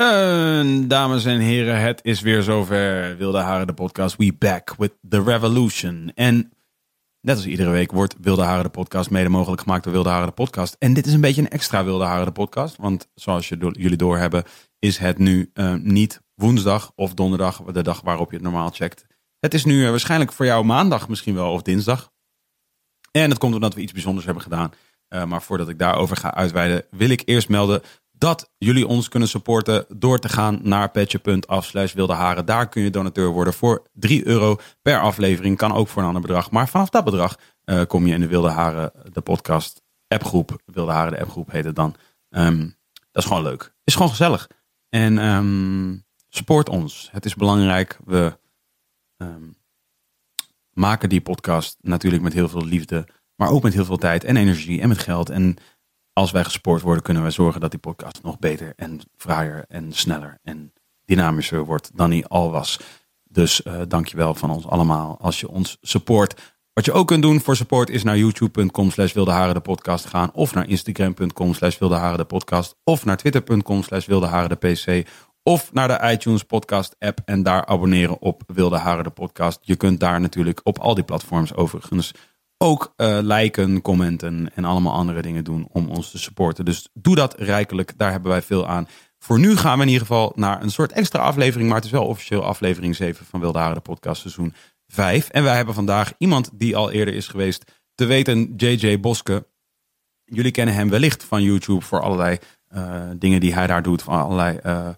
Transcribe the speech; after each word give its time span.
Uh, 0.00 0.88
dames 0.88 1.24
en 1.24 1.38
heren, 1.38 1.80
het 1.80 2.00
is 2.04 2.20
weer 2.20 2.42
zover. 2.42 3.16
Wilde 3.16 3.38
Haren, 3.38 3.66
de 3.66 3.72
podcast. 3.72 4.16
We 4.16 4.32
back 4.38 4.74
with 4.78 4.92
the 5.08 5.22
revolution. 5.22 6.12
En 6.14 6.52
net 7.20 7.36
als 7.36 7.46
iedere 7.46 7.70
week 7.70 7.92
wordt 7.92 8.14
Wilde 8.20 8.42
Haren, 8.42 8.64
de 8.64 8.70
podcast 8.70 9.10
mede 9.10 9.28
mogelijk 9.28 9.62
gemaakt 9.62 9.84
door 9.84 9.92
Wilde 9.92 10.08
Haren, 10.08 10.26
de 10.26 10.32
podcast. 10.32 10.76
En 10.78 10.94
dit 10.94 11.06
is 11.06 11.12
een 11.12 11.20
beetje 11.20 11.40
een 11.40 11.48
extra 11.48 11.84
Wilde 11.84 12.04
Haren, 12.04 12.26
de 12.26 12.32
podcast. 12.32 12.76
Want 12.76 13.08
zoals 13.14 13.48
je 13.48 13.56
do 13.56 13.70
jullie 13.72 13.96
doorhebben, 13.96 14.44
is 14.78 14.98
het 14.98 15.18
nu 15.18 15.50
uh, 15.54 15.74
niet 15.74 16.22
woensdag 16.34 16.92
of 16.94 17.14
donderdag, 17.14 17.62
de 17.62 17.82
dag 17.82 18.00
waarop 18.00 18.30
je 18.30 18.36
het 18.36 18.44
normaal 18.44 18.70
checkt. 18.70 19.06
Het 19.38 19.54
is 19.54 19.64
nu 19.64 19.82
uh, 19.82 19.90
waarschijnlijk 19.90 20.32
voor 20.32 20.46
jou 20.46 20.64
maandag 20.64 21.08
misschien 21.08 21.34
wel 21.34 21.52
of 21.52 21.62
dinsdag. 21.62 22.12
En 23.10 23.28
dat 23.28 23.38
komt 23.38 23.54
omdat 23.54 23.74
we 23.74 23.80
iets 23.80 23.92
bijzonders 23.92 24.24
hebben 24.24 24.42
gedaan. 24.42 24.72
Uh, 25.08 25.24
maar 25.24 25.42
voordat 25.42 25.68
ik 25.68 25.78
daarover 25.78 26.16
ga 26.16 26.34
uitweiden, 26.34 26.84
wil 26.90 27.10
ik 27.10 27.22
eerst 27.24 27.48
melden 27.48 27.82
dat 28.20 28.50
jullie 28.58 28.86
ons 28.86 29.08
kunnen 29.08 29.28
supporten 29.28 29.84
door 29.88 30.18
te 30.18 30.28
gaan 30.28 30.60
naar 30.62 30.90
petje.af 30.90 31.64
slash 31.64 31.92
wilde 31.92 32.12
haren. 32.12 32.46
Daar 32.46 32.68
kun 32.68 32.82
je 32.82 32.90
donateur 32.90 33.28
worden 33.28 33.52
voor 33.52 33.86
3 33.92 34.26
euro 34.26 34.56
per 34.82 35.00
aflevering. 35.00 35.56
Kan 35.56 35.72
ook 35.72 35.88
voor 35.88 36.02
een 36.02 36.08
ander 36.08 36.22
bedrag. 36.22 36.50
Maar 36.50 36.68
vanaf 36.68 36.88
dat 36.90 37.04
bedrag 37.04 37.38
uh, 37.64 37.82
kom 37.86 38.06
je 38.06 38.14
in 38.14 38.20
de 38.20 38.26
Wilde 38.26 38.48
Haren, 38.48 38.92
de 39.12 39.20
podcast 39.20 39.82
appgroep. 40.08 40.60
Wilde 40.64 40.92
Haren, 40.92 41.12
de 41.12 41.20
appgroep 41.20 41.50
heet 41.50 41.64
het 41.64 41.76
dan. 41.76 41.94
Um, 42.30 42.76
dat 43.10 43.22
is 43.22 43.28
gewoon 43.28 43.42
leuk. 43.42 43.74
Is 43.84 43.94
gewoon 43.94 44.10
gezellig. 44.10 44.50
En 44.88 45.18
um, 45.18 46.04
support 46.28 46.68
ons. 46.68 47.08
Het 47.12 47.24
is 47.24 47.34
belangrijk. 47.34 47.98
We 48.04 48.38
um, 49.16 49.56
maken 50.72 51.08
die 51.08 51.20
podcast 51.20 51.76
natuurlijk 51.80 52.22
met 52.22 52.32
heel 52.32 52.48
veel 52.48 52.64
liefde. 52.64 53.08
Maar 53.36 53.50
ook 53.50 53.62
met 53.62 53.72
heel 53.72 53.84
veel 53.84 53.98
tijd 53.98 54.24
en 54.24 54.36
energie 54.36 54.80
en 54.80 54.88
met 54.88 54.98
geld. 54.98 55.30
En 55.30 55.56
als 56.12 56.30
wij 56.30 56.44
gespoord 56.44 56.82
worden, 56.82 57.02
kunnen 57.02 57.22
wij 57.22 57.30
zorgen 57.30 57.60
dat 57.60 57.70
die 57.70 57.80
podcast 57.80 58.22
nog 58.22 58.38
beter 58.38 58.72
en 58.76 59.00
fraaier 59.16 59.64
en 59.68 59.92
sneller 59.92 60.38
en 60.42 60.72
dynamischer 61.04 61.64
wordt 61.64 61.90
dan 61.94 62.10
hij 62.10 62.24
al 62.24 62.50
was. 62.50 62.80
Dus 63.24 63.60
uh, 63.64 63.80
dankjewel 63.88 64.34
van 64.34 64.50
ons 64.50 64.66
allemaal 64.66 65.18
als 65.20 65.40
je 65.40 65.48
ons 65.48 65.78
support. 65.80 66.54
Wat 66.72 66.84
je 66.84 66.92
ook 66.92 67.06
kunt 67.06 67.22
doen 67.22 67.40
voor 67.40 67.56
support 67.56 67.90
is 67.90 68.02
naar 68.02 68.18
youtube.com 68.18 68.90
slash 68.90 69.12
wildeharen 69.12 69.54
de 69.54 69.60
podcast 69.60 70.06
gaan. 70.06 70.32
Of 70.32 70.54
naar 70.54 70.68
instagram.com 70.68 71.54
slash 71.54 71.78
wildeharen 71.78 72.18
de 72.18 72.24
podcast. 72.24 72.76
Of 72.84 73.04
naar 73.04 73.16
twitter.com 73.16 73.82
slash 73.82 74.06
wildeharen 74.06 74.48
de 74.48 74.56
pc. 74.56 75.08
Of 75.42 75.72
naar 75.72 75.88
de 75.88 76.10
iTunes 76.12 76.42
podcast 76.42 76.96
app 76.98 77.20
en 77.24 77.42
daar 77.42 77.66
abonneren 77.66 78.20
op 78.20 78.42
Wilde 78.46 78.76
Haren 78.76 79.04
de 79.04 79.10
podcast. 79.10 79.58
Je 79.62 79.76
kunt 79.76 80.00
daar 80.00 80.20
natuurlijk 80.20 80.60
op 80.62 80.78
al 80.78 80.94
die 80.94 81.04
platforms 81.04 81.54
overigens 81.54 82.14
ook 82.62 82.94
uh, 82.96 83.18
liken, 83.22 83.82
commenten 83.82 84.50
en 84.54 84.64
allemaal 84.64 84.92
andere 84.92 85.22
dingen 85.22 85.44
doen 85.44 85.68
om 85.72 85.88
ons 85.88 86.10
te 86.10 86.18
supporten. 86.18 86.64
Dus 86.64 86.88
doe 86.92 87.14
dat 87.14 87.34
rijkelijk, 87.38 87.92
daar 87.96 88.10
hebben 88.10 88.30
wij 88.30 88.42
veel 88.42 88.66
aan. 88.66 88.88
Voor 89.18 89.38
nu 89.38 89.56
gaan 89.56 89.76
we 89.76 89.82
in 89.82 89.88
ieder 89.88 90.06
geval 90.06 90.32
naar 90.34 90.62
een 90.62 90.70
soort 90.70 90.92
extra 90.92 91.20
aflevering, 91.22 91.68
maar 91.68 91.76
het 91.76 91.86
is 91.86 91.90
wel 91.90 92.06
officieel 92.06 92.44
aflevering 92.44 92.96
7 92.96 93.26
van 93.26 93.40
Wilde 93.40 93.70
de 93.74 93.80
podcast 93.80 94.20
seizoen 94.20 94.54
5. 94.86 95.28
En 95.28 95.42
wij 95.42 95.56
hebben 95.56 95.74
vandaag 95.74 96.12
iemand 96.18 96.50
die 96.52 96.76
al 96.76 96.90
eerder 96.90 97.14
is 97.14 97.28
geweest, 97.28 97.82
te 97.94 98.04
weten 98.04 98.52
JJ 98.56 99.00
Boske. 99.00 99.46
Jullie 100.24 100.50
kennen 100.50 100.74
hem 100.74 100.90
wellicht 100.90 101.24
van 101.24 101.42
YouTube 101.42 101.84
voor 101.84 102.00
allerlei 102.00 102.38
uh, 102.74 103.10
dingen 103.16 103.40
die 103.40 103.54
hij 103.54 103.66
daar 103.66 103.82
doet, 103.82 104.02
van 104.02 104.20
allerlei 104.20 104.58
uh, 104.66 104.88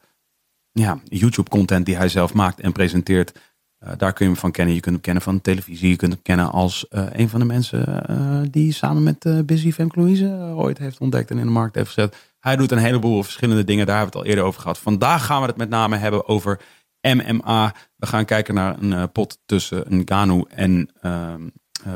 ja, 0.73 1.01
YouTube 1.05 1.51
content 1.51 1.87
die 1.87 1.97
hij 1.97 2.09
zelf 2.09 2.35
maakt 2.35 2.61
en 2.61 2.73
presenteert. 2.73 3.39
Uh, 3.85 3.93
daar 3.97 4.13
kun 4.13 4.25
je 4.27 4.33
hem 4.33 4.41
van 4.41 4.51
kennen. 4.51 4.75
Je 4.75 4.81
kunt 4.81 4.95
hem 4.95 5.05
kennen 5.05 5.23
van 5.23 5.41
televisie. 5.41 5.89
Je 5.89 5.97
kunt 5.97 6.13
hem 6.13 6.23
kennen 6.23 6.53
als 6.53 6.87
uh, 6.91 7.07
een 7.13 7.29
van 7.29 7.41
de 7.41 7.47
mensen 7.47 8.05
uh, 8.11 8.41
die 8.51 8.73
samen 8.73 9.03
met 9.03 9.47
Busy 9.47 9.73
Femke 9.73 10.01
Louise 10.01 10.27
ooit 10.57 10.79
heeft 10.79 10.99
ontdekt 10.99 11.31
en 11.31 11.39
in 11.39 11.47
de 11.47 11.53
markt 11.53 11.75
heeft 11.75 11.87
gezet. 11.87 12.17
Hij 12.41 12.57
doet 12.57 12.71
een 12.71 12.79
heleboel 12.79 13.23
verschillende 13.23 13.65
dingen. 13.65 13.87
Daar 13.87 13.97
hebben 13.97 14.13
we 14.13 14.19
het 14.19 14.29
al 14.29 14.35
eerder 14.35 14.49
over 14.49 14.61
gehad. 14.61 14.79
Vandaag 14.79 15.25
gaan 15.27 15.41
we 15.41 15.47
het 15.47 15.57
met 15.57 15.69
name 15.69 15.97
hebben 15.97 16.29
over 16.29 16.61
MMA. 17.01 17.75
We 17.97 18.07
gaan 18.07 18.25
kijken 18.25 18.55
naar 18.55 18.83
een 18.83 19.13
pot 19.13 19.39
tussen 19.47 19.85
Ngannou 19.89 20.45
en 20.49 20.91
ehm, 21.01 21.49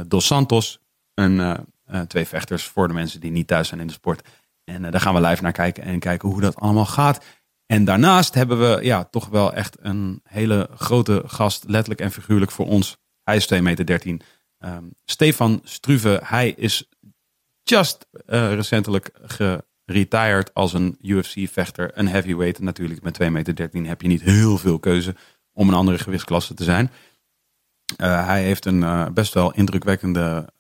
Dos 0.06 0.26
Santos. 0.26 0.80
Een, 1.14 1.66
twee 2.06 2.26
vechters 2.26 2.64
voor 2.64 2.88
de 2.88 2.94
mensen 2.94 3.20
die 3.20 3.30
niet 3.30 3.46
thuis 3.46 3.68
zijn 3.68 3.80
in 3.80 3.86
de 3.86 3.92
sport. 3.92 4.28
En 4.64 4.82
daar 4.82 5.00
gaan 5.00 5.14
we 5.14 5.20
live 5.20 5.42
naar 5.42 5.52
kijken 5.52 5.82
en 5.82 5.98
kijken 5.98 6.28
hoe 6.28 6.40
dat 6.40 6.56
allemaal 6.56 6.86
gaat. 6.86 7.24
En 7.66 7.84
daarnaast 7.84 8.34
hebben 8.34 8.58
we 8.58 8.84
ja, 8.84 9.04
toch 9.04 9.28
wel 9.28 9.52
echt 9.52 9.76
een 9.80 10.20
hele 10.22 10.68
grote 10.74 11.22
gast, 11.26 11.64
letterlijk 11.66 12.00
en 12.00 12.12
figuurlijk 12.12 12.50
voor 12.50 12.66
ons. 12.66 12.96
Hij 13.22 13.36
is 13.36 13.54
2,13 13.54 13.62
meter. 13.62 14.00
Um, 14.58 14.94
Stefan 15.04 15.60
Struve, 15.64 16.20
hij 16.24 16.50
is 16.50 16.88
just 17.62 18.06
uh, 18.26 18.54
recentelijk 18.54 19.10
geretired 19.86 20.54
als 20.54 20.72
een 20.72 20.98
UFC-vechter. 21.00 21.90
Een 21.94 22.08
heavyweight 22.08 22.60
natuurlijk. 22.60 23.02
Met 23.02 23.22
2,13 23.22 23.30
meter 23.30 23.70
heb 23.86 24.02
je 24.02 24.08
niet 24.08 24.22
heel 24.22 24.58
veel 24.58 24.78
keuze 24.78 25.14
om 25.52 25.68
een 25.68 25.74
andere 25.74 25.98
gewichtsklasse 25.98 26.54
te 26.54 26.64
zijn. 26.64 26.90
Uh, 27.96 28.26
hij 28.26 28.42
heeft 28.42 28.64
een 28.64 28.80
uh, 28.80 29.06
best 29.08 29.34
wel 29.34 29.52
indrukwekkende 29.52 30.52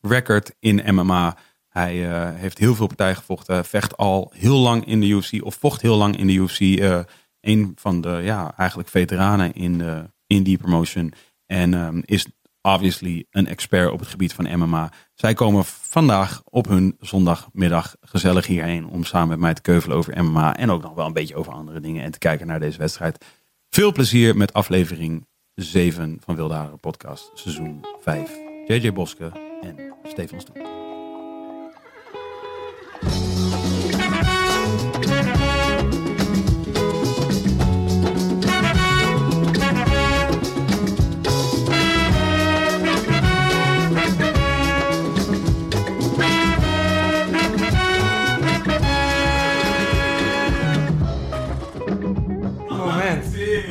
record 0.00 0.54
in 0.58 0.94
MMA. 0.94 1.36
Hij 1.76 2.08
uh, 2.08 2.28
heeft 2.34 2.58
heel 2.58 2.74
veel 2.74 2.86
partijen 2.86 3.16
gevochten. 3.16 3.64
Vecht 3.64 3.96
al 3.96 4.32
heel 4.34 4.56
lang 4.56 4.86
in 4.86 5.00
de 5.00 5.06
UFC. 5.06 5.44
Of 5.44 5.54
vocht 5.54 5.82
heel 5.82 5.96
lang 5.96 6.16
in 6.16 6.26
de 6.26 6.32
UFC. 6.32 6.60
Uh, 6.60 6.98
een 7.40 7.72
van 7.74 8.00
de 8.00 8.20
ja, 8.22 8.54
eigenlijk 8.56 8.88
veteranen 8.88 9.52
in, 9.52 9.78
de, 9.78 10.10
in 10.26 10.42
die 10.42 10.58
promotion. 10.58 11.12
En 11.46 11.74
um, 11.74 12.02
is 12.04 12.26
obviously 12.60 13.26
een 13.30 13.46
expert 13.46 13.90
op 13.90 13.98
het 13.98 14.08
gebied 14.08 14.32
van 14.32 14.58
MMA. 14.58 14.92
Zij 15.14 15.34
komen 15.34 15.64
vandaag 15.64 16.42
op 16.44 16.68
hun 16.68 16.96
zondagmiddag 17.00 17.96
gezellig 18.00 18.46
hierheen. 18.46 18.86
Om 18.86 19.04
samen 19.04 19.28
met 19.28 19.38
mij 19.38 19.54
te 19.54 19.62
keuvelen 19.62 19.96
over 19.96 20.24
MMA. 20.24 20.56
En 20.56 20.70
ook 20.70 20.82
nog 20.82 20.94
wel 20.94 21.06
een 21.06 21.12
beetje 21.12 21.36
over 21.36 21.52
andere 21.52 21.80
dingen. 21.80 22.04
En 22.04 22.10
te 22.10 22.18
kijken 22.18 22.46
naar 22.46 22.60
deze 22.60 22.78
wedstrijd. 22.78 23.24
Veel 23.70 23.92
plezier 23.92 24.36
met 24.36 24.52
aflevering 24.52 25.26
7 25.54 26.18
van 26.24 26.36
Wilde 26.36 26.54
Haren 26.54 26.80
Podcast. 26.80 27.30
Seizoen 27.34 27.84
5. 28.00 28.30
JJ 28.66 28.92
Boske 28.92 29.32
en 29.60 29.94
Stefan 30.04 30.40
Stoep. 30.40 30.85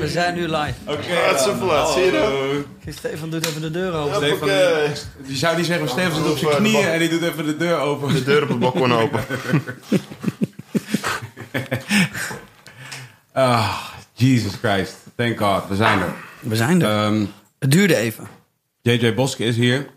We 0.06 0.12
zijn 0.12 0.36
nu 0.36 0.42
live. 0.42 0.74
Oké, 0.86 0.92
okay, 0.92 1.30
dat 1.30 1.40
is 1.40 1.60
zo 1.60 1.66
laat. 1.66 1.90
Zie 1.90 2.04
je 2.04 2.12
dat? 2.86 2.96
Stefan 2.96 3.30
doet 3.30 3.48
even 3.48 3.62
de 3.62 3.72
deur 3.72 3.94
open. 3.94 4.16
Stefan, 4.16 4.48
okay. 4.48 4.94
die 5.26 5.36
zou 5.36 5.58
niet 5.58 5.66
zeggen, 5.66 5.90
Stefan 5.90 6.24
zit 6.24 6.32
op 6.32 6.38
zijn 6.38 6.56
knieën 6.56 6.88
en 6.88 7.00
die 7.00 7.10
doet 7.10 7.22
even 7.22 7.46
de 7.46 7.58
deur 7.58 7.78
open. 7.78 8.14
De 8.14 8.24
deur 8.24 8.44
op 8.44 8.50
het 8.50 8.60
balkon 8.60 8.94
open. 9.02 9.20
ah, 13.34 13.78
Jesus 14.14 14.54
Christ. 14.62 14.96
Thank 15.16 15.38
God. 15.38 15.68
We 15.68 15.76
zijn 15.76 16.00
er. 16.00 16.14
We 16.40 16.56
zijn 16.56 16.82
er. 16.82 17.06
Um, 17.06 17.32
het 17.60 17.72
duurde 17.72 17.96
even. 17.96 18.28
JJ 18.82 19.14
Boske 19.14 19.44
is 19.44 19.56
hier. 19.56 19.88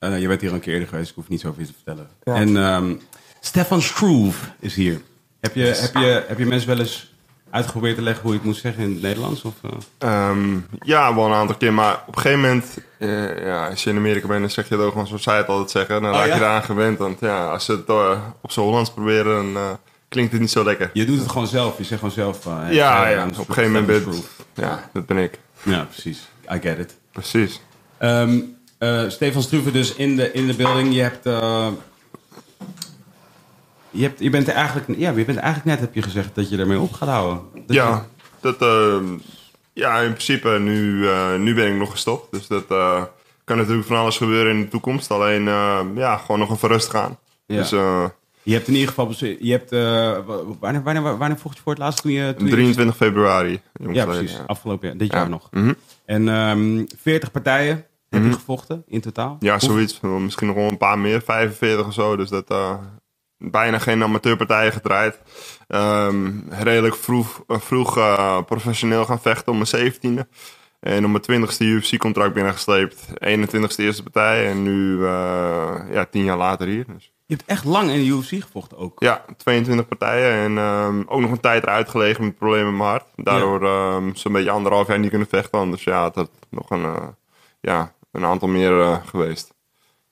Uh, 0.00 0.20
je 0.20 0.28
bent 0.28 0.40
hier 0.40 0.50
al 0.50 0.56
een 0.56 0.62
keer 0.62 0.72
eerder 0.72 0.88
geweest. 0.88 1.10
Ik 1.10 1.14
hoef 1.14 1.28
niet 1.28 1.40
zoveel 1.40 1.66
te 1.66 1.72
vertellen. 1.72 2.08
Ja. 2.22 2.34
En 2.34 2.56
um, 2.56 3.00
Stefan 3.40 3.82
Struve 3.82 4.46
is 4.60 4.74
hier. 4.74 5.00
Heb 5.40 5.54
je, 5.54 5.64
heb, 5.64 5.94
je, 5.94 6.24
heb 6.28 6.38
je 6.38 6.46
mensen 6.46 6.68
wel 6.68 6.78
eens 6.78 7.07
uitgeprobeerd 7.50 7.96
te 7.96 8.02
leggen 8.02 8.22
hoe 8.22 8.32
je 8.32 8.38
het 8.38 8.46
moet 8.46 8.56
zeggen 8.56 8.82
in 8.82 8.92
het 8.92 9.02
Nederlands? 9.02 9.42
Of, 9.42 9.54
uh? 10.00 10.28
um, 10.30 10.66
ja, 10.80 11.14
wel 11.14 11.26
een 11.26 11.32
aantal 11.32 11.56
keer. 11.56 11.72
Maar 11.72 12.02
op 12.06 12.16
een 12.16 12.22
gegeven 12.22 12.40
moment, 12.40 12.78
uh, 12.98 13.44
ja, 13.44 13.68
als 13.68 13.84
je 13.84 13.90
in 13.90 13.96
Amerika 13.96 14.26
bent, 14.26 14.40
dan 14.40 14.50
zeg 14.50 14.68
je 14.68 14.74
het 14.74 14.84
ook 14.84 14.90
gewoon 14.92 15.06
zoals 15.06 15.22
zij 15.22 15.36
het 15.36 15.48
altijd 15.48 15.70
zeggen. 15.70 16.02
Dan 16.02 16.12
oh, 16.12 16.18
raak 16.18 16.26
je 16.26 16.34
eraan 16.34 16.62
gewend. 16.62 16.98
Want 16.98 17.20
ja, 17.20 17.50
als 17.50 17.64
ze 17.64 17.72
het 17.72 17.88
uh, 17.88 18.18
op 18.40 18.50
zijn 18.50 18.66
Hollands 18.66 18.90
proberen, 18.90 19.52
dan 19.52 19.78
klinkt 20.08 20.32
het 20.32 20.40
niet 20.40 20.50
zo 20.50 20.64
lekker. 20.64 20.90
Je 20.92 21.04
doet 21.04 21.18
het 21.18 21.28
gewoon 21.28 21.46
zelf. 21.46 21.78
Je 21.78 21.84
zegt 21.84 22.00
gewoon 22.00 22.14
zelf. 22.14 22.44
ja, 22.70 23.08
ja, 23.08 23.24
op 23.24 23.48
een 23.48 23.54
gegeven 23.54 23.72
moment 23.72 24.04
ben 24.04 24.14
Ja, 24.54 24.90
dat 24.92 25.06
ben 25.06 25.16
ik. 25.16 25.38
Ja, 25.62 25.84
precies. 25.90 26.28
I 26.54 26.58
get 26.60 26.78
it. 26.78 26.96
Precies. 27.12 27.60
Um, 28.00 28.56
Stefan 29.08 29.42
Struve 29.42 29.70
dus 29.70 29.94
in 29.94 30.16
de, 30.16 30.32
in 30.32 30.46
de 30.46 30.54
building. 30.54 30.94
Je 30.94 31.02
hebt... 31.02 31.26
je, 33.98 34.04
hebt, 34.04 34.20
je 34.20 34.30
bent 34.30 34.48
eigenlijk, 34.48 34.98
ja, 34.98 35.10
je 35.10 35.24
bent 35.24 35.38
eigenlijk 35.38 35.64
net, 35.64 35.80
heb 35.80 35.94
je 35.94 36.02
gezegd, 36.02 36.34
dat 36.34 36.48
je 36.50 36.56
ermee 36.58 36.78
op 36.80 36.92
gaat 36.92 37.08
houden. 37.08 37.40
Dat 37.54 37.76
ja, 37.76 38.06
dat, 38.40 38.62
ehm, 38.62 39.04
ja, 39.72 39.98
in 39.98 40.10
principe, 40.10 40.48
nu, 40.58 41.08
eh, 41.08 41.34
nu 41.34 41.54
ben 41.54 41.68
ik 41.72 41.78
nog 41.78 41.90
gestopt. 41.90 42.32
Dus 42.32 42.46
dat 42.46 42.64
eh, 42.70 43.02
kan 43.44 43.56
natuurlijk 43.56 43.86
van 43.86 43.96
alles 43.96 44.16
gebeuren 44.16 44.52
in 44.54 44.60
de 44.60 44.68
toekomst. 44.68 45.10
Alleen, 45.10 45.48
eh, 45.48 45.80
ja, 45.94 46.16
gewoon 46.16 46.38
nog 46.38 46.50
even 46.52 46.68
rustig 46.68 46.94
aan. 46.94 47.18
Ja. 47.46 47.56
Dus 47.56 47.72
eh, 47.72 48.04
Je 48.42 48.54
hebt 48.54 48.68
in 48.68 48.72
ieder 48.74 48.88
geval, 48.88 49.14
je 49.18 49.50
hebt, 49.52 49.70
wa- 50.26 50.42
wanneer, 50.60 50.82
wanneer, 50.82 51.18
wanneer 51.18 51.38
vocht 51.38 51.56
je 51.56 51.62
voor 51.62 51.72
het 51.72 51.82
laatst 51.82 52.02
toen 52.02 52.12
je... 52.12 52.34
Toen 52.36 52.46
je- 52.46 52.52
23 52.52 52.96
februari. 52.96 53.60
ja, 53.92 54.04
precies. 54.04 54.32
Ja, 54.32 54.42
Afgelopen 54.46 54.88
jaar, 54.88 54.96
dit 54.96 55.12
Ja. 55.12 55.18
jaar 55.18 55.28
nog. 55.28 55.48
Mhm. 55.50 55.72
En 56.04 56.28
ehm 56.28 56.84
40 57.00 57.30
partijen 57.30 57.84
heb 58.10 58.24
je 58.24 58.32
gevochten 58.32 58.82
in 58.86 59.00
totaal. 59.00 59.36
Ja, 59.40 59.58
zoiets. 59.58 60.00
Misschien 60.00 60.46
nog 60.46 60.56
wel 60.56 60.68
een 60.68 60.76
paar 60.76 60.98
meer, 60.98 61.22
45 61.22 61.86
of 61.86 61.92
zo. 61.94 62.16
Dus 62.16 62.28
dat 62.28 62.50
bijna 63.38 63.78
geen 63.78 64.02
amateurpartijen 64.02 64.72
gedraaid. 64.72 65.18
Ehm, 65.68 66.30
redelijk 66.48 66.96
vroeg, 66.96 67.42
eh, 67.46 67.58
vroeg 67.58 67.96
eh, 67.96 68.42
professioneel 68.42 69.04
gaan 69.04 69.20
vechten 69.20 69.52
om 69.52 69.58
mijn 69.58 69.68
17e. 69.68 70.28
En 70.80 71.04
om 71.04 71.10
mijn 71.10 71.22
20ste 71.22 71.64
UFC-contract 71.64 72.34
binnengesleept. 72.34 73.06
21ste 73.18 73.82
eerste 73.82 74.02
partij. 74.02 74.48
En 74.48 74.62
nu, 74.62 75.04
eh, 75.04 75.74
ja, 75.90 76.04
tien 76.10 76.24
jaar 76.24 76.36
later 76.36 76.66
hier. 76.66 76.84
Dus. 76.86 77.12
Je 77.26 77.34
hebt 77.34 77.48
echt 77.48 77.64
lang 77.64 77.90
in 77.90 77.98
de 77.98 78.06
UFC 78.06 78.42
gevochten 78.42 78.78
ook. 78.78 79.02
Ja, 79.02 79.24
22 79.36 79.88
partijen. 79.88 80.32
En 80.32 80.58
ehm, 80.58 81.02
ook 81.06 81.20
nog 81.20 81.30
een 81.30 81.40
tijd 81.40 81.62
eruit 81.62 81.88
gelegen 81.88 82.24
met 82.24 82.38
problemen 82.38 82.66
met 82.66 82.76
mijn 82.76 82.88
hart. 82.88 83.06
Daardoor 83.16 83.64
ehm, 83.64 84.14
zo'n 84.14 84.32
beetje 84.32 84.50
anderhalf 84.50 84.86
jaar 84.86 84.98
niet 84.98 85.10
kunnen 85.10 85.28
vechten. 85.28 85.70
Dus 85.70 85.84
ja, 85.84 86.04
het 86.04 86.14
had 86.14 86.30
nog 86.50 86.70
een, 86.70 87.14
ja, 87.60 87.94
een 88.12 88.24
aantal 88.24 88.48
meer 88.48 89.00
geweest. 89.06 89.54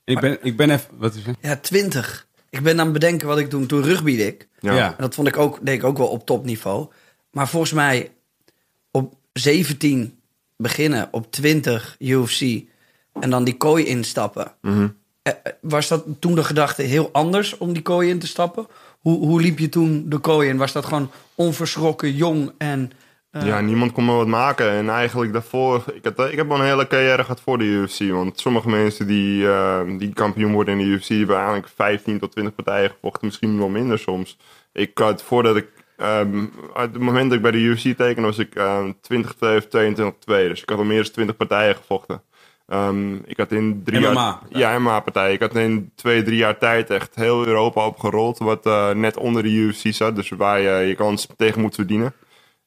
Ik 0.05 0.21
ben, 0.21 0.39
ik 0.43 0.57
ben 0.57 0.71
even, 0.71 0.91
wat 0.99 1.15
is 1.15 1.27
het? 1.27 1.37
Ja, 1.41 1.57
20. 1.57 2.26
Ik 2.51 2.63
ben 2.63 2.79
aan 2.79 2.85
het 2.85 2.93
bedenken 2.93 3.27
wat 3.27 3.39
ik 3.39 3.51
toen, 3.51 3.67
toen 3.67 3.83
rugbyde 3.83 4.27
ik. 4.27 4.49
Ja. 4.61 4.73
Ja. 4.73 4.89
En 4.89 4.97
dat 4.99 5.15
vond 5.15 5.29
ik 5.29 5.37
ook, 5.37 5.59
deed 5.63 5.75
ik 5.75 5.85
ook 5.85 5.99
wel 5.99 6.09
op 6.09 6.27
topniveau. 6.27 6.89
Maar 7.31 7.49
volgens 7.49 7.73
mij 7.73 8.11
op 8.91 9.15
17 9.33 10.19
beginnen, 10.57 11.09
op 11.11 11.33
20 11.33 11.97
UFC 11.99 12.65
en 13.21 13.31
dan 13.31 13.45
die 13.45 13.57
kooi 13.57 13.85
instappen. 13.85 14.53
Mhm. 14.61 14.89
Eh, 15.23 15.33
eh, 15.43 15.53
Was 15.61 15.89
dat 15.89 16.05
toen 16.19 16.35
de 16.35 16.45
gedachte 16.45 16.83
heel 16.83 17.09
anders 17.13 17.59
om 17.59 17.73
die 17.73 17.83
kooi 17.83 18.09
in 18.09 18.19
te 18.19 18.27
stappen? 18.27 18.67
Hoe, 19.01 19.19
hoe 19.19 19.41
liep 19.41 19.59
je 19.59 19.69
toen 19.69 20.05
de 20.09 20.19
kooi 20.19 20.49
in? 20.49 20.57
Was 20.57 20.73
dat 20.73 20.85
gewoon 20.85 21.11
onverschrokken, 21.35 22.15
jong 22.15 22.53
en... 22.59 22.93
eh, 23.41 23.47
Ja, 23.47 23.61
niemand 23.61 23.93
kon 23.93 24.05
me 24.05 24.13
wat 24.13 24.27
maken. 24.27 24.71
En 24.71 24.89
eigenlijk 24.89 25.33
daarvoor... 25.33 25.85
Ik, 25.95 26.05
had, 26.05 26.31
ik 26.31 26.37
heb 26.37 26.49
wel 26.49 26.59
een 26.59 26.65
hele 26.65 26.87
carrière 26.87 27.23
gehad 27.23 27.41
voor 27.41 27.59
de 27.59 27.65
UFC. 27.65 28.11
Want 28.11 28.41
sommige 28.41 28.69
mensen 28.69 29.07
die, 29.07 29.49
eh, 29.49 29.81
die 29.99 30.13
kampioen 30.13 30.53
worden 30.53 30.79
in 30.79 30.85
de 30.85 30.93
UFC... 30.93 31.09
die 31.09 31.19
hebben 31.19 31.37
eigenlijk 31.37 31.69
15 31.77 32.19
tot 32.19 32.33
20 32.33 32.55
partijen 32.55 32.91
gevochten. 32.91 33.27
Misschien 33.27 33.59
wel 33.59 33.69
minder 33.69 33.99
soms. 33.99 34.39
Ik 34.73 34.99
had 34.99 35.23
voordat 35.23 35.57
ik... 35.57 35.69
ehm, 35.97 36.45
uit 36.75 36.93
het 36.93 37.03
moment 37.03 37.25
dat 37.29 37.37
ik 37.37 37.43
bij 37.43 37.51
de 37.51 37.59
UFC 37.59 37.97
tekende... 37.97 38.29
was 38.29 38.39
ik 38.39 38.55
ehm 38.55 38.93
20 39.01 39.35
2 39.35 39.57
of 39.57 39.67
22 39.67 40.21
2. 40.21 40.49
Dus 40.49 40.63
ik 40.63 40.69
had 40.69 40.79
al 40.79 40.85
meer 40.85 41.03
dan 41.03 41.13
20 41.13 41.37
partijen 41.37 41.77
gevochten. 41.77 42.23
Ehm, 42.67 43.15
ik 43.15 43.37
had 43.37 43.53
in 43.53 43.83
drie 43.85 44.01
MMA 44.01 44.41
jaar... 44.49 44.61
Ja, 44.61 44.79
MMA-partij. 44.79 45.33
Ik 45.33 45.41
had 45.41 45.55
in 45.55 45.91
twee, 45.95 46.23
drie 46.23 46.37
jaar 46.37 46.59
tijd 46.59 46.91
echt 46.91 47.15
heel 47.15 47.47
Europa 47.47 47.87
opgerold... 47.87 48.39
wat 48.39 48.67
eh, 48.67 48.91
net 48.91 49.17
onder 49.17 49.43
de 49.43 49.49
UFC 49.49 49.95
zat. 49.95 50.17
Dus 50.17 50.29
waar 50.29 50.61
je 50.61 50.87
je 50.87 50.95
kans 50.95 51.29
tegen 51.37 51.61
moet 51.61 51.75
verdienen. 51.75 52.15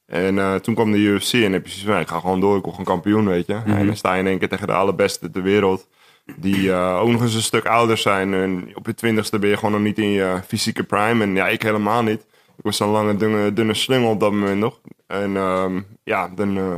En 0.10 0.40
eh, 0.40 0.56
toen 0.56 0.74
kwam 0.74 0.92
de 0.92 0.98
UFC 0.98 1.34
en 1.34 1.54
heb 1.54 1.66
je 1.66 1.72
zoiets 1.72 1.92
van, 1.92 2.00
ik 2.00 2.08
ga 2.08 2.20
gewoon 2.20 2.40
door, 2.40 2.58
ik 2.58 2.64
word 2.64 2.76
gewoon 2.76 2.94
kampioen, 2.96 3.28
weet 3.28 3.48
je. 3.48 3.62
En 3.66 3.86
dan 3.86 3.96
sta 3.96 4.14
je 4.14 4.20
in 4.20 4.28
één 4.28 4.40
keer 4.40 4.50
tegen 4.50 4.68
de 4.68 4.74
allerbeste 4.74 5.32
ter 5.32 5.42
wereld. 5.42 5.88
Die 6.36 6.72
eh, 6.72 7.00
ook 7.02 7.10
nog 7.10 7.22
eens 7.22 7.34
een 7.36 7.42
stuk 7.42 7.66
ouder 7.66 7.98
zijn. 7.98 8.34
En 8.34 8.72
op 8.74 8.86
je 8.86 8.94
twintigste 8.94 9.40
ben 9.40 9.50
je 9.50 9.56
gewoon 9.56 9.72
nog 9.72 9.82
niet 9.82 9.98
in 9.98 10.10
je 10.10 10.40
fysieke 10.48 10.84
prime. 10.84 11.24
En 11.24 11.36
ja, 11.36 11.48
ik 11.48 11.62
helemaal 11.62 12.04
niet. 12.04 12.22
Ik 12.58 12.64
was 12.64 12.80
een 12.80 12.88
lange, 12.88 13.16
dunne, 13.18 13.54
dunne 13.54 13.74
slungel 13.74 14.10
op 14.10 14.20
dat 14.20 14.32
moment 14.32 14.60
nog. 14.60 14.80
En 15.08 15.38
ehm, 15.38 15.82
ja, 16.04 16.32
dan... 16.36 16.58
eh, 16.58 16.78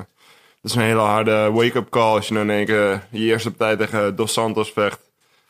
dat 0.61 0.71
is 0.71 0.77
een 0.77 0.83
hele 0.83 0.99
harde 0.99 1.51
wake-up 1.51 1.89
call 1.89 2.15
als 2.15 2.27
je 2.27 2.33
dan 2.33 2.43
in 2.43 2.49
één 2.49 2.65
keer 2.65 3.07
je 3.09 3.25
eerste 3.25 3.51
partij 3.51 3.87
tegen 3.87 4.15
Dos 4.15 4.33
Santos 4.33 4.71
vecht. 4.71 4.99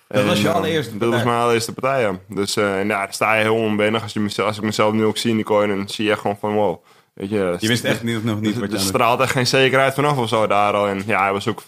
Dat 0.07 0.25
was 0.25 0.41
je 0.41 0.47
eh, 0.47 0.53
allereerste 0.53 0.91
Dat 0.91 0.99
partij? 0.99 1.17
was 1.17 1.27
mijn 1.27 1.41
allereerste 1.41 1.73
partij, 1.73 2.01
ja. 2.01 2.19
Dus 2.27 2.55
eh, 2.55 2.79
en 2.79 2.87
ja, 2.87 2.97
daar 2.97 3.13
sta 3.13 3.35
je 3.35 3.41
heel 3.41 3.55
onbennig. 3.55 4.03
Als, 4.03 4.13
je 4.13 4.19
mezelf, 4.19 4.47
als 4.47 4.57
ik 4.57 4.63
mezelf 4.63 4.93
nu 4.93 5.03
ook 5.05 5.17
zie 5.17 5.29
in 5.29 5.35
die 5.35 5.45
kooi, 5.45 5.67
dan 5.67 5.89
zie 5.89 6.05
je 6.05 6.11
echt 6.11 6.21
gewoon 6.21 6.37
van 6.39 6.53
wow. 6.53 6.83
Weet 7.21 7.29
je, 7.29 7.55
Je 7.59 7.67
wist 7.67 7.83
echt 7.83 8.03
niet, 8.03 8.23
nog 8.23 8.41
niet 8.41 8.53
wat 8.53 8.63
er 8.63 8.69
je 8.69 8.75
het 8.75 8.85
straalt 8.85 9.19
echt 9.19 9.31
geen 9.31 9.47
zekerheid 9.47 9.93
vanaf 9.93 10.17
of 10.17 10.29
zo 10.29 10.47
daar 10.47 10.73
al. 10.73 10.87
En 10.87 11.03
ja, 11.05 11.21
hij 11.21 11.31
was 11.31 11.47
ook 11.47 11.63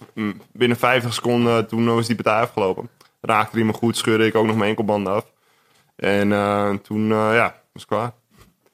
binnen 0.52 0.78
50 0.78 1.14
seconden, 1.14 1.68
toen 1.68 1.96
was 1.96 2.08
die 2.08 2.16
partij 2.16 2.42
afgelopen. 2.42 2.90
Raakte 3.22 3.56
hij 3.56 3.66
me 3.66 3.74
goed, 3.74 3.98
scheurde 3.98 4.26
ik 4.26 4.36
ook 4.36 4.46
nog 4.46 4.56
mijn 4.56 4.70
enkelbanden 4.70 5.14
af. 5.14 5.26
En 5.96 6.32
eh, 6.32 6.70
toen, 6.70 7.12
eh, 7.12 7.30
ja, 7.34 7.56
was 7.74 7.82
het 7.82 7.86
klaar. 7.86 8.12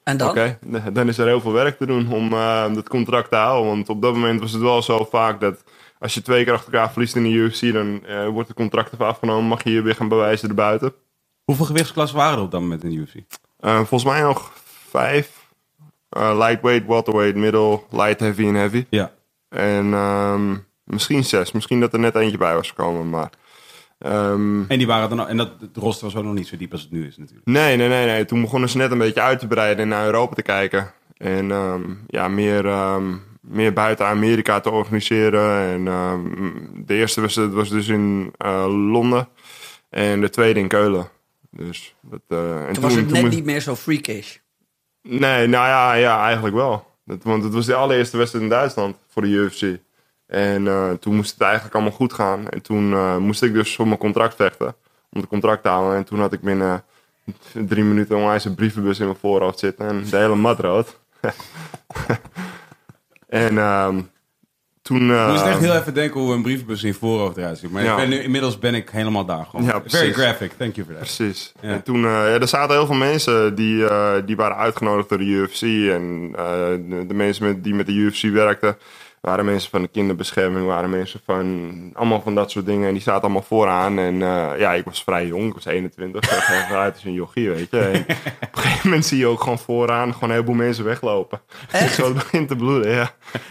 En 0.04 0.16
dan? 0.16 0.28
Oké, 0.28 0.58
dan 0.92 1.08
is 1.08 1.18
er 1.18 1.26
heel 1.26 1.40
veel 1.40 1.52
werk 1.52 1.78
te 1.78 1.86
doen 1.86 2.12
om 2.12 2.32
eh, 2.32 2.74
dat 2.74 2.88
contract 2.88 3.30
te 3.30 3.36
houden. 3.36 3.70
Want 3.70 3.88
op 3.88 4.02
dat 4.02 4.14
moment 4.14 4.40
was 4.40 4.52
het 4.52 4.62
wel 4.62 4.82
zo 4.82 5.04
vaak 5.10 5.40
dat 5.40 5.64
als 5.98 6.14
je 6.14 6.22
twee 6.22 6.44
keer 6.44 6.52
achter 6.52 6.72
elkaar 6.72 6.92
verliest 6.92 7.16
in 7.16 7.22
de 7.22 7.28
UFC, 7.28 7.72
dan 7.72 8.04
eh, 8.06 8.28
wordt 8.28 8.48
het 8.48 8.56
contract 8.56 8.92
even 8.92 9.06
afgenomen. 9.06 9.48
Mag 9.48 9.64
je 9.64 9.70
je 9.70 9.82
weer 9.82 9.94
gaan 9.94 10.08
bewijzen 10.08 10.48
erbuiten. 10.48 10.94
Hoeveel 11.44 11.66
gewichtsklassen 11.66 12.18
waren 12.18 12.38
er 12.38 12.44
op 12.44 12.50
dat 12.50 12.60
moment 12.60 12.84
in 12.84 12.90
de 12.90 12.96
UFC? 12.96 13.14
Eh, 13.58 13.76
volgens 13.76 14.04
mij 14.04 14.20
nog 14.20 14.52
vijf. 14.90 15.39
Eh, 16.10 16.36
lightweight, 16.38 16.86
welterweight, 16.86 17.36
middle, 17.36 17.80
light, 17.90 18.20
heavy 18.20 18.46
en 18.46 18.54
heavy. 18.54 18.84
Ja. 18.88 19.12
En 19.48 19.92
ehm, 19.92 20.56
misschien 20.84 21.24
zes. 21.24 21.52
Misschien 21.52 21.80
dat 21.80 21.92
er 21.92 21.98
net 21.98 22.14
eentje 22.14 22.38
bij 22.38 22.54
was 22.54 22.68
gekomen. 22.68 23.10
Maar 23.10 23.30
ehm, 23.98 24.62
En 24.68 24.78
die 24.78 24.86
waren 24.86 25.16
dan, 25.16 25.28
en 25.28 25.36
dat 25.36 25.50
het 25.60 25.76
roster 25.76 26.04
was 26.04 26.16
ook 26.16 26.24
nog 26.24 26.34
niet 26.34 26.48
zo 26.48 26.56
diep 26.56 26.72
als 26.72 26.82
het 26.82 26.90
nu 26.90 27.06
is 27.06 27.16
natuurlijk. 27.16 27.46
nee, 27.46 27.76
nee, 27.76 27.88
nee, 27.88 28.06
nee. 28.06 28.24
Toen 28.24 28.40
begonnen 28.40 28.68
ze 28.68 28.76
net 28.76 28.90
een 28.90 28.98
beetje 28.98 29.20
uit 29.20 29.38
te 29.38 29.46
breiden 29.46 29.82
en 29.82 29.88
naar 29.88 30.06
Europa 30.06 30.34
te 30.34 30.42
kijken. 30.42 30.92
En 31.16 31.50
ehm, 31.50 31.82
ja, 32.06 32.28
meer, 32.28 32.66
ehm, 32.66 33.14
meer 33.40 33.72
buiten 33.72 34.06
Amerika 34.06 34.60
te 34.60 34.70
organiseren. 34.70 35.68
En 35.68 35.88
ehm, 35.88 36.20
de 36.86 36.94
eerste 36.94 37.20
wedstrijd 37.20 37.52
was 37.52 37.68
dus 37.68 37.88
in 37.88 38.32
eh, 38.36 38.66
Londen. 38.68 39.28
En 39.90 40.20
de 40.20 40.30
tweede 40.30 40.60
in 40.60 40.68
Keulen. 40.68 41.08
Dus 41.50 41.94
dat, 42.00 42.20
eh, 42.28 42.66
en 42.66 42.72
Toen 42.72 42.82
was 42.82 42.94
het 42.94 43.10
net 43.10 43.30
niet 43.30 43.44
meer 43.44 43.60
zo 43.60 43.76
freakish. 43.76 44.36
Nee, 45.02 45.46
nou 45.46 45.66
ja, 45.66 45.92
ja 45.92 46.24
eigenlijk 46.24 46.54
wel. 46.54 46.86
Dat, 47.04 47.22
want 47.22 47.42
het 47.44 47.52
was 47.52 47.66
de 47.66 47.74
allereerste 47.74 48.16
wedstrijd 48.16 48.44
in 48.44 48.50
Duitsland 48.50 48.96
voor 49.08 49.22
de 49.22 49.28
UFC. 49.28 49.78
En 50.26 50.66
eh, 50.66 50.90
toen 50.90 51.14
moest 51.14 51.32
het 51.32 51.40
eigenlijk 51.40 51.74
allemaal 51.74 51.92
goed 51.92 52.12
gaan. 52.12 52.48
En 52.48 52.62
toen 52.62 52.92
eh, 52.92 53.16
moest 53.16 53.42
ik 53.42 53.52
dus 53.52 53.74
voor 53.74 53.86
mijn 53.86 53.98
contract 53.98 54.34
vechten. 54.34 54.74
Om 55.10 55.20
het 55.20 55.28
contract 55.28 55.62
te 55.62 55.68
halen. 55.68 55.96
En 55.96 56.04
toen 56.04 56.20
had 56.20 56.32
ik 56.32 56.40
binnen 56.40 56.84
drie 57.52 57.84
minuten 57.84 58.16
onwijs 58.16 58.44
een 58.44 58.54
brievenbus 58.54 58.98
in 58.98 59.04
mijn 59.06 59.18
voorhoofd 59.18 59.58
zitten. 59.58 59.88
En 59.88 60.04
de 60.10 60.16
hele 60.16 60.34
mat 60.34 60.60
rood. 60.60 60.98
en 63.28 63.58
ehm, 63.58 64.00
toen... 64.98 65.10
eh, 65.10 65.22
Ik 65.24 65.28
moest 65.32 65.44
echt 65.44 65.58
heel 65.58 65.74
even 65.74 65.94
denken 65.94 66.20
hoe 66.20 66.32
een 66.34 66.42
brievenbus 66.42 66.82
in 66.82 66.94
voorhoofd 66.94 67.36
eruit 67.36 67.58
ziet. 67.58 67.70
Maar 67.70 67.82
Ja. 67.84 67.90
ik 67.90 67.96
ben 67.96 68.08
nu, 68.08 68.22
inmiddels 68.22 68.58
ben 68.58 68.74
ik 68.74 68.88
helemaal 68.90 69.24
daar 69.24 69.46
gewoon. 69.50 69.66
Ja, 69.66 69.82
Very 69.86 70.12
graphic, 70.12 70.52
thank 70.58 70.74
you 70.74 70.86
for 70.86 70.96
that. 70.96 71.04
Precies. 71.16 71.52
Ja. 71.60 71.68
En 71.68 71.82
toen, 71.82 72.04
eh, 72.04 72.10
ja, 72.10 72.26
er 72.40 72.48
zaten 72.48 72.76
heel 72.76 72.86
veel 72.86 72.94
mensen 72.94 73.54
die, 73.54 73.86
eh, 73.88 74.12
die 74.26 74.36
waren 74.36 74.56
uitgenodigd 74.56 75.08
door 75.08 75.18
de 75.18 75.24
UFC. 75.24 75.62
En 75.62 76.30
eh, 76.36 76.44
de, 76.88 77.04
de 77.08 77.14
mensen 77.14 77.46
met, 77.46 77.64
die 77.64 77.74
met 77.74 77.86
de 77.86 77.92
UFC 77.92 78.22
werkten, 78.22 78.76
waren 79.20 79.44
mensen 79.44 79.70
van 79.70 79.82
de 79.82 79.88
kinderbescherming, 79.88 80.66
waren 80.66 80.90
mensen 80.90 81.20
van 81.24 81.70
allemaal 81.94 82.20
van 82.22 82.34
dat 82.34 82.50
soort 82.50 82.66
dingen. 82.66 82.86
En 82.86 82.92
die 82.92 83.02
zaten 83.02 83.22
allemaal 83.22 83.42
vooraan. 83.42 83.98
En 83.98 84.22
eh, 84.22 84.58
ja, 84.58 84.72
ik 84.74 84.84
was 84.84 85.02
vrij 85.02 85.26
jong, 85.26 85.46
ik 85.48 85.54
was 85.54 85.64
21. 85.64 86.22
Ik 86.22 86.28
zag 86.30 86.50
echt 86.50 86.70
uit 86.72 86.94
als 86.94 87.04
een 87.04 87.12
jochie, 87.12 87.50
weet 87.50 87.70
je. 87.70 87.78
En 87.78 88.00
op 88.00 88.08
een 88.08 88.62
gegeven 88.62 88.80
moment 88.88 89.06
zie 89.06 89.18
je 89.18 89.26
ook 89.26 89.40
gewoon 89.40 89.58
vooraan 89.58 90.12
gewoon 90.12 90.28
een 90.28 90.34
heleboel 90.34 90.54
mensen 90.54 90.84
weglopen. 90.84 91.40
Zo 91.92 92.04
het 92.04 92.14
begint 92.14 92.48
te 92.48 92.56
bloeden, 92.56 92.90
ja. 92.92 93.10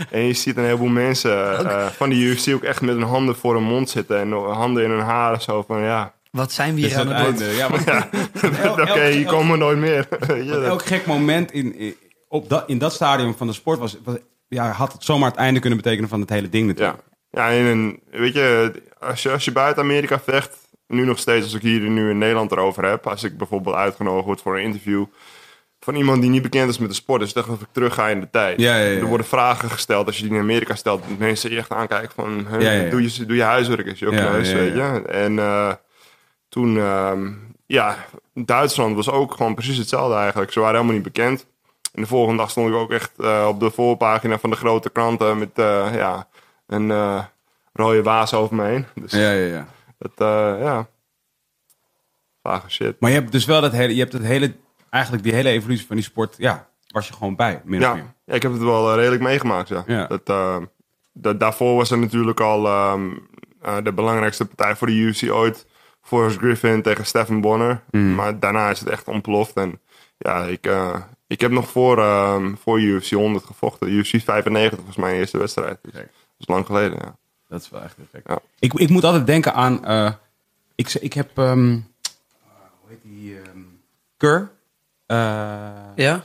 En 0.09 0.21
je 0.21 0.33
ziet 0.33 0.57
een 0.57 0.63
heleboel 0.63 0.87
mensen 0.87 1.65
eh, 1.69 1.85
van 1.85 2.09
de 2.09 2.15
UFC 2.15 2.53
ook 2.53 2.63
echt 2.63 2.81
met 2.81 2.95
hun 2.95 3.03
handen 3.03 3.35
voor 3.35 3.53
hun 3.53 3.63
mond 3.63 3.89
zitten. 3.89 4.19
En 4.19 4.31
handen 4.31 4.83
in 4.83 4.89
hun 4.89 4.99
haren, 4.99 5.41
zo 5.41 5.63
van 5.67 5.81
ja... 5.81 6.13
Wat 6.31 6.51
zijn 6.51 6.73
we 6.73 6.79
hier 6.79 6.89
is 6.89 6.95
aan 6.95 7.07
het 7.07 7.17
doen? 7.17 7.25
einde. 7.25 7.55
Ja, 7.55 7.69
maar 7.69 8.07
Oké, 8.81 9.05
hier 9.07 9.15
elk- 9.25 9.27
komen 9.27 9.51
we 9.51 9.57
nooit 9.57 9.77
meer. 9.77 10.07
Elk 10.65 10.85
gek 10.85 11.05
moment 11.05 11.51
in, 11.51 11.75
in- 11.75 11.95
op 12.27 12.49
dat, 12.49 12.63
in 12.67 12.77
dat 12.77 12.93
stadium 12.93 13.35
van 13.35 13.47
de 13.47 13.53
sport 13.53 13.79
was, 13.79 13.97
was- 14.03 14.15
ja, 14.49 14.71
had 14.71 14.93
het 14.93 15.03
zomaar 15.03 15.29
het 15.29 15.39
einde 15.39 15.59
kunnen 15.59 15.79
betekenen 15.79 16.09
van 16.09 16.19
het 16.19 16.29
hele 16.29 16.49
ding 16.49 16.67
natuurlijk. 16.67 17.03
Ja, 17.29 17.49
ja 17.49 17.57
en, 17.57 17.99
weet 18.11 18.33
je, 18.33 18.73
als 18.99 19.23
je, 19.23 19.31
als 19.31 19.45
je 19.45 19.51
buiten 19.51 19.83
Amerika 19.83 20.19
vecht, 20.19 20.57
nu 20.87 21.05
nog 21.05 21.19
steeds 21.19 21.43
als 21.43 21.53
ik 21.53 21.61
hier 21.61 21.81
nu 21.81 22.09
in 22.09 22.17
Nederland 22.17 22.51
erover 22.51 22.85
heb, 22.85 23.07
als 23.07 23.23
ik 23.23 23.37
bijvoorbeeld 23.37 23.75
uitgenodigd 23.75 24.25
word 24.25 24.41
voor 24.41 24.57
een 24.57 24.63
interview 24.63 25.05
van 25.79 25.95
iemand 25.95 26.21
die 26.21 26.29
niet 26.29 26.41
bekend 26.41 26.69
is 26.69 26.77
met 26.77 26.89
de 26.89 26.95
sport, 26.95 27.21
dus 27.21 27.33
dat 27.33 27.45
ik 27.47 27.67
terug 27.71 27.93
ga 27.93 28.09
in 28.09 28.19
de 28.19 28.29
tijd. 28.29 28.59
Ja, 28.59 28.77
ja, 28.77 28.85
ja. 28.85 28.99
Er 28.99 29.05
worden 29.05 29.25
vragen 29.25 29.69
gesteld 29.69 30.05
als 30.05 30.17
je 30.17 30.23
die 30.23 30.33
in 30.33 30.39
Amerika 30.39 30.75
stelt, 30.75 31.19
mensen 31.19 31.51
je 31.51 31.57
echt 31.57 31.71
aankijken 31.71 32.11
van, 32.15 32.47
huh, 32.49 32.61
Ja, 32.61 32.71
ja, 32.71 32.81
ja. 32.81 32.89
Doe, 32.89 33.01
je, 33.01 33.25
doe 33.25 33.35
je 33.35 33.43
huiswerk 33.43 33.87
eens, 33.87 33.99
je 33.99 34.07
ook 34.07 34.13
Ja, 34.13 34.31
neus, 34.31 34.51
ja, 34.51 34.57
ja. 34.57 34.61
weet 34.63 34.73
je. 34.73 35.07
En 35.07 35.39
eh, 35.39 35.73
toen, 36.49 36.77
ehm, 36.77 37.31
ja, 37.65 38.05
Duitsland 38.33 38.95
was 38.95 39.09
ook 39.09 39.33
gewoon 39.33 39.55
precies 39.55 39.77
hetzelfde 39.77 40.15
eigenlijk. 40.15 40.51
Ze 40.51 40.59
waren 40.59 40.75
helemaal 40.75 40.95
niet 40.95 41.13
bekend. 41.13 41.45
En 41.93 42.01
de 42.01 42.07
volgende 42.07 42.37
dag 42.37 42.49
stond 42.49 42.69
ik 42.69 42.75
ook 42.75 42.91
echt 42.91 43.11
eh, 43.19 43.45
op 43.47 43.59
de 43.59 43.71
voorpagina 43.71 44.39
van 44.39 44.49
de 44.49 44.55
grote 44.55 44.89
kranten 44.89 45.37
met 45.37 45.49
eh, 45.53 45.87
ja, 45.95 46.27
een 46.67 46.91
eh, 46.91 47.23
rode 47.73 48.03
waas 48.03 48.33
over 48.33 48.55
me 48.55 48.63
heen. 48.65 48.85
Dus 48.95 49.11
Ja, 49.11 49.31
ja, 49.31 49.45
ja. 49.45 49.67
dat, 49.97 50.11
ja, 50.61 50.87
vage 52.43 52.69
shit. 52.69 52.99
Maar 52.99 53.09
je 53.09 53.15
hebt 53.19 53.31
dus 53.31 53.45
wel 53.45 53.61
dat 53.61 53.71
hele, 53.71 53.93
je 53.93 53.99
hebt 53.99 54.13
het 54.13 54.23
hele 54.23 54.55
eigenlijk 54.89 55.23
die 55.23 55.33
hele 55.33 55.49
evolutie 55.49 55.87
van 55.87 55.95
die 55.95 56.05
sport, 56.05 56.35
ja, 56.37 56.67
was 56.87 57.07
je 57.07 57.13
gewoon 57.13 57.35
bij, 57.35 57.61
min 57.63 57.79
of 57.79 57.85
Ja, 57.85 57.93
meer. 57.93 58.13
ja, 58.25 58.33
ik 58.33 58.41
heb 58.41 58.51
het 58.51 58.61
wel 58.61 58.95
redelijk 58.95 59.21
meegemaakt, 59.21 59.67
ja. 59.69 59.83
Ja. 59.87 60.07
Dat, 60.07 60.25
dat, 61.13 61.39
daarvoor 61.39 61.75
was 61.75 61.91
er 61.91 61.97
natuurlijk 61.97 62.39
al 62.39 62.65
ehm, 62.67 63.09
eh, 63.61 63.77
de 63.83 63.93
belangrijkste 63.93 64.45
partij 64.45 64.75
voor 64.75 64.87
de 64.87 64.93
UFC 64.93 65.31
ooit. 65.31 65.67
Forrest 66.01 66.37
Griffin 66.37 66.81
tegen 66.81 67.05
Stephen 67.05 67.41
Bonner. 67.41 67.83
Mm. 67.91 68.15
Maar 68.15 68.39
daarna 68.39 68.69
is 68.69 68.79
het 68.79 68.89
echt 68.89 69.07
ontploft. 69.07 69.53
En 69.53 69.79
ja, 70.17 70.43
ik, 70.43 70.69
ik 71.29 71.41
heb 71.41 71.51
nog 71.51 71.69
voor, 71.69 71.97
ehm, 71.97 72.55
voor 72.55 72.79
UFC 72.81 73.09
100 73.11 73.45
gevochten. 73.45 73.89
UFC 73.89 74.21
95 74.23 74.79
was 74.85 74.95
mijn 74.95 75.15
eerste 75.15 75.37
wedstrijd. 75.37 75.77
Dus 75.81 75.93
dat 75.93 76.03
is 76.37 76.47
lang 76.47 76.65
geleden, 76.65 76.97
ja. 77.03 77.15
Dat 77.47 77.61
is 77.61 77.69
wel 77.69 77.81
echt 77.81 77.95
heel 77.95 78.05
gek. 78.11 78.27
Ja. 78.27 78.39
Ik, 78.59 78.73
ik 78.73 78.89
moet 78.89 79.03
altijd 79.03 79.25
denken 79.27 79.53
aan, 79.53 79.85
eh, 79.85 80.11
ik, 80.75 80.93
ik 80.93 81.13
heb, 81.13 81.37
ehm, 81.37 81.67
hoe 82.79 82.87
heet 82.89 83.01
die, 83.03 83.35
ehm 83.35 83.57
Keur? 84.17 84.51
Eh, 85.05 85.17
Ja? 85.95 86.23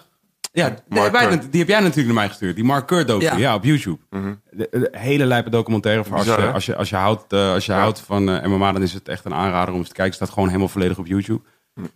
Ja, 0.52 0.68
die, 0.68 0.78
Mark 0.88 1.12
wij- 1.12 1.28
Kerr. 1.28 1.50
die 1.50 1.60
heb 1.60 1.68
jij 1.68 1.78
natuurlijk 1.80 2.06
naar 2.06 2.14
mij 2.14 2.28
gestuurd. 2.28 2.54
Die 2.54 2.64
Mark 2.64 2.88
docu, 2.88 3.18
ja. 3.24 3.36
Ja. 3.36 3.54
op 3.54 3.64
YouTube. 3.64 3.98
de, 4.10 4.68
de 4.70 4.88
hele 4.92 5.24
lijpe 5.26 5.50
documentaire. 5.50 6.04
Voor 6.04 6.16
als, 6.16 6.24
je, 6.26 6.52
als, 6.52 6.66
je, 6.66 6.76
als 6.76 6.88
je 6.90 6.96
houdt, 6.96 7.32
eh, 7.32 7.52
als 7.52 7.66
je 7.66 7.72
Ja. 7.72 7.78
houdt 7.78 8.00
van 8.00 8.24
MMA, 8.24 8.72
dan 8.72 8.82
is 8.82 8.92
het 8.92 9.08
echt 9.08 9.24
een 9.24 9.34
aanrader 9.34 9.72
om 9.74 9.78
eens 9.80 9.88
te 9.88 9.94
kijken. 9.94 10.14
Het 10.14 10.22
staat 10.22 10.30
gewoon 10.34 10.48
helemaal 10.48 10.68
volledig 10.68 10.98
op 10.98 11.06
YouTube. 11.06 11.40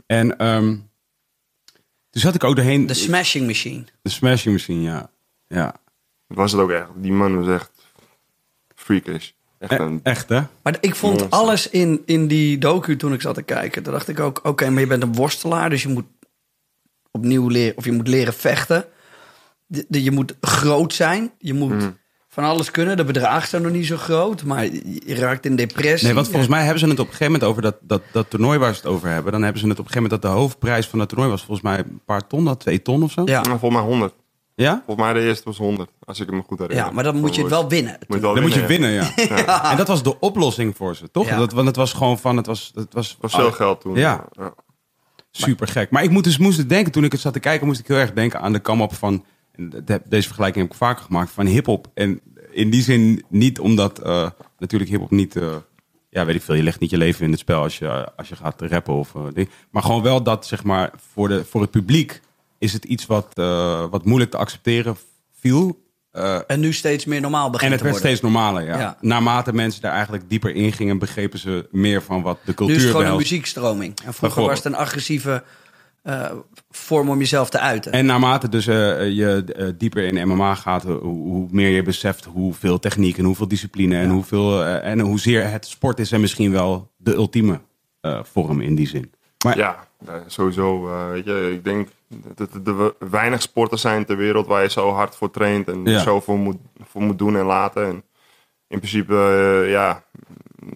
En 0.07 0.39
ehm 0.39 0.77
toen 2.21 2.31
zat 2.33 2.43
ik 2.43 2.49
ook 2.49 2.57
doorheen... 2.57 2.87
De 2.87 2.95
Smashing 2.95 3.47
Machine. 3.47 3.85
de 4.03 4.11
Smashing 4.11 4.55
Machine, 4.55 4.83
ja. 4.83 5.11
ja. 5.47 5.75
Was 6.27 6.53
het 6.53 6.61
ook 6.61 6.71
echt. 6.71 6.87
Die 6.97 7.13
man 7.13 7.45
was 7.45 7.55
echt 7.55 7.71
freakish. 8.75 9.31
Echt 9.59 9.73
E- 9.73 9.77
een... 9.77 10.01
echt, 10.03 10.29
hè? 10.29 10.41
Maar 10.63 10.77
ik 10.81 10.95
vond 10.95 11.19
Monster. 11.21 11.39
alles 11.39 11.69
in, 11.71 12.03
in 12.07 12.29
die 12.29 12.59
docu 12.59 12.97
toen 12.97 13.13
ik 13.13 13.21
zat 13.21 13.35
te 13.35 13.43
kijken. 13.43 13.83
Toen 13.83 13.93
dacht 13.93 14.09
ik 14.09 14.21
ook, 14.21 14.41
oké, 14.43 14.71
maar 14.71 14.81
je 14.81 14.87
bent 14.87 15.03
een 15.03 15.15
worstelaar, 15.15 15.71
dus 15.71 15.83
je 15.83 15.89
moet 15.89 16.05
opnieuw 17.11 17.49
leren, 17.49 17.77
of 17.77 17.85
je 17.85 17.93
moet 17.93 18.09
leren 18.09 18.35
vechten. 18.35 18.85
De, 19.67 19.85
de- 19.89 20.03
je 20.03 20.11
moet 20.11 20.35
groot 20.41 20.95
zijn, 20.95 21.31
je 21.39 21.55
moet 21.55 21.71
Mm. 21.83 21.97
Van 22.39 22.49
alles 22.49 22.71
kunnen. 22.71 22.97
De 22.97 23.05
bedragen 23.05 23.49
zijn 23.49 23.63
nog 23.63 23.73
niet 23.73 23.87
zo 23.87 23.97
groot, 23.97 24.45
maar 24.45 24.65
je 24.65 25.15
raakt 25.15 25.45
in 25.45 25.57
depressie. 25.57 26.07
Nee, 26.07 26.15
want 26.15 26.29
volgens 26.29 26.49
mij 26.49 26.63
hebben 26.63 26.79
ze 26.79 26.89
het 26.89 26.99
op 26.99 27.07
een 27.07 27.13
gegeven 27.13 27.33
moment 27.33 27.51
over 27.51 27.63
dat, 27.63 27.77
dat, 27.81 28.03
dat 28.13 28.31
toernooi 28.31 28.59
waar 28.59 28.75
ze 28.75 28.81
het 28.81 28.91
over 28.91 29.09
hebben. 29.09 29.33
Dan 29.33 29.43
hebben 29.43 29.61
ze 29.61 29.69
het 29.69 29.79
op 29.79 29.85
een 29.85 29.91
gegeven 29.91 30.09
moment 30.11 30.23
dat 30.23 30.33
de 30.33 30.39
hoofdprijs 30.39 30.87
van 30.87 30.99
dat 30.99 31.09
toernooi 31.09 31.31
was 31.31 31.45
volgens 31.45 31.67
mij 31.67 31.79
een 31.79 32.01
paar 32.05 32.27
ton, 32.27 32.45
dat 32.45 32.61
twee 32.61 32.83
ton 32.83 33.03
of 33.03 33.11
zo. 33.11 33.23
Ja, 33.25 33.41
Nou, 33.41 33.59
volgens 33.59 33.81
mij 33.81 33.91
100. 33.91 34.15
Ja? 34.55 34.83
Volgens 34.87 35.07
mij 35.07 35.21
de 35.21 35.27
eerste 35.27 35.45
was 35.45 35.57
100. 35.57 35.91
Als 36.05 36.21
ik 36.21 36.31
me 36.31 36.43
goed 36.47 36.59
herinner. 36.59 36.87
ja 36.87 36.93
maar 36.93 37.05
dan 37.05 37.17
moet 37.17 37.35
je 37.35 37.41
het 37.41 37.51
wel 37.51 37.69
winnen. 37.69 37.97
Moet 38.07 38.17
je 38.17 38.23
wel 38.23 38.35
Dan 38.35 38.43
moet 38.43 38.55
je 38.55 38.67
winnen, 38.67 38.91
winnen, 38.91 39.45
ja. 39.47 39.71
En 39.71 39.77
dat 39.77 39.89
was 39.89 40.03
de 40.03 40.19
oplossing 40.19 40.77
voor 40.77 40.97
ze, 40.97 41.11
toch? 41.11 41.27
Ja. 41.27 41.37
Dat, 41.37 41.53
want 41.53 41.67
het 41.67 41.77
was 41.77 41.93
gewoon 41.93 42.19
van, 42.19 42.37
het 42.37 42.47
was, 42.47 42.71
het 42.75 42.95
was, 42.95 43.17
was 43.21 43.35
veel 43.35 43.53
geld 43.53 43.81
toen. 43.81 43.95
Ja. 43.95 44.25
super 45.31 45.69
gek. 45.69 45.91
Maar 45.91 46.03
ik 46.03 46.11
moet 46.11 46.25
dus, 46.25 46.39
moest 46.39 46.69
denken, 46.69 46.93
toen 46.93 47.05
ik 47.05 47.13
het 47.13 47.21
zat 47.21 47.33
te 47.33 47.41
kijken, 47.41 47.67
moest 47.67 47.81
ik 47.81 47.87
heel 47.87 47.97
erg 47.97 48.13
denken 48.13 48.41
aan 48.41 48.53
de 48.53 48.61
come-up 48.61 48.95
van, 48.95 49.25
deze 50.09 50.27
vergelijking 50.27 50.65
heb 50.65 50.73
ik 50.73 50.79
vaker 50.79 51.05
gemaakt, 51.05 51.31
van 51.31 51.47
hip-hop. 51.47 51.91
En 51.95 52.21
in 52.51 52.71
die 52.71 52.83
zin 52.83 53.25
niet 53.29 53.61
omdat, 53.61 53.99
eh, 53.99 54.31
natuurlijk 54.59 54.91
hip-hop 54.91 55.11
niet, 55.11 55.37
eh, 55.37 55.57
ja, 56.11 56.25
weet 56.25 56.35
ik 56.35 56.43
veel, 56.43 56.55
je 56.55 56.63
legt 56.63 56.81
niet 56.81 56.91
je 56.91 56.97
leven 56.97 57.25
in 57.25 57.31
het 57.31 57.41
spel 57.41 57.63
als 57.63 57.79
je, 57.79 58.15
als 58.17 58.29
je 58.29 58.37
gaat 58.37 58.63
rappen 58.63 58.95
of 58.95 59.15
eh, 59.15 59.23
ding. 59.35 59.49
Maar 59.71 59.83
gewoon 59.83 60.03
wel 60.03 60.23
dat, 60.23 60.47
zeg 60.47 60.65
maar, 60.65 60.91
voor, 61.13 61.29
de, 61.29 61.45
voor 61.45 61.61
het 61.61 61.71
publiek 61.71 62.21
is 62.59 62.73
het 62.73 62.85
iets 62.85 63.07
wat, 63.07 63.27
eh, 63.35 63.85
wat 63.91 64.05
moeilijk 64.05 64.31
te 64.31 64.37
accepteren 64.37 64.97
viel. 65.41 65.87
Eh, 66.11 66.39
En 66.47 66.61
nu 66.61 66.73
steeds 66.73 67.05
meer 67.05 67.21
normaal 67.21 67.47
en 67.47 67.53
begint 67.53 67.71
het 67.71 67.81
te 67.81 67.87
werd 67.87 67.99
steeds 67.99 68.21
normaler, 68.21 68.65
ja. 68.65 68.79
Ja. 68.79 68.97
Naarmate 69.01 69.53
mensen 69.53 69.83
daar 69.83 69.93
eigenlijk 69.93 70.29
dieper 70.29 70.55
in 70.55 70.73
gingen, 70.73 70.99
begrepen 70.99 71.39
ze 71.39 71.69
meer 71.71 72.03
van 72.03 72.23
wat 72.23 72.39
de 72.45 72.47
Nu 72.47 72.55
cultuur 72.55 72.77
is 72.77 72.83
het 72.83 72.91
gewoon 72.91 73.07
een 73.07 73.17
muziekstroming. 73.17 73.99
En 74.05 74.15
vroeger 74.15 74.43
was 74.43 74.57
het 74.57 74.65
een 74.65 74.75
agressieve 74.77 75.45
eh, 76.09 76.31
vorm 76.71 77.09
om 77.11 77.19
jezelf 77.19 77.51
te 77.51 77.59
uiten. 77.59 77.93
En 77.93 78.07
naarmate 78.07 78.49
dus 78.49 78.67
eh, 78.67 78.75
je 79.11 79.45
eh, 79.57 79.67
dieper 79.79 80.05
in 80.05 80.29
MMA 80.29 80.55
gaat, 80.55 80.83
hoe, 80.83 80.99
hoe 81.03 81.47
meer 81.51 81.69
je 81.71 81.83
beseft 81.83 82.25
hoeveel 82.25 82.79
techniek 82.79 83.19
en 83.19 83.25
hoeveel 83.25 83.49
discipline 83.49 83.97
en, 83.99 84.11
hoeveel, 84.11 84.65
en 84.65 85.01
hoezeer 85.01 85.51
het 85.51 85.67
sport 85.67 85.99
is 85.99 86.13
en 86.13 86.21
misschien 86.21 86.53
wel 86.53 86.91
de 86.97 87.15
ultieme 87.15 87.61
eh, 88.01 88.23
vorm 88.25 88.61
in 88.61 88.75
die 88.75 88.87
zin. 88.89 89.13
Maar 89.45 89.57
Ja, 89.59 89.87
sowieso. 90.27 90.89
eh, 90.89 91.09
weet 91.11 91.25
je, 91.25 91.51
ik 91.53 91.65
denk 91.65 91.89
dat 92.35 92.49
er 92.67 92.77
we- 92.79 92.95
weinig 93.11 93.43
sporters 93.43 93.81
zijn 93.81 94.05
ter 94.05 94.17
wereld 94.17 94.47
waar 94.47 94.63
je 94.63 94.71
zo 94.71 94.91
hard 94.93 95.17
voor 95.17 95.31
traint 95.31 95.69
en 95.69 95.85
Ja. 95.85 95.99
zoveel 95.99 96.37
moet, 96.37 96.57
voor 96.89 97.03
moet 97.03 97.19
doen 97.19 97.37
en 97.37 97.45
laten. 97.45 97.87
En 97.87 98.03
in 98.69 98.79
principe, 98.79 99.15
ja, 99.69 100.05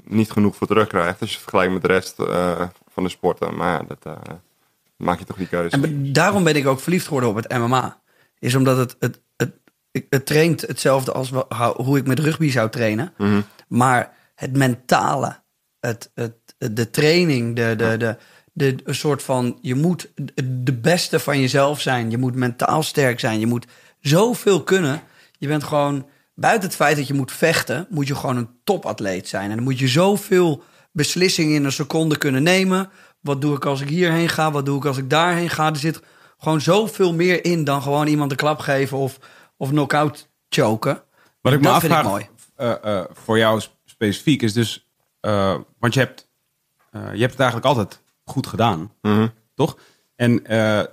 niet 0.05 0.31
genoeg 0.31 0.57
voor 0.57 0.67
terugkrijgt 0.67 1.21
als 1.21 1.29
je 1.31 1.35
het 1.35 1.43
vergelijkt 1.43 1.73
met 1.73 1.83
de 1.83 1.89
rest 1.89 2.19
eh, 2.19 2.63
van 2.93 3.03
de 3.03 3.09
sporten. 3.09 3.57
Maar 3.57 3.73
ja, 3.81 3.85
dat 3.89 3.99
eh, 4.17 4.33
maak 5.03 5.19
je 5.19 5.25
toch 5.25 5.37
die 5.37 5.47
keuze. 5.47 5.77
En 5.77 6.13
daarom 6.13 6.45
ben 6.45 6.57
ik 6.57 6.67
ook 6.67 6.81
verliefd 6.81 7.05
geworden 7.05 7.31
op 7.31 7.37
het 7.37 7.53
MMA. 7.53 8.01
Is 8.39 8.55
omdat 8.55 8.77
het, 8.77 8.97
het, 8.99 9.21
het, 9.37 9.53
het, 9.91 10.07
het 10.09 10.27
traint 10.27 10.61
hetzelfde 10.61 11.13
als 11.13 11.33
hoe 11.77 11.99
ik 11.99 12.07
met 12.07 12.19
rugby 12.19 12.51
zou 12.51 12.71
trainen. 12.71 13.13
Maar 13.69 14.15
het 14.35 14.57
mentale, 14.57 15.41
het, 15.81 16.11
het, 16.15 16.35
de 16.59 16.91
training, 16.91 17.57
de, 17.57 17.75
de, 17.77 17.97
de, 17.97 18.17
de, 18.53 18.77
een 18.85 18.95
soort 18.95 19.23
van... 19.23 19.59
Je 19.61 19.75
moet 19.75 20.11
de 20.45 20.73
beste 20.73 21.21
van 21.21 21.41
jezelf 21.41 21.81
zijn. 21.81 22.11
Je 22.11 22.19
moet 22.19 22.35
mentaal 22.35 22.83
sterk 22.83 23.21
zijn. 23.21 23.41
Je 23.41 23.47
moet 23.47 23.67
zoveel 24.01 24.63
kunnen. 24.63 25.03
Je 25.39 25.49
bent 25.49 25.65
gewoon... 25.65 26.07
Buiten 26.35 26.69
het 26.69 26.77
feit 26.77 26.97
dat 26.97 27.07
je 27.07 27.15
moet 27.15 27.33
vechten, 27.33 27.87
moet 27.91 28.07
je 28.07 28.15
gewoon 28.15 28.37
een 28.37 28.51
topatleet 28.65 29.29
zijn. 29.29 29.51
En 29.51 29.57
dan 29.57 29.65
moet 29.65 29.79
je 29.79 29.89
zoveel 29.89 30.63
beslissingen 30.93 31.55
in 31.55 31.65
een 31.65 31.73
seconde 31.73 32.19
kunnen 32.19 32.43
nemen. 32.43 32.91
Wat 33.23 33.41
doe 33.41 33.57
ik 33.57 33.65
als 33.65 33.81
ik 33.81 33.89
hierheen 33.89 34.29
ga? 34.29 34.51
Wat 34.51 34.67
doe 34.67 34.77
ik 34.77 34.85
als 34.85 34.97
ik 34.99 35.11
daarheen 35.11 35.51
ga? 35.51 35.67
Er 35.71 35.77
zit 35.77 36.03
gewoon 36.39 36.61
zoveel 36.61 37.15
meer 37.15 37.45
in 37.45 37.65
dan 37.65 37.83
gewoon 37.83 38.07
iemand 38.07 38.31
een 38.31 38.37
klap 38.37 38.59
geven 38.59 38.99
of, 38.99 39.19
of 39.57 39.69
knock-out 39.69 40.29
choken. 40.49 41.03
wat 41.41 41.53
ik 41.53 41.61
me 41.61 41.67
dat 41.67 41.81
vind 41.81 41.93
ik 41.93 41.99
afvraag 41.99 42.13
mooi. 42.13 42.29
eh, 42.57 42.99
eh, 42.99 43.05
voor 43.13 43.39
jou 43.39 43.61
sp- 43.61 43.73
specifiek 43.85 44.43
is 44.43 44.53
dus, 44.53 44.89
eh, 45.21 45.55
want 45.79 45.95
je 45.95 46.01
hebt, 46.01 46.29
eh, 46.91 47.01
je 47.03 47.21
hebt 47.21 47.31
het 47.33 47.41
eigenlijk 47.41 47.65
altijd 47.69 48.03
goed 48.25 48.47
gedaan. 48.47 48.93
Mhm. 49.03 49.29
toch? 49.55 49.79
En, 50.17 50.47
eh, 50.47 50.79
eh, 50.81 50.87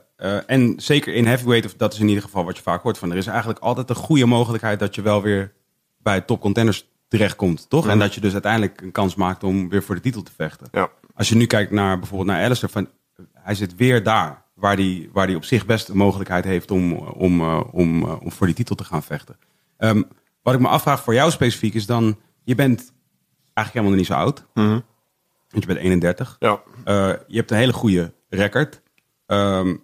en 0.46 0.74
zeker 0.78 1.14
in 1.14 1.26
heavyweight, 1.26 1.66
of 1.66 1.74
dat 1.78 1.94
is 1.94 2.00
in 2.00 2.08
ieder 2.08 2.24
geval 2.24 2.46
wat 2.46 2.56
je 2.58 2.64
vaak 2.64 2.82
hoort 2.82 2.98
van, 2.98 3.12
er 3.12 3.18
is 3.18 3.28
eigenlijk 3.28 3.60
altijd 3.60 3.90
een 3.90 3.96
goede 3.96 4.26
mogelijkheid 4.26 4.80
dat 4.80 4.96
je 4.96 5.02
wel 5.02 5.22
weer 5.22 5.54
bij 5.98 6.22
top 6.22 6.42
contenders 6.42 6.88
terechtkomt, 7.08 7.70
toch? 7.70 7.88
En 7.88 8.00
dat 8.00 8.14
je 8.14 8.22
dus 8.22 8.34
uiteindelijk 8.34 8.82
een 8.82 8.92
kans 8.92 9.16
maakt 9.16 9.44
om 9.44 9.70
weer 9.70 9.84
voor 9.84 9.96
de 9.96 10.02
titel 10.02 10.22
te 10.24 10.32
vechten. 10.36 10.68
Ja. 10.72 10.90
Als 11.20 11.30
je 11.30 11.36
nu 11.36 11.46
kijkt 11.46 11.72
naar 11.72 12.00
bijvoorbeeld 12.00 12.30
naar 12.30 12.44
Alistair, 12.46 12.72
van, 12.72 12.90
hij 13.34 13.56
zit 13.56 13.76
weer 13.76 14.04
daar 14.04 14.46
waar 14.54 14.76
hij 14.76 15.10
waar 15.14 15.28
die 15.28 15.36
op 15.36 15.44
zich 15.44 15.66
best 15.66 15.88
een 15.88 15.98
mogelijkheid 15.98 16.44
heeft 16.46 16.72
om, 16.72 16.94
om, 16.94 17.42
eh, 17.42 17.64
om, 17.72 18.04
eh, 18.04 18.22
om 18.22 18.32
voor 18.32 18.46
die 18.48 18.56
titel 18.56 18.76
te 18.76 18.84
gaan 18.84 19.04
vechten. 19.04 19.38
Ehm, 19.78 20.02
wat 20.42 20.54
ik 20.54 20.60
me 20.60 20.68
afvraag 20.68 21.04
voor 21.04 21.14
jou 21.14 21.32
specifiek 21.32 21.74
is 21.74 21.86
dan, 21.86 22.20
je 22.44 22.56
bent 22.56 22.94
eigenlijk 23.54 23.74
helemaal 23.74 23.98
niet 23.98 24.06
zo 24.06 24.14
oud, 24.14 24.46
Mhm. 24.54 24.70
want 25.50 25.64
je 25.64 25.66
bent 25.66 25.80
31. 25.80 26.36
Ja. 26.40 26.62
Uh, 26.86 27.14
je 27.28 27.38
hebt 27.38 27.52
een 27.52 27.58
hele 27.58 27.74
goede 27.74 28.14
record. 28.30 28.82
Ehm, 29.26 29.76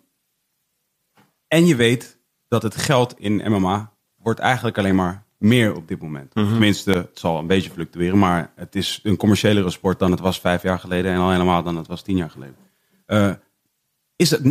en 1.48 1.65
je 1.65 1.75
weet 1.75 2.20
dat 2.48 2.63
het 2.63 2.75
geld 2.75 3.20
in 3.20 3.51
MMA 3.51 3.94
wordt 4.15 4.39
eigenlijk 4.39 4.77
alleen 4.77 4.96
maar 4.96 5.25
meer 5.45 5.75
op 5.75 5.87
dit 5.87 6.01
moment. 6.01 6.31
Tenminste, 6.31 6.91
het 6.91 7.19
zal 7.19 7.39
een 7.39 7.47
beetje 7.47 7.69
fluctueren, 7.69 8.17
maar 8.17 8.51
het 8.55 8.75
is 8.75 8.99
een 9.03 9.17
commerciëlere 9.17 9.69
sport 9.69 9.99
dan 9.99 10.11
het 10.11 10.19
was 10.19 10.39
vijf 10.39 10.61
jaar 10.61 10.79
geleden 10.79 11.11
en 11.11 11.19
al 11.19 11.31
helemaal 11.31 11.63
dan 11.63 11.77
het 11.77 11.87
was 11.87 12.01
tien 12.01 12.17
jaar 12.17 12.29
geleden. 12.29 12.55
Uh, 13.07 13.31
is 14.15 14.29
dat, 14.29 14.41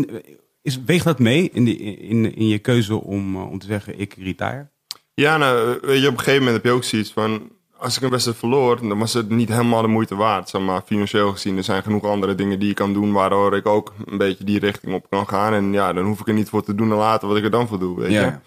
is, 0.63 0.83
weegt 0.85 1.05
dat 1.05 1.19
mee 1.19 1.51
in, 1.53 1.65
die, 1.65 1.79
in, 1.97 2.35
in 2.35 2.49
je 2.49 2.59
keuze 2.59 2.95
om, 2.95 3.37
uh, 3.37 3.51
om 3.51 3.59
te 3.59 3.67
zeggen 3.67 3.99
ik 3.99 4.15
retire? 4.19 4.69
Ja, 5.15 5.37
nou, 5.37 5.79
weet 5.83 6.01
je, 6.01 6.07
op 6.07 6.13
een 6.13 6.19
gegeven 6.19 6.39
moment 6.39 6.57
heb 6.57 6.65
je 6.65 6.71
ook 6.71 6.85
zoiets 6.85 7.13
van... 7.13 7.53
Als 7.77 7.97
ik 7.97 8.03
een 8.03 8.11
wedstrijd 8.11 8.39
verloor, 8.39 8.89
dan 8.89 8.99
was 8.99 9.13
het 9.13 9.29
niet 9.29 9.49
helemaal 9.49 9.83
de 9.83 9.89
moeite 9.89 10.15
waard. 10.15 10.49
Zeg 10.49 10.63
maar, 10.63 10.83
financieel 10.87 11.33
gezien, 11.33 11.57
er 11.57 11.65
zijn 11.65 11.83
genoeg 11.83 12.05
andere 12.05 12.35
dingen 12.35 12.59
die 12.59 12.69
je 12.69 12.75
kan 12.75 12.93
doen... 12.93 13.13
waardoor 13.13 13.57
ik 13.57 13.67
ook 13.67 13.93
een 14.07 14.19
beetje 14.19 14.45
die 14.45 14.59
richting 14.59 14.95
op 14.95 15.11
kan 15.11 15.29
gaan. 15.29 15.53
En 15.53 15.73
ja, 15.73 15.93
dan 15.93 16.05
hoef 16.05 16.21
ik 16.21 16.29
er 16.29 16.35
niet 16.35 16.49
voor 16.49 16.65
te 16.65 16.75
doen 16.75 16.91
en 16.91 16.97
laten 16.97 17.29
wat 17.29 17.37
ik 17.37 17.45
er 17.45 17.51
dan 17.51 17.69
voor 17.69 17.79
doe, 17.79 17.99
weet 18.01 18.13
je. 18.13 18.15
Ja. 18.15 18.43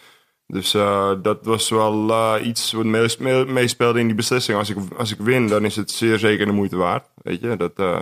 Dus 0.47 0.73
uh, 0.73 1.11
dat 1.21 1.37
was 1.45 1.69
wel 1.69 2.09
uh, 2.09 2.33
iets 2.43 2.71
wat 2.71 2.85
meespeelde 2.85 3.53
mee 3.53 4.01
in 4.01 4.07
die 4.07 4.15
beslissing. 4.15 4.57
Als 4.57 4.69
ik, 4.69 4.77
als 4.97 5.11
ik 5.11 5.19
win, 5.19 5.47
dan 5.47 5.65
is 5.65 5.75
het 5.75 5.91
zeer 5.91 6.19
zeker 6.19 6.45
de 6.45 6.51
moeite 6.51 6.75
waard, 6.75 7.05
weet 7.23 7.41
je. 7.41 7.57
Dat, 7.57 7.71
uh, 7.75 7.99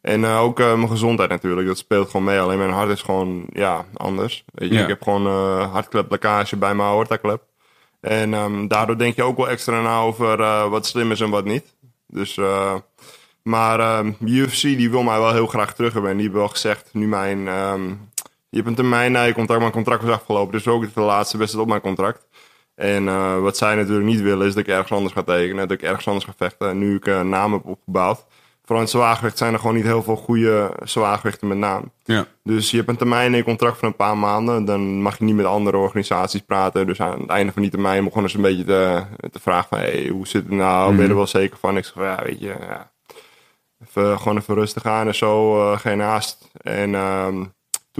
en 0.00 0.24
ook 0.24 0.58
mijn 0.58 0.88
gezondheid 0.88 1.30
natuurlijk, 1.30 1.66
dat 1.66 1.78
speelt 1.78 2.10
gewoon 2.10 2.26
mee. 2.26 2.40
Alleen 2.40 2.58
mijn 2.58 2.70
hart 2.70 2.90
is 2.90 3.02
gewoon, 3.02 3.44
ja, 3.52 3.84
anders. 3.94 4.44
Weet 4.54 4.68
je, 4.68 4.74
Ja. 4.74 4.82
ik 4.82 4.88
heb 4.88 5.02
gewoon 5.02 5.26
hartkleplekkage 5.70 6.56
bij 6.56 6.74
mijn 6.74 6.88
aortaklep. 6.88 7.42
En 8.00 8.32
um, 8.34 8.68
daardoor 8.68 8.98
denk 8.98 9.16
je 9.16 9.22
ook 9.22 9.36
wel 9.36 9.48
extra 9.48 9.82
na 9.82 10.00
over 10.00 10.36
wat 10.68 10.86
slim 10.86 11.10
is 11.10 11.20
en 11.20 11.30
wat 11.30 11.44
niet. 11.44 11.74
Dus, 12.06 12.38
maar 13.42 13.98
um, 13.98 14.16
UFC 14.20 14.62
die 14.62 14.90
wil 14.90 15.02
mij 15.02 15.18
wel 15.18 15.32
heel 15.32 15.46
graag 15.46 15.74
terug 15.74 15.92
hebben. 15.92 16.10
En 16.10 16.16
die 16.16 16.26
heeft 16.26 16.38
wel 16.38 16.48
gezegd, 16.48 16.88
nu 16.92 17.06
mijn... 17.06 17.48
Um, 17.48 18.09
je 18.50 18.56
hebt 18.56 18.68
een 18.68 18.74
termijn 18.74 19.12
na 19.12 19.22
je 19.22 19.32
contract, 19.32 19.60
mijn 19.60 19.72
contract 19.72 20.02
was 20.02 20.14
afgelopen. 20.14 20.52
Dus 20.52 20.66
ook 20.68 20.94
de 20.94 21.00
laatste 21.00 21.38
wedstrijd 21.38 21.64
op 21.64 21.70
mijn 21.70 21.82
contract. 21.82 22.26
En 22.74 23.04
uh, 23.04 23.38
wat 23.40 23.56
zij 23.56 23.74
natuurlijk 23.74 24.06
niet 24.06 24.20
willen 24.20 24.46
is 24.46 24.54
dat 24.54 24.62
ik 24.62 24.68
ergens 24.68 24.92
anders 24.92 25.14
ga 25.14 25.22
tekenen. 25.22 25.68
Dat 25.68 25.78
ik 25.78 25.82
ergens 25.82 26.06
anders 26.06 26.24
ga 26.26 26.32
vechten. 26.36 26.68
En 26.68 26.78
nu 26.78 26.96
ik 26.96 27.06
een 27.06 27.28
naam 27.28 27.52
heb 27.52 27.66
opgebouwd, 27.66 28.24
vooral 28.60 28.76
in 28.76 28.82
het 28.82 28.90
zwaargewicht 28.90 29.38
zijn 29.38 29.52
er 29.52 29.58
gewoon 29.58 29.74
niet 29.74 29.84
heel 29.84 30.02
veel 30.02 30.16
goede 30.16 30.70
zwaargewichten 30.82 31.48
met 31.48 31.58
naam. 31.58 31.92
Ja. 32.04 32.26
Dus 32.42 32.70
je 32.70 32.76
hebt 32.76 32.88
een 32.88 32.96
termijn 32.96 33.30
in 33.30 33.36
je 33.36 33.44
contract 33.44 33.78
van 33.78 33.88
een 33.88 33.96
paar 33.96 34.16
maanden. 34.16 34.64
Dan 34.64 35.02
mag 35.02 35.18
je 35.18 35.24
niet 35.24 35.34
met 35.34 35.46
andere 35.46 35.76
organisaties 35.76 36.40
praten. 36.40 36.86
Dus 36.86 37.00
aan 37.00 37.20
het 37.20 37.28
einde 37.30 37.52
van 37.52 37.62
die 37.62 37.70
termijn 37.70 38.04
begonnen 38.04 38.30
ze 38.30 38.36
een 38.36 38.42
beetje 38.42 38.64
te, 38.64 39.02
te 39.30 39.40
vragen 39.40 39.68
van... 39.68 39.78
Hey, 39.78 40.08
hoe 40.08 40.26
zit 40.26 40.42
het 40.42 40.52
nou? 40.52 40.92
Ben 40.94 41.02
je 41.02 41.08
er 41.08 41.16
wel 41.16 41.26
zeker 41.26 41.58
van? 41.58 41.76
Ik 41.76 41.84
zeg 41.84 41.94
ja, 41.94 42.20
weet 42.24 42.40
je... 42.40 42.54
Ja. 42.60 42.90
Even, 43.86 44.18
gewoon 44.18 44.36
even 44.36 44.54
rustig 44.54 44.84
aan 44.84 45.06
en 45.06 45.14
zo. 45.14 45.60
eh, 45.72 45.78
geen 45.78 46.00
haast. 46.00 46.50
En 46.62 46.94
ehm, 46.94 47.44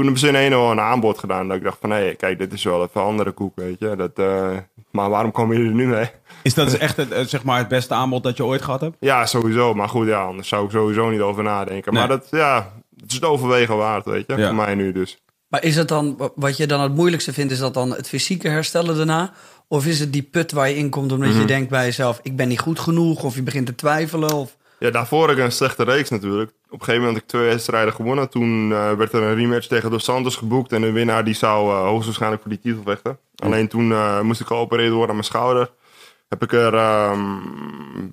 toen 0.02 0.12
hebben 0.12 0.30
ze 0.32 0.38
in 0.46 0.52
een 0.52 0.58
al 0.58 0.70
een 0.70 0.80
aanbod 0.80 1.18
gedaan. 1.18 1.48
Dat 1.48 1.56
ik 1.56 1.62
dacht 1.62 1.78
van, 1.80 1.90
hé, 1.90 1.96
hey, 1.96 2.14
kijk, 2.14 2.38
dit 2.38 2.52
is 2.52 2.64
wel 2.64 2.82
even 2.82 3.00
een 3.00 3.06
andere 3.06 3.30
koek, 3.30 3.52
weet 3.56 3.76
je. 3.78 3.96
Dat, 3.96 4.10
eh, 4.14 4.56
maar 4.90 5.10
waarom 5.10 5.32
komen 5.32 5.56
jullie 5.56 5.70
er 5.70 5.76
nu 5.76 5.86
mee? 5.86 6.10
Is 6.42 6.54
dat 6.54 6.70
dus 6.70 6.78
echt 6.78 6.96
het, 6.96 7.10
eh, 7.10 7.24
zeg 7.24 7.42
maar 7.44 7.58
het 7.58 7.68
beste 7.68 7.94
aanbod 7.94 8.22
dat 8.22 8.36
je 8.36 8.44
ooit 8.44 8.62
gehad 8.62 8.80
hebt? 8.80 8.96
Ja, 9.00 9.26
sowieso. 9.26 9.74
Maar 9.74 9.88
goed, 9.88 10.06
ja, 10.06 10.22
anders 10.22 10.48
zou 10.48 10.64
ik 10.64 10.70
sowieso 10.70 11.10
niet 11.10 11.20
over 11.20 11.42
nadenken. 11.42 11.92
Nee. 11.92 12.06
Maar 12.06 12.18
dat, 12.18 12.26
ja, 12.30 12.72
het 13.00 13.08
is 13.08 13.14
het 13.14 13.24
overwegen 13.24 13.76
waard, 13.76 14.04
weet 14.04 14.24
je. 14.26 14.36
Ja. 14.36 14.46
Voor 14.46 14.54
mij 14.56 14.74
nu 14.74 14.92
dus. 14.92 15.18
Maar 15.48 15.64
is 15.64 15.76
het 15.76 15.88
dan, 15.88 16.30
wat 16.34 16.56
je 16.56 16.66
dan 16.66 16.80
het 16.80 16.94
moeilijkste 16.94 17.32
vindt, 17.32 17.52
is 17.52 17.58
dat 17.58 17.74
dan 17.74 17.90
het 17.90 18.08
fysieke 18.08 18.48
herstellen 18.48 18.96
daarna? 18.96 19.32
Of 19.68 19.86
is 19.86 20.00
het 20.00 20.12
die 20.12 20.22
put 20.22 20.52
waar 20.52 20.68
je 20.68 20.76
in 20.76 20.90
komt 20.90 21.12
omdat 21.12 21.28
Mhm. 21.30 21.38
je 21.40 21.44
denkt 21.46 21.70
bij 21.70 21.84
jezelf, 21.84 22.20
ik 22.22 22.36
ben 22.36 22.48
niet 22.48 22.60
goed 22.60 22.80
genoeg? 22.80 23.22
Of 23.22 23.34
je 23.34 23.42
begint 23.42 23.66
te 23.66 23.74
twijfelen? 23.74 24.32
Of... 24.32 24.56
Ja, 24.78 24.90
daarvoor 24.90 25.28
had 25.28 25.36
ik 25.36 25.44
een 25.44 25.52
slechte 25.52 25.84
reeks 25.84 26.10
natuurlijk. 26.10 26.52
Op 26.70 26.78
een 26.80 26.84
gegeven 26.84 27.06
moment 27.06 27.12
had 27.14 27.22
ik 27.22 27.28
twee 27.28 27.48
wedstrijden 27.48 27.92
gewonnen. 27.94 28.28
Toen 28.30 28.72
eh, 28.72 28.92
werd 28.92 29.12
er 29.12 29.22
een 29.22 29.34
rematch 29.34 29.66
tegen 29.66 29.90
Dos 29.90 30.04
Santos 30.04 30.36
geboekt. 30.36 30.72
En 30.72 30.80
de 30.80 30.92
winnaar 30.92 31.24
die 31.24 31.34
zou 31.34 31.70
eh, 31.70 31.82
hoogstwaarschijnlijk 31.82 32.42
voor 32.42 32.50
die 32.50 32.60
titel 32.60 32.82
vechten. 32.82 33.18
Alleen 33.36 33.68
toen 33.68 33.92
eh, 33.92 34.20
moest 34.20 34.40
ik 34.40 34.46
geopereerd 34.46 34.90
worden 34.90 35.08
aan 35.08 35.14
mijn 35.14 35.24
schouder. 35.26 35.70
Heb 36.28 36.42
ik 36.42 36.52
er 36.52 36.74
ehm, 36.74 37.20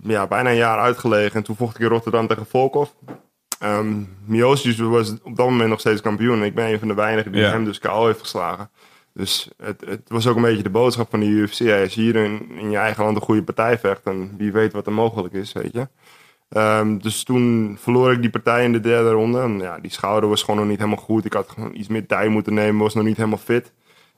ja, 0.03 0.27
bijna 0.27 0.49
een 0.49 0.55
jaar 0.55 0.79
uitgelegen. 0.79 1.35
En 1.35 1.43
toen 1.43 1.55
vocht 1.55 1.75
ik 1.75 1.81
in 1.81 1.87
Rotterdam 1.87 2.27
tegen 2.27 2.45
Volkov. 2.45 2.89
Miocic 4.25 4.77
was 4.77 5.13
op 5.23 5.35
dat 5.35 5.49
moment 5.49 5.69
nog 5.69 5.79
steeds 5.79 6.01
kampioen. 6.01 6.39
En 6.39 6.45
ik 6.45 6.55
ben 6.55 6.71
een 6.71 6.79
van 6.79 6.87
de 6.87 6.93
weinigen 6.93 7.31
die 7.31 7.41
Ja. 7.41 7.49
hem 7.49 7.65
dus 7.65 7.79
KO 7.79 8.05
heeft 8.05 8.19
geslagen. 8.19 8.69
Dus 9.13 9.49
het, 9.63 9.83
het 9.85 10.01
was 10.07 10.27
ook 10.27 10.35
een 10.35 10.41
beetje 10.41 10.63
de 10.63 10.69
boodschap 10.69 11.09
van 11.09 11.19
de 11.19 11.25
UFC. 11.25 11.59
Als 11.61 11.93
je 11.93 12.01
hier 12.01 12.15
in, 12.15 12.51
in 12.55 12.69
je 12.71 12.77
eigen 12.77 13.03
land 13.03 13.15
een 13.15 13.21
goede 13.21 13.43
partij 13.43 13.79
vecht, 13.79 14.03
dan 14.03 14.31
wie 14.37 14.51
weet 14.51 14.73
wat 14.73 14.85
er 14.85 14.91
mogelijk 14.93 15.33
is, 15.33 15.51
weet 15.53 15.73
je. 15.73 15.87
Ehm, 16.49 16.97
dus 16.97 17.23
toen 17.23 17.75
verloor 17.79 18.11
ik 18.11 18.21
die 18.21 18.29
partij 18.29 18.63
in 18.63 18.71
de 18.71 18.79
derde 18.79 19.11
ronde. 19.11 19.39
En 19.39 19.59
ja, 19.59 19.79
die 19.79 19.91
schouder 19.91 20.29
was 20.29 20.41
gewoon 20.41 20.59
nog 20.59 20.69
niet 20.69 20.77
helemaal 20.77 21.03
goed. 21.03 21.25
Ik 21.25 21.33
had 21.33 21.49
gewoon 21.49 21.75
iets 21.75 21.87
meer 21.87 22.05
tijd 22.05 22.29
moeten 22.29 22.53
nemen, 22.53 22.81
was 22.81 22.93
nog 22.93 23.03
niet 23.03 23.17
helemaal 23.17 23.37
fit. 23.37 23.71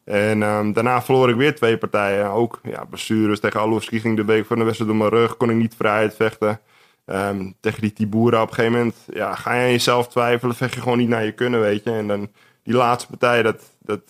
En 0.03 0.43
ehm, 0.43 0.71
daarna 0.71 1.01
verloor 1.01 1.29
ik 1.29 1.36
weer 1.36 1.55
twee 1.55 1.77
partijen. 1.77 2.29
Ook 2.29 2.59
ja, 2.63 2.86
blessures 2.86 3.39
tegen 3.39 3.59
Alowski 3.59 4.00
ging 4.00 4.15
de 4.15 4.25
week 4.25 4.45
van 4.45 4.57
de 4.57 4.63
wedstrijd 4.63 4.91
door 4.91 5.00
mijn 5.00 5.21
rug. 5.21 5.38
Kon 5.38 5.50
ik 5.50 5.55
niet 5.55 5.75
vrij 5.75 6.12
vechten. 6.12 6.59
Ehm, 7.05 7.51
tegen 7.59 7.81
die 7.81 7.93
Tibura 7.93 8.41
op 8.41 8.50
een 8.50 8.53
gegeven 8.53 8.77
moment 8.77 8.95
ja, 9.13 9.36
ga 9.36 9.53
je 9.53 9.62
aan 9.62 9.71
jezelf 9.71 10.07
twijfelen. 10.07 10.55
Vecht 10.55 10.74
je 10.74 10.81
gewoon 10.81 10.98
niet 10.98 11.09
naar 11.09 11.25
je 11.25 11.31
kunnen, 11.31 11.59
weet 11.59 11.83
je. 11.83 11.91
En 11.91 12.07
dan 12.07 12.29
die 12.63 12.74
laatste 12.74 13.09
partij, 13.09 13.43
dat, 13.43 13.62
dat 13.81 14.01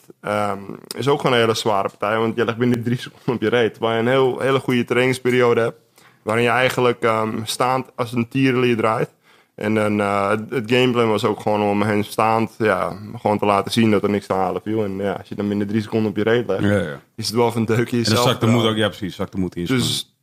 is 0.97 1.07
ook 1.07 1.21
gewoon 1.21 1.35
een 1.35 1.41
hele 1.41 1.55
zware 1.55 1.89
partij. 1.89 2.17
Want 2.17 2.35
je 2.35 2.45
legt 2.45 2.57
binnen 2.57 2.83
drie 2.83 2.99
seconden 3.01 3.35
op 3.35 3.41
je 3.41 3.49
reet. 3.49 3.77
Waar 3.77 3.93
je 3.93 3.99
een 3.99 4.07
heel, 4.07 4.39
hele 4.39 4.59
goede 4.59 4.83
trainingsperiode 4.83 5.61
hebt. 5.61 5.79
Waarin 6.21 6.43
je 6.43 6.49
eigenlijk 6.49 7.03
ehm, 7.03 7.43
staand 7.43 7.87
als 7.95 8.13
een 8.13 8.27
tierenlier 8.27 8.75
draait. 8.77 9.09
En 9.55 9.75
dan, 9.75 9.99
eh, 9.99 10.29
het, 10.29 10.71
gameplan 10.71 11.09
was 11.09 11.25
ook 11.25 11.39
gewoon 11.39 11.61
om 11.61 11.81
hen 11.81 12.03
staand 12.03 12.51
ja, 12.57 12.97
gewoon 13.17 13.37
te 13.37 13.45
laten 13.45 13.71
zien 13.71 13.91
dat 13.91 14.03
er 14.03 14.09
niks 14.09 14.25
te 14.25 14.33
halen 14.33 14.61
viel. 14.61 14.83
En 14.83 14.97
ja, 14.97 15.11
als 15.13 15.27
je 15.29 15.35
dan 15.35 15.47
binnen 15.47 15.67
drie 15.67 15.81
seconden 15.81 16.09
op 16.09 16.17
je 16.17 16.23
reet 16.23 16.47
legt, 16.47 16.63
Ja, 16.63 16.77
ja. 16.77 16.99
is 17.15 17.27
het 17.27 17.35
wel 17.35 17.47
even 17.47 17.59
een 17.59 17.65
deukje 17.65 17.97
En 17.97 18.03
dan 18.03 18.11
jezelf. 18.13 18.29
zak 18.29 18.39
de 18.39 18.47
moed 18.47 18.65
ook, 18.65 18.75
ja 18.75 18.87
precies, 18.87 19.15
zak 19.15 19.31
de 19.31 19.37
moed 19.37 19.55
in. 19.55 19.65
Dus 19.65 20.13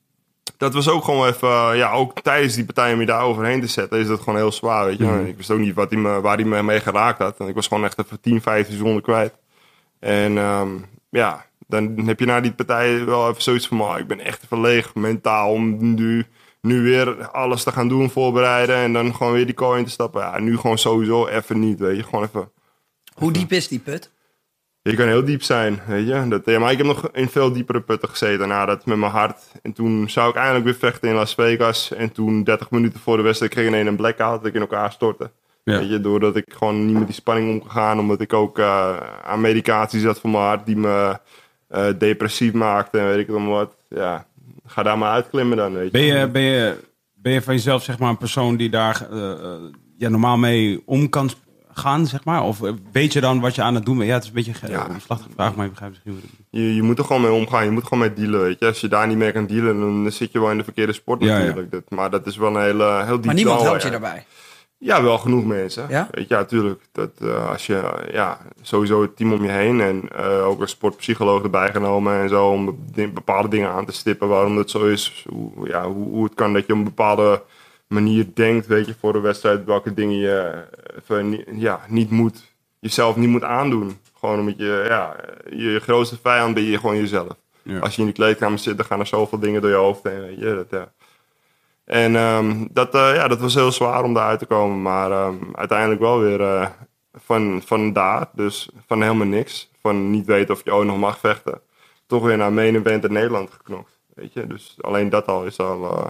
dat 0.57 0.75
was 0.75 0.89
ook 0.89 1.05
gewoon 1.05 1.27
even, 1.29 1.49
eh, 1.49 1.71
ja, 1.75 1.93
ook 1.93 2.21
tijdens 2.21 2.55
die 2.55 2.65
partij 2.65 2.93
om 2.93 3.01
je 3.01 3.07
daar 3.07 3.23
overheen 3.23 3.61
te 3.61 3.67
zetten, 3.67 3.99
is 3.99 4.07
dat 4.07 4.19
gewoon 4.21 4.37
heel 4.37 4.53
zwaar, 4.53 4.85
weet 4.85 4.99
je. 4.99 5.05
Mhm. 5.05 5.25
Ik 5.25 5.37
wist 5.37 5.51
ook 5.51 5.59
niet 5.59 5.75
wat 5.75 5.91
hij 5.91 5.99
me, 6.01 6.21
waar 6.21 6.37
hij 6.37 6.45
me 6.45 6.63
mee 6.63 6.81
geraakt 6.81 7.19
had. 7.19 7.39
En 7.39 7.49
ik 7.49 7.55
was 7.55 7.67
gewoon 7.67 7.85
echt 7.85 7.99
even 7.99 8.21
10, 8.21 8.43
15 8.43 8.77
seconden 8.77 9.03
kwijt. 9.03 9.35
En 9.99 10.39
ehm, 10.39 10.69
ja, 11.11 11.46
dan 11.67 12.07
heb 12.07 12.21
je 12.21 12.27
na 12.27 12.41
die 12.41 12.53
partij 12.53 13.05
wel 13.05 13.29
even 13.29 13.43
zoiets 13.43 13.69
van, 13.69 13.77
"Maar 13.77 13.99
ik 13.99 14.07
ben 14.07 14.21
echt 14.21 14.43
even 14.45 14.61
leeg 14.61 14.95
mentaal 14.95 15.51
om 15.53 15.95
nu, 15.95 16.25
nu 16.61 16.83
weer 16.83 17.29
alles 17.29 17.63
te 17.63 17.73
gaan 17.73 17.89
doen, 17.89 18.11
voorbereiden 18.11 18.77
en 18.77 18.93
dan 18.93 19.15
gewoon 19.15 19.33
weer 19.33 19.47
die 19.47 19.55
call 19.55 19.79
in 19.79 19.85
te 19.85 19.91
stappen. 19.91 20.21
Ja, 20.21 20.39
nu 20.39 20.57
gewoon 20.57 20.79
sowieso 20.79 21.27
even 21.27 21.61
niet, 21.61 21.79
weet 21.79 21.97
je. 21.97 22.03
Gewoon 22.03 22.25
even 22.25 22.51
Hoe 23.15 23.33
diep 23.33 23.53
is 23.53 23.69
die 23.69 23.79
put? 23.79 24.15
je 24.91 24.97
kan 24.97 25.07
heel 25.07 25.25
diep 25.25 25.43
zijn, 25.43 25.81
weet 25.87 26.07
je. 26.07 26.29
Dat, 26.29 26.43
ja, 26.45 26.59
maar 26.59 26.71
ik 26.73 26.79
heb 26.79 26.87
nog 26.87 27.09
in 27.13 27.29
veel 27.29 27.53
diepere 27.53 27.81
putten 27.81 28.09
gezeten. 28.09 28.49
Nou, 28.49 28.67
dat 28.67 28.87
met 28.87 28.99
mijn 28.99 29.13
hart. 29.13 29.43
En 29.63 29.73
toen 29.73 30.11
zou 30.11 30.31
ik 30.31 30.37
eindelijk 30.37 30.65
weer 30.65 30.75
vechten 30.75 31.09
in 31.09 31.15
Las 31.15 31.35
Vegas. 31.35 31.93
En 31.93 32.13
toen 32.13 32.45
30 32.45 32.71
minuten 32.71 33.01
voor 33.01 33.17
de 33.17 33.23
wedstrijd 33.23 33.53
kreeg 33.53 33.65
ik 33.65 33.71
ineens 33.71 33.89
een 33.89 33.97
blackout. 33.97 34.39
Dat 34.39 34.47
ik 34.47 34.55
in 34.55 34.61
elkaar 34.61 34.93
stortte. 34.93 35.31
Ja. 35.65 35.79
Weet 35.79 35.89
je, 35.89 36.01
doordat 36.01 36.37
ik 36.37 36.45
gewoon 36.49 36.87
niet 36.87 36.99
met 36.99 37.07
die 37.07 37.15
spanning 37.15 37.51
omgegaan. 37.51 37.99
Omdat 37.99 38.21
ik 38.21 38.33
ook 38.33 38.59
eh, 38.59 38.97
aan 39.25 39.41
medicatie 39.41 40.01
zat 40.01 40.21
voor 40.21 40.31
mijn 40.31 40.43
hart. 40.45 40.67
Die 40.67 40.77
me 40.77 41.19
eh, 41.69 41.87
depressief 41.99 42.53
maakte. 42.53 42.99
En 42.99 43.07
weet 43.07 43.19
ik 43.19 43.27
het 43.27 43.37
allemaal 43.37 43.55
wat. 43.55 43.75
Ja, 43.89 44.27
ga 44.67 44.83
daar 44.83 44.99
maar 44.99 45.11
uitklimmen 45.11 45.57
dan, 45.57 45.73
weet 45.73 45.85
je. 45.85 45.91
Ben 45.91 46.03
je, 46.03 46.29
ben, 46.29 46.43
je, 46.43 46.77
ben 47.15 47.33
je 47.33 47.43
van 47.43 47.55
jezelf 47.55 47.83
zeg 47.83 47.99
maar 47.99 48.11
een 48.11 48.19
persoon 48.19 48.57
die 48.57 48.71
daar 48.71 49.07
eh, 49.11 49.31
eh, 49.31 49.39
ja, 49.97 50.09
normaal 50.09 50.37
mee 50.37 50.83
om 50.85 51.09
kan 51.09 51.31
gaan, 51.73 52.07
zeg 52.07 52.25
maar? 52.25 52.43
Of 52.43 52.61
weet 52.93 53.13
je 53.13 53.21
dan 53.21 53.41
wat 53.41 53.55
je 53.55 53.63
aan 53.63 53.75
het 53.75 53.85
doen 53.85 53.97
bent? 53.97 54.09
Ja, 54.09 54.15
het 54.15 54.23
is 54.23 54.29
een 54.29 54.35
beetje 54.35 54.53
een 54.63 54.71
Ja. 54.71 54.87
omslachtige 54.91 55.31
vraag, 55.35 55.55
maar 55.55 55.65
je 55.65 55.71
begrijpt 55.71 55.95
misschien 55.95 56.15
wat 56.15 56.31
ik. 56.31 56.47
Je, 56.51 56.75
je 56.75 56.83
moet 56.83 56.99
er 56.99 57.05
gewoon 57.05 57.23
mee 57.23 57.33
omgaan. 57.33 57.65
Je 57.65 57.71
moet 57.71 57.83
gewoon 57.83 57.99
mee 57.99 58.13
dealen, 58.13 58.41
weet 58.41 58.59
je. 58.59 58.67
Als 58.67 58.81
je 58.81 58.89
daar 58.89 59.07
niet 59.07 59.17
mee 59.17 59.33
kan 59.33 59.47
dealen, 59.47 59.81
dan 59.81 60.13
zit 60.13 60.33
je 60.33 60.41
wel 60.41 60.51
in 60.51 60.57
de 60.59 60.65
verkeerde 60.65 60.93
sport 60.93 61.23
Ja, 61.23 61.27
ja. 61.39 61.39
natuurlijk. 61.39 61.71
Dat, 61.71 61.83
maar 61.89 62.11
dat 62.11 62.27
is 62.27 62.37
wel 62.37 62.57
een 62.57 62.63
hele, 62.63 63.03
heel 63.05 63.15
diep 63.17 63.25
Maar 63.25 63.35
niemand 63.35 63.63
helpt 63.63 63.83
je 63.83 63.91
ja. 63.91 63.99
daarbij. 63.99 64.25
Ja, 64.79 65.03
wel 65.03 65.19
genoeg 65.19 65.45
mensen. 65.45 65.87
Ja? 65.89 66.09
Weet 66.11 66.29
je, 66.29 66.35
ja, 66.35 66.45
tuurlijk. 66.45 66.83
Dat, 66.93 67.11
eh, 67.21 67.51
als 67.51 67.67
je, 67.67 67.83
ja, 68.13 68.39
sowieso 68.63 69.03
het 69.03 69.17
team 69.17 69.33
om 69.33 69.43
je 69.43 69.51
heen 69.51 69.81
en 69.81 70.09
eh, 70.17 70.47
ook 70.47 70.61
een 70.61 70.69
sportpsycholoog 70.69 71.43
erbij 71.43 71.71
genomen 71.73 72.21
en 72.21 72.29
zo 72.29 72.49
om 72.49 72.79
be- 72.95 73.09
bepaalde 73.09 73.49
dingen 73.49 73.71
aan 73.71 73.87
te 73.87 73.93
stippen 73.93 74.29
waarom 74.29 74.57
dat 74.57 74.71
zo 74.71 74.85
is. 74.87 75.25
Hoe, 75.29 75.69
ja, 75.69 75.87
hoe, 75.91 76.09
hoe 76.09 76.25
het 76.25 76.35
kan 76.35 76.53
dat 76.53 76.67
je 76.67 76.73
op 76.73 76.79
een 76.79 76.85
bepaalde 76.85 77.43
manier 77.87 78.27
denkt, 78.35 78.67
weet 78.67 78.87
je, 78.87 78.95
voor 79.01 79.13
de 79.13 79.21
wedstrijd, 79.21 79.65
welke 79.65 79.95
dingen 79.95 80.19
je 80.19 80.39
eh, 80.39 80.97
even 81.03 81.45
ja, 81.61 81.81
niet 81.89 82.11
moet, 82.11 82.53
jezelf 82.79 83.17
niet 83.17 83.29
moet 83.29 83.45
aandoen. 83.45 83.99
Gewoon 84.19 84.39
omdat 84.41 84.59
je, 84.59 84.85
ja, 84.89 85.17
je 85.51 85.81
grootste 85.83 86.17
vijand 86.23 86.55
ben 86.55 86.63
je 86.63 86.79
gewoon 86.79 86.97
jezelf. 86.97 87.37
Ja. 87.63 87.79
Als 87.79 87.95
je 87.95 88.01
in 88.01 88.07
de 88.07 88.13
kleedkamer 88.13 88.59
zit, 88.59 88.77
dan 88.77 88.87
gaan 88.87 89.01
er 89.01 89.07
zoveel 89.07 89.39
dingen 89.39 89.61
door 89.61 89.71
je 89.71 89.77
hoofd 89.77 90.03
heen, 90.03 90.21
weet 90.21 90.39
je. 90.39 90.55
Dat, 90.55 90.67
ja. 90.71 90.93
En 91.87 92.17
ehm, 92.17 92.67
dat, 92.71 92.95
eh, 92.95 93.15
ja, 93.15 93.29
dat 93.29 93.41
was 93.41 93.55
heel 93.55 93.73
zwaar 93.73 94.05
om 94.05 94.15
daaruit 94.15 94.39
te 94.39 94.47
komen. 94.47 94.83
Maar 94.83 95.11
ehm, 95.11 95.35
uiteindelijk 95.53 96.01
wel 96.01 96.19
weer 96.21 96.41
eh, 96.41 96.67
van, 97.15 97.63
van 97.65 97.93
daar. 97.93 98.29
Dus 98.33 98.69
van 98.87 99.03
helemaal 99.03 99.27
niks. 99.27 99.71
Van 99.81 100.11
niet 100.11 100.27
weten 100.27 100.55
of 100.55 100.65
je 100.65 100.75
ooit 100.75 100.87
nog 100.87 100.99
mag 100.99 101.19
vechten. 101.19 101.61
Toch 102.07 102.23
weer 102.23 102.37
naar 102.37 102.53
main 102.53 102.77
event 102.77 103.05
in 103.05 103.13
Nederland 103.13 103.51
geknokt. 103.51 103.99
Weet 104.15 104.33
je? 104.33 104.47
Dus 104.47 104.77
alleen 104.81 105.09
dat 105.09 105.27
al 105.27 105.45
is 105.45 105.59
al... 105.59 105.91
eh, 105.99 106.07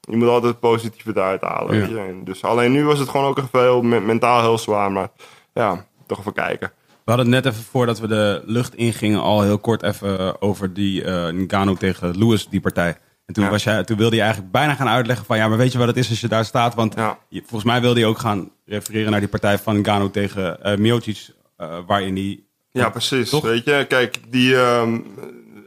je 0.00 0.16
moet 0.16 0.28
altijd 0.28 0.52
het 0.52 0.60
positieve 0.60 1.10
eruit 1.14 1.40
halen. 1.42 1.74
Ja. 1.74 1.80
Weet 1.80 1.90
je? 1.90 1.98
En 1.98 2.24
dus 2.24 2.42
alleen 2.44 2.72
nu 2.72 2.84
was 2.84 2.98
het 2.98 3.08
gewoon 3.08 3.26
ook 3.26 3.42
veel 3.52 3.82
me- 3.82 4.00
mentaal 4.00 4.40
heel 4.40 4.58
zwaar. 4.58 4.92
Maar 4.92 5.08
ja, 5.54 5.86
toch 6.06 6.18
even 6.18 6.32
kijken. 6.32 6.72
We 7.04 7.12
hadden 7.12 7.32
het 7.32 7.44
net 7.44 7.52
even 7.52 7.64
voordat 7.64 7.98
we 8.00 8.06
de 8.06 8.42
lucht 8.44 8.74
ingingen 8.74 9.20
al 9.20 9.42
heel 9.42 9.58
kort 9.58 9.82
even 9.82 10.42
over 10.42 10.74
die 10.74 11.02
Ngannou 11.32 11.76
tegen 11.76 12.18
Lewis, 12.18 12.48
die 12.48 12.60
partij. 12.60 12.96
En 13.32 13.38
toen, 13.38 13.44
Ja. 13.46 13.50
was 13.56 13.64
jij, 13.64 13.84
toen 13.84 13.96
wilde 13.96 14.16
je 14.16 14.22
eigenlijk 14.22 14.52
bijna 14.52 14.74
gaan 14.74 14.88
uitleggen 14.88 15.26
van 15.26 15.36
ja, 15.36 15.48
maar 15.48 15.58
weet 15.58 15.72
je 15.72 15.78
wat 15.78 15.86
het 15.86 15.96
is 15.96 16.08
als 16.10 16.20
je 16.20 16.28
daar 16.28 16.44
staat? 16.44 16.74
Want 16.74 16.94
Ja. 16.94 17.18
je- 17.28 17.40
volgens 17.40 17.64
mij 17.64 17.80
wilde 17.80 18.00
je 18.00 18.06
ook 18.06 18.18
gaan 18.18 18.50
refereren 18.66 19.10
naar 19.10 19.20
die 19.20 19.28
partij 19.28 19.58
van 19.58 19.76
Ngannou 19.80 20.10
tegen 20.10 20.62
eh 20.62 20.76
Miocic, 20.76 21.28
eh, 21.56 21.78
waarin 21.86 22.14
die... 22.14 22.46
Ja, 22.70 22.90
precies. 22.90 23.30
Toch? 23.30 23.42
Weet 23.42 23.64
je, 23.64 23.84
kijk, 23.88 24.18
die 24.28 24.56
ehm, 24.56 24.98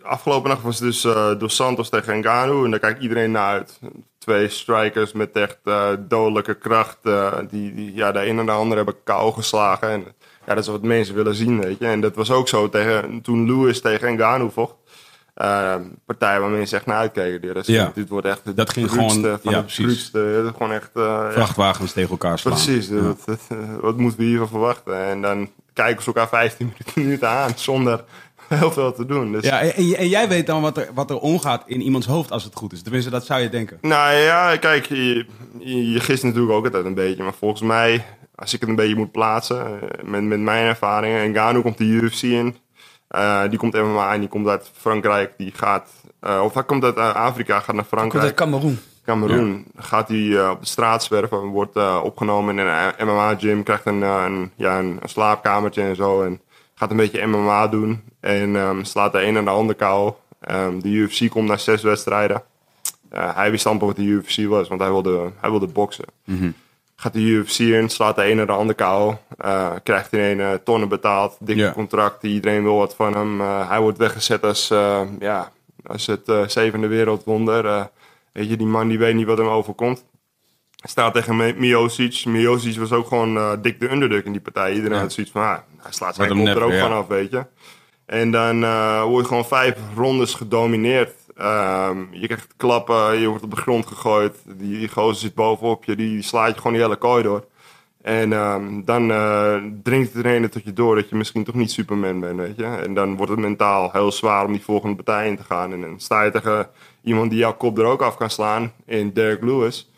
afgelopen 0.03 0.49
nacht 0.49 0.61
was 0.61 0.79
dus 0.79 1.03
eh 1.03 1.39
Dos 1.39 1.55
Santos 1.55 1.89
tegen 1.89 2.19
Ngannou. 2.19 2.65
En 2.65 2.71
daar 2.71 2.79
kijkt 2.79 3.01
iedereen 3.01 3.31
naar 3.31 3.49
uit. 3.51 3.79
Twee 4.17 4.49
strikers 4.49 5.11
met 5.11 5.31
echt 5.31 5.57
dodelijke 5.99 6.53
kracht. 6.57 6.97
die, 7.49 7.73
die 7.73 7.93
ja, 7.93 8.11
de 8.11 8.27
een 8.27 8.39
en 8.39 8.45
de 8.45 8.51
ander 8.51 8.77
hebben 8.77 8.95
kou 9.03 9.33
geslagen. 9.33 9.89
En 9.89 10.03
ja, 10.47 10.53
dat 10.53 10.63
is 10.63 10.69
wat 10.69 10.81
mensen 10.81 11.15
willen 11.15 11.35
zien, 11.35 11.61
weet 11.61 11.79
je. 11.79 11.85
En 11.87 12.01
dat 12.01 12.15
was 12.15 12.31
ook 12.31 12.47
zo 12.47 12.69
tegen, 12.69 13.21
toen 13.21 13.45
Lewis 13.45 13.81
tegen 13.81 14.13
Ngannou 14.15 14.51
vocht. 14.51 14.73
Eh, 15.35 15.75
partij 16.05 16.39
waar 16.39 16.49
mensen 16.49 16.77
echt 16.77 16.85
naar 16.85 16.97
uitkeken. 16.97 17.53
Is- 17.55 17.67
Ja. 17.67 17.91
dit 17.93 18.09
wordt 18.09 18.27
echt 18.27 18.41
het 18.43 18.57
Dat 18.57 18.69
ging 18.69 18.87
bruutste 18.87 19.19
gewoon- 19.21 19.39
van 19.43 19.51
ja, 19.51 19.57
het 19.57 19.73
bruutste. 19.75 20.51
Gewoon 20.57 20.71
echt... 20.71 20.89
eh, 20.93 21.03
ja. 21.03 21.31
vrachtwagens 21.31 21.91
tegen 21.91 22.09
elkaar 22.09 22.39
slaan. 22.39 22.53
Precies, 22.53 22.87
Ja. 22.87 22.95
eh, 23.25 23.57
wat 23.81 23.97
moeten 23.97 24.19
we 24.19 24.25
hiervan 24.25 24.47
verwachten? 24.47 25.05
En 25.05 25.21
dan 25.21 25.49
kijken 25.73 26.01
ze 26.03 26.07
elkaar 26.07 26.27
15 26.27 26.73
minuten 26.95 27.29
aan 27.29 27.51
zonder 27.55 28.03
heel 28.47 28.71
veel 28.71 28.93
te 28.93 29.05
doen. 29.05 29.31
Dus, 29.31 29.43
Ja, 29.45 29.59
en, 29.61 30.07
jij 30.09 30.27
weet 30.27 30.45
dan 30.47 30.61
wat 30.61 30.77
er, 30.77 30.89
wat 30.93 31.09
er 31.09 31.17
omgaat 31.19 31.63
in 31.65 31.81
iemands 31.81 32.07
hoofd 32.07 32.31
als 32.31 32.43
het 32.43 32.55
goed 32.55 32.73
is. 32.73 32.81
Tenminste, 32.81 33.09
dat 33.09 33.25
zou 33.25 33.41
je 33.41 33.49
denken. 33.49 33.77
Nou 33.81 34.13
ja, 34.15 34.57
kijk, 34.57 34.85
je, 34.85 35.25
je, 35.59 35.91
je 35.91 35.99
gist 35.99 36.23
natuurlijk 36.23 36.53
ook 36.53 36.65
altijd 36.65 36.85
een 36.85 36.93
beetje. 36.93 37.23
Maar 37.23 37.33
volgens 37.33 37.61
mij, 37.61 38.05
als 38.35 38.53
ik 38.53 38.59
het 38.59 38.69
een 38.69 38.75
beetje 38.75 38.95
moet 38.95 39.11
plaatsen, 39.11 39.65
eh, 39.65 40.03
met, 40.03 40.23
met 40.23 40.39
mijn 40.39 40.65
ervaringen. 40.65 41.21
En 41.21 41.33
Gano 41.33 41.61
komt 41.61 41.77
de 41.77 41.83
UFC 41.83 42.21
in. 42.21 42.55
Eh, 43.07 43.41
die 43.49 43.57
komt 43.59 43.73
MMA 43.73 44.13
en 44.13 44.19
die 44.19 44.29
komt 44.29 44.47
uit 44.47 44.71
Frankrijk. 44.73 45.33
Die 45.37 45.51
gaat, 45.55 45.89
eh, 46.19 46.41
of 46.43 46.53
hij 46.53 46.63
komt 46.63 46.83
uit 46.83 46.97
eh, 46.97 47.15
Afrika, 47.15 47.59
gaat 47.59 47.75
naar 47.75 47.85
Komt 47.85 48.01
uit 48.01 48.11
Frankrijk. 48.11 48.35
Cameroen. 48.35 48.79
Cameroen. 49.05 49.65
Gaat 49.77 50.07
hij 50.07 50.37
eh, 50.37 50.49
op 50.49 50.59
de 50.59 50.65
straat 50.67 51.03
zwerven, 51.03 51.39
wordt 51.39 51.75
eh, 51.75 52.01
opgenomen 52.03 52.59
in 52.59 52.65
een 52.65 53.07
MMA-gym, 53.07 53.63
krijgt 53.63 53.85
een, 53.85 54.01
een, 54.01 54.51
ja, 54.55 54.79
een, 54.79 54.97
een 55.01 55.09
slaapkamertje 55.09 55.81
en 55.81 55.95
zo. 55.95 56.23
En 56.23 56.41
gaat 56.75 56.91
een 56.91 56.97
beetje 56.97 57.25
MMA 57.25 57.67
doen. 57.67 58.03
En 58.19 58.55
ehm, 58.55 58.83
slaat 58.83 59.11
de 59.11 59.23
een 59.25 59.37
en 59.37 59.43
de 59.45 59.51
ander 59.51 59.75
kou. 59.75 60.13
Ehm, 60.39 60.79
de 60.79 60.89
UFC 60.89 61.29
komt 61.29 61.47
naar 61.47 61.59
zes 61.59 61.81
wedstrijden. 61.81 62.43
Eh, 63.09 63.35
hij 63.35 63.51
wist 63.51 63.65
amper 63.65 63.87
wat 63.87 63.95
de 63.95 64.03
UFC 64.03 64.45
was, 64.47 64.67
want 64.67 64.81
hij 64.81 64.89
wilde, 64.89 65.31
hij 65.39 65.49
wilde 65.49 65.67
boksen. 65.67 66.05
Gaat 67.05 67.13
de 67.13 67.19
UFC 67.21 67.59
in, 67.59 67.89
slaat 67.89 68.15
de 68.15 68.29
een 68.31 68.39
en 68.39 68.45
de 68.45 68.51
ander 68.51 68.75
kou. 68.75 69.15
eh, 69.37 69.71
krijgt 69.83 70.13
ineens 70.13 70.39
eh, 70.39 70.53
tonnen 70.63 70.89
betaald, 70.89 71.37
dikke 71.39 71.61
Ja. 71.61 71.71
contract. 71.71 72.23
Iedereen 72.23 72.63
wil 72.63 72.75
wat 72.75 72.95
van 72.95 73.13
hem. 73.15 73.41
Eh, 73.41 73.69
hij 73.69 73.79
wordt 73.79 73.97
weggezet 73.97 74.43
als, 74.43 74.67
ja, 75.19 75.51
als 75.85 76.05
het 76.05 76.31
zevende 76.51 76.87
wereldwonder. 76.87 77.89
Weet 78.31 78.49
je, 78.49 78.57
die 78.57 78.67
man 78.67 78.87
die 78.87 78.97
weet 78.97 79.15
niet 79.15 79.25
wat 79.25 79.37
hem 79.37 79.47
overkomt. 79.47 80.05
Staat 80.75 81.13
tegen 81.13 81.35
Mi- 81.35 81.53
Miocic. 81.57 82.25
Miocic 82.25 82.77
was 82.77 82.91
ook 82.91 83.07
gewoon 83.07 83.61
dik 83.61 83.79
de 83.79 83.91
underdog 83.91 84.21
in 84.21 84.31
die 84.31 84.41
partij. 84.41 84.73
Iedereen 84.73 84.99
had 84.99 85.13
zoiets 85.13 85.31
van, 85.31 85.41
ah, 85.41 85.57
hij 85.77 85.91
slaat 85.91 86.15
zijn 86.15 86.29
kop 86.37 86.47
er 86.47 86.63
ook 86.63 86.71
ja. 86.71 86.81
vanaf, 86.81 87.07
weet 87.07 87.31
je. 87.31 87.45
En 88.05 88.31
dan 88.31 88.59
word 89.07 89.21
je 89.21 89.27
gewoon 89.27 89.45
vijf 89.45 89.77
rondes 89.95 90.33
gedomineerd. 90.33 91.11
Ehm, 91.35 91.97
je 92.11 92.25
krijgt 92.27 92.53
klappen, 92.57 93.19
je 93.19 93.27
wordt 93.27 93.43
op 93.43 93.55
de 93.55 93.61
grond 93.61 93.85
gegooid. 93.85 94.37
Die, 94.45 94.79
die 94.79 94.89
gozer 94.89 95.15
zit 95.15 95.33
bovenop 95.33 95.83
je, 95.83 95.95
die 95.95 96.21
slaat 96.21 96.49
je 96.49 96.57
gewoon 96.57 96.73
die 96.73 96.81
hele 96.81 96.95
kooi 96.95 97.23
door. 97.23 97.45
En 98.01 98.33
ehm, 98.33 98.81
dan 98.83 99.11
eh, 99.11 99.55
dringt 99.83 100.13
het 100.13 100.25
een 100.25 100.49
tot 100.49 100.63
je 100.63 100.73
door 100.73 100.95
dat 100.95 101.09
je 101.09 101.15
misschien 101.15 101.43
toch 101.43 101.55
niet 101.55 101.71
Superman 101.71 102.19
bent, 102.19 102.39
weet 102.39 102.57
je. 102.57 102.65
En 102.65 102.93
dan 102.93 103.15
wordt 103.15 103.31
het 103.31 103.41
mentaal 103.41 103.89
heel 103.91 104.11
zwaar 104.11 104.45
om 104.45 104.51
die 104.51 104.63
volgende 104.63 104.95
partij 104.95 105.27
in 105.27 105.37
te 105.37 105.43
gaan. 105.43 105.73
En 105.73 105.81
dan 105.81 105.99
sta 105.99 106.23
je 106.23 106.31
tegen 106.31 106.69
iemand 107.03 107.29
die 107.29 107.39
jouw 107.39 107.53
kop 107.53 107.77
er 107.77 107.85
ook 107.85 108.01
af 108.01 108.17
kan 108.17 108.29
slaan, 108.29 108.73
in 108.85 109.13
Derek 109.13 109.43
Lewis. 109.43 109.89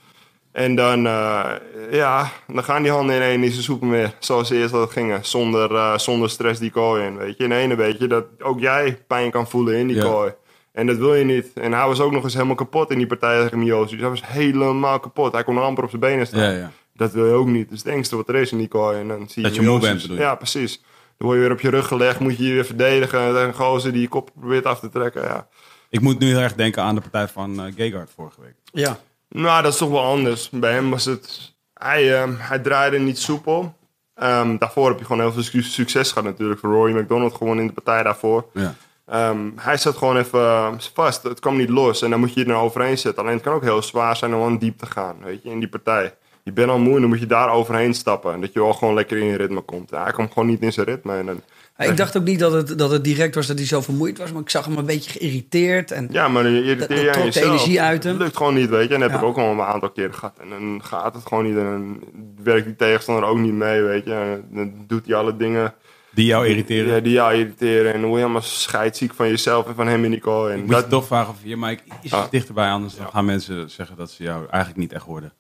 En 0.52 0.76
dan, 0.76 1.06
eh, 1.08 1.52
ja, 1.91 2.32
dan 2.47 2.63
gaan 2.63 2.82
die 2.82 2.91
handen 2.91 3.15
in 3.15 3.21
één 3.21 3.39
niet 3.39 3.54
zo 3.54 3.62
soepel 3.62 3.88
meer. 3.88 4.13
Zoals 4.19 4.50
eerst 4.50 4.71
dat 4.71 4.82
het 4.82 4.91
gingen. 4.91 5.26
Zonder, 5.26 5.76
eh, 5.76 5.97
zonder 5.97 6.30
stress 6.30 6.60
die 6.60 6.71
kooi 6.71 7.06
in, 7.06 7.17
weet 7.17 7.38
je. 7.38 7.43
En 7.43 7.52
ene 7.52 7.76
weet 7.76 8.00
je 8.00 8.08
dat 8.08 8.26
ook 8.39 8.60
jij 8.60 9.04
pijn 9.08 9.32
kan 9.32 9.47
voelen 9.47 9.76
in 9.76 9.88
die 9.88 9.95
Ja. 9.95 10.04
kooi. 10.04 10.32
En 10.78 10.88
dat 10.88 10.98
wil 10.98 11.16
je 11.16 11.24
niet. 11.26 11.54
En 11.54 11.74
hij 11.74 11.86
was 11.88 12.00
ook 12.00 12.12
nog 12.12 12.24
eens 12.24 12.34
helemaal 12.34 12.56
kapot 12.56 12.92
in 12.92 12.98
die 12.98 13.08
partij 13.08 13.42
tegen 13.44 13.60
Miocic. 13.60 14.00
Hij 14.00 14.10
was 14.10 14.28
helemaal 14.28 15.00
kapot. 15.00 15.32
Hij 15.34 15.44
kon 15.44 15.58
amper 15.58 15.84
op 15.84 15.90
zijn 15.90 16.02
benen 16.02 16.28
staan. 16.28 16.42
Ja, 16.42 16.50
ja. 16.50 16.72
Dat 16.94 17.12
wil 17.12 17.26
je 17.26 17.34
ook 17.34 17.48
niet. 17.48 17.63
Dat 17.70 17.78
is 17.78 17.84
het 17.84 17.94
engste 17.94 18.16
wat 18.16 18.30
er 18.30 18.36
is 18.36 18.52
in 18.52 18.58
die 18.58 18.68
kooi. 18.68 19.00
En 19.00 19.08
dan 19.08 19.30
zie 19.30 19.44
Dat 19.44 19.56
je 19.56 19.62
Miocic- 19.62 19.80
moe 19.82 19.90
bent, 19.90 20.04
je? 20.04 20.13
Ja, 20.13 20.36
precies. 20.36 20.82
Dan 21.18 21.28
word 21.28 21.34
je 21.36 21.44
weer 21.44 21.52
op 21.54 21.60
je 21.62 21.70
rug 21.70 21.88
gelegd. 21.88 22.20
Moet 22.20 22.38
je 22.38 22.44
je 22.48 22.54
weer 22.54 22.66
verdedigen. 22.66 23.20
tegen 23.34 23.48
een 23.48 23.54
gozer 23.54 23.92
die 23.92 24.02
je 24.02 24.08
kop 24.08 24.30
probeert 24.40 24.66
af 24.66 24.80
te 24.80 24.90
trekken. 24.90 25.22
Ja. 25.22 25.48
Ik 25.90 26.02
moet 26.02 26.20
nu 26.20 26.28
heel 26.28 26.40
erg 26.40 26.54
denken 26.54 26.84
aan 26.84 26.96
de 26.96 27.02
partij 27.02 27.28
van 27.28 27.60
eh 27.60 27.74
Gegard 27.76 28.10
vorige 28.16 28.42
week. 28.42 28.56
Ja. 28.72 28.98
Nou, 29.30 29.63
dat 29.63 29.72
is 29.72 29.78
toch 29.80 29.90
wel 29.90 30.04
anders. 30.04 30.50
Bij 30.50 30.74
hem 30.74 30.90
was 30.90 31.06
het... 31.06 31.54
Hij, 31.74 32.16
ehm, 32.22 32.34
hij 32.38 32.60
draaide 32.60 33.00
niet 33.00 33.18
soepel. 33.20 33.76
Ehm, 34.16 34.58
daarvoor 34.58 34.90
heb 34.90 35.00
je 35.00 35.06
gewoon 35.06 35.22
heel 35.22 35.32
veel 35.34 35.44
su- 35.44 35.62
succes 35.62 36.10
gehad 36.10 36.24
natuurlijk. 36.24 36.60
Voor 36.60 36.70
Rory 36.72 36.98
McDonald 36.98 37.34
gewoon 37.34 37.60
in 37.60 37.68
de 37.68 37.74
partij 37.74 38.04
daarvoor. 38.04 38.46
Ja. 38.54 38.76
Ehm, 39.08 39.50
hij 39.56 39.78
zat 39.78 39.98
gewoon 39.98 40.17
even 40.17 40.39
eh, 40.39 40.74
vast. 40.93 41.24
Het 41.24 41.39
kwam 41.39 41.58
niet 41.58 41.70
los. 41.70 42.02
En 42.02 42.10
dan 42.10 42.20
moet 42.20 42.34
je 42.34 42.39
je 42.46 42.52
er 42.52 42.56
overheen 42.60 42.98
zetten. 42.98 43.24
Alleen 43.24 43.36
het 43.36 43.43
kan 43.43 43.54
ook 43.54 43.63
heel 43.63 43.82
zwaar 43.84 44.15
zijn 44.15 44.36
om 44.36 44.43
aan 44.43 44.58
diep 44.58 44.78
te 44.78 44.86
gaan. 44.86 45.15
Weet 45.24 45.43
je, 45.43 45.50
in 45.50 45.60
die 45.60 45.70
partij. 45.70 46.13
Je 46.43 46.52
bent 46.54 46.70
al 46.70 46.80
moe 46.80 46.93
en 46.96 47.00
dan 47.02 47.10
moet 47.10 47.20
je 47.20 47.26
daar 47.26 47.50
overheen 47.50 47.93
stappen. 47.93 48.34
En 48.34 48.41
dat 48.41 48.54
je 48.54 48.60
wel 48.60 48.74
gewoon 48.74 48.93
lekker 48.93 49.17
in 49.17 49.26
je 49.26 49.38
ritme 49.38 49.62
komt. 49.62 49.89
Hij 49.89 50.12
kwam 50.12 50.30
gewoon 50.32 50.48
niet 50.48 50.62
in 50.62 50.74
zijn 50.74 50.86
ritme. 50.86 51.17
En 51.17 51.26
dan, 51.26 51.41
Ik 51.78 51.98
dacht 51.98 52.17
ook 52.17 52.24
niet 52.24 52.39
dat 52.39 52.52
het, 52.52 52.78
dat 52.78 52.91
het 52.91 53.04
direct 53.04 53.36
was 53.36 53.48
dat 53.48 53.58
hij 53.58 53.67
zo 53.67 53.82
vermoeid 53.82 54.17
was, 54.17 54.32
maar 54.32 54.41
ik 54.41 54.50
zag 54.50 54.65
hem 54.65 54.78
een 54.78 54.86
beetje 54.86 55.12
geïrriteerd. 55.12 55.91
En 55.91 56.08
ja, 56.12 56.28
maar 56.28 56.43
Dat- 56.43 56.52
irriteer 56.52 57.04
je 57.04 57.12
trok 57.12 57.32
de 57.34 57.43
energie 57.43 57.82
uit 57.82 58.04
hem. 58.04 58.13
Het 58.13 58.22
lukt 58.22 58.38
gewoon 58.38 58.54
niet, 58.54 58.70
weet 58.70 58.88
je. 58.88 58.93
En 58.93 59.00
dat 59.00 59.12
heb 59.12 59.20
ik 59.20 59.26
ook 59.26 59.38
al 59.38 59.52
een 59.52 59.62
aantal 59.62 59.89
keren 59.91 60.13
gehad. 60.13 60.38
En 60.41 60.50
dan 60.50 60.82
gaat 60.84 61.13
het 61.13 61.26
gewoon 61.28 61.43
niet. 61.46 61.58
En 61.58 61.63
dan 61.63 62.00
werkt 62.43 62.65
die 62.65 62.76
tegenstander 62.76 63.24
ook 63.30 63.38
niet 63.38 63.54
mee, 63.54 63.82
weet 63.82 64.06
je. 64.06 64.13
En 64.13 64.46
dan 64.52 64.74
doet 64.88 65.06
hij 65.06 65.15
alle 65.15 65.38
dingen 65.38 65.74
Die 66.17 66.25
jou 66.25 66.47
irriteren. 66.47 66.93
Ja, 66.93 66.99
die 66.99 67.12
jou 67.12 67.34
irriteren. 67.34 67.93
En 67.93 67.99
word 68.01 68.12
je 68.12 68.17
helemaal 68.17 68.41
scheidziek 68.41 69.13
van 69.13 69.27
jezelf 69.27 69.67
en 69.67 69.75
van 69.75 69.88
hem 69.88 70.03
en 70.03 70.10
Nico. 70.10 70.47
En 70.47 70.58
Ik 70.60 70.65
moet 70.65 70.75
je 70.75 70.88
toch 70.88 71.06
vragen 71.06 71.34
of 71.34 71.39
je 71.43 71.58
Mike 71.58 71.84
iets 72.01 72.13
Ah. 72.13 72.30
dichterbij, 72.30 72.69
anders 72.69 72.95
dan 72.95 73.08
gaan 73.08 73.25
mensen 73.25 73.69
zeggen 73.69 73.95
dat 73.97 74.12
ze 74.12 74.23
jou 74.23 74.39
eigenlijk 74.49 74.75
niet 74.77 74.93
echt 74.93 75.06
hoorden. 75.06 75.34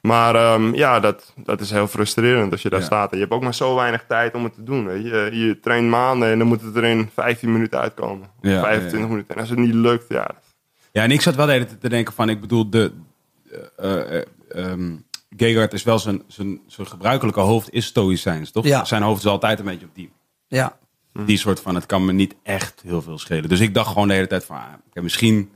Maar 0.00 0.34
ehm, 0.34 0.74
ja, 0.74 1.00
dat, 1.00 1.32
dat 1.36 1.60
is 1.60 1.70
heel 1.70 1.86
frustrerend 1.86 2.52
als 2.52 2.62
je 2.62 2.68
daar 2.68 2.80
Ja. 2.80 2.86
staat. 2.86 3.10
En 3.10 3.16
je 3.16 3.22
hebt 3.22 3.34
ook 3.36 3.42
maar 3.42 3.54
zo 3.54 3.74
weinig 3.74 4.04
tijd 4.08 4.34
om 4.34 4.44
het 4.44 4.54
te 4.54 4.62
doen. 4.62 4.86
Weet 4.86 5.04
je. 5.04 5.30
je 5.32 5.60
traint 5.60 5.88
maanden 5.88 6.28
en 6.30 6.38
dan 6.38 6.46
moet 6.48 6.62
het 6.62 6.76
er 6.76 6.84
in 6.84 7.10
15 7.14 7.52
minuten 7.52 7.78
uitkomen. 7.80 8.30
Ja, 8.40 8.60
25 8.62 8.92
ja, 8.92 8.98
ja. 9.04 9.06
minuten. 9.10 9.34
En 9.34 9.40
als 9.40 9.50
het 9.50 9.58
niet 9.58 9.74
lukt, 9.74 10.04
ja. 10.08 10.30
Ja, 10.92 11.02
en 11.02 11.10
ik 11.10 11.20
zat 11.20 11.34
wel 11.34 11.46
de 11.46 11.52
hele 11.52 11.64
tijd 11.66 11.80
te 11.80 11.88
denken 11.88 12.14
van, 12.14 12.28
ik 12.28 12.40
bedoel, 12.40 12.70
de, 12.70 12.92
eh 13.76 14.16
eh, 14.16 14.24
ehm, 14.48 14.92
Gegard 15.36 15.72
is 15.72 15.82
wel 15.82 15.98
zijn, 15.98 16.22
zijn, 16.26 16.60
zijn 16.66 16.86
gebruikelijke 16.86 17.40
hoofd 17.40 17.72
is 17.72 17.86
stoïcijns, 17.86 18.50
toch? 18.50 18.64
Ja. 18.64 18.84
Zijn 18.84 19.02
hoofd 19.02 19.24
is 19.24 19.30
altijd 19.30 19.58
een 19.58 19.64
beetje 19.64 19.86
op 19.86 19.94
die, 19.94 20.10
ja, 20.46 20.78
die 21.26 21.38
soort 21.38 21.60
van, 21.60 21.74
het 21.74 21.86
kan 21.86 22.04
me 22.04 22.12
niet 22.12 22.34
echt 22.42 22.80
heel 22.84 23.02
veel 23.02 23.18
schelen. 23.18 23.48
Dus 23.48 23.60
ik 23.60 23.74
dacht 23.74 23.88
gewoon 23.88 24.08
de 24.08 24.14
hele 24.14 24.26
tijd 24.26 24.44
van, 24.44 24.56
ah, 24.56 25.02
misschien 25.02 25.50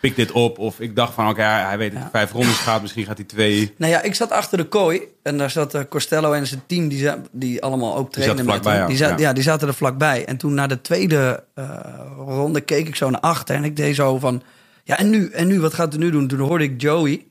pik 0.00 0.16
dit 0.16 0.32
op. 0.32 0.58
Of 0.58 0.80
ik 0.80 0.96
dacht 0.96 1.14
van, 1.14 1.28
oké, 1.28 1.42
hij 1.42 1.62
hij 1.62 1.78
weet 1.78 1.92
dat 1.92 2.00
hij 2.00 2.10
vijf 2.10 2.32
rondes 2.32 2.58
gaat, 2.58 2.82
misschien 2.82 3.04
gaat 3.04 3.16
hij 3.16 3.26
twee. 3.26 3.74
Nou 3.76 3.92
ja, 3.92 4.02
ik 4.02 4.14
zat 4.14 4.30
achter 4.30 4.58
de 4.58 4.64
kooi 4.64 5.02
en 5.22 5.38
daar 5.38 5.50
zat 5.50 5.74
eh, 5.74 5.82
Costello 5.88 6.32
en 6.32 6.46
zijn 6.46 6.62
team, 6.66 6.88
die, 6.88 7.10
die 7.32 7.62
allemaal 7.62 7.96
ook 7.96 8.12
trainen 8.12 8.44
met 8.44 8.64
hem. 8.64 8.86
Die, 8.86 8.96
ja. 8.96 9.16
ja. 9.16 9.32
die 9.32 9.42
zaten 9.42 9.68
er 9.68 9.74
vlakbij. 9.74 10.24
En 10.24 10.36
toen 10.36 10.54
na 10.54 10.66
de 10.66 10.80
tweede 10.80 11.44
eh, 11.54 11.68
ronde 12.16 12.60
keek 12.60 12.88
ik 12.88 12.96
zo 12.96 13.10
naar 13.10 13.20
achter 13.20 13.54
en 13.54 13.64
ik 13.64 13.76
deed 13.76 13.94
zo 13.94 14.18
van... 14.18 14.42
Ja, 14.84 14.98
en 14.98 15.10
nu? 15.10 15.30
En 15.30 15.46
nu? 15.46 15.60
Wat 15.60 15.74
gaat 15.74 15.92
hij 15.92 16.02
nu 16.02 16.10
doen? 16.10 16.28
Toen 16.28 16.38
hoorde 16.38 16.64
ik 16.64 16.80
Joey, 16.80 17.26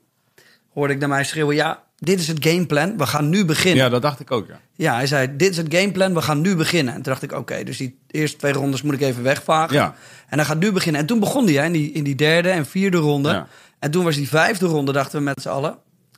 hoorde 0.79 0.93
ik 0.93 0.99
naar 0.99 1.09
mij 1.09 1.23
schreeuwen... 1.23 1.55
Ja, 1.55 1.83
dit 1.97 2.19
is 2.19 2.27
het 2.27 2.37
gameplan, 2.45 2.97
we 2.97 3.05
gaan 3.05 3.29
nu 3.29 3.45
beginnen. 3.45 3.83
Ja, 3.83 3.89
dat 3.89 4.01
dacht 4.01 4.19
ik 4.19 4.31
ook, 4.31 4.47
ja. 4.47 4.59
Ja, 4.75 4.93
hij 4.93 5.07
zei, 5.07 5.35
dit 5.37 5.49
is 5.49 5.57
het 5.57 5.75
gameplan, 5.75 6.13
we 6.13 6.21
gaan 6.21 6.41
nu 6.41 6.55
beginnen. 6.55 6.93
En 6.93 7.01
toen 7.01 7.11
dacht 7.11 7.23
ik, 7.23 7.31
oké, 7.31 7.63
dus 7.63 7.77
die 7.77 7.99
eerste 8.11 8.37
twee 8.37 8.53
rondes 8.53 8.81
moet 8.81 8.93
ik 8.93 9.01
even 9.01 9.23
wegvagen. 9.23 9.75
Ja. 9.75 9.95
En 10.27 10.37
dan 10.37 10.45
gaat 10.45 10.59
nu 10.59 10.71
beginnen. 10.71 11.01
En 11.01 11.07
toen 11.07 11.19
begon 11.19 11.45
hij 11.45 11.53
hè, 11.53 11.65
in, 11.65 11.71
die, 11.71 11.91
in 11.91 12.03
die 12.03 12.15
derde 12.15 12.49
en 12.49 12.65
vierde 12.65 12.97
ronde. 12.97 13.29
Ja. 13.29 13.47
En 13.79 13.91
toen 13.91 14.03
was 14.03 14.15
die 14.15 14.29
vijfde 14.29 14.65
ronde, 14.65 14.91
dachten 14.91 15.17
we 15.17 15.23
met 15.23 15.41
z'n 15.41 15.49
allen... 15.49 15.77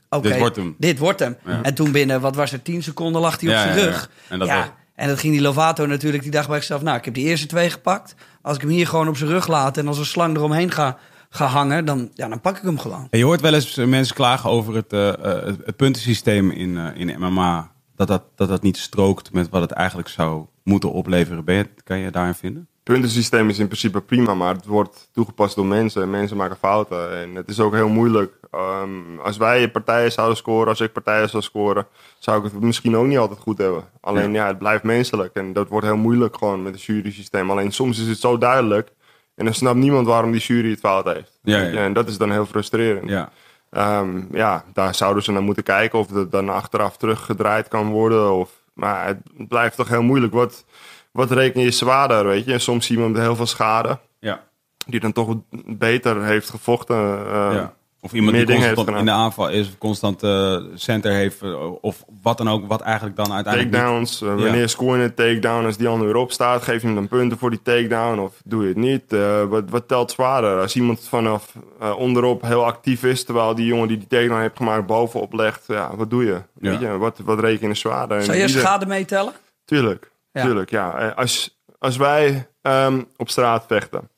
oké, 0.10 0.28
Dit 0.28 0.38
wordt 0.38 0.56
hem. 0.56 0.76
Dit 0.78 0.98
wordt 0.98 1.20
hem. 1.20 1.38
Ja. 1.46 1.62
En 1.62 1.74
toen 1.74 1.92
binnen, 1.92 2.22
wat 2.22 2.36
was 2.36 2.52
er, 2.52 2.62
tien 2.62 2.84
seconden 2.84 3.22
lag 3.22 3.40
hij 3.40 3.50
op 3.50 3.56
zijn 3.56 3.74
rug. 3.74 4.10
En 4.28 4.40
dat 4.40 4.48
ja, 4.48 4.74
en 4.96 5.08
dat 5.08 5.20
ging 5.20 5.34
die 5.34 5.42
Lovato 5.42 5.86
natuurlijk, 5.86 6.24
die 6.24 6.32
dacht 6.32 6.48
bij 6.48 6.58
zichzelf... 6.58 6.82
nou, 6.82 6.98
ik 6.98 7.06
heb 7.06 7.14
die 7.14 7.26
eerste 7.26 7.48
twee 7.48 7.70
gepakt. 7.70 8.16
Als 8.42 8.56
ik 8.56 8.62
hem 8.62 8.70
hier 8.70 8.88
gewoon 8.88 9.08
op 9.08 9.18
zijn 9.18 9.30
rug 9.30 9.48
laat 9.48 9.78
en 9.78 9.88
als 9.88 9.98
een 9.98 10.06
slang 10.06 10.36
eromheen 10.36 10.72
ga, 10.72 10.98
ga 11.34 11.46
hangen... 11.46 11.86
Dan, 11.86 12.10
ja, 12.14 12.28
dan 12.28 12.42
pak 12.42 12.58
ik 12.58 12.64
hem 12.64 12.80
gewoon. 12.80 13.08
En 13.10 13.20
je 13.20 13.26
hoort 13.26 13.42
wel 13.42 13.54
eens 13.54 13.76
mensen 13.76 14.16
klagen 14.16 14.50
over 14.50 14.76
het, 14.76 14.94
eh, 14.94 15.10
eh, 15.10 15.46
het, 15.46 15.76
puntensysteem 15.76 16.52
in, 16.52 16.78
eh, 16.78 17.00
in 17.00 17.20
MMA. 17.20 17.72
Dat 17.96 18.08
dat, 18.08 18.24
dat 18.36 18.50
dat 18.50 18.62
niet 18.62 18.78
strookt 18.78 19.34
met 19.34 19.50
wat 19.50 19.62
het 19.62 19.72
eigenlijk 19.72 20.08
zou 20.08 20.46
moeten 20.64 20.92
opleveren. 20.92 21.46
Ben 21.46 21.56
je, 21.56 21.70
kan 21.84 21.98
je 21.98 22.12
daarin 22.12 22.34
vinden? 22.34 22.68
Het 22.84 22.94
puntensysteem 22.94 23.50
is 23.50 23.60
in 23.60 23.68
principe 23.68 24.02
prima, 24.02 24.34
maar 24.34 24.56
het 24.56 24.66
wordt 24.66 25.10
toegepast 25.14 25.56
door 25.56 25.66
mensen. 25.66 26.10
Mensen 26.10 26.38
maken 26.38 26.58
fouten 26.58 27.18
en 27.22 27.36
het 27.36 27.50
is 27.50 27.60
ook 27.60 27.74
heel 27.74 27.90
moeilijk. 27.90 28.40
Ehm, 28.52 29.20
als 29.24 29.38
wij 29.38 29.72
partijen 29.72 30.12
zouden 30.12 30.38
scoren, 30.38 30.68
als 30.68 30.82
ik 30.82 30.92
partijen 30.92 31.30
zou 31.30 31.44
scoren, 31.44 31.88
zou 32.20 32.38
ik 32.46 32.52
het 32.52 32.62
misschien 32.62 32.96
ook 32.96 33.06
niet 33.06 33.18
altijd 33.18 33.40
goed 33.40 33.58
hebben. 33.58 33.84
Alleen 34.02 34.34
ja, 34.34 34.48
het 34.48 34.58
blijft 34.58 34.84
menselijk 34.84 35.34
en 35.34 35.54
dat 35.54 35.70
wordt 35.70 35.86
heel 35.86 35.98
moeilijk 35.98 36.38
gewoon 36.38 36.64
met 36.64 36.74
het 36.74 36.84
jury 36.84 37.12
systeem. 37.12 37.52
Alleen 37.52 37.72
soms 37.72 38.00
is 38.00 38.08
het 38.08 38.20
zo 38.20 38.38
duidelijk 38.38 38.92
en 39.36 39.46
dan 39.46 39.54
snapt 39.54 39.78
niemand 39.78 40.08
waarom 40.08 40.32
die 40.32 40.42
jury 40.42 40.70
het 40.70 40.80
fout 40.80 41.06
heeft. 41.06 41.40
Ja. 41.44 41.62
En 41.72 41.94
dat 41.94 42.08
is 42.08 42.18
dan 42.18 42.32
heel 42.32 42.46
frustrerend. 42.46 43.10
Ja. 43.10 43.30
Ehm, 43.70 44.22
ja, 44.32 44.64
daar 44.74 44.96
zouden 44.96 45.24
ze 45.24 45.32
naar 45.32 45.42
moeten 45.42 45.64
kijken 45.64 46.00
of 46.00 46.10
het 46.10 46.32
dan 46.32 46.50
achteraf 46.50 46.98
teruggedraaid 46.98 47.68
kan 47.68 47.90
worden. 47.90 48.32
Of, 48.34 48.52
maar 48.74 49.06
het 49.08 49.48
blijft 49.48 49.76
toch 49.76 49.88
heel 49.90 50.02
moeilijk. 50.04 50.34
Wat, 50.34 50.66
wat 51.12 51.32
reken 51.32 51.62
je 51.62 51.72
zwaarder, 51.72 52.26
weet 52.26 52.46
je? 52.46 52.54
En 52.54 52.62
soms 52.62 52.86
zie 52.86 52.98
je 52.98 53.04
iemand 53.04 53.24
heel 53.24 53.36
veel 53.36 53.46
schade, 53.46 54.00
Ja. 54.20 54.44
die 54.88 55.00
dan 55.00 55.12
toch 55.12 55.36
beter 55.66 56.24
heeft 56.24 56.50
gevochten. 56.50 56.96
eh, 57.26 57.50
ja. 57.54 57.74
Of 58.04 58.14
iemand 58.14 58.36
die 58.36 58.46
constant 58.46 58.78
heeft 58.88 59.00
in 59.00 59.06
de 59.06 59.12
aanval 59.12 59.50
is, 59.50 59.68
of 59.68 59.78
constant 59.78 60.24
eh, 60.24 60.58
center 60.76 61.12
heeft, 61.12 61.42
eh, 61.42 61.72
of 61.82 62.04
wat 62.22 62.38
dan 62.38 62.50
ook, 62.50 62.68
wat 62.68 62.82
eigenlijk 62.82 63.16
dan 63.16 63.34
uiteindelijk. 63.34 63.74
Takedowns, 63.74 64.22
eh, 64.22 64.28
wanneer 64.28 64.70
scoor 64.70 64.98
je 64.98 65.04
een 65.04 65.14
takedown 65.14 65.66
als 65.66 65.78
die 65.78 65.88
ander 65.88 66.08
weer 66.08 66.16
opstaat? 66.16 66.62
Geef 66.64 66.82
je 66.82 66.88
hem 66.88 66.96
dan 66.96 67.08
punten 67.08 67.38
voor 67.38 67.50
die 67.50 67.62
takedown 67.62 68.20
of 68.20 68.42
doe 68.46 68.62
je 68.62 68.68
het 68.68 68.78
niet? 68.78 69.14
Eh, 69.14 69.44
wat, 69.44 69.70
wat 69.70 69.88
telt 69.88 70.12
zwaarder? 70.12 70.60
Als 70.62 70.76
iemand 70.76 71.08
vanaf 71.10 71.54
onderop 71.98 72.42
heel 72.42 72.66
actief 72.66 73.04
is, 73.04 73.24
terwijl 73.26 73.56
die 73.56 73.66
jongen 73.66 73.88
die 73.88 73.98
die 73.98 74.08
takedown 74.08 74.42
heeft 74.42 74.58
gemaakt 74.58 74.86
bovenop 74.86 75.34
legt, 75.34 75.64
ja, 75.68 75.96
wat 75.96 76.10
doe 76.10 76.26
je? 76.26 76.42
Weet 76.54 76.80
je 76.80 76.98
wat, 76.98 77.20
wat 77.24 77.40
reken 77.40 77.68
je 77.68 77.74
zwaarder? 77.76 78.24
Zou 78.24 78.38
je 78.38 78.46
ieder- 78.46 78.62
schade 78.62 78.86
meetellen? 78.86 79.34
Tuurlijk, 79.66 80.12
Ja. 80.32 80.44
tuurlijk, 80.44 80.70
ja. 80.70 81.14
Als, 81.16 81.60
als 81.80 81.98
wij 81.98 82.48
ehm, 82.62 83.02
op 83.18 83.30
straat 83.30 83.64
vechten 83.68 84.10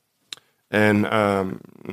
en 0.68 1.10
ehm, 1.10 1.46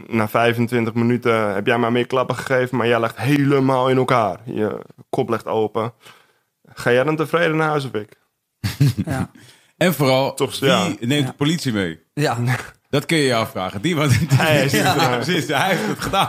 na 0.07 0.27
25 0.27 0.93
minuten 0.93 1.53
heb 1.53 1.65
jij 1.65 1.77
maar 1.77 1.91
meer 1.91 2.07
klappen 2.07 2.35
gegeven, 2.35 2.77
maar 2.77 2.87
jij 2.87 2.99
legt 2.99 3.17
helemaal 3.17 3.89
in 3.89 3.97
elkaar. 3.97 4.39
Je 4.45 4.79
kop 5.09 5.29
legt 5.29 5.45
open. 5.47 5.93
Ga 6.73 6.91
jij 6.91 7.03
dan 7.03 7.15
tevreden 7.15 7.57
naar 7.57 7.69
huis 7.69 7.85
of 7.85 7.93
ik? 7.93 8.09
Ja. 9.05 9.29
En 9.77 9.93
vooral, 9.93 10.33
Toch, 10.33 10.59
wie 10.59 10.69
ja. 10.69 10.87
neemt 10.99 11.11
Ja. 11.23 11.25
de 11.25 11.33
politie 11.33 11.73
mee? 11.73 11.99
ja. 12.13 12.37
Dat 12.89 13.05
kun 13.05 13.17
je 13.17 13.23
je 13.23 13.35
afvragen. 13.35 13.81
Die, 13.81 13.95
want, 13.95 14.17
Hij 14.33 14.63
is- 14.65 14.71
ja, 14.81 15.15
precies, 15.15 15.47
hij 15.47 15.69
heeft 15.69 15.87
het 15.87 15.99
gedaan. 15.99 16.27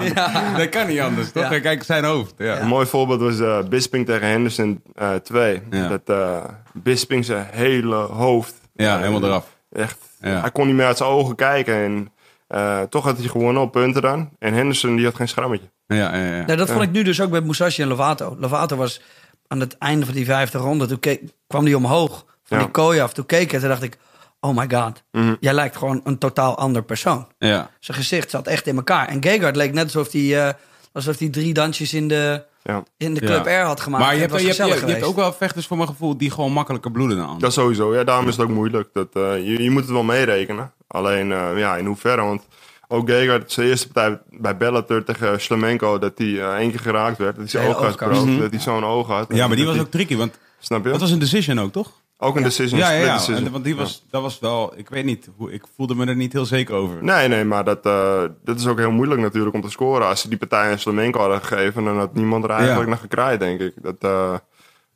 Dat 0.57 0.69
kan 0.69 0.87
niet 0.87 1.01
anders, 1.01 1.33
toch? 1.33 1.51
Ja. 1.51 1.61
Kijk, 1.61 1.83
zijn 1.83 2.05
hoofd. 2.05 2.35
Ja. 2.39 2.61
Een 2.61 2.67
mooi 2.69 2.87
voorbeeld 2.87 3.21
was 3.21 3.41
eh, 3.41 3.63
Bisping 3.69 4.07
tegen 4.07 4.29
Henderson 4.29 4.83
eh 4.95 5.15
2. 5.15 5.63
Ja. 5.71 5.89
Dat 5.89 6.01
eh, 6.05 6.45
Bisping 6.73 7.25
zijn 7.25 7.47
hele 7.51 7.95
hoofd... 7.97 8.55
Ja, 8.75 8.99
helemaal 8.99 9.25
eraf. 9.25 9.57
Echt, 9.73 9.99
Ja. 10.21 10.41
hij 10.41 10.51
kon 10.51 10.67
niet 10.67 10.77
meer 10.77 10.87
uit 10.87 10.97
zijn 10.97 11.09
ogen 11.11 11.35
kijken. 11.37 11.75
En 11.75 12.13
eh, 12.53 12.81
toch 12.83 13.05
had 13.05 13.19
hij 13.19 13.27
gewonnen 13.29 13.63
op 13.63 13.73
punten 13.73 14.03
dan. 14.03 14.31
En 14.39 14.55
Henderson 14.55 14.97
die 14.97 15.05
had 15.05 15.15
geen 15.15 15.29
schrammetje. 15.29 15.71
Ja, 15.87 15.97
ja, 15.97 16.37
ja. 16.37 16.45
Nou, 16.45 16.57
dat 16.59 16.71
vond 16.71 16.83
ik 16.83 16.91
nu 16.91 17.03
dus 17.03 17.21
ook 17.21 17.31
bij 17.31 17.41
Musashi 17.41 17.83
en 17.83 17.89
Lovato. 17.89 18.37
Lovato 18.39 18.77
was 18.77 19.01
aan 19.47 19.61
het 19.61 19.79
einde 19.79 20.05
van 20.07 20.15
die 20.15 20.25
vijfde 20.25 20.59
ronde. 20.59 20.87
Toen 20.87 20.99
keek- 21.01 21.23
kwam 21.47 21.65
hij 21.65 21.75
omhoog 21.75 22.25
van 22.45 22.59
Ja. 22.59 22.63
die 22.65 22.73
kooi 22.73 23.01
af. 23.01 23.13
Toen 23.13 23.27
keek 23.27 23.45
hij 23.47 23.55
en 23.55 23.61
toen 23.61 23.69
dacht 23.69 23.83
ik... 23.83 23.99
Oh 24.41 24.57
my 24.57 24.67
god, 24.71 25.03
Mhm. 25.13 25.35
jij 25.41 25.53
lijkt 25.53 25.77
gewoon 25.77 26.01
een 26.05 26.19
totaal 26.19 26.57
ander 26.59 26.83
persoon. 26.83 27.27
ja. 27.39 27.71
Zijn 27.81 27.97
gezicht 27.99 28.31
zat 28.31 28.47
echt 28.47 28.67
in 28.67 28.77
elkaar. 28.77 29.09
En 29.09 29.23
Gegard 29.23 29.57
leek 29.57 29.73
net 29.73 29.85
alsof 29.85 30.13
hij, 30.13 30.47
eh, 30.47 30.55
alsof 30.93 31.19
hij 31.19 31.29
drie 31.29 31.55
dansjes 31.55 31.95
in 31.95 32.09
de, 32.09 32.45
Ja. 32.63 32.83
in 32.97 33.15
de 33.15 33.21
Club 33.21 33.45
Ja. 33.47 33.63
R 33.63 33.65
had 33.67 33.81
gemaakt. 33.81 34.05
Maar 34.05 34.15
je 34.15 34.21
hebt, 34.21 34.33
was 34.33 34.41
je, 34.41 34.47
hebt, 34.47 34.81
je, 34.81 34.87
je 34.87 34.93
hebt 34.93 35.05
ook 35.05 35.17
wel 35.17 35.33
vechters 35.33 35.67
voor 35.67 35.77
mijn 35.77 35.89
gevoel 35.89 36.17
die 36.17 36.31
gewoon 36.31 36.53
makkelijker 36.53 36.91
bloeden 36.91 37.17
dan 37.17 37.25
anderen. 37.27 37.43
Dat 37.43 37.53
sowieso. 37.53 37.95
Ja, 37.95 38.05
daarom 38.05 38.29
is 38.29 38.37
het 38.37 38.45
ook 38.45 38.53
moeilijk. 38.53 38.89
Dat, 38.93 39.09
eh, 39.13 39.23
je, 39.37 39.63
je 39.63 39.71
moet 39.71 39.83
het 39.83 39.91
wel 39.91 40.03
meerekenen. 40.03 40.73
Alleen, 40.93 41.33
eh, 41.33 41.59
ja, 41.59 41.77
in 41.77 41.87
hoeverre. 41.87 42.23
Want 42.23 42.47
ook 42.89 43.11
Gegard, 43.11 43.53
zijn 43.53 43.69
eerste 43.69 43.89
partij 43.89 44.21
bij 44.31 44.57
Bellator 44.57 45.05
tegen 45.05 45.41
Slamenko... 45.41 45.99
dat 45.99 46.13
hij 46.17 46.41
eh, 46.41 46.55
één 46.55 46.71
keer 46.71 46.81
geraakt 46.81 47.19
werd. 47.19 47.31
Dat 47.37 47.41
hij 47.41 47.49
zijn 47.49 47.63
Hele 47.63 47.77
oog 47.77 47.99
had. 47.99 48.39
Dat 48.39 48.51
hij 48.51 48.61
zo'n 48.61 48.85
oog 48.85 49.07
had. 49.07 49.35
Ja, 49.35 49.47
maar 49.47 49.57
die 49.57 49.67
was 49.67 49.79
ook 49.79 49.91
tricky, 49.91 50.17
want 50.17 50.39
Snap 50.59 50.85
je? 50.85 50.91
dat 50.91 51.01
was 51.01 51.11
een 51.11 51.19
decision 51.19 51.61
ook, 51.61 51.73
toch? 51.73 51.91
ook 52.19 52.37
een 52.37 52.43
decision, 52.43 52.79
Ja, 52.79 52.91
ja, 52.91 53.05
ja. 53.05 53.13
decision. 53.15 53.47
En, 53.47 53.53
want 53.53 53.65
die 53.65 53.77
was, 53.77 54.05
dat 54.11 54.23
was 54.23 54.39
wel, 54.39 54.73
ik 54.77 54.89
weet 54.89 55.05
niet, 55.05 55.29
hoe, 55.37 55.53
ik 55.53 55.65
voelde 55.77 55.95
me 55.95 56.07
er 56.07 56.17
niet 56.17 56.33
heel 56.33 56.45
zeker 56.45 56.75
over. 56.75 57.05
Nee, 57.05 57.29
nee, 57.29 57.45
maar 57.45 57.65
dat, 57.65 57.87
eh, 57.87 58.23
dat 58.45 58.59
is 58.59 58.67
ook 58.67 58.79
heel 58.79 58.91
moeilijk 58.91 59.21
natuurlijk 59.21 59.55
om 59.55 59.61
te 59.61 59.71
scoren. 59.71 60.07
Als 60.07 60.21
ze 60.21 60.29
die 60.29 60.39
partij 60.39 60.71
aan 60.71 60.79
Slamenko 60.79 61.21
hadden 61.21 61.41
gegeven... 61.43 61.85
dan 61.85 61.99
had 61.99 62.15
niemand 62.15 62.45
er 62.45 62.51
eigenlijk 62.51 62.83
Ja. 62.83 62.89
naar 62.89 62.99
gekraaid, 62.99 63.41
denk 63.41 63.61
ik. 63.61 63.73
Dat, 63.83 63.97
eh, 63.99 64.35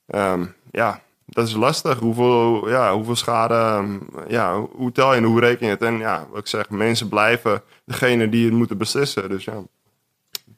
ehm, 0.06 0.44
ja, 0.70 1.00
dat 1.26 1.46
is 1.48 1.54
lastig. 1.54 1.98
Hoeveel, 1.98 2.68
ja, 2.68 2.94
hoeveel 2.94 3.16
schade... 3.16 3.54
ehm, 3.54 3.98
ja, 4.28 4.60
hoe 4.60 4.92
tel 4.92 5.10
je 5.12 5.16
en 5.18 5.24
hoe 5.24 5.40
reken 5.40 5.66
je 5.66 5.72
het? 5.72 5.82
En 5.82 5.98
ja, 5.98 6.26
wat 6.30 6.38
ik 6.38 6.46
zeg, 6.46 6.70
mensen 6.70 7.08
blijven 7.08 7.62
degene 7.84 8.28
die 8.28 8.44
het 8.44 8.54
moeten 8.54 8.78
beslissen. 8.78 9.28
Dus 9.28 9.44
ja. 9.44 9.62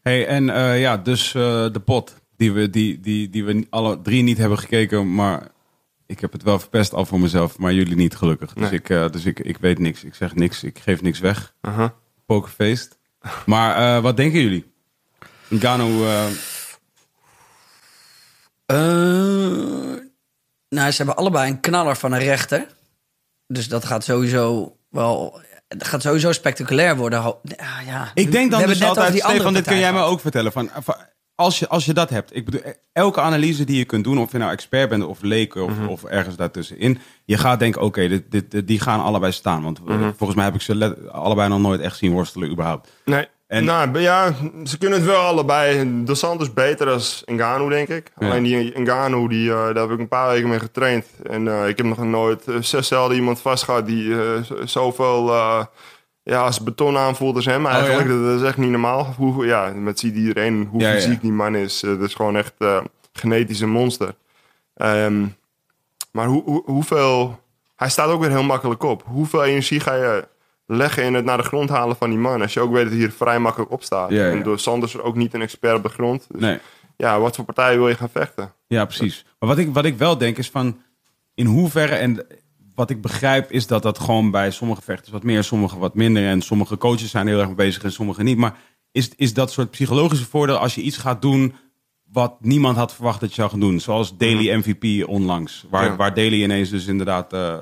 Hey, 0.02 0.26
en 0.26 0.50
eh, 0.50 0.80
ja, 0.80 0.96
dus 0.96 1.34
eh, 1.34 1.42
de 1.72 1.80
pot 1.84 2.14
die 2.36 2.52
we, 2.52 2.70
die, 2.70 3.00
die, 3.00 3.30
die 3.30 3.44
we 3.44 3.66
alle 3.70 4.00
drie 4.02 4.22
niet 4.22 4.38
hebben 4.38 4.58
gekeken, 4.58 5.14
maar 5.14 5.48
ik 6.06 6.20
heb 6.20 6.32
het 6.32 6.42
wel 6.42 6.58
verpest 6.58 6.94
al 6.94 7.04
voor 7.04 7.20
mezelf, 7.20 7.58
maar 7.58 7.72
jullie 7.72 7.96
niet 7.96 8.16
gelukkig. 8.16 8.52
Dus, 8.52 8.70
Nee. 8.70 8.78
ik, 8.78 8.90
eh, 8.90 9.08
dus 9.10 9.24
ik, 9.24 9.40
ik 9.40 9.56
weet 9.58 9.78
niks, 9.78 10.04
ik 10.04 10.14
zeg 10.14 10.34
niks, 10.34 10.64
ik 10.64 10.78
geef 10.78 11.02
niks 11.02 11.18
weg. 11.18 11.54
Aha. 11.60 11.94
Pokerfeest. 12.26 12.98
Maar 13.46 13.76
eh, 13.96 14.02
wat 14.02 14.16
denken 14.16 14.40
jullie? 14.40 14.72
Eh, 18.66 19.92
nou, 20.68 20.90
ze 20.90 20.96
hebben 20.96 21.16
allebei 21.16 21.50
een 21.50 21.60
knaller 21.60 21.96
van 21.96 22.12
een 22.12 22.18
rechter. 22.18 22.66
Dus 23.46 23.68
dat 23.68 23.84
gaat 23.84 24.04
sowieso 24.04 24.76
wel... 24.90 25.40
Het 25.68 25.86
gaat 25.86 26.02
sowieso 26.02 26.32
spectaculair 26.32 26.96
worden. 26.96 27.20
Ja, 27.42 27.80
ja. 27.86 28.10
ik 28.14 28.32
denk 28.32 28.44
We 28.44 28.50
dan 28.50 28.58
hebben 28.58 28.78
dus 28.78 28.88
altijd, 28.88 29.12
die 29.12 29.22
andere 29.24 29.38
Stefan, 29.40 29.54
dit 29.54 29.64
kun 29.66 29.78
jij 29.78 29.92
me 29.92 30.00
ook 30.00 30.20
vertellen. 30.20 30.52
Van, 30.52 30.70
van, 30.82 30.94
als, 31.34 31.58
je, 31.58 31.68
als 31.68 31.84
je 31.84 31.92
dat 31.94 32.10
hebt, 32.10 32.36
ik 32.36 32.44
bedoel, 32.44 32.60
elke 32.92 33.20
analyse 33.20 33.64
die 33.64 33.76
je 33.78 33.84
kunt 33.84 34.04
doen, 34.04 34.18
of 34.18 34.32
je 34.32 34.38
nou 34.38 34.52
expert 34.52 34.88
bent 34.88 35.04
of 35.04 35.22
leek 35.22 35.54
of, 35.54 35.70
Mhm. 35.70 35.86
of 35.88 36.04
ergens 36.04 36.36
daartussenin, 36.36 36.98
je 37.24 37.38
gaat 37.38 37.58
denken, 37.58 37.82
oké, 37.82 38.08
dit, 38.08 38.30
dit, 38.30 38.50
dit- 38.50 38.66
die 38.66 38.80
gaan 38.80 39.00
allebei 39.02 39.32
staan. 39.32 39.62
Want 39.62 39.84
Mhm. 39.84 40.10
volgens 40.16 40.34
mij 40.34 40.44
heb 40.44 40.54
ik 40.54 40.60
ze 40.60 40.74
let- 40.74 41.08
allebei 41.08 41.48
nog 41.48 41.60
nooit 41.60 41.80
echt 41.80 41.96
zien 41.96 42.12
worstelen 42.12 42.50
überhaupt. 42.50 42.88
Nee. 43.04 43.28
En- 43.48 43.64
nou, 43.64 43.98
ja, 43.98 44.34
ze 44.64 44.78
kunnen 44.78 44.98
het 44.98 45.08
wel 45.08 45.20
allebei. 45.20 46.04
Dos 46.04 46.18
Santos 46.18 46.52
beter 46.52 46.86
dan 46.86 47.00
Ngannou, 47.24 47.70
denk 47.70 47.88
ik. 47.88 48.12
Ja. 48.18 48.28
Alleen 48.28 48.42
die 48.42 48.80
Ngannou, 48.80 49.28
die, 49.28 49.50
eh, 49.50 49.56
daar 49.56 49.74
heb 49.74 49.90
ik 49.90 49.98
een 49.98 50.08
paar 50.08 50.28
weken 50.28 50.48
mee 50.48 50.58
getraind. 50.58 51.06
En 51.22 51.48
eh, 51.48 51.68
ik 51.68 51.76
heb 51.76 51.86
nog 51.86 51.98
nooit 51.98 52.42
uh, 52.46 52.62
zelden 52.62 53.16
iemand 53.16 53.40
vastgehad 53.40 53.86
die 53.86 54.16
zoveel 54.64 55.32
ja, 56.22 56.42
als 56.42 56.62
beton 56.62 56.96
aanvoelt 56.96 57.36
als 57.36 57.44
hem 57.44 57.66
eigenlijk. 57.66 58.08
Oh, 58.08 58.14
ja? 58.14 58.22
dat, 58.22 58.40
is 58.40 58.46
echt 58.46 58.56
niet 58.56 58.70
normaal. 58.70 59.14
Hoe, 59.16 59.46
ja, 59.46 59.72
met 59.74 59.98
ziet 59.98 60.14
iedereen 60.14 60.68
hoe 60.70 60.80
Ja, 60.80 60.92
fysiek 60.92 61.20
die 61.20 61.32
man 61.32 61.56
is. 61.56 61.80
Dat 61.80 62.00
is 62.00 62.14
gewoon 62.14 62.36
echt 62.36 62.54
genetisch 63.12 63.60
een 63.60 63.70
monster. 63.70 64.14
Ehm, 64.74 65.26
maar 66.12 66.26
hoe, 66.26 66.42
hoe, 66.44 66.62
hoeveel... 66.64 67.40
Hij 67.76 67.88
staat 67.88 68.08
ook 68.08 68.20
weer 68.20 68.30
heel 68.30 68.42
makkelijk 68.42 68.82
op. 68.82 69.02
Hoeveel 69.06 69.44
energie 69.44 69.80
ga 69.80 69.94
je 69.94 70.28
leggen 70.70 71.04
in 71.04 71.14
het 71.14 71.24
naar 71.24 71.36
de 71.36 71.42
grond 71.42 71.68
halen 71.68 71.96
van 71.96 72.10
die 72.10 72.18
man? 72.18 72.42
Als 72.42 72.52
je 72.52 72.60
ook 72.60 72.72
weet 72.72 72.84
dat 72.84 72.92
hij 72.92 73.02
er 73.02 73.10
vrij 73.10 73.38
makkelijk 73.38 73.70
op 73.70 73.82
staat. 73.82 74.10
Ja, 74.10 74.24
ja. 74.24 74.30
En 74.30 74.42
door 74.42 74.58
Sanders 74.58 74.98
ook 74.98 75.16
niet 75.16 75.34
een 75.34 75.42
expert 75.42 75.76
op 75.76 75.82
de 75.82 75.88
grond. 75.88 76.26
Dus 76.30 76.40
Nee. 76.40 76.58
ja, 76.96 77.20
wat 77.20 77.36
voor 77.36 77.44
partij 77.44 77.76
wil 77.76 77.88
je 77.88 77.94
gaan 77.94 78.10
vechten? 78.10 78.52
Ja, 78.66 78.84
precies. 78.84 79.24
Maar 79.38 79.48
wat 79.48 79.58
ik, 79.58 79.74
wat 79.74 79.84
ik 79.84 79.98
wel 79.98 80.18
denk 80.18 80.38
is 80.38 80.50
van, 80.50 80.80
in 81.34 81.46
hoeverre, 81.46 81.94
en 81.94 82.26
wat 82.74 82.90
ik 82.90 83.00
begrijp 83.00 83.50
is 83.50 83.66
dat 83.66 83.82
dat 83.82 83.98
gewoon 83.98 84.30
bij 84.30 84.50
sommige 84.50 84.82
vechters 84.82 85.10
wat 85.10 85.22
meer, 85.22 85.44
sommige 85.44 85.78
wat 85.78 85.94
minder. 85.94 86.26
En 86.26 86.42
sommige 86.42 86.78
coaches 86.78 87.10
zijn 87.10 87.26
heel 87.26 87.40
erg 87.40 87.54
bezig 87.54 87.82
en 87.82 87.92
sommige 87.92 88.22
niet. 88.22 88.38
Maar 88.38 88.56
is, 88.92 89.10
is 89.16 89.34
dat 89.34 89.50
soort 89.50 89.70
psychologische 89.70 90.26
voordeel 90.26 90.56
als 90.56 90.74
je 90.74 90.80
iets 90.80 90.96
gaat 90.96 91.22
doen 91.22 91.54
wat 92.12 92.36
niemand 92.40 92.76
had 92.76 92.94
verwacht 92.94 93.20
dat 93.20 93.28
je 93.28 93.34
zou 93.34 93.50
gaan 93.50 93.60
doen? 93.60 93.80
Zoals 93.80 94.16
Daily 94.16 94.54
MVP 94.64 95.06
onlangs. 95.08 95.66
Waar, 95.70 95.84
Ja. 95.84 95.96
waar 95.96 96.14
Daily 96.14 96.42
ineens 96.42 96.70
dus 96.70 96.86
inderdaad 96.86 97.32
eh, 97.32 97.54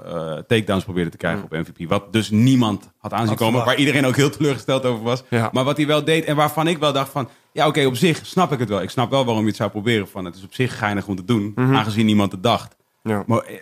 takedowns 0.47 0.85
probeerde 0.85 1.11
te 1.11 1.17
krijgen 1.17 1.45
op 1.45 1.51
MVP. 1.51 1.89
Wat 1.89 2.13
dus 2.13 2.31
niemand 2.31 2.91
had 2.99 3.13
aanzien 3.13 3.29
Had 3.29 3.37
komen. 3.37 3.53
verwacht. 3.55 3.67
Waar 3.77 3.87
iedereen 3.87 4.07
ook 4.07 4.17
heel 4.17 4.31
teleurgesteld 4.31 4.85
over 4.85 5.03
was. 5.03 5.23
Ja. 5.31 5.51
Maar 5.53 5.65
wat 5.65 5.77
hij 5.77 5.87
wel 5.87 6.05
deed 6.05 6.25
en 6.25 6.37
waarvan 6.37 6.67
ik 6.69 6.79
wel 6.79 6.93
dacht 6.93 7.11
van... 7.11 7.29
Ja, 7.53 7.67
oké, 7.67 7.85
op 7.87 7.97
zich 7.97 8.27
snap 8.27 8.53
ik 8.53 8.59
het 8.59 8.69
wel. 8.69 8.83
Ik 8.83 8.91
snap 8.91 9.11
wel 9.11 9.25
waarom 9.25 9.43
je 9.43 9.49
het 9.49 9.57
zou 9.57 9.71
proberen. 9.71 10.09
Van, 10.09 10.25
het 10.25 10.35
is 10.37 10.43
op 10.45 10.55
zich 10.55 10.79
geinig 10.79 11.07
om 11.07 11.17
te 11.17 11.25
doen, 11.25 11.53
aangezien 11.57 12.07
niemand 12.07 12.33
het 12.33 12.43
dacht. 12.43 12.77
Ja, 13.03 13.25
Maar 13.27 13.39
eh, 13.41 13.61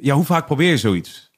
ja, 0.00 0.14
hoe 0.14 0.24
vaak 0.24 0.46
probeer 0.46 0.70
je 0.70 0.76
zoiets? 0.78 1.30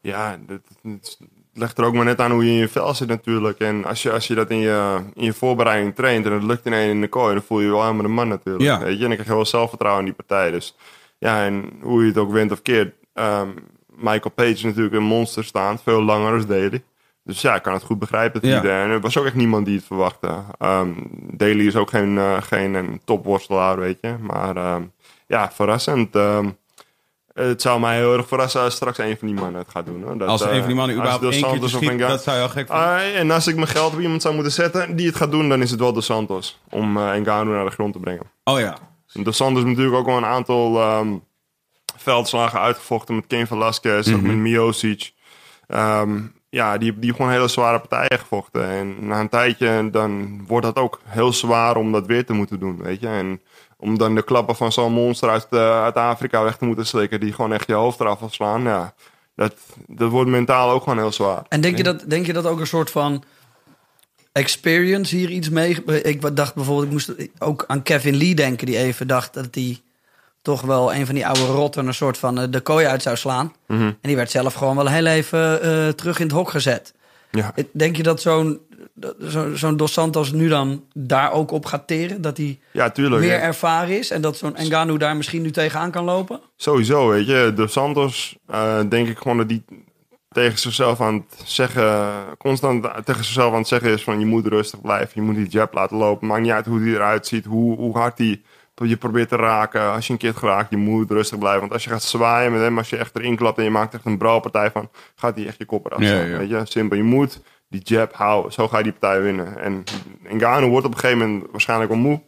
ja 0.00 0.38
dat, 0.46 0.60
het 0.82 1.18
legt 1.56 1.78
er 1.78 1.84
ook 1.84 1.94
maar 1.94 2.04
net 2.04 2.20
aan 2.20 2.30
hoe 2.30 2.44
je 2.44 2.50
in 2.50 2.56
je 2.56 2.68
vel 2.68 2.94
zit 2.94 3.08
natuurlijk. 3.08 3.58
En 3.58 3.84
als 3.84 4.02
je, 4.02 4.12
als 4.12 4.26
je 4.26 4.34
dat 4.34 4.50
in 4.50 4.58
je, 4.58 5.00
in 5.14 5.24
je 5.24 5.32
voorbereiding 5.32 5.94
traint 5.94 6.26
en 6.26 6.32
het 6.32 6.42
lukt 6.42 6.66
in 6.66 6.72
één 6.72 6.90
in 6.90 7.00
de 7.00 7.08
kooi... 7.08 7.34
dan 7.34 7.42
voel 7.42 7.58
je 7.58 7.64
je 7.64 7.70
wel 7.70 7.82
helemaal 7.82 8.02
de 8.02 8.08
man 8.08 8.28
natuurlijk. 8.28 8.64
Ja. 8.64 8.78
Weet 8.78 8.96
je? 8.98 9.02
En 9.02 9.06
dan 9.06 9.10
krijg 9.10 9.28
je 9.28 9.34
wel 9.34 9.44
zelfvertrouwen 9.44 10.04
in 10.04 10.12
die 10.14 10.26
partij. 10.26 10.50
Dus 10.50 10.76
ja, 11.18 11.44
en 11.44 11.70
hoe 11.80 12.02
je 12.02 12.08
het 12.08 12.18
ook 12.18 12.32
wint 12.32 12.52
of 12.52 12.62
keert... 12.62 12.94
ehm, 13.12 13.48
Michael 13.96 14.34
Page 14.34 14.50
is 14.50 14.62
natuurlijk 14.62 14.94
een 14.94 15.02
monster 15.02 15.44
staan. 15.44 15.78
Veel 15.78 16.02
langer 16.02 16.38
dan 16.38 16.46
Daly. 16.46 16.82
Dus 17.24 17.40
ja, 17.40 17.54
ik 17.54 17.62
kan 17.62 17.72
het 17.72 17.82
goed 17.82 17.98
begrijpen. 17.98 18.48
Ja. 18.48 18.62
en 18.62 18.90
er 18.90 19.00
was 19.00 19.18
ook 19.18 19.24
echt 19.24 19.34
niemand 19.34 19.66
die 19.66 19.76
het 19.76 19.84
verwachtte. 19.84 20.44
Ehm 20.58 20.90
Daly 21.30 21.66
is 21.66 21.76
ook 21.76 21.90
geen, 21.90 22.18
eh, 22.18 22.42
geen 22.42 22.74
een 22.74 23.00
topworstelaar, 23.04 23.78
weet 23.78 23.98
je. 24.00 24.14
Maar 24.20 24.56
ehm, 24.56 24.82
ja, 25.26 25.50
verrassend. 25.52 26.16
Ehm, 26.16 26.48
het 27.36 27.62
zou 27.62 27.80
mij 27.80 27.96
heel 27.96 28.16
erg 28.16 28.28
verrassen 28.28 28.60
als 28.60 28.74
straks 28.74 28.98
een 28.98 29.16
van 29.18 29.28
die 29.28 29.36
mannen 29.36 29.60
het 29.60 29.70
gaat 29.70 29.86
doen. 29.86 30.02
Hoor. 30.02 30.18
Dat, 30.18 30.28
Als 30.28 30.40
een 30.40 30.48
eh, 30.48 30.58
van 30.58 30.66
die 30.66 30.76
mannen 30.76 30.96
überhaupt 30.96 31.22
één 31.22 31.32
keer 31.32 31.40
Santos 31.40 31.74
of 31.74 31.82
schiet, 31.82 31.98
dat 31.98 32.22
zou 32.22 32.36
je 32.36 32.42
al 32.42 32.48
gek 32.48 32.66
vinden. 32.66 32.86
Ah, 32.86 33.18
en 33.18 33.30
als 33.30 33.46
ik 33.46 33.54
mijn 33.54 33.68
geld 33.68 33.92
op 33.92 34.00
iemand 34.00 34.22
zou 34.22 34.34
moeten 34.34 34.52
zetten 34.52 34.96
die 34.96 35.06
het 35.06 35.16
gaat 35.16 35.30
doen, 35.30 35.48
dan 35.48 35.62
is 35.62 35.70
het 35.70 35.80
wel 35.80 35.92
Dos 35.92 36.04
Santos. 36.04 36.60
Om 36.70 36.96
uh, 36.96 37.14
Ngannou 37.14 37.56
naar 37.56 37.64
de 37.64 37.70
grond 37.70 37.92
te 37.92 37.98
brengen. 37.98 38.30
oh 38.44 38.58
ja. 38.58 38.76
Dos 39.12 39.36
Santos 39.36 39.62
heeft 39.62 39.76
natuurlijk 39.76 39.96
ook 39.96 40.06
wel 40.06 40.16
een 40.16 40.24
aantal 40.24 40.80
ehm, 40.80 41.08
veldslagen 41.96 42.60
uitgevochten 42.60 43.14
met 43.14 43.26
Ken 43.26 43.46
Velasquez, 43.46 44.12
ook 44.12 44.20
met 44.20 44.36
Miocic. 44.36 45.12
Ehm, 45.66 46.20
ja, 46.48 46.78
die, 46.78 46.98
die 46.98 47.14
gewoon 47.14 47.30
hele 47.30 47.48
zware 47.48 47.78
partijen 47.78 48.18
gevochten. 48.18 48.68
En 48.68 49.06
na 49.06 49.20
een 49.20 49.28
tijdje, 49.28 49.88
dan 49.90 50.40
wordt 50.46 50.66
dat 50.66 50.76
ook 50.76 51.00
heel 51.04 51.32
zwaar 51.32 51.76
om 51.76 51.92
dat 51.92 52.06
weer 52.06 52.26
te 52.26 52.32
moeten 52.32 52.58
doen, 52.58 52.82
weet 52.82 53.00
je. 53.00 53.08
En 53.08 53.40
om 53.86 53.98
dan 53.98 54.14
de 54.14 54.22
klappen 54.22 54.56
van 54.56 54.72
zo'n 54.72 54.92
monster 54.92 55.28
uit, 55.28 55.46
eh, 55.50 55.82
uit 55.82 55.94
Afrika 55.94 56.42
weg 56.42 56.56
te 56.56 56.64
moeten 56.64 56.86
slikken, 56.86 57.20
die 57.20 57.32
gewoon 57.32 57.52
echt 57.52 57.66
je 57.66 57.72
hoofd 57.72 58.00
eraf 58.00 58.18
wil 58.18 58.30
slaan, 58.30 58.62
ja. 58.62 58.94
Dat, 59.34 59.54
dat 59.86 60.10
wordt 60.10 60.30
mentaal 60.30 60.70
ook 60.70 60.82
gewoon 60.82 60.98
heel 60.98 61.12
zwaar. 61.12 61.42
En 61.48 61.60
denk 61.60 61.76
je, 61.76 61.82
dat, 61.82 62.04
denk 62.06 62.26
je 62.26 62.32
dat 62.32 62.46
ook 62.46 62.60
een 62.60 62.66
soort 62.66 62.90
van 62.90 63.24
experience 64.32 65.16
hier 65.16 65.30
iets 65.30 65.48
mee... 65.48 65.84
Ik 66.02 66.36
dacht 66.36 66.54
bijvoorbeeld, 66.54 66.86
ik 66.86 66.92
moest 66.92 67.12
ook 67.38 67.64
aan 67.66 67.82
Kevin 67.82 68.16
Lee 68.16 68.34
denken... 68.34 68.66
die 68.66 68.76
even 68.76 69.06
dacht 69.06 69.34
dat 69.34 69.54
hij 69.54 69.80
toch 70.42 70.60
wel 70.60 70.94
een 70.94 71.06
van 71.06 71.14
die 71.14 71.26
oude 71.26 71.44
rotten... 71.44 71.86
een 71.86 71.94
soort 71.94 72.18
van 72.18 72.38
eh, 72.38 72.44
de 72.50 72.60
kooi 72.60 72.86
uit 72.86 73.02
zou 73.02 73.16
slaan. 73.16 73.52
En 73.66 73.96
die 74.00 74.16
werd 74.16 74.30
zelf 74.30 74.54
gewoon 74.54 74.76
wel 74.76 74.88
heel 74.88 75.06
even 75.06 75.62
eh, 75.62 75.88
terug 75.88 76.18
in 76.18 76.26
het 76.26 76.34
hok 76.34 76.50
gezet. 76.50 76.94
Ja. 77.30 77.54
Denk 77.72 77.96
je 77.96 78.02
dat 78.02 78.20
zo'n 78.20 78.60
zo, 79.28 79.54
zo'n 79.54 79.76
Dos 79.76 79.92
Santos 79.92 80.32
nu 80.32 80.48
dan 80.48 80.84
daar 80.94 81.32
ook 81.32 81.50
op 81.50 81.66
gaat 81.66 81.86
teren? 81.86 82.20
Dat 82.20 82.36
hij 82.36 82.58
Ja, 82.72 82.90
tuurlijk. 82.90 83.22
meer 83.22 83.32
ja. 83.32 83.40
ervaren 83.40 83.98
is... 83.98 84.10
en 84.10 84.20
dat 84.20 84.36
zo'n 84.36 84.56
Ngannou 84.58 84.98
daar 84.98 85.16
misschien 85.16 85.42
nu 85.42 85.50
tegenaan 85.50 85.90
kan 85.90 86.04
lopen? 86.04 86.40
Sowieso, 86.56 87.08
weet 87.08 87.26
je. 87.26 87.52
De 87.56 87.66
Santos, 87.66 88.36
eh, 88.46 88.80
denk 88.88 89.08
ik 89.08 89.18
gewoon 89.18 89.36
dat 89.36 89.48
die 89.48 89.64
tegen 90.28 90.58
zichzelf 90.58 91.00
aan 91.00 91.14
het 91.14 91.48
zeggen, 91.48 92.14
constant 92.38 92.82
tegen 93.04 93.24
zichzelf 93.24 93.52
aan 93.52 93.58
het 93.58 93.68
zeggen 93.68 93.90
is 93.90 94.02
van 94.02 94.18
je 94.18 94.26
moet 94.26 94.46
rustig 94.46 94.80
blijven, 94.80 95.10
je 95.14 95.22
moet 95.22 95.34
die 95.34 95.48
jab 95.48 95.74
laten 95.74 95.96
lopen. 95.96 96.26
Maakt 96.26 96.42
niet 96.42 96.50
uit 96.50 96.66
hoe 96.66 96.82
die 96.82 96.94
eruit 96.94 97.26
ziet, 97.26 97.44
hoe, 97.44 97.76
hoe 97.76 97.98
hard 97.98 98.16
die 98.16 98.42
je 98.84 98.96
probeert 98.96 99.28
te 99.28 99.36
raken. 99.36 99.92
Als 99.92 100.06
je 100.06 100.12
een 100.12 100.18
keer 100.18 100.34
geraakt, 100.34 100.70
je 100.70 100.76
moet 100.76 101.10
rustig 101.10 101.38
blijven. 101.38 101.60
Want 101.60 101.72
als 101.72 101.84
je 101.84 101.90
gaat 101.90 102.02
zwaaien 102.02 102.52
met 102.52 102.60
hem, 102.60 102.78
als 102.78 102.90
je 102.90 102.96
echt 102.96 103.16
erin 103.16 103.36
klapt 103.36 103.58
en 103.58 103.64
je 103.64 103.70
maakt 103.70 103.94
echt 103.94 104.04
een 104.04 104.18
brouwpartij 104.18 104.70
van, 104.70 104.88
gaat 105.14 105.36
hij 105.36 105.46
echt 105.46 105.58
je 105.58 105.64
kop 105.64 105.86
eraf 105.86 106.00
Ja, 106.00 106.06
staan, 106.06 106.28
ja. 106.28 106.38
Weet 106.38 106.48
je, 106.48 106.62
simpel. 106.64 106.96
Je 106.96 107.02
moet 107.02 107.40
die 107.68 107.80
jab 107.84 108.14
houden. 108.14 108.52
Zo 108.52 108.68
ga 108.68 108.76
je 108.78 108.82
die 108.82 108.92
partij 108.92 109.22
winnen. 109.22 109.58
En 109.58 109.84
Ngannou 110.32 110.70
wordt 110.70 110.86
op 110.86 110.92
een 110.92 110.98
gegeven 110.98 111.30
moment 111.30 111.50
waarschijnlijk 111.50 111.90
wel 111.90 112.00
moe. 112.00 112.20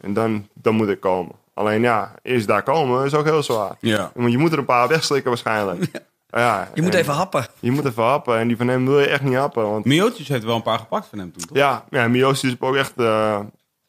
En 0.00 0.12
dan, 0.12 0.48
dan 0.54 0.74
moet 0.74 0.88
ik 0.88 1.00
komen. 1.00 1.34
Alleen 1.54 1.80
ja, 1.80 2.14
eerst 2.22 2.46
daar 2.46 2.62
komen 2.62 3.04
is 3.04 3.14
ook 3.14 3.24
heel 3.24 3.42
zwaar. 3.42 3.76
Ja. 3.80 4.10
Want 4.14 4.30
je 4.30 4.38
moet 4.38 4.52
er 4.52 4.58
een 4.58 4.64
paar 4.64 4.88
wegslikken 4.88 5.28
waarschijnlijk. 5.30 5.86
Ja, 6.30 6.70
Je 6.74 6.82
moet 6.82 6.94
en 6.94 7.00
even 7.00 7.14
happen. 7.14 7.46
Je 7.60 7.70
moet 7.70 7.84
even 7.84 8.02
happen. 8.02 8.38
En 8.38 8.48
die 8.48 8.56
van 8.56 8.68
hem 8.68 8.86
wil 8.86 9.00
je 9.00 9.06
echt 9.06 9.22
niet 9.22 9.34
happen. 9.34 9.70
Want 9.70 9.84
Miocic 9.84 10.26
heeft 10.26 10.44
wel 10.44 10.56
een 10.56 10.62
paar 10.62 10.78
gepakt 10.78 11.06
van 11.06 11.18
hem 11.18 11.32
toen, 11.32 11.46
toch? 11.46 11.56
ja, 11.56 11.84
ja 11.90 12.06
is 12.30 12.56
ook 12.60 12.76
echt 12.76 12.92
eh, 12.96 13.40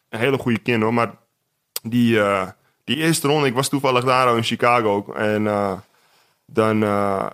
een 0.10 0.20
hele 0.20 0.38
goede 0.38 0.60
kind 0.60 0.84
hoor. 0.84 0.94
Maar 0.94 1.12
die, 1.84 2.20
eh, 2.20 2.48
die 2.84 2.96
eerste 2.96 3.28
ronde, 3.28 3.48
ik 3.48 3.54
was 3.54 3.70
toevallig 3.70 4.04
daar 4.04 4.36
in 4.36 4.44
Chicago. 4.44 5.13
En 5.13 5.48
eh, 5.48 5.72
dan, 6.46 6.84
eh, 6.84 7.28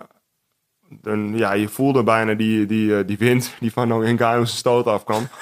dan, 0.88 1.36
ja, 1.36 1.52
je 1.52 1.68
voelde 1.68 2.02
bijna 2.02 2.34
die, 2.34 2.66
die, 2.66 3.04
die 3.04 3.18
wind 3.18 3.54
die 3.60 3.72
van 3.72 3.88
Ngannou 3.88 4.46
zijn 4.46 4.46
stoot 4.46 4.86
afkwam. 4.86 5.28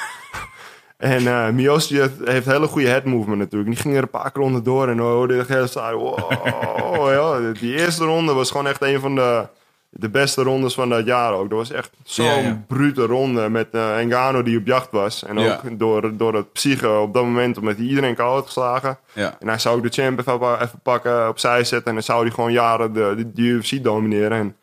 En 0.97 1.55
Miocic 1.55 2.11
heeft, 2.25 2.47
hele 2.47 2.67
goede 2.67 2.89
head 2.89 3.05
movement 3.05 3.39
natuurlijk. 3.39 3.71
Die 3.71 3.81
ging 3.81 3.97
er 3.97 4.03
een 4.03 4.11
paar 4.11 4.31
keer 4.31 4.43
onderdoor 4.43 4.89
en 4.89 4.99
hoorde 4.99 5.45
heel 5.49 5.67
saai. 5.67 5.97
Wow, 5.97 7.11
ja. 7.43 7.53
Die 7.53 7.77
eerste 7.77 8.05
ronde 8.05 8.33
was 8.33 8.51
gewoon 8.51 8.67
echt 8.67 8.83
een 8.83 9.01
van 9.01 9.15
de, 9.15 9.49
de 9.97 10.09
beste 10.09 10.43
rondes 10.43 10.75
van 10.75 10.89
dat 10.89 11.07
jaar 11.07 11.33
ook. 11.33 11.49
Dat 11.51 11.59
was 11.59 11.71
echt 11.71 11.91
zo'n 12.05 12.25
Ja, 12.27 12.35
ja. 12.37 12.65
brute 12.67 13.03
ronde 13.07 13.49
met 13.49 13.69
eh 13.71 13.99
Ngannou 13.99 14.45
die 14.45 14.59
op 14.59 14.67
jacht 14.67 14.91
was. 14.91 15.25
En 15.25 15.39
ook 15.39 15.79
door, 15.79 16.17
door 16.17 16.35
het 16.35 16.53
psyche 16.53 16.89
op 16.91 17.15
dat 17.15 17.23
moment, 17.25 17.59
omdat 17.59 17.77
hij 17.77 17.85
iedereen 17.87 18.15
koud 18.15 18.35
had 18.35 18.47
geslagen. 18.47 18.99
Ja. 19.13 19.37
En 19.41 19.49
hij 19.49 19.59
zou 19.59 19.77
ook 19.77 19.83
de 19.83 20.03
champ 20.03 20.19
even, 20.19 20.61
even 20.63 20.81
pakken, 20.83 21.29
opzij 21.29 21.65
zetten. 21.65 21.89
En 21.89 21.95
dan 21.95 22.03
zou 22.03 22.23
hij 22.23 22.31
gewoon 22.31 22.53
jaren 22.53 22.93
de, 22.93 23.31
de, 23.35 23.43
UFC 23.43 23.83
domineren. 23.83 24.39
En 24.39 24.57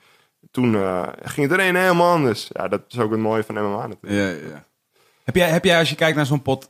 toen 0.51 0.75
eh, 0.75 1.07
ging 1.23 1.49
het 1.49 1.59
er 1.59 1.67
een 1.67 1.75
helemaal 1.75 2.11
anders. 2.11 2.47
Ja, 2.51 2.67
dat 2.67 2.81
is 2.89 2.99
ook 2.99 3.11
het 3.11 3.19
mooie 3.19 3.43
van 3.43 3.55
MMA 3.55 3.87
natuurlijk. 3.87 4.41
Ja, 4.43 4.49
ja. 4.49 4.63
Heb, 5.23 5.35
jij, 5.35 5.49
heb 5.49 5.63
jij, 5.65 5.79
als 5.79 5.89
je 5.89 5.95
kijkt 5.95 6.15
naar 6.15 6.25
zo'n 6.25 6.41
pot, 6.41 6.69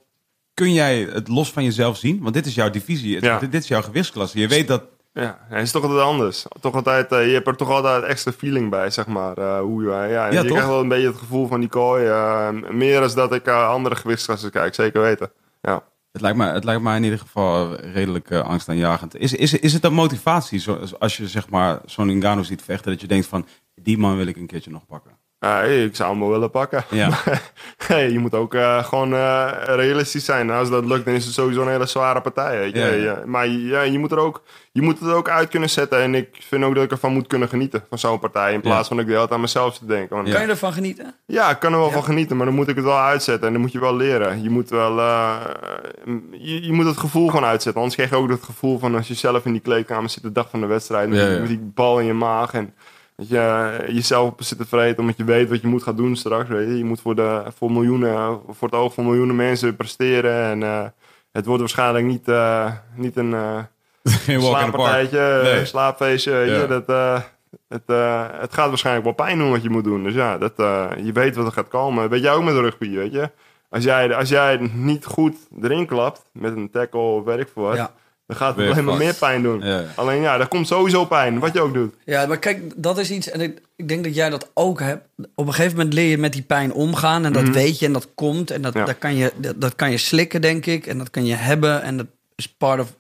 kun 0.54 0.74
jij 0.74 1.08
het 1.12 1.28
los 1.28 1.52
van 1.52 1.63
jezelf 1.63 1.97
zien? 1.97 2.19
Want 2.21 2.34
dit 2.34 2.45
is 2.45 2.56
jouw 2.56 2.69
divisie, 2.69 3.15
het- 3.19 3.39
dit, 3.39 3.52
dit 3.52 3.62
is 3.62 3.67
jouw 3.67 3.82
gewichtsklasse. 3.82 4.39
Je 4.39 4.47
weet 4.47 4.67
dat... 4.67 4.84
Ja, 5.13 5.39
het 5.50 5.62
is 5.62 5.71
toch 5.71 5.84
altijd 5.84 6.02
anders. 6.02 6.45
Toch 6.62 6.76
altijd, 6.76 7.12
eh, 7.12 7.26
je 7.28 7.34
hebt 7.34 7.47
er 7.47 7.56
toch 7.56 7.69
altijd 7.69 8.04
extra 8.04 8.32
feeling 8.32 8.69
bij, 8.69 8.89
zeg 8.89 9.08
maar. 9.08 9.38
eh, 9.38 9.60
hoe, 9.60 9.84
je- 9.84 9.89
ja, 10.10 10.28
je 10.28 10.38
toch? 10.38 10.45
krijgt 10.47 10.67
wel 10.67 10.80
een 10.80 10.88
beetje 10.88 11.08
het 11.08 11.17
gevoel 11.17 11.47
van 11.47 11.60
die 11.60 11.69
kooi. 11.69 12.06
eh, 12.08 12.50
meer 12.69 13.02
als 13.02 13.15
dat 13.15 13.34
ik 13.34 13.47
andere 13.47 13.95
gewichtsklassen 13.95 14.52
kijk, 14.52 14.76
zeker 14.76 15.02
weten. 15.02 15.32
Ja. 15.62 15.84
Het 16.12 16.21
lijkt, 16.21 16.38
me, 16.38 16.45
het 16.45 16.63
lijkt 16.63 16.82
mij 16.82 16.97
in 16.97 17.04
ieder 17.04 17.19
geval 17.19 17.76
redelijk 17.76 18.32
angstaanjagend. 18.32 19.15
Is, 19.17 19.34
is, 19.34 19.54
is 19.54 19.74
het 19.74 19.84
een 19.84 19.93
motivatie 19.93 20.60
zo, 20.60 20.80
als 21.00 21.17
je 21.17 21.28
zeg 21.28 21.50
maar, 21.50 21.80
zo'n 21.86 22.17
Ngannou 22.17 22.43
ziet 22.45 22.62
vechten, 22.62 22.91
dat 22.91 23.02
je 23.02 23.08
denkt 23.08 23.26
van, 23.28 23.45
die 23.76 23.97
man 23.97 24.17
wil 24.17 24.28
ik 24.28 24.36
een 24.38 24.47
keertje 24.47 24.71
nog 24.71 24.86
pakken? 24.86 25.12
Ja, 25.39 25.56
hey, 25.56 25.84
ik 25.84 25.95
zou 25.95 26.10
hem 26.12 26.19
wel 26.19 26.30
willen 26.30 26.52
pakken. 26.52 26.84
Ja. 26.89 27.10
Hey, 27.88 28.12
je 28.12 28.19
moet 28.19 28.34
ook 28.36 28.56
gewoon 28.82 29.13
realistisch 29.65 30.26
zijn. 30.26 30.50
Als 30.50 30.69
dat 30.69 30.86
lukt, 30.86 31.06
dan 31.06 31.13
is 31.13 31.26
het 31.26 31.34
sowieso 31.34 31.62
een 31.62 31.67
hele 31.69 31.86
zware 31.86 32.21
partij. 32.21 32.58
Weet 32.58 32.74
je. 32.74 32.80
Ja, 32.80 32.88
ja. 32.88 32.95
Ja, 33.04 33.21
maar 33.26 33.47
ja, 33.47 33.82
je, 33.82 34.00
moet 34.00 34.12
er 34.12 34.17
ook, 34.17 34.41
je 34.74 34.82
moet 34.82 35.00
het 35.00 35.10
ook 35.10 35.30
uit 35.30 35.50
kunnen 35.50 35.70
zetten. 35.70 36.00
En 36.02 36.16
ik 36.16 36.28
vind 36.40 36.64
ook 36.64 36.76
dat 36.76 36.84
ik 36.84 36.92
ervan 36.92 37.14
moet 37.14 37.28
kunnen 37.28 37.48
genieten, 37.50 37.84
van 37.90 37.98
zo'n 38.00 38.20
partij. 38.20 38.54
In 38.54 38.62
plaats 38.62 38.82
Ja. 38.82 38.84
van 38.88 38.96
dat 38.98 39.06
ik 39.06 39.12
de 39.12 39.16
hele 39.18 39.28
tijd 39.28 39.36
aan 39.38 39.42
mezelf 39.46 39.78
te 39.78 39.86
denken. 39.86 40.16
Want. 40.16 40.30
Kan 40.30 40.42
je 40.42 40.48
ervan 40.48 40.74
genieten? 40.74 41.16
Ja, 41.26 41.50
ik 41.50 41.60
kan 41.60 41.74
er 41.74 41.80
wel 41.80 41.92
van 41.92 42.04
genieten, 42.04 42.38
maar 42.38 42.46
dan 42.46 42.56
moet 42.56 42.68
ik 42.68 42.76
het 42.76 42.86
wel 42.86 43.00
uitzetten. 43.00 43.48
En 43.48 43.54
dan 43.54 43.62
moet 43.62 43.72
je 43.72 43.80
wel 43.80 43.96
leren. 43.96 44.44
Je 44.44 44.50
moet 44.50 44.70
wel... 44.70 45.00
eh, 45.00 45.36
je, 46.32 46.64
je 46.66 46.74
moet 46.74 46.86
het 46.86 46.98
gevoel 46.98 47.28
gewoon 47.30 47.46
uitzetten. 47.46 47.82
Anders 47.82 47.96
krijg 47.96 48.10
je 48.10 48.16
ook 48.16 48.30
het 48.30 48.44
gevoel 48.44 48.80
van 48.80 48.96
als 48.96 49.08
je 49.08 49.14
zelf 49.14 49.46
in 49.46 49.52
die 49.52 49.62
kleedkamer 49.62 50.10
zit 50.10 50.24
de 50.24 50.32
dag 50.32 50.50
van 50.50 50.60
de 50.60 50.66
wedstrijd. 50.68 51.10
Met, 51.10 51.20
Ja, 51.20 51.40
met 51.40 51.48
die 51.48 51.72
bal 51.74 52.00
in 52.00 52.06
je 52.06 52.14
maag. 52.14 52.54
En 52.54 52.74
dat 53.16 53.28
je 53.30 53.38
eh, 53.38 53.94
jezelf 53.96 54.34
zit 54.38 54.58
te 54.58 54.66
vreten 54.66 55.00
omdat 55.00 55.18
je 55.18 55.24
weet 55.24 55.50
wat 55.50 55.62
je 55.62 55.68
moet 55.68 55.84
gaan 55.84 55.96
doen 55.96 56.16
straks. 56.16 56.50
Weet 56.50 56.68
je. 56.68 56.78
je 56.78 56.86
moet 56.86 57.02
voor, 57.02 57.16
de, 57.16 57.44
voor, 57.58 57.72
miljoenen, 57.72 58.40
voor 58.50 58.68
het 58.68 58.78
oog 58.78 58.94
van 58.94 59.04
miljoenen 59.06 59.36
mensen 59.36 59.76
presteren. 59.76 60.44
En 60.44 60.64
eh, 60.64 60.86
het 61.32 61.46
wordt 61.46 61.60
waarschijnlijk 61.60 62.06
niet, 62.06 62.28
niet 62.96 63.16
een... 63.18 63.36
eh, 64.08 64.14
Geen 64.14 64.40
walk 64.40 64.60
in 64.60 64.66
the 64.66 64.72
park. 64.72 64.82
slaappartijtje, 65.10 65.40
Nee. 65.44 65.60
een 65.60 65.68
slaapfeestje. 65.68 66.32
je. 66.34 66.66
Dat, 66.68 66.86
eh, 66.90 67.22
het, 67.70 67.82
eh, 67.86 68.26
het 68.40 68.54
gaat 68.54 68.68
waarschijnlijk 68.68 69.06
wel 69.06 69.14
pijn 69.16 69.38
doen 69.38 69.52
wat 69.52 69.64
je 69.64 69.70
moet 69.70 69.84
doen. 69.84 70.04
Dus 70.04 70.14
ja, 70.14 70.38
dat, 70.38 70.54
eh, 70.56 70.88
je 71.04 71.12
weet 71.12 71.36
wat 71.36 71.46
er 71.46 71.52
gaat 71.52 71.68
komen. 71.68 72.10
Weet 72.10 72.22
jij 72.22 72.32
ook 72.34 72.44
met 72.44 72.54
rugby, 72.56 72.90
weet 72.90 73.12
je? 73.12 73.30
Als 73.70 73.84
jij, 73.84 74.16
als 74.16 74.30
jij 74.30 74.70
niet 74.74 75.06
goed 75.06 75.36
erin 75.62 75.86
klapt 75.86 76.22
met 76.34 76.56
een 76.56 76.70
tackle 76.70 77.00
of 77.00 77.24
weet 77.24 77.40
ik 77.40 77.48
veel 77.54 77.64
wat, 77.64 77.76
Ja. 77.76 77.92
dan 78.28 78.38
gaat 78.38 78.56
het 78.58 78.70
alleen 78.72 78.84
maar 78.86 78.98
meer 78.98 79.14
pijn 79.14 79.42
doen. 79.44 79.62
Ja. 79.62 79.84
Alleen 79.96 80.22
ja, 80.22 80.40
er 80.40 80.48
komt 80.48 80.68
sowieso 80.68 81.06
pijn, 81.06 81.40
wat 81.40 81.54
je 81.54 81.62
ook 81.62 81.74
doet. 81.74 81.94
Ja, 82.06 82.26
maar 82.26 82.38
kijk, 82.38 82.62
dat 82.76 82.98
is 82.98 83.12
iets. 83.12 83.30
En 83.30 83.42
ik, 83.42 83.62
ik 83.76 83.88
denk 83.88 84.04
dat 84.04 84.16
jij 84.16 84.30
dat 84.30 84.52
ook 84.54 84.80
hebt. 84.80 85.08
Op 85.36 85.48
een 85.48 85.54
gegeven 85.54 85.78
moment 85.78 85.94
leer 85.94 86.10
je 86.10 86.18
met 86.18 86.34
die 86.34 86.42
pijn 86.44 86.74
omgaan. 86.74 87.26
En 87.26 87.34
dat 87.34 87.48
weet 87.50 87.80
je 87.80 87.86
en 87.86 87.94
dat 87.94 88.08
komt. 88.16 88.52
En 88.52 88.62
dat, 88.62 88.74
Ja. 88.74 88.86
dat, 88.86 88.98
kan 88.98 89.16
je, 89.16 89.32
dat, 89.36 89.62
dat 89.62 89.76
kan 89.76 89.92
je 89.92 89.98
slikken, 89.98 90.42
denk 90.42 90.66
ik. 90.66 90.88
En 90.88 90.98
dat 90.98 91.10
kan 91.10 91.26
je 91.26 91.36
hebben. 91.36 91.82
En 91.82 91.98
dat 91.98 92.06
is 92.36 92.48
part 92.48 92.80
of 92.80 92.94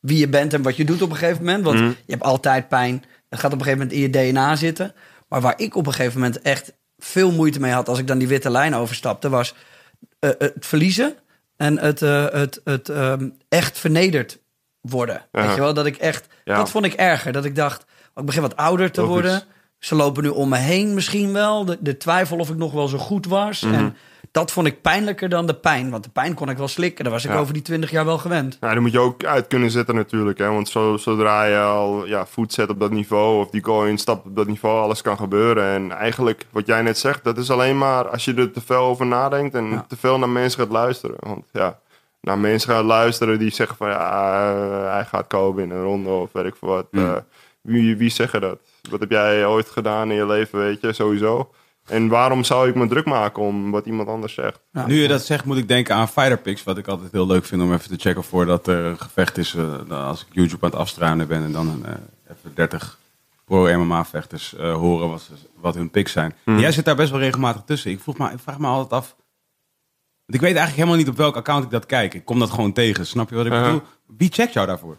wie 0.00 0.18
je 0.18 0.28
bent 0.28 0.54
en 0.54 0.62
wat 0.62 0.76
je 0.76 0.84
doet 0.84 1.02
op 1.02 1.10
een 1.10 1.16
gegeven 1.16 1.44
moment. 1.44 1.64
Want 1.64 1.78
je 1.78 2.12
hebt 2.12 2.22
altijd 2.22 2.68
pijn. 2.68 3.04
Dat 3.28 3.40
gaat 3.40 3.52
op 3.52 3.58
een 3.58 3.64
gegeven 3.64 3.86
moment 3.86 4.14
in 4.14 4.22
je 4.24 4.32
DNA 4.32 4.56
zitten. 4.56 4.94
Maar 5.28 5.40
waar 5.40 5.60
ik 5.60 5.76
op 5.76 5.86
een 5.86 5.92
gegeven 5.92 6.20
moment 6.20 6.42
echt 6.42 6.72
veel 6.98 7.32
moeite 7.32 7.60
mee 7.60 7.72
had... 7.72 7.88
als 7.88 7.98
ik 7.98 8.06
dan 8.06 8.18
die 8.18 8.28
witte 8.28 8.50
lijn 8.50 8.74
overstapte, 8.74 9.28
was 9.28 9.54
eh, 10.18 10.30
het 10.38 10.66
verliezen... 10.66 11.16
en 11.56 11.78
het, 11.78 12.02
eh, 12.02 12.26
het, 12.28 12.60
het 12.64 12.88
ehm, 12.88 13.28
echt 13.48 13.78
vernederd 13.78 14.38
worden. 14.80 15.22
Ja. 15.32 15.46
Weet 15.46 15.54
je 15.54 15.60
wel? 15.60 15.74
Dat 15.74 15.86
ik 15.86 15.96
echt... 15.96 16.26
Ja. 16.44 16.56
Dat 16.56 16.70
vond 16.70 16.84
ik 16.84 16.92
erger. 16.92 17.32
Dat 17.32 17.44
ik 17.44 17.56
dacht, 17.56 17.82
oh, 17.82 18.20
ik 18.20 18.26
begin 18.26 18.42
wat 18.42 18.56
ouder 18.56 18.90
te 18.90 19.00
Logisch. 19.00 19.14
worden. 19.14 19.42
Ze 19.78 19.94
lopen 19.94 20.22
nu 20.22 20.28
om 20.28 20.48
me 20.48 20.56
heen 20.56 20.94
misschien 20.94 21.32
wel. 21.32 21.64
De, 21.64 21.76
de 21.80 21.96
twijfel 21.96 22.38
of 22.38 22.50
ik 22.50 22.56
nog 22.56 22.72
wel 22.72 22.88
zo 22.88 22.98
goed 22.98 23.26
was. 23.26 23.60
Mhm. 23.60 23.74
En 23.74 23.96
dat 24.36 24.52
vond 24.52 24.66
ik 24.66 24.80
pijnlijker 24.82 25.28
dan 25.28 25.46
de 25.46 25.54
pijn. 25.54 25.90
Want 25.90 26.04
de 26.04 26.10
pijn 26.10 26.34
kon 26.34 26.48
ik 26.48 26.56
wel 26.56 26.68
slikken. 26.68 27.04
Daar 27.04 27.12
was 27.12 27.24
ik 27.24 27.30
Ja. 27.30 27.38
over 27.38 27.52
die 27.52 27.62
twintig 27.62 27.90
jaar 27.90 28.04
wel 28.04 28.18
gewend. 28.18 28.56
Nou, 28.60 28.74
dan 28.74 28.82
moet 28.82 28.92
je 28.92 28.98
ook 28.98 29.24
uit 29.24 29.46
kunnen 29.46 29.70
zetten 29.70 29.94
natuurlijk. 29.94 30.38
Hè? 30.38 30.48
Want 30.50 30.68
zo, 30.68 30.96
zodra 30.96 31.44
je 31.44 31.58
al 31.58 32.06
ja, 32.06 32.26
voet 32.26 32.52
zet 32.52 32.68
op 32.70 32.80
dat 32.80 32.90
niveau 32.90 33.40
of 33.40 33.50
die 33.50 33.64
goal 33.64 33.84
instapt 33.86 34.26
op 34.26 34.36
dat 34.36 34.46
niveau, 34.46 34.80
alles 34.82 35.02
kan 35.02 35.16
gebeuren. 35.16 35.64
En 35.64 35.92
eigenlijk, 35.92 36.46
wat 36.50 36.66
jij 36.66 36.82
net 36.82 36.98
zegt, 36.98 37.24
dat 37.24 37.38
is 37.38 37.50
alleen 37.50 37.78
maar 37.78 38.08
als 38.08 38.24
je 38.24 38.34
er 38.34 38.52
te 38.52 38.60
veel 38.60 38.76
over 38.82 39.06
nadenkt 39.06 39.54
en 39.54 39.70
Ja. 39.70 39.84
te 39.88 39.96
veel 39.96 40.18
naar 40.18 40.28
mensen 40.28 40.60
gaat 40.60 40.70
luisteren. 40.70 41.16
Want 41.20 41.44
ja, 41.52 41.78
naar 42.20 42.38
mensen 42.38 42.70
gaat 42.72 42.84
luisteren 42.84 43.38
die 43.38 43.50
zeggen 43.54 43.76
van 43.76 43.88
ja, 43.88 44.50
eh, 44.52 44.92
hij 44.92 45.04
gaat 45.04 45.26
komen 45.26 45.62
in 45.62 45.70
een 45.70 45.82
ronde 45.82 46.10
of 46.10 46.32
weet 46.32 46.44
ik 46.44 46.56
veel 46.58 46.68
wat. 46.68 46.86
Hmm. 46.90 47.04
Eh, 47.06 47.12
wie, 47.60 47.96
wie 47.96 48.10
zeggen 48.10 48.40
dat? 48.40 48.58
Wat 48.90 49.00
heb 49.00 49.10
jij 49.10 49.46
ooit 49.46 49.68
gedaan 49.70 50.10
in 50.10 50.16
je 50.16 50.26
leven, 50.26 50.58
weet 50.58 50.80
je, 50.80 50.92
sowieso. 50.92 51.50
En 51.86 52.08
waarom 52.08 52.44
zou 52.44 52.68
ik 52.68 52.74
me 52.74 52.86
druk 52.88 53.04
maken 53.04 53.42
om 53.42 53.70
wat 53.70 53.86
iemand 53.86 54.08
anders 54.08 54.34
zegt? 54.34 54.60
Ja. 54.72 54.86
Nu 54.86 55.00
je 55.02 55.08
dat 55.08 55.24
zegt, 55.24 55.44
moet 55.44 55.56
ik 55.56 55.68
denken 55.68 55.94
aan 55.94 56.08
Fighter 56.08 56.38
Picks. 56.38 56.62
Wat 56.64 56.78
ik 56.78 56.86
altijd 56.86 57.12
heel 57.12 57.26
leuk 57.26 57.44
vind 57.44 57.62
om 57.62 57.72
even 57.72 57.88
te 57.88 57.96
checken 58.08 58.24
voordat 58.24 58.66
er 58.66 58.84
een 58.84 58.98
gevecht 58.98 59.38
is. 59.38 59.54
eh, 59.54 59.72
dan 59.88 60.02
als 60.04 60.20
ik 60.20 60.26
YouTube 60.30 60.64
aan 60.64 60.70
het 60.70 60.80
afstruinen 60.80 61.28
ben 61.28 61.44
en 61.44 61.52
dan 61.52 61.82
eh, 61.86 61.92
even 62.30 62.54
30 62.54 62.98
pro-MMA-vechters 63.44 64.54
eh, 64.54 64.74
horen 64.74 65.08
wat, 65.08 65.30
wat 65.60 65.74
hun 65.74 65.90
picks 65.90 66.12
zijn. 66.12 66.34
Jij 66.44 66.72
zit 66.72 66.84
daar 66.84 66.96
best 66.96 67.10
wel 67.10 67.20
regelmatig 67.20 67.62
tussen. 67.66 67.90
Ik, 67.90 68.00
vroeg 68.00 68.18
me, 68.18 68.30
ik 68.30 68.38
vraag 68.38 68.58
me 68.58 68.66
altijd 68.66 68.92
af. 69.02 69.14
Want 70.26 70.38
ik 70.38 70.40
weet 70.40 70.56
eigenlijk 70.56 70.76
helemaal 70.76 70.96
niet 70.96 71.08
op 71.08 71.16
welk 71.16 71.36
account 71.36 71.64
ik 71.64 71.70
dat 71.70 71.86
kijk. 71.86 72.14
Ik 72.14 72.24
kom 72.24 72.38
dat 72.38 72.50
gewoon 72.50 72.72
tegen. 72.72 73.06
Snap 73.06 73.30
je 73.30 73.36
wat 73.36 73.46
ik 73.46 73.52
bedoel? 73.52 73.82
Wie 74.16 74.32
checkt 74.32 74.52
jou 74.52 74.66
daarvoor? 74.66 74.96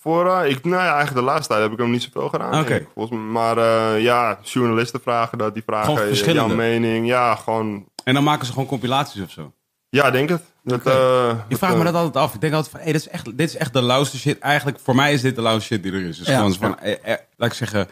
Voor, 0.00 0.26
eh, 0.30 0.50
ik, 0.50 0.64
nou 0.64 0.82
ja, 0.82 0.94
eigenlijk 0.94 1.14
de 1.26 1.32
laatste 1.32 1.48
tijd 1.48 1.62
heb 1.62 1.72
ik 1.72 1.78
hem 1.78 1.90
niet 1.90 2.02
zoveel 2.02 2.28
gedaan. 2.28 2.66
Volgens 2.94 3.18
mij. 3.20 3.30
Maar 3.30 3.56
eh, 3.58 4.02
ja, 4.02 4.38
journalisten 4.42 5.00
vragen 5.00 5.38
dat, 5.38 5.54
die 5.54 5.62
vragen 5.66 6.14
jouw 6.32 6.48
mening. 6.48 7.06
Ja, 7.06 7.34
gewoon, 7.34 7.84
En 8.04 8.14
dan 8.14 8.24
maken 8.24 8.46
ze 8.46 8.52
gewoon 8.52 8.66
compilaties 8.68 9.22
of 9.22 9.30
zo. 9.30 9.52
ja, 9.88 10.10
denk 10.10 10.28
het. 10.28 10.42
Dat, 10.64 10.78
Oké. 10.78 10.90
eh, 10.90 11.34
Ik 11.48 11.56
vraag 11.56 11.70
dat, 11.70 11.78
me 11.78 11.84
dat 11.84 11.94
altijd 11.94 12.16
af. 12.24 12.34
Ik 12.34 12.40
denk 12.40 12.52
altijd 12.52 12.72
van, 12.72 12.80
hey, 12.82 12.92
dit, 12.92 13.00
is 13.00 13.08
echt, 13.08 13.24
dit 13.36 13.48
is 13.48 13.56
echt 13.56 13.72
de 13.72 13.82
lauwste 13.82 14.18
shit. 14.18 14.38
Eigenlijk, 14.38 14.78
voor 14.82 14.94
mij 14.94 15.12
is 15.12 15.20
dit 15.20 15.34
de 15.36 15.42
lauwste 15.42 15.74
shit 15.74 15.82
die 15.82 15.92
er 15.92 16.00
is. 16.06 16.18
Dus 16.18 16.26
Ja. 16.26 16.36
gewoon 16.36 16.54
van, 16.54 16.78
eh, 16.78 16.92
eh, 17.12 17.18
laat 17.36 17.48
ik 17.50 17.54
zeggen... 17.56 17.88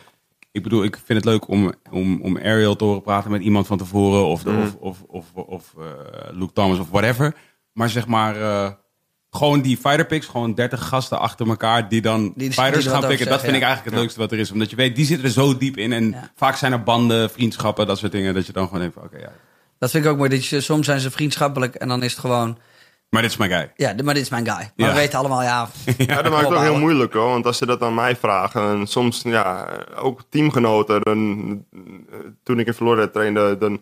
Ik 0.52 0.62
bedoel, 0.62 0.84
ik 0.84 0.94
vind 1.04 1.08
het 1.18 1.24
leuk 1.24 1.48
om, 1.48 1.72
om, 1.90 2.20
om 2.22 2.36
Ariel 2.36 2.76
te 2.76 2.84
horen 2.84 3.02
praten 3.02 3.30
met 3.30 3.42
iemand 3.42 3.66
van 3.66 3.78
tevoren. 3.78 4.24
Of, 4.26 4.42
de, 4.42 4.50
Mm. 4.50 4.60
of, 4.80 5.02
of, 5.08 5.26
of, 5.34 5.44
of 5.46 5.74
eh, 5.78 5.84
Luke 6.30 6.52
Thomas 6.52 6.78
of 6.78 6.90
whatever. 6.90 7.34
Maar 7.72 7.88
zeg 7.88 8.06
maar, 8.06 8.36
eh, 8.36 8.70
gewoon 9.30 9.60
die 9.60 9.76
fighter 9.76 10.06
picks. 10.06 10.26
Gewoon 10.26 10.54
30 10.54 10.88
gasten 10.88 11.18
achter 11.18 11.48
elkaar 11.48 11.88
die 11.88 12.00
dan 12.00 12.32
Die- 12.36 12.52
fighters 12.52 12.84
die 12.84 12.92
er 12.92 12.98
gaan 13.00 13.08
pikken. 13.08 13.26
Dat 13.28 13.40
vind 13.40 13.56
ik 13.56 13.62
eigenlijk 13.62 13.90
het 13.90 14.00
leukste 14.00 14.20
wat 14.20 14.32
er 14.32 14.38
is. 14.38 14.50
Omdat 14.52 14.70
je 14.70 14.76
weet, 14.76 14.96
die 14.96 15.04
zitten 15.06 15.26
er 15.26 15.32
zo 15.32 15.56
diep 15.58 15.76
in. 15.76 15.92
En 15.92 16.10
Ja. 16.10 16.30
vaak 16.36 16.56
zijn 16.56 16.72
er 16.72 16.82
banden, 16.82 17.30
vriendschappen, 17.30 17.86
dat 17.86 17.98
soort 17.98 18.12
dingen. 18.12 18.34
Dat 18.34 18.46
je 18.46 18.52
dan 18.52 18.64
gewoon 18.64 18.80
denkt 18.80 18.94
van, 18.94 19.04
oké, 19.04 19.18
ja. 19.18 19.32
Dat 19.78 19.90
vind 19.90 20.04
ik 20.04 20.10
ook 20.10 20.16
mooi. 20.16 20.30
Dat 20.30 20.46
je, 20.46 20.60
soms 20.60 20.86
zijn 20.86 21.00
ze 21.00 21.10
vriendschappelijk 21.10 21.74
en 21.74 21.88
dan 21.88 22.02
is 22.02 22.10
het 22.10 22.20
gewoon... 22.20 22.58
Maar 23.10 23.22
dit 23.22 23.30
is 23.30 23.36
mijn 23.36 23.50
guy. 23.50 23.72
Ja, 23.76 23.94
maar 24.04 24.14
dit 24.14 24.22
is 24.22 24.28
mijn 24.28 24.44
guy. 24.46 24.54
Maar 24.54 24.70
Ja. 24.76 24.88
we 24.88 24.98
weten 24.98 25.18
allemaal, 25.18 25.42
ja... 25.42 25.68
Ja, 25.98 26.22
dat 26.22 26.32
maakt 26.32 26.48
het 26.48 26.56
ook 26.56 26.62
heel 26.62 26.78
moeilijk 26.78 27.12
hoor. 27.12 27.28
Want 27.28 27.46
als 27.46 27.58
ze 27.58 27.66
dat 27.66 27.82
aan 27.82 27.94
mij 27.94 28.16
vragen, 28.16 28.62
en 28.80 28.86
soms 28.86 29.22
ja, 29.22 29.68
ook 29.96 30.22
teamgenoten. 30.30 31.00
Dan, 31.02 31.48
eh, 31.72 32.18
toen 32.42 32.58
ik 32.58 32.66
in 32.66 32.72
Florida 32.74 33.08
trainde, 33.08 33.56
dan, 33.58 33.80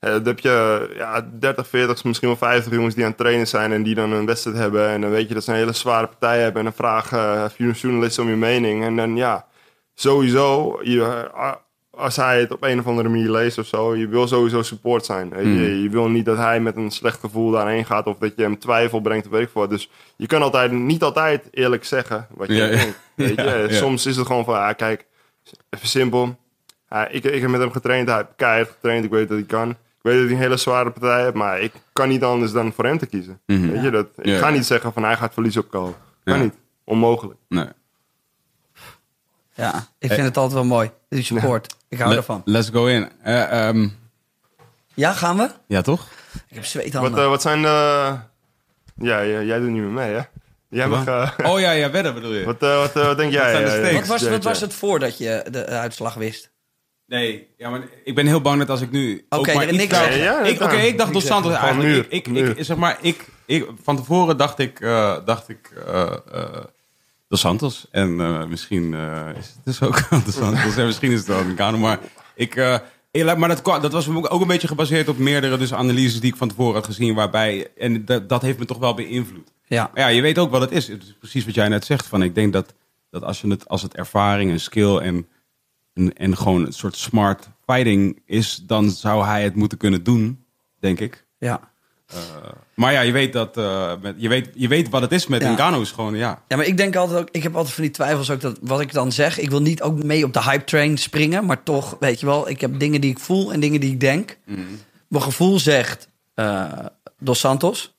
Eh, 0.00 0.12
dan 0.12 0.26
heb 0.26 0.40
je 0.40 0.90
ja, 0.96 1.28
30, 1.38 1.68
40, 1.68 2.04
misschien 2.04 2.28
wel 2.28 2.36
50 2.36 2.72
jongens 2.72 2.94
die 2.94 3.04
aan 3.04 3.10
het 3.10 3.18
trainen 3.18 3.46
zijn 3.46 3.72
en 3.72 3.82
die 3.82 3.94
dan 3.94 4.12
een 4.12 4.26
wedstrijd 4.26 4.56
hebben. 4.56 4.88
En 4.88 5.00
dan 5.00 5.10
weet 5.10 5.28
je 5.28 5.34
dat 5.34 5.44
ze 5.44 5.50
een 5.50 5.56
hele 5.56 5.72
zware 5.72 6.06
partij 6.06 6.40
hebben. 6.40 6.58
En 6.58 6.64
dan 6.64 6.72
vragen 6.72 7.18
uh, 7.18 7.44
vier 7.48 7.72
journalisten 7.72 8.22
om 8.22 8.28
je 8.28 8.36
mening. 8.36 8.84
En 8.84 8.96
dan 8.96 9.16
ja, 9.16 9.46
sowieso, 9.94 10.78
je, 10.82 11.30
als 11.90 12.16
hij 12.16 12.40
het 12.40 12.52
op 12.52 12.62
een 12.62 12.78
of 12.78 12.86
andere 12.86 13.08
manier 13.08 13.30
leest 13.30 13.58
of 13.58 13.66
zo, 13.66 13.96
je 13.96 14.08
wil 14.08 14.28
sowieso 14.28 14.62
support 14.62 15.04
zijn. 15.04 15.30
Weet 15.30 15.44
je? 15.44 15.82
je 15.82 15.88
wil 15.88 16.08
niet 16.08 16.24
dat 16.24 16.36
hij 16.36 16.60
met 16.60 16.76
een 16.76 16.90
slecht 16.90 17.20
gevoel 17.20 17.50
daarheen 17.50 17.84
gaat 17.84 18.06
of 18.06 18.18
dat 18.18 18.32
je 18.36 18.42
hem 18.42 18.58
twijfel 18.58 19.00
brengt 19.00 19.26
of 19.26 19.32
weet 19.32 19.42
ik 19.42 19.50
wat. 19.52 19.70
Dus 19.70 19.90
je 20.16 20.26
kan 20.26 20.42
altijd, 20.42 20.72
niet 20.72 21.02
altijd 21.02 21.48
eerlijk 21.50 21.84
zeggen 21.84 22.26
wat 22.30 22.48
je 22.48 22.54
Ja, 22.54 22.64
ja. 22.64 22.70
denkt. 22.70 22.98
Weet 23.14 23.36
je? 23.36 23.42
Ja, 23.50 23.54
ja. 23.54 23.72
Soms 23.72 24.06
is 24.06 24.16
het 24.16 24.26
gewoon 24.26 24.44
van, 24.44 24.54
ah, 24.54 24.76
kijk, 24.76 25.06
even 25.70 25.88
simpel. 25.88 26.38
Ja, 26.88 27.08
ik, 27.08 27.24
ik 27.24 27.40
heb 27.40 27.50
met 27.50 27.60
hem 27.60 27.72
getraind, 27.72 28.08
hij 28.08 28.16
heeft 28.16 28.28
keihard 28.36 28.70
getraind, 28.70 29.04
ik 29.04 29.10
weet 29.10 29.28
dat 29.28 29.38
hij 29.38 29.46
kan. 29.46 29.76
Ik 30.02 30.06
weet 30.10 30.14
dat 30.18 30.24
hij 30.24 30.32
een 30.34 30.42
hele 30.42 30.56
zware 30.56 30.90
partij 30.90 31.22
heeft, 31.22 31.34
maar 31.34 31.60
ik 31.60 31.72
kan 31.92 32.08
niet 32.08 32.22
anders 32.24 32.52
dan 32.52 32.72
voor 32.72 32.84
hem 32.84 32.98
te 32.98 33.06
kiezen. 33.06 33.40
Weet 33.46 33.82
je, 33.82 33.90
dat, 33.90 34.06
ik 34.16 34.24
Mhm. 34.24 34.28
Ja. 34.28 34.38
ga 34.38 34.50
niet 34.50 34.66
zeggen 34.66 34.92
van 34.92 35.02
hij 35.04 35.16
gaat 35.16 35.32
verlies 35.32 35.56
opkomen. 35.56 35.94
Kan 36.24 36.36
Ja. 36.36 36.42
niet. 36.42 36.54
Onmogelijk. 36.84 37.38
Nee. 37.48 37.66
Ja, 39.54 39.86
ik 39.98 40.12
vind 40.12 40.26
het 40.26 40.36
altijd 40.36 40.54
wel 40.54 40.64
mooi. 40.64 40.90
Die 41.08 41.22
support. 41.22 41.74
Ik 41.88 41.98
hou 41.98 42.10
Le- 42.10 42.16
ervan. 42.16 42.42
Let's 42.44 42.68
go 42.68 42.86
in. 42.86 43.08
Eh, 43.22 43.68
ehm, 43.68 43.88
Ja, 44.94 45.12
gaan 45.12 45.36
we? 45.36 45.50
ja, 45.66 45.80
toch? 45.82 46.06
Ik 46.48 46.54
heb 46.54 46.64
zweethanden. 46.64 47.10
Wat, 47.10 47.20
eh, 47.20 47.28
wat 47.28 47.42
zijn 47.42 47.62
de... 47.62 47.68
Ja, 48.96 49.18
ja, 49.20 49.42
jij 49.42 49.58
doet 49.58 49.68
niet 49.70 49.82
meer 49.82 49.90
mee, 49.90 50.12
hè? 50.14 50.20
Jij 50.68 50.88
mag... 50.88 51.06
eh, 51.06 51.30
Oh 51.52 51.60
ja, 51.60 51.70
ja, 51.70 51.90
wedden 51.90 52.14
bedoel 52.14 52.32
je? 52.34 52.44
wat, 52.44 52.60
wat, 52.60 52.92
wat 52.92 53.16
denk 53.16 53.32
jij? 53.32 53.50
zijn 53.50 53.64
de 53.64 53.70
stakes? 53.70 54.08
wat, 54.08 54.20
was, 54.20 54.28
wat 54.28 54.44
was 54.44 54.60
het 54.60 54.74
voordat 54.74 55.18
je 55.18 55.46
de 55.50 55.66
uitslag 55.66 56.14
wist? 56.14 56.50
Nee, 57.10 57.46
ja, 57.56 57.70
maar 57.70 57.80
ik 58.04 58.14
ben 58.14 58.26
heel 58.26 58.40
bang 58.40 58.58
dat 58.58 58.70
als 58.70 58.80
ik 58.80 58.90
nu. 58.90 59.26
ook 59.28 59.40
Oké, 59.40 59.52
niks. 59.64 59.98
Ja, 60.16 60.42
Ik- 60.42 60.60
Oké, 60.60 60.76
ik 60.76 60.98
dacht 60.98 61.12
Dos 61.12 61.26
Santos 61.26 61.52
eigenlijk. 61.54 62.06
Ik, 62.08 62.28
muur, 62.28 62.48
ik, 62.48 62.56
ik, 62.58 62.64
zeg 62.64 62.76
maar, 62.76 62.98
ik, 63.00 63.24
ik, 63.46 63.66
van 63.82 63.96
tevoren 63.96 64.36
dacht 64.36 64.58
ik, 64.58 64.80
eh, 64.80 65.16
dacht 65.24 65.48
ik 65.48 65.72
eh, 65.86 66.12
eh, 66.32 66.64
Dos 67.28 67.40
Santos. 67.40 67.86
En 67.90 68.20
eh, 68.20 68.44
misschien 68.46 68.94
eh, 68.94 69.28
is 69.38 69.46
het 69.46 69.64
dus 69.64 69.82
ook 69.82 70.08
Dos 70.24 70.34
Santos. 70.34 70.76
en 70.76 70.86
misschien 70.86 71.10
is 71.12 71.18
het 71.18 71.26
wel 71.28 71.44
Ngannou. 71.44 71.78
Maar, 71.82 71.98
ik, 72.34 72.56
eh, 72.56 73.34
maar 73.36 73.48
dat, 73.48 73.64
dat 73.64 73.92
was 73.92 74.08
ook 74.08 74.40
een 74.40 74.46
beetje 74.46 74.68
gebaseerd 74.68 75.08
op 75.08 75.18
meerdere 75.18 75.56
dus 75.58 75.74
analyses 75.74 76.20
die 76.20 76.30
ik 76.30 76.36
van 76.36 76.48
tevoren 76.48 76.74
had 76.74 76.84
gezien. 76.86 77.14
Waarbij, 77.14 77.68
en 77.76 78.04
dat, 78.04 78.28
dat 78.28 78.42
heeft 78.42 78.58
me 78.58 78.64
toch 78.64 78.78
wel 78.78 78.94
beïnvloed. 78.94 79.52
Ja. 79.66 79.90
Maar 79.94 80.02
ja, 80.02 80.08
je 80.08 80.22
weet 80.22 80.38
ook 80.38 80.50
wat 80.50 80.60
het 80.60 80.72
is. 80.72 80.88
Het 80.88 81.02
is 81.02 81.14
precies 81.18 81.44
wat 81.44 81.54
jij 81.54 81.68
net 81.68 81.84
zegt. 81.84 82.06
Van, 82.06 82.22
ik 82.22 82.34
denk 82.34 82.52
dat, 82.52 82.74
dat 83.10 83.22
als, 83.22 83.40
je 83.40 83.48
het, 83.48 83.68
als 83.68 83.82
het 83.82 83.94
ervaring 83.94 84.50
en 84.50 84.60
skill 84.60 84.96
en, 84.96 85.26
en, 85.94 86.16
en 86.16 86.36
gewoon 86.36 86.66
een 86.66 86.72
soort 86.72 86.96
smart 86.96 87.48
fighting 87.66 88.22
is, 88.26 88.62
dan 88.66 88.90
zou 88.90 89.24
hij 89.24 89.42
het 89.42 89.54
moeten 89.54 89.78
kunnen 89.78 90.02
doen, 90.02 90.44
denk 90.78 91.00
ik. 91.00 91.26
Ja. 91.38 91.70
Maar 92.74 92.92
ja, 92.92 93.00
je 93.00 93.12
weet, 93.12 93.32
dat, 93.32 93.56
eh, 93.56 93.92
met, 94.02 94.14
je 94.18 94.28
weet, 94.28 94.48
je 94.54 94.68
weet 94.68 94.88
wat 94.88 95.02
het 95.02 95.12
is 95.12 95.26
met 95.26 95.42
Ja. 95.42 95.52
Ngannou 95.52 95.82
is 95.82 95.90
gewoon, 95.90 96.14
ja. 96.16 96.42
Ja, 96.48 96.56
maar 96.56 96.66
ik 96.66 96.76
denk 96.76 96.96
altijd 96.96 97.20
ook, 97.20 97.28
ik 97.30 97.42
heb 97.42 97.56
altijd 97.56 97.74
van 97.74 97.82
die 97.84 97.92
twijfels 97.92 98.30
ook 98.30 98.40
dat 98.40 98.58
wat 98.62 98.80
ik 98.80 98.92
dan 98.92 99.12
zeg, 99.12 99.38
ik 99.38 99.50
wil 99.50 99.62
niet 99.62 99.82
ook 99.82 100.02
mee 100.02 100.24
op 100.24 100.32
de 100.32 100.42
hype 100.42 100.64
train 100.64 100.98
springen, 100.98 101.44
maar 101.46 101.62
toch, 101.62 101.96
weet 102.00 102.20
je 102.20 102.26
wel, 102.26 102.48
ik 102.48 102.60
heb 102.60 102.78
dingen 102.78 103.00
die 103.00 103.10
ik 103.10 103.18
voel 103.18 103.52
en 103.52 103.60
dingen 103.60 103.80
die 103.80 103.92
ik 103.92 104.00
denk. 104.00 104.38
Mijn 105.08 105.22
gevoel 105.22 105.58
zegt 105.58 106.08
eh, 106.34 106.72
Dos 107.18 107.38
Santos, 107.38 107.94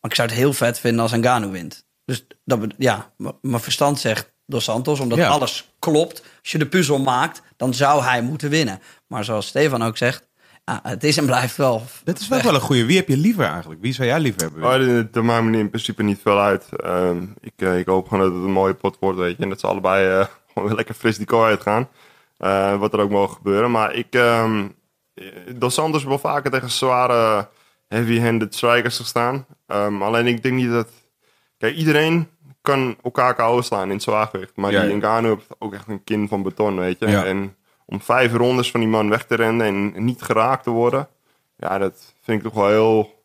maar 0.00 0.10
ik 0.10 0.16
zou 0.16 0.28
het 0.28 0.36
heel 0.36 0.52
vet 0.52 0.78
vinden 0.78 1.00
als 1.02 1.12
Ngannou 1.12 1.52
wint. 1.52 1.84
Dus 2.04 2.26
dat, 2.44 2.60
ja, 2.78 3.12
mijn 3.40 3.60
verstand 3.60 4.00
zegt 4.00 4.32
Dos 4.50 4.64
Santos, 4.64 5.00
omdat 5.00 5.18
Ja. 5.18 5.28
alles 5.28 5.72
klopt. 5.78 6.22
Als 6.42 6.52
je 6.52 6.58
de 6.58 6.66
puzzel 6.66 6.98
maakt, 6.98 7.42
dan 7.56 7.74
zou 7.74 8.02
hij 8.02 8.22
moeten 8.22 8.50
winnen. 8.50 8.80
Maar 9.06 9.24
zoals 9.24 9.46
Stefan 9.46 9.82
ook 9.82 9.96
zegt, 9.96 10.28
ja, 10.64 10.80
het 10.82 11.04
is 11.04 11.16
en 11.16 11.26
blijft 11.26 11.56
wel. 11.56 11.82
Dat 12.04 12.18
is 12.18 12.28
wel 12.28 12.42
wel 12.42 12.54
een 12.54 12.60
goeie. 12.60 12.84
Wie 12.84 12.96
heb 12.96 13.08
je 13.08 13.16
liever 13.16 13.44
eigenlijk? 13.44 13.80
Wie 13.80 13.92
zou 13.92 14.08
jij 14.08 14.20
liever 14.20 14.40
hebben? 14.42 14.64
Oh, 14.64 14.94
dat, 14.96 15.12
dat 15.12 15.22
maakt 15.24 15.44
me 15.44 15.58
in 15.58 15.68
principe 15.70 16.02
niet 16.02 16.20
veel 16.22 16.40
uit. 16.40 16.66
Ehm, 16.76 17.22
ik, 17.40 17.52
eh, 17.56 17.78
ik 17.78 17.86
hoop 17.86 18.08
gewoon 18.08 18.24
dat 18.24 18.34
het 18.34 18.44
een 18.44 18.50
mooie 18.52 18.74
pot 18.74 18.96
wordt, 19.00 19.18
weet 19.18 19.36
je. 19.36 19.42
En 19.42 19.48
dat 19.48 19.60
ze 19.60 19.66
allebei 19.66 20.20
eh, 20.20 20.26
gewoon 20.52 20.68
weer 20.68 20.76
lekker 20.76 20.94
fris 20.94 21.16
die 21.16 21.26
kooi 21.26 21.48
uitgaan. 21.50 21.88
Eh, 22.36 22.76
wat 22.78 22.92
er 22.92 23.00
ook 23.00 23.10
mogen 23.10 23.36
gebeuren. 23.36 23.70
Maar 23.70 23.94
ik... 23.94 24.14
ehm 24.14 24.66
Dos 25.56 25.74
Santos 25.74 26.04
wel 26.04 26.18
vaker 26.18 26.50
tegen 26.50 26.70
zware 26.70 27.48
heavy-handed 27.88 28.54
strikers 28.54 28.96
gestaan. 28.96 29.46
Ehm, 29.66 30.02
alleen 30.02 30.26
ik 30.26 30.42
denk 30.42 30.54
niet 30.54 30.70
dat... 30.70 30.88
Kijk, 31.58 31.76
iedereen 31.76 32.28
kan 32.62 32.96
elkaar 33.02 33.34
KO 33.34 33.60
slaan 33.60 33.88
in 33.88 33.94
het 33.94 34.02
zwaargewicht. 34.02 34.56
Maar 34.56 34.72
Ja, 34.72 34.80
die 34.80 34.90
ja. 34.90 34.96
Ngannou 34.96 35.34
heeft 35.34 35.46
ook 35.58 35.74
echt 35.74 35.88
een 35.88 36.04
kin 36.04 36.28
van 36.28 36.42
beton, 36.42 36.78
weet 36.78 36.98
je. 36.98 37.08
Ja. 37.08 37.24
En 37.24 37.56
om 37.84 38.00
vijf 38.00 38.32
rondes 38.32 38.70
van 38.70 38.80
die 38.80 38.88
man 38.88 39.08
weg 39.08 39.24
te 39.24 39.34
rennen 39.34 39.94
en 39.94 40.04
niet 40.04 40.22
geraakt 40.22 40.62
te 40.62 40.70
worden... 40.70 41.08
Ja, 41.56 41.78
dat 41.78 42.14
vind 42.22 42.38
ik 42.38 42.44
toch 42.44 42.54
wel 42.54 42.68
heel 42.68 43.20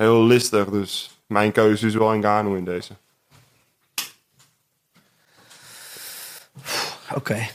heel 0.00 0.24
listig. 0.24 0.68
Dus 0.70 1.20
mijn 1.26 1.52
keuze 1.52 1.86
is 1.86 1.94
wel 1.94 2.16
Ngannou 2.16 2.56
in 2.56 2.64
deze. 2.64 2.96
Oké. 7.14 7.48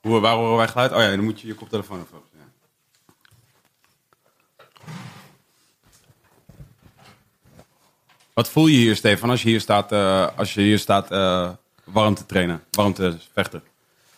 Hoe, 0.00 0.20
waar 0.20 0.34
horen 0.34 0.56
wij 0.56 0.68
geluid? 0.68 0.92
Oh 0.92 0.98
ja, 0.98 1.10
dan 1.10 1.24
moet 1.24 1.40
je 1.40 1.46
je 1.46 1.54
koptelefoon 1.54 2.00
even 2.00 2.16
op. 2.16 2.24
Ja. 2.32 2.44
Wat 8.34 8.48
voel 8.48 8.66
je 8.66 8.76
hier, 8.76 8.96
Stefan, 8.96 9.30
als 9.30 9.42
je 9.42 9.48
hier 9.48 9.60
staat, 9.60 9.92
eh, 9.92 10.26
als 10.36 10.54
je 10.54 10.60
hier 10.60 10.78
staat 10.78 11.10
eh, 11.10 11.48
warm 11.84 12.14
te 12.14 12.26
trainen, 12.26 12.62
warm 12.70 12.94
te 12.94 13.14
vechten? 13.32 13.62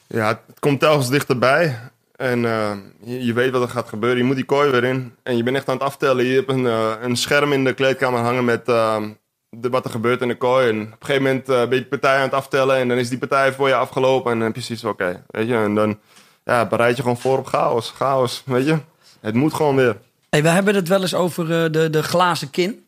Ja, 0.07 0.29
het 0.47 0.59
komt 0.59 0.81
telkens 0.81 1.09
dichterbij. 1.09 1.79
En 2.17 2.45
eh, 2.45 2.73
je, 3.05 3.25
je 3.25 3.33
weet 3.33 3.51
wat 3.51 3.63
er 3.63 3.69
gaat 3.69 3.89
gebeuren. 3.89 4.19
Je 4.19 4.25
moet 4.25 4.37
die 4.37 4.45
kooi 4.45 4.71
weer 4.71 4.85
in. 4.85 5.15
En 5.23 5.37
je 5.37 5.43
bent 5.43 5.57
echt 5.57 5.69
aan 5.69 5.75
het 5.75 5.85
aftellen. 5.85 6.25
Je 6.25 6.35
hebt 6.35 6.51
een, 6.51 6.65
een 7.05 7.17
scherm 7.17 7.53
in 7.53 7.65
de 7.65 7.73
kleedkamer 7.73 8.21
hangen 8.21 8.45
met 8.45 8.69
eh, 8.69 9.03
de, 9.51 9.69
wat 9.69 9.85
er 9.85 9.91
gebeurt 9.91 10.21
in 10.21 10.29
de 10.29 10.37
kooi. 10.37 10.69
En 10.69 10.81
op 10.81 10.87
een 11.01 11.07
gegeven 11.07 11.23
moment 11.23 11.49
eh, 11.49 11.57
ben 11.57 11.75
je 11.75 11.83
de 11.83 11.89
partij 11.89 12.17
aan 12.17 12.23
het 12.23 12.33
aftellen. 12.33 12.77
En 12.77 12.89
dan 12.89 12.97
is 12.97 13.09
die 13.09 13.19
partij 13.19 13.53
voor 13.53 13.69
je 13.69 13.75
afgelopen. 13.75 14.33
En 14.33 14.39
dan 14.39 14.47
heb 14.47 14.57
je 14.57 14.63
zoiets 14.63 14.85
van, 14.85 14.93
oké. 14.93 15.25
weet 15.27 15.49
je, 15.49 15.55
en 15.55 15.75
dan 15.75 15.99
ja, 16.45 16.67
bereid 16.67 16.97
je 16.97 17.03
gewoon 17.03 17.19
voor 17.19 17.39
op 17.39 17.47
chaos. 17.47 17.91
Chaos, 17.91 18.43
weet 18.47 18.67
je. 18.67 18.79
Het 19.21 19.35
moet 19.35 19.55
gewoon 19.55 19.77
weer. 19.77 19.97
Hey, 20.31 20.43
we 20.43 20.49
hebben 20.49 20.75
het 20.75 20.89
wel 20.89 21.01
eens 21.01 21.15
over 21.15 21.73
de, 21.73 21.91
de 21.91 22.03
glazen 22.03 22.51
kin. 22.51 22.86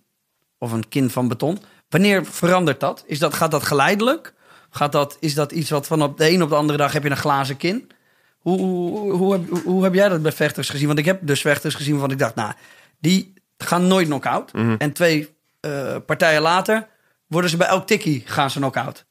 Of 0.59 0.73
een 0.73 0.89
kin 0.89 1.11
van 1.11 1.29
beton. 1.29 1.59
Wanneer 1.89 2.25
verandert 2.25 2.81
dat? 2.81 3.05
Is 3.07 3.19
dat 3.19 3.35
gaat 3.35 3.51
dat 3.51 3.63
geleidelijk? 3.63 4.35
Gaat 4.71 4.93
dat, 4.93 5.17
is 5.21 5.35
dat 5.35 5.53
iets 5.53 5.71
wat 5.71 5.87
van 5.87 6.03
op 6.03 6.19
de 6.19 6.31
een 6.31 6.43
op 6.43 6.49
de 6.49 6.55
andere 6.55 6.79
dag 6.79 6.93
heb 6.93 7.03
je 7.03 7.11
een 7.11 7.17
glazen 7.17 7.57
kin? 7.57 7.91
Hoe, 8.39 8.59
hoe, 8.61 9.13
hoe, 9.13 9.33
heb, 9.33 9.65
hoe 9.65 9.85
heb 9.85 9.95
jij 9.95 10.09
dat 10.09 10.23
bij 10.23 10.33
vechters 10.33 10.69
gezien? 10.69 10.87
Want 10.87 10.99
ik 10.99 11.05
heb 11.05 11.21
dus 11.23 11.41
vechters 11.41 11.75
gezien 11.75 11.93
waarvan 11.93 12.11
ik 12.11 12.19
dacht, 12.19 12.35
nou, 12.35 12.53
die 12.99 13.33
gaan 13.59 13.87
nooit 13.87 14.07
knock-out. 14.07 14.53
En 14.79 14.93
twee 14.93 15.37
eh, 15.61 15.97
partijen 16.07 16.43
later 16.43 16.89
worden 17.27 17.51
ze 17.51 17.57
bij 17.57 17.67
elk 17.67 17.87
tikkie 17.87 18.23
gaan 18.27 18.51
ze 18.51 18.59
knock-out. 18.59 19.07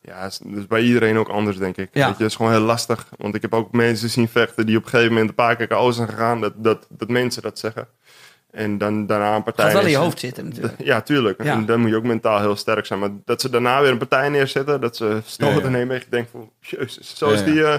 Ja, 0.00 0.24
is 0.26 0.40
dus 0.44 0.66
bij 0.66 0.82
iedereen 0.82 1.18
ook 1.18 1.28
anders, 1.28 1.56
denk 1.56 1.76
ik. 1.76 1.88
Ja. 1.92 2.06
Weet 2.06 2.16
je, 2.16 2.22
het 2.22 2.30
is 2.32 2.36
gewoon 2.36 2.52
heel 2.52 2.60
lastig. 2.60 3.08
Want 3.16 3.34
ik 3.34 3.42
heb 3.42 3.54
ook 3.54 3.72
mensen 3.72 4.10
zien 4.10 4.28
vechten 4.28 4.66
die 4.66 4.76
op 4.76 4.84
een 4.84 4.88
gegeven 4.88 5.12
moment 5.12 5.28
een 5.28 5.34
paar 5.34 5.56
keer 5.56 5.66
KO 5.66 5.90
zijn 5.90 6.08
gegaan. 6.08 6.40
Dat, 6.40 6.52
dat, 6.56 6.86
dat 6.88 7.08
mensen 7.08 7.42
dat 7.42 7.58
zeggen. 7.58 7.88
En 8.50 8.78
dan 8.78 9.06
daarna 9.06 9.34
een 9.36 9.42
partij... 9.42 9.64
Gaat 9.64 9.72
wel 9.74 9.82
in 9.82 9.90
je 9.90 9.96
hoofd 9.96 10.18
zitten 10.18 10.44
natuurlijk. 10.44 10.74
Ja, 10.90 11.00
tuurlijk. 11.00 11.42
Ja. 11.42 11.52
En 11.52 11.66
dan 11.66 11.80
moet 11.80 11.90
je 11.90 11.96
ook 11.96 12.02
mentaal 12.02 12.40
heel 12.40 12.56
sterk 12.56 12.86
zijn. 12.86 12.98
Maar 12.98 13.10
dat 13.24 13.40
ze 13.40 13.50
daarna 13.50 13.80
weer 13.80 13.90
een 13.90 13.98
partij 13.98 14.28
neerzetten, 14.28 14.80
dat 14.80 14.96
ze 14.96 15.20
stoten 15.24 15.54
Ja, 15.56 15.62
ja. 15.62 15.68
nemen. 15.68 15.96
Ik 15.96 16.10
denk 16.10 16.28
van, 16.30 16.50
jezus. 16.60 17.16
Zoals 17.16 17.40
Ja, 17.40 17.46
ja. 17.46 17.52
die 17.52 17.64
eh, 17.64 17.78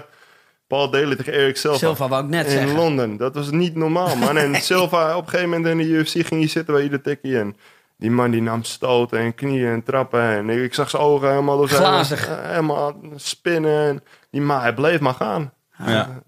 Paul 0.68 0.90
Daly 0.90 1.16
tegen 1.16 1.34
Eric 1.34 1.58
Silva. 1.58 1.78
Silva 1.78 2.08
wou 2.08 2.24
ik 2.24 2.30
net 2.30 2.46
in 2.46 2.52
zeggen. 2.52 2.76
Londen. 2.76 3.18
Dat 3.18 3.36
was 3.36 3.52
niet 3.52 3.76
normaal, 3.76 4.16
man. 4.16 4.38
En 4.38 4.56
Silva, 4.72 5.16
op 5.18 5.24
een 5.24 5.30
gegeven 5.30 5.50
moment 5.50 5.68
in 5.68 5.78
de 5.78 5.84
UFC 5.94 6.12
ging 6.12 6.40
hij 6.42 6.48
zitten 6.48 6.74
bij 6.74 6.84
ieder 6.84 7.02
tikkie. 7.02 7.40
En 7.40 7.56
die 7.98 8.12
man 8.12 8.32
die 8.32 8.42
nam 8.42 8.64
stoten 8.64 9.20
en 9.20 9.36
knieën 9.36 9.72
en 9.72 9.84
trappen. 9.84 10.22
En 10.22 10.50
ik, 10.50 10.62
ik 10.64 10.74
zag 10.74 10.90
zijn 10.90 11.02
ogen 11.02 11.30
helemaal... 11.30 11.58
door 11.58 11.70
zijn- 11.70 11.82
Glazig. 11.82 12.28
eh, 12.28 12.36
helemaal 12.50 12.96
spinnen. 13.16 13.88
En 13.88 14.04
die 14.32 14.42
maar 14.42 14.62
hij 14.62 14.74
bleef 14.74 15.00
maar 15.00 15.14
gaan. 15.14 15.54
Ja. 15.86 16.22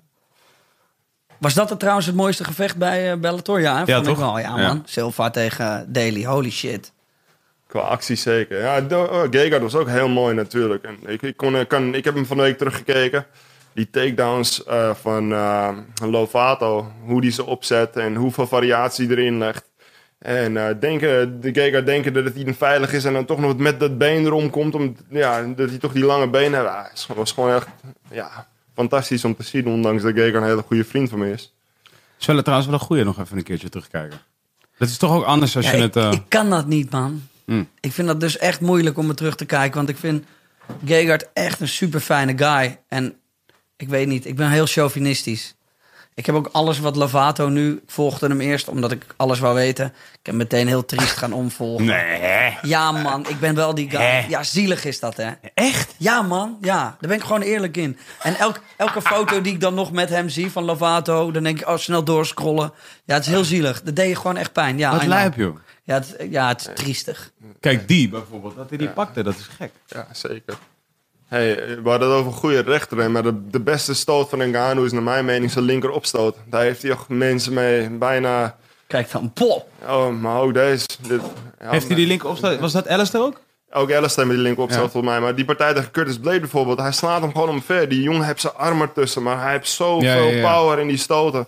Was 1.41 1.53
dat 1.53 1.69
het 1.69 1.79
trouwens 1.79 2.05
het 2.07 2.15
mooiste 2.15 2.43
gevecht 2.43 2.77
bij 2.77 3.11
eh, 3.11 3.17
Bellator? 3.17 3.61
Ja? 3.61 3.83
Ja, 3.85 3.95
Vond 3.95 4.07
ik 4.07 4.13
toch? 4.13 4.17
wel. 4.17 4.39
Ja, 4.39 4.57
Ja. 4.59 4.67
man. 4.67 4.81
Silva 4.85 5.29
tegen 5.29 5.85
Daly. 5.93 6.23
Holy 6.25 6.51
shit. 6.51 6.91
Qua 7.67 7.79
actie 7.79 8.15
zeker. 8.15 8.59
Ja, 8.59 8.81
oh, 8.97 9.21
Gegard 9.29 9.61
was 9.61 9.75
ook 9.75 9.87
heel 9.87 10.09
mooi 10.09 10.35
natuurlijk. 10.35 10.83
En 10.83 10.97
ik, 11.05 11.21
ik, 11.21 11.37
kon, 11.37 11.67
kan, 11.67 11.95
ik 11.95 12.03
heb 12.05 12.13
hem 12.15 12.25
van 12.25 12.37
de 12.37 12.43
week 12.43 12.57
teruggekeken. 12.57 13.25
Die 13.73 13.89
takedowns 13.89 14.63
eh, 14.63 14.89
van 15.01 15.31
eh, 15.31 15.69
Lovato. 16.05 16.91
Hoe 17.05 17.21
die 17.21 17.31
ze 17.31 17.45
opzet 17.45 17.95
en 17.95 18.15
hoeveel 18.15 18.47
variatie 18.47 19.09
erin 19.09 19.37
legt. 19.37 19.69
En 20.19 20.57
eh, 20.57 20.75
denken, 20.79 21.41
de 21.41 21.53
Gegard 21.53 21.85
denken 21.85 22.13
dat 22.13 22.23
het 22.23 22.35
hij 22.35 22.53
veilig 22.53 22.93
is 22.93 23.05
en 23.05 23.13
dan 23.13 23.25
toch 23.25 23.39
nog 23.39 23.57
met 23.57 23.79
dat 23.79 23.97
been 23.97 24.25
erom 24.25 24.49
komt. 24.49 24.75
Om, 24.75 24.95
ja, 25.09 25.41
dat 25.43 25.69
hij 25.69 25.77
toch 25.77 25.91
die 25.93 26.05
lange 26.05 26.29
benen 26.29 26.59
heeft. 26.59 27.07
Het 27.07 27.17
was 27.17 27.31
gewoon 27.31 27.55
echt 27.55 27.67
ja, 28.11 28.47
fantastisch 28.81 29.25
om 29.25 29.35
te 29.35 29.43
zien. 29.43 29.67
Ondanks 29.67 30.03
dat 30.03 30.13
Gegard 30.13 30.35
een 30.35 30.43
hele 30.49 30.61
goede 30.61 30.83
vriend 30.83 31.09
van 31.09 31.19
me 31.19 31.31
is. 31.31 31.53
Zullen 32.17 32.43
trouwens 32.43 32.69
wel 32.71 32.79
een 32.79 32.85
goeie 32.85 33.03
nog 33.03 33.19
even 33.19 33.37
een 33.37 33.43
keertje 33.43 33.69
terugkijken. 33.69 34.19
Dat 34.77 34.89
is 34.89 34.97
toch 34.97 35.11
ook 35.15 35.23
anders 35.23 35.55
als 35.55 35.65
Ja, 35.65 35.71
je 35.71 35.77
ik, 35.77 35.83
het... 35.83 35.95
eh, 35.95 36.11
ik 36.11 36.21
kan 36.27 36.49
dat 36.49 36.67
niet, 36.67 36.91
man. 36.91 37.23
Hmm. 37.45 37.67
Ik 37.79 37.91
vind 37.91 38.07
dat 38.07 38.19
dus 38.19 38.37
echt 38.37 38.59
moeilijk 38.61 38.97
om 38.97 39.07
het 39.07 39.17
terug 39.17 39.35
te 39.35 39.45
kijken. 39.45 39.75
Want 39.77 39.89
ik 39.89 39.97
vind... 39.97 40.25
Gegard 40.85 41.29
echt 41.33 41.59
een 41.59 41.67
super 41.67 41.99
fijne 41.99 42.37
guy. 42.37 42.79
En 42.87 43.15
ik 43.77 43.89
weet 43.89 44.07
niet, 44.07 44.25
ik 44.25 44.35
ben 44.35 44.49
heel 44.49 44.65
chauvinistisch. 44.65 45.55
Ik 46.13 46.25
heb 46.25 46.35
ook 46.35 46.49
alles 46.51 46.79
wat 46.79 46.95
Lavato 46.95 47.49
nu... 47.49 47.71
Ik 47.71 47.81
volgde 47.85 48.27
hem 48.27 48.41
eerst 48.41 48.67
omdat 48.67 48.91
ik 48.91 49.05
alles 49.15 49.39
wou 49.39 49.55
weten. 49.55 49.85
Ik 49.85 50.25
heb 50.25 50.35
meteen 50.35 50.67
heel 50.67 50.85
triest 50.85 51.17
gaan 51.17 51.33
omvolgen. 51.33 51.85
Nee. 51.85 52.57
Ja 52.61 52.91
man, 52.91 53.27
ik 53.27 53.39
ben 53.39 53.55
wel 53.55 53.75
die 53.75 53.89
guy. 53.89 54.01
Hè? 54.01 54.25
Ja, 54.27 54.43
zielig 54.43 54.85
is 54.85 54.99
dat 54.99 55.17
hè. 55.17 55.31
Echt? 55.53 55.95
Ja 55.97 56.21
man, 56.21 56.57
ja. 56.61 56.81
Daar 56.81 57.09
ben 57.09 57.17
ik 57.17 57.23
gewoon 57.23 57.41
eerlijk 57.41 57.77
in. 57.77 57.97
En 58.21 58.35
elk, 58.35 58.59
elke 58.77 59.01
foto 59.01 59.41
die 59.41 59.53
ik 59.53 59.61
dan 59.61 59.73
nog 59.73 59.91
met 59.91 60.09
hem 60.09 60.29
zie 60.29 60.51
van 60.51 60.63
Lavato... 60.63 61.31
dan 61.31 61.43
denk 61.43 61.59
ik, 61.59 61.67
oh, 61.67 61.77
snel 61.77 62.03
doorscrollen. 62.03 62.73
Ja, 63.05 63.13
het 63.13 63.25
is 63.25 63.31
heel 63.31 63.43
zielig. 63.43 63.81
Dat 63.81 63.95
deed 63.95 64.09
je 64.09 64.15
gewoon 64.15 64.37
echt 64.37 64.53
pijn. 64.53 64.77
Ja, 64.77 64.91
Wat 64.91 65.05
lijp, 65.05 65.35
joh. 65.35 65.57
Ja, 65.83 65.93
het, 65.93 66.15
ja, 66.29 66.47
het 66.47 66.61
is 66.61 66.69
triestig. 66.75 67.31
Kijk, 67.59 67.87
die 67.87 68.09
bijvoorbeeld. 68.09 68.55
Dat 68.55 68.69
hij 68.69 68.77
die 68.77 68.89
pakte, 68.89 69.23
dat 69.23 69.35
is 69.35 69.47
gek. 69.57 69.71
Ja, 69.87 70.07
zeker. 70.11 70.57
Hey, 71.31 71.55
we 71.83 71.89
hadden 71.89 72.09
het 72.09 72.17
over 72.19 72.31
goede 72.31 72.59
rechter, 72.61 73.11
maar 73.11 73.23
de, 73.23 73.47
de 73.49 73.59
beste 73.59 73.93
stoot 73.95 74.29
van 74.29 74.39
Ngannou 74.49 74.85
is 74.85 74.91
naar 74.91 75.03
mijn 75.03 75.25
mening 75.25 75.51
zijn 75.51 75.65
linker 75.65 75.89
opstoot. 75.89 76.35
Daar 76.45 76.61
heeft 76.61 76.81
hij 76.81 76.91
ook 76.91 77.05
mensen 77.07 77.53
mee 77.53 77.89
bijna... 77.89 78.55
Kijk 78.87 79.11
dan, 79.11 79.31
pop. 79.33 79.67
Oh, 79.87 80.09
maar 80.09 80.41
ook 80.41 80.53
deze. 80.53 80.85
Dit, 81.07 81.21
ja, 81.59 81.69
Heeft 81.69 81.87
hij 81.87 81.95
die 81.95 82.07
link 82.07 82.23
opstaan? 82.25 82.59
Was 82.59 82.71
dat 82.71 82.87
Alistair 82.87 83.23
ook? 83.23 83.39
Ook 83.71 83.91
Alistair 83.91 84.27
met 84.27 84.35
die 84.35 84.45
link 84.45 84.59
opstoot 84.59 84.83
Ja. 84.83 84.89
volgens 84.89 85.13
mij. 85.13 85.21
Maar 85.21 85.35
die 85.35 85.45
partij 85.45 85.73
tegen 85.73 85.91
Curtis 85.91 86.19
Blade 86.19 86.39
bijvoorbeeld, 86.39 86.79
hij 86.79 86.91
slaat 86.91 87.21
hem 87.21 87.31
gewoon 87.31 87.49
omver. 87.49 87.89
Die 87.89 88.01
jongen 88.01 88.23
heeft 88.25 88.41
zijn 88.41 88.53
arm 88.53 88.81
ertussen, 88.81 89.23
maar 89.23 89.41
hij 89.41 89.51
heeft 89.51 89.69
zoveel 89.69 90.07
Ja, 90.07 90.15
ja, 90.15 90.29
ja. 90.35 90.51
power 90.53 90.79
in 90.79 90.87
die 90.87 90.97
stoten. 90.97 91.47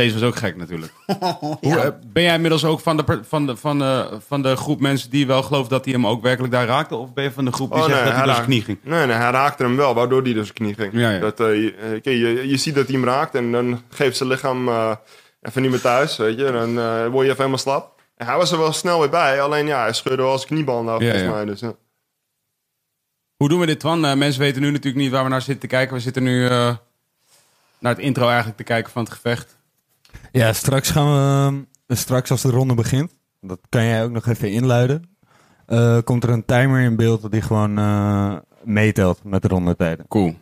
Deze 0.00 0.14
was 0.18 0.22
ook 0.22 0.36
gek 0.36 0.56
natuurlijk. 0.56 0.92
Ja. 1.60 1.76
eh, 1.76 1.90
ben 2.12 2.22
jij 2.22 2.34
inmiddels 2.34 2.64
ook 2.64 2.80
van 2.80 2.96
de, 2.96 3.18
van, 3.28 3.46
de, 3.46 3.56
van, 3.56 3.78
de, 3.78 4.18
van 4.26 4.42
de 4.42 4.56
groep 4.56 4.80
mensen 4.80 5.10
die 5.10 5.26
wel 5.26 5.42
geloven 5.42 5.70
dat 5.70 5.84
hij 5.84 5.94
hem 5.94 6.06
ook 6.06 6.22
werkelijk 6.22 6.52
daar 6.52 6.66
raakte? 6.66 6.96
Of 6.96 7.12
ben 7.12 7.24
je 7.24 7.30
van 7.32 7.44
de 7.44 7.52
groep 7.52 7.70
die 7.72 7.80
Oh, 7.80 7.84
zegt 7.86 7.96
nee, 7.96 8.04
dat 8.04 8.14
hij 8.14 8.24
hij 8.24 8.34
zijn 8.34 8.46
knie 8.46 8.62
ging? 8.62 8.78
Nee, 8.82 9.06
nee, 9.06 9.16
hij 9.16 9.30
raakte 9.30 9.62
hem 9.62 9.76
wel, 9.76 9.94
waardoor 9.94 10.22
hij 10.22 10.32
zijn 10.32 10.52
knie 10.52 10.74
ging. 10.74 10.92
Ja, 10.92 11.10
ja. 11.10 11.18
Dat, 11.18 11.40
eh, 11.40 11.46
je, 11.46 11.74
eh, 12.02 12.20
je, 12.20 12.48
je 12.48 12.56
ziet 12.56 12.74
dat 12.74 12.86
hij 12.86 12.94
hem 12.94 13.04
raakt 13.04 13.34
en 13.34 13.52
dan 13.52 13.82
geeft 13.88 14.16
zijn 14.16 14.28
lichaam 14.28 14.68
eh, 14.68 14.90
even 15.40 15.62
niet 15.62 15.70
meer 15.70 15.80
thuis, 15.80 16.16
weet 16.16 16.38
je. 16.38 16.50
Dan 16.52 16.78
eh, 16.78 17.06
word 17.06 17.24
je 17.24 17.30
even 17.30 17.36
helemaal 17.36 17.58
slap. 17.58 18.00
En 18.16 18.26
hij 18.26 18.36
was 18.36 18.52
er 18.52 18.58
wel 18.58 18.72
snel 18.72 19.00
weer 19.00 19.10
bij, 19.10 19.40
alleen 19.40 19.66
ja, 19.66 19.80
hij 19.82 19.92
scheurde 19.92 20.22
wel 20.22 20.38
zijn 20.38 20.48
kniebanden 20.50 20.94
af, 20.94 21.00
volgens 21.00 21.22
mij. 21.22 21.44
Dus. 21.44 21.60
Hoe 23.36 23.48
doen 23.48 23.60
we 23.60 23.66
dit, 23.66 23.80
Twan? 23.80 24.04
Eh, 24.04 24.14
mensen 24.14 24.40
weten 24.40 24.62
nu 24.62 24.70
natuurlijk 24.70 25.02
niet 25.02 25.12
waar 25.12 25.24
we 25.24 25.30
naar 25.30 25.42
zitten 25.42 25.68
te 25.68 25.74
kijken. 25.76 25.94
We 25.94 26.00
zitten 26.00 26.22
nu 26.22 26.44
eh, 26.44 26.76
naar 27.78 27.92
het 27.94 27.98
intro 27.98 28.26
eigenlijk 28.26 28.56
te 28.56 28.62
kijken 28.62 28.92
van 28.92 29.02
het 29.04 29.12
gevecht. 29.12 29.56
Ja, 30.32 30.52
straks 30.52 30.90
gaan 30.90 31.12
we, 31.12 31.64
eh, 31.86 31.96
straks 31.96 32.30
als 32.30 32.42
de 32.42 32.50
ronde 32.50 32.74
begint, 32.74 33.12
dat 33.40 33.60
kan 33.68 33.84
jij 33.84 34.04
ook 34.04 34.10
nog 34.10 34.26
even 34.26 34.50
inluiden, 34.50 35.16
eh, 35.66 35.98
komt 36.04 36.24
er 36.24 36.30
een 36.30 36.44
timer 36.44 36.80
in 36.80 36.96
beeld 36.96 37.30
die 37.30 37.42
gewoon 37.42 37.78
eh, 37.78 38.36
meetelt 38.62 39.24
met 39.24 39.42
de 39.42 39.48
rondetijden. 39.48 40.08
Cool. 40.08 40.36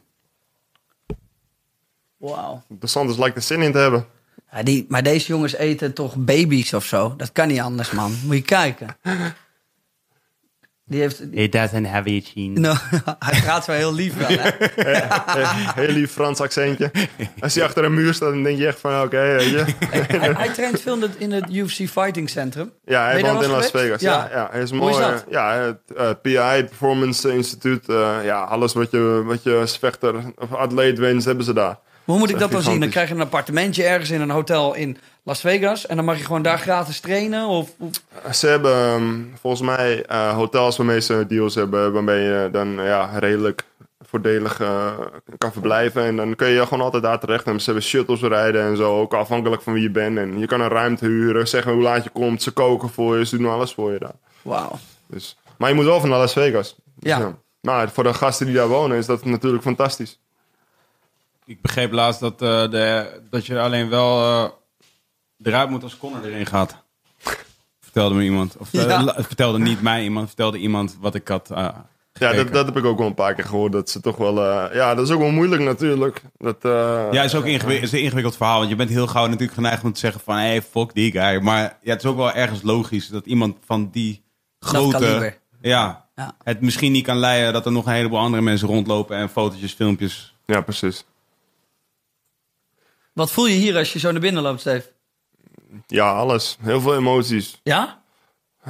Wauw. 2.17 2.63
De 2.69 2.87
Sanders 2.87 3.19
lijkt 3.19 3.37
er 3.37 3.43
zin 3.43 3.63
in 3.63 3.73
te 3.73 3.79
hebben. 3.79 4.07
Ja, 4.53 4.63
die, 4.63 4.87
maar 4.89 5.03
deze 5.03 5.27
jongens 5.27 5.55
eten 5.55 5.95
toch 5.95 6.17
baby's 6.17 6.73
of 6.73 6.85
zo? 6.85 7.15
Dat 7.17 7.33
kan 7.33 7.49
niet 7.49 7.61
anders, 7.61 7.91
man. 7.91 8.13
Moet 8.25 8.37
je 8.37 8.43
kijken. 8.43 8.97
Die 10.89 11.01
heeft... 11.01 11.31
die- 11.31 11.41
It 11.43 11.53
doesn't 11.53 11.87
have 11.87 12.09
a 12.11 12.21
chin. 12.25 12.53
Nou, 12.61 12.77
hij 13.19 13.41
praat 13.41 13.67
wel 13.67 13.77
heel 13.77 13.95
lief 13.95 14.15
wel, 14.17 14.29
hè? 14.39 14.51
Heel 15.83 15.93
lief 15.93 16.13
Frans 16.13 16.41
accentje. 16.41 16.91
Als 17.41 17.55
hij 17.55 17.65
achter 17.65 17.85
een 17.85 17.95
muur 17.95 18.15
staat, 18.15 18.29
dan 18.31 18.43
denk 18.43 18.59
je 18.59 18.67
echt 18.67 18.81
van, 18.81 19.03
oké, 19.03 19.21
weet 19.37 19.49
je. 19.51 19.65
hij, 19.89 20.33
hij 20.37 20.49
traint 20.49 20.81
veel 20.81 20.95
in 20.95 21.03
het, 21.03 21.17
in 21.19 21.33
het 21.33 21.45
UFC 21.55 21.75
Fighting 21.91 22.31
Centrum. 22.31 22.73
Ja, 22.85 23.05
hij 23.05 23.21
woont 23.21 23.43
in 23.43 23.51
Las? 23.51 23.71
Vegas. 23.71 24.01
Ja, 24.01 24.29
Ja. 24.33 24.53
is 24.53 24.71
Hoe 24.71 24.79
mooi. 24.79 24.95
is 24.95 25.01
eh, 25.01 25.07
dat? 25.09 25.25
Ja, 25.31 25.53
het 25.53 25.97
eh, 25.97 26.11
PI, 26.23 26.65
Performance 26.65 27.33
Instituut. 27.35 27.89
eh, 27.89 28.11
ja, 28.25 28.43
alles 28.43 28.73
wat 28.73 28.91
je, 28.91 29.23
wat 29.27 29.43
je 29.43 29.55
als 29.55 29.79
vechter 29.79 30.15
of 30.39 30.53
atleet 30.55 30.99
wenst, 30.99 31.27
hebben 31.27 31.45
ze 31.45 31.53
daar. 31.53 31.67
Maar 32.05 32.17
hoe 32.17 32.19
moet 32.19 32.31
ik 32.31 32.39
Dat 32.39 32.51
dan 32.51 32.63
zien? 32.63 32.81
Dan 32.81 32.89
krijg 32.89 33.09
je 33.09 33.15
een 33.15 33.21
appartementje 33.21 33.85
ergens 33.85 34.11
in 34.11 34.21
een 34.21 34.31
hotel 34.31 34.75
in 34.75 34.99
Las 35.29 35.41
Vegas. 35.41 35.87
En 35.87 35.97
dan 35.97 36.05
mag 36.05 36.19
je 36.19 36.25
gewoon 36.25 36.43
daar 36.43 36.59
gratis 36.59 37.01
trainen? 37.01 37.47
Of, 37.47 37.71
of- 37.79 38.35
Ze 38.35 38.47
hebben 38.47 38.75
ehm, 38.75 39.23
volgens 39.41 39.63
mij 39.63 40.05
eh, 40.05 40.35
hotels 40.35 40.77
waarmee 40.77 41.01
ze 41.01 41.25
deals 41.29 41.55
hebben, 41.55 41.93
waarmee 41.93 42.23
je 42.23 42.49
dan 42.53 42.69
ja, 42.73 43.19
redelijk 43.19 43.65
voordelig 44.01 44.61
eh, 44.61 44.93
kan 45.39 45.53
verblijven. 45.53 46.03
En 46.05 46.17
dan 46.17 46.35
kun 46.37 46.49
je 46.49 46.63
gewoon 46.67 46.85
altijd 46.85 47.03
daar 47.03 47.19
terecht. 47.21 47.45
En 47.47 47.59
ze 47.61 47.65
hebben 47.65 47.83
shuttles 47.85 48.21
rijden 48.21 48.63
en 48.63 48.77
zo, 48.77 49.01
ook 49.01 49.15
afhankelijk 49.15 49.63
van 49.63 49.73
wie 49.73 49.83
je 49.83 49.91
bent. 49.91 50.19
En 50.19 50.39
je 50.39 50.47
kan 50.47 50.61
een 50.61 50.69
ruimte 50.69 51.05
huren, 51.07 51.49
zeggen 51.49 51.73
hoe 51.73 51.83
laat 51.83 52.05
je 52.05 52.11
komt. 52.11 52.43
Ze 52.43 52.51
koken 52.51 52.89
voor 52.89 53.19
je, 53.19 53.27
ze 53.27 53.37
doen 53.37 53.51
alles 53.53 53.73
voor 53.73 53.93
je 53.93 53.99
daar. 53.99 54.15
Wauw. 54.43 54.79
Dus, 55.07 55.37
maar 55.59 55.69
je 55.69 55.75
moet 55.75 55.85
wel 55.85 56.01
van 56.01 56.09
Las 56.09 56.33
Vegas. 56.33 56.75
Dus 56.95 57.11
Ja. 57.11 57.35
Maar 57.61 57.91
voor 57.91 58.05
de 58.05 58.15
gasten 58.15 58.47
die 58.47 58.55
daar 58.55 58.69
wonen 58.69 58.97
is 58.97 59.07
dat 59.07 59.25
natuurlijk 59.25 59.63
fantastisch. 59.63 60.19
Ik 61.45 61.61
begreep 61.61 61.93
laatst 61.93 62.21
dat, 62.21 62.43
eh, 62.43 62.71
de, 62.71 63.07
dat 63.31 63.47
je 63.47 63.61
alleen 63.61 63.89
wel 63.89 64.21
eh, 64.23 64.51
eruit 65.43 65.71
moet 65.71 65.83
als 65.83 65.97
Connor 65.97 66.25
erin 66.25 66.47
gaat. 66.47 66.77
Vertelde 67.81 68.15
me 68.15 68.23
iemand. 68.23 68.57
Of 68.57 68.75
eh, 68.75 68.89
Ja. 68.89 69.15
vertelde 69.23 69.59
niet 69.59 69.83
mij 69.83 70.03
iemand, 70.03 70.27
vertelde 70.27 70.59
iemand 70.59 70.97
wat 71.01 71.15
ik 71.15 71.29
had. 71.29 71.51
eh, 71.51 71.69
Ja, 72.13 72.33
dat, 72.33 72.53
dat 72.53 72.67
heb 72.67 72.77
ik 72.77 72.85
ook 72.85 72.99
wel 72.99 73.07
een 73.07 73.15
paar 73.15 73.35
keer 73.35 73.45
gehoord. 73.45 73.73
Dat 73.73 73.91
ze 73.91 74.01
toch 74.01 74.17
wel. 74.17 74.45
eh, 74.45 74.75
ja, 74.75 74.95
dat 74.95 75.05
is 75.07 75.13
ook 75.15 75.21
wel 75.21 75.31
moeilijk 75.31 75.63
natuurlijk. 75.63 76.23
Dat, 76.37 76.65
eh, 76.65 76.73
Ja, 77.13 77.23
het 77.23 77.25
is 77.25 77.35
ook 77.35 77.45
ingewik- 77.45 77.75
het 77.81 77.85
is 77.85 77.93
een 77.93 78.03
ingewikkeld 78.03 78.37
verhaal. 78.37 78.59
Want 78.59 78.71
je 78.71 78.77
bent 78.77 78.91
heel 78.91 79.07
gauw 79.07 79.25
natuurlijk 79.27 79.53
geneigd 79.53 79.85
om 79.85 79.93
te 79.93 80.01
zeggen 80.01 80.21
van... 80.21 80.37
Hé, 80.37 80.47
hey, 80.47 80.63
fuck 80.63 80.95
die 80.95 81.13
guy. 81.13 81.39
Maar 81.43 81.63
ja, 81.83 81.93
het 81.93 82.03
is 82.03 82.11
ook 82.11 82.17
wel 82.17 82.33
ergens 82.33 82.63
logisch 82.63 83.09
dat 83.09 83.27
iemand 83.27 83.57
van 83.65 83.89
die 83.91 84.23
grote... 84.59 85.37
Ja, 85.61 86.09
Ja. 86.15 86.35
het 86.45 86.61
misschien 86.61 86.93
niet 86.93 87.05
kan 87.05 87.17
leiden 87.17 87.53
dat 87.53 87.67
er 87.67 87.73
nog 87.73 87.87
een 87.87 87.93
heleboel 87.93 88.19
andere 88.19 88.43
mensen 88.43 88.69
rondlopen... 88.69 89.17
en 89.17 89.29
fotootjes, 89.29 89.73
filmpjes... 89.73 90.35
ja, 90.47 90.61
precies. 90.61 91.05
Wat 93.13 93.33
voel 93.33 93.47
je 93.47 93.55
hier 93.57 93.77
als 93.77 93.93
je 93.93 93.99
zo 93.99 94.11
naar 94.13 94.21
binnen 94.21 94.43
loopt, 94.43 94.61
Steve? 94.61 94.93
Ja, 95.87 96.13
alles. 96.13 96.59
Heel 96.61 96.81
veel 96.81 96.95
emoties. 96.97 97.61
Ja? 97.63 97.99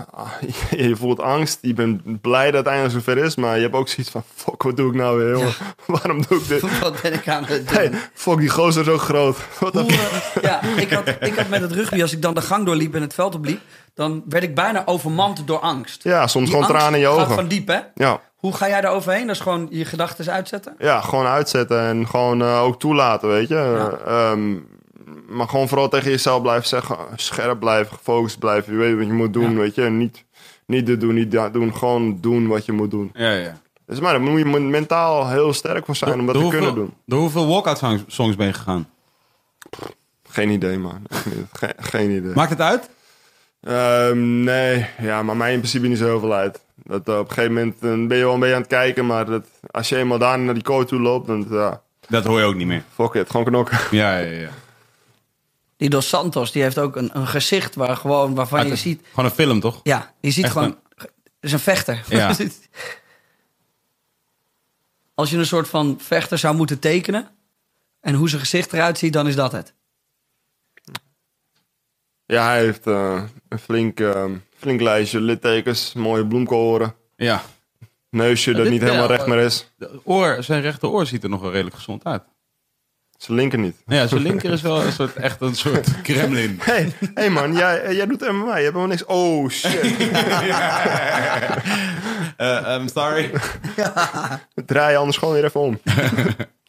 Je 0.70 0.96
voelt 0.96 1.20
angst. 1.20 1.58
Je 1.60 1.74
bent 1.74 2.20
blij 2.20 2.50
dat 2.50 2.54
het 2.64 2.66
eindelijk 2.66 2.94
zover 2.94 3.24
is. 3.24 3.36
Maar 3.36 3.56
je 3.56 3.62
hebt 3.62 3.74
ook 3.74 3.88
zoiets 3.88 4.12
van: 4.12 4.22
fuck, 4.34 4.62
wat 4.62 4.76
doe 4.76 4.88
ik 4.88 4.94
nou 4.94 5.18
weer, 5.18 5.30
jongen? 5.30 5.52
Waarom 5.86 6.22
doe 6.28 6.38
ik 6.38 6.48
dit? 6.48 6.60
Wat 6.80 7.02
ben 7.02 7.12
ik 7.12 7.28
aan 7.28 7.44
het 7.44 7.68
doen? 7.68 7.76
Hey, 7.76 7.90
fuck, 8.14 8.38
die 8.38 8.48
gozer 8.48 8.82
is 8.82 8.88
ook 8.88 9.00
groot. 9.00 9.36
Wat 9.60 9.72
Hoe, 9.72 9.90
eh, 9.92 10.42
ja, 10.42 10.62
ik 10.62 10.92
had, 10.92 11.08
ik 11.20 11.34
had 11.34 11.48
met 11.48 11.60
het 11.60 11.72
rugby, 11.72 12.02
als 12.02 12.12
ik 12.12 12.22
dan 12.22 12.34
de 12.34 12.40
gang 12.40 12.66
doorliep 12.66 12.94
en 12.94 13.00
het 13.02 13.14
veld 13.14 13.34
opliep... 13.34 13.60
dan 13.94 14.22
werd 14.28 14.44
ik 14.44 14.54
bijna 14.54 14.82
overmand 14.86 15.46
door 15.46 15.58
angst. 15.60 16.02
Ja, 16.04 16.26
soms 16.26 16.44
Die 16.50 16.54
gewoon 16.54 16.70
tranen 16.70 16.94
in 16.94 17.00
je 17.00 17.06
gaat 17.06 17.16
ogen. 17.24 17.34
van 17.34 17.48
diep, 17.48 17.68
hè? 17.68 17.78
Ja. 17.94 18.20
Hoe 18.36 18.54
ga 18.54 18.68
jij 18.68 18.80
daar 18.80 18.92
overheen? 18.92 19.26
Dat 19.26 19.36
is 19.36 19.42
gewoon 19.42 19.66
je 19.70 19.84
gedachten 19.84 20.32
uitzetten? 20.32 20.74
ja, 20.78 21.00
gewoon 21.00 21.26
uitzetten 21.26 21.80
en 21.80 22.08
gewoon 22.08 22.42
eh, 22.42 22.62
ook 22.62 22.78
toelaten, 22.78 23.28
weet 23.28 23.48
je. 23.48 23.54
Ja. 23.54 23.98
Ehm, 24.06 24.56
maar 25.28 25.48
gewoon 25.48 25.68
vooral 25.68 25.88
tegen 25.88 26.10
jezelf 26.10 26.42
blijven 26.42 26.68
zeggen, 26.68 26.96
scherp 27.16 27.58
blijven, 27.60 27.96
gefocust 27.96 28.38
blijven. 28.38 28.72
Je 28.72 28.78
weet 28.78 28.96
wat 28.96 29.06
je 29.06 29.12
moet 29.12 29.32
doen, 29.32 29.50
Ja. 29.50 29.56
weet 29.56 29.74
je. 29.74 29.82
Niet, 29.82 30.24
niet 30.66 30.86
dit 30.86 31.00
doen, 31.00 31.14
niet 31.14 31.30
dat 31.30 31.52
doen. 31.52 31.74
Gewoon 31.76 32.18
doen 32.20 32.46
wat 32.46 32.64
je 32.64 32.72
moet 32.72 32.90
doen. 32.90 33.10
Ja, 33.14 33.32
ja. 33.32 33.60
Dus 33.86 34.00
maar 34.00 34.12
daar 34.12 34.20
moet 34.20 34.38
je 34.38 34.44
mentaal 34.60 35.28
heel 35.28 35.52
sterk 35.52 35.84
voor 35.84 35.96
zijn 35.96 36.20
om 36.20 36.26
dat 36.26 36.34
te 36.38 36.48
kunnen 36.48 36.74
doen. 36.74 36.94
Door 37.06 37.20
hoeveel 37.20 37.46
walkout 37.46 37.78
songs- 38.06 38.36
ben 38.36 38.46
je 38.46 38.52
gegaan? 38.52 38.88
Geen 40.28 40.50
idee, 40.50 40.78
man. 40.78 41.02
Geen, 41.52 41.72
geen 41.78 42.10
idee. 42.10 42.32
Maakt 42.34 42.50
het 42.50 42.60
uit? 42.60 42.90
Ehm, 43.60 44.42
nee, 44.44 44.86
ja, 45.00 45.22
maar 45.22 45.36
mij 45.36 45.52
in 45.52 45.58
principe 45.58 45.86
niet 45.86 45.98
zo 45.98 46.04
heel 46.04 46.20
veel 46.20 46.32
uit. 46.34 46.60
Dat, 46.74 47.08
eh, 47.08 47.18
op 47.18 47.28
een 47.28 47.34
gegeven 47.34 47.54
moment 47.54 48.08
ben 48.08 48.16
je 48.18 48.24
wel 48.24 48.34
een 48.34 48.40
beetje 48.40 48.54
aan 48.54 48.60
het 48.60 48.70
kijken, 48.70 49.06
maar 49.06 49.24
dat, 49.26 49.44
als 49.70 49.88
je 49.88 49.96
eenmaal 49.96 50.18
daar 50.18 50.38
naar 50.38 50.54
die 50.54 50.62
coach 50.62 50.86
toe 50.86 51.00
loopt, 51.00 51.26
dan 51.26 51.46
ja, 51.50 51.82
Dat 52.08 52.24
hoor 52.24 52.38
je 52.38 52.44
ook 52.44 52.54
niet 52.54 52.66
meer. 52.66 52.82
fuck 52.94 53.14
it, 53.14 53.30
gewoon 53.30 53.46
knokken. 53.46 53.78
Ja, 53.90 54.18
ja, 54.18 54.30
ja. 54.40 54.48
Die 55.78 55.88
Dos 55.88 56.08
Santos, 56.08 56.52
die 56.52 56.62
heeft 56.62 56.78
ook 56.78 56.96
een, 56.96 57.10
een 57.12 57.26
gezicht 57.26 57.74
waar 57.74 57.96
gewoon, 57.96 58.34
waarvan 58.34 58.66
je 58.66 58.76
ziet... 58.76 59.02
Gewoon 59.08 59.24
een 59.24 59.30
film, 59.36 59.60
toch? 59.60 59.80
Ja, 59.82 60.14
je 60.20 60.30
ziet 60.30 60.44
Echt 60.44 60.52
gewoon... 60.52 60.78
Het 60.96 61.10
is 61.40 61.52
een 61.52 61.58
vechter. 61.58 62.04
Ja. 62.08 62.36
Als 65.14 65.30
je 65.30 65.36
een 65.36 65.46
soort 65.46 65.68
van 65.68 65.96
vechter 66.00 66.38
zou 66.38 66.56
moeten 66.56 66.78
tekenen... 66.78 67.28
en 68.00 68.14
hoe 68.14 68.28
zijn 68.28 68.40
gezicht 68.40 68.72
eruit 68.72 68.98
ziet, 68.98 69.12
dan 69.12 69.28
is 69.28 69.34
dat 69.34 69.52
het. 69.52 69.74
Ja, 72.26 72.46
hij 72.46 72.60
heeft 72.60 72.86
eh, 72.86 73.22
een 73.48 73.58
flink, 73.58 74.00
ehm, 74.00 74.36
flink 74.56 74.80
lijstje 74.80 75.20
littekens, 75.20 75.92
mooie 75.92 76.26
bloemkoren, 76.26 76.94
Ja. 77.16 77.42
neusje 78.10 78.52
dat 78.52 78.62
dit- 78.62 78.72
niet 78.72 78.80
helemaal 78.82 79.08
ja, 79.08 79.16
recht 79.16 79.26
meer 79.26 79.38
is. 79.38 79.72
De 79.76 80.00
oor, 80.04 80.42
zijn 80.42 80.62
rechteroor 80.62 81.06
ziet 81.06 81.22
er 81.22 81.28
nog 81.28 81.40
wel 81.40 81.50
redelijk 81.50 81.76
gezond 81.76 82.04
uit. 82.04 82.22
Zijn 83.18 83.36
linker 83.38 83.58
niet. 83.58 83.76
Ja, 83.86 84.06
zijn 84.06 84.22
linker 84.22 84.52
is 84.52 84.62
wel 84.62 84.82
een 84.82 84.92
soort, 84.92 85.16
echt 85.16 85.40
een 85.40 85.54
soort 85.54 86.00
Kremlin. 86.02 86.58
Hey, 86.60 86.92
hey 87.14 87.30
man, 87.30 87.52
jij, 87.52 87.94
jij 87.94 88.06
doet 88.06 88.20
MMA, 88.20 88.56
je 88.56 88.64
hebt 88.64 88.76
helemaal 88.76 88.86
niks. 88.86 89.04
Oh 89.04 89.48
shit, 89.48 89.80
Eh, 92.36 92.76
I'm 92.78 92.88
sorry. 92.88 93.30
draai 94.66 94.92
je 94.92 94.96
anders 94.96 95.16
gewoon 95.16 95.34
weer 95.34 95.44
even 95.44 95.60
om. 95.60 95.80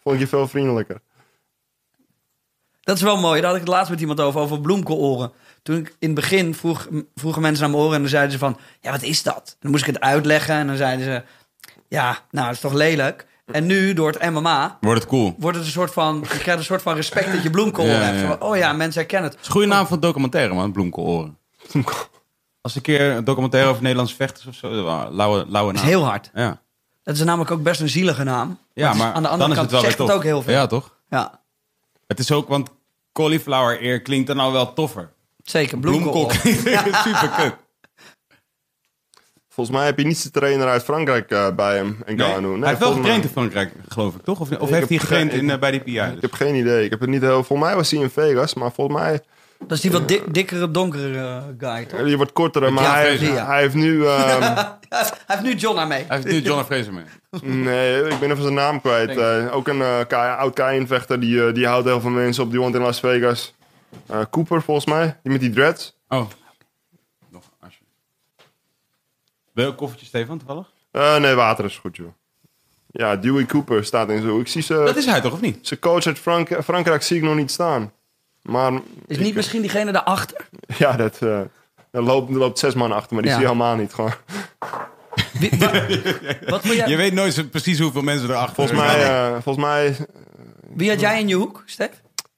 Vond 0.04 0.16
ik 0.16 0.20
je 0.20 0.28
veel 0.28 0.48
vriendelijker. 0.48 1.02
Dat 2.82 2.96
is 2.96 3.02
wel 3.02 3.18
mooi. 3.18 3.42
Daar 3.42 3.50
had 3.50 3.60
ik 3.60 3.66
het 3.66 3.74
laatst 3.74 3.90
met 3.90 4.00
iemand 4.00 4.20
over, 4.20 4.42
over 4.42 4.62
bloemkooloren. 4.62 5.32
Toen 5.64 5.78
ik 5.78 5.96
in 6.00 6.08
het 6.08 6.16
begin 6.16 6.56
vroeg, 6.56 6.88
vroegen 7.16 7.42
mensen 7.42 7.62
naar 7.62 7.72
mijn 7.72 7.84
oren 7.84 7.96
en 7.96 8.02
dan 8.02 8.10
zeiden 8.10 8.32
ze 8.32 8.38
van... 8.38 8.60
Ja, 8.82 8.92
wat 8.92 9.02
is 9.02 9.24
dat? 9.24 9.58
Dan 9.60 9.72
moest 9.72 9.88
ik 9.88 9.94
het 9.94 10.04
uitleggen 10.04 10.56
en 10.56 10.68
dan 10.68 10.76
zeiden 10.76 11.06
ze... 11.06 11.24
Ja, 11.88 12.18
nou, 12.32 12.46
dat 12.46 12.56
is 12.56 12.62
toch 12.62 12.74
lelijk. 12.74 13.26
En 13.52 13.66
nu, 13.66 13.94
door 13.94 14.12
het 14.12 14.30
MMA, 14.32 14.78
Wordt 14.82 15.00
het 15.02 15.10
cool. 15.10 15.36
wordt 15.38 15.58
het 15.58 15.66
een 15.66 15.72
soort 15.72 15.94
van... 15.94 16.20
Je 16.22 16.28
krijgt 16.38 16.60
een 16.60 16.66
soort 16.66 16.82
van 16.82 16.96
respect 16.96 17.32
dat 17.34 17.44
je 17.44 17.50
bloemkool 17.50 17.86
Ja, 17.86 17.92
hebt. 17.92 18.20
ja. 18.20 18.28
Van, 18.28 18.42
oh 18.50 18.58
ja, 18.58 18.74
mensen 18.74 19.00
herkennen 19.00 19.30
het. 19.30 19.34
Het 19.40 19.42
is 19.42 19.48
een 19.48 19.54
goede 19.62 19.68
naam 19.76 19.86
voor 19.86 19.96
een 19.96 20.02
documentaire, 20.02 20.54
man. 20.54 20.72
Bloemkooloren. 20.72 21.38
Als 22.62 22.76
een 22.76 22.82
keer 22.82 23.02
een 23.02 23.24
documentaire 23.24 23.70
over 23.70 23.82
Nederlandse 23.82 24.16
vechters 24.16 24.46
of 24.46 24.56
zo. 24.56 24.70
Lauwe, 25.12 25.46
lauwe 25.48 25.48
Dat 25.48 25.56
naam. 25.66 25.74
is 25.76 25.82
heel 25.82 26.04
hard. 26.06 26.32
Ja, 26.34 26.62
Dat 27.04 27.16
is 27.16 27.24
namelijk 27.24 27.52
ook 27.52 27.64
best 27.64 27.82
een 27.82 27.90
zielige 27.90 28.24
naam. 28.24 28.58
ja 28.74 28.94
maar 28.94 29.14
aan 29.14 29.24
de 29.24 29.30
dan 29.30 29.32
andere 29.40 29.50
is 29.52 29.56
kant 29.58 29.62
het 29.62 29.72
wel 29.72 29.82
weer 29.82 29.90
zegt 29.90 30.02
het 30.08 30.12
ook 30.18 30.24
heel 30.24 30.42
veel. 30.42 30.54
Ja, 30.54 30.68
toch? 30.68 30.96
Ja, 31.10 31.40
Het 32.08 32.20
is 32.20 32.32
ook, 32.32 32.48
want 32.48 32.70
cauliflower 33.14 33.80
ear 33.82 34.00
klinkt 34.00 34.28
dan 34.28 34.36
nou 34.36 34.52
wel 34.54 34.74
toffer. 34.74 35.10
zeker. 35.44 35.78
Bloemkool 35.80 36.12
Bloemkool. 36.12 36.52
klinkt 36.54 36.96
super 37.06 37.30
kut. 37.30 37.56
Volgens 39.60 39.78
mij 39.78 39.86
heb 39.88 39.98
je 40.00 40.06
niet 40.06 40.24
de 40.24 40.32
trainer 40.32 40.68
uit 40.68 40.84
Frankrijk 40.84 41.32
eh, 41.32 41.56
bij 41.56 41.76
hem, 41.76 41.98
Ngannou. 42.06 42.60
hij 42.60 42.68
heeft 42.68 42.80
wel 42.80 42.90
mij- 42.90 42.98
getraind 42.98 43.24
in 43.24 43.30
Frankrijk, 43.30 43.72
geloof 43.88 44.16
ik, 44.16 44.22
toch? 44.24 44.40
Of, 44.40 44.52
of 44.52 44.68
Ik 44.70 44.74
heeft 44.76 44.90
hij 44.90 44.98
getraind 44.98 45.32
geen- 45.32 45.40
in, 45.42 45.50
eh, 45.50 45.60
bij 45.60 45.72
die 45.72 45.80
PI? 45.80 46.00
Ik 46.00 46.22
heb 46.22 46.34
geen 46.34 46.56
idee. 46.56 46.84
Ik 46.84 46.90
heb 46.90 47.00
het 47.00 47.10
niet 47.10 47.22
heel... 47.22 47.44
Volgens 47.44 47.68
mij 47.68 47.76
was 47.78 47.92
hij 47.92 48.00
in 48.02 48.10
Vegas, 48.10 48.54
maar 48.54 48.72
volgens 48.72 48.98
mij... 49.00 49.22
Dat 49.60 49.72
is 49.72 49.82
die 49.82 49.92
wat 49.92 50.08
dik- 50.08 50.34
dikkere, 50.34 50.72
donkere 50.72 51.18
eh, 51.18 51.44
guy, 51.58 51.86
toch? 51.86 52.04
Die 52.04 52.18
wordt 52.18 52.32
korter, 52.34 52.74
maar 52.74 52.96
hij, 52.96 53.18
hij 53.18 53.62
heeft 53.62 53.74
nu... 53.74 54.06
ehm, 54.06 54.42
Hij 54.90 55.06
heeft 55.28 55.42
nu 55.44 55.54
John 55.56 55.88
mee. 55.88 56.04
Hij 56.08 56.16
heeft 56.18 56.28
nu 56.32 56.40
John 56.40 56.64
Fraser 56.64 56.94
mee. 56.94 57.04
nee, 57.66 58.08
ik 58.08 58.20
ben 58.20 58.32
even 58.32 58.44
zijn 58.44 58.54
naam 58.54 58.82
kwijt. 58.82 59.18
Ook 59.52 59.68
een 59.68 59.82
oud 59.82 60.60
K1-vechter, 60.62 61.20
die, 61.20 61.52
die 61.52 61.68
houdt 61.68 61.86
heel 61.88 62.02
veel 62.02 62.10
mensen 62.10 62.44
op. 62.44 62.50
Die 62.52 62.60
woont 62.60 62.76
in 62.76 62.82
Las 62.82 63.00
Vegas. 63.00 63.54
Eh, 64.08 64.20
Cooper, 64.32 64.62
volgens 64.62 64.86
mij. 64.86 65.20
Die 65.24 65.32
met 65.32 65.42
die 65.42 65.50
dreads. 65.50 65.98
Oh. 66.08 66.26
Nog, 67.32 67.44
alsje. 67.62 67.80
Wil 69.60 69.68
je 69.68 69.74
ook 69.74 69.78
koffertje, 69.78 70.06
Stefan, 70.08 70.38
toevallig? 70.38 70.68
Eh, 70.92 71.18
nee, 71.18 71.34
water 71.36 71.66
is 71.66 71.78
goed, 71.78 71.96
joh. 71.96 72.08
Ja, 72.92 73.16
Dewey 73.16 73.46
Cooper 73.46 73.86
staat 73.86 74.10
in 74.10 74.22
zo. 74.22 74.40
Ik 74.40 74.48
zie 74.48 74.64
Dat 74.68 74.90
ze... 74.94 75.00
is 75.00 75.06
hij 75.06 75.22
toch, 75.22 75.34
of 75.34 75.42
niet? 75.42 75.58
Zijn 75.62 75.80
coach 75.80 76.06
uit 76.06 76.20
Frank 76.20 76.50
Frankrijk 76.64 77.04
zie 77.04 77.18
ik 77.18 77.24
nog 77.24 77.36
niet 77.36 77.52
staan. 77.52 77.92
Maar 78.42 78.74
Is 79.08 79.18
niet 79.18 79.36
misschien 79.36 79.62
diegene 79.62 79.92
daarachter? 79.92 80.46
ja, 80.78 80.92
dat, 80.92 81.18
eh 81.22 81.40
er, 81.92 82.04
loopt, 82.04 82.30
er 82.30 82.38
loopt 82.38 82.60
zes 82.60 82.74
man 82.74 82.92
achter, 82.92 83.14
maar 83.14 83.22
die 83.22 83.32
Ja. 83.32 83.38
zie 83.38 83.48
je 83.48 83.52
helemaal 83.54 83.76
niet. 83.76 83.94
Gewoon. 83.94 84.12
Wie- 85.40 85.52
wa- 85.60 85.72
wat 86.54 86.64
wil 86.64 86.72
Je 86.72 86.84
jij, 86.88 86.98
weet 86.98 87.14
nooit 87.14 87.34
zo 87.34 87.44
precies 87.44 87.80
hoeveel 87.80 88.02
mensen 88.02 88.30
erachter 88.30 88.56
Volgens 88.56 88.78
mij, 88.80 89.04
eh, 89.04 89.32
volgens 89.42 89.66
mij 89.66 89.96
wie 90.74 90.90
had 90.90 91.00
jij 91.00 91.20
in 91.20 91.28
je 91.28 91.36
hoek, 91.36 91.64
Stef? 91.66 91.90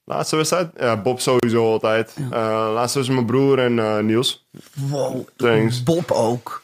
laatste 0.05 0.35
wedstrijd. 0.35 0.69
Ja, 0.77 0.97
Bob 1.01 1.19
sowieso 1.19 1.71
altijd. 1.71 2.13
Eh, 2.31 2.69
laatste 2.73 2.99
was 2.99 3.09
mijn 3.09 3.25
broer 3.25 3.59
en 3.59 3.79
eh, 3.79 3.97
Niels. 3.99 4.45
Wow, 4.73 5.27
Thanks. 5.35 5.83
Bob 5.83 6.11
ook. 6.11 6.61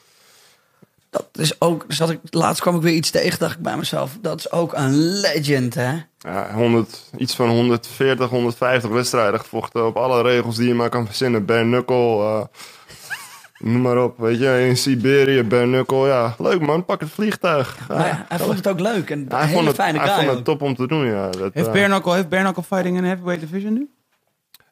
Dat 1.32 1.42
is 1.44 1.62
ook, 1.62 1.86
zat 1.88 2.10
ik, 2.10 2.20
laatst 2.30 2.62
kwam 2.62 2.76
ik 2.76 2.82
weer 2.82 2.94
iets 2.94 3.10
tegen, 3.10 3.40
dacht 3.40 3.56
ik 3.56 3.62
bij 3.62 3.78
mezelf. 3.78 4.18
Dat 4.22 4.40
is 4.40 4.52
ook 4.52 4.74
een 4.74 4.96
legend, 5.20 5.74
hè? 5.74 5.94
Ja, 6.18 6.54
100, 6.54 7.10
iets 7.18 7.36
van 7.36 7.50
140, 7.50 8.30
150 8.30 8.90
wedstrijden 8.90 9.40
gevochten 9.40 9.86
op 9.86 9.96
alle 9.98 10.22
regels 10.22 10.56
die 10.56 10.68
je 10.68 10.74
maar 10.74 10.90
kan 10.90 11.06
verzinnen. 11.06 11.46
Bare 11.46 11.64
knuckle, 11.64 11.96
eh, 12.24 12.42
noem 13.72 13.82
maar 13.82 14.04
op. 14.04 14.18
Weet 14.18 14.40
je, 14.40 14.66
in 14.68 14.78
Siberië, 14.78 15.44
bare 15.44 15.64
knuckle. 15.66 16.08
Ja, 16.08 16.36
leuk 16.38 16.62
man, 16.62 16.86
pak 16.86 17.00
het 17.00 17.10
vliegtuig. 17.10 17.78
Ja, 17.90 18.26
hij 18.30 18.38
vond 18.40 18.56
het 18.58 18.68
ook 18.68 18.80
leuk 18.80 19.10
en 19.10 19.26
hij 19.30 19.44
een 19.44 19.50
vond 19.50 19.66
het, 19.68 19.76
fijne 19.76 19.98
hij 20.00 20.08
guy 20.08 20.18
vond 20.18 20.30
ook. 20.30 20.36
het 20.36 20.46
top 20.46 20.62
om 20.62 20.76
te 20.76 20.88
doen, 20.88 21.06
ja. 21.06 21.30
Dat, 21.30 21.54
Heeft 21.54 21.68
eh, 21.68 21.74
Bare 21.74 21.86
Knuckle, 21.86 22.14
heeft 22.14 22.30
Bare 22.30 22.42
Knuckle 22.44 22.64
Fighting 22.64 22.98
een 22.98 23.04
heavyweight 23.06 23.42
division 23.42 23.74
nu? 23.74 23.90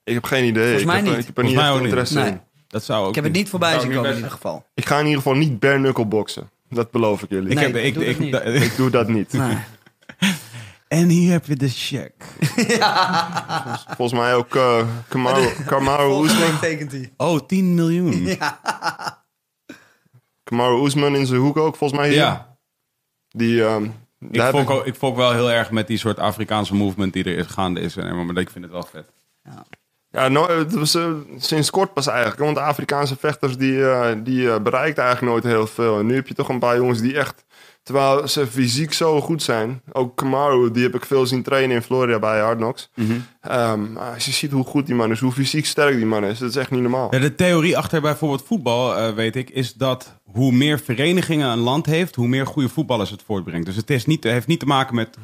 ik 0.03 0.13
heb 0.13 0.23
geen 0.23 0.43
idee. 0.45 0.61
Volgens 0.63 0.81
ik 0.81 0.87
mij 0.87 0.95
heb, 0.95 1.05
niet. 1.05 1.17
Ik 1.17 1.25
heb 1.25 1.37
er 1.37 1.43
Volgens 1.43 1.53
niet 1.55 1.63
echt 1.63 1.69
ook 1.73 1.75
niet. 1.79 1.87
interesse 1.87 2.19
Nee. 2.19 2.27
in. 2.29 2.41
Dat 2.75 2.83
zou 2.83 3.03
ook 3.03 3.09
Ik 3.09 3.15
heb 3.15 3.23
het 3.23 3.33
niet 3.33 3.49
voorbij 3.49 3.79
zien 3.79 3.91
komen 3.93 4.09
in 4.09 4.15
ieder 4.15 4.31
geval. 4.31 4.65
Ik 4.73 4.85
ga 4.85 4.99
in 4.99 5.05
ieder 5.05 5.21
geval 5.21 5.37
niet 5.37 5.59
bare 5.59 5.77
knuckle 5.77 6.05
boksen. 6.05 6.49
Dat 6.69 6.91
beloof 6.91 7.23
ik 7.23 7.29
jullie. 7.29 7.49
Ik 7.51 7.59
heb, 7.59 7.75
ik, 7.75 7.93
doe 7.93 8.29
dat 8.29 8.45
ik, 8.63 8.75
doe 8.75 8.89
dat 8.89 9.07
niet. 9.07 9.33
Nee. 9.33 9.57
En 10.87 11.07
hier 11.09 11.31
heb 11.31 11.45
je 11.45 11.55
de 11.55 11.69
check. 11.69 12.13
Volgens 13.97 14.19
mij 14.19 14.35
ook 14.35 14.55
eh 14.55 14.87
Kamaru, 15.07 15.49
Kamaru 15.65 16.11
Oesman. 16.11 16.59
tekent 16.59 16.91
hij. 16.91 17.13
Oh, 17.17 17.39
10 17.47 17.73
miljoen. 17.75 18.25
Ja. 18.25 18.59
Kamaru 20.43 20.75
Oesman 20.75 21.15
in 21.15 21.25
zijn 21.25 21.39
hoek 21.39 21.57
ook, 21.57 21.75
volgens 21.75 21.99
mij 21.99 22.09
hier. 22.09 22.45
Die, 23.29 23.65
ehm, 23.65 23.83
Ik, 24.31 24.69
ook- 24.69 24.85
ik 24.85 24.95
wel 24.99 25.31
heel 25.33 25.51
erg 25.51 25.71
met 25.71 25.87
die 25.87 25.97
soort 25.97 26.19
Afrikaanse 26.19 26.75
movement 26.75 27.13
die 27.13 27.23
er 27.23 27.37
is, 27.37 27.45
gaande 27.47 27.79
is. 27.79 27.95
En, 27.95 28.25
maar 28.25 28.37
ik 28.37 28.49
vind 28.49 28.63
het 28.63 28.73
wel 28.73 28.83
vet. 28.91 29.09
Ja, 29.43 29.65
no, 30.29 30.47
het 30.47 30.73
was 30.73 30.95
eh, 30.95 31.11
sinds 31.37 31.69
kort 31.69 31.93
pas 31.93 32.07
eigenlijk. 32.07 32.39
Want 32.39 32.55
de 32.55 32.61
Afrikaanse 32.61 33.15
vechters 33.19 33.57
die, 33.57 33.85
eh 33.85 34.11
die 34.23 34.49
eh, 34.49 34.59
bereikten 34.59 35.03
eigenlijk 35.03 35.33
nooit 35.33 35.55
heel 35.55 35.67
veel. 35.67 35.99
En 35.99 36.05
nu 36.05 36.15
heb 36.15 36.27
je 36.27 36.33
toch 36.33 36.49
een 36.49 36.59
paar 36.59 36.75
jongens 36.75 37.01
die 37.01 37.17
echt... 37.17 37.43
Terwijl 37.83 38.27
ze 38.27 38.47
fysiek 38.47 38.93
zo 38.93 39.21
goed 39.21 39.43
zijn. 39.43 39.81
Ook 39.91 40.15
Kamaru, 40.15 40.71
die 40.71 40.83
heb 40.83 40.95
ik 40.95 41.05
veel 41.05 41.25
zien 41.25 41.43
trainen 41.43 41.75
in 41.75 41.81
Florida 41.81 42.19
bij 42.19 42.39
Hard 42.39 42.57
Knocks. 42.57 42.89
Ehm, 43.41 43.93
maar 43.93 44.13
als 44.13 44.25
je 44.25 44.31
ziet 44.31 44.51
hoe 44.51 44.63
goed 44.63 44.85
die 44.85 44.95
man 44.95 45.11
is, 45.11 45.19
hoe 45.19 45.31
fysiek 45.31 45.65
sterk 45.65 45.95
die 45.95 46.05
man 46.05 46.25
is. 46.25 46.39
Dat 46.39 46.49
is 46.49 46.55
echt 46.55 46.71
niet 46.71 46.81
normaal. 46.81 47.07
Ja, 47.15 47.19
de 47.19 47.35
theorie 47.35 47.77
achter 47.77 48.01
bijvoorbeeld 48.01 48.43
voetbal, 48.47 49.13
weet 49.13 49.35
ik, 49.35 49.49
is 49.49 49.73
dat 49.73 50.19
hoe 50.23 50.51
meer 50.51 50.79
verenigingen 50.79 51.49
een 51.49 51.59
land 51.59 51.85
heeft, 51.85 52.15
hoe 52.15 52.27
meer 52.27 52.47
goede 52.47 52.69
voetballers 52.69 53.09
het 53.09 53.23
voortbrengt. 53.25 53.65
Dus 53.65 53.75
het 53.75 53.89
is 53.89 54.05
niet, 54.05 54.23
heeft 54.23 54.47
niet 54.47 54.59
te 54.59 54.65
maken 54.65 54.95
met 54.95 55.17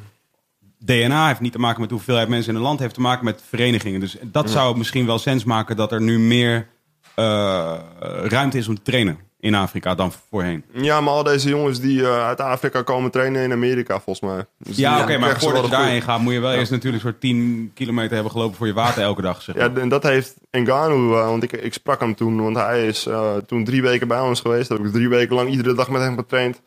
DNA, 0.84 1.26
heeft 1.26 1.40
niet 1.40 1.52
te 1.52 1.58
maken 1.58 1.80
met 1.80 1.90
hoeveelheid 1.90 2.28
mensen 2.28 2.50
in 2.50 2.56
een 2.56 2.64
land, 2.64 2.80
heeft 2.80 2.94
te 2.94 3.00
maken 3.00 3.24
met 3.24 3.42
verenigingen. 3.48 4.00
Dus 4.00 4.16
dat 4.22 4.50
zou 4.50 4.78
misschien 4.78 5.06
wel 5.06 5.18
sens 5.18 5.44
maken 5.44 5.76
dat 5.76 5.92
er 5.92 6.00
nu 6.00 6.18
meer 6.18 6.66
eh, 7.14 7.78
ruimte 8.22 8.58
is 8.58 8.68
om 8.68 8.74
te 8.74 8.82
trainen 8.82 9.18
in 9.40 9.54
Afrika 9.54 9.94
dan 9.94 10.12
voorheen. 10.30 10.64
Ja, 10.72 11.00
maar 11.00 11.12
al 11.14 11.22
deze 11.22 11.48
jongens 11.48 11.80
die 11.80 12.02
eh, 12.02 12.26
uit 12.26 12.40
Afrika 12.40 12.82
komen 12.82 13.10
trainen 13.10 13.42
in 13.42 13.52
Amerika, 13.52 14.00
volgens 14.00 14.30
mij. 14.30 14.44
Dus 14.58 14.76
Ja, 14.76 15.02
oké, 15.02 15.18
maar 15.18 15.40
voordat 15.40 15.64
je 15.64 15.70
daarheen 15.70 16.02
gaat, 16.02 16.20
moet 16.20 16.32
je 16.32 16.40
wel 16.40 16.52
eerst 16.52 16.70
natuurlijk 16.70 17.02
een 17.04 17.08
soort 17.10 17.20
10 17.20 17.70
kilometer 17.74 18.14
hebben 18.14 18.32
gelopen 18.32 18.56
voor 18.56 18.66
je 18.66 18.72
water 18.72 19.02
elke 19.02 19.22
dag. 19.22 19.42
Zeg 19.42 19.56
maar. 19.56 19.70
Ja, 19.70 19.80
en 19.80 19.88
dat 19.88 20.02
heeft 20.02 20.34
Ngannou, 20.50 21.18
eh, 21.18 21.26
want 21.26 21.42
ik, 21.42 21.52
ik 21.52 21.72
sprak 21.72 22.00
hem 22.00 22.14
toen, 22.14 22.42
want 22.42 22.56
hij 22.56 22.86
is 22.86 23.08
toen 23.46 23.64
drie 23.64 23.82
weken 23.82 24.08
bij 24.08 24.20
ons 24.20 24.40
geweest. 24.40 24.68
Heb 24.68 24.78
ik 24.78 24.92
drie 24.92 25.08
weken 25.08 25.34
lang 25.34 25.50
iedere 25.50 25.74
dag 25.74 25.88
met 25.88 26.02
hem 26.02 26.16
getraind. 26.16 26.60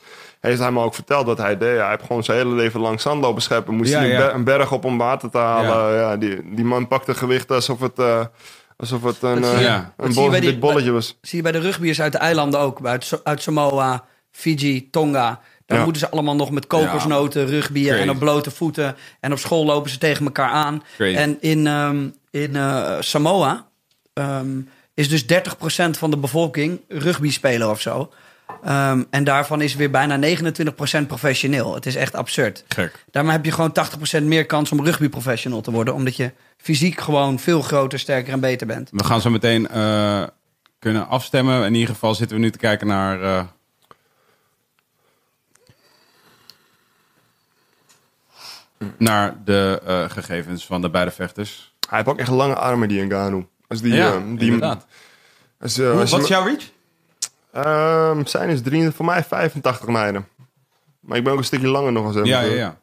Heeft 0.45 0.59
hij 0.59 0.71
me 0.71 0.79
ook 0.83 0.93
verteld 0.93 1.25
dat 1.25 1.37
hij 1.37 1.57
deed. 1.57 1.77
Hij 1.77 1.89
heeft 1.89 2.03
gewoon 2.05 2.23
zijn 2.23 2.37
hele 2.37 2.53
leven 2.55 2.79
lang 2.79 3.01
zand 3.01 3.21
lopen 3.21 3.41
scheppen. 3.41 3.73
Moest 3.75 3.91
Ja, 3.91 3.97
hij 3.99 4.07
een, 4.07 4.13
ja. 4.19 4.25
ber- 4.25 4.33
een 4.33 4.43
berg 4.43 4.71
op 4.71 4.85
om 4.85 4.97
water 4.97 5.29
te 5.29 5.37
halen. 5.37 5.95
Ja. 5.95 6.17
die, 6.17 6.55
die 6.55 6.65
man 6.65 6.87
pakte 6.87 7.13
gewicht 7.15 7.51
alsof 7.51 7.79
het, 7.79 7.99
eh, 7.99 8.25
alsof 8.77 9.03
het 9.03 9.17
een, 9.21 9.41
Dat 9.41 9.53
eh, 9.53 9.77
een 9.97 10.13
bol- 10.13 10.29
die- 10.29 10.41
dik 10.41 10.59
bolletje 10.59 10.91
was. 10.91 11.17
Zie 11.21 11.37
je 11.37 11.43
bij 11.43 11.51
de 11.51 11.59
rugbiers 11.59 12.01
uit 12.01 12.11
de 12.11 12.17
eilanden 12.17 12.59
ook. 12.59 12.85
Uit, 12.85 13.19
uit 13.23 13.41
Samoa, 13.41 14.03
Fiji, 14.31 14.89
Tonga. 14.89 15.39
Daar 15.65 15.77
Ja. 15.77 15.83
moeten 15.83 16.01
ze 16.01 16.09
allemaal 16.09 16.35
nog 16.35 16.51
met 16.51 16.67
kokosnoten, 16.67 17.45
rugbier 17.45 17.99
en 17.99 18.09
op 18.09 18.19
blote 18.19 18.51
voeten. 18.51 18.95
En 19.19 19.31
op 19.31 19.37
school 19.37 19.65
lopen 19.65 19.89
ze 19.89 19.97
tegen 19.97 20.25
elkaar 20.25 20.49
aan. 20.49 20.83
Crazy. 20.95 21.15
En 21.17 21.37
in, 21.41 21.67
ehm, 21.67 22.07
in 22.31 22.55
eh, 22.55 22.91
Samoa 22.99 23.67
ehm, 24.13 24.59
is 24.93 25.09
dus 25.09 25.27
30% 25.27 25.97
van 25.97 26.09
de 26.11 26.17
bevolking 26.17 26.79
rugbyspeler 26.87 27.69
of 27.69 27.81
zo. 27.81 28.11
Ehm, 28.65 29.03
en 29.09 29.23
daarvan 29.23 29.61
is 29.61 29.75
weer 29.75 29.91
bijna 29.91 30.17
29% 30.17 31.07
professioneel. 31.07 31.75
Het 31.75 31.85
is 31.85 31.95
echt 31.95 32.15
absurd. 32.15 32.63
Gek. 32.67 33.05
Daarmee 33.11 33.31
heb 33.31 33.45
je 33.45 33.51
gewoon 33.51 33.71
80% 33.71 34.23
meer 34.23 34.45
kans 34.45 34.71
om 34.71 34.85
rugbyprofessional 34.85 35.61
te 35.61 35.71
worden. 35.71 35.93
Omdat 35.93 36.15
je 36.15 36.31
fysiek 36.57 36.99
gewoon 36.99 37.39
veel 37.39 37.61
groter, 37.61 37.99
sterker 37.99 38.33
en 38.33 38.39
beter 38.39 38.67
bent. 38.67 38.89
We 38.91 39.03
gaan 39.03 39.21
zo 39.21 39.29
meteen 39.29 39.67
eh, 39.67 40.23
kunnen 40.79 41.07
afstemmen. 41.07 41.65
In 41.65 41.73
ieder 41.73 41.93
geval 41.93 42.15
zitten 42.15 42.37
we 42.37 42.43
nu 42.43 42.51
te 42.51 42.57
kijken 42.57 42.87
naar. 42.87 43.21
eh, 43.21 43.43
naar 48.97 49.35
de 49.43 49.81
eh, 49.85 50.09
gegevens 50.09 50.65
van 50.65 50.81
de 50.81 50.89
beide 50.89 51.11
vechters. 51.11 51.73
Hij 51.89 51.97
heeft 51.97 52.09
ook 52.09 52.19
echt 52.19 52.29
lange 52.29 52.55
armen, 52.55 52.87
die 52.87 53.05
Ngannou. 53.05 53.45
Als 53.67 53.81
die, 53.81 53.93
ja, 53.93 54.19
die, 54.19 54.39
inderdaad. 54.39 54.85
Als, 55.59 55.77
Hoe, 55.77 55.87
als 55.87 56.09
je 56.09 56.15
wat 56.15 56.23
is 56.23 56.29
jouw 56.29 56.43
reach? 56.43 56.73
Ehm, 57.55 58.25
zijn 58.25 58.49
is 58.49 58.61
drie, 58.61 58.91
voor 58.91 59.05
mij 59.05 59.23
85 59.23 59.87
mijnen. 59.87 60.27
Maar 60.99 61.17
ik 61.17 61.23
ben 61.23 61.33
ook 61.33 61.39
een 61.39 61.45
stukje 61.45 61.67
langer 61.67 61.91
nog 61.91 62.05
als 62.05 62.15
hem. 62.15 62.25
Ja, 62.25 62.41
ja, 62.41 62.53
ja. 62.53 62.77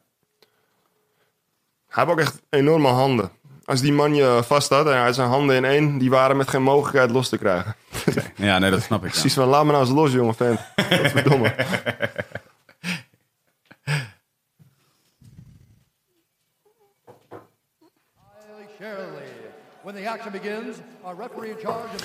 Hij 1.87 2.03
heeft 2.03 2.11
ook 2.11 2.19
echt 2.19 2.41
enorme 2.49 2.87
handen. 2.87 3.31
Als 3.65 3.81
die 3.81 3.93
man 3.93 4.15
je 4.15 4.41
vast 4.45 4.69
had 4.69 4.85
en 4.85 4.91
hij 4.91 5.03
had 5.03 5.15
zijn 5.15 5.27
handen 5.27 5.55
in 5.55 5.65
één, 5.65 5.97
die 5.97 6.09
waren 6.09 6.37
met 6.37 6.47
geen 6.47 6.63
mogelijkheid 6.63 7.11
los 7.11 7.29
te 7.29 7.37
krijgen. 7.37 7.75
Ja, 8.35 8.59
nee, 8.59 8.71
dat 8.71 8.81
snap 8.81 9.05
ik. 9.05 9.11
Precies 9.11 9.33
van, 9.33 9.47
laat 9.47 9.65
me 9.65 9.71
nou 9.71 9.83
eens 9.83 9.93
los, 9.93 10.11
jongen 10.11 10.35
vent. 10.35 10.59
Wat 10.75 11.11
verdomme. 11.11 11.55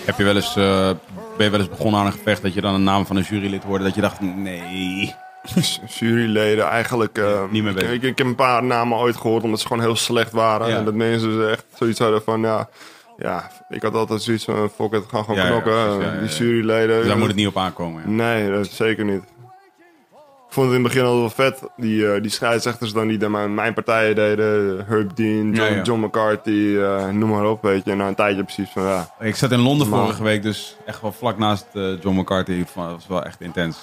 Heb 0.05 0.19
je 0.19 0.25
wel 0.25 0.35
eens, 0.37 0.57
eh, 0.57 0.91
ben 1.37 1.45
je 1.47 1.51
wel 1.51 1.61
eens 1.61 1.69
begonnen 1.69 2.01
aan 2.01 2.07
een 2.07 2.13
gevecht 2.13 2.43
dat 2.43 2.55
je 2.55 2.61
dan 2.61 2.75
een 2.75 2.83
naam 2.85 3.07
van 3.07 3.17
een 3.17 3.23
jurylid 3.23 3.65
hoorde 3.65 3.85
dat 3.85 3.95
je 3.95 4.01
dacht, 4.01 4.21
nee. 4.21 5.15
Juryleden 5.99 6.65
eigenlijk. 6.67 7.19
eh, 7.19 7.43
Niet 7.51 7.63
meer 7.63 7.75
bezig. 7.75 7.91
ik, 7.93 8.03
ik 8.03 8.19
heb 8.19 8.27
een 8.27 8.35
paar 8.35 8.63
namen 8.65 8.99
ooit 8.99 9.17
gehoord 9.17 9.43
omdat 9.43 9.61
ze 9.61 9.67
gewoon 9.67 9.83
heel 9.83 9.97
slecht 9.97 10.33
waren. 10.33 10.69
Ja. 10.69 10.77
En 10.77 10.85
dat 10.85 10.95
mensen 10.95 11.31
dus 11.31 11.51
echt 11.51 11.65
zoiets 11.75 11.99
hadden 11.99 12.23
van, 12.23 12.41
ja... 12.41 12.69
Ja, 13.21 13.51
ik 13.69 13.83
had 13.83 13.95
altijd 13.95 14.23
zoiets 14.23 14.45
van, 14.45 14.71
fuck 14.75 14.93
it, 14.93 15.05
ga 15.09 15.19
gewoon 15.23 15.37
Ja, 15.37 15.43
ja, 15.43 15.49
knokken. 15.49 15.73
precies, 15.99 16.05
ja, 16.07 16.13
ja, 16.15 16.21
Die 16.21 16.29
juryleden. 16.47 16.99
Dus 16.99 17.07
daar 17.07 17.19
moet 17.19 17.27
het 17.27 17.37
niet 17.37 17.47
op 17.47 17.57
aankomen. 17.57 18.03
Ja. 18.03 18.09
Nee, 18.09 18.51
dat 18.51 18.67
zeker 18.67 19.05
niet. 19.05 19.23
Ik 20.49 20.55
vond 20.55 20.67
het 20.67 20.77
in 20.77 20.85
het 20.85 20.93
begin 20.93 21.09
al 21.09 21.19
wel 21.19 21.31
vet. 21.31 21.63
Die, 21.77 22.13
eh, 22.13 22.23
die 22.23 22.31
scheidsrechters 22.31 22.93
dan 22.93 23.09
die 23.09 23.19
dan 23.19 23.31
mijn, 23.31 23.55
mijn 23.55 23.75
partijen 23.75 24.15
deden. 24.15 24.85
Herb 24.87 25.17
Dean, 25.17 25.45
John, 25.53 25.55
Ja, 25.57 25.67
ja. 25.67 25.83
John 25.83 26.01
McCarthy, 26.05 26.77
eh, 26.79 27.09
noem 27.09 27.31
maar 27.31 27.45
op, 27.45 27.63
weet 27.63 27.85
je. 27.85 27.91
En 27.91 27.97
na 27.97 28.09
een 28.09 28.15
tijdje 28.15 28.43
precies 28.45 28.71
van, 28.71 28.83
ja. 28.83 29.15
Ik 29.21 29.37
zat 29.37 29.53
in 29.53 29.61
Londen 29.61 29.89
Maar- 29.89 30.01
vorige 30.01 30.23
week, 30.23 30.43
dus 30.43 30.77
echt 30.87 31.01
wel 31.01 31.13
vlak 31.13 31.39
naast 31.39 31.67
eh, 31.73 32.01
John 32.03 32.19
McCarthy. 32.19 32.59
Dat 32.59 32.75
was 32.75 33.07
wel 33.07 33.23
echt 33.25 33.41
intens. 33.41 33.79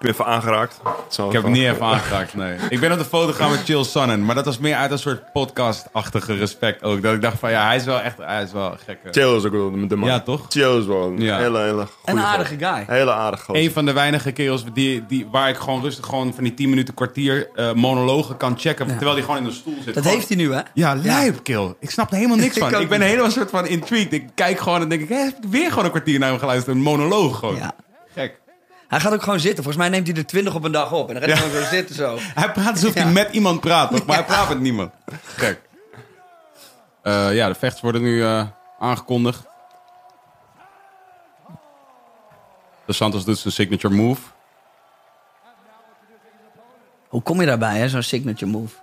Ik 0.00 0.04
ben 0.04 0.12
even 0.12 0.26
aangeraakt. 0.26 0.80
Zo 1.08 1.26
Ik 1.26 1.32
heb 1.32 1.42
het 1.42 1.52
niet 1.52 1.62
even 1.62 1.86
aangeraakt, 1.86 2.34
nee. 2.34 2.56
Ik 2.68 2.80
ben 2.80 2.92
op 2.92 2.98
de 2.98 3.04
foto 3.04 3.32
gegaan 3.32 3.50
met 3.50 3.64
Chill 3.64 3.84
Sonnen, 3.84 4.24
maar 4.24 4.34
dat 4.34 4.44
was 4.44 4.58
meer 4.58 4.74
uit 4.76 4.90
een 4.90 4.98
soort 4.98 5.32
podcast-achtige 5.32 6.34
respect 6.36 6.82
ook. 6.82 7.02
Dat 7.02 7.14
ik 7.14 7.22
dacht 7.22 7.38
van, 7.38 7.50
ja, 7.50 7.66
hij 7.66 7.76
is 7.76 7.84
wel 7.84 8.00
echt, 8.00 8.16
hij 8.18 8.42
is 8.42 8.52
wel 8.52 8.74
gek. 8.86 8.98
Chill 9.10 9.36
is 9.36 9.44
ook 9.44 9.52
wel 9.52 9.88
de 9.88 9.96
man. 9.96 10.08
Ja, 10.08 10.20
toch? 10.20 10.46
Chill 10.48 10.78
is 10.78 10.86
wel 10.86 11.02
een 11.06 11.20
Ja. 11.20 11.36
hele, 11.38 11.58
hele 11.58 11.72
goede 11.86 11.88
Een 12.04 12.20
aardige 12.20 12.56
guy. 12.58 12.84
Hele 12.86 13.12
aardige 13.12 13.44
gozer. 13.44 13.62
Een 13.62 13.70
van 13.70 13.84
de 13.86 13.92
weinige 13.92 14.32
kerels 14.32 14.64
die, 14.72 15.04
die, 15.08 15.26
waar 15.30 15.48
ik 15.48 15.56
gewoon 15.56 15.82
rustig 15.82 16.06
gewoon 16.06 16.34
van 16.34 16.44
die 16.44 16.54
10 16.54 16.68
minuten 16.68 16.94
kwartier 16.94 17.48
eh, 17.54 17.72
monologen 17.72 18.36
kan 18.36 18.58
checken, 18.58 18.86
terwijl 18.86 19.12
hij 19.12 19.22
gewoon 19.22 19.36
in 19.36 19.44
een 19.44 19.52
stoel 19.52 19.74
zit. 19.76 19.84
Dat 19.94 19.94
Gewoon- 20.02 20.12
heeft 20.16 20.28
hij 20.28 20.36
nu, 20.36 20.52
hè? 20.52 20.60
Ja, 20.74 20.94
lijp, 20.94 21.42
kill. 21.42 21.74
Ik 21.80 21.90
snap 21.90 22.10
er 22.10 22.16
helemaal 22.16 22.36
niks 22.36 22.56
Ik 22.56 22.62
van. 22.62 22.74
ook 22.74 22.80
Ik 22.80 22.88
ben 22.88 23.00
helemaal 23.00 23.24
een 23.24 23.30
soort 23.30 23.50
van 23.50 23.66
intrigued. 23.66 24.12
Ik 24.12 24.26
kijk 24.34 24.58
gewoon 24.60 24.80
en 24.82 24.88
denk 24.88 25.00
ik, 25.02 25.08
hé, 25.08 25.16
heb 25.16 25.36
ik 25.42 25.50
weer 25.50 25.68
gewoon 25.68 25.84
een 25.84 25.90
kwartier 25.90 26.18
naar 26.18 26.28
hem 26.30 26.38
geluisterd. 26.38 26.76
Een 26.76 26.82
monoloog 26.82 27.38
gewoon. 27.38 27.56
Ja. 27.56 27.72
Gek. 28.14 28.38
Hij 28.88 29.00
gaat 29.00 29.12
ook 29.12 29.22
gewoon 29.22 29.40
zitten. 29.40 29.64
Volgens 29.64 29.76
mij 29.76 29.88
neemt 29.88 30.06
hij 30.06 30.16
er 30.16 30.26
twintig 30.26 30.54
op 30.54 30.64
een 30.64 30.72
dag 30.72 30.92
op. 30.92 31.08
En 31.08 31.14
dan 31.14 31.22
gaat 31.22 31.38
hij 31.38 31.48
gewoon 31.48 31.62
zo 31.62 31.68
zitten 31.68 31.94
zo. 31.94 32.18
Hij 32.40 32.52
praat 32.52 32.72
alsof 32.72 32.94
hij 32.94 33.06
met 33.06 33.28
iemand 33.32 33.60
praat, 33.60 33.90
toch? 33.90 34.06
Maar 34.06 34.16
hij 34.16 34.24
praat 34.24 34.48
met 34.48 34.60
niemand. 34.60 34.92
Gek. 35.24 35.60
Eh, 37.02 37.34
ja, 37.34 37.48
de 37.48 37.54
vechts 37.54 37.80
worden 37.80 38.02
nu 38.02 38.22
eh, 38.22 38.46
aangekondigd. 38.78 39.46
De 42.86 42.92
Santos 42.92 43.24
doet 43.24 43.38
zijn 43.38 43.54
signature 43.54 43.94
move. 43.94 44.20
Hoe 47.08 47.22
kom 47.22 47.40
je 47.40 47.46
daarbij, 47.46 47.78
hè? 47.78 47.88
Zo'n 47.88 48.02
signature 48.02 48.50
move. 48.50 48.74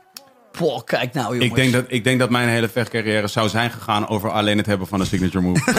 Poh, 0.51 0.83
kijk 0.83 1.13
nou, 1.13 1.25
jongens. 1.25 1.45
Ik 1.45 1.55
denk, 1.55 1.73
dat, 1.73 1.85
ik 1.87 2.03
denk 2.03 2.19
dat 2.19 2.29
mijn 2.29 2.47
hele 2.47 2.69
vechtcarrière 2.69 3.27
zou 3.27 3.49
zijn 3.49 3.71
gegaan 3.71 4.07
over 4.07 4.31
alleen 4.31 4.57
het 4.57 4.65
hebben 4.65 4.87
van 4.87 4.99
een 4.99 5.05
signature 5.05 5.43
move. 5.43 5.71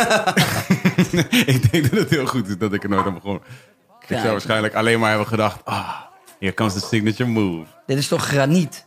ik 1.55 1.71
denk 1.71 1.91
dat 1.91 2.01
het 2.01 2.11
heel 2.11 2.27
goed 2.27 2.49
is 2.49 2.59
dat 2.59 2.73
ik 2.73 2.83
er 2.83 2.89
nooit 2.89 3.07
aan 3.07 3.15
begon. 3.15 3.41
Ik 4.09 4.17
zou 4.19 4.31
waarschijnlijk 4.31 4.75
alleen 4.75 5.01
maar 5.01 5.09
hebben 5.09 5.27
gedacht... 5.27 5.65
Ah, 5.65 6.01
here 6.39 6.55
comes 6.55 6.73
the 6.73 6.81
signature 6.81 7.31
move. 7.31 7.67
Dit 7.87 7.99
is 7.99 8.09
toch 8.09 8.27
graniet? 8.27 8.87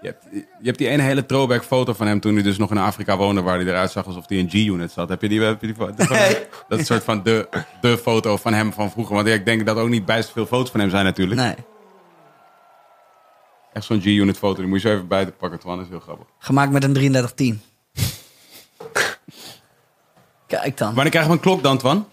Je 0.00 0.06
hebt, 0.10 0.24
je 0.32 0.66
hebt 0.66 0.78
die 0.78 0.88
ene 0.88 1.02
hele 1.02 1.26
throwback 1.26 1.64
foto 1.64 1.92
van 1.92 2.06
hem 2.06 2.20
toen 2.20 2.34
hij 2.34 2.42
dus 2.42 2.58
nog 2.58 2.70
in 2.70 2.78
Afrika 2.78 3.16
woonde... 3.16 3.42
waar 3.42 3.56
hij 3.58 3.66
eruit 3.66 3.90
zag 3.90 4.06
alsof 4.06 4.28
hij 4.28 4.38
in 4.38 4.48
G-Unit 4.48 4.92
zat. 4.92 5.08
Heb 5.08 5.22
je 5.22 5.28
die, 5.28 5.40
heb 5.40 5.60
je 5.60 5.66
die 5.66 5.76
foto? 5.76 6.14
Nee. 6.14 6.34
Dat 6.68 6.78
is 6.78 6.78
een 6.78 6.84
soort 6.84 7.04
van 7.04 7.22
de, 7.22 7.48
de 7.80 7.98
foto 7.98 8.36
van 8.36 8.52
hem 8.52 8.72
van 8.72 8.90
vroeger. 8.90 9.14
Want 9.14 9.26
ik 9.26 9.44
denk 9.44 9.66
dat 9.66 9.76
ook 9.76 9.88
niet 9.88 10.04
bijst 10.04 10.30
veel 10.30 10.46
foto's 10.46 10.70
van 10.70 10.80
hem 10.80 10.90
zijn 10.90 11.04
natuurlijk. 11.04 11.40
Nee. 11.40 11.54
Echt 13.72 13.84
zo'n 13.84 14.00
G-Unit 14.00 14.38
foto. 14.38 14.60
Die 14.60 14.66
moet 14.68 14.82
je 14.82 14.88
zo 14.88 14.94
even 14.94 15.08
bij 15.08 15.24
te 15.24 15.30
pakken, 15.30 15.58
Twan. 15.58 15.76
Dat 15.76 15.84
is 15.84 15.90
heel 15.90 16.00
grappig. 16.00 16.26
Gemaakt 16.38 16.72
met 16.72 16.84
een 16.84 16.92
3310. 16.92 17.62
Kijk 20.46 20.76
dan. 20.76 20.94
Wanneer 20.94 21.10
krijgen 21.10 21.30
we 21.30 21.36
een 21.36 21.42
klok 21.42 21.62
dan, 21.62 21.78
Twan? 21.78 22.06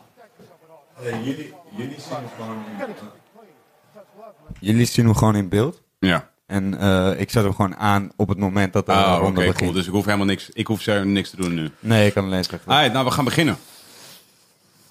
Jullie 4.59 4.85
zien 4.85 5.05
hem 5.05 5.15
gewoon 5.15 5.35
in 5.35 5.49
beeld. 5.49 5.81
Ja. 5.99 6.29
En 6.45 6.79
eh, 6.79 7.19
ik 7.19 7.29
zet 7.29 7.43
hem 7.43 7.53
gewoon 7.53 7.75
aan 7.75 8.11
op 8.15 8.27
het 8.29 8.37
moment 8.37 8.73
dat 8.73 8.85
de 8.85 8.91
Ah, 8.91 9.11
oké, 9.13 9.21
ronde 9.21 9.35
begint. 9.39 9.57
cool. 9.57 9.71
Dus 9.71 9.85
ik 9.85 9.91
hoef 9.91 10.05
helemaal 10.05 10.25
niks, 10.25 10.49
ik 10.53 10.67
hoef 10.67 10.85
niks 10.85 11.29
te 11.29 11.35
doen 11.35 11.53
nu. 11.53 11.71
Nee, 11.79 12.07
ik 12.07 12.13
kan 12.13 12.23
alleen 12.25 12.43
zeggen. 12.43 12.71
Alright, 12.71 12.93
nou, 12.93 13.05
we 13.05 13.11
gaan 13.11 13.25
beginnen. 13.25 13.57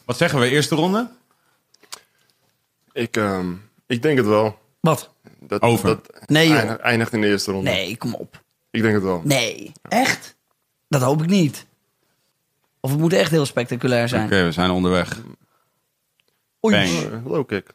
Wat 0.05 0.17
zeggen 0.17 0.41
we? 0.41 0.49
Eerste 0.49 0.75
ronde? 0.75 1.11
Ik, 2.93 3.17
ehm, 3.17 3.53
ik 3.87 4.03
denk 4.03 4.17
het 4.19 4.27
wel. 4.27 4.59
Wat? 4.81 5.11
Dat, 5.41 5.63
Over. 5.63 5.89
Dat 5.89 6.11
Nee, 6.27 6.49
joh. 6.49 6.75
eindigt, 6.85 7.13
in 7.13 7.21
de 7.21 7.27
eerste 7.27 7.51
ronde. 7.53 7.71
Nee, 7.71 7.97
kom 7.97 8.15
op. 8.15 8.43
Ik 8.71 8.83
denk 8.83 8.95
het 8.95 9.03
wel. 9.03 9.21
Nee. 9.25 9.73
Echt? 9.83 10.37
Dat 10.89 11.03
hoop 11.03 11.23
ik 11.23 11.29
niet. 11.29 11.67
Of 12.81 12.91
het 12.91 13.01
moet 13.01 13.13
echt 13.13 13.31
heel 13.31 13.47
spectaculair 13.47 14.01
Oké, 14.05 14.09
zijn. 14.09 14.29
we 14.45 14.53
zijn 14.53 14.71
onderweg. 14.71 15.21
Oei. 16.67 16.75
Bang. 16.77 17.13
Eh, 17.13 17.31
Low 17.31 17.47
kick. 17.47 17.67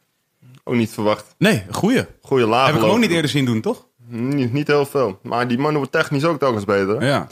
Ook 0.64 0.76
niet 0.76 0.90
verwacht. 0.90 1.36
Nee, 1.38 1.64
een 1.68 1.74
goeie. 1.74 2.06
Goeie 2.22 2.46
lage 2.48 2.72
Heb 2.74 2.82
ik 2.82 2.88
ook 2.88 2.98
niet 2.98 3.12
eerder 3.12 3.30
zien 3.30 3.46
doen, 3.46 3.62
toch? 3.62 3.88
Niet, 4.08 4.54
niet 4.54 4.68
heel 4.68 4.86
veel. 4.86 5.20
Maar 5.22 5.48
die 5.48 5.58
man 5.58 5.76
wordt 5.76 5.92
technisch 5.92 6.24
ook 6.26 6.40
telkens 6.40 6.66
beter. 6.66 7.04
Ja. 7.06 7.28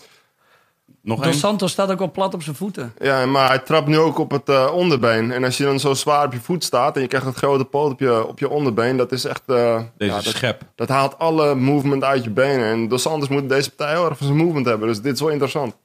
Nog 1.01 1.21
Dos? 1.23 1.39
Santos 1.39 1.71
staat 1.71 1.91
ook 1.91 1.99
wel 1.99 2.11
plat 2.11 2.33
op 2.33 2.43
zijn 2.43 2.55
voeten. 2.55 2.93
Ja, 2.99 3.25
maar 3.25 3.47
hij 3.47 3.59
trapt 3.59 3.87
nu 3.87 3.97
ook 3.97 4.17
op 4.17 4.31
het 4.31 4.49
eh, 4.49 4.71
onderbeen. 4.73 5.31
En 5.31 5.43
als 5.43 5.57
je 5.57 5.63
dan 5.63 5.79
zo 5.79 5.93
zwaar 5.93 6.25
op 6.25 6.33
je 6.33 6.39
voet 6.39 6.63
staat 6.63 6.95
en 6.95 7.01
je 7.01 7.07
krijgt 7.07 7.25
een 7.27 7.33
grote 7.33 7.65
poot 7.65 7.91
op 7.91 7.99
je, 7.99 8.27
op 8.27 8.39
je 8.39 8.49
onderbeen, 8.49 8.97
dat 8.97 9.11
is 9.11 9.25
echt... 9.25 9.41
eh, 9.45 9.81
Deze 9.97 10.11
ja, 10.11 10.21
dat, 10.21 10.33
schep. 10.33 10.61
dat 10.75 10.87
haalt 10.89 11.19
alle 11.19 11.55
movement 11.55 12.03
uit 12.03 12.23
je 12.23 12.29
benen. 12.29 12.65
En 12.65 12.87
Dos 12.87 13.01
Santos 13.01 13.27
moet 13.27 13.49
deze 13.49 13.69
partij 13.75 13.95
heel 13.95 14.05
erg 14.09 14.17
van 14.17 14.27
zijn 14.27 14.39
movement 14.39 14.65
hebben. 14.65 14.87
Dus 14.87 15.01
dit 15.01 15.13
is 15.13 15.19
wel 15.19 15.29
interessant. 15.29 15.75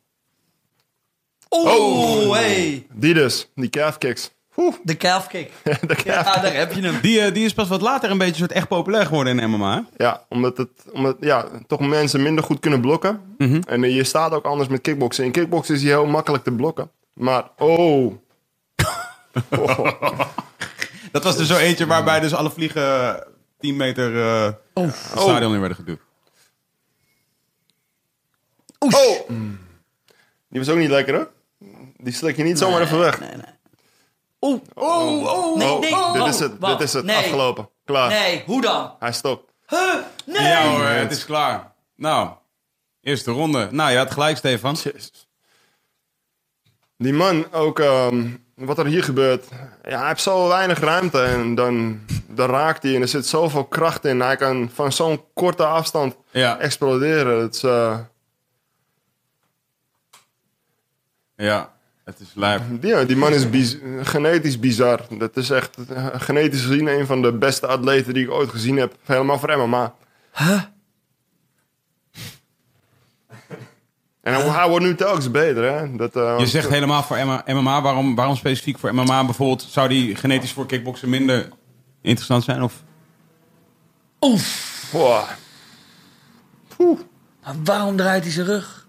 Oh, 1.49 2.33
hey. 2.33 2.87
Die 2.93 3.15
dus, 3.15 3.51
die 3.55 3.71
calf 3.71 3.99
kicks. 3.99 4.31
Oeh, 4.61 4.75
De 4.83 4.97
calf 4.97 5.27
kick. 5.27 5.53
de 5.65 5.95
calf 5.95 6.05
Ja, 6.05 6.41
daar 6.41 6.55
heb 6.55 6.73
je 6.73 6.83
hem. 6.83 7.01
Die, 7.01 7.21
eh, 7.21 7.35
die 7.35 7.45
is 7.45 7.53
pas 7.53 7.69
wat 7.69 7.81
later 7.81 8.11
een 8.11 8.19
beetje 8.19 8.35
soort 8.35 8.53
echt 8.53 8.69
populair 8.69 9.07
geworden 9.07 9.39
in 9.39 9.51
MMA. 9.51 9.87
Ja, 9.97 10.25
omdat, 10.29 10.57
het, 10.57 10.69
omdat 10.93 11.17
ja, 11.21 11.45
toch 11.67 11.81
mensen 11.81 12.23
minder 12.23 12.45
goed 12.45 12.61
kunnen 12.61 12.81
blokken. 12.81 13.21
Mhm. 13.39 13.61
En 13.67 13.85
eh, 13.85 13.95
je 13.95 14.05
staat 14.05 14.33
ook 14.33 14.45
anders 14.45 14.69
met 14.69 14.81
kickboksen. 14.81 15.25
In 15.25 15.31
kickboksen 15.33 15.75
is 15.75 15.83
hij 15.83 15.91
heel 15.91 16.07
makkelijk 16.07 16.45
te 16.45 16.53
blokken. 16.53 16.91
Maar, 17.13 17.45
oh. 17.57 18.13
Oh. 19.59 20.21
Dat 21.13 21.25
was 21.25 21.39
er 21.39 21.45
zo 21.45 21.57
eentje 21.57 21.87
waarbij 21.87 22.21
dus 22.21 22.35
alle 22.35 22.51
vliegen 22.51 23.25
10 23.59 23.77
meter 23.77 24.17
eh 24.21 24.53
het 24.85 24.95
stadion 24.97 25.55
in 25.55 25.61
werden 25.61 25.77
geduwd. 25.77 26.01
oh. 28.79 29.29
Die 30.49 30.61
was 30.61 30.69
ook 30.69 30.79
niet 30.79 30.91
lekker, 30.91 31.15
hè? 31.15 31.25
Die 31.97 32.13
slik 32.13 32.37
je 32.37 32.43
niet 32.43 32.59
zomaar 32.59 32.81
even 32.81 32.99
weg. 32.99 33.21
Nee, 33.21 33.31
nee. 33.31 33.58
Oeh. 34.41 34.61
Oh, 34.75 35.23
oh. 35.27 35.57
Nee, 35.57 35.69
Oh, 35.73 35.81
nee. 35.81 35.91
dit 36.13 36.23
oh, 36.23 36.29
is 36.29 36.39
het, 36.39 36.59
wacht. 36.59 36.79
dit 36.79 36.87
is 36.87 36.93
het. 36.93 37.05
Nee. 37.05 37.17
Afgelopen. 37.17 37.69
Klaar. 37.85 38.09
Nee, 38.09 38.43
hoe 38.47 38.61
dan? 38.61 38.95
Hij 38.99 39.13
stopt. 39.13 39.53
Huh? 39.67 39.95
Nee. 40.27 40.43
Ja 40.43 40.69
hoor, 40.71 40.85
het 40.85 41.13
is 41.13 41.25
klaar. 41.25 41.73
Nou, 41.97 42.31
eerste 43.01 43.31
ronde. 43.31 43.69
Nou, 43.71 43.91
je 43.91 43.97
had 43.97 44.11
gelijk, 44.11 44.37
Stefan. 44.37 44.75
Jezus. 44.75 45.29
Die 46.97 47.13
man 47.13 47.53
ook, 47.53 47.79
ehm, 47.79 48.31
wat 48.55 48.79
er 48.79 48.87
hier 48.87 49.05
gebeurt. 49.05 49.45
Ja, 49.89 49.99
hij 49.99 50.09
heeft 50.09 50.23
zo 50.23 50.49
weinig 50.49 50.79
ruimte 50.81 51.23
en 51.23 51.55
dan, 51.55 52.01
dan 52.27 52.51
raakt 52.51 52.83
hij 52.83 52.95
en 52.95 53.03
er 53.03 53.09
zit 53.09 53.27
zoveel 53.27 53.65
kracht 53.65 54.05
in. 54.05 54.21
Hij 54.21 54.37
kan 54.37 54.71
van 54.75 54.93
zo'n 54.93 55.25
korte 55.35 55.67
afstand 55.67 56.17
Ja, 56.31 56.59
exploderen. 56.59 57.41
Het 57.43 57.55
is, 57.55 57.63
eh, 57.63 57.99
ja. 61.37 61.77
Het 62.09 62.21
is 62.21 62.31
lijp. 62.35 62.63
ja, 62.81 63.05
die 63.05 63.17
man 63.17 63.33
is 63.33 63.51
biz- 63.51 63.77
genetisch 64.03 64.59
bizar. 64.59 65.01
Dat 65.19 65.37
is 65.37 65.51
echt 65.51 65.77
eh, 65.89 66.07
genetisch 66.13 66.65
gezien 66.65 66.87
een 66.87 67.07
van 67.07 67.23
de 67.23 67.33
beste 67.33 67.67
atleten 67.67 68.15
die 68.15 68.23
ik 68.25 68.31
ooit 68.31 68.51
gezien 68.51 68.77
heb. 68.77 68.95
Helemaal 69.05 69.39
voor 69.39 69.59
MMA. 69.69 69.95
En 74.23 74.35
hij, 74.35 74.43
hij 74.43 74.69
wordt 74.69 74.85
nu 74.85 74.95
telkens 74.95 75.31
beter, 75.31 75.73
hè? 75.73 75.97
Dat, 75.97 76.17
eh, 76.17 76.35
Je 76.39 76.47
zegt 76.47 76.69
helemaal 76.69 77.03
voor 77.03 77.17
MMA. 77.19 77.43
MMA. 77.47 77.83
Waarom, 77.83 78.15
waarom 78.15 78.37
specifiek 78.37 78.79
voor 78.79 78.95
MMA 78.95 79.25
bijvoorbeeld? 79.25 79.63
Zou 79.63 79.89
die 79.89 80.17
genetisch 80.17 80.53
voor 80.53 80.67
kickboksen 80.67 81.09
minder 81.09 81.49
interessant 82.03 82.45
zijn? 82.45 82.63
Of? 82.63 82.83
Boah. 84.93 85.29
Maar 87.43 87.55
Waarom 87.65 87.97
draait 87.97 88.23
hij 88.23 88.33
zijn 88.33 88.47
rug? 88.47 88.87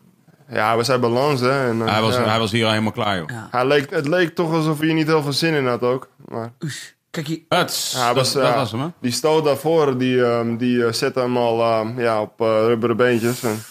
Ja, 0.52 0.78
we 0.78 0.84
zijn 0.84 1.00
balans, 1.00 1.39
hè? 1.39 1.70
En, 1.70 1.82
eh, 1.82 1.91
Hij 1.91 2.02
was, 2.02 2.16
ja. 2.16 2.24
hij 2.24 2.39
was 2.39 2.52
hier 2.52 2.64
al 2.66 2.70
helemaal 2.72 2.91
klaar, 2.91 3.18
joh. 3.18 3.30
Ja. 3.30 3.47
Hij 3.52 3.66
leek, 3.68 3.89
het 3.89 4.08
leek 4.08 4.36
toch 4.36 4.52
alsof 4.54 4.80
hij 4.80 4.93
niet 4.93 5.08
heel 5.08 5.22
veel 5.24 5.34
zin 5.34 5.54
in 5.54 5.68
had 5.68 5.82
ook. 5.82 6.10
Maar 6.26 6.52
Oesh. 6.64 6.88
Kijk 7.12 7.28
hier. 7.28 7.39
Ja, 7.50 7.58
dat, 7.64 8.16
was, 8.16 8.34
dat 8.34 8.54
was 8.56 8.72
hem, 8.72 8.82
hè? 8.82 8.88
die 9.02 9.12
stoot 9.12 9.43
daarvoor, 9.43 9.97
die, 9.97 10.24
ehm, 10.26 10.58
die 10.58 10.86
eh, 10.86 10.91
zette 10.93 11.20
hem 11.20 11.38
al 11.38 11.62
ehm, 11.62 12.00
ja, 12.02 12.22
op 12.22 12.41
eh, 12.41 12.47
rubberen 12.47 12.97
beentjes. 12.97 13.43
En, 13.43 13.64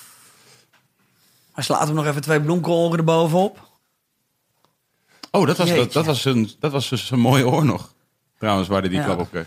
Hij 1.53 1.65
slaat 1.65 1.87
hem 1.87 1.95
nog 1.97 2.07
even 2.07 2.23
twee 2.23 2.41
bloemkolen 2.41 2.99
erbovenop. 2.99 3.59
Oh, 5.31 5.47
dat 5.47 5.57
was, 5.57 5.69
dat, 5.69 5.77
Jeetje. 5.77 5.93
dat 5.93 6.07
was, 6.07 6.25
een, 6.25 6.51
dat 6.61 6.73
was 6.73 6.89
dus 6.89 7.11
een 7.11 7.19
mooie 7.21 7.47
oor 7.49 7.65
nog. 7.65 7.93
Trouwens, 8.39 8.69
waar 8.69 8.81
hij 8.81 8.89
die 8.89 8.99
Ja. 8.99 9.05
klap 9.05 9.19
op 9.19 9.31
kreeg. 9.31 9.47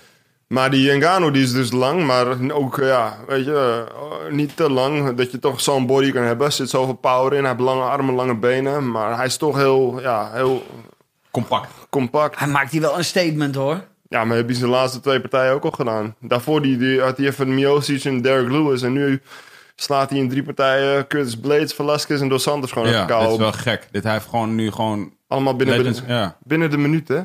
Maar 0.51 0.69
die 0.69 0.91
Ngannou 0.95 1.31
die 1.31 1.43
is 1.43 1.51
dus 1.53 1.71
lang, 1.71 2.05
maar 2.05 2.51
ook, 2.51 2.77
ja, 2.81 3.17
weet 3.27 3.45
je, 3.45 3.85
eh, 3.89 4.33
niet 4.33 4.55
te 4.55 4.69
lang. 4.69 5.13
Dat 5.15 5.31
je 5.31 5.39
toch 5.39 5.61
zo'n 5.61 5.85
body 5.85 6.11
kan 6.11 6.23
hebben. 6.23 6.45
Er 6.45 6.51
zit 6.51 6.69
zoveel 6.69 6.93
power 6.93 7.33
in. 7.33 7.39
Hij 7.39 7.49
heeft 7.49 7.63
lange 7.63 7.81
armen, 7.83 8.15
lange 8.15 8.35
benen. 8.37 8.91
Maar 8.91 9.15
hij 9.15 9.25
is 9.25 9.37
toch 9.37 9.55
heel, 9.57 10.01
ja, 10.01 10.29
heel 10.33 10.65
Compact. 11.31 11.69
compact. 11.89 12.39
Hij 12.39 12.47
maakt 12.47 12.71
hier 12.71 12.81
wel 12.81 12.97
een 12.97 13.05
statement 13.05 13.55
hoor. 13.55 13.83
Ja, 14.07 14.25
maar 14.25 14.37
heb 14.37 14.49
je 14.49 14.55
zijn 14.55 14.69
laatste 14.69 14.99
twee 14.99 15.21
partijen 15.21 15.53
ook 15.53 15.63
al 15.63 15.71
gedaan. 15.71 16.15
Daarvoor 16.19 16.61
die, 16.61 16.77
die, 16.77 17.01
had 17.01 17.17
hij 17.17 17.25
even 17.27 17.53
Miocic 17.53 18.03
en 18.03 18.21
Derek 18.21 18.49
Lewis. 18.51 18.81
En 18.81 18.93
nu 18.93 19.21
slaat 19.75 20.09
hij 20.09 20.19
in 20.19 20.29
drie 20.29 20.43
partijen 20.43 21.07
Curtis 21.07 21.35
Blades, 21.37 21.73
Velasquez 21.73 22.21
en 22.21 22.29
Dos 22.29 22.43
Santos 22.43 22.71
gewoon 22.71 22.89
Ja, 22.89 23.05
kou. 23.05 23.31
is 23.31 23.37
wel 23.37 23.51
gek. 23.51 23.87
Dit 23.91 24.03
hij 24.03 24.13
heeft 24.13 24.27
gewoon 24.29 24.55
nu 24.55 24.71
gewoon... 24.71 25.13
Allemaal 25.27 25.55
binnen, 25.55 25.77
Legends, 25.77 25.99
binnen, 25.99 26.17
ja. 26.17 26.37
binnen 26.43 26.69
de 26.69 26.77
minuut, 26.77 27.07
hè? 27.07 27.21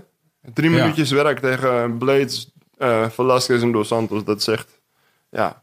Drie 0.54 0.70
Ja. 0.70 0.76
minuutjes 0.80 1.10
werk 1.10 1.38
tegen 1.38 1.98
Blades, 1.98 2.52
eh 2.78 3.08
Velasquez 3.10 3.62
en 3.62 3.72
Dos 3.72 3.88
Santos, 3.88 4.24
dat 4.24 4.40
is 4.40 4.46
echt, 4.46 4.80
ja, 5.30 5.62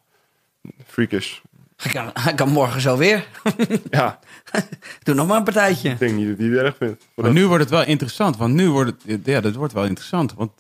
freakish. 0.86 1.40
Hij 1.76 1.92
kan, 1.92 2.10
hij 2.14 2.34
kan 2.34 2.50
morgen 2.50 2.82
zo 2.82 2.98
weer. 2.98 3.28
Ja, 3.90 4.20
Doe 5.04 5.16
nog 5.16 5.28
maar 5.28 5.38
een 5.38 5.44
partijtje. 5.44 5.90
ik 5.90 6.00
denk 6.00 6.16
niet 6.16 6.28
dat 6.28 6.38
hij 6.38 6.48
het 6.48 6.58
erg 6.58 6.78
vindt. 6.78 7.04
Maar 7.16 7.32
nu 7.32 7.48
wordt 7.48 7.64
het 7.64 7.72
wel 7.74 7.84
interessant, 7.86 8.38
want 8.38 8.54
nu 8.54 8.70
wordt 8.70 8.92
het, 9.06 9.26
ja, 9.26 9.42
dat 9.42 9.56
wordt 9.56 9.74
wel 9.74 9.86
interessant. 9.86 10.34
Want 10.34 10.52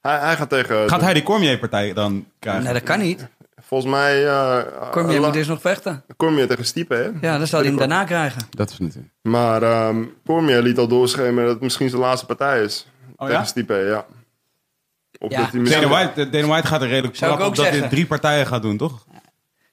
Hij, 0.00 0.18
hij 0.18 0.36
gaat 0.36 0.48
tegen, 0.48 0.88
gaat 0.88 1.00
hij 1.00 1.14
die 1.14 1.22
Cormier-partij 1.22 1.92
dan 1.92 2.26
krijgen? 2.38 2.64
Nee, 2.64 2.72
dat 2.72 2.82
kan 2.82 2.98
niet. 2.98 3.28
volgens 3.62 3.90
mij, 3.92 4.26
eh 4.26 4.90
Cormier 4.90 5.20
La- 5.20 5.26
moet 5.26 5.36
eerst 5.36 5.48
nog 5.48 5.60
vechten. 5.60 6.04
Cormier 6.16 6.46
tegen 6.48 6.64
Stipe, 6.64 6.94
hè? 6.94 7.26
Ja, 7.28 7.38
dan 7.38 7.46
zal 7.46 7.58
hij 7.60 7.68
hem 7.68 7.78
daarna 7.78 8.04
krijgen. 8.04 8.42
Dat 8.50 8.70
is 8.70 8.78
natuurlijk. 8.78 9.12
Maar 9.22 9.62
ehm 9.62 10.04
Cormier 10.26 10.62
liet 10.62 10.78
al 10.78 10.88
doorschemeren 10.88 11.44
dat 11.44 11.52
het 11.54 11.62
misschien 11.62 11.88
zijn 11.88 12.02
laatste 12.02 12.26
partij 12.26 12.62
is. 12.62 12.86
Oh 13.16 13.26
tegen 13.26 13.40
ja? 13.42 13.46
Stipe, 13.46 13.74
ja. 13.74 14.06
Of 15.22 15.30
Ja. 15.30 15.38
dat 15.40 15.50
hij 15.50 15.60
misschien... 15.60 15.82
Dana 15.82 15.94
White, 15.94 16.30
Dana 16.30 16.46
White 16.46 16.66
gaat 16.66 16.82
er 16.82 16.88
redelijk 16.88 17.16
Zou 17.16 17.30
ik 17.30 17.36
krap 17.36 17.48
ook 17.50 17.52
op 17.52 17.56
dat 17.56 17.64
hij 17.66 17.74
zeggen. 17.74 17.90
drie 17.96 18.06
partijen 18.06 18.46
gaat 18.46 18.62
doen, 18.62 18.76
toch? 18.76 19.06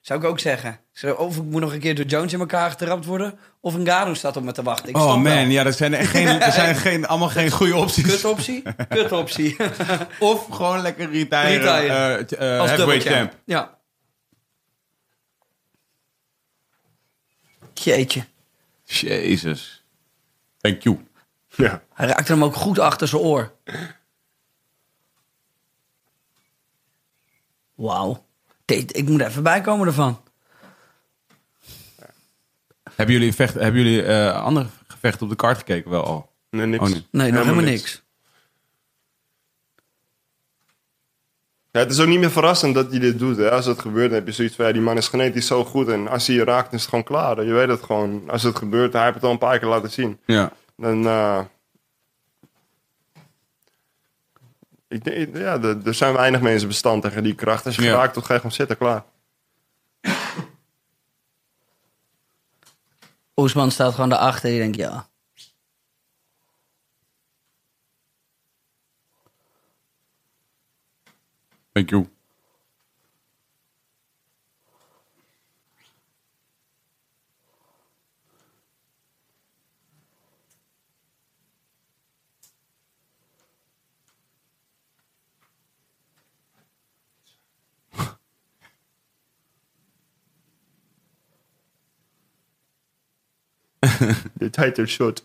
Zou 0.00 0.20
ik 0.20 0.26
ook 0.26 0.38
zeggen. 0.40 0.80
Zo, 0.92 1.12
Of 1.14 1.36
ik 1.36 1.42
moet 1.42 1.60
nog 1.60 1.72
een 1.72 1.78
keer 1.80 1.94
door 1.94 2.04
Jones 2.04 2.32
in 2.32 2.40
elkaar 2.40 2.70
getrapt 2.70 3.04
worden. 3.04 3.38
Of 3.60 3.74
een 3.74 3.86
Garo 3.86 4.14
staat 4.14 4.36
op 4.36 4.42
me 4.42 4.52
te 4.52 4.62
wachten. 4.62 4.88
Ik 4.88 4.96
oh 4.96 5.06
man, 5.06 5.22
wel. 5.22 5.36
ja, 5.44 5.62
dat 5.62 5.76
zijn 5.76 5.94
echt 5.94 6.10
geen, 6.10 6.26
er 6.26 6.52
zijn 6.52 6.76
geen, 6.86 7.06
allemaal 7.06 7.28
geen 7.28 7.50
goede 7.50 7.76
opties. 7.76 8.04
Kutoptie? 8.04 8.62
Kutoptie. 8.88 9.56
Of 10.18 10.46
gewoon 10.50 10.80
lekker 10.82 11.10
retiren. 11.10 11.42
Retiren. 11.42 12.18
eh, 12.18 12.24
t- 12.24 12.32
eh, 12.32 12.58
Als 12.60 12.70
heavyweight 12.70 13.06
champ. 13.06 13.32
Ja. 13.44 13.76
Jeetje. 17.74 18.24
Jezus. 18.84 19.84
Thank 20.60 20.82
you. 20.82 21.06
Ja. 21.56 21.82
Hij 21.94 22.06
raakte 22.06 22.32
hem 22.32 22.44
ook 22.44 22.54
goed 22.54 22.78
achter 22.78 23.08
zijn 23.08 23.22
oor. 23.22 23.52
Wauw. 27.78 28.24
Ik 28.66 29.08
moet 29.08 29.20
even 29.20 29.42
bijkomen 29.42 29.86
ervan. 29.86 30.20
Hebben 32.94 33.14
jullie, 33.14 33.34
vecht, 33.34 33.54
hebben 33.54 33.82
jullie 33.82 34.02
eh, 34.02 34.42
andere 34.42 34.66
gevechten 34.86 35.22
op 35.22 35.28
de 35.28 35.36
kaart 35.36 35.58
gekeken 35.58 35.90
wel 35.90 36.04
al? 36.04 36.32
Nee, 36.50 36.66
niks. 36.66 36.82
Oh, 36.82 36.88
nee. 36.88 37.04
Nee, 37.10 37.32
nog 37.32 37.42
helemaal 37.42 37.64
niks. 37.64 38.02
Ja, 41.70 41.80
het 41.80 41.90
is 41.90 42.00
ook 42.00 42.06
niet 42.08 42.20
meer 42.20 42.30
verrassend 42.30 42.74
dat 42.74 42.90
hij 42.90 42.98
dit 42.98 43.18
doet. 43.18 43.36
Hè. 43.36 43.50
Als 43.50 43.66
het 43.66 43.80
gebeurt, 43.80 44.08
dan 44.10 44.18
heb 44.18 44.26
je 44.26 44.32
zoiets 44.32 44.54
van... 44.56 44.66
Ja, 44.66 44.72
die 44.72 44.82
man 44.82 44.96
is 44.96 45.08
genetisch 45.08 45.46
zo 45.46 45.64
goed. 45.64 45.88
En 45.88 46.08
als 46.08 46.26
hij 46.26 46.36
je 46.36 46.44
raakt, 46.44 46.72
is 46.72 46.80
het 46.80 46.88
gewoon 46.88 47.04
klaar. 47.04 47.44
Je 47.44 47.52
weet 47.52 47.68
het 47.68 47.82
gewoon. 47.82 48.30
Als 48.30 48.42
het 48.42 48.56
gebeurt, 48.56 48.92
hij 48.92 49.02
heeft 49.02 49.14
het 49.14 49.24
al 49.24 49.30
een 49.30 49.38
paar 49.38 49.58
keer 49.58 49.68
laten 49.68 49.90
zien. 49.90 50.18
Ja. 50.24 50.52
Dan... 50.76 51.06
eh, 51.06 51.40
ik 54.88 55.04
denk, 55.04 55.36
ja, 55.36 55.62
er, 55.62 55.86
er 55.86 55.94
zijn 55.94 56.12
weinig 56.14 56.40
mensen 56.40 56.68
bestand 56.68 57.02
tegen 57.02 57.22
die 57.22 57.34
kracht. 57.34 57.66
Als 57.66 57.76
je 57.76 57.82
Ja. 57.82 57.90
geraakt 57.90 58.12
wordt, 58.12 58.28
ga 58.28 58.34
je 58.34 58.40
gewoon 58.40 58.56
zitten, 58.56 58.76
klaar. 58.76 59.04
Oesman 63.36 63.70
staat 63.70 63.94
gewoon 63.94 64.08
daarachter. 64.08 64.50
Die 64.50 64.58
denkt, 64.58 64.76
ja. 64.76 65.08
Thank 71.72 71.90
you. 71.90 72.08
De 94.32 94.50
title 94.50 94.86
shot. 94.86 95.24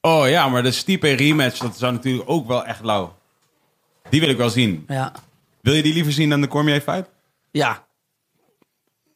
Oh 0.00 0.28
ja, 0.28 0.48
maar 0.48 0.62
de 0.62 0.70
Stipe 0.70 1.12
rematch, 1.12 1.58
dat 1.58 1.78
zou 1.78 1.92
natuurlijk 1.92 2.30
ook 2.30 2.46
wel 2.46 2.64
echt 2.64 2.82
lauw. 2.82 3.16
Die 4.10 4.20
wil 4.20 4.28
ik 4.28 4.36
wel 4.36 4.50
zien. 4.50 4.84
Ja. 4.88 5.12
Wil 5.60 5.74
je 5.74 5.82
die 5.82 5.94
liever 5.94 6.12
zien 6.12 6.30
dan 6.30 6.40
de 6.40 6.48
Cormier 6.48 6.80
fight? 6.80 7.08
Ja. 7.50 7.84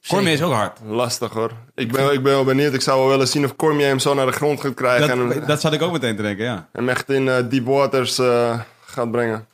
Cormier 0.09 0.32
is 0.32 0.43
ook 0.43 0.53
hard. 0.53 0.78
Lastig 0.85 1.32
hoor. 1.32 1.53
Ik 1.74 1.93
ben, 1.93 2.05
ik 2.12 2.22
ben 2.22 2.32
wel 2.32 2.45
benieuwd. 2.45 2.74
Ik 2.74 2.80
zou 2.80 3.01
wel 3.01 3.09
willen 3.09 3.28
zien 3.28 3.45
of 3.45 3.57
Cormier 3.57 3.87
hem 3.87 3.99
zo 3.99 4.14
naar 4.14 4.26
de 4.26 4.32
grond 4.32 4.61
gaat 4.61 4.74
krijgen. 4.74 5.11
en, 5.11 5.18
hem- 5.18 5.28
Dat, 5.28 5.47
dat 5.47 5.61
zat 5.61 5.72
ik 5.72 5.82
ook 5.82 5.93
meteen 5.93 6.16
te 6.16 6.22
denken, 6.22 6.45
ja. 6.45 6.68
hem 6.72 6.89
echt 6.89 7.11
in 7.11 7.28
eh, 7.28 7.49
deep 7.49 7.64
waters 7.66 8.18
eh, 8.18 8.61
gaat 8.85 9.11
brengen. 9.11 9.47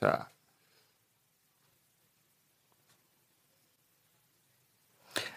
Ja. 0.00 0.28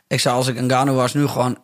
Ik 0.07 0.19
zou 0.19 0.35
als 0.35 0.47
ik 0.47 0.57
een 0.57 0.69
Gano 0.69 0.93
was 0.93 1.13
nu 1.13 1.27
gewoon... 1.27 1.57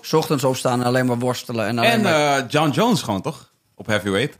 's 0.00 0.12
ochtends 0.12 0.44
opstaan 0.44 0.80
en 0.80 0.86
alleen 0.86 1.06
maar 1.06 1.18
worstelen. 1.18 1.66
En, 1.66 1.78
alleen 1.78 1.90
En 1.90 2.02
maar... 2.02 2.38
eh, 2.38 2.44
John 2.48 2.70
Jones 2.70 3.02
gewoon, 3.02 3.22
toch? 3.22 3.52
Op 3.74 3.86
heavyweight. 3.86 4.38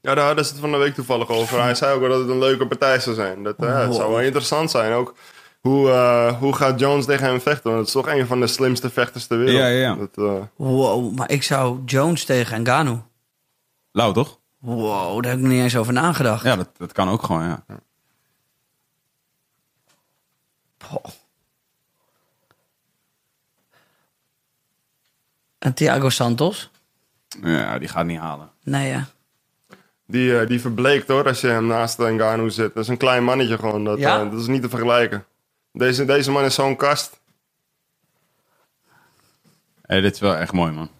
ja, 0.00 0.14
daar 0.14 0.26
hadden 0.26 0.44
ze 0.44 0.50
het 0.52 0.60
van 0.60 0.70
de 0.70 0.76
week 0.76 0.94
toevallig 0.94 1.28
over. 1.28 1.62
Hij 1.62 1.74
zei 1.74 1.94
ook 1.94 2.00
wel 2.00 2.10
dat 2.10 2.18
het 2.20 2.28
een 2.28 2.38
leuke 2.38 2.66
partij 2.66 3.00
zou 3.00 3.14
zijn. 3.14 3.42
Dat, 3.42 3.56
eh, 3.56 3.78
Het 3.84 3.94
zou 3.94 4.10
wel 4.10 4.20
interessant 4.20 4.70
zijn. 4.70 4.92
Ook 4.92 5.14
hoe, 5.60 5.90
eh, 5.90 6.38
hoe 6.38 6.54
gaat 6.54 6.80
Jones 6.80 7.04
tegen 7.04 7.26
hem 7.26 7.40
vechten? 7.40 7.64
Want 7.70 7.76
het 7.78 7.86
is 7.86 8.02
toch 8.02 8.08
een 8.14 8.26
van 8.26 8.40
de 8.40 8.46
slimste 8.46 8.90
vechters 8.90 9.26
ter 9.26 9.38
wereld. 9.38 9.56
Ja, 9.58 9.66
ja, 9.66 9.80
ja. 9.80 9.94
Dat, 9.94 10.10
eh, 10.26 10.42
Wow, 10.56 11.16
maar 11.16 11.30
ik 11.30 11.42
zou 11.42 11.82
Jones 11.84 12.24
tegen 12.24 12.62
Ngannou. 12.62 12.98
Lauw, 13.92 14.12
toch? 14.12 14.38
Wow, 14.58 15.22
daar 15.22 15.32
heb 15.32 15.40
ik 15.40 15.46
niet 15.46 15.60
eens 15.62 15.76
over 15.76 15.92
nagedacht. 15.92 16.44
Ja, 16.44 16.56
dat, 16.56 16.68
dat 16.76 16.92
kan 16.92 17.08
ook 17.08 17.22
gewoon, 17.22 17.42
ja. 17.42 17.64
Poh. 20.76 21.04
En 25.66 25.74
Thiago 25.74 26.08
Santos? 26.10 26.70
Ja, 27.42 27.78
die 27.78 27.88
gaat 27.88 28.06
niet 28.06 28.18
halen. 28.18 28.50
Nee, 28.62 28.88
ja. 28.88 29.06
die, 30.06 30.38
eh, 30.40 30.46
die 30.46 30.60
verbleekt 30.60 31.08
hoor, 31.08 31.26
als 31.26 31.40
je 31.40 31.46
hem 31.46 31.66
naast 31.66 31.98
Ngannou 31.98 32.50
zit. 32.50 32.74
Dat 32.74 32.82
is 32.82 32.88
een 32.88 32.96
klein 32.96 33.24
mannetje 33.24 33.58
gewoon. 33.58 33.84
Dat, 33.84 33.98
Ja? 33.98 34.20
eh, 34.20 34.30
dat 34.30 34.40
is 34.40 34.46
niet 34.46 34.62
te 34.62 34.68
vergelijken. 34.68 35.24
Deze, 35.72 36.04
deze 36.04 36.30
man 36.30 36.44
is 36.44 36.54
zo'n 36.54 36.76
kast. 36.76 37.20
Hey, 39.82 40.00
dit 40.00 40.14
is 40.14 40.20
wel 40.20 40.36
echt 40.36 40.52
mooi, 40.52 40.72
man. 40.72 40.90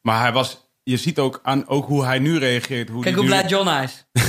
Maar 0.00 0.20
hij 0.20 0.32
was... 0.32 0.68
Je 0.82 0.96
ziet 0.96 1.18
ook 1.18 1.40
aan 1.42 1.68
ook 1.68 1.86
hoe 1.86 2.04
hij 2.04 2.18
nu 2.18 2.38
reageert. 2.38 2.88
Hoe 2.88 3.02
Kijk 3.02 3.14
hoe 3.14 3.24
nu- 3.24 3.30
blij 3.30 3.46
John 3.46 3.68
hij 3.68 3.88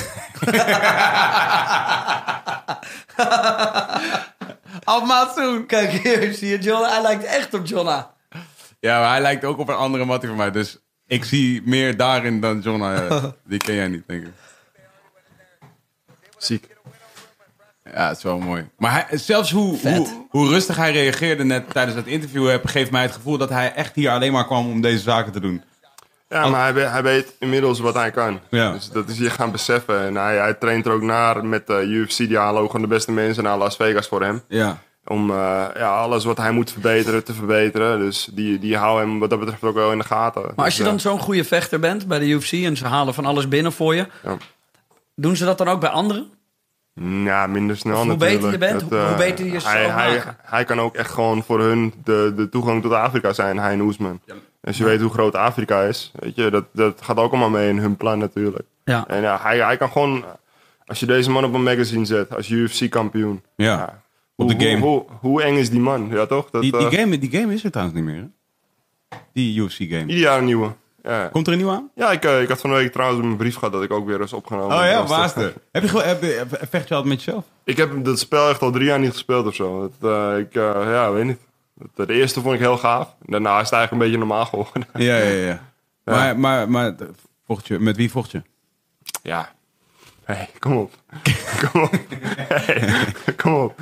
Almaatsoen! 4.84 5.66
Kijk 5.66 5.92
hier, 5.92 6.34
zie 6.34 6.50
je 6.50 6.58
John? 6.60 6.84
Hij 6.90 7.02
lijkt 7.02 7.24
echt 7.24 7.54
op 7.54 7.66
Jonna. 7.66 8.14
Ja, 8.80 9.00
maar 9.00 9.10
hij 9.12 9.22
lijkt 9.22 9.44
ook 9.46 9.58
op 9.58 9.68
een 9.70 9.76
andere 9.76 10.06
mattie 10.06 10.28
van 10.28 10.38
mij. 10.38 10.52
Dus 10.52 10.78
ik 11.08 11.24
zie 11.26 11.62
meer 11.66 11.98
daarin 11.98 12.42
dan 12.42 12.60
John. 12.60 12.84
eh, 12.84 13.24
die 13.48 13.60
ken 13.60 13.76
jij 13.76 13.88
niet, 13.88 14.04
denk 14.08 14.26
ik. 14.26 14.32
Ziek. 16.38 16.70
Ja, 17.94 18.08
het 18.08 18.18
is 18.18 18.24
wel 18.24 18.40
mooi. 18.40 18.70
Maar 18.78 19.08
hij, 19.08 19.18
zelfs 19.18 19.52
hoe, 19.52 19.80
hoe, 19.80 20.26
hoe 20.30 20.50
rustig 20.50 20.76
hij 20.76 20.92
reageerde 20.92 21.44
net 21.44 21.70
tijdens 21.70 21.96
het 21.98 22.08
interview... 22.08 22.50
heb- 22.50 22.66
geeft 22.66 22.92
mij 22.92 23.02
het 23.02 23.12
gevoel 23.12 23.38
dat 23.38 23.50
hij 23.50 23.74
echt 23.74 23.96
hier 23.96 24.12
alleen 24.12 24.32
maar 24.32 24.46
kwam 24.46 24.70
om 24.70 24.82
deze 24.82 25.04
zaken 25.04 25.32
te 25.32 25.40
doen. 25.40 25.64
Ja, 26.32 26.48
maar 26.50 26.74
hij, 26.74 26.84
hij 26.84 27.04
weet 27.04 27.34
inmiddels 27.40 27.80
wat 27.80 27.94
hij 27.94 28.12
kan. 28.12 28.40
Ja. 28.50 28.72
Dus 28.72 28.90
dat 28.90 29.10
is 29.10 29.18
hier 29.18 29.32
gaan 29.32 29.52
beseffen. 29.52 30.00
En 30.06 30.16
hij, 30.16 30.38
hij 30.38 30.54
traint 30.54 30.86
er 30.86 30.92
ook 30.92 31.02
naar 31.02 31.46
met 31.46 31.68
de 31.68 31.82
UFC. 31.84 32.18
Die 32.18 32.38
halen 32.38 32.62
ook 32.62 32.72
gewoon 32.72 32.82
de 32.90 32.94
beste 32.94 33.12
mensen 33.12 33.44
naar 33.44 33.58
Las 33.58 33.76
Vegas 33.76 34.08
voor 34.08 34.22
hem. 34.24 34.42
Ja. 34.48 34.80
Om 35.06 35.30
eh, 35.30 35.36
ja, 35.76 35.96
alles 35.96 36.24
wat 36.26 36.38
hij 36.38 36.52
moet 36.52 36.72
verbeteren, 36.72 37.24
te 37.24 37.34
verbeteren. 37.34 38.00
Dus 38.00 38.30
die, 38.32 38.60
die 38.60 38.78
houden 38.78 39.10
hem 39.10 39.20
wat 39.20 39.30
dat 39.30 39.40
betreft 39.40 39.64
ook 39.64 39.74
wel 39.76 39.92
in 39.92 39.98
de 39.98 40.04
gaten. 40.04 40.42
Maar 40.56 40.66
als 40.66 40.78
je 40.78 40.84
Dus, 40.84 40.90
dan 40.92 41.00
zo'n 41.00 41.20
goede 41.20 41.44
vechter 41.44 41.80
bent 41.80 42.08
bij 42.08 42.20
de 42.20 42.26
UFC 42.28 42.52
en 42.52 42.78
ze 42.78 42.86
halen 42.88 43.14
van 43.14 43.26
alles 43.26 43.48
binnen 43.48 43.72
voor 43.72 43.96
je, 43.96 44.08
Ja. 44.24 44.38
doen 45.16 45.36
ze 45.36 45.46
dat 45.46 45.58
dan 45.58 45.68
ook 45.68 45.80
bij 45.80 45.90
anderen? 45.90 46.30
Eh, 47.04 47.24
Ja, 47.26 47.48
minder 47.48 47.78
snel 47.78 47.94
Of 47.94 48.00
hoe 48.00 48.08
natuurlijk. 48.08 48.42
beter 48.42 48.52
je 48.52 48.58
bent, 48.58 48.80
Dat, 48.80 48.90
hoe- 48.90 48.98
hoe 49.00 49.08
eh, 49.08 49.18
beter 49.18 49.46
je 49.46 49.60
hij, 49.64 49.86
hij, 49.90 50.16
maken. 50.16 50.38
hij 50.42 50.64
kan 50.64 50.80
ook 50.80 50.96
echt 50.96 51.12
gewoon 51.12 51.44
voor 51.44 51.60
hun 51.60 51.94
de, 52.04 52.34
de 52.36 52.50
toegang 52.50 52.82
tot 52.82 52.92
Afrika 52.92 53.34
zijn, 53.34 53.58
hij 53.60 53.72
en 53.72 53.82
Oesman. 53.82 54.20
Als 54.64 54.78
je 54.78 54.84
weet 54.84 55.02
hoe 55.02 55.10
groot 55.12 55.36
Afrika 55.36 55.82
is, 55.82 56.12
weet 56.20 56.36
je, 56.36 56.50
dat, 56.50 56.66
dat 56.74 57.00
gaat 57.02 57.18
ook 57.18 57.32
allemaal 57.32 57.50
mee 57.50 57.70
in 57.70 57.78
hun 57.78 57.98
plan 57.98 58.18
natuurlijk. 58.20 58.66
Ja. 58.84 59.08
En 59.08 59.22
ja, 59.22 59.40
hij, 59.42 59.58
hij 59.64 59.78
kan 59.78 59.90
gewoon, 59.92 60.24
als 60.86 61.00
je 61.00 61.06
deze 61.06 61.30
man 61.32 61.44
op 61.46 61.54
een 61.54 61.64
magazine 61.64 62.06
zet, 62.06 62.36
als 62.36 62.50
UFC-kampioen. 62.50 63.42
Ja. 63.56 64.02
Op 64.36 64.48
Hoe, 64.50 64.58
de 64.58 64.66
game. 64.66 64.80
Hoe, 64.82 64.90
hoe, 64.90 65.06
hoe 65.20 65.44
eng 65.44 65.56
is 65.56 65.70
die 65.70 65.80
man? 65.80 66.08
Ja, 66.12 66.26
toch? 66.26 66.50
Dat, 66.50 66.62
Die, 66.62 66.72
die, 66.72 66.88
eh, 66.88 67.00
game, 67.00 67.18
die 67.20 67.32
game 67.32 67.54
is 67.54 67.64
er 67.64 67.72
trouwens 67.72 67.98
niet 68.00 68.08
meer, 68.08 68.16
hè? 68.22 68.28
Die 69.34 69.60
UFC-game. 69.62 70.00
Ieder 70.02 70.18
jaar 70.18 70.38
een 70.38 70.46
nieuwe. 70.46 70.72
Ja, 71.04 71.28
Komt 71.28 71.46
er 71.48 71.52
een 71.54 71.60
nieuwe 71.60 71.74
aan? 71.74 71.90
ja 71.96 72.12
ik, 72.12 72.26
eh, 72.26 72.42
ik 72.42 72.48
had 72.50 72.60
van 72.62 72.70
de 72.70 72.76
week 72.76 72.92
trouwens 72.92 73.26
een 73.26 73.36
brief 73.36 73.56
gehad 73.56 73.72
dat 73.74 73.84
ik 73.84 73.92
ook 73.92 74.06
weer 74.08 74.22
eens 74.22 74.34
opgenomen. 74.34 74.78
Oh 74.78 74.84
ja, 74.86 75.00
was. 75.00 75.10
waarste. 75.10 75.54
Heb 75.72 75.82
je, 75.84 75.90
gewoon- 75.90 76.06
heb 76.06 76.22
je, 76.22 76.46
vecht 76.70 76.88
je 76.88 76.94
altijd 76.96 77.14
met 77.14 77.24
jezelf? 77.24 77.46
Ik 77.64 77.78
heb 77.78 78.04
dat 78.06 78.20
spel 78.20 78.50
echt 78.50 78.62
al 78.62 78.72
drie 78.72 78.86
jaar 78.86 79.00
niet 79.00 79.12
gespeeld 79.12 79.46
of 79.48 79.56
zo. 79.56 79.92
Dat, 80.00 80.12
eh, 80.12 80.38
ik, 80.38 80.56
eh, 80.56 80.62
ja, 80.92 81.12
weet 81.12 81.26
niet. 81.26 81.40
Dat, 81.96 82.08
de 82.08 82.14
eerste 82.14 82.42
vond 82.42 82.54
ik 82.54 82.60
heel 82.60 82.78
gaaf. 82.78 83.16
Daarna 83.26 83.56
is 83.60 83.64
het 83.70 83.74
eigenlijk 83.74 83.92
een 83.92 83.98
beetje 83.98 84.18
normaal 84.18 84.46
geworden. 84.46 84.86
Ja, 85.08 85.18
ja, 85.18 85.30
ja. 85.48 85.62
Maar, 86.04 86.40
maar, 86.40 86.70
maar 86.70 86.96
vocht 87.46 87.68
je, 87.68 87.80
met 87.80 87.96
wie 87.98 88.12
vocht 88.12 88.32
je? 88.32 88.42
Ja. 89.24 89.52
Hey, 90.24 90.50
kom 90.60 90.78
op. 90.78 90.92
kom 91.72 91.82
op. 91.84 91.94
Hey, 92.48 93.04
kom 93.38 93.54
op. 93.54 93.80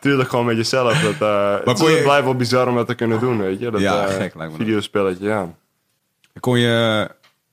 Tuurlijk 0.00 0.28
gewoon 0.28 0.44
met 0.46 0.56
jezelf. 0.56 1.00
Dat, 1.02 1.20
eh 1.28 1.54
het 1.64 1.78
kon 1.78 1.88
je- 1.88 1.94
het 1.94 2.02
blijft 2.04 2.24
wel 2.24 2.36
bizar 2.36 2.68
om 2.68 2.74
dat 2.74 2.86
te 2.86 2.94
kunnen 2.94 3.20
doen, 3.20 3.38
weet 3.38 3.58
je. 3.60 3.70
Dat, 3.70 3.80
Ja, 3.80 4.02
eh, 4.06 4.08
gek 4.08 4.18
lijkt 4.18 4.34
me 4.36 4.48
dat. 4.48 4.56
Videospelletje, 4.56 5.26
ja. 5.26 5.48
Kon 6.40 6.58
je, 6.58 7.08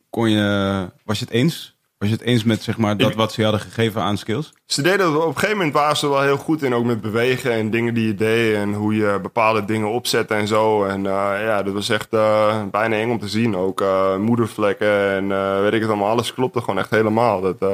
kon 0.10 0.30
je, 0.30 0.88
was 1.06 1.20
je 1.20 1.26
het 1.26 1.34
eens? 1.34 1.76
Was 1.98 2.10
je 2.10 2.16
het 2.16 2.26
eens 2.26 2.44
met 2.44 2.64
zeg 2.64 2.78
maar, 2.78 2.98
dat 2.98 3.16
wat 3.16 3.32
ze 3.32 3.42
je 3.42 3.48
hadden 3.48 3.66
gegeven 3.66 4.02
aan 4.02 4.18
skills? 4.18 4.54
Ze 4.66 4.82
deden 4.82 5.16
op 5.22 5.28
een 5.28 5.34
gegeven 5.34 5.56
moment 5.58 5.74
waren 5.74 5.98
ze 5.98 6.06
er 6.06 6.12
wel 6.12 6.22
heel 6.22 6.38
goed 6.38 6.64
in, 6.64 6.74
ook 6.74 6.86
met 6.86 7.02
bewegen 7.02 7.52
en 7.52 7.70
dingen 7.70 7.94
die 7.94 8.08
je 8.08 8.16
deed 8.16 8.56
en 8.56 8.74
hoe 8.74 8.96
je 8.96 9.20
bepaalde 9.22 9.66
dingen 9.66 9.90
opzette 9.90 10.34
en 10.34 10.48
zo. 10.48 10.84
En 10.86 11.06
eh, 11.06 11.12
ja, 11.44 11.64
dat 11.64 11.74
was 11.74 11.90
echt 11.90 12.14
eh, 12.14 12.64
bijna 12.72 12.96
eng 12.96 13.10
om 13.12 13.20
te 13.20 13.28
zien. 13.28 13.56
Ook 13.56 13.82
eh, 13.82 14.16
moedervlekken 14.18 15.12
en 15.12 15.32
eh, 15.32 15.60
weet 15.60 15.74
ik 15.74 15.80
het 15.82 15.90
allemaal, 15.90 16.10
alles 16.10 16.34
klopte 16.34 16.60
gewoon 16.60 16.78
echt 16.80 16.90
helemaal. 16.90 17.42
Dat, 17.42 17.56
eh, 17.60 17.74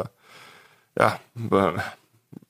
ja, 0.94 1.20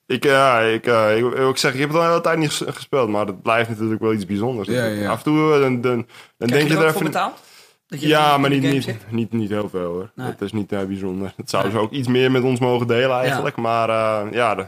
ik, 0.05 0.24
ja, 0.24 0.60
ik, 0.60 0.86
ik, 0.86 1.58
zeggen, 1.58 1.74
ik 1.74 1.80
heb 1.80 1.89
het 1.89 1.97
al 1.97 2.01
de 2.03 2.08
hele 2.10 2.22
tijd 2.22 2.38
niet 2.38 2.49
ges- 2.51 2.76
gespeeld, 2.76 3.10
maar 3.10 3.26
dat 3.26 3.41
blijft 3.41 3.70
natuurlijk 3.70 4.01
wel 4.01 4.14
iets 4.14 4.26
bijzonders. 4.26 4.68
Ja, 4.68 4.86
ja. 4.86 5.10
Af 5.10 5.18
en 5.18 5.24
toe 5.24 5.60
dan, 5.60 5.82
dan, 5.82 6.08
dan 6.38 6.47
denk 6.47 6.68
je 6.68 6.74
je 6.74 6.80
er 6.80 6.86
er 6.86 6.91
voor 6.91 7.01
even... 7.01 7.12
betaald? 7.12 7.39
Ja, 7.88 8.38
maar 8.38 8.49
niet, 8.49 8.61
niet, 8.61 8.95
niet, 9.09 9.31
niet 9.31 9.49
heel 9.49 9.69
veel 9.69 9.91
hoor. 9.91 10.11
Nee. 10.15 10.27
Dat 10.31 10.41
is 10.41 10.51
niet 10.51 10.71
eh, 10.71 10.83
bijzonder. 10.83 11.33
Dat 11.38 11.49
zouden 11.49 11.71
ze 11.71 11.77
ook 11.79 11.91
iets 11.91 12.07
meer 12.07 12.31
met 12.31 12.43
ons 12.43 12.59
mogen 12.59 12.88
delen 12.88 13.19
eigenlijk. 13.19 13.55
Maar 13.55 13.89
eh, 13.89 14.31
ja, 14.31 14.55
de, 14.55 14.65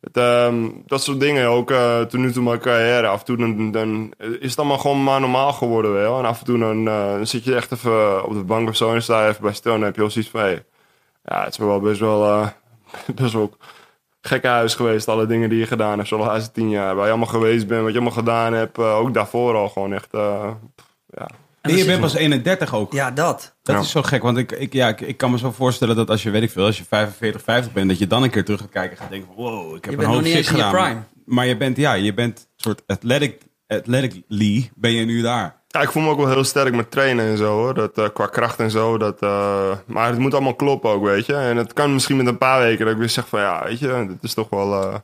het, 0.00 0.16
ehm, 0.16 0.68
dat 0.86 1.02
soort 1.02 1.20
dingen 1.20 1.48
ook 1.48 1.70
uh, 1.70 2.00
tot 2.00 2.20
nu 2.20 2.32
toe 2.32 2.42
mijn 2.42 2.58
carrière. 2.58 3.06
Af 3.06 3.18
en 3.18 3.24
toe 3.24 3.36
dan, 3.36 3.70
dan 3.70 4.12
is 4.40 4.50
het 4.50 4.58
allemaal 4.58 4.78
gewoon 4.78 5.04
maar 5.04 5.20
normaal 5.20 5.52
geworden 5.52 5.92
wel. 5.92 6.18
En 6.18 6.24
af 6.24 6.38
en 6.38 6.44
toe 6.44 6.58
dan, 6.58 6.88
eh, 6.88 7.10
dan 7.12 7.26
zit 7.26 7.44
je 7.44 7.54
echt 7.54 7.72
even 7.72 8.24
op 8.24 8.32
de 8.32 8.44
bank 8.44 8.68
of 8.68 8.76
zo 8.76 8.94
en 8.94 9.02
sta 9.02 9.22
je 9.22 9.28
even 9.28 9.42
bij 9.42 9.52
stil. 9.52 9.72
En 9.72 9.76
dan 9.76 9.86
heb 9.86 9.94
je 9.94 10.00
wel 10.00 10.10
zoiets 10.10 10.30
van, 10.30 10.40
hey, 10.40 10.64
ja, 11.24 11.44
het 11.44 11.52
is 11.52 11.58
wel 11.58 11.80
best 11.80 12.00
wel, 12.00 12.24
eh, 12.24 12.48
best 13.22 13.32
wel 13.32 13.56
gekke 14.20 14.46
huis 14.48 14.74
geweest. 14.74 15.08
Alle 15.08 15.26
dingen 15.26 15.48
die 15.48 15.58
je 15.58 15.66
gedaan 15.66 15.96
hebt, 15.96 16.08
zo 16.08 16.16
de 16.18 16.24
laatste 16.24 16.52
tien 16.52 16.70
jaar. 16.70 16.94
Waar 16.94 17.04
je 17.04 17.10
allemaal 17.10 17.28
geweest 17.28 17.66
bent, 17.66 17.82
wat 17.82 17.92
je 17.92 17.98
allemaal 17.98 18.16
gedaan 18.16 18.52
hebt. 18.52 18.78
eh, 18.78 18.96
ook 18.98 19.14
daarvoor 19.14 19.54
al 19.54 19.68
gewoon 19.68 19.92
echt, 19.92 20.14
eh, 20.14 20.50
ja. 21.06 21.28
En 21.66 21.72
Nee, 21.74 21.80
je 21.84 21.86
bent 21.90 22.00
pas 22.00 22.14
31 22.14 22.74
ook. 22.74 22.92
Ja, 22.92 23.10
dat. 23.10 23.56
Dat 23.62 23.74
Ja. 23.74 23.80
is 23.80 23.90
zo 23.90 24.02
gek, 24.02 24.22
want 24.22 24.38
ik, 24.38 24.52
ik, 24.52 24.72
ja, 24.72 24.88
ik, 24.88 25.00
ik 25.00 25.16
kan 25.16 25.30
me 25.30 25.38
zo 25.38 25.52
voorstellen 25.52 25.96
dat 25.96 26.10
als 26.10 26.22
je, 26.22 26.30
weet 26.30 26.42
ik 26.42 26.50
veel, 26.50 26.64
als 26.64 26.78
je 26.78 26.84
45, 26.88 27.42
50 27.42 27.72
bent, 27.72 27.88
dat 27.88 27.98
je 27.98 28.06
dan 28.06 28.22
een 28.22 28.30
keer 28.30 28.44
terug 28.44 28.60
gaat 28.60 28.70
kijken 28.70 28.90
en 28.90 28.96
gaat 28.96 29.10
denken 29.10 29.28
van, 29.34 29.44
wow, 29.44 29.76
ik 29.76 29.84
heb 29.84 29.84
Je 29.84 29.90
een 29.90 29.96
bent 29.96 30.06
hoop 30.08 30.14
nog 30.16 30.24
niet 30.24 30.32
shit 30.34 30.38
eens 30.38 30.50
in 30.50 30.56
je 30.56 30.62
gedaan. 30.62 30.84
prime. 30.84 31.00
Maar 31.24 31.46
je 31.46 31.56
bent, 31.56 31.76
ja, 31.76 31.92
je 31.92 32.14
bent 32.14 32.48
soort 32.56 32.82
athletic, 32.86 33.42
athletically 33.68 34.70
ben 34.74 34.92
je 34.92 35.04
nu 35.04 35.22
daar. 35.22 35.64
Ja, 35.68 35.80
ik 35.82 35.90
voel 35.90 36.02
me 36.02 36.10
ook 36.10 36.16
wel 36.16 36.28
heel 36.28 36.44
sterk 36.44 36.74
met 36.74 36.90
trainen 36.90 37.26
en 37.26 37.36
zo 37.36 37.44
hoor. 37.56 37.74
Dat, 37.74 37.98
eh, 37.98 38.04
qua 38.14 38.26
kracht 38.26 38.58
en 38.58 38.70
zo. 38.70 38.98
Dat, 38.98 39.20
eh, 39.22 39.70
maar 39.86 40.08
het 40.08 40.18
moet 40.18 40.34
allemaal 40.34 40.54
kloppen 40.54 40.90
ook, 40.90 41.04
weet 41.04 41.26
je. 41.26 41.34
En 41.34 41.56
het 41.56 41.72
kan 41.72 41.92
misschien 41.92 42.16
met 42.16 42.26
een 42.26 42.38
paar 42.38 42.60
weken 42.62 42.84
dat 42.84 42.94
ik 42.94 43.00
weer 43.00 43.08
zeg 43.08 43.28
van 43.28 43.40
ja, 43.40 43.64
weet 43.64 43.78
je, 43.78 44.04
dit 44.08 44.22
is 44.22 44.34
toch 44.34 44.48
wel. 44.50 44.82
eh, 44.82 44.94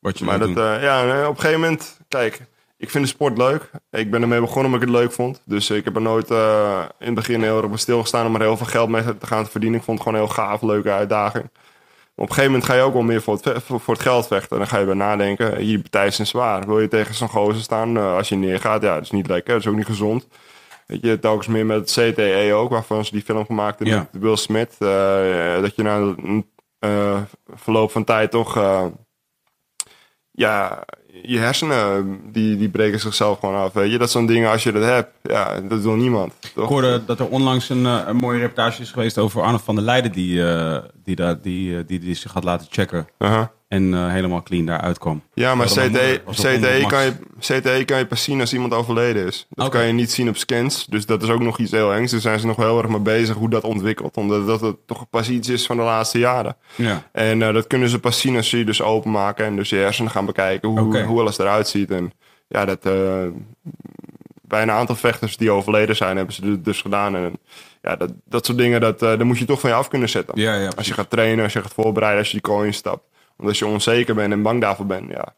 Wat 0.00 0.18
je 0.18 0.24
maar 0.24 0.38
moet 0.38 0.46
dat, 0.46 0.56
doen. 0.56 0.74
eh, 0.74 0.82
ja, 0.82 1.26
op 1.28 1.34
een 1.34 1.40
gegeven 1.40 1.60
moment, 1.60 1.96
kijk, 2.08 2.40
ik 2.78 2.90
vind 2.90 3.04
de 3.04 3.10
sport 3.10 3.38
leuk. 3.38 3.70
Ik 3.90 4.10
ben 4.10 4.22
ermee 4.22 4.40
begonnen 4.40 4.64
omdat 4.66 4.82
ik 4.82 4.88
het 4.88 4.96
leuk 4.96 5.12
vond. 5.12 5.42
Dus 5.44 5.70
ik 5.70 5.84
heb 5.84 5.94
er 5.96 6.02
nooit 6.02 6.30
eh, 6.30 6.84
in 6.98 7.06
het 7.06 7.14
begin 7.14 7.42
heel 7.42 7.58
erg 7.58 7.68
bij 7.68 7.78
stilgestaan 7.78 8.26
om 8.26 8.34
er 8.34 8.40
heel 8.40 8.56
veel 8.56 8.66
geld 8.66 8.88
mee 8.88 9.02
te 9.18 9.26
gaan 9.26 9.44
te 9.44 9.50
verdienen. 9.50 9.78
Ik 9.78 9.84
vond 9.84 9.98
het 9.98 10.06
gewoon 10.08 10.22
een 10.22 10.26
heel 10.26 10.34
gaaf, 10.36 10.62
leuke 10.62 10.90
uitdaging. 10.90 11.44
Maar 11.52 12.26
op 12.26 12.28
een 12.28 12.34
gegeven 12.34 12.50
moment 12.50 12.64
ga 12.64 12.74
je 12.76 12.82
ook 12.82 12.92
wel 12.92 13.02
meer 13.02 13.22
voor 13.22 13.38
het, 13.42 13.62
voor, 13.64 13.94
het 13.94 14.02
geld 14.02 14.26
vechten. 14.26 14.50
En 14.50 14.58
dan 14.58 14.66
ga 14.66 14.78
je 14.78 14.84
bij 14.84 14.94
nadenken, 14.94 15.56
hier 15.56 15.80
partij 15.80 16.10
zijn 16.10 16.26
zwaar. 16.26 16.66
Wil 16.66 16.80
je 16.80 16.88
tegen 16.88 17.14
zo'n 17.14 17.28
gozer 17.28 17.62
staan 17.62 17.96
eh, 17.96 18.14
als 18.16 18.28
je 18.28 18.36
neergaat? 18.36 18.82
Ja, 18.82 18.94
dat 18.94 19.02
is 19.02 19.10
niet 19.10 19.28
lekker, 19.28 19.52
dat 19.52 19.62
is 19.62 19.68
ook 19.68 19.76
niet 19.76 19.86
gezond. 19.86 20.28
Weet 20.86 21.02
je, 21.02 21.18
telkens 21.18 21.46
meer 21.46 21.66
met 21.66 21.78
het 21.96 22.12
CTE 22.14 22.52
ook, 22.54 22.70
waarvan 22.70 23.04
ze 23.04 23.12
die 23.12 23.22
film 23.22 23.46
gemaakt 23.46 23.78
hebben 23.78 23.96
Ja. 23.96 24.08
met 24.12 24.22
Will 24.22 24.36
Smith. 24.36 24.74
eh, 24.78 25.60
dat 25.60 25.76
je 25.76 25.82
na 25.82 25.96
een 25.96 26.50
eh, 26.78 27.20
verloop 27.54 27.90
van 27.90 28.04
tijd 28.04 28.30
toch... 28.30 28.56
eh, 28.56 28.84
ja, 30.30 30.84
je 31.22 31.38
hersenen 31.38 32.20
die, 32.32 32.56
die 32.56 32.68
breken 32.68 33.00
zichzelf 33.00 33.38
gewoon 33.38 33.54
af. 33.54 33.72
Weet 33.72 33.90
je, 33.90 33.98
dat 33.98 34.10
zijn 34.10 34.26
dingen 34.26 34.50
als 34.50 34.62
je 34.62 34.72
dat 34.72 34.82
hebt. 34.82 35.10
Ja, 35.22 35.60
dat 35.60 35.80
wil 35.80 35.94
niemand. 35.94 36.32
Toch? 36.54 36.64
Ik 36.64 36.70
hoorde 36.70 37.04
dat 37.04 37.20
er 37.20 37.28
onlangs 37.28 37.68
een, 37.68 37.86
eh, 37.86 38.02
een 38.06 38.16
mooie 38.16 38.38
reportage 38.38 38.82
is 38.82 38.90
geweest 38.90 39.18
over 39.18 39.42
Arne 39.42 39.58
van 39.58 39.74
der 39.74 39.84
Leijden, 39.84 40.12
die, 40.12 40.46
eh, 40.46 40.82
die, 41.04 41.16
die, 41.40 41.76
eh, 41.76 41.82
die, 41.86 41.98
die 41.98 42.14
zich 42.14 42.32
had 42.32 42.44
laten 42.44 42.66
checken 42.70 43.08
Aha. 43.18 43.52
En 43.68 43.94
eh, 43.94 44.10
helemaal 44.10 44.42
clean 44.42 44.66
daaruit 44.66 44.98
kwam. 44.98 45.22
Ja, 45.34 45.54
maar 45.54 45.66
CTE, 45.66 46.20
CTE, 46.30 46.70
100 46.70 46.86
kan 46.86 47.04
je. 47.04 47.12
CTE 47.38 47.84
kan 47.84 47.98
je 47.98 48.06
pas 48.06 48.22
zien 48.22 48.40
als 48.40 48.52
iemand 48.52 48.74
overleden 48.74 49.26
is. 49.26 49.46
Dat 49.50 49.68
kan 49.68 49.86
je 49.86 49.92
niet 49.92 50.12
zien 50.12 50.28
op 50.28 50.36
scans. 50.36 50.86
Dus 50.86 51.06
dat 51.06 51.22
is 51.22 51.28
ook 51.28 51.40
nog 51.40 51.58
iets 51.58 51.70
heel 51.70 51.92
engs. 51.92 52.10
Daar 52.10 52.20
zijn 52.20 52.40
ze 52.40 52.46
nog 52.46 52.56
heel 52.56 52.78
erg 52.78 52.88
mee 52.88 53.00
bezig 53.00 53.36
hoe 53.36 53.50
dat 53.50 53.64
ontwikkelt. 53.64 54.16
Omdat 54.16 54.46
dat 54.46 54.60
het 54.60 54.76
toch 54.86 55.10
pas 55.10 55.28
iets 55.28 55.48
is 55.48 55.66
van 55.66 55.76
de 55.76 55.82
laatste 55.82 56.18
jaren. 56.18 56.56
Ja. 56.74 57.08
En 57.12 57.42
eh, 57.42 57.52
dat 57.52 57.66
kunnen 57.66 57.88
ze 57.88 57.98
pas 57.98 58.20
zien 58.20 58.36
als 58.36 58.48
ze 58.48 58.58
je 58.58 58.64
dus 58.64 58.82
openmaken. 58.82 59.44
En 59.46 59.56
dus 59.56 59.68
je 59.68 59.76
hersenen 59.76 60.10
gaan 60.10 60.26
bekijken 60.26 60.68
hoe, 60.68 60.80
Oké. 60.80 61.02
hoe 61.02 61.20
alles 61.20 61.38
eruit 61.38 61.68
ziet. 61.68 61.90
En 61.90 62.12
ja, 62.48 62.64
dat... 62.64 62.86
eh, 62.86 63.26
bij 64.42 64.62
een 64.62 64.70
aantal 64.70 64.96
vechters 64.96 65.36
die 65.36 65.50
overleden 65.50 65.96
zijn, 65.96 66.16
hebben 66.16 66.34
ze 66.34 66.40
dit 66.40 66.64
dus 66.64 66.80
gedaan. 66.80 67.16
En 67.16 67.38
ja, 67.82 67.96
dat, 67.96 68.12
dat 68.24 68.46
soort 68.46 68.58
dingen, 68.58 68.80
dat, 68.80 68.98
dat 68.98 69.24
moet 69.24 69.38
je 69.38 69.44
toch 69.44 69.60
van 69.60 69.70
je 69.70 69.76
af 69.76 69.88
kunnen 69.88 70.08
zetten. 70.08 70.40
Ja, 70.40 70.54
ja, 70.54 70.70
als 70.76 70.86
je 70.86 70.94
gaat 70.94 71.10
trainen, 71.10 71.44
als 71.44 71.52
je 71.52 71.62
gaat 71.62 71.74
voorbereiden, 71.74 72.18
als 72.18 72.30
je 72.30 72.40
die 72.40 72.50
kooi 72.52 72.66
instapt. 72.66 73.02
Want 73.38 73.48
als 73.48 73.58
je 73.58 73.66
onzeker 73.66 74.14
bent 74.14 74.32
en 74.32 74.42
bang 74.42 74.60
daarvoor 74.60 74.86
bent, 74.86 75.10
ja, 75.10 75.34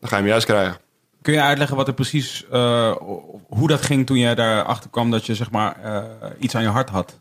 dan 0.00 0.08
ga 0.08 0.16
je 0.16 0.22
hem 0.22 0.26
juist 0.30 0.46
krijgen. 0.46 0.76
Kun 1.22 1.32
je 1.32 1.40
uitleggen 1.42 1.76
wat 1.76 1.88
er 1.88 1.94
precies, 1.94 2.46
eh, 2.50 2.92
hoe 3.48 3.68
dat 3.68 3.82
ging 3.82 4.06
toen 4.06 4.18
jij 4.18 4.34
daarachter 4.34 4.90
kwam 4.90 5.10
dat 5.10 5.26
je 5.26 5.34
zeg 5.34 5.50
maar 5.50 5.76
eh, 5.82 6.04
iets 6.38 6.54
aan 6.54 6.62
je 6.62 6.68
hart 6.68 6.88
had? 6.90 7.16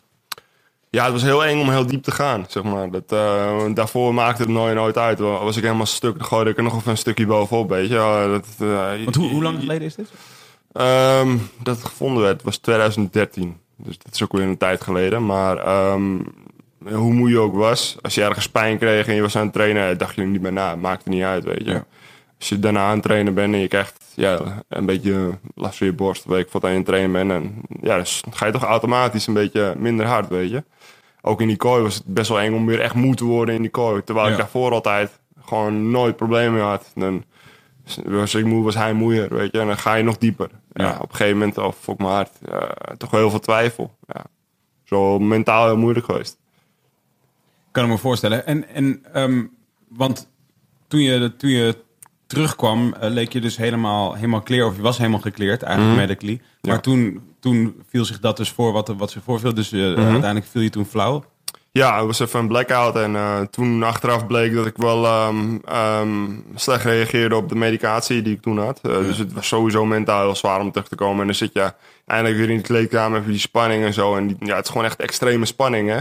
Ja, 0.89 1.03
het 1.03 1.13
was 1.13 1.21
heel 1.21 1.45
eng 1.45 1.59
om 1.61 1.69
heel 1.69 1.85
diep 1.85 2.03
te 2.03 2.11
gaan, 2.11 2.45
zeg 2.47 2.63
maar. 2.63 2.91
Dat, 2.91 3.11
eh, 3.11 3.61
daarvoor 3.73 4.13
maakte 4.13 4.41
het 4.41 4.51
nooit 4.51 4.75
nooit 4.75 4.97
uit. 4.97 5.19
Wa- 5.19 5.43
Was 5.43 5.57
ik 5.57 5.63
helemaal 5.63 5.85
stuk, 5.85 6.17
dan 6.17 6.27
gooide 6.27 6.49
ik 6.49 6.57
er 6.57 6.63
nog 6.63 6.75
even 6.75 6.91
een 6.91 6.97
stukje 6.97 7.25
bovenop, 7.25 7.69
weet 7.69 7.89
je. 7.89 7.95
Dat, 8.31 8.67
Want 9.03 9.15
hoe, 9.15 9.29
hoe 9.29 9.43
lang 9.43 9.59
geleden 9.59 9.87
is 9.87 9.95
dit? 9.95 10.09
Ehm, 10.73 11.37
dat 11.63 11.75
het 11.75 11.85
gevonden 11.85 12.23
werd, 12.23 12.43
was 12.43 12.57
2013. 12.57 13.57
Dus 13.75 13.97
dat 13.97 14.13
is 14.13 14.23
ook 14.23 14.31
weer 14.31 14.41
een 14.47 14.57
tijd 14.57 14.81
geleden. 14.81 15.25
Maar 15.25 15.57
ehm, 15.57 16.19
hoe 16.85 17.13
moe 17.13 17.29
je 17.29 17.39
ook 17.39 17.55
was, 17.55 17.97
als 18.01 18.15
je 18.15 18.23
ergens 18.23 18.49
pijn 18.49 18.77
kreeg 18.77 19.07
en 19.07 19.15
je 19.15 19.21
was 19.21 19.35
aan 19.35 19.43
het 19.43 19.53
trainen, 19.53 19.97
dacht 19.97 20.15
je 20.15 20.21
er 20.21 20.27
niet 20.27 20.41
meer 20.41 20.53
na. 20.53 20.69
Het 20.69 20.81
maakte 20.81 21.09
niet 21.09 21.23
uit, 21.23 21.43
weet 21.43 21.65
je. 21.65 21.71
Ja. 21.71 21.85
Als 22.39 22.49
je 22.49 22.59
daarna 22.59 22.85
aan 22.87 22.93
het 22.93 23.03
trainen 23.03 23.33
bent 23.33 23.53
en 23.53 23.59
je 23.59 23.67
krijgt 23.67 24.03
ja, 24.15 24.63
een 24.69 24.85
beetje 24.85 25.37
last 25.55 25.77
van 25.77 25.87
je 25.87 25.93
borst, 25.93 26.25
weet 26.25 26.45
ik 26.45 26.51
wat 26.51 26.63
aan 26.63 26.73
je 26.73 26.83
trainen 26.83 27.11
bent. 27.11 27.31
En 27.31 27.61
ja, 27.81 27.97
dus 27.97 28.23
ga 28.31 28.45
je 28.45 28.51
toch 28.51 28.63
automatisch 28.63 29.27
een 29.27 29.33
beetje 29.33 29.73
minder 29.77 30.05
hard, 30.05 30.27
weet 30.29 30.49
je. 30.49 30.63
Ook 31.21 31.41
in 31.41 31.47
die 31.47 31.57
kooi 31.57 31.83
was 31.83 31.95
het 31.95 32.05
best 32.05 32.29
wel 32.29 32.39
eng 32.39 32.53
om 32.53 32.65
weer 32.65 32.79
echt 32.79 32.93
moe 32.95 33.15
te 33.15 33.25
worden 33.25 33.55
in 33.55 33.61
die 33.61 33.71
kooi. 33.71 34.03
Terwijl 34.03 34.25
Ja. 34.25 34.31
ik 34.31 34.37
daarvoor 34.37 34.71
altijd 34.71 35.19
gewoon 35.45 35.91
nooit 35.91 36.15
problemen 36.15 36.53
mee 36.53 36.61
had. 36.63 36.91
Dan 36.95 37.23
was 38.05 38.35
ik 38.35 38.45
moe, 38.45 38.63
was 38.63 38.75
hij 38.75 38.93
moeier, 38.93 39.33
weet 39.35 39.51
je. 39.51 39.59
En 39.59 39.67
dan 39.67 39.77
ga 39.77 39.93
je 39.93 40.03
nog 40.03 40.17
dieper. 40.17 40.49
Ja, 40.73 40.83
Ja. 40.83 40.95
op 41.01 41.09
een 41.09 41.15
gegeven 41.15 41.37
moment, 41.37 41.57
oh 41.57 41.71
fuck 41.79 41.97
mijn 41.97 42.09
hart, 42.11 42.31
ja, 42.45 42.75
toch 42.97 43.09
wel 43.09 43.19
heel 43.19 43.29
veel 43.29 43.39
twijfel. 43.39 43.95
Ja. 44.07 44.23
Zo 44.83 45.19
mentaal 45.19 45.65
heel 45.65 45.77
moeilijk 45.77 46.05
geweest. 46.05 46.37
Kan 47.79 47.87
ik 47.87 47.93
me 47.93 48.01
voorstellen. 48.01 48.45
En, 48.45 48.67
en 48.73 49.01
ehm, 49.13 49.43
want 49.89 50.29
toen 50.87 50.99
je, 50.99 51.35
toen 51.35 51.49
je 51.49 51.75
terugkwam, 52.27 52.93
eh, 52.93 53.09
leek 53.09 53.33
je 53.33 53.41
dus 53.41 53.57
helemaal, 53.57 54.13
helemaal 54.13 54.41
clear, 54.43 54.67
of 54.67 54.75
je 54.75 54.81
was 54.81 54.97
helemaal 54.97 55.19
gekleerd, 55.19 55.61
eigenlijk 55.63 55.95
medically. 55.97 56.41
Maar 56.61 56.73
Ja. 56.73 56.79
toen, 56.79 57.21
toen 57.39 57.83
viel 57.89 58.05
zich 58.05 58.19
dat 58.19 58.37
dus 58.37 58.49
voor 58.51 58.71
wat, 58.71 58.87
wat 58.97 59.11
zich 59.11 59.23
voorviel. 59.23 59.53
Dus 59.53 59.71
eh, 59.71 59.79
uiteindelijk 59.79 60.45
viel 60.45 60.61
je 60.61 60.69
toen 60.69 60.85
flauw. 60.85 61.23
Ja, 61.71 61.97
het 61.97 62.05
was 62.05 62.19
even 62.19 62.39
een 62.39 62.47
blackout. 62.47 62.95
En 62.95 63.15
eh, 63.15 63.41
toen 63.41 63.83
achteraf 63.83 64.27
bleek 64.27 64.53
dat 64.53 64.65
ik 64.65 64.77
wel 64.77 65.05
ehm, 65.05 65.57
ehm, 65.65 66.25
slecht 66.55 66.83
reageerde 66.83 67.35
op 67.35 67.49
de 67.49 67.55
medicatie 67.55 68.21
die 68.21 68.33
ik 68.35 68.41
toen 68.41 68.57
had. 68.57 68.79
Dus 68.81 69.17
het 69.17 69.33
was 69.33 69.47
sowieso 69.47 69.85
mentaal 69.85 70.21
heel 70.21 70.35
zwaar 70.35 70.59
om 70.59 70.71
terug 70.71 70.87
te 70.87 70.95
komen. 70.95 71.19
En 71.19 71.25
dan 71.25 71.35
zit 71.35 71.53
je 71.53 71.73
eindelijk 72.05 72.37
weer 72.39 72.49
in 72.49 72.57
de 72.57 72.63
kleedkamer, 72.63 73.17
heb 73.17 73.25
je 73.25 73.31
die 73.31 73.39
spanning 73.39 73.83
en 73.83 73.93
zo. 73.93 74.15
En 74.15 74.27
die, 74.27 74.37
ja, 74.39 74.55
het 74.55 74.65
is 74.65 74.71
gewoon 74.71 74.85
echt 74.85 74.99
extreme 74.99 75.45
spanning, 75.45 75.89
hè. 75.89 75.99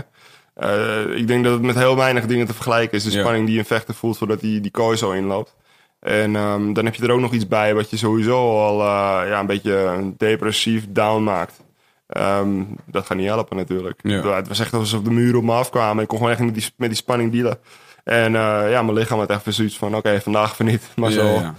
Eh, 0.59 1.17
ik 1.17 1.27
denk 1.27 1.45
dat 1.45 1.53
het 1.53 1.63
met 1.63 1.75
heel 1.77 1.97
weinig 1.97 2.27
dingen 2.27 2.47
te 2.47 2.55
vergelijken 2.55 2.97
is. 2.99 3.05
De 3.05 3.11
Ja. 3.11 3.21
spanning 3.21 3.47
die 3.47 3.59
een 3.59 3.65
vechter 3.65 3.95
voelt 3.95 4.19
voordat 4.19 4.41
hij 4.41 4.61
die 4.61 4.71
kooi 4.71 4.97
zo 4.97 5.11
inloopt. 5.11 5.57
En 6.01 6.37
ehm, 6.37 6.73
dan 6.73 6.85
heb 6.85 6.95
je 6.95 7.03
er 7.03 7.11
ook 7.11 7.21
nog 7.21 7.33
iets 7.33 7.49
bij 7.49 7.75
wat 7.75 7.91
je 7.91 7.97
sowieso 7.97 8.59
al 8.61 8.81
eh, 8.81 9.29
ja, 9.29 9.41
een 9.41 9.47
beetje 9.47 9.99
depressief 10.17 10.87
down 10.89 11.23
maakt. 11.23 11.65
Ehm, 12.07 12.63
dat 12.87 13.07
gaat 13.07 13.17
niet 13.17 13.27
helpen 13.27 13.57
natuurlijk. 13.57 14.01
Ja. 14.03 14.35
Het 14.35 14.49
was 14.49 14.59
echt 14.61 14.75
alsof 14.75 15.03
de 15.03 15.11
muren 15.11 15.39
op 15.39 15.45
me 15.45 15.53
afkwamen. 15.53 16.03
Ik 16.03 16.09
kon 16.09 16.19
gewoon 16.19 16.33
echt 16.33 16.43
met 16.43 16.55
die, 16.55 16.67
met 16.77 16.89
die 16.89 16.99
spanning 16.99 17.33
dealen. 17.33 17.59
En 18.05 18.35
eh, 18.35 18.71
ja, 18.71 18.83
mijn 18.83 18.93
lichaam 18.97 19.19
had 19.19 19.31
echt 19.31 19.45
zoiets 19.55 19.79
van... 19.79 19.95
Oké, 19.97 20.21
vandaag 20.21 20.53
even 20.53 20.65
niet. 20.65 20.89
Maar 20.97 21.11
zo, 21.11 21.25
Ja, 21.27 21.55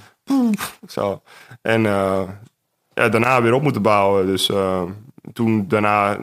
zo. 0.88 1.22
En 1.62 1.82
ja, 1.82 3.10
daarna 3.10 3.42
weer 3.42 3.54
op 3.54 3.62
moeten 3.62 3.82
bouwen. 3.82 4.26
Dus 4.26 4.50
toen 5.34 5.68
daarna... 5.68 6.18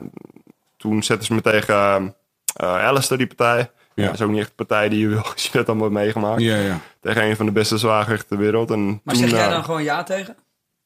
Toen 0.76 1.02
zetten 1.02 1.26
ze 1.26 1.34
me 1.34 1.40
tegen 1.40 2.14
eh 2.56 2.86
Alistair, 2.86 3.18
die 3.18 3.26
partij. 3.34 3.70
Ja. 3.94 4.04
Dat 4.04 4.14
is 4.14 4.22
ook 4.22 4.30
niet 4.30 4.38
echt 4.40 4.48
de 4.48 4.54
partij 4.54 4.88
die 4.88 4.98
je 5.00 5.08
wil 5.08 5.22
als 5.32 5.42
je 5.42 5.50
dat 5.52 5.66
allemaal 5.66 5.84
hebt 5.90 5.98
meegemaakt. 6.00 6.40
Ja, 6.40 6.56
ja. 6.56 6.78
Tegen 7.00 7.22
een 7.24 7.36
van 7.36 7.46
de 7.46 7.52
beste 7.52 7.78
zwaargewichten 7.78 8.28
ter 8.28 8.38
wereld. 8.38 8.70
En 8.70 8.86
Maar 9.04 9.14
toen, 9.14 9.16
zeg 9.28 9.30
jij 9.30 9.44
eh, 9.44 9.50
dan 9.50 9.64
gewoon 9.64 9.82
ja 9.82 10.02
tegen? 10.02 10.36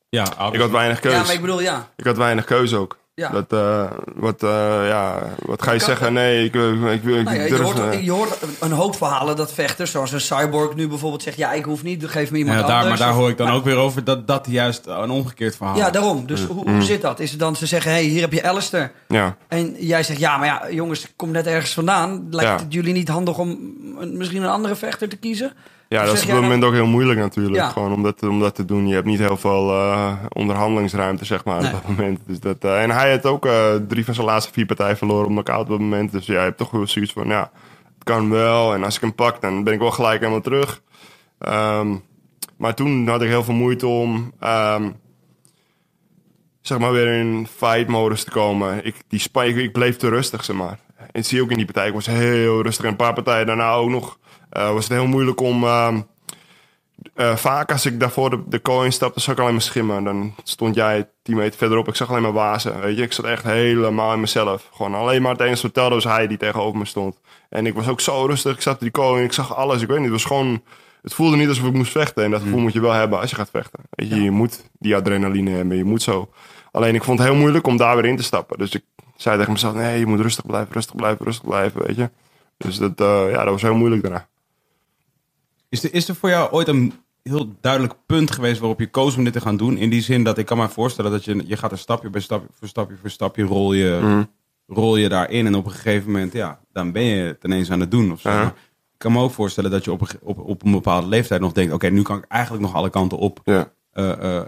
Ja, 0.09 0.25
Ik 0.53 0.61
had 0.61 0.71
weinig 0.71 1.03
Ja, 1.03 1.11
keus. 1.11 1.27
maar 1.27 1.35
ik 1.35 1.41
bedoel 1.41 1.61
ja. 1.61 1.89
Ik 1.97 2.05
had 2.05 2.17
weinig 2.17 2.45
keuze 2.45 2.77
ook. 2.77 2.99
Ja. 3.21 3.29
Dat, 3.29 3.53
eh, 3.53 3.91
wat, 4.15 4.43
eh, 4.43 4.49
ja, 4.89 5.23
wat 5.47 5.63
ga 5.63 5.73
je 5.73 5.79
Kan- 5.79 5.87
zeggen? 5.87 6.13
Nee, 6.13 6.45
ik, 6.45 6.55
eh, 6.55 6.93
ik, 6.93 7.03
wil 7.03 7.17
ik, 7.19 7.25
Nou 7.25 7.37
ja, 7.37 7.43
je, 7.45 7.57
hoort, 7.63 8.05
je 8.05 8.11
hoort 8.11 8.39
een 8.61 8.73
hoop 8.73 8.97
verhalen 8.97 9.37
dat 9.37 9.53
vechters, 9.53 9.91
zoals 9.91 10.13
een 10.13 10.21
cyborg 10.21 10.75
nu 10.75 10.89
bijvoorbeeld, 10.89 11.23
zegt: 11.23 11.37
Ja, 11.37 11.53
ik 11.53 11.65
hoef 11.65 11.83
niet, 11.83 12.05
geef 12.07 12.31
me 12.31 12.39
iemand 12.39 12.61
Ja, 12.61 12.67
daar, 12.67 12.77
anders. 12.81 12.99
maar 12.99 13.09
daar 13.09 13.17
hoor 13.17 13.29
ik 13.31 13.37
dan 13.37 13.47
Maar- 13.47 13.57
ook 13.57 13.65
weer 13.65 13.77
over 13.77 14.05
dat 14.05 14.27
dat 14.27 14.47
juist 14.51 14.87
een 14.87 15.11
omgekeerd 15.11 15.57
verhaal 15.57 15.77
Ja, 15.77 15.91
daarom. 15.91 16.27
Dus 16.27 16.45
hoe, 16.45 16.71
hoe 16.71 16.83
zit 16.83 17.03
dat? 17.03 17.21
Is 17.21 17.31
het 17.31 17.41
dan 17.41 17.57
ze 17.57 17.67
zeggen: 17.67 17.91
Hey, 17.91 18.03
hier 18.03 18.21
heb 18.21 18.33
je 18.33 18.49
Alistair. 18.49 18.93
ja. 19.09 19.37
En 19.49 19.75
jij 19.79 20.03
zegt: 20.03 20.19
Ja, 20.19 20.37
maar 20.37 20.47
ja, 20.47 20.63
jongens, 20.71 21.03
ik 21.05 21.11
kom 21.17 21.31
net 21.31 21.47
ergens 21.47 21.73
vandaan. 21.73 22.27
Lijkt 22.31 22.51
Ja. 22.51 22.57
het 22.65 22.73
jullie 22.73 22.93
niet 22.93 23.09
handig 23.09 23.39
om 23.39 23.59
misschien 24.13 24.43
een 24.43 24.49
andere 24.49 24.75
vechter 24.77 25.09
te 25.09 25.17
kiezen? 25.17 25.53
Ja, 25.91 26.01
Of 26.01 26.07
dat 26.07 26.17
is 26.17 26.23
op 26.23 26.29
dat 26.31 26.41
moment 26.41 26.65
ook 26.65 26.73
heel 26.73 26.87
moeilijk 26.87 27.19
natuurlijk. 27.19 27.57
Ja. 27.57 27.69
Gewoon 27.69 27.93
om 27.93 28.03
dat, 28.03 28.23
om 28.23 28.41
dat 28.41 28.55
te 28.55 28.65
doen. 28.65 28.87
Je 28.89 28.95
hebt 28.95 29.07
niet 29.07 29.19
heel 29.19 29.37
veel 29.37 29.71
eh, 29.71 30.13
onderhandelingsruimte, 30.29 31.25
zeg 31.25 31.45
maar, 31.45 31.63
Nee. 31.63 31.73
op 31.75 31.81
dat 31.83 31.97
moment. 31.97 32.19
Dus 32.27 32.41
dat, 32.41 32.57
eh, 32.65 32.83
en 32.83 32.91
hij 32.91 33.11
had 33.11 33.27
ook 33.27 33.47
eh, 33.47 33.75
drie 33.89 34.05
van 34.05 34.15
zijn 34.15 34.27
laatste 34.27 34.53
vier 34.53 34.67
partijen 34.67 34.97
verloren 34.97 35.31
op 35.31 35.37
elkaar 35.37 35.59
op 35.59 35.69
dat 35.69 35.79
moment. 35.79 36.13
Dus 36.13 36.27
ja, 36.27 36.33
je 36.35 36.39
hebt 36.41 36.59
toch 36.59 36.71
wel 36.71 36.87
zoiets 36.87 37.13
van, 37.13 37.27
ja, 37.27 37.51
het 37.95 38.05
kan 38.05 38.31
wel. 38.31 38.75
En 38.75 38.85
als 38.85 38.95
ik 38.95 39.01
hem 39.01 39.15
pak, 39.15 39.41
dan 39.41 39.65
ben 39.65 39.73
ik 39.73 39.79
wel 39.81 39.91
gelijk 39.91 40.19
helemaal 40.21 40.41
terug. 40.41 40.83
Ehm, 41.39 41.95
maar 42.57 42.75
toen 42.75 43.09
had 43.09 43.23
ik 43.23 43.29
heel 43.29 43.45
veel 43.45 43.55
moeite 43.55 43.87
om... 43.87 44.33
ehm, 44.41 44.91
zeg 46.61 46.79
maar 46.79 46.93
weer 46.93 47.13
in 47.19 47.47
fight-modus 47.57 48.25
te 48.25 48.31
komen. 48.31 48.85
Ik, 48.87 48.95
die 49.09 49.21
spa- 49.21 49.43
ik, 49.43 49.57
ik 49.57 49.73
bleef 49.73 49.97
te 49.97 50.09
rustig, 50.09 50.45
zeg 50.45 50.57
maar. 50.57 50.79
En 51.13 51.25
zie 51.25 51.37
je 51.37 51.43
ook 51.43 51.51
in 51.51 51.57
die 51.57 51.65
partij. 51.67 51.87
Ik 51.87 51.95
was 51.95 52.07
heel 52.07 52.63
rustig. 52.63 52.85
En 52.85 52.91
een 52.91 52.97
paar 52.97 53.13
partijen 53.15 53.47
daarna 53.47 53.73
ook 53.73 53.89
nog 53.91 54.19
was 54.51 54.85
het 54.85 54.93
heel 54.93 55.07
moeilijk 55.07 55.41
om... 55.41 55.65
ehm, 55.65 56.01
eh, 57.15 57.37
vaak 57.37 57.73
als 57.73 57.87
ik 57.87 58.01
daarvoor 58.01 58.31
de, 58.31 58.43
de 58.47 58.63
coin 58.63 58.93
stapte, 58.93 59.21
zag 59.21 59.35
ik 59.35 59.41
alleen 59.41 59.53
maar 59.53 59.63
schimmen. 59.63 60.05
Dan 60.05 60.35
stond 60.43 60.75
jij 60.75 61.09
10 61.23 61.37
meter 61.37 61.59
verderop. 61.59 61.89
Ik 61.89 61.95
zag 61.95 62.11
alleen 62.11 62.23
maar 62.23 62.33
wazen. 62.33 62.81
Weet 62.81 62.97
je, 62.97 63.03
ik 63.03 63.13
zat 63.13 63.25
echt 63.25 63.43
helemaal 63.43 64.13
in 64.13 64.21
mezelf. 64.21 64.69
Gewoon 64.73 64.95
alleen 64.95 65.23
maar 65.23 65.33
het 65.33 65.41
enige 65.41 65.63
wat 65.63 65.75
telde 65.75 65.95
was 65.95 66.05
hij 66.05 66.27
die 66.27 66.37
tegenover 66.37 66.79
me 66.79 66.85
stond. 66.85 67.21
En 67.49 67.67
ik 67.67 67.75
was 67.75 67.89
ook 67.89 68.01
zo 68.01 68.27
rustig. 68.27 68.55
Ik 68.55 68.61
zat 68.61 68.75
op 68.75 68.81
die 68.81 68.91
coin. 68.91 69.25
Ik 69.25 69.33
zag 69.33 69.57
alles. 69.57 69.83
Ik 69.83 69.89
weet 69.89 69.97
niet. 69.97 70.05
Het 70.11 70.15
was 70.15 70.25
gewoon. 70.25 70.63
Het 71.03 71.15
voelde 71.15 71.37
niet 71.37 71.49
alsof 71.49 71.67
ik 71.67 71.73
moest 71.73 71.93
vechten. 71.93 72.25
En 72.25 72.31
dat 72.31 72.43
gevoel 72.43 72.61
moet 72.61 72.73
je 72.73 72.81
wel 72.81 72.93
hebben 72.93 73.21
als 73.21 73.31
je 73.31 73.37
gaat 73.37 73.51
vechten. 73.51 73.81
Weet 73.91 74.09
je, 74.09 74.23
je 74.23 74.31
moet 74.31 74.65
die 74.79 74.97
adrenaline 74.97 75.51
hebben. 75.51 75.77
Je 75.77 75.85
moet 75.85 76.03
zo. 76.03 76.31
Alleen 76.73 76.95
ik 76.95 77.05
vond 77.05 77.19
het 77.19 77.29
heel 77.29 77.37
moeilijk 77.37 77.67
om 77.67 77.77
daar 77.77 77.97
weer 77.97 78.05
in 78.05 78.17
te 78.17 78.23
stappen. 78.23 78.59
Dus 78.59 78.75
ik 78.75 78.85
zei 79.17 79.39
tegen 79.39 79.53
mezelf: 79.53 79.75
nee, 79.75 79.99
je 79.99 80.07
moet 80.07 80.21
rustig 80.21 80.47
blijven, 80.47 80.73
rustig 80.73 80.95
blijven, 80.95 81.25
rustig 81.25 81.45
blijven. 81.45 81.87
Weet 81.87 81.97
je. 81.97 82.11
Dus 82.57 82.79
dat, 82.79 83.01
eh, 83.01 83.31
ja, 83.31 83.45
dat 83.45 83.53
was 83.53 83.63
heel 83.63 83.75
moeilijk 83.75 84.03
daarna. 84.03 84.29
Is 85.71 85.85
er, 85.85 85.95
is 85.95 86.09
er 86.09 86.15
voor 86.15 86.29
jou 86.29 86.51
ooit 86.53 86.69
een 86.69 86.93
heel 87.23 87.53
duidelijk 87.61 87.95
punt 88.07 88.31
geweest 88.31 88.59
waarop 88.61 88.81
je 88.81 88.91
koos 88.91 89.17
om 89.17 89.25
dit 89.25 89.33
te 89.33 89.41
gaan 89.41 89.57
doen? 89.57 89.77
In 89.77 89.91
die 89.91 90.03
zin 90.03 90.25
dat 90.25 90.39
ik 90.39 90.47
kan 90.47 90.59
me 90.59 90.69
voorstellen 90.69 91.11
dat 91.11 91.25
je, 91.25 91.43
je 91.47 91.57
gaat 91.57 91.73
een 91.73 91.79
stapje 91.79 92.11
bij 92.11 92.21
stapje 92.21 92.49
voor 92.53 92.69
stapje 92.69 92.97
voor 93.01 93.11
stapje 93.11 93.45
rol 93.45 93.73
je, 93.73 93.99
Mhm. 94.03 94.25
rol 94.67 94.97
je 94.97 95.09
daarin. 95.09 95.47
En 95.47 95.55
op 95.55 95.65
een 95.65 95.71
gegeven 95.71 96.11
moment, 96.11 96.33
ja, 96.33 96.61
dan 96.73 96.93
ben 96.93 97.03
je 97.03 97.23
het 97.25 97.45
ineens 97.45 97.71
aan 97.71 97.81
het 97.81 97.91
doen. 97.91 98.13
Of 98.13 98.21
zo. 98.21 98.43
Ik 98.43 99.07
kan 99.07 99.13
me 99.13 99.23
ook 99.23 99.31
voorstellen 99.33 99.71
dat 99.71 99.85
je 99.85 99.93
op 99.93 100.01
een, 100.01 100.09
op, 100.23 100.39
op 100.39 100.65
een 100.65 100.71
bepaalde 100.73 101.07
leeftijd 101.07 101.41
nog 101.41 101.53
denkt, 101.53 101.73
oké, 101.73 101.89
nu 101.89 102.03
kan 102.03 102.17
ik 102.19 102.25
eigenlijk 102.29 102.63
nog 102.65 102.75
alle 102.75 102.91
kanten 102.91 103.19
op. 103.19 103.41
Ja. 103.45 103.73
Eh, 103.93 104.37
eh, 104.39 104.45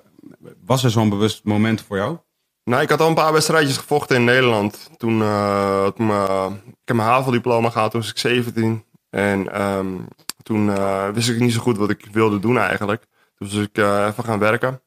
was 0.65 0.85
er 0.85 0.91
zo'n 0.91 1.09
bewust 1.09 1.45
moment 1.45 1.83
voor 1.83 1.97
jou? 1.97 2.19
Nou, 2.65 2.83
ik 2.83 2.91
had 2.91 3.01
al 3.01 3.09
een 3.09 3.15
paar 3.15 3.33
wedstrijdjes 3.33 3.77
gevochten 3.77 4.17
in 4.17 4.25
Nederland. 4.25 4.91
Toen, 4.97 5.17
me, 5.19 6.53
ik 6.67 6.75
heb 6.85 6.97
mijn 6.97 7.09
haveldiploma 7.09 7.71
gehaald, 7.71 7.91
toen 7.91 8.01
was 8.01 8.11
ik 8.11 8.19
17. 8.19 8.85
En 9.11 9.53
ehm, 9.53 9.87
toen 10.43 10.71
eh, 10.71 11.09
wist 11.09 11.29
ik 11.29 11.41
niet 11.41 11.53
zo 11.53 11.61
goed 11.61 11.77
wat 11.77 11.91
ik 11.91 12.07
wilde 12.13 12.39
doen 12.39 12.59
eigenlijk. 12.59 13.07
Toen 13.35 13.49
was 13.49 13.57
ik 13.57 13.79
eh, 13.79 14.07
even 14.07 14.25
gaan 14.25 14.39
werken. 14.39 14.83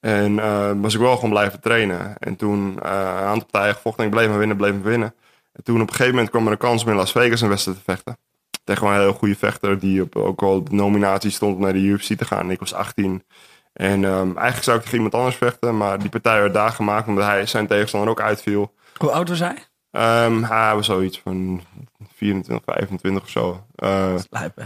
En 0.00 0.38
eh, 0.38 0.70
was 0.76 0.94
ik 0.94 1.00
wel 1.00 1.14
gewoon 1.14 1.30
blijven 1.30 1.60
trainen. 1.60 2.18
En 2.18 2.36
toen 2.36 2.60
een 2.60 2.82
aantal 2.82 3.48
partijen 3.50 3.74
gevochten 3.74 4.04
en 4.04 4.10
ik 4.10 4.16
bleef 4.16 4.28
maar 4.28 4.38
winnen, 4.38 4.56
bleef 4.56 4.72
maar 4.72 4.82
winnen. 4.82 5.14
En 5.52 5.64
toen 5.64 5.80
op 5.80 5.88
een 5.88 5.94
gegeven 5.94 6.12
moment 6.12 6.30
kwam 6.30 6.46
er 6.46 6.52
een 6.52 6.58
kans 6.58 6.82
om 6.82 6.90
in 6.90 6.96
Las 6.96 7.12
Vegas 7.12 7.40
een 7.40 7.48
wedstrijd 7.48 7.78
te 7.78 7.84
vechten. 7.84 8.18
Tegen 8.64 8.86
een 8.86 9.00
heel 9.00 9.12
goede 9.12 9.36
vechter 9.36 9.78
die 9.78 10.02
op, 10.02 10.16
ook 10.16 10.42
al 10.42 10.64
de 10.64 10.74
nominatie 10.74 11.30
stond 11.30 11.54
om 11.56 11.62
naar 11.62 11.72
de 11.72 11.78
UFC 11.78 12.12
te 12.12 12.24
gaan. 12.24 12.50
Ik 12.50 12.60
was 12.60 12.74
18. 12.74 13.22
En 13.72 14.04
ehm, 14.04 14.26
eigenlijk 14.26 14.62
zou 14.62 14.76
ik 14.76 14.82
tegen 14.82 14.96
iemand 14.96 15.14
anders 15.14 15.36
vechten, 15.36 15.76
maar 15.76 15.98
die 15.98 16.08
partij 16.08 16.40
werd 16.40 16.54
daar 16.54 16.70
gemaakt 16.70 17.08
omdat 17.08 17.24
hij 17.24 17.46
zijn 17.46 17.66
tegenstander 17.66 18.10
ook 18.10 18.20
uitviel. 18.20 18.74
Hoe 18.96 19.10
oud 19.10 19.28
was 19.28 19.38
hij? 19.38 19.56
Ehm, 19.98 20.42
hij 20.42 20.74
was 20.74 20.86
zoiets 20.86 21.20
van 21.20 21.60
24, 22.14 22.74
25 22.74 23.22
of 23.22 23.28
zo. 23.28 23.64
Eh? 23.74 24.14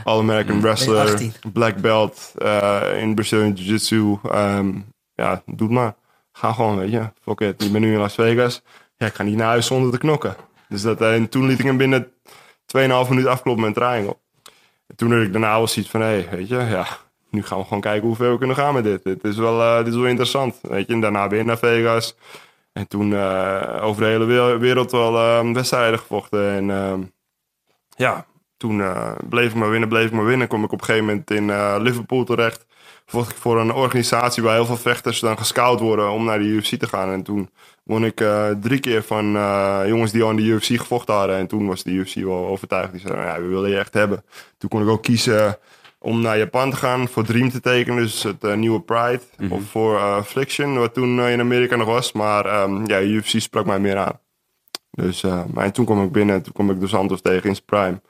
All-American 0.05 0.61
wrestler, 0.61 0.99
18. 0.99 1.33
black 1.53 1.77
belt 1.77 2.35
uh, 2.39 2.83
in 2.97 3.15
Brazilian 3.15 3.53
Jiu-Jitsu. 3.53 4.19
Ehm, 4.31 4.73
ja, 5.15 5.43
doe 5.47 5.67
het 5.67 5.77
maar. 5.77 5.95
Ga 6.33 6.53
gewoon, 6.53 6.79
weet 6.79 6.91
je. 6.91 7.11
Fuck 7.23 7.41
it. 7.41 7.65
Ik 7.65 7.73
ben 7.73 7.81
nu 7.81 7.93
in 7.93 7.99
Las 7.99 8.15
Vegas. 8.15 8.63
Ja, 8.97 9.07
ik 9.07 9.15
ga 9.15 9.23
niet 9.23 9.37
naar 9.37 9.47
huis 9.47 9.67
zonder 9.67 9.91
te 9.91 9.99
knokken. 9.99 10.37
Dus 10.69 10.83
dat, 10.83 11.01
eh, 11.01 11.15
en 11.15 11.29
toen 11.29 11.47
liet 11.47 11.59
ik 11.59 11.65
hem 11.65 11.77
binnen 11.77 12.13
2,5 12.67 13.09
minuten 13.09 13.31
afkloppen 13.31 13.65
met 13.65 13.77
een 13.77 13.83
triangle. 13.83 14.17
En 14.87 14.97
toen 14.97 15.13
had 15.13 15.23
ik 15.23 15.33
daarna 15.33 15.57
wel 15.57 15.67
zoiets 15.67 15.91
van, 15.91 16.01
hé, 16.01 16.07
hey, 16.07 16.29
weet 16.31 16.49
je, 16.49 16.57
ja, 16.57 16.87
nu 17.31 17.43
gaan 17.43 17.59
we 17.59 17.65
gewoon 17.65 17.81
kijken 17.81 18.07
hoe 18.07 18.17
ver 18.17 18.33
we 18.33 18.39
kunnen 18.39 18.57
gaan 18.57 18.75
met 18.75 18.85
dit. 18.85 19.05
Dit 19.05 19.25
is 19.25 19.37
wel, 19.37 19.61
eh, 19.61 19.79
dit 19.79 19.93
is 19.93 19.99
wel 19.99 20.07
interessant, 20.07 20.59
weet 20.63 20.87
je. 20.87 20.93
En 20.93 21.01
daarna 21.01 21.29
weer 21.29 21.45
naar 21.45 21.59
Vegas. 21.59 22.17
En 22.73 22.89
toen 22.89 23.13
eh, 23.15 23.79
over 23.83 24.03
de 24.03 24.09
hele 24.09 24.25
we- 24.25 24.59
wereld 24.59 24.91
wel 24.91 25.17
eh, 25.17 25.53
wedstrijden 25.53 25.99
gevochten. 25.99 26.51
En 26.51 26.71
ehm, 26.71 27.03
ja, 27.97 28.27
toen 28.57 28.81
eh, 28.81 29.13
bleef 29.29 29.49
ik 29.51 29.55
maar 29.55 29.71
winnen, 29.71 29.89
bleef 29.89 30.07
ik 30.07 30.13
maar 30.13 30.25
winnen. 30.25 30.49
Kom 30.49 30.65
ik 30.65 30.73
op 30.73 30.79
een 30.81 30.85
gegeven 30.85 31.07
moment 31.07 31.31
in 31.31 31.51
eh, 31.51 31.77
Liverpool 31.79 32.25
terecht. 32.25 32.67
Vocht 33.07 33.31
ik 33.31 33.37
voor 33.37 33.61
een 33.61 33.73
organisatie 33.73 34.43
waar 34.43 34.55
heel 34.55 34.67
veel 34.67 34.77
vechters 34.77 35.21
dan 35.21 35.39
gescout 35.39 35.81
worden 35.81 36.11
om 36.11 36.25
naar 36.25 36.39
de 36.39 36.45
UFC 36.45 36.75
te 36.75 36.89
gaan. 36.89 37.11
En 37.11 37.23
toen 37.23 37.51
won 37.85 38.05
ik 38.05 38.25
drie 38.61 38.81
keer 38.81 39.03
van 39.03 39.25
jongens 39.87 40.13
die 40.13 40.23
al 40.23 40.31
in 40.31 40.37
de 40.37 40.43
UFC 40.43 40.65
gevochten 40.67 41.15
hadden. 41.15 41.37
En 41.37 41.47
toen 41.47 41.67
was 41.67 41.83
de 41.83 41.91
UFC 41.91 42.15
wel 42.15 42.47
overtuigd. 42.47 42.93
Die 42.93 43.01
zeiden, 43.01 43.25
ja, 43.25 43.41
we 43.41 43.47
willen 43.47 43.71
je 43.71 43.79
echt 43.79 43.95
hebben. 43.95 44.25
Toen 44.59 44.69
kon 44.71 44.83
ik 44.83 44.89
ook 44.89 45.03
kiezen 45.03 45.59
om 46.03 46.21
naar 46.21 46.39
Japan 46.39 46.71
te 46.71 46.77
gaan 46.77 47.09
voor 47.09 47.25
Dream 47.25 47.51
te 47.51 47.61
tekenen. 47.61 48.03
Dus 48.03 48.23
het 48.23 48.45
eh, 48.45 48.55
nieuwe 48.55 48.81
Pride. 48.81 49.21
Of 49.51 49.63
voor 49.63 49.97
eh, 49.97 50.23
Friction, 50.23 50.79
wat 50.79 50.95
toen 50.95 51.21
eh, 51.21 51.33
in 51.33 51.41
Amerika 51.41 51.77
nog 51.77 51.87
was. 51.87 52.13
Maar 52.13 52.47
ehm, 52.47 52.87
ja, 52.87 53.01
UFC 53.01 53.41
sprak 53.41 53.67
mij 53.67 53.79
meer 53.79 53.97
aan. 53.97 54.21
Dus, 54.91 55.23
maar 55.23 55.65
en 55.65 55.73
toen 55.73 55.85
kwam 55.85 56.05
ik 56.05 56.13
binnen. 56.13 56.43
Toen 56.43 56.53
kwam 56.53 56.71
ik 56.71 56.81
Dos 56.81 56.91
Santos 56.91 57.21
tegen 57.21 57.49
in 57.49 57.55
zijn 57.55 57.67
prime. 57.67 58.01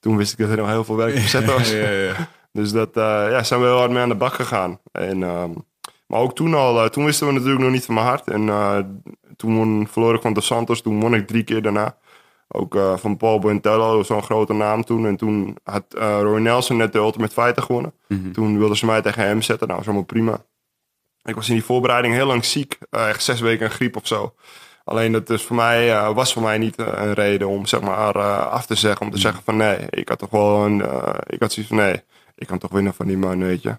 Toen 0.00 0.16
wist 0.16 0.32
ik 0.32 0.38
dat 0.38 0.48
er 0.48 0.56
nog 0.56 0.68
heel 0.68 0.84
veel 0.84 0.96
werk 0.96 1.18
zetten 1.18 1.54
was. 1.56 1.70
Ja, 1.70 1.90
ja. 1.90 2.28
Dus 2.52 2.72
dat 2.72 2.90
ja, 2.94 3.42
zijn 3.42 3.60
we 3.60 3.66
heel 3.66 3.78
hard 3.78 3.90
mee 3.90 4.02
aan 4.02 4.08
de 4.08 4.14
bak 4.14 4.32
gegaan. 4.32 4.80
En, 4.92 5.22
ehm, 5.22 5.50
maar 6.06 6.20
ook 6.20 6.34
toen 6.34 6.54
al, 6.54 6.88
toen 6.88 7.04
wisten 7.04 7.26
we 7.26 7.32
natuurlijk 7.32 7.62
nog 7.62 7.72
niet 7.72 7.84
van 7.84 7.94
mijn 7.94 8.06
hart. 8.06 8.28
En 8.28 8.46
toen 9.36 9.56
won, 9.56 9.88
verloor 9.90 10.14
ik 10.14 10.22
van 10.22 10.32
Dos 10.32 10.46
Santos, 10.46 10.82
toen 10.82 11.00
won 11.00 11.14
ik 11.14 11.26
drie 11.26 11.42
keer 11.42 11.62
daarna. 11.62 11.96
Ook 12.52 12.74
eh, 12.74 12.96
van 12.96 13.16
Paul 13.16 13.38
Bontello, 13.38 14.02
zo'n 14.02 14.22
grote 14.22 14.52
naam 14.52 14.84
toen. 14.84 15.06
En 15.06 15.16
toen 15.16 15.56
had 15.62 15.84
eh, 15.94 16.18
Roy 16.20 16.40
Nelson 16.40 16.76
net 16.76 16.92
de 16.92 16.98
Ultimate 16.98 17.32
Fighter 17.32 17.62
gewonnen. 17.62 17.92
Toen 18.32 18.58
wilden 18.58 18.76
ze 18.76 18.86
mij 18.86 19.02
tegen 19.02 19.24
hem 19.24 19.42
zetten. 19.42 19.66
Nou, 19.66 19.78
was 19.78 19.88
allemaal 19.88 20.06
prima. 20.06 20.44
Ik 21.22 21.34
was 21.34 21.48
in 21.48 21.54
die 21.54 21.64
voorbereiding 21.64 22.14
heel 22.14 22.26
lang 22.26 22.44
ziek. 22.44 22.78
Eh, 22.90 23.08
echt 23.08 23.22
zes 23.22 23.40
weken 23.40 23.64
een 23.64 23.72
griep 23.72 23.96
of 23.96 24.06
zo. 24.06 24.34
Alleen 24.84 25.12
dat 25.12 25.30
is 25.30 25.42
voor 25.42 25.56
mij, 25.56 26.12
was 26.12 26.32
voor 26.32 26.42
mij 26.42 26.58
niet 26.58 26.78
een 26.78 27.14
reden 27.14 27.48
om 27.48 27.66
zeg 27.66 27.80
maar 27.80 28.18
af 28.48 28.66
te 28.66 28.74
zeggen. 28.74 29.06
Om 29.06 29.12
te 29.12 29.18
zeggen 29.18 29.42
van 29.44 29.56
nee, 29.56 29.78
ik 29.90 30.08
had 30.08 30.18
toch 30.18 30.30
wel 30.30 30.64
een... 30.64 30.78
ik 31.26 31.40
had 31.40 31.52
zoiets 31.52 31.72
van 31.72 31.76
nee, 31.76 32.02
ik 32.34 32.46
kan 32.46 32.58
toch 32.58 32.70
winnen 32.70 32.94
van 32.94 33.06
die 33.06 33.16
man, 33.16 33.38
weet 33.38 33.62
je. 33.62 33.78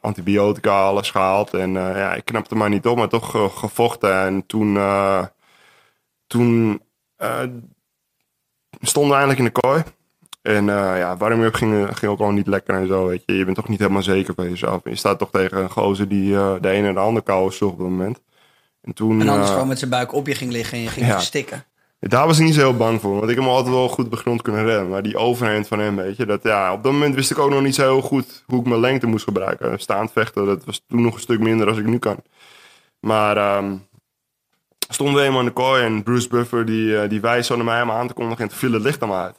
Antibiotica, 0.00 0.82
alles 0.82 1.10
gehaald. 1.10 1.54
En 1.54 1.72
ja, 1.72 2.14
ik 2.14 2.24
knapte 2.24 2.54
maar 2.54 2.68
niet 2.68 2.86
op, 2.86 2.96
maar 2.96 3.08
toch 3.08 3.58
gevochten. 3.58 4.20
En 4.20 4.46
toen... 4.46 4.78
toen 6.26 6.80
stonden 8.80 9.10
we 9.12 9.16
eindelijk 9.18 9.38
in 9.38 9.44
de 9.44 9.60
kooi. 9.60 9.82
En 10.42 10.68
eh 10.68 10.98
ja, 10.98 11.16
warming-up 11.16 11.54
ging, 11.54 11.98
ging 11.98 12.12
ook 12.12 12.20
al 12.20 12.30
niet 12.30 12.46
lekker 12.46 12.74
en 12.74 12.86
zo, 12.86 13.06
weet 13.06 13.22
je. 13.26 13.36
Je 13.36 13.44
bent 13.44 13.56
toch 13.56 13.68
niet 13.68 13.78
helemaal 13.78 14.02
zeker 14.02 14.34
van 14.34 14.48
jezelf. 14.48 14.80
Je 14.84 14.94
staat 14.94 15.18
toch 15.18 15.30
tegen 15.30 15.58
een 15.58 15.70
gozer 15.70 16.08
die 16.08 16.34
eh, 16.34 16.54
de 16.60 16.68
ene 16.68 16.88
en 16.88 16.94
de 16.94 17.00
andere 17.00 17.24
kou 17.24 17.52
sloeg 17.52 17.72
op 17.72 17.78
dat 17.78 17.88
moment. 17.88 18.20
En 18.80 18.92
toen... 18.92 19.20
En 19.20 19.28
anders 19.28 19.46
eh, 19.46 19.52
gewoon 19.52 19.68
met 19.68 19.78
zijn 19.78 19.90
buik 19.90 20.12
op 20.12 20.26
je 20.26 20.34
ging 20.34 20.52
liggen 20.52 20.78
en 20.78 20.82
je 20.82 20.88
ging 20.88 21.06
ja. 21.06 21.12
verstikken. 21.12 21.64
daar 21.98 22.26
was 22.26 22.38
ik 22.38 22.44
niet 22.44 22.54
zo 22.54 22.60
heel 22.60 22.76
bang 22.76 23.00
voor, 23.00 23.18
want 23.18 23.30
ik 23.30 23.34
heb 23.34 23.44
me 23.44 23.50
altijd 23.50 23.74
wel 23.74 23.88
goed 23.88 24.04
op 24.04 24.10
de 24.10 24.16
grond 24.16 24.42
kunnen 24.42 24.64
redden. 24.64 24.88
Maar 24.88 25.02
die 25.02 25.16
overhand 25.16 25.68
van 25.68 25.78
hem, 25.78 25.96
weet 25.96 26.16
je, 26.16 26.26
dat 26.26 26.42
ja, 26.42 26.72
op 26.72 26.82
dat 26.82 26.92
moment 26.92 27.14
wist 27.14 27.30
ik 27.30 27.38
ook 27.38 27.50
nog 27.50 27.62
niet 27.62 27.74
zo 27.74 27.82
heel 27.82 28.02
goed 28.02 28.44
hoe 28.46 28.60
ik 28.60 28.66
mijn 28.66 28.80
lengte 28.80 29.06
moest 29.06 29.24
gebruiken. 29.24 29.78
Staand 29.78 30.12
vechten, 30.12 30.46
dat 30.46 30.64
was 30.64 30.84
toen 30.88 31.02
nog 31.02 31.14
een 31.14 31.20
stuk 31.20 31.40
minder 31.40 31.68
als 31.68 31.78
ik 31.78 31.86
nu 31.86 31.98
kan. 31.98 32.22
Maar 33.00 33.36
ehm, 33.36 33.74
stonden 34.94 35.14
we 35.16 35.22
eenmaal 35.22 35.40
in 35.40 35.46
de 35.46 35.52
kooi 35.52 35.84
en 35.84 36.02
Bruce 36.02 36.28
Buffer 36.28 36.64
die, 36.66 36.98
eh, 36.98 37.08
die 37.08 37.20
wijst 37.20 37.46
zo 37.46 37.56
naar 37.56 37.64
mij 37.64 37.82
om 37.82 37.90
aan 37.90 38.06
te 38.06 38.12
kondigen 38.14 38.42
en 38.42 38.48
toen 38.48 38.58
viel 38.58 38.72
het 38.72 38.82
licht 38.82 39.02
aan 39.02 39.12
uit. 39.12 39.36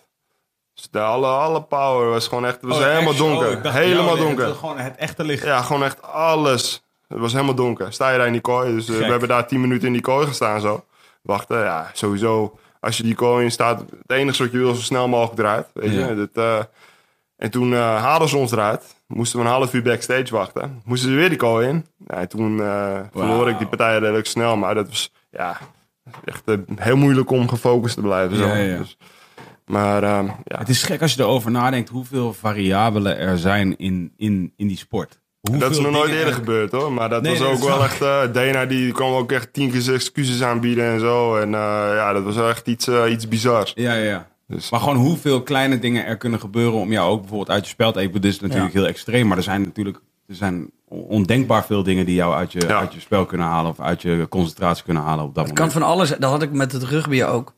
Dus 0.73 0.87
de, 0.91 0.99
alle, 0.99 1.27
alle 1.27 1.61
power 1.61 2.09
was 2.09 2.27
gewoon 2.27 2.45
echt, 2.45 2.55
het 2.55 2.63
was 2.69 2.77
Oh, 2.77 2.83
helemaal 2.83 3.11
echt? 3.13 3.21
Oh, 3.21 3.39
donker. 3.39 3.71
helemaal 3.73 4.05
jou, 4.15 4.19
donker. 4.27 4.45
het- 4.45 4.55
Gewoon 4.57 4.77
het 4.77 4.95
echte 4.95 5.23
licht. 5.23 5.43
Ja, 5.43 5.61
gewoon 5.61 5.83
echt 5.83 6.01
alles. 6.01 6.83
Het 7.07 7.19
was 7.19 7.31
helemaal 7.31 7.55
donker. 7.55 7.93
Sta 7.93 8.09
je 8.11 8.17
daar 8.17 8.25
in 8.27 8.31
die 8.31 8.41
kooi. 8.41 8.75
Dus 8.75 8.89
eh, 8.89 8.97
we 8.97 9.03
hebben 9.05 9.27
daar 9.29 9.47
tien 9.47 9.61
minuten 9.61 9.87
in 9.87 9.93
die 9.93 10.01
kooi 10.01 10.27
gestaan 10.27 10.61
zo. 10.61 10.83
Wachten, 11.21 11.59
ja, 11.59 11.89
sowieso. 11.93 12.57
Als 12.79 12.97
je 12.97 13.03
die 13.03 13.15
kooi 13.15 13.43
in 13.43 13.51
staat, 13.51 13.79
het 13.79 14.11
enige 14.17 14.43
wat 14.43 14.51
je 14.51 14.57
wil 14.57 14.69
is 14.71 14.77
zo 14.77 14.83
snel 14.83 15.07
mogelijk 15.07 15.39
eruit. 15.39 15.67
Weet 15.73 15.91
je? 15.93 15.99
Ja. 15.99 16.13
Dat, 16.13 16.29
eh, 16.33 16.59
en 17.37 17.51
toen 17.51 17.73
eh, 17.73 17.79
haalden 18.03 18.29
ze 18.29 18.37
ons 18.37 18.51
eruit. 18.51 18.95
Moesten 19.07 19.39
we 19.39 19.45
een 19.45 19.51
half 19.51 19.73
uur 19.73 19.83
backstage 19.83 20.27
wachten. 20.31 20.81
Moesten 20.85 21.09
ze 21.09 21.15
weer 21.15 21.29
die 21.29 21.37
kooi 21.37 21.67
in. 21.67 21.85
Ja, 22.07 22.15
en 22.15 22.27
toen 22.27 22.61
eh, 22.61 22.99
verloor 23.13 23.49
ik 23.49 23.57
die 23.57 23.67
partij 23.67 23.97
redelijk 23.99 24.27
snel. 24.27 24.55
Maar 24.57 24.75
dat 24.75 24.87
was, 24.87 25.11
ja, 25.33 25.57
echt 26.25 26.41
eh, 26.45 26.55
heel 26.75 26.95
moeilijk 26.97 27.31
om 27.31 27.47
gefocust 27.49 27.95
te 27.95 28.01
blijven. 28.01 28.37
Zo. 28.37 28.45
Ja, 28.47 28.55
ja, 28.55 28.63
ja. 28.63 28.77
Dus, 28.77 28.97
maar 29.65 30.03
ehm, 30.03 30.25
ja, 30.43 30.57
Het 30.57 30.69
is 30.69 30.83
gek 30.83 31.01
als 31.01 31.13
je 31.13 31.21
erover 31.21 31.51
nadenkt 31.51 31.89
hoeveel 31.89 32.33
variabelen 32.33 33.17
er 33.17 33.37
zijn 33.37 33.77
in, 33.77 34.13
in, 34.17 34.53
in 34.57 34.67
die 34.67 34.77
sport. 34.77 35.21
Hoeveel 35.41 35.59
dat 35.61 35.71
is 35.71 35.79
nog 35.83 35.91
nooit 35.91 36.09
eerder 36.11 36.27
er- 36.27 36.33
gebeurd 36.33 36.71
hoor. 36.71 36.93
Maar 36.93 37.09
dat 37.09 37.21
Nee, 37.21 37.31
was 37.31 37.39
nee, 37.39 37.49
ook 37.49 37.59
dat 37.59 37.67
wel 37.69 37.83
echt. 37.83 38.01
eh 38.01 38.33
Dana 38.33 38.65
die 38.65 38.91
kwam 38.91 39.13
ook 39.13 39.31
echt 39.31 39.53
tien 39.53 39.71
keer 39.71 39.93
excuses 39.93 40.43
aanbieden 40.43 40.85
en 40.93 40.99
zo. 40.99 41.35
En 41.37 41.47
eh, 41.53 41.59
ja, 41.95 42.13
dat 42.13 42.23
was 42.23 42.35
wel 42.35 42.49
echt 42.49 42.67
iets, 42.67 42.87
iets 43.09 43.27
bizars. 43.27 43.71
Ja, 43.75 43.93
ja, 43.93 44.03
ja. 44.03 44.27
Dus, 44.47 44.69
Maar 44.69 44.79
gewoon 44.79 44.95
hoeveel 44.95 45.41
kleine 45.43 45.79
dingen 45.79 46.05
er 46.05 46.17
kunnen 46.17 46.39
gebeuren 46.39 46.79
om 46.79 46.91
jou 46.91 47.09
ook 47.11 47.19
bijvoorbeeld 47.19 47.49
uit 47.49 47.63
je 47.63 47.69
spel 47.69 47.91
te 47.91 47.99
eten. 47.99 48.21
Dit 48.21 48.31
is 48.33 48.39
natuurlijk 48.39 48.73
heel 48.73 48.87
extreem, 48.87 49.27
maar 49.27 49.37
er 49.37 49.43
zijn 49.43 49.61
natuurlijk 49.61 49.99
er 50.27 50.35
zijn 50.35 50.69
ondenkbaar 51.01 51.65
veel 51.65 51.83
dingen 51.83 52.05
die 52.05 52.15
jou 52.15 52.33
uit 52.35 52.51
je, 52.51 52.59
Ja. 52.67 52.79
uit 52.79 52.93
je 52.93 52.99
spel 52.99 53.25
kunnen 53.25 53.47
halen 53.47 53.71
of 53.71 53.79
uit 53.79 54.01
je 54.01 54.25
concentratie 54.29 54.83
kunnen 54.83 55.03
halen 55.03 55.25
op 55.25 55.35
dat 55.35 55.45
Het 55.47 55.53
kan 55.53 55.65
moment. 55.67 55.83
van 55.85 55.93
alles. 55.95 56.09
Dat 56.09 56.29
had 56.31 56.41
ik 56.41 56.51
met 56.51 56.71
het 56.71 56.83
rugby 56.83 57.23
ook. 57.23 57.53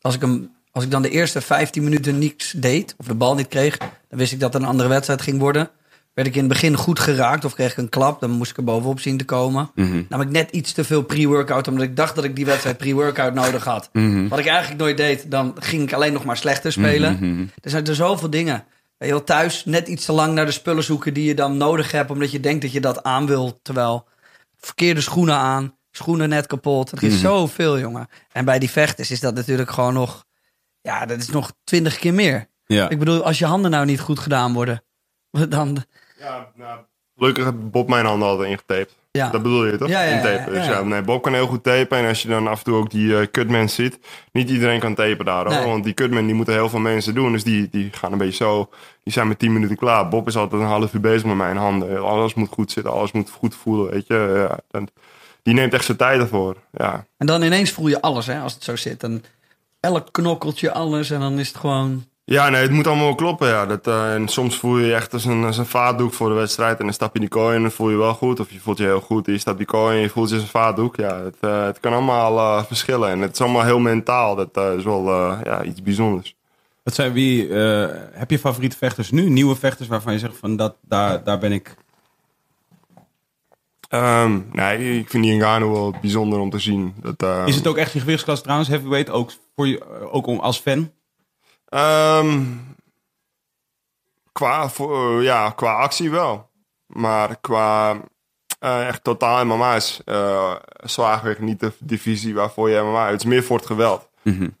Als 0.00 0.14
ik, 0.14 0.20
hem, 0.20 0.50
als 0.72 0.84
ik 0.84 0.90
dan 0.90 1.02
de 1.02 1.10
eerste 1.10 1.40
15 1.40 1.82
minuten 1.84 2.18
niks 2.18 2.50
deed, 2.56 2.94
of 2.98 3.06
de 3.06 3.14
bal 3.14 3.34
niet 3.34 3.48
kreeg, 3.48 3.76
dan 3.78 4.18
wist 4.18 4.32
ik 4.32 4.40
dat 4.40 4.52
het 4.52 4.62
een 4.62 4.68
andere 4.68 4.88
wedstrijd 4.88 5.22
ging 5.22 5.38
worden. 5.38 5.70
Werd 6.14 6.28
ik 6.28 6.34
in 6.34 6.40
het 6.40 6.48
begin 6.52 6.76
goed 6.76 6.98
geraakt 7.00 7.44
of 7.44 7.54
kreeg 7.54 7.70
ik 7.70 7.76
een 7.76 7.88
klap, 7.88 8.20
dan 8.20 8.30
moest 8.30 8.50
ik 8.50 8.56
er 8.56 8.64
bovenop 8.64 9.00
zien 9.00 9.16
te 9.18 9.24
komen. 9.24 9.70
Mhm. 9.74 10.02
Nam 10.08 10.20
ik 10.20 10.30
net 10.30 10.50
iets 10.50 10.72
te 10.72 10.84
veel 10.84 11.02
pre-workout, 11.02 11.68
omdat 11.68 11.84
ik 11.84 11.96
dacht 11.96 12.14
dat 12.14 12.24
ik 12.24 12.36
die 12.36 12.44
wedstrijd 12.44 12.76
pre-workout 12.76 13.34
nodig 13.34 13.64
had. 13.64 13.88
Mhm. 13.92 14.28
Wat 14.28 14.38
ik 14.38 14.46
eigenlijk 14.46 14.80
nooit 14.80 14.96
deed, 14.96 15.30
dan 15.30 15.54
ging 15.58 15.82
ik 15.82 15.92
alleen 15.92 16.12
nog 16.12 16.24
maar 16.24 16.36
slechter 16.36 16.72
spelen. 16.72 17.16
Mhm. 17.20 17.44
Er 17.60 17.70
zijn 17.70 17.86
er 17.86 17.94
zoveel 17.94 18.30
dingen. 18.30 18.64
Wel, 19.10 19.24
thuis 19.24 19.64
net 19.64 19.88
iets 19.88 20.04
te 20.04 20.12
lang 20.12 20.34
naar 20.34 20.46
de 20.46 20.52
spullen 20.52 20.82
zoeken 20.82 21.14
die 21.14 21.24
je 21.24 21.34
dan 21.34 21.56
nodig 21.56 21.90
hebt, 21.90 22.10
omdat 22.10 22.30
je 22.30 22.40
denkt 22.40 22.62
dat 22.62 22.72
je 22.72 22.80
dat 22.80 23.02
aan 23.02 23.26
wil. 23.26 23.58
Terwijl 23.62 24.08
verkeerde 24.58 25.00
schoenen 25.00 25.34
aan, 25.34 25.76
schoenen 25.90 26.28
net 26.28 26.46
kapot. 26.46 26.92
Er 26.92 27.02
is 27.02 27.20
zoveel, 27.20 27.78
jongen. 27.78 28.08
En 28.32 28.44
bij 28.44 28.58
die 28.58 28.70
vechters 28.70 29.10
is 29.10 29.20
dat 29.20 29.34
natuurlijk 29.34 29.70
gewoon 29.70 29.94
nog, 29.94 30.24
ja, 30.80 31.06
dat 31.06 31.18
is 31.18 31.28
nog 31.28 31.52
twintig 31.64 31.98
keer 31.98 32.14
meer. 32.14 32.48
Ja. 32.66 32.88
Ik 32.88 32.98
bedoel, 32.98 33.24
als 33.24 33.38
je 33.38 33.46
handen 33.46 33.70
nou 33.70 33.86
niet 33.86 34.00
goed 34.00 34.18
gedaan 34.18 34.52
worden, 34.52 34.82
dan, 35.48 35.84
ja, 36.18 36.52
nou, 36.54 36.80
gelukkig 37.16 37.70
Bob 37.70 37.88
mijn 37.88 38.06
handen 38.06 38.28
altijd 38.28 38.48
ingetaped. 38.50 38.94
Ja. 39.12 39.30
Dat 39.30 39.42
bedoel 39.42 39.66
je 39.66 39.76
toch? 39.76 39.88
Ja, 39.88 40.02
ja, 40.02 40.28
ja, 40.28 40.44
Dus 40.44 40.66
ja. 40.66 40.82
nee, 40.82 41.02
Bob 41.02 41.22
kan 41.22 41.32
heel 41.34 41.46
goed 41.46 41.62
tapen. 41.62 41.98
En 41.98 42.06
als 42.08 42.22
je 42.22 42.28
dan 42.28 42.46
af 42.46 42.58
en 42.58 42.64
toe 42.64 42.74
ook 42.74 42.90
die 42.90 43.18
eh 43.18 43.26
cutmans 43.30 43.74
ziet. 43.74 43.98
Niet 44.32 44.50
iedereen 44.50 44.80
kan 44.80 44.94
tapen 44.94 45.24
daar 45.24 45.44
hoor. 45.44 45.54
Nee. 45.54 45.66
Want 45.66 45.84
die 45.84 45.94
cutmen 45.94 46.26
die 46.26 46.34
moeten 46.34 46.54
heel 46.54 46.68
veel 46.68 46.78
mensen 46.78 47.14
doen. 47.14 47.32
Dus 47.32 47.44
die, 47.44 47.68
die 47.70 47.88
gaan 47.92 48.12
een 48.12 48.18
beetje 48.18 48.44
zo. 48.44 48.68
Die 49.02 49.12
zijn 49.12 49.28
met 49.28 49.38
10 49.38 49.52
minuten 49.52 49.76
klaar. 49.76 50.08
Bob 50.08 50.26
is 50.28 50.36
altijd 50.36 50.62
een 50.62 50.68
half 50.68 50.94
uur 50.94 51.00
bezig 51.00 51.24
met 51.24 51.36
mijn 51.36 51.56
handen. 51.56 52.02
Alles 52.02 52.34
moet 52.34 52.48
goed 52.52 52.72
zitten. 52.72 52.92
Alles 52.92 53.12
moet 53.12 53.30
goed 53.30 53.54
voelen. 53.54 53.90
Weet 53.92 54.06
je. 54.06 54.46
Ja, 54.48 54.58
dan- 54.70 54.88
die 55.42 55.54
neemt 55.54 55.74
echt 55.74 55.84
zijn 55.84 55.96
tijd 55.98 56.20
ervoor. 56.20 56.56
Ja. 56.72 57.06
En 57.18 57.26
dan 57.26 57.42
ineens 57.42 57.70
voel 57.70 57.88
je 57.88 58.00
alles, 58.00 58.26
hè, 58.26 58.40
als 58.40 58.54
het 58.54 58.64
zo 58.64 58.76
zit. 58.76 59.02
En 59.02 59.24
elk 59.80 60.08
knokkeltje, 60.10 60.72
alles. 60.72 61.10
En 61.10 61.20
dan 61.20 61.38
is 61.38 61.48
het 61.48 61.56
gewoon... 61.56 62.04
Ja, 62.24 62.48
nee, 62.48 62.62
het 62.62 62.70
moet 62.70 62.86
allemaal 62.86 63.04
wel 63.04 63.14
kloppen. 63.14 63.48
Ja. 63.48 63.66
Dat, 63.66 63.86
eh, 63.86 64.14
en 64.14 64.28
soms 64.28 64.56
voel 64.56 64.78
je 64.78 64.86
je 64.86 64.94
echt 64.94 65.12
als 65.12 65.24
een, 65.24 65.44
als 65.44 65.58
een 65.58 65.66
vaatdoek 65.66 66.12
voor 66.12 66.28
de 66.28 66.34
wedstrijd. 66.34 66.78
En 66.78 66.84
dan 66.84 66.94
stap 66.94 67.14
je 67.14 67.20
die 67.20 67.28
kooi 67.28 67.56
en 67.56 67.62
dan 67.62 67.70
voel 67.70 67.90
je 67.90 67.96
wel 67.96 68.14
goed. 68.14 68.40
Of 68.40 68.50
je 68.50 68.60
voelt 68.60 68.78
je 68.78 68.84
heel 68.84 69.00
goed. 69.00 69.26
En 69.26 69.32
je 69.32 69.38
stapt 69.38 69.56
die 69.56 69.66
kooi 69.66 69.96
en 69.96 70.02
je 70.02 70.08
voelt 70.08 70.28
je 70.28 70.34
als 70.34 70.44
een 70.44 70.50
vaatdoek. 70.50 70.96
Ja, 70.96 71.22
het, 71.22 71.36
eh, 71.40 71.64
het 71.64 71.80
kan 71.80 71.92
allemaal 71.92 72.38
eh, 72.38 72.64
verschillen. 72.64 73.10
En 73.10 73.20
het 73.20 73.32
is 73.32 73.40
allemaal 73.40 73.64
heel 73.64 73.78
mentaal. 73.78 74.34
Dat 74.34 74.56
is 74.56 74.84
wel 74.84 75.10
ja, 75.44 75.62
iets 75.62 75.82
bijzonders. 75.82 76.34
Wat 76.82 76.94
zijn 76.94 77.12
wie, 77.12 77.52
heb 78.12 78.30
je 78.30 78.38
favoriete 78.38 78.76
vechters 78.76 79.10
nu? 79.10 79.28
Nieuwe 79.28 79.56
vechters 79.56 79.88
waarvan 79.88 80.12
je 80.12 80.18
zegt 80.18 80.36
van 80.36 80.56
dat, 80.56 80.74
daar, 80.80 81.24
daar 81.24 81.38
ben 81.38 81.52
ik. 81.52 81.74
Ehm, 83.88 84.38
nee, 84.52 84.98
ik 84.98 85.10
vind 85.10 85.24
die 85.24 85.34
Ngannou 85.34 85.72
wel 85.72 85.94
bijzonder 86.00 86.38
om 86.38 86.50
te 86.50 86.58
zien. 86.58 86.94
Dat, 87.16 87.48
Is 87.48 87.54
het 87.54 87.66
ook 87.66 87.76
echt 87.76 87.92
je 87.92 88.00
gewichtsklasse 88.00 88.42
trouwens, 88.42 88.70
heavyweight, 88.70 89.10
ook, 89.10 89.30
voor 89.56 89.66
je, 89.66 90.10
ook 90.10 90.26
om, 90.26 90.38
als 90.38 90.58
fan? 90.58 90.90
Ehm, 91.72 92.42
qua, 94.32 94.68
voor, 94.68 95.18
eh, 95.18 95.24
ja, 95.24 95.50
qua 95.50 95.74
actie 95.74 96.10
wel. 96.10 96.50
Maar 96.86 97.36
qua 97.40 98.00
eh, 98.58 98.86
echt 98.86 99.04
totaal 99.04 99.44
MMA 99.44 99.74
is 99.74 100.00
eh 100.04 100.54
zwaargewicht 100.84 101.40
niet 101.40 101.60
de 101.60 101.72
divisie 101.78 102.34
waarvoor 102.34 102.70
je 102.70 102.80
MMA... 102.80 103.06
Het 103.06 103.20
is 103.20 103.26
meer 103.26 103.42
voor 103.42 103.56
het 103.56 103.66
geweld. 103.66 104.08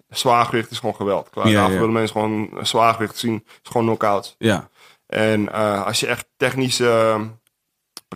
Zwaargewicht 0.08 0.70
is 0.70 0.78
gewoon 0.78 0.94
geweld. 0.94 1.30
Klaar. 1.30 1.48
Ja, 1.48 1.68
willen 1.68 1.92
mensen 1.92 2.20
gewoon 2.20 2.50
zwaargewicht 2.62 3.18
zien. 3.18 3.44
is 3.46 3.70
gewoon 3.70 3.86
knockouts. 3.86 4.34
Ja. 4.38 4.68
En 5.06 5.52
als 5.84 6.00
je 6.00 6.06
echt 6.06 6.26
technische 6.36 7.18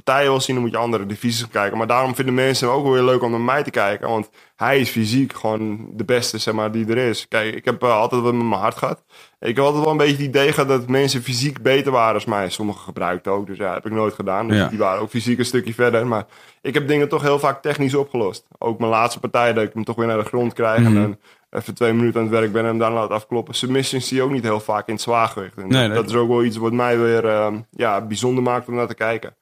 partijen 0.02 0.30
wil 0.30 0.40
zien, 0.40 0.54
dan 0.54 0.64
moet 0.64 0.72
je 0.74 0.78
andere 0.78 1.06
divisies 1.06 1.48
kijken. 1.48 1.78
Maar 1.78 1.86
daarom 1.86 2.14
vinden 2.14 2.34
mensen 2.34 2.66
hem 2.68 2.76
ook 2.76 2.82
wel 2.82 2.92
weer 2.92 3.02
leuk 3.02 3.22
om 3.22 3.30
naar 3.30 3.40
mij 3.40 3.62
te 3.62 3.70
kijken. 3.70 4.08
Want 4.08 4.30
hij 4.56 4.78
is 4.80 4.90
fysiek 4.90 5.32
gewoon 5.32 5.88
de 5.92 6.04
beste, 6.04 6.38
zeg 6.38 6.54
maar, 6.54 6.72
die 6.72 6.86
er 6.88 6.96
is. 6.96 7.28
Kijk, 7.28 7.54
ik 7.54 7.64
heb 7.64 7.82
eh, 7.82 7.96
altijd 7.96 8.22
wat 8.22 8.34
met 8.34 8.46
mijn 8.46 8.60
hart 8.60 8.76
gehad. 8.76 9.02
Ik 9.40 9.56
heb 9.56 9.64
altijd 9.64 9.82
wel 9.82 9.92
een 9.92 9.98
beetje 9.98 10.16
het 10.16 10.22
idee 10.26 10.52
gehad 10.52 10.68
dat 10.68 10.88
mensen 10.88 11.22
fysiek 11.22 11.62
beter 11.62 11.92
waren 11.92 12.14
als 12.14 12.24
mij. 12.24 12.50
Sommigen 12.50 12.80
gebruikten 12.82 13.32
ook, 13.32 13.46
dus 13.46 13.58
ja, 13.58 13.72
heb 13.74 13.86
ik 13.86 13.92
nooit 13.92 14.14
gedaan. 14.14 14.48
Dus 14.48 14.56
Ja. 14.56 14.68
die 14.68 14.78
waren 14.78 15.00
ook 15.02 15.10
fysiek 15.10 15.38
een 15.38 15.44
stukje 15.44 15.74
verder. 15.74 16.06
Maar 16.06 16.24
ik 16.62 16.74
heb 16.74 16.88
dingen 16.88 17.08
toch 17.08 17.22
heel 17.22 17.38
vaak 17.38 17.62
technisch 17.62 17.94
opgelost. 17.94 18.44
Ook 18.58 18.78
mijn 18.78 18.90
laatste 18.90 19.20
partij, 19.20 19.52
dat 19.52 19.64
ik 19.64 19.72
hem 19.72 19.84
toch 19.84 19.96
weer 19.96 20.06
naar 20.06 20.18
de 20.18 20.24
grond 20.24 20.52
krijg. 20.52 20.80
Mhm. 20.80 20.86
En 20.96 21.02
dan 21.02 21.16
even 21.50 21.74
twee 21.74 21.92
minuten 21.92 22.20
aan 22.20 22.26
het 22.26 22.34
werk 22.38 22.52
ben 22.52 22.62
en 22.62 22.68
hem 22.68 22.78
dan 22.78 22.92
laat 22.92 23.10
afkloppen. 23.10 23.54
Submissions 23.54 24.08
zie 24.08 24.16
je 24.16 24.22
ook 24.22 24.30
niet 24.30 24.42
heel 24.42 24.60
vaak 24.60 24.86
in 24.86 24.92
het 24.94 25.02
zwaargewicht. 25.02 25.56
En 25.56 25.68
Nee, 25.68 25.88
dat, 25.88 25.96
nee. 25.96 26.04
is 26.06 26.14
ook 26.20 26.28
wel 26.28 26.44
iets 26.44 26.56
wat 26.56 26.72
mij 26.72 26.98
weer 26.98 27.26
eh, 27.26 27.52
ja, 27.70 28.00
bijzonder 28.06 28.42
maakt 28.42 28.68
om 28.68 28.74
naar 28.74 28.86
te 28.86 28.94
kijken. 28.94 29.34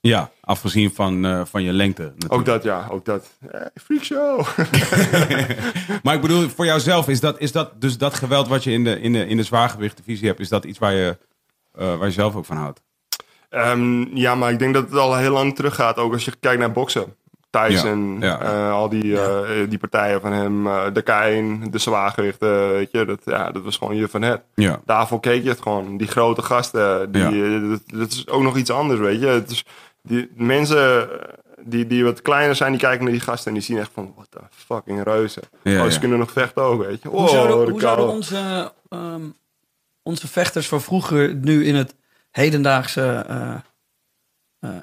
Ja, 0.00 0.30
afgezien 0.40 0.94
van, 0.94 1.24
eh, 1.24 1.44
van 1.44 1.62
je 1.62 1.72
lengte. 1.72 2.02
natuurlijk. 2.02 2.32
Ook 2.32 2.44
dat, 2.44 2.62
ja, 2.62 2.88
ook 2.90 3.04
dat. 3.04 3.30
Eh, 3.50 3.60
freak 3.74 4.04
show. 4.04 4.46
Maar 6.02 6.14
ik 6.14 6.20
bedoel, 6.20 6.48
voor 6.48 6.64
jouzelf 6.64 7.08
is 7.08 7.20
dat, 7.20 7.40
is 7.40 7.52
dat 7.52 7.80
dus 7.80 7.98
dat 7.98 8.14
geweld 8.14 8.48
wat 8.48 8.64
je 8.64 8.70
in 8.70 8.84
de, 8.84 9.00
in 9.00 9.12
de, 9.12 9.26
in 9.26 9.36
de 9.36 9.42
zwaargewichtdivisie 9.42 10.26
hebt, 10.26 10.40
is 10.40 10.48
dat 10.48 10.64
iets 10.64 10.78
waar 10.78 10.92
je, 10.92 11.18
eh, 11.74 11.96
waar 11.96 12.06
je 12.06 12.12
zelf 12.12 12.34
ook 12.34 12.44
van 12.44 12.56
houdt? 12.56 12.82
Ehm, 13.48 14.16
ja, 14.16 14.34
maar 14.34 14.52
ik 14.52 14.58
denk 14.58 14.74
dat 14.74 14.84
het 14.84 14.98
al 14.98 15.16
heel 15.16 15.32
lang 15.32 15.54
teruggaat. 15.54 15.96
Ook 15.96 16.12
als 16.12 16.24
je 16.24 16.32
kijkt 16.40 16.60
naar 16.60 16.72
boksen. 16.72 17.14
Tyson, 17.50 18.16
Ja, 18.20 18.26
ja. 18.26 18.40
eh, 18.40 18.72
al 18.72 18.88
die, 18.88 19.20
eh, 19.20 19.68
die 19.68 19.78
partijen 19.78 20.20
van 20.20 20.32
hem, 20.32 20.66
eh, 20.66 20.82
de 20.92 21.02
Kain, 21.02 21.70
de 21.70 21.78
zwaargewichten, 21.78 22.68
weet 22.72 22.90
je, 22.92 23.04
dat, 23.04 23.20
ja, 23.24 23.50
dat 23.50 23.62
was 23.62 23.76
gewoon 23.76 23.96
je 23.96 24.08
van 24.08 24.22
het. 24.22 24.40
Ja. 24.54 24.80
Daarvoor 24.84 25.20
keek 25.20 25.42
je 25.42 25.48
het 25.48 25.60
gewoon. 25.62 25.96
Die 25.96 26.06
grote 26.08 26.42
gasten, 26.42 27.12
die, 27.12 27.22
Ja. 27.22 27.68
dat, 27.68 27.80
dat 27.86 28.10
is 28.10 28.28
ook 28.28 28.42
nog 28.42 28.56
iets 28.56 28.70
anders, 28.70 29.00
weet 29.00 29.20
je. 29.20 29.26
Het 29.26 29.50
is, 29.50 29.64
die 30.02 30.30
mensen 30.34 31.08
die, 31.64 31.86
die 31.86 32.04
wat 32.04 32.22
kleiner 32.22 32.56
zijn, 32.56 32.70
die 32.72 32.80
kijken 32.80 33.02
naar 33.04 33.12
die 33.12 33.22
gasten 33.22 33.46
en 33.48 33.54
die 33.54 33.62
zien 33.62 33.78
echt 33.78 33.90
van, 33.94 34.12
what 34.16 34.26
the 34.30 34.38
fucking 34.50 35.02
reuzen. 35.02 35.42
Ja, 35.62 35.78
oh, 35.80 35.86
ze 35.86 35.92
ja. 35.92 35.98
kunnen 35.98 36.18
nog 36.18 36.30
vechten 36.32 36.62
ook, 36.62 36.84
weet 36.86 37.02
je. 37.02 37.08
Hoe 37.08 37.18
Oh, 37.18 37.28
zouden, 37.28 37.64
de 37.64 37.70
hoe 37.70 37.80
zouden 37.80 38.08
onze, 38.08 38.72
ehm, 38.88 39.22
onze 40.02 40.28
vechters 40.28 40.68
van 40.68 40.80
vroeger 40.80 41.34
nu 41.34 41.64
in 41.66 41.74
het 41.74 41.94
hedendaagse 42.30 43.26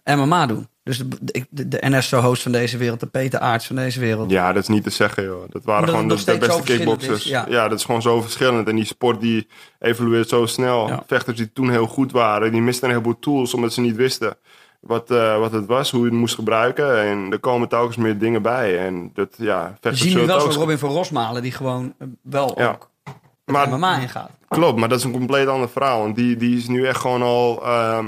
MMA 0.03 0.45
doen? 0.45 0.67
Dus 0.83 0.97
de, 0.97 1.45
de, 1.49 1.67
de, 1.67 1.77
NSO-host 1.81 2.41
van 2.41 2.51
deze 2.51 2.77
wereld, 2.77 2.99
de 2.99 3.05
Peter 3.05 3.39
Aarts 3.39 3.67
van 3.67 3.75
deze 3.75 3.99
wereld. 3.99 4.29
Ja, 4.29 4.53
dat 4.53 4.61
is 4.61 4.69
niet 4.69 4.83
te 4.83 4.89
zeggen, 4.89 5.23
joh. 5.23 5.43
Dat 5.49 5.63
waren 5.63 5.95
Omdat 5.95 6.19
gewoon 6.19 6.39
de, 6.39 6.47
beste 6.47 6.63
kickboxers. 6.63 7.25
is, 7.25 7.31
ja. 7.31 7.45
ja. 7.49 7.67
dat 7.67 7.77
is 7.79 7.85
gewoon 7.85 8.01
zo 8.01 8.21
verschillend. 8.21 8.67
En 8.67 8.75
die 8.75 8.85
sport 8.85 9.21
die 9.21 9.47
evolueert 9.79 10.29
zo 10.29 10.45
snel. 10.45 10.87
Ja. 10.87 11.03
Vechters 11.07 11.37
die 11.37 11.53
toen 11.53 11.69
heel 11.69 11.87
goed 11.87 12.11
waren, 12.11 12.51
die 12.51 12.61
misten 12.61 12.83
een 12.83 12.95
heleboel 12.95 13.19
tools 13.19 13.53
omdat 13.53 13.73
ze 13.73 13.81
niet 13.81 13.95
wisten 13.95 14.37
wat, 14.79 15.11
eh, 15.11 15.39
wat 15.39 15.51
het 15.51 15.65
was, 15.65 15.91
hoe 15.91 15.99
je 15.99 16.05
het 16.09 16.19
moest 16.19 16.35
gebruiken. 16.35 17.01
En 17.01 17.31
er 17.31 17.39
komen 17.39 17.67
telkens 17.67 17.95
meer 17.95 18.17
dingen 18.17 18.41
bij. 18.41 18.79
En 18.85 19.11
dat, 19.13 19.35
ja, 19.37 19.63
We 19.63 19.77
vechters 19.81 20.01
zien 20.01 20.17
nu 20.17 20.25
wel 20.25 20.39
zo'n 20.39 20.51
Robin 20.51 20.77
van 20.77 20.89
Rosmalen 20.89 21.41
die 21.41 21.51
gewoon 21.51 21.93
eh, 21.97 22.07
wel 22.21 22.53
Ja. 22.59 22.69
ook 22.69 22.89
Maar- 23.45 23.69
MMA 23.69 23.99
ingaat. 23.99 24.29
Klopt, 24.47 24.79
maar 24.79 24.89
dat 24.89 24.97
is 24.97 25.03
een 25.03 25.11
compleet 25.11 25.47
ander 25.47 25.69
verhaal. 25.69 26.01
Want 26.01 26.15
die, 26.15 26.35
die 26.37 26.57
is 26.57 26.67
nu 26.67 26.85
echt 26.85 26.99
gewoon 26.99 27.21
al 27.21 27.65
ehm, 27.65 28.07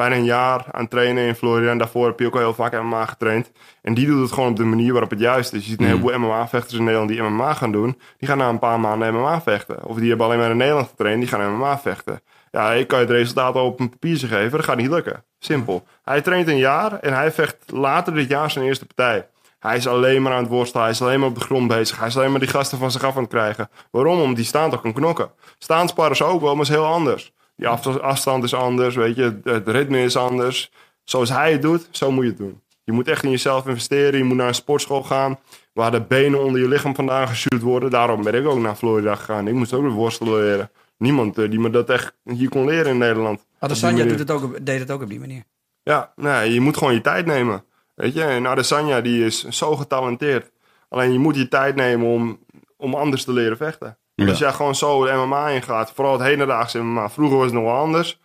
bijna 0.00 0.16
een 0.16 0.24
jaar 0.24 0.64
aan 0.70 0.88
trainen 0.88 1.26
in 1.26 1.34
Florida. 1.34 1.70
En 1.70 1.78
daarvoor 1.78 2.06
heb 2.06 2.18
je 2.18 2.26
ook 2.26 2.34
al 2.34 2.40
heel 2.40 2.54
vaak 2.54 2.82
MMA 2.82 3.06
getraind. 3.06 3.50
En 3.82 3.94
die 3.94 4.06
doet 4.06 4.20
het 4.20 4.32
gewoon 4.32 4.50
op 4.50 4.56
de 4.56 4.64
manier 4.64 4.92
waarop 4.92 5.10
het 5.10 5.20
juist 5.20 5.52
is. 5.52 5.64
Je 5.64 5.70
ziet 5.70 5.80
een 5.80 5.86
heleboel 5.86 6.18
MMA-vechters 6.18 6.78
in 6.78 6.84
Nederland 6.84 7.10
die 7.10 7.22
MMA 7.22 7.54
gaan 7.54 7.72
doen. 7.72 8.00
Die 8.18 8.28
gaan 8.28 8.38
na 8.38 8.48
een 8.48 8.58
paar 8.58 8.80
maanden 8.80 9.14
MMA 9.14 9.40
vechten. 9.40 9.84
Of 9.84 9.96
die 9.96 10.08
hebben 10.08 10.26
alleen 10.26 10.38
maar 10.38 10.50
in 10.50 10.56
Nederland 10.56 10.88
getraind, 10.88 11.20
die 11.20 11.28
gaan 11.28 11.56
MMA 11.56 11.78
vechten. 11.78 12.20
Ja, 12.50 12.72
ik 12.72 12.88
kan 12.88 12.98
je 12.98 13.04
het 13.04 13.14
resultaat 13.14 13.54
al 13.54 13.66
op 13.66 13.80
een 13.80 13.90
papiertje 13.90 14.26
geven. 14.26 14.50
Dat 14.50 14.64
gaat 14.64 14.76
niet 14.76 14.90
lukken. 14.90 15.24
Simpel. 15.38 15.86
Hij 16.02 16.20
traint 16.20 16.48
een 16.48 16.58
jaar 16.58 16.98
en 16.98 17.14
hij 17.14 17.32
vecht 17.32 17.56
later 17.66 18.14
dit 18.14 18.28
jaar 18.28 18.50
zijn 18.50 18.64
eerste 18.64 18.86
partij. 18.86 19.26
Hij 19.58 19.76
is 19.76 19.86
alleen 19.86 20.22
maar 20.22 20.32
aan 20.32 20.42
het 20.42 20.52
worstelen. 20.52 20.82
Hij 20.82 20.92
is 20.92 21.02
alleen 21.02 21.20
maar 21.20 21.28
op 21.28 21.34
de 21.34 21.40
grond 21.40 21.68
bezig. 21.68 21.98
Hij 21.98 22.08
is 22.08 22.16
alleen 22.16 22.30
maar 22.30 22.40
die 22.40 22.48
gasten 22.48 22.78
van 22.78 22.90
zich 22.90 23.04
af 23.04 23.16
aan 23.16 23.22
het 23.22 23.30
krijgen. 23.30 23.70
Waarom? 23.90 24.20
Omdat 24.20 24.36
die 24.36 24.44
staan 24.44 24.70
toch 24.70 24.80
kan 24.80 24.92
knokken. 24.92 25.30
Staansparren 25.58 26.12
is 26.12 26.22
ook 26.22 26.40
wel, 26.40 26.54
maar 26.54 26.64
is 26.64 26.68
heel 26.68 26.86
anders. 26.86 27.32
Die 27.60 27.68
af- 27.68 27.98
afstand 27.98 28.44
is 28.44 28.54
anders, 28.54 28.94
weet 28.94 29.16
je. 29.16 29.40
Het- 29.44 29.68
ritme 29.68 30.02
is 30.02 30.16
anders. 30.16 30.70
Zoals 31.04 31.28
hij 31.30 31.52
het 31.52 31.62
doet, 31.62 31.88
zo 31.90 32.10
moet 32.10 32.24
je 32.24 32.28
het 32.30 32.38
doen. 32.38 32.60
Je 32.84 32.92
moet 32.92 33.08
echt 33.08 33.22
in 33.24 33.30
jezelf 33.30 33.66
investeren. 33.66 34.18
Je 34.18 34.24
moet 34.24 34.36
naar 34.36 34.48
een 34.48 34.54
sportschool 34.54 35.02
gaan. 35.02 35.38
Waar 35.72 35.90
de 35.90 36.00
benen 36.00 36.44
onder 36.44 36.60
je 36.60 36.68
lichaam 36.68 36.94
vandaan 36.94 37.28
geshoot 37.28 37.60
worden. 37.60 37.90
Daarom 37.90 38.22
ben 38.22 38.34
ik 38.34 38.46
ook 38.46 38.58
naar 38.58 38.74
Florida 38.74 39.14
gegaan. 39.14 39.48
Ik 39.48 39.54
moest 39.54 39.72
ook 39.72 39.82
weer 39.82 39.90
worstelen 39.90 40.42
leren. 40.42 40.70
Niemand 40.98 41.38
eh, 41.38 41.50
die 41.50 41.58
me 41.60 41.70
dat 41.70 41.90
echt 41.90 42.12
hier 42.24 42.48
kon 42.48 42.64
leren 42.66 42.90
in 42.92 42.98
Nederland. 42.98 43.38
Die 43.38 43.46
Adesanya 43.58 44.04
doet 44.04 44.18
het 44.18 44.30
ook, 44.30 44.66
deed 44.66 44.78
het 44.80 44.90
ook 44.90 45.02
op 45.02 45.08
die 45.08 45.20
manier. 45.20 45.42
Ja, 45.82 46.12
nee, 46.16 46.52
je 46.52 46.60
moet 46.60 46.76
gewoon 46.76 46.94
je 46.94 47.00
tijd 47.00 47.26
nemen. 47.26 47.64
Weet 47.94 48.14
je, 48.14 48.22
en 48.22 48.46
Adesanya 48.46 49.00
die 49.00 49.24
is 49.24 49.48
zo 49.48 49.76
getalenteerd. 49.76 50.50
Alleen 50.88 51.12
je 51.12 51.18
moet 51.18 51.36
je 51.36 51.48
tijd 51.48 51.74
nemen 51.76 52.06
om, 52.06 52.38
om 52.76 52.94
anders 52.94 53.24
te 53.24 53.32
leren 53.32 53.56
vechten. 53.56 53.98
Ja. 54.24 54.28
Als 54.30 54.38
jij 54.38 54.52
gewoon 54.52 54.74
zo 54.74 55.04
de 55.04 55.12
MMA 55.12 55.48
ingaat, 55.48 55.92
vooral 55.92 56.12
het 56.12 56.22
hedendaagse 56.22 56.78
MMA. 56.82 57.10
Vroeger 57.10 57.36
was 57.36 57.46
het 57.46 57.54
nog 57.54 57.64
wel 57.64 57.74
anders. 57.76 58.20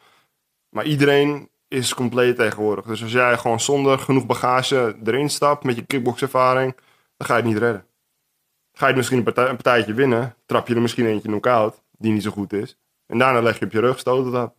Maar 0.70 0.86
iedereen 0.86 1.50
is 1.68 1.94
compleet 1.94 2.36
tegenwoordig. 2.36 2.86
Dus 2.86 3.02
als 3.04 3.12
jij 3.12 3.38
gewoon 3.38 3.60
zonder 3.60 4.00
genoeg 4.00 4.26
bagage 4.26 4.96
erin 5.04 5.30
stapt 5.30 5.64
met 5.64 5.76
je 5.76 5.86
kickboxervaring, 5.86 6.76
dan 7.18 7.28
ga 7.28 7.36
je 7.36 7.42
het 7.42 7.50
niet 7.52 7.60
redden. 7.62 7.86
Ga 8.74 8.82
je 8.82 8.86
het 8.86 8.96
misschien 8.96 9.18
een, 9.18 9.24
partij- 9.24 9.48
een 9.50 9.56
partijtje 9.56 9.94
winnen, 9.94 10.36
trap 10.46 10.68
je 10.68 10.76
er 10.76 10.82
misschien 10.82 11.06
eentje 11.06 11.28
knock-out, 11.28 11.82
die 11.98 12.12
niet 12.12 12.24
zo 12.24 12.32
goed 12.32 12.54
is. 12.54 12.78
En 13.08 13.18
daarna 13.18 13.42
leg 13.42 13.60
je 13.60 13.66
op 13.66 13.72
je 13.72 13.80
rug, 13.80 14.00
stoot 14.00 14.26
het 14.26 14.34
af. 14.36 14.50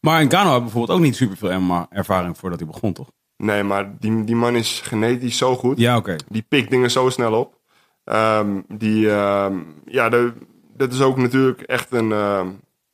Maar 0.00 0.24
Ngannou 0.24 0.52
had 0.52 0.62
bijvoorbeeld 0.62 0.98
ook 0.98 1.04
niet 1.04 1.16
superveel 1.16 1.60
MMA-ervaring 1.60 2.38
voordat 2.38 2.58
hij 2.58 2.68
begon, 2.68 2.92
toch? 2.92 3.10
Nee, 3.36 3.62
maar 3.62 3.98
die, 3.98 4.24
die 4.24 4.36
man 4.36 4.56
is 4.56 4.80
genetisch 4.80 5.36
zo 5.36 5.56
goed. 5.56 5.78
Ja, 5.78 5.96
oké. 5.96 6.16
Die 6.28 6.44
pikt 6.48 6.70
dingen 6.70 6.90
zo 6.90 7.10
snel 7.10 7.32
op. 7.40 7.58
Ehm, 8.04 8.60
die, 8.68 9.10
ehm, 9.10 9.58
ja, 9.84 10.08
de, 10.08 10.32
dat 10.76 10.92
is 10.92 11.00
ook 11.00 11.16
natuurlijk 11.16 11.60
echt 11.60 11.92
een, 11.92 12.12
ehm, 12.12 12.46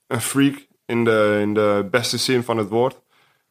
een 0.07 0.21
freak 0.21 0.67
in 0.87 1.05
de, 1.05 1.39
in 1.41 1.55
de 1.55 1.89
beste 1.91 2.17
zin 2.19 2.43
van 2.43 2.57
het 2.59 2.69
woord. 2.69 3.01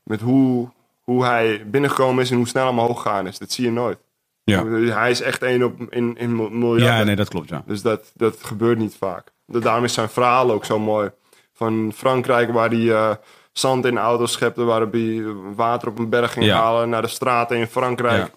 Met 0.04 0.22
hoe, 0.22 0.70
hoe 1.02 1.26
hij 1.26 1.64
binnengekomen 1.68 2.24
is 2.24 2.30
en 2.32 2.38
hoe 2.38 2.48
snel 2.48 2.64
hij 2.64 2.72
omhoog 2.72 3.02
gegaan 3.02 3.28
is. 3.28 3.38
Dat 3.38 3.52
zie 3.52 3.66
je 3.66 3.72
nooit. 3.72 3.98
Ja. 4.44 4.66
Hij 4.68 5.12
is 5.12 5.22
echt 5.22 5.44
één 5.44 5.64
op 5.64 5.82
in, 5.94 6.18
in 6.18 6.36
miljarden. 6.60 6.98
Ja, 6.98 7.04
nee, 7.04 7.16
dat 7.16 7.30
klopt, 7.30 7.50
ja. 7.50 7.64
Dus 7.66 7.82
dat, 7.82 8.12
dat 8.14 8.38
gebeurt 8.44 8.78
niet 8.78 8.96
vaak. 9.00 9.32
Da- 9.46 9.60
Daarom 9.60 9.84
is 9.84 9.94
zijn 9.94 10.10
verhaal 10.10 10.52
ook 10.52 10.66
zo 10.66 10.80
mooi. 10.80 11.10
Van 11.54 11.92
Frankrijk, 11.96 12.52
waar 12.52 12.70
hij 12.70 12.92
eh, 12.92 13.12
zand 13.52 13.86
in 13.86 13.98
auto's 13.98 14.32
schepte, 14.32 14.64
waar 14.64 14.82
hij 14.92 15.24
water 15.56 15.88
op 15.88 16.00
een 16.00 16.10
berg 16.10 16.34
ging 16.34 16.46
Ja. 16.46 16.58
halen, 16.62 16.90
naar 16.90 17.02
de 17.02 17.08
straten 17.08 17.58
in 17.58 17.68
Frankrijk, 17.68 18.18
Ja. 18.18 18.30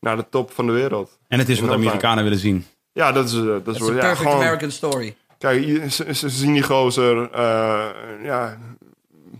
naar 0.00 0.16
de 0.16 0.26
top 0.30 0.50
van 0.50 0.66
de 0.66 0.72
wereld. 0.72 1.18
En 1.28 1.38
het 1.38 1.48
is 1.48 1.60
wat 1.60 1.68
In. 1.68 1.74
Amerikanen 1.74 2.24
willen 2.24 2.38
zien. 2.38 2.66
Ja, 2.92 3.12
dat 3.12 3.24
is, 3.28 3.34
eh, 3.34 3.44
dat 3.64 3.74
is, 3.74 3.86
ja, 3.86 3.92
perfect 3.92 4.16
gewoon, 4.18 4.34
American 4.34 4.70
story. 4.70 5.16
Kijk, 5.38 5.90
ze, 5.90 6.14
ze 6.14 6.28
zien 6.28 6.52
die 6.52 6.62
gozer, 6.62 7.30
eh, 7.32 7.84
ja, 8.22 8.56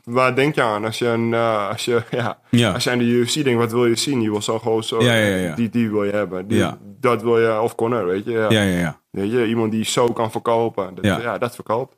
waar 0.04 0.34
denk 0.34 0.54
je 0.54 0.62
aan 0.62 0.84
als 0.84 0.98
je, 0.98 1.06
een, 1.06 1.34
eh, 1.34 1.68
als 1.68 1.84
je, 1.84 2.02
ja, 2.10 2.38
Ja. 2.50 2.72
als 2.72 2.84
je 2.84 2.90
aan 2.90 2.98
de 2.98 3.04
UFC 3.04 3.34
denkt, 3.44 3.60
wat 3.60 3.72
wil 3.72 3.86
je 3.86 3.96
zien? 3.96 4.20
Je 4.22 4.30
wil 4.30 4.42
zo'n 4.42 4.58
gozer, 4.60 5.02
Ja, 5.02 5.14
ja, 5.14 5.36
ja. 5.36 5.54
Die, 5.54 5.68
die 5.70 5.90
wil 5.90 6.04
je 6.04 6.12
hebben. 6.12 6.48
Die. 6.48 6.64
Dat 7.00 7.22
wil 7.22 7.38
je, 7.40 7.60
of 7.60 7.74
Connor, 7.74 8.06
weet 8.06 8.24
je. 8.24 8.30
Ja. 8.32 8.50
Ja, 8.50 8.62
ja, 8.62 8.78
ja. 8.78 9.00
Weet 9.10 9.30
je, 9.30 9.46
iemand 9.46 9.72
die 9.72 9.84
zo 9.84 10.12
kan 10.12 10.30
verkopen. 10.30 10.94
Dat, 10.94 11.04
Ja. 11.04 11.38
dat 11.38 11.54
verkoopt. 11.54 11.96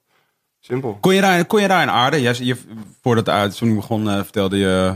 Simpel. 0.60 0.98
Kon 1.00 1.14
je 1.14 1.20
daar, 1.20 1.44
kon 1.46 1.60
je 1.60 1.68
daar 1.68 1.82
in 1.82 1.90
aarde? 1.90 2.20
Jij, 2.20 2.34
je, 2.38 2.56
voordat 3.02 3.24
de 3.24 3.30
uitzending 3.30 3.80
begon, 3.80 4.08
eh, 4.08 4.14
vertelde 4.22 4.56
je 4.56 4.94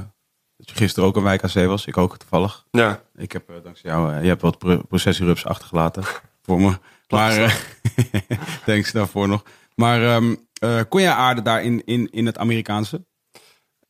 dat 0.57 0.69
je 0.71 0.77
gisteren 0.77 1.09
ook 1.09 1.17
een 1.17 1.23
wijk 1.23 1.45
AC 1.45 1.67
was. 1.67 1.87
Ik 1.87 1.97
ook 1.97 2.17
toevallig. 2.19 2.65
Ja. 2.71 3.01
Ik 3.17 3.33
heb 3.33 3.43
dankzij 3.63 3.91
jou, 3.91 4.15
je 4.23 4.29
hebt 4.29 4.43
wat 4.43 4.59
pro 4.59 4.81
processierups 4.89 5.47
achtergelaten 5.47 6.03
voor 6.45 6.61
me. 6.61 6.73
Maar 7.13 7.43
eh 7.43 7.55
thanks 8.67 8.93
daarvoor 8.93 9.29
nog. 9.29 9.43
Maar 9.75 10.03
ehm, 10.03 10.35
eh, 10.59 10.81
kon 10.89 11.01
je 11.01 11.13
aarde 11.13 11.43
daar 11.43 11.63
in, 11.63 11.83
in, 11.85 12.09
in 12.11 12.27
het 12.27 12.39
Amerikaanse? 12.39 13.05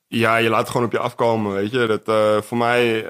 Ja, 0.07 0.36
je 0.36 0.49
laat 0.49 0.61
het 0.61 0.70
gewoon 0.70 0.86
op 0.86 0.93
je 0.93 0.99
afkomen, 0.99 1.53
weet 1.53 1.70
je. 1.70 1.86
Dat, 1.86 2.09
eh, 2.09 2.43
voor 2.43 2.59
mij 2.59 3.07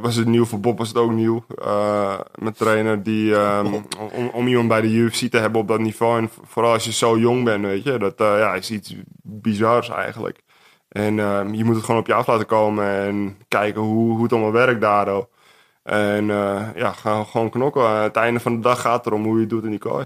was 0.00 0.16
het 0.16 0.26
nieuw, 0.26 0.44
voor 0.44 0.60
Bob 0.60 0.78
was 0.78 0.88
het 0.88 0.96
ook 0.96 1.12
nieuw. 1.12 1.44
Eh 1.62 2.20
mijn 2.34 2.54
trainer, 2.54 3.02
die, 3.02 3.34
ehm, 3.34 3.74
om, 4.12 4.28
om 4.32 4.46
iemand 4.46 4.68
bij 4.68 4.80
de 4.80 4.88
UFC 4.88 5.30
te 5.30 5.38
hebben 5.38 5.60
op 5.60 5.68
dat 5.68 5.80
niveau. 5.80 6.18
En 6.18 6.30
vooral 6.42 6.72
als 6.72 6.84
je 6.84 6.92
zo 6.92 7.18
jong 7.18 7.44
bent, 7.44 7.64
weet 7.64 7.84
je. 7.84 7.98
Dat 7.98 8.14
ja, 8.16 8.54
is 8.54 8.70
iets 8.70 8.94
bizars 9.22 9.88
eigenlijk. 9.88 10.42
En 10.88 11.18
ehm, 11.18 11.54
je 11.54 11.64
moet 11.64 11.74
het 11.74 11.84
gewoon 11.84 12.00
op 12.00 12.06
je 12.06 12.14
af 12.14 12.26
laten 12.26 12.46
komen 12.46 12.84
en 12.84 13.36
kijken 13.48 13.80
hoe, 13.80 14.12
hoe 14.12 14.22
het 14.22 14.32
allemaal 14.32 14.52
werkt 14.52 14.80
daardoor. 14.80 15.28
En 15.82 16.30
eh, 16.30 16.62
ja, 16.76 16.92
ga 16.92 17.24
gewoon 17.24 17.50
knokken. 17.50 17.86
Aan 17.86 18.02
het 18.02 18.16
einde 18.16 18.40
van 18.40 18.54
de 18.54 18.60
dag 18.60 18.80
gaat 18.80 18.96
het 18.96 19.06
erom 19.06 19.24
hoe 19.24 19.34
je 19.34 19.40
het 19.40 19.50
doet 19.50 19.64
in 19.64 19.70
die 19.70 19.78
kooi. 19.78 20.04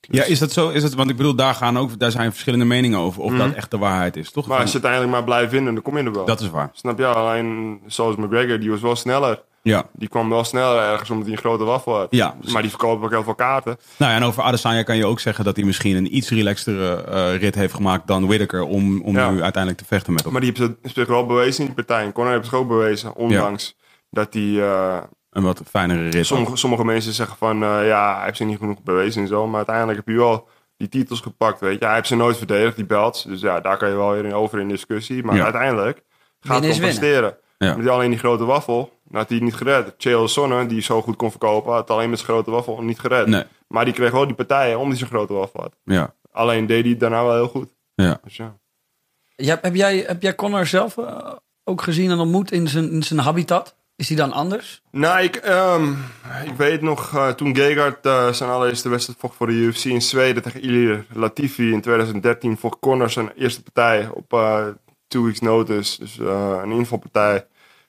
Ja, 0.00 0.24
is 0.24 0.38
dat 0.38 0.52
zo? 0.52 0.68
Is 0.68 0.82
het, 0.82 0.94
want 0.94 1.10
ik 1.10 1.16
bedoel, 1.16 1.34
daar, 1.34 1.54
gaan 1.54 1.78
ook, 1.78 1.98
daar 1.98 2.10
zijn 2.10 2.30
verschillende 2.30 2.64
meningen 2.64 2.98
over 2.98 3.22
of 3.22 3.36
dat 3.36 3.52
echt 3.52 3.70
de 3.70 3.78
waarheid 3.78 4.16
is, 4.16 4.30
toch? 4.30 4.42
Mhm. 4.44 4.52
Maar 4.52 4.60
als 4.62 4.72
je 4.72 4.80
uiteindelijk 4.82 5.12
maar 5.12 5.24
blijft 5.24 5.52
winnen, 5.52 5.74
dan 5.74 5.82
kom 5.82 5.98
je 5.98 6.04
er 6.04 6.12
wel. 6.12 6.24
Dat 6.24 6.40
is 6.40 6.50
waar. 6.50 6.70
Snap 6.72 6.98
je? 6.98 7.06
Alleen 7.06 7.80
zoals 7.86 8.16
McGregor, 8.16 8.60
die 8.60 8.70
was 8.70 8.80
wel 8.80 8.96
sneller. 8.96 9.42
Ja. 9.62 9.84
Die 9.92 10.08
kwam 10.08 10.28
wel 10.28 10.44
sneller 10.44 10.82
ergens 10.82 11.10
omdat 11.10 11.24
hij 11.26 11.34
een 11.36 11.40
grote 11.42 11.64
waffel 11.64 11.96
had. 11.96 12.06
Ja. 12.10 12.36
Maar 12.52 12.60
die 12.62 12.70
verkoopt 12.70 13.04
ook 13.04 13.10
heel 13.10 13.22
veel 13.22 13.34
kaarten. 13.34 13.76
Nou 13.96 14.10
ja, 14.12 14.16
en 14.18 14.24
over 14.24 14.42
Adesanya 14.42 14.82
kan 14.82 14.96
je 14.96 15.06
ook 15.06 15.20
zeggen 15.20 15.44
dat 15.44 15.56
hij 15.56 15.64
misschien 15.64 15.96
een 15.96 16.16
iets 16.16 16.30
relaxtere 16.30 16.94
eh, 17.04 17.36
rit 17.36 17.54
heeft 17.54 17.74
gemaakt 17.74 18.06
dan 18.06 18.26
Whittaker 18.26 18.62
om, 18.62 19.02
om 19.02 19.14
Ja. 19.14 19.30
nu 19.30 19.42
uiteindelijk 19.42 19.82
te 19.82 19.88
vechten 19.88 20.12
met 20.12 20.22
hem. 20.22 20.32
Maar 20.32 20.40
die 20.42 20.52
heeft 20.56 20.72
zich- 20.82 20.92
zich 20.92 21.06
wel 21.06 21.26
bewezen 21.26 21.60
in 21.60 21.66
die 21.66 21.74
partij. 21.84 22.04
En 22.04 22.12
Conor 22.12 22.30
heeft 22.32 22.44
zich 22.44 22.54
ook 22.54 22.68
bewezen, 22.68 23.14
ondanks 23.14 23.76
dat 24.12 24.34
hij... 24.34 24.62
eh, 24.62 25.02
Een 25.30 25.42
wat 25.42 25.62
fijnere 25.68 26.08
rit. 26.08 26.26
sommige, 26.26 26.56
sommige 26.56 26.84
mensen 26.84 27.12
zeggen 27.12 27.36
van... 27.36 27.62
eh, 27.62 27.86
ja, 27.86 28.14
hij 28.16 28.24
heeft 28.24 28.36
zich 28.36 28.46
niet 28.46 28.58
genoeg 28.58 28.82
bewezen 28.82 29.22
en 29.22 29.28
zo. 29.28 29.46
Maar 29.46 29.56
uiteindelijk 29.56 29.98
heb 29.98 30.08
je 30.08 30.16
wel 30.16 30.48
die 30.76 30.88
titels 30.88 31.20
gepakt, 31.20 31.60
weet 31.60 31.78
je. 31.78 31.84
Hij 31.84 31.94
heeft 31.94 32.06
ze 32.06 32.16
nooit 32.16 32.36
verdedigd, 32.36 32.76
die 32.76 32.86
belts. 32.86 33.22
Dus 33.24 33.40
ja, 33.40 33.60
daar 33.60 33.76
kan 33.76 33.88
je 33.88 33.94
wel 33.96 34.10
weer 34.12 34.24
in 34.24 34.34
over 34.34 34.60
in 34.60 34.68
discussie. 34.68 35.24
Maar 35.24 35.36
Ja. 35.36 35.42
uiteindelijk 35.44 36.02
gaat 36.40 36.64
het 36.64 36.72
om 36.74 36.80
presteren. 36.80 37.36
Ja. 37.58 37.68
Met 37.74 37.80
die 37.82 37.90
alleen 37.90 38.10
die 38.10 38.18
grote 38.18 38.44
waffel, 38.44 38.98
had 39.12 39.28
hij 39.28 39.38
niet 39.38 39.54
gered. 39.54 39.94
Chael 39.98 40.28
Sonne, 40.28 40.66
die 40.66 40.80
zo 40.82 41.02
goed 41.02 41.16
kon 41.16 41.30
verkopen, 41.30 41.72
had 41.72 41.90
alleen 41.90 42.10
met 42.10 42.18
zijn 42.18 42.30
grote 42.30 42.50
waffel 42.50 42.82
niet 42.82 42.98
gered. 43.00 43.26
Nee. 43.26 43.44
Maar 43.68 43.84
die 43.84 43.94
kreeg 43.94 44.10
wel 44.10 44.26
die 44.26 44.34
partijen 44.34 44.74
omdat 44.74 44.88
hij 44.88 44.96
zijn 44.98 45.10
grote 45.10 45.32
waffel 45.32 45.60
had. 45.60 45.76
Ja. 45.84 46.14
Alleen 46.32 46.66
deed 46.66 46.80
hij 46.82 46.90
het 46.90 47.00
daarna 47.00 47.24
wel 47.24 47.34
heel 47.34 47.48
goed. 47.48 47.74
Ja. 47.94 48.20
Dus 48.24 48.36
ja. 48.36 48.54
Ja, 49.36 49.58
heb, 49.62 49.74
jij, 49.74 49.96
heb 50.06 50.22
jij 50.22 50.34
Connor 50.34 50.66
zelf 50.66 50.98
eh, 50.98 51.32
ook 51.64 51.82
gezien 51.82 52.10
en 52.10 52.18
ontmoet 52.18 52.52
in 52.52 52.68
zijn, 52.68 52.90
in 52.90 53.02
zijn 53.02 53.20
habitat? 53.20 53.76
Is 53.96 54.08
die 54.08 54.16
dan 54.16 54.32
anders? 54.32 54.82
Nou, 54.90 55.22
ik, 55.22 55.36
ehm, 55.36 55.90
ik 56.44 56.54
weet 56.56 56.82
nog, 56.82 57.14
eh, 57.14 57.28
toen 57.28 57.56
Gegard 57.56 58.06
eh, 58.06 58.32
zijn 58.32 58.50
allereerste 58.50 58.88
wedstrijd 58.88 59.18
vocht 59.18 59.36
voor 59.36 59.46
de 59.46 59.52
UFC 59.52 59.84
in 59.84 60.02
Zweden 60.02 60.42
tegen 60.42 60.64
Ilir 60.64 61.06
Latifi 61.12 61.72
in 61.72 61.80
2013, 61.80 62.56
vocht 62.56 62.78
Conor 62.80 63.10
zijn 63.10 63.32
eerste 63.36 63.62
partij 63.62 64.08
op 64.08 64.32
eh, 64.32 64.66
two 65.08 65.24
weeks 65.24 65.40
notice. 65.40 65.98
Dus 65.98 66.18
een 66.62 66.70
invalpartij. 66.70 67.46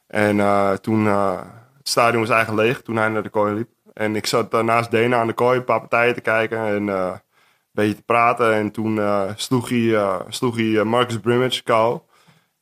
En 0.07 0.37
toen, 0.81 1.05
het 1.05 1.89
stadion 1.89 2.21
was 2.21 2.29
eigenlijk 2.29 2.67
leeg 2.67 2.81
toen 2.81 2.95
hij 2.95 3.09
naar 3.09 3.23
de 3.23 3.29
kooi 3.29 3.53
liep. 3.53 3.69
En 3.93 4.15
ik 4.15 4.25
zat 4.25 4.63
naast 4.63 4.91
Dana 4.91 5.17
aan 5.17 5.27
de 5.27 5.33
kooi 5.33 5.57
een 5.57 5.63
paar 5.63 5.79
partijen 5.79 6.13
te 6.13 6.21
kijken 6.21 6.57
en 6.57 6.87
een 6.87 7.19
beetje 7.71 7.95
te 7.95 8.03
praten. 8.03 8.53
En 8.53 8.71
toen 8.71 8.99
sloeg 9.35 9.69
hij, 9.69 10.19
sloeg 10.29 10.55
hij 10.55 10.83
Marcus 10.83 11.19
Brimage 11.19 11.63
kou. 11.63 11.99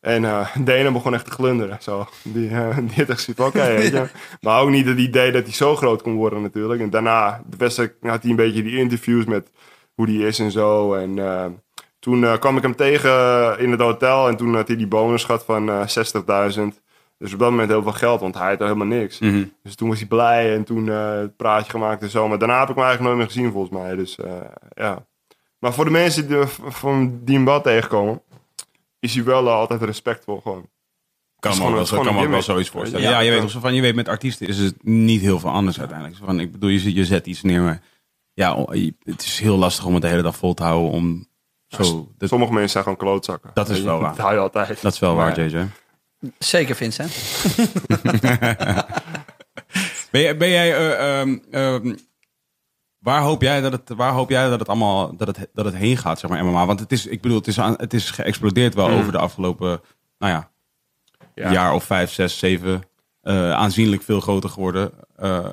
En 0.01 0.21
Dana 0.65 0.91
begon 0.91 1.13
echt 1.13 1.25
te 1.25 1.31
glunderen. 1.31 1.77
Zo. 1.81 2.07
Die, 2.23 2.49
eh, 2.49 2.77
die 2.87 2.95
had 2.95 3.09
echt 3.09 3.21
zoiets 3.21 3.43
oké. 3.43 4.09
Maar 4.41 4.61
ook 4.61 4.69
niet 4.69 4.85
het 4.85 4.97
idee 4.97 5.31
dat 5.31 5.43
hij 5.43 5.53
zo 5.53 5.75
groot 5.75 6.01
kon 6.01 6.15
worden 6.15 6.41
natuurlijk. 6.41 6.81
En 6.81 6.89
daarna 6.89 7.41
de 7.45 7.57
wedstrijd 7.57 7.93
had 8.01 8.21
hij 8.21 8.29
een 8.29 8.35
beetje 8.35 8.63
die 8.63 8.77
interviews 8.77 9.25
met 9.25 9.51
hoe 9.93 10.05
die 10.05 10.25
is 10.27 10.39
en 10.39 10.51
zo. 10.51 10.93
En 10.93 11.19
eh, 11.19 11.45
toen 11.99 12.39
kwam 12.39 12.57
ik 12.57 12.63
hem 12.63 12.75
tegen 12.75 13.59
in 13.59 13.71
het 13.71 13.79
hotel. 13.79 14.27
En 14.27 14.37
toen 14.37 14.55
had 14.55 14.67
hij 14.67 14.77
die 14.77 14.87
bonus 14.87 15.23
gehad 15.23 15.45
van 15.45 15.69
eh 15.69 15.87
60.000. 16.57 16.61
Dus 17.17 17.33
op 17.33 17.39
dat 17.39 17.49
moment 17.49 17.69
heel 17.69 17.83
veel 17.83 17.91
geld, 17.91 18.21
want 18.21 18.37
hij 18.37 18.49
had 18.49 18.59
helemaal 18.59 18.87
niks. 18.87 19.19
Mhm. 19.19 19.43
Dus 19.63 19.75
toen 19.75 19.89
was 19.89 19.99
hij 19.99 20.07
blij 20.07 20.55
en 20.55 20.63
toen 20.63 20.87
het 20.87 21.35
praatje 21.35 21.71
gemaakt 21.71 22.01
en 22.01 22.09
zo. 22.09 22.27
Maar 22.27 22.37
daarna 22.37 22.59
heb 22.59 22.69
ik 22.69 22.75
hem 22.75 22.83
eigenlijk 22.83 23.15
nooit 23.15 23.17
meer 23.17 23.35
gezien 23.35 23.51
volgens 23.51 23.81
mij. 23.81 23.95
Dus 23.95 24.17
ja. 24.73 25.05
Maar 25.59 25.73
voor 25.73 25.85
de 25.85 25.91
mensen 25.91 26.27
die, 26.27 26.37
van 26.67 27.19
die 27.23 27.35
hem 27.35 27.45
wel 27.45 27.61
tegenkomen, 27.61 28.21
is 29.01 29.15
hij 29.15 29.23
wel 29.23 29.47
eh, 29.47 29.53
altijd 29.53 29.81
respectvol 29.81 30.39
gewoon. 30.41 30.69
Kan 31.39 31.57
me 31.57 31.69
wel, 31.71 31.79
een- 31.79 31.85
zo, 31.85 32.01
kan 32.01 32.15
me 32.15 32.21
ook 32.23 32.29
wel 32.29 32.41
zoiets 32.41 32.69
voorstellen. 32.69 33.05
Ja, 33.05 33.11
Ja. 33.11 33.19
je 33.19 33.31
weet, 33.31 33.43
of 33.55 33.61
van, 33.61 33.73
je 33.73 33.81
weet 33.81 33.95
met 33.95 34.07
artiesten 34.07 34.47
is 34.47 34.57
het 34.57 34.83
niet 34.83 35.21
heel 35.21 35.39
veel 35.39 35.49
anders 35.49 35.79
uiteindelijk. 35.79 36.17
Van, 36.23 36.39
ik 36.39 36.51
bedoel, 36.51 36.69
je, 36.69 36.79
zet- 36.79 36.93
je 36.93 37.05
zet 37.05 37.27
iets 37.27 37.41
neer, 37.41 37.61
maar 37.61 37.81
ja, 38.33 38.65
het 39.03 39.21
is 39.23 39.39
heel 39.39 39.57
lastig 39.57 39.85
om 39.85 39.93
het 39.93 40.01
de 40.01 40.07
hele 40.07 40.21
dag 40.21 40.35
vol 40.35 40.53
te 40.53 40.63
houden 40.63 40.91
om 40.91 41.27
zo... 41.67 42.11
Dat, 42.17 42.29
Sommige 42.29 42.51
mensen 42.53 42.71
zijn 42.71 42.83
gewoon 42.83 42.97
klootzakken. 42.97 43.51
Dat 43.53 43.69
is 43.69 43.81
wel 43.81 43.99
waar. 43.99 44.09
Dat 44.09 44.17
hou 44.19 44.33
je 44.33 44.39
altijd. 44.39 44.81
dat 44.81 44.93
is 44.93 44.99
wel 44.99 45.15
waar, 45.15 45.39
JJ. 45.41 45.67
Zeker, 46.37 46.75
Vincent. 46.75 47.11
Ben, 50.11 50.21
jij- 50.21 50.37
ben 50.37 50.49
jij... 50.49 50.75
eh, 50.77 51.19
ehm, 51.21 51.37
ehm, 51.51 51.95
waar, 53.01 53.21
hoop 53.21 53.41
jij 53.41 53.61
dat 53.61 53.71
het, 53.71 53.89
waar 53.95 54.11
hoop 54.11 54.29
jij 54.29 54.49
dat 54.49 54.59
het 54.59 54.67
allemaal 54.69 55.15
dat 55.17 55.27
het, 55.27 55.49
dat 55.53 55.65
het 55.65 55.75
heen 55.75 55.97
gaat, 55.97 56.19
zeg 56.19 56.29
maar, 56.29 56.45
MMA? 56.45 56.65
Want 56.65 56.79
het 56.79 56.91
is, 56.91 57.05
ik 57.07 57.21
bedoel, 57.21 57.37
het 57.37 57.47
is, 57.47 57.59
aan, 57.59 57.73
het 57.77 57.93
is 57.93 58.09
geëxplodeerd 58.11 58.73
wel 58.75 58.89
over 58.89 59.11
de 59.11 59.17
afgelopen, 59.17 59.81
nou 60.17 60.31
ja, 60.33 60.49
Ja. 61.35 61.51
jaar 61.51 61.73
of 61.73 61.83
vijf, 61.83 62.11
zes, 62.11 62.37
zeven. 62.39 62.83
eh, 63.21 63.51
aanzienlijk 63.51 64.01
veel 64.03 64.19
groter 64.19 64.49
geworden. 64.49 64.91
Eh, 65.15 65.45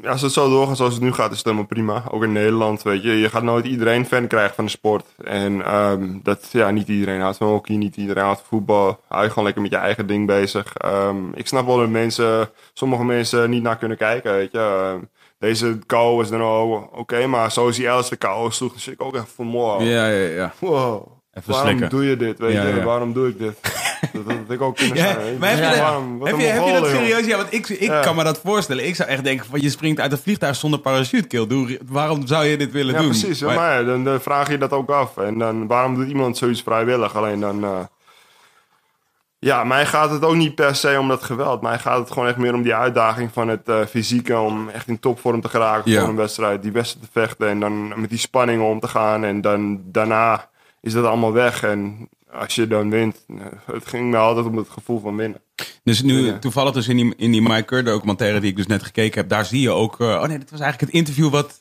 Ja, 0.00 0.10
als 0.10 0.22
het 0.22 0.32
zo 0.32 0.48
doorgaat 0.48 0.76
zoals 0.76 0.94
het 0.94 1.02
nu 1.02 1.12
gaat, 1.12 1.30
is 1.30 1.36
het 1.36 1.44
helemaal 1.46 1.66
prima. 1.66 2.04
Ook 2.10 2.22
in 2.22 2.32
Nederland, 2.32 2.82
weet 2.82 3.02
je. 3.02 3.10
Je 3.18 3.28
gaat 3.28 3.42
nooit 3.42 3.64
iedereen 3.66 4.06
fan 4.06 4.26
krijgen 4.26 4.54
van 4.54 4.64
de 4.64 4.70
sport. 4.70 5.06
En 5.24 5.64
ehm, 5.64 6.18
dat, 6.22 6.48
ja, 6.52 6.70
niet 6.70 6.88
iedereen 6.88 7.20
houdt 7.20 7.36
van 7.36 7.46
hockey, 7.48 7.76
niet 7.76 7.96
iedereen 7.96 8.22
houdt 8.24 8.38
van 8.38 8.48
voetbal. 8.48 9.00
Hou 9.08 9.22
je 9.22 9.28
gewoon 9.28 9.44
lekker 9.44 9.62
met 9.62 9.70
je 9.70 9.76
eigen 9.76 10.06
ding 10.06 10.26
bezig. 10.26 10.76
Ehm, 10.76 11.32
ik 11.34 11.46
snap 11.46 11.66
wel 11.66 11.76
dat 11.76 11.88
mensen, 11.88 12.50
sommige 12.72 13.04
mensen 13.04 13.50
niet 13.50 13.62
naar 13.62 13.78
kunnen 13.78 13.96
kijken, 13.96 14.32
weet 14.32 14.52
je. 14.52 14.58
Ehm, 14.58 15.00
deze 15.42 15.78
kou 15.86 16.22
is 16.22 16.28
dan 16.28 16.40
al 16.40 16.88
oké, 16.92 17.26
maar 17.26 17.50
zoals 17.52 17.76
die 17.76 17.90
Alice 17.90 18.08
de 18.10 18.16
kou 18.16 18.50
sloeg, 18.52 18.72
dus 18.72 18.88
ik 18.88 19.02
ook 19.02 19.14
echt 19.16 19.28
van 19.36 19.50
wow. 19.50 19.80
ja, 19.82 20.06
ja, 20.08 20.28
ja. 20.28 20.52
Wow. 20.58 21.06
Even 21.34 21.52
Waarom 21.52 21.68
slikken. 21.68 21.88
doe 21.90 22.04
je 22.08 22.16
dit, 22.16 22.38
weet 22.38 22.52
Ja, 22.52 22.66
je? 22.66 22.74
ja. 22.74 22.82
Waarom 22.84 23.12
doe 23.12 23.28
ik 23.28 23.38
dit? 23.38 23.54
Dat 24.12 24.22
had 24.26 24.36
ik 24.48 24.60
ook 24.60 24.76
kunnen 24.76 24.96
Ja, 24.96 25.12
zijn. 25.12 25.38
maar 25.38 25.48
heb 25.48 25.58
je, 25.58 25.64
Ja, 25.64 25.70
dat, 25.70 25.78
waarom? 25.78 26.18
Wat 26.18 26.28
heb, 26.28 26.36
een 26.36 26.42
je, 26.42 26.46
heb 26.48 26.64
je 26.64 26.72
dat 26.72 26.80
Mongolen, 26.80 26.98
joh. 26.98 27.08
serieus? 27.08 27.26
Ja, 27.26 27.36
want 27.36 27.52
ik, 27.52 27.68
ik 27.68 27.80
Ja. 27.80 28.00
kan 28.00 28.16
me 28.16 28.24
dat 28.24 28.40
voorstellen. 28.44 28.86
Ik 28.86 28.94
zou 28.96 29.08
echt 29.08 29.24
denken, 29.24 29.46
van, 29.46 29.60
je 29.60 29.70
springt 29.70 30.00
uit 30.00 30.12
een 30.12 30.18
vliegtuig 30.18 30.56
zonder 30.56 30.80
parachute, 30.80 31.26
kill. 31.28 31.46
Doe, 31.46 31.78
waarom 31.86 32.26
zou 32.26 32.44
je 32.44 32.56
dit 32.56 32.72
willen 32.72 32.94
Ja, 32.94 32.98
doen? 33.00 33.08
precies. 33.08 33.40
Maar- 33.40 33.84
dan, 33.84 34.04
dan 34.04 34.20
vraag 34.20 34.50
je 34.50 34.58
dat 34.58 34.70
ook 34.72 34.90
af. 34.90 35.16
En 35.16 35.38
dan, 35.38 35.66
waarom 35.66 35.94
doet 35.94 36.08
iemand 36.08 36.36
zoiets 36.36 36.62
vrijwillig? 36.62 37.16
Alleen 37.16 37.40
dan... 37.40 37.64
eh, 37.64 37.78
ja, 39.44 39.64
mij 39.64 39.86
gaat 39.86 40.10
het 40.10 40.24
ook 40.24 40.34
niet 40.34 40.54
per 40.54 40.74
se 40.76 40.96
om 41.00 41.08
dat 41.08 41.22
geweld. 41.22 41.62
Mij 41.62 41.78
gaat 41.78 41.98
het 41.98 42.10
gewoon 42.10 42.28
echt 42.28 42.36
meer 42.36 42.54
om 42.54 42.62
die 42.62 42.74
uitdaging 42.74 43.30
van 43.32 43.48
het 43.48 43.68
eh, 43.68 43.80
fysieke. 43.88 44.38
Om 44.38 44.68
echt 44.68 44.88
in 44.88 45.00
topvorm 45.00 45.40
te 45.40 45.48
geraken 45.48 45.90
Ja. 45.90 46.00
voor 46.00 46.08
een 46.08 46.16
wedstrijd. 46.16 46.62
Die 46.62 46.72
wedstrijd 46.72 47.04
te 47.06 47.10
vechten 47.20 47.48
en 47.48 47.60
dan 47.60 48.00
met 48.00 48.10
die 48.10 48.18
spanning 48.18 48.62
om 48.62 48.80
te 48.80 48.88
gaan. 48.88 49.24
En 49.24 49.40
dan 49.40 49.80
daarna 49.84 50.48
is 50.80 50.92
dat 50.92 51.04
allemaal 51.04 51.32
weg. 51.32 51.62
En 51.62 52.08
als 52.32 52.54
je 52.54 52.66
dan 52.66 52.90
wint, 52.90 53.24
eh, 53.28 53.36
het 53.66 53.86
ging 53.86 54.10
me 54.10 54.16
altijd 54.16 54.46
om 54.46 54.56
het 54.56 54.68
gevoel 54.70 55.00
van 55.00 55.16
winnen. 55.16 55.40
Dus 55.84 56.02
nu, 56.02 56.24
Ja. 56.26 56.38
toevallig 56.38 56.72
dus 56.72 56.88
in 56.88 56.96
die, 56.96 57.14
in 57.16 57.30
die 57.32 57.42
Mike 57.42 57.62
Kerr 57.64 57.84
documentaire 57.84 58.40
die 58.40 58.50
ik 58.50 58.56
dus 58.56 58.66
net 58.66 58.82
gekeken 58.82 59.20
heb, 59.20 59.28
daar 59.28 59.44
zie 59.44 59.60
je 59.60 59.70
ook... 59.70 60.00
eh, 60.00 60.06
oh 60.06 60.24
nee, 60.24 60.38
dat 60.38 60.50
was 60.50 60.60
eigenlijk 60.60 60.80
het 60.92 61.00
interview 61.00 61.30
wat 61.30 61.60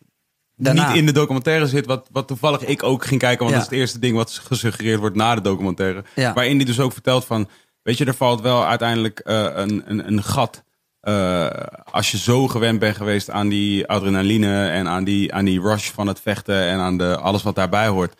Daarna. 0.56 0.88
niet 0.88 0.98
in 0.98 1.06
de 1.06 1.12
documentaire 1.12 1.68
zit, 1.68 1.86
wat, 1.86 2.08
wat 2.12 2.28
toevallig 2.28 2.66
ik 2.66 2.84
ook 2.84 3.06
ging 3.06 3.20
kijken, 3.20 3.40
want 3.45 3.49
Ja. 3.52 3.56
dat 3.56 3.66
is 3.66 3.72
het 3.72 3.80
eerste 3.80 3.99
ding 3.99 4.16
wat 4.16 4.32
gesuggereerd 4.44 4.99
wordt 4.99 5.16
na 5.16 5.36
de 5.36 5.41
documentaire. 5.41 6.03
Ja. 6.16 6.34
Waarin 6.34 6.58
die 6.58 6.66
dus 6.66 6.80
ook 6.80 6.94
vertelt 6.94 7.26
van, 7.26 7.49
weet 7.84 7.98
je, 7.98 8.06
er 8.06 8.14
valt 8.14 8.41
wel 8.41 8.66
uiteindelijk 8.66 9.20
eh, 9.20 9.44
een, 9.53 9.84
een, 9.86 10.08
een 10.08 10.24
gat. 10.24 10.64
eh, 11.02 11.48
als 11.91 12.12
je 12.12 12.18
zo 12.18 12.48
gewend 12.48 12.80
bent 12.80 12.95
geweest 12.95 13.30
aan 13.30 13.49
die 13.49 13.88
adrenaline 13.88 14.68
en 14.70 14.88
aan 14.88 15.03
die, 15.03 15.34
aan 15.34 15.45
die 15.45 15.62
rush 15.62 15.90
van 15.90 16.08
het 16.08 16.20
vechten 16.22 16.62
en 16.68 16.80
aan 16.80 16.98
de, 16.98 17.18
alles 17.18 17.44
wat 17.44 17.56
daarbij 17.56 17.88
hoort. 17.88 18.14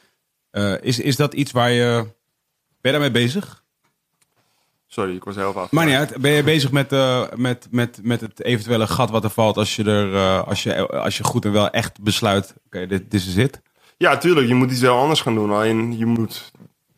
Eh, 0.52 0.74
is, 0.82 1.00
is 1.00 1.16
dat 1.16 1.34
iets 1.34 1.52
waar 1.52 1.72
je... 1.72 2.06
Ben 2.82 2.92
je 2.92 3.00
daarmee 3.00 3.12
bezig? 3.24 3.64
Sorry, 4.88 5.16
ik 5.16 5.24
was 5.24 5.36
heel 5.36 5.54
af. 5.56 5.72
Maar 5.72 5.86
niet 5.86 5.96
uit. 5.96 6.18
Ben 6.18 6.32
je 6.32 6.44
bezig 6.44 6.72
met, 6.72 6.92
eh, 6.92 7.24
met, 7.36 7.68
met, 7.72 8.00
met 8.04 8.22
het 8.22 8.44
eventuele 8.44 8.88
gat 8.88 9.10
wat 9.10 9.24
er 9.24 9.30
valt 9.30 9.58
als 9.58 9.76
je, 9.76 9.84
er, 9.84 10.42
als 10.44 10.64
je, 10.64 10.88
als 10.88 11.18
je 11.18 11.24
goed 11.24 11.46
en 11.46 11.52
wel 11.52 11.70
echt 11.70 12.02
besluit, 12.02 12.54
oké, 12.66 12.88
dit, 12.88 13.12
dit 13.12 13.26
is 13.26 13.36
het? 13.36 13.62
Ja, 13.98 14.18
tuurlijk. 14.18 14.48
Je 14.48 14.54
moet 14.54 14.72
iets 14.72 14.82
heel 14.82 14.98
anders 15.00 15.22
gaan 15.22 15.36
doen. 15.36 15.52
Alleen 15.52 15.98
je 15.98 16.06
moet, 16.06 16.52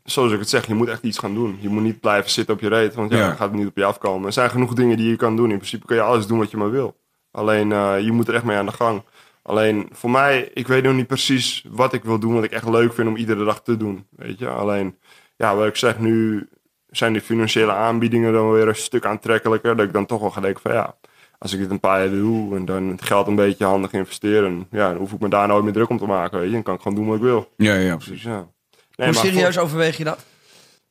zoals 0.03 0.31
ik 0.31 0.39
het 0.39 0.49
zeg, 0.49 0.67
je 0.67 0.73
moet 0.73 0.87
echt 0.87 1.03
iets 1.03 1.17
gaan 1.17 1.33
doen. 1.33 1.57
Je 1.59 1.69
moet 1.69 1.83
niet 1.83 1.99
blijven 1.99 2.31
zitten 2.31 2.53
op 2.55 2.61
je 2.61 2.67
reet, 2.67 2.95
want 2.95 3.11
ja, 3.11 3.17
Ja. 3.17 3.27
dan 3.27 3.35
gaat 3.35 3.49
het 3.49 3.57
niet 3.57 3.67
op 3.67 3.77
je 3.77 3.83
afkomen. 3.85 4.27
Er 4.27 4.33
zijn 4.33 4.49
genoeg 4.49 4.73
dingen 4.73 4.97
die 4.97 5.09
je 5.09 5.15
kan 5.15 5.35
doen. 5.35 5.49
In 5.51 5.57
principe 5.57 5.85
kun 5.85 5.95
je 5.95 6.01
alles 6.01 6.27
doen 6.27 6.37
wat 6.39 6.51
je 6.51 6.57
maar 6.57 6.71
wil. 6.71 6.95
Alleen 7.31 7.71
eh, 7.71 7.99
je 7.99 8.11
moet 8.11 8.27
er 8.27 8.33
echt 8.33 8.43
mee 8.43 8.57
aan 8.57 8.65
de 8.65 8.71
gang. 8.71 9.03
Alleen 9.43 9.89
voor 9.91 10.09
mij, 10.09 10.51
ik 10.53 10.67
weet 10.67 10.83
nog 10.83 10.93
niet 10.93 11.07
precies 11.07 11.65
wat 11.69 11.93
ik 11.93 12.03
wil 12.03 12.19
doen, 12.19 12.33
wat 12.33 12.43
ik 12.43 12.51
echt 12.51 12.69
leuk 12.69 12.93
vind 12.93 13.07
om 13.07 13.15
iedere 13.15 13.45
dag 13.45 13.61
te 13.63 13.77
doen. 13.77 14.07
Weet 14.09 14.39
je, 14.39 14.47
alleen, 14.49 14.97
ja, 15.37 15.55
wat 15.55 15.67
ik 15.67 15.75
zeg, 15.75 15.99
nu 15.99 16.47
zijn 16.89 17.13
die 17.13 17.21
financiële 17.21 17.71
aanbiedingen 17.71 18.33
dan 18.33 18.51
weer 18.51 18.67
een 18.67 18.75
stuk 18.75 19.05
aantrekkelijker. 19.05 19.75
Dat 19.75 19.85
ik 19.85 19.93
dan 19.93 20.05
toch 20.05 20.21
wel 20.21 20.29
ga 20.29 20.41
denken 20.41 20.61
van 20.61 20.73
ja, 20.73 20.95
als 21.37 21.53
ik 21.53 21.59
dit 21.59 21.69
een 21.71 21.79
paar 21.79 21.99
jaar 21.99 22.09
doe 22.15 22.55
en 22.55 22.65
dan 22.65 22.83
het 22.87 23.01
geld 23.01 23.27
een 23.27 23.35
beetje 23.35 23.65
handig 23.65 23.91
investeren, 23.93 24.67
ja, 24.71 24.89
dan 24.89 24.97
hoef 24.97 25.11
ik 25.11 25.19
me 25.19 25.29
daar 25.29 25.47
nooit 25.47 25.63
meer 25.63 25.73
druk 25.73 25.89
om 25.89 25.97
te 25.97 26.05
maken. 26.05 26.37
Weet 26.39 26.47
je, 26.47 26.53
dan 26.53 26.63
kan 26.63 26.75
ik 26.75 26.81
gewoon 26.81 26.97
doen 26.97 27.07
wat 27.07 27.15
ik 27.15 27.21
wil. 27.21 27.49
Ja, 27.57 27.73
ja, 27.73 27.95
precies. 27.95 28.13
Dus 28.13 28.23
ja. 28.23 28.47
Nee, 28.95 29.07
Hoe 29.07 29.17
serieus 29.17 29.53
voor- 29.53 29.63
overweeg 29.63 29.97
je 29.97 30.03
dat? 30.03 30.19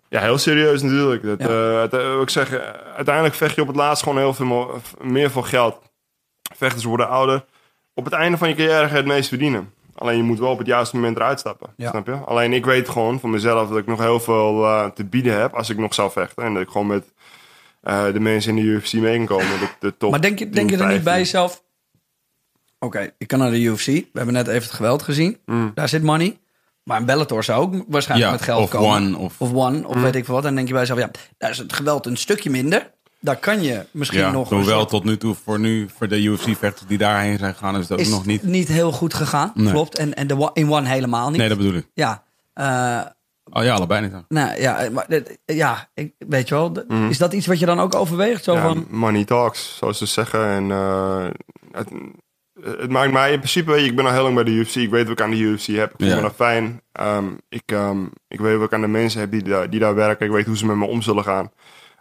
ja, 0.08 0.20
heel 0.20 0.38
serieus 0.38 0.82
natuurlijk. 0.82 1.22
Dat, 1.22 1.40
Ja. 1.40 1.46
eh, 1.48 2.14
eh, 2.14 2.20
ik 2.20 2.30
zeg, 2.30 2.52
eh, 2.52 2.60
uiteindelijk 2.96 3.34
vecht 3.34 3.54
je 3.54 3.60
op 3.60 3.66
het 3.66 3.76
laatst 3.76 4.02
gewoon 4.02 4.18
heel 4.18 4.34
veel 4.34 4.80
meer 5.00 5.30
voor 5.30 5.44
geld. 5.44 5.78
Vechters 6.56 6.84
worden 6.84 7.08
ouder. 7.08 7.44
Op 7.94 8.04
het 8.04 8.14
einde 8.14 8.38
van 8.38 8.48
je 8.48 8.54
carrière 8.54 8.84
ga 8.84 8.90
je 8.90 8.96
het 8.96 9.06
meest 9.06 9.28
verdienen. 9.28 9.72
Alleen 9.94 10.16
je 10.16 10.22
moet 10.22 10.38
wel 10.38 10.50
op 10.50 10.58
het 10.58 10.66
juiste 10.66 10.96
moment 10.96 11.16
eruit 11.16 11.38
stappen. 11.40 11.70
Ja. 11.76 11.90
Snap 11.90 12.06
je? 12.06 12.12
Alleen 12.12 12.52
ik 12.52 12.64
weet 12.64 12.88
gewoon 12.88 13.20
van 13.20 13.30
mezelf 13.30 13.68
dat 13.68 13.78
ik 13.78 13.86
nog 13.86 13.98
heel 14.00 14.20
veel 14.20 14.90
te 14.94 15.04
bieden 15.04 15.40
heb 15.40 15.54
als 15.54 15.70
ik 15.70 15.78
nog 15.78 15.94
zou 15.94 16.10
vechten. 16.10 16.44
En 16.44 16.52
dat 16.54 16.62
ik 16.62 16.68
gewoon 16.68 16.86
met 16.86 17.04
de 18.12 18.20
mensen 18.20 18.56
in 18.56 18.64
de 18.64 18.70
UFC 18.70 18.92
mee 18.92 19.16
kan 19.16 19.26
komen. 19.26 19.58
De, 19.58 19.68
de 19.80 19.96
top 19.96 20.10
Maar 20.10 20.20
denk 20.20 20.38
je, 20.38 20.44
10, 20.44 20.54
denk 20.54 20.70
je 20.70 20.76
er 20.76 20.82
niet 20.88 21.02
bij 21.04 21.14
15. 21.14 21.22
jezelf... 21.24 21.62
Oké, 22.78 23.10
ik 23.18 23.26
kan 23.28 23.38
naar 23.38 23.50
de 23.50 23.60
UFC. 23.60 23.86
We 23.86 24.06
hebben 24.12 24.34
net 24.34 24.46
even 24.48 24.62
het 24.62 24.72
geweld 24.72 25.02
gezien. 25.02 25.38
Mm. 25.46 25.70
Daar 25.74 25.88
zit 25.88 26.02
money. 26.02 26.38
Maar 26.84 26.98
een 26.98 27.04
Bellator 27.06 27.44
zou 27.44 27.62
ook 27.62 27.84
waarschijnlijk 27.88 28.30
Ja, 28.30 28.36
met 28.36 28.44
geld 28.46 28.62
of 28.62 28.70
komen. 28.70 28.88
One, 28.96 29.16
of- 29.18 29.34
of 29.40 29.52
One, 29.54 29.78
Mm. 29.78 29.84
of 29.84 29.94
weet 30.00 30.14
ik 30.14 30.24
veel 30.24 30.34
wat. 30.34 30.42
En 30.42 30.48
dan 30.48 30.56
denk 30.56 30.66
je 30.66 30.72
bij 30.72 30.82
jezelf, 30.82 31.00
ja, 31.00 31.10
daar 31.38 31.50
is 31.50 31.58
het 31.58 31.72
geweld 31.72 32.06
een 32.06 32.16
stukje 32.16 32.50
minder. 32.50 32.90
Daar 33.20 33.36
kan 33.36 33.62
je 33.62 33.86
misschien 33.90 34.18
Ja, 34.20 34.30
nog... 34.30 34.48
hoewel 34.48 34.78
soort- 34.78 34.88
tot 34.88 35.04
nu 35.04 35.16
toe, 35.16 35.34
voor 35.44 35.58
nu, 35.60 35.88
voor 35.96 36.08
de 36.08 36.22
UFC-vechters 36.22 36.88
die 36.88 36.98
daarheen 36.98 37.38
zijn 37.38 37.52
gegaan, 37.54 37.76
is 37.78 37.86
dat 37.86 38.00
is 38.00 38.08
nog 38.08 38.26
niet. 38.26 38.68
heel 38.68 38.92
goed 38.92 39.14
gegaan, 39.14 39.50
Nee. 39.54 39.72
klopt. 39.72 39.98
En, 39.98 40.14
en 40.14 40.26
de 40.26 40.34
one- 40.38 40.50
in 40.52 40.72
One 40.72 40.88
helemaal 40.88 41.28
niet. 41.28 41.38
Nee, 41.38 41.48
dat 41.48 41.58
bedoel 41.58 41.74
ik. 41.74 41.88
Ja, 41.94 42.22
eh, 42.54 43.00
Oh 43.54 43.64
ja, 43.64 43.74
allebei 43.74 44.00
niet. 44.00 44.12
nou 44.28 44.60
ja, 44.60 44.88
maar, 44.92 45.06
ja 45.46 45.88
ik, 45.94 46.12
weet 46.18 46.48
je 46.48 46.54
wel. 46.54 46.72
d- 46.72 46.84
Is 47.08 47.18
dat 47.18 47.32
iets 47.32 47.46
wat 47.46 47.58
je 47.58 47.66
dan 47.66 47.80
ook 47.80 47.94
overweegt? 47.94 48.44
Zo 48.44 48.54
Mhm. 48.54 48.66
Ja, 48.66 48.72
van, 48.72 48.86
money 48.90 49.24
talks, 49.24 49.76
zoals 49.78 49.98
ze 49.98 50.06
zeggen. 50.06 50.46
En 50.48 50.70
eh, 50.70 51.26
het, 51.72 51.88
het 52.64 52.90
maakt 52.90 53.12
mij 53.12 53.32
in 53.32 53.38
principe, 53.38 53.84
ik 53.84 53.96
ben 53.96 54.04
al 54.06 54.12
heel 54.12 54.22
lang 54.22 54.34
bij 54.34 54.44
de 54.44 54.50
UFC. 54.50 54.74
Ik 54.74 54.90
weet 54.90 55.02
wat 55.08 55.18
ik 55.18 55.24
aan 55.24 55.30
de 55.30 55.36
UFC 55.36 55.66
heb. 55.66 55.90
Ik 55.90 55.96
vind 55.98 56.10
Ja. 56.12 56.20
nog 56.20 56.34
fijn. 56.34 56.80
Ehm, 56.92 57.26
ik, 57.48 57.62
ehm, 57.66 58.04
ik 58.28 58.40
weet 58.40 58.56
wat 58.56 58.66
ik 58.66 58.72
aan 58.72 58.80
de 58.80 58.86
mensen 58.86 59.20
heb 59.20 59.30
die, 59.30 59.42
daar- 59.42 59.70
die 59.70 59.80
daar 59.80 59.94
werken. 59.94 60.26
Ik 60.26 60.32
weet 60.32 60.46
hoe 60.46 60.56
ze 60.56 60.66
met 60.66 60.76
me 60.76 60.84
om 60.86 61.02
zullen 61.02 61.24
gaan. 61.24 61.50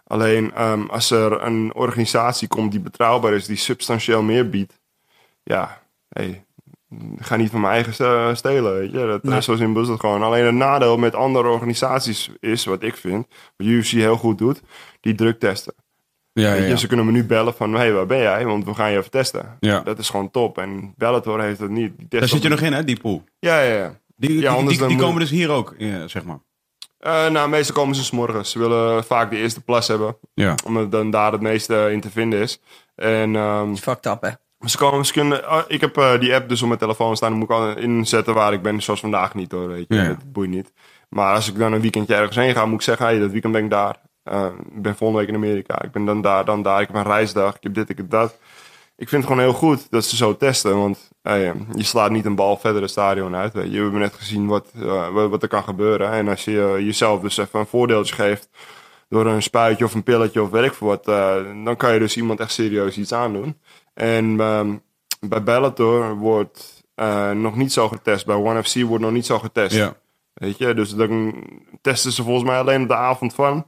Alleen 0.06 0.52
ehm, 0.54 0.86
als 0.86 1.10
er 1.10 1.42
een 1.42 1.74
organisatie 1.74 2.48
komt 2.48 2.70
die 2.70 2.80
betrouwbaar 2.80 3.32
is, 3.32 3.46
die 3.46 3.56
substantieel 3.56 4.22
meer 4.22 4.48
biedt. 4.50 4.80
Ja, 5.42 5.82
hey, 6.08 6.44
ga 7.18 7.36
niet 7.36 7.50
van 7.50 7.60
mijn 7.60 7.72
eigen 7.72 7.92
st- 7.94 8.38
stelen, 8.38 8.74
weet 8.74 8.92
je. 8.92 9.06
Dat, 9.06 9.22
Nee. 9.22 9.42
Zo 9.42 9.56
simpel 9.56 9.82
is 9.82 9.88
het 9.88 10.00
gewoon. 10.00 10.22
Alleen 10.22 10.44
het 10.44 10.54
nadeel 10.54 10.96
met 10.98 11.14
andere 11.14 11.48
organisaties 11.48 12.30
is, 12.40 12.64
wat 12.64 12.82
ik 12.82 12.96
vind, 12.96 13.26
wat 13.56 13.66
UFC 13.66 13.90
heel 13.90 14.16
goed 14.16 14.38
doet, 14.38 14.60
die 15.00 15.14
druk 15.14 15.38
testen. 15.38 15.74
Ja, 16.32 16.42
ja, 16.48 16.52
Weet 16.52 16.62
je, 16.62 16.68
ja. 16.68 16.76
Ze 16.76 16.86
kunnen 16.86 17.06
me 17.06 17.12
nu 17.12 17.24
bellen 17.24 17.54
van, 17.54 17.72
hé, 17.72 17.78
hey, 17.78 17.92
waar 17.92 18.06
ben 18.06 18.18
jij? 18.18 18.44
Want 18.46 18.64
we 18.64 18.74
gaan 18.74 18.90
je 18.90 18.98
even 18.98 19.10
testen. 19.10 19.56
Ja. 19.60 19.80
Dat 19.80 19.98
is 19.98 20.08
gewoon 20.10 20.30
top. 20.30 20.58
En 20.58 20.94
Bellator 20.96 21.42
heeft 21.42 21.58
dat 21.58 21.68
niet. 21.68 21.92
Die 21.98 22.06
Daar 22.08 22.28
zit 22.28 22.42
je 22.42 22.48
nog 22.48 22.60
in, 22.60 22.72
hè, 22.72 22.84
die 22.84 23.00
pool. 23.00 23.24
Ja, 23.38 23.60
ja, 23.60 23.74
ja. 23.74 24.00
Die, 24.16 24.28
die, 24.28 24.40
Ja, 24.40 24.60
moet- 24.60 24.96
komen 24.96 25.20
dus 25.20 25.30
hier 25.30 25.50
ook, 25.50 25.74
ja, 25.78 26.08
zeg 26.08 26.24
maar. 26.24 26.38
Eh, 26.98 27.28
nou, 27.28 27.48
meestal 27.48 27.74
komen 27.74 27.94
ze 27.94 28.04
's 28.04 28.10
morgens. 28.10 28.50
Ze 28.50 28.58
willen 28.58 29.04
vaak 29.04 29.30
de 29.30 29.36
eerste 29.36 29.60
plas 29.60 29.88
hebben. 29.88 30.16
Ja. 30.34 30.54
Omdat 30.64 30.90
dan 30.92 31.10
daar 31.10 31.32
het 31.32 31.40
meeste 31.40 31.88
in 31.92 32.00
te 32.00 32.10
vinden 32.10 32.40
is. 32.40 32.60
En 32.94 33.36
ehm, 33.36 33.72
is 33.72 33.80
fucked 33.80 34.06
up, 34.06 34.22
hè? 34.22 34.30
ze 34.68 34.76
komen, 34.76 35.06
ze 35.06 35.12
kunnen, 35.12 35.46
ah, 35.46 35.62
ik 35.68 35.80
heb 35.80 35.96
eh, 35.96 36.20
die 36.20 36.34
app 36.34 36.48
dus 36.48 36.60
op 36.62 36.66
mijn 36.68 36.80
telefoon 36.80 37.16
staan. 37.16 37.30
Dan 37.30 37.38
moet 37.38 37.50
ik 37.50 37.54
al 37.56 37.76
inzetten 37.76 38.34
waar 38.34 38.52
ik 38.52 38.62
ben. 38.62 38.82
Zoals 38.82 39.00
vandaag 39.00 39.34
niet 39.34 39.52
hoor, 39.52 39.68
weet 39.68 39.84
je. 39.88 39.94
Ja. 39.94 40.08
Dat 40.08 40.32
boeit 40.32 40.50
niet. 40.50 40.72
Maar 41.08 41.34
als 41.34 41.48
ik 41.48 41.58
dan 41.58 41.72
een 41.72 41.80
weekendje 41.80 42.14
ergens 42.14 42.36
heen 42.36 42.52
ga, 42.54 42.64
moet 42.66 42.74
ik 42.74 42.82
zeggen... 42.82 43.06
Hey, 43.06 43.18
dat 43.18 43.30
weekend 43.30 43.52
ben 43.52 43.64
ik 43.64 43.70
daar. 43.70 43.96
Eh, 44.22 44.46
ik 44.74 44.82
ben 44.82 44.96
volgende 44.96 45.22
week 45.22 45.34
in 45.34 45.42
Amerika. 45.42 45.82
Ik 45.82 45.92
ben 45.92 46.04
dan 46.04 46.20
daar, 46.20 46.44
dan 46.44 46.62
daar. 46.62 46.80
Ik 46.80 46.86
heb 46.86 46.96
een 46.96 47.12
reisdag. 47.12 47.56
Ik 47.56 47.62
heb 47.62 47.74
dit, 47.74 47.88
ik 47.88 47.96
heb 47.96 48.10
dat. 48.10 48.38
Ik 48.96 49.08
vind 49.08 49.22
het 49.22 49.32
gewoon 49.32 49.48
heel 49.48 49.58
goed 49.58 49.90
dat 49.90 50.04
ze 50.04 50.16
zo 50.16 50.36
testen. 50.36 50.76
Want 50.76 51.10
je 51.74 51.84
slaat 51.84 52.10
niet 52.10 52.24
een 52.24 52.34
bal 52.34 52.56
verder 52.56 52.82
het 52.82 52.90
stadion 52.90 53.36
uit. 53.36 53.52
Weet 53.52 53.64
je. 53.64 53.76
We 53.76 53.82
hebben 53.82 54.00
net 54.00 54.14
gezien 54.14 54.46
wat, 54.46 54.68
eh, 54.74 55.08
wat, 55.08 55.42
er 55.42 55.48
kan 55.48 55.62
gebeuren. 55.62 56.10
En 56.10 56.28
als 56.28 56.44
je 56.44 56.74
eh, 56.76 56.84
jezelf 56.84 57.20
dus 57.20 57.36
even 57.36 57.60
een 57.60 57.66
voordeeltje 57.66 58.14
geeft... 58.14 58.48
door 59.08 59.26
een 59.26 59.42
spuitje 59.42 59.84
of 59.84 59.94
een 59.94 60.02
pilletje 60.02 60.42
of 60.42 60.54
ik 60.54 60.74
veel 60.74 60.86
wat... 60.86 61.08
eh, 61.08 61.36
dan 61.64 61.76
kan 61.76 61.92
je 61.92 61.98
dus 61.98 62.16
iemand 62.16 62.40
echt 62.40 62.52
serieus 62.52 62.98
iets 62.98 63.12
aandoen. 63.12 63.58
En 63.94 64.40
ehm, 64.40 64.76
bij 65.20 65.42
Bellator 65.42 66.16
wordt 66.16 66.80
nog 67.34 67.56
niet 67.56 67.72
zo 67.72 67.88
getest. 67.88 68.26
Bij 68.26 68.34
ONE 68.34 68.62
FC 68.62 68.80
wordt 68.80 69.04
nog 69.04 69.12
niet 69.12 69.26
zo 69.26 69.38
getest. 69.38 69.76
Ja. 69.76 69.94
Weet 70.32 70.58
je, 70.58 70.74
dus 70.74 70.94
dan 70.94 71.44
testen 71.80 72.12
ze 72.12 72.22
volgens 72.22 72.44
mij 72.44 72.58
alleen 72.58 72.82
op 72.82 72.88
de 72.88 72.96
avond 72.96 73.34
van. 73.34 73.66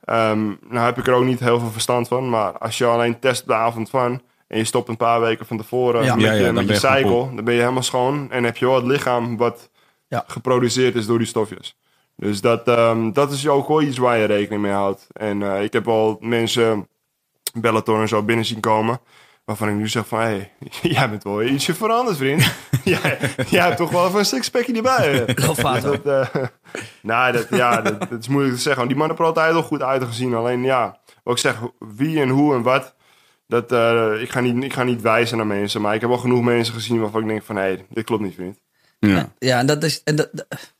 Ehm, 0.00 0.46
nou 0.68 0.84
heb 0.84 0.98
ik 0.98 1.06
er 1.06 1.14
ook 1.14 1.24
niet 1.24 1.40
heel 1.40 1.58
veel 1.60 1.70
verstand 1.70 2.08
van. 2.08 2.28
Maar 2.28 2.58
als 2.58 2.78
je 2.78 2.84
alleen 2.84 3.18
test 3.18 3.42
op 3.42 3.48
de 3.48 3.54
avond 3.54 3.90
van... 3.90 4.22
en 4.46 4.58
je 4.58 4.64
stopt 4.64 4.88
een 4.88 4.96
paar 4.96 5.20
weken 5.20 5.46
van 5.46 5.56
tevoren 5.56 6.04
Ja. 6.04 6.14
met, 6.14 6.24
Ja, 6.24 6.32
ja, 6.32 6.38
je, 6.38 6.44
dan 6.44 6.54
met 6.54 6.66
ben 6.66 6.74
je 6.74 6.80
je 6.80 6.86
gewoon 6.86 6.96
cycle... 7.18 7.34
dan 7.34 7.44
ben 7.44 7.54
je 7.54 7.60
helemaal 7.60 7.82
schoon. 7.82 8.30
En 8.30 8.44
heb 8.44 8.56
je 8.56 8.66
wel 8.66 8.74
het 8.74 8.86
lichaam 8.86 9.36
wat 9.36 9.70
Ja. 10.08 10.24
geproduceerd 10.26 10.94
is 10.94 11.06
door 11.06 11.18
die 11.18 11.26
stofjes. 11.26 11.76
Dus 12.16 12.40
dat, 12.40 12.68
ehm, 12.68 13.12
dat 13.12 13.32
is 13.32 13.48
ook 13.48 13.68
wel 13.68 13.82
iets 13.82 13.98
waar 13.98 14.18
je 14.18 14.24
rekening 14.24 14.62
mee 14.62 14.72
houdt. 14.72 15.06
En 15.12 15.42
eh, 15.42 15.62
ik 15.62 15.72
heb 15.72 15.88
al 15.88 16.16
mensen 16.20 16.88
Bellator 17.54 18.00
en 18.00 18.08
zo 18.08 18.22
binnen 18.22 18.44
zien 18.44 18.60
komen... 18.60 19.00
waarvan 19.50 19.68
ik 19.68 19.74
nu 19.74 19.88
zeg 19.88 20.06
van... 20.06 20.20
hé, 20.20 20.26
hey, 20.26 20.50
jij 20.96 21.10
bent 21.10 21.24
wel 21.24 21.42
ietsje 21.42 21.74
veranderd, 21.74 22.16
vriend. 22.16 22.52
jij, 22.84 23.18
jij 23.48 23.64
hebt 23.64 23.76
toch 23.76 23.90
wel 23.90 24.06
even 24.06 24.18
een 24.18 24.24
sixpackje 24.24 24.72
erbij. 24.74 25.24
Lovato. 25.46 26.00
Dat, 26.02 26.30
eh, 26.32 26.44
nou, 27.02 27.32
dat, 27.32 27.46
ja, 27.50 27.80
dat, 27.80 28.00
dat 28.10 28.20
is 28.20 28.28
moeilijk 28.28 28.54
te 28.54 28.60
zeggen. 28.60 28.76
Want 28.82 28.88
die 28.88 28.98
mannen 28.98 29.16
hebben 29.16 29.34
er 29.34 29.42
altijd 29.42 29.52
wel 29.52 29.68
goed 29.70 29.82
uitgezien. 29.82 30.34
Alleen 30.34 30.62
ja, 30.62 30.98
wat 31.22 31.34
ik 31.34 31.40
zeg, 31.40 31.56
wie 31.78 32.20
en 32.20 32.28
hoe 32.28 32.54
en 32.54 32.62
wat. 32.62 32.94
Dat, 33.46 33.72
eh, 33.72 34.12
ik, 34.20 34.30
ga 34.30 34.40
niet, 34.40 34.64
ik 34.64 34.72
ga 34.72 34.82
niet 34.82 35.00
wijzen 35.02 35.36
naar 35.36 35.46
mensen. 35.46 35.80
Maar 35.80 35.94
ik 35.94 36.00
heb 36.00 36.10
wel 36.10 36.18
genoeg 36.18 36.42
mensen 36.42 36.74
gezien 36.74 37.00
waarvan 37.00 37.22
ik 37.22 37.28
denk 37.28 37.42
van... 37.42 37.56
hé, 37.56 37.62
hey, 37.62 37.86
dit 37.88 38.04
klopt 38.04 38.22
niet, 38.22 38.34
vriend. 38.34 38.58
Ja. 38.98 39.32
Ja, 39.38 39.58
en 39.58 39.66
dat 39.66 39.82
is. 39.84 40.02
En 40.04 40.16
dat, 40.16 40.28
dat- 40.32 40.74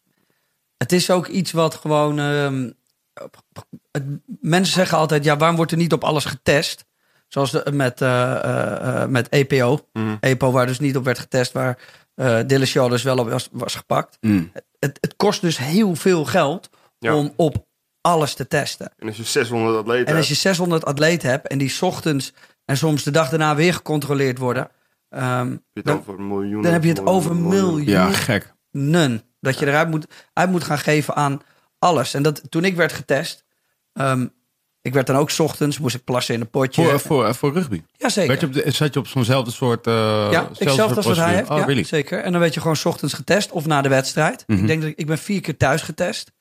het 0.76 0.92
is 0.92 1.10
ook 1.10 1.26
iets 1.26 1.52
wat 1.52 1.74
gewoon. 1.74 2.18
ehm, 2.18 2.70
het- 3.90 4.04
mensen 4.40 4.74
zeggen 4.74 4.98
altijd: 4.98 5.24
ja, 5.24 5.36
waarom 5.36 5.56
wordt 5.56 5.72
er 5.72 5.78
niet 5.78 5.92
op 5.92 6.04
alles 6.04 6.24
getest? 6.24 6.84
Zoals 7.32 7.50
de, 7.50 7.70
met, 7.72 8.00
eh, 8.00 8.32
eh, 8.44 9.02
eh, 9.02 9.08
met 9.08 9.28
EPO. 9.28 9.86
Mhm. 9.92 10.16
EPO, 10.20 10.50
waar 10.50 10.66
dus 10.66 10.78
niet 10.78 10.96
op 10.96 11.04
werd 11.04 11.18
getest, 11.18 11.52
waar 11.52 11.78
eh 12.14 12.38
Dillashaw 12.46 12.90
dus 12.90 13.02
wel 13.02 13.18
op 13.18 13.30
was, 13.30 13.48
was 13.52 13.74
gepakt. 13.74 14.18
Mm. 14.20 14.52
Het, 14.78 14.98
het 15.00 15.16
kost 15.16 15.40
dus 15.40 15.58
heel 15.58 15.94
veel 15.94 16.24
geld 16.24 16.70
Ja. 16.98 17.14
om 17.14 17.32
op 17.36 17.66
alles 18.00 18.34
te 18.34 18.48
testen. 18.48 18.92
En 18.98 19.06
als 19.06 19.16
je 19.16 19.24
600 19.24 19.76
atleten 19.76 20.06
En 20.06 20.16
als 20.16 20.26
je 20.26 20.32
hebt, 20.32 20.44
600 20.44 20.84
atleten 20.84 21.28
hebt 21.30 21.46
en 21.46 21.58
die 21.58 21.68
's 21.68 21.82
ochtends 21.82 22.32
en 22.64 22.76
soms 22.76 23.02
de 23.02 23.10
dag 23.10 23.28
daarna 23.28 23.54
weer 23.54 23.74
gecontroleerd 23.74 24.38
worden, 24.38 24.70
ehm, 25.08 25.50
heb 25.50 25.60
je 25.72 25.80
het 25.80 25.84
dan, 25.84 25.98
over 25.98 26.20
miljoenen. 26.20 26.62
dan 26.62 26.72
heb 26.72 26.82
je 26.82 26.88
het 26.88 27.06
over 27.06 27.36
miljoenen. 27.36 27.84
Ja, 27.84 28.10
gek. 28.10 28.54
dat 29.40 29.58
je 29.58 29.66
eruit 29.66 29.88
moet, 29.88 30.06
uit 30.32 30.50
moet 30.50 30.64
gaan 30.64 30.78
geven 30.78 31.14
aan 31.14 31.40
alles. 31.78 32.14
En 32.14 32.22
dat, 32.22 32.42
toen 32.48 32.64
ik 32.64 32.76
werd 32.76 32.92
getest, 32.92 33.44
ehm, 33.92 34.26
ik 34.82 34.92
werd 34.92 35.06
dan 35.06 35.16
ook 35.16 35.30
's 35.30 35.38
ochtends, 35.38 35.78
moest 35.78 35.94
ik 35.94 36.04
plassen 36.04 36.34
in 36.34 36.40
een 36.40 36.50
potje. 36.50 36.82
Voor, 36.84 37.00
voor, 37.00 37.34
voor 37.34 37.52
rugby. 37.52 37.82
Jazeker. 37.96 38.28
Werd 38.28 38.40
je 38.40 38.46
op 38.46 38.52
de, 38.52 38.70
zat 38.70 38.94
je 38.94 39.00
op 39.00 39.06
zo'nzelfde 39.06 39.50
soort... 39.50 39.86
eh 39.86 39.94
ja, 39.94 40.30
zelfde 40.30 40.64
hetzelfde 40.64 40.94
soort 40.94 40.96
als 40.96 41.06
wat 41.06 41.16
hij 41.26 41.34
heeft. 41.34 41.50
Oh, 41.50 41.58
ja, 41.58 41.64
really? 41.64 41.84
zeker. 41.84 42.22
En 42.22 42.30
dan 42.32 42.40
werd 42.40 42.54
je 42.54 42.60
gewoon 42.60 42.76
's 42.76 42.84
ochtends 42.84 43.14
getest 43.14 43.50
of 43.52 43.66
na 43.66 43.82
de 43.82 43.88
wedstrijd. 43.88 44.44
Mhm. 44.46 44.60
Ik 44.60 44.66
denk 44.66 44.80
dat 44.80 44.90
ik, 44.90 44.98
ik 44.98 45.06
ben 45.06 45.18
vier 45.18 45.40
keer 45.40 45.56
thuis 45.56 45.82
getest. 45.82 46.32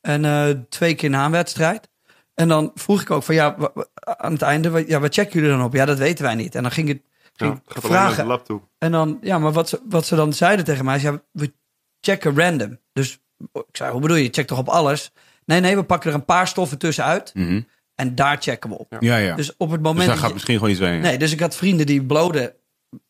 En 0.00 0.24
eh, 0.24 0.48
twee 0.68 0.94
keer 0.94 1.10
na 1.10 1.24
een 1.24 1.30
wedstrijd. 1.30 1.88
En 2.34 2.48
dan 2.48 2.70
vroeg 2.74 3.00
ik 3.00 3.10
ook 3.10 3.22
van 3.22 3.34
ja, 3.34 3.56
aan 4.00 4.32
het 4.32 4.42
einde, 4.42 4.84
ja, 4.86 5.00
wat 5.00 5.14
checken 5.14 5.32
jullie 5.40 5.56
dan 5.56 5.64
op? 5.64 5.72
Ja, 5.74 5.84
dat 5.84 5.98
weten 5.98 6.24
wij 6.24 6.34
niet. 6.34 6.54
En 6.54 6.62
dan 6.62 6.72
ging 6.72 6.88
ik, 6.88 7.02
ging 7.34 7.52
Ja, 7.52 7.56
ik 7.66 7.72
gaat 7.72 7.84
alleen 7.84 7.96
naar 7.96 8.06
de 8.08 8.12
vragen. 8.14 8.26
lab 8.30 8.44
toe. 8.44 8.60
En 8.78 8.92
dan, 8.92 9.18
ja, 9.20 9.38
maar 9.38 9.52
wat 9.52 9.68
ze, 9.68 9.80
wat 9.88 10.06
ze 10.06 10.14
dan 10.16 10.32
zeiden 10.32 10.64
tegen 10.64 10.84
mij 10.84 10.96
is, 10.96 11.02
ja, 11.02 11.22
we 11.32 11.52
checken 12.00 12.38
random. 12.38 12.78
Dus 12.92 13.18
ik 13.52 13.62
zei, 13.72 13.92
hoe 13.92 14.00
bedoel 14.00 14.16
je? 14.16 14.22
Je 14.22 14.28
checkt 14.32 14.48
toch 14.48 14.58
op 14.58 14.68
alles? 14.68 15.12
Nee, 15.44 15.60
nee, 15.60 15.76
we 15.76 15.82
pakken 15.84 16.10
er 16.10 16.16
een 16.16 16.24
paar 16.24 16.48
stoffen 16.48 16.78
tussenuit 16.78 17.30
Mhm. 17.34 17.60
En 17.96 18.14
daar 18.14 18.36
checken 18.40 18.70
we 18.70 18.78
op. 18.78 18.96
Ja, 19.00 19.16
ja. 19.16 19.34
Dus, 19.34 19.46
Dus 19.46 19.56
op 19.56 19.70
het 19.70 19.80
moment 19.82 19.98
daar 19.98 20.06
dat 20.08 20.18
gaat 20.18 20.26
je- 20.26 20.32
misschien 20.34 20.54
gewoon 20.56 20.70
iets 20.70 20.80
heen. 20.80 21.00
Nee, 21.00 21.18
dus 21.18 21.32
ik 21.32 21.40
had 21.40 21.56
vrienden 21.56 21.86
die 21.86 22.02
bloden 22.04 22.52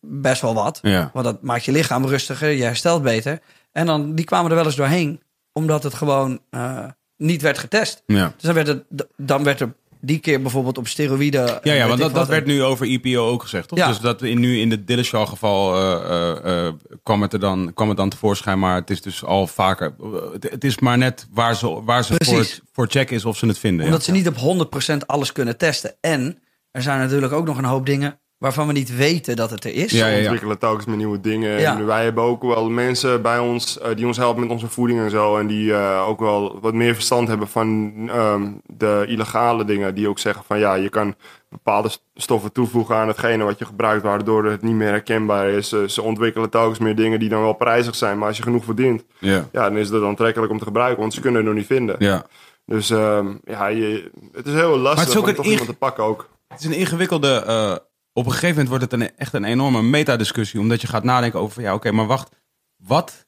best 0.00 0.42
wel 0.42 0.54
wat. 0.54 0.78
Ja. 0.82 1.10
Want 1.12 1.24
dat 1.24 1.42
maakt 1.42 1.64
je 1.64 1.72
lichaam 1.72 2.06
rustiger, 2.06 2.50
je 2.50 2.62
herstelt 2.62 3.02
beter. 3.02 3.40
En 3.72 3.86
dan, 3.86 4.14
die 4.14 4.24
kwamen 4.24 4.50
er 4.50 4.56
wel 4.56 4.64
eens 4.66 4.76
doorheen, 4.76 5.22
omdat 5.52 5.82
het 5.82 5.94
gewoon 5.94 6.40
eh, 6.50 6.84
niet 7.16 7.42
werd 7.42 7.58
getest. 7.58 8.02
Ja. 8.06 8.32
Dus 8.34 8.42
dan 8.42 8.54
werd, 8.54 8.66
het, 8.66 8.84
dan 9.16 9.44
werd 9.44 9.60
er 9.60 9.74
die 10.00 10.18
keer 10.18 10.42
bijvoorbeeld 10.42 10.78
op 10.78 10.88
steroïden... 10.88 11.46
Ja, 11.46 11.60
en 11.62 11.74
ja, 11.74 11.88
weet 11.88 11.98
want 11.98 12.14
dat, 12.14 12.28
werd 12.28 12.46
nu 12.46 12.62
over 12.62 12.86
EPO 12.86 13.28
ook 13.28 13.42
gezegd, 13.42 13.68
toch? 13.68 13.78
Ja. 13.78 13.88
Dus 13.88 14.00
dat 14.00 14.22
in, 14.22 14.40
nu 14.40 14.58
in 14.58 14.68
de 14.68 14.84
Dillashaw 14.84 15.28
geval 15.28 15.74
eh, 15.74 16.10
eh, 16.10 16.66
eh, 16.66 16.72
kwam, 17.02 17.22
het 17.22 17.32
er 17.32 17.40
dan, 17.40 17.72
kwam 17.74 17.88
het 17.88 17.96
dan 17.96 18.08
tevoorschijn, 18.08 18.58
maar 18.58 18.74
het 18.74 18.90
is 18.90 19.02
dus 19.02 19.24
al 19.24 19.46
vaker. 19.46 19.94
Het, 20.32 20.50
het 20.50 20.64
is 20.64 20.78
maar 20.78 20.98
net 20.98 21.26
waar 21.30 21.56
ze, 21.56 21.82
waar 21.84 22.04
ze 22.04 22.08
voor, 22.08 22.34
Precies. 22.34 22.60
voor 22.72 22.86
check 22.86 23.10
is 23.10 23.24
of 23.24 23.36
ze 23.36 23.46
het 23.46 23.58
vinden. 23.58 23.84
Omdat 23.84 24.06
ja. 24.06 24.12
ze 24.12 24.12
niet 24.12 24.28
op 24.28 24.68
100% 24.94 24.96
alles 25.06 25.32
kunnen 25.32 25.56
testen. 25.56 25.94
En 26.00 26.38
er 26.70 26.82
zijn 26.82 26.98
natuurlijk 26.98 27.32
ook 27.32 27.46
nog 27.46 27.58
een 27.58 27.64
hoop 27.64 27.86
dingen 27.86 28.18
waarvan 28.38 28.66
we 28.66 28.72
niet 28.72 28.96
weten 28.96 29.36
dat 29.36 29.50
het 29.50 29.64
er 29.64 29.74
is. 29.74 29.90
Ja, 29.92 30.06
ja, 30.06 30.12
ja. 30.12 30.20
ontwikkelen 30.20 30.58
telkens 30.58 30.86
met 30.86 30.96
nieuwe 30.96 31.20
dingen. 31.20 31.60
Ja. 31.60 31.76
En 31.78 31.86
wij 31.86 32.04
hebben 32.04 32.24
ook 32.24 32.42
wel 32.42 32.70
mensen 32.70 33.22
bij 33.22 33.38
ons 33.38 33.78
eh, 33.78 33.94
die 33.96 34.06
ons 34.06 34.16
helpen 34.16 34.40
met 34.42 34.50
onze 34.50 34.68
voeding 34.68 35.00
en 35.00 35.10
zo. 35.10 35.36
En 35.36 35.46
die 35.46 35.74
eh, 35.74 36.08
ook 36.08 36.20
wel 36.20 36.58
wat 36.60 36.74
meer 36.74 36.94
verstand 36.94 37.28
hebben 37.28 37.48
van 37.48 37.92
ehm, 38.08 38.48
de 38.66 39.04
illegale 39.08 39.64
dingen. 39.64 39.94
Die 39.94 40.08
ook 40.08 40.18
zeggen 40.18 40.44
van 40.46 40.58
ja, 40.58 40.74
je 40.74 40.88
kan 40.88 41.14
bepaalde 41.48 41.88
st- 41.88 42.02
stoffen 42.14 42.52
toevoegen 42.52 42.96
aan 42.96 43.08
hetgene 43.08 43.44
wat 43.44 43.58
je 43.58 43.64
gebruikt, 43.64 44.02
waardoor 44.02 44.44
het 44.44 44.62
niet 44.62 44.74
meer 44.74 44.88
herkenbaar 44.88 45.48
is. 45.48 45.72
Eh, 45.72 45.82
ze 45.84 46.02
ontwikkelen 46.02 46.50
telkens 46.50 46.78
meer 46.78 46.96
dingen 46.96 47.18
die 47.20 47.28
dan 47.28 47.42
wel 47.42 47.52
prijzig 47.54 47.94
zijn. 47.94 48.18
Maar 48.18 48.28
als 48.28 48.36
je 48.36 48.42
genoeg 48.42 48.64
verdient, 48.64 49.04
Ja. 49.18 49.48
ja, 49.52 49.62
dan 49.68 49.76
is 49.78 49.88
dat 49.88 50.02
aantrekkelijk 50.04 50.52
om 50.52 50.58
te 50.58 50.64
gebruiken. 50.64 51.00
Want 51.00 51.14
ze 51.14 51.20
kunnen 51.20 51.40
het 51.40 51.48
nog 51.48 51.58
niet 51.58 51.66
vinden. 51.66 51.96
ja. 51.98 52.26
Dus 52.66 52.90
ehm, 52.90 53.26
ja, 53.44 53.66
je, 53.66 54.10
het 54.32 54.46
is 54.46 54.52
heel 54.52 54.78
lastig 54.78 55.00
het 55.04 55.08
is 55.08 55.16
ook 55.16 55.26
om 55.26 55.34
toch 55.34 55.46
iemand 55.46 55.66
te 55.68 55.74
pakken 55.74 56.04
ook. 56.04 56.28
Het 56.48 56.60
is 56.60 56.66
een 56.66 56.72
ingewikkelde. 56.72 57.82
Op 58.16 58.24
een 58.26 58.32
gegeven 58.32 58.48
moment 58.48 58.68
wordt 58.68 58.82
het 58.84 58.92
een, 58.92 59.16
echt 59.16 59.32
een 59.32 59.44
enorme 59.44 59.82
metadiscussie. 59.82 60.60
Omdat 60.60 60.80
je 60.80 60.86
gaat 60.86 61.04
nadenken 61.04 61.40
over. 61.40 61.62
Ja, 61.62 61.74
oké, 61.74 61.90
maar 61.92 62.06
wacht. 62.06 62.28
Wat, 62.76 63.26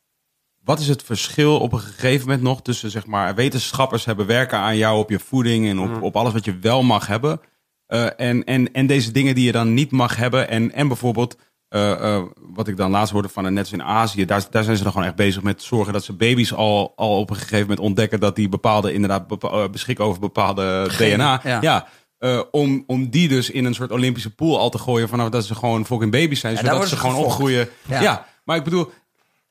wat 0.64 0.80
is 0.80 0.88
het 0.88 1.02
verschil 1.02 1.58
op 1.60 1.72
een 1.72 1.78
gegeven 1.80 2.26
moment 2.26 2.42
nog 2.44 2.62
tussen 2.62 2.90
zeg 2.90 3.06
maar. 3.06 3.34
Wetenschappers 3.34 4.04
hebben 4.04 4.26
werken 4.26 4.58
aan 4.58 4.76
jou 4.76 4.98
op 4.98 5.10
je 5.10 5.18
voeding 5.18 5.68
en 5.68 5.78
op, 5.80 6.02
op 6.02 6.16
alles 6.16 6.32
wat 6.32 6.44
je 6.44 6.58
wel 6.58 6.82
mag 6.82 7.06
hebben. 7.06 7.40
eh, 7.86 8.06
en, 8.20 8.44
en, 8.44 8.72
en 8.72 8.86
deze 8.86 9.10
dingen 9.12 9.34
die 9.34 9.44
je 9.44 9.52
dan 9.52 9.74
niet 9.74 9.90
mag 9.90 10.16
hebben. 10.16 10.48
En, 10.48 10.72
en 10.72 10.88
bijvoorbeeld. 10.88 11.36
eh, 11.68 11.92
eh, 12.16 12.22
wat 12.36 12.68
ik 12.68 12.76
dan 12.76 12.90
laatst 12.90 13.12
hoorde 13.12 13.28
van 13.28 13.42
net 13.52 13.58
als 13.58 13.72
in 13.72 13.82
Azië, 13.82 14.24
daar, 14.24 14.46
daar 14.50 14.64
zijn 14.64 14.76
ze 14.76 14.82
dan 14.82 14.92
gewoon 14.92 15.06
echt 15.06 15.16
bezig 15.16 15.42
met 15.42 15.62
zorgen 15.62 15.92
dat 15.92 16.04
ze 16.04 16.12
baby's 16.12 16.52
al, 16.52 16.92
al 16.96 17.18
op 17.18 17.30
een 17.30 17.36
gegeven 17.36 17.60
moment 17.60 17.80
ontdekken 17.80 18.20
dat 18.20 18.36
die 18.36 18.48
bepaalde 18.48 18.92
inderdaad 18.92 19.26
bepa- 19.26 19.68
beschikken 19.68 20.04
over 20.04 20.20
bepaalde 20.20 20.88
DNA. 20.98 21.40
ja. 21.44 21.58
ja 21.60 21.86
eh, 22.18 22.40
om, 22.50 22.84
om 22.86 23.08
die 23.10 23.28
dus 23.28 23.50
in 23.50 23.64
een 23.64 23.74
soort 23.74 23.90
Olympische 23.90 24.34
pool 24.34 24.58
al 24.58 24.70
te 24.70 24.78
gooien 24.78 25.08
vanaf 25.08 25.28
dat 25.28 25.44
ze 25.44 25.54
gewoon 25.54 25.86
fucking 25.86 26.10
baby's 26.12 26.40
zijn. 26.40 26.54
Ja, 26.54 26.60
zodat 26.60 26.88
ze 26.88 26.96
gewoon 26.96 27.16
opgroeien. 27.16 27.68
Ja. 27.88 28.02
Ja. 28.02 28.26
maar 28.44 28.56
ik 28.56 28.64
bedoel, 28.64 28.90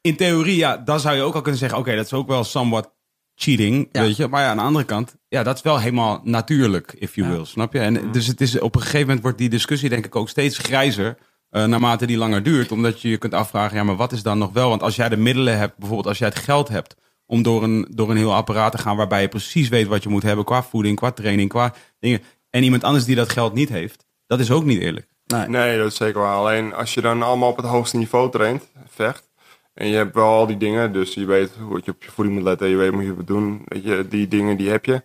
in 0.02 0.16
theorie, 0.16 0.56
ja, 0.58 0.78
dan 0.78 1.00
zou 1.00 1.16
je 1.16 1.22
ook 1.22 1.36
al 1.36 1.42
kunnen 1.42 1.60
zeggen, 1.60 1.78
oké, 1.80 1.96
dat 1.96 2.06
is 2.06 2.14
ook 2.14 2.28
wel 2.28 2.44
somewhat 2.44 2.96
cheating, 3.36 3.90
Ja. 3.92 4.02
weet 4.02 4.16
je. 4.16 4.28
Maar 4.28 4.42
ja, 4.42 4.50
aan 4.50 4.58
de 4.58 4.64
andere 4.64 4.86
kant, 4.86 5.16
ja, 5.28 5.44
dat 5.44 5.56
is 5.56 5.62
wel 5.62 5.80
helemaal 5.80 6.22
natuurlijk, 6.24 6.96
if 7.00 7.16
you 7.16 7.30
will, 7.30 7.46
snap 7.46 7.74
je? 7.74 7.80
En 7.80 8.12
dus 8.12 8.28
het 8.28 8.42
is 8.42 8.60
op 8.60 8.76
een 8.76 8.82
gegeven 8.82 9.02
moment 9.06 9.22
wordt 9.22 9.38
die 9.38 9.50
discussie 9.50 9.90
denk 9.90 10.06
ik 10.06 10.16
ook 10.16 10.30
steeds 10.30 10.58
grijzer. 10.58 11.18
eh, 11.50 11.64
naarmate 11.66 12.06
die 12.06 12.18
langer 12.18 12.44
duurt, 12.44 12.72
omdat 12.72 13.02
je 13.02 13.10
je 13.10 13.18
kunt 13.18 13.34
afvragen, 13.34 13.78
ja, 13.78 13.84
maar 13.84 13.96
wat 13.96 14.12
is 14.12 14.24
dan 14.24 14.38
nog 14.38 14.52
wel? 14.54 14.70
Want 14.70 14.84
als 14.84 14.96
jij 14.96 15.10
de 15.10 15.18
middelen 15.18 15.58
hebt, 15.58 15.78
bijvoorbeeld 15.78 16.08
als 16.08 16.18
jij 16.18 16.28
het 16.28 16.40
geld 16.40 16.68
hebt 16.68 16.96
om 17.26 17.42
door 17.44 17.64
een, 17.64 17.88
door 17.90 18.10
een 18.10 18.18
heel 18.18 18.34
apparaat 18.34 18.72
te 18.72 18.78
gaan 18.78 18.96
waarbij 18.96 19.22
je 19.22 19.28
precies 19.28 19.70
weet 19.70 19.88
wat 19.88 20.04
je 20.04 20.10
moet 20.10 20.24
hebben 20.24 20.46
qua 20.46 20.64
voeding, 20.64 20.96
qua 20.96 21.12
training, 21.12 21.50
qua 21.50 21.74
dingen. 22.00 22.22
En 22.58 22.64
iemand 22.64 22.84
anders 22.84 23.06
die 23.06 23.16
dat 23.16 23.32
geld 23.32 23.54
niet 23.54 23.70
heeft, 23.70 24.06
dat 24.28 24.40
is 24.40 24.52
ook 24.52 24.64
niet 24.64 24.80
eerlijk. 24.80 25.08
Nee. 25.26 25.48
Nee, 25.48 25.78
dat 25.78 25.88
is 25.88 25.96
zeker 25.96 26.22
waar. 26.22 26.36
Alleen 26.36 26.74
als 26.74 26.94
je 26.94 27.02
dan 27.02 27.22
allemaal 27.22 27.50
op 27.50 27.58
het 27.58 27.66
hoogste 27.66 27.98
niveau 27.98 28.32
traint, 28.32 28.72
vecht. 28.88 29.30
En 29.74 29.88
je 29.88 29.96
hebt 29.96 30.16
wel 30.16 30.26
al 30.26 30.48
die 30.48 30.58
dingen, 30.58 30.94
dus 30.94 31.14
je 31.14 31.26
weet 31.26 31.52
hoe 31.60 31.82
je 31.84 31.92
op 31.92 32.04
je 32.04 32.12
voeding 32.12 32.36
moet 32.38 32.46
letten. 32.46 32.68
Je 32.68 32.76
weet 32.76 32.92
hoe 32.92 33.02
je 33.02 33.08
het 33.08 33.18
moet 33.18 33.28
doen. 33.28 33.62
Weet 33.66 33.84
je, 33.84 34.06
die 34.10 34.28
dingen 34.28 34.58
die 34.58 34.70
heb 34.70 34.86
je. 34.86 35.04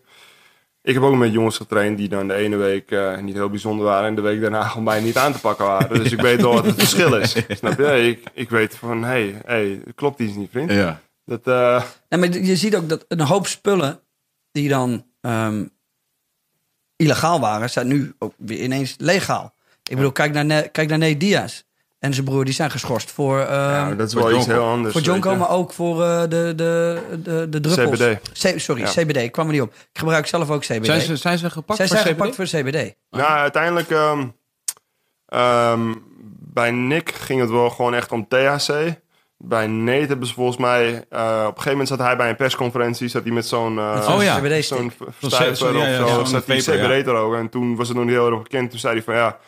Ik 0.82 0.94
heb 0.94 1.02
ook 1.02 1.16
met 1.16 1.32
jongens 1.32 1.56
getraind 1.56 1.98
die 1.98 2.08
dan 2.08 2.28
de 2.28 2.34
ene 2.34 2.56
week 2.56 2.90
eh, 2.90 3.18
niet 3.18 3.34
heel 3.34 3.50
bijzonder 3.50 3.84
waren. 3.84 4.08
En 4.08 4.14
de 4.14 4.20
week 4.20 4.40
daarna 4.40 4.62
gewoon 4.68 4.84
mij 4.84 5.00
niet 5.00 5.16
aan 5.16 5.32
te 5.32 5.40
pakken 5.40 5.64
waren. 5.64 5.98
Dus 5.98 6.12
ik 6.12 6.20
weet 6.20 6.40
wel 6.40 6.52
wat 6.52 6.64
het 6.66 6.78
verschil 6.84 7.16
is. 7.16 7.36
Snap 7.48 7.78
je? 7.78 8.06
Ik, 8.06 8.22
ik 8.34 8.50
weet 8.50 8.74
van, 8.74 9.02
hé, 9.02 9.08
hey, 9.08 9.40
hey, 9.44 9.82
klopt 9.94 10.20
iets 10.20 10.34
niet 10.36 10.50
vriend. 10.50 10.70
Ja. 10.70 11.00
Dat, 11.24 11.46
eh, 11.46 11.82
Nee, 12.08 12.20
maar 12.20 12.38
je 12.38 12.56
ziet 12.56 12.76
ook 12.76 12.88
dat 12.88 13.04
een 13.08 13.20
hoop 13.20 13.46
spullen 13.46 14.00
die 14.52 14.68
dan 14.68 15.04
ehm, 15.20 15.64
illegaal 17.02 17.40
waren, 17.40 17.70
zijn 17.70 17.86
nu 17.86 18.14
ook 18.18 18.32
weer 18.36 18.58
ineens 18.60 18.94
legaal. 18.98 19.54
Ik 19.90 19.96
bedoel, 19.96 20.12
kijk 20.12 20.32
naar, 20.32 20.44
Ne- 20.44 20.68
kijk 20.72 20.88
naar 20.88 20.98
Nate 20.98 21.16
Diaz 21.16 21.62
en 21.98 22.14
zijn 22.14 22.24
broer, 22.26 22.44
die 22.44 22.54
zijn 22.54 22.70
geschorst 22.70 23.10
voor, 23.10 23.40
ehm, 23.40 23.50
ja, 23.50 23.94
dat 23.94 24.08
is 24.08 24.14
wel 24.14 24.36
iets 24.36 24.46
heel 24.46 24.64
anders. 24.66 24.92
voor 24.92 25.02
Jonko, 25.02 25.36
maar 25.36 25.50
ook 25.50 25.72
voor 25.72 26.02
eh, 26.04 26.20
de, 26.20 26.52
de, 26.56 27.00
de, 27.22 27.46
de 27.50 27.60
druppels. 27.60 27.98
CBD. 28.00 28.54
C- 28.54 28.60
sorry, 28.60 28.82
Ja. 28.82 28.88
CBD, 28.90 29.16
ik 29.16 29.32
kwam 29.32 29.46
er 29.46 29.52
niet 29.52 29.62
op. 29.62 29.72
Ik 29.92 29.98
gebruik 29.98 30.26
zelf 30.26 30.50
ook 30.50 30.60
CBD. 30.60 30.86
Zijn 30.86 31.00
ze, 31.00 31.16
zijn 31.16 31.38
ze 31.38 31.50
gepakt 31.50 31.76
Zij 31.78 31.86
voor 31.88 31.96
zijn 31.96 32.08
CBD? 32.08 32.20
gepakt 32.20 32.34
voor 32.50 32.60
CBD. 32.60 32.94
Nou, 33.10 33.28
uiteindelijk... 33.38 33.90
ehm, 33.90 34.26
ehm, 35.26 35.94
bij 36.38 36.70
Nick 36.70 37.10
ging 37.14 37.40
het 37.40 37.50
wel 37.50 37.70
gewoon 37.70 37.94
echt 37.94 38.12
om 38.12 38.28
THC. 38.28 39.00
Bij 39.44 39.66
Nate 39.66 40.06
hebben 40.06 40.26
ze 40.26 40.34
volgens 40.34 40.56
mij... 40.56 41.04
eh, 41.10 41.30
op 41.40 41.46
een 41.46 41.46
gegeven 41.46 41.70
moment 41.70 41.88
zat 41.88 41.98
hij 41.98 42.16
bij 42.16 42.28
een 42.28 42.36
persconferentie... 42.36 43.08
zat 43.08 43.22
hij 43.22 43.32
met 43.32 43.46
zo'n... 43.46 43.78
eh, 43.78 44.14
Oh 44.16 44.22
ja. 44.22 44.60
Zo'n 44.60 44.92
of 44.98 45.58
zo. 45.58 46.24
zat 46.24 46.46
hij. 46.46 46.56
CBD 46.56 47.06
er 47.06 47.14
ook. 47.14 47.34
En 47.34 47.48
toen 47.48 47.76
was 47.76 47.88
het 47.88 47.96
nog 47.96 48.06
niet 48.06 48.14
heel 48.14 48.30
erg 48.30 48.42
bekend. 48.42 48.70
Toen 48.70 48.78
zei 48.78 48.94
hij 48.94 49.02
van 49.02 49.14
ja... 49.14 49.38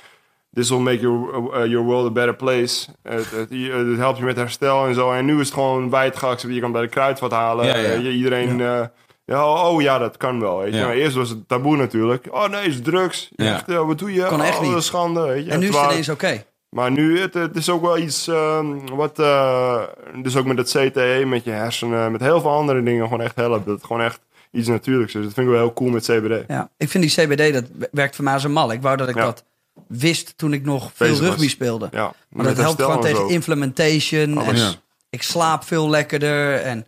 This 0.52 0.68
will 0.68 0.78
make 0.78 1.00
your, 1.00 1.28
uh, 1.54 1.70
your 1.70 1.86
world 1.86 2.06
a 2.06 2.10
better 2.10 2.34
place. 2.34 2.86
Het, 3.02 3.30
het, 3.30 3.50
het 3.50 3.96
helpt 3.96 4.18
je 4.18 4.24
met 4.24 4.36
herstel 4.36 4.86
en 4.86 4.94
zo. 4.94 5.12
En 5.12 5.24
nu 5.24 5.40
is 5.40 5.46
het 5.46 5.54
gewoon 5.54 5.90
wijd 5.90 6.16
geaccepteerd. 6.16 6.54
Je 6.54 6.60
kan 6.60 6.72
bij 6.72 6.82
de 6.82 6.88
kruidvat 6.88 7.30
halen. 7.30 7.66
Ja. 7.66 7.74
Eh, 7.74 8.16
iedereen... 8.16 8.58
Ja. 8.58 8.92
ja, 9.24 9.68
oh 9.70 9.82
ja, 9.82 9.98
dat 9.98 10.16
kan 10.16 10.40
wel. 10.40 10.58
Weet 10.58 10.72
je. 10.72 10.78
Ja. 10.78 10.86
Maar 10.86 10.94
eerst 10.94 11.16
was 11.16 11.28
het 11.28 11.48
taboe 11.48 11.76
natuurlijk. 11.76 12.26
Oh 12.30 12.48
nee, 12.48 12.66
is 12.66 12.82
drugs. 12.82 13.30
Ja. 13.36 13.54
Echt, 13.54 13.66
wat 13.66 13.98
doe 13.98 14.12
je? 14.12 14.26
Kon 14.26 14.42
echt 14.42 14.56
oh, 14.56 14.62
niet. 14.62 14.70
dat 14.70 14.80
is 14.80 14.86
schande. 14.86 15.20
Weet 15.20 15.44
je. 15.44 15.50
En 15.50 15.60
nu 15.60 15.68
is 15.68 15.76
het 15.76 15.90
ineens 15.90 16.08
oké. 16.08 16.44
Maar 16.74 16.90
nu, 16.90 17.20
het, 17.20 17.34
het 17.34 17.56
is 17.56 17.68
ook 17.68 17.82
wel 17.82 17.98
iets 17.98 18.28
ehm, 18.28 18.86
wat, 18.86 19.18
eh, 19.18 19.82
dus 20.22 20.36
ook 20.36 20.46
met 20.46 20.58
het 20.58 20.68
CTE, 20.68 21.22
met 21.26 21.44
je 21.44 21.50
hersenen, 21.50 22.12
met 22.12 22.20
heel 22.20 22.40
veel 22.40 22.50
andere 22.50 22.82
dingen 22.82 23.04
gewoon 23.04 23.20
echt 23.20 23.36
helpt. 23.36 23.66
Dat 23.66 23.74
het 23.74 23.84
gewoon 23.84 24.02
echt 24.02 24.20
iets 24.50 24.68
natuurlijks 24.68 25.14
is. 25.14 25.24
Dat 25.24 25.32
vind 25.34 25.46
ik 25.46 25.52
wel 25.52 25.62
heel 25.62 25.72
cool 25.72 25.90
met 25.90 26.04
CBD. 26.04 26.44
Ja, 26.48 26.70
ik 26.76 26.88
vind 26.88 27.04
die 27.04 27.26
CBD, 27.26 27.52
dat 27.52 27.88
werkt 27.92 28.14
voor 28.14 28.24
mij 28.24 28.34
als 28.34 28.44
een 28.44 28.52
mal. 28.52 28.72
Ik 28.72 28.82
wou 28.82 28.96
dat 28.96 29.08
ik 29.08 29.14
Ja. 29.14 29.24
dat 29.24 29.44
wist 29.88 30.38
toen 30.38 30.52
ik 30.52 30.64
nog 30.64 30.90
veel 30.94 31.06
Bezig 31.08 31.22
was. 31.22 31.30
rugby 31.30 31.48
speelde. 31.48 31.88
Ja, 31.92 32.14
Maar 32.28 32.44
dat 32.44 32.56
helpt 32.56 32.82
gewoon 32.82 32.96
en 32.96 33.02
tegen 33.12 33.28
implementation. 33.28 34.42
En. 34.42 34.56
Ja. 34.56 34.72
ik 35.10 35.22
slaap 35.22 35.64
veel 35.64 35.90
lekkerder. 35.90 36.60
En 36.60 36.86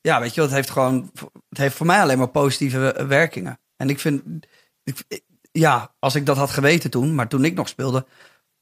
ja, 0.00 0.20
weet 0.20 0.34
je 0.34 0.40
het 0.40 0.50
heeft 0.50 0.70
gewoon... 0.70 1.10
Het 1.48 1.58
heeft 1.58 1.74
voor 1.76 1.86
mij 1.86 2.00
alleen 2.02 2.18
maar 2.18 2.28
positieve 2.28 3.04
werkingen. 3.08 3.58
En 3.76 3.88
ik 3.88 3.98
vind... 3.98 4.22
Ik, 4.84 5.22
ja, 5.52 5.94
als 5.98 6.14
ik 6.14 6.26
dat 6.26 6.36
had 6.36 6.50
geweten 6.50 6.90
toen, 6.90 7.14
maar 7.14 7.28
toen 7.28 7.44
ik 7.44 7.54
nog 7.54 7.68
speelde... 7.68 8.06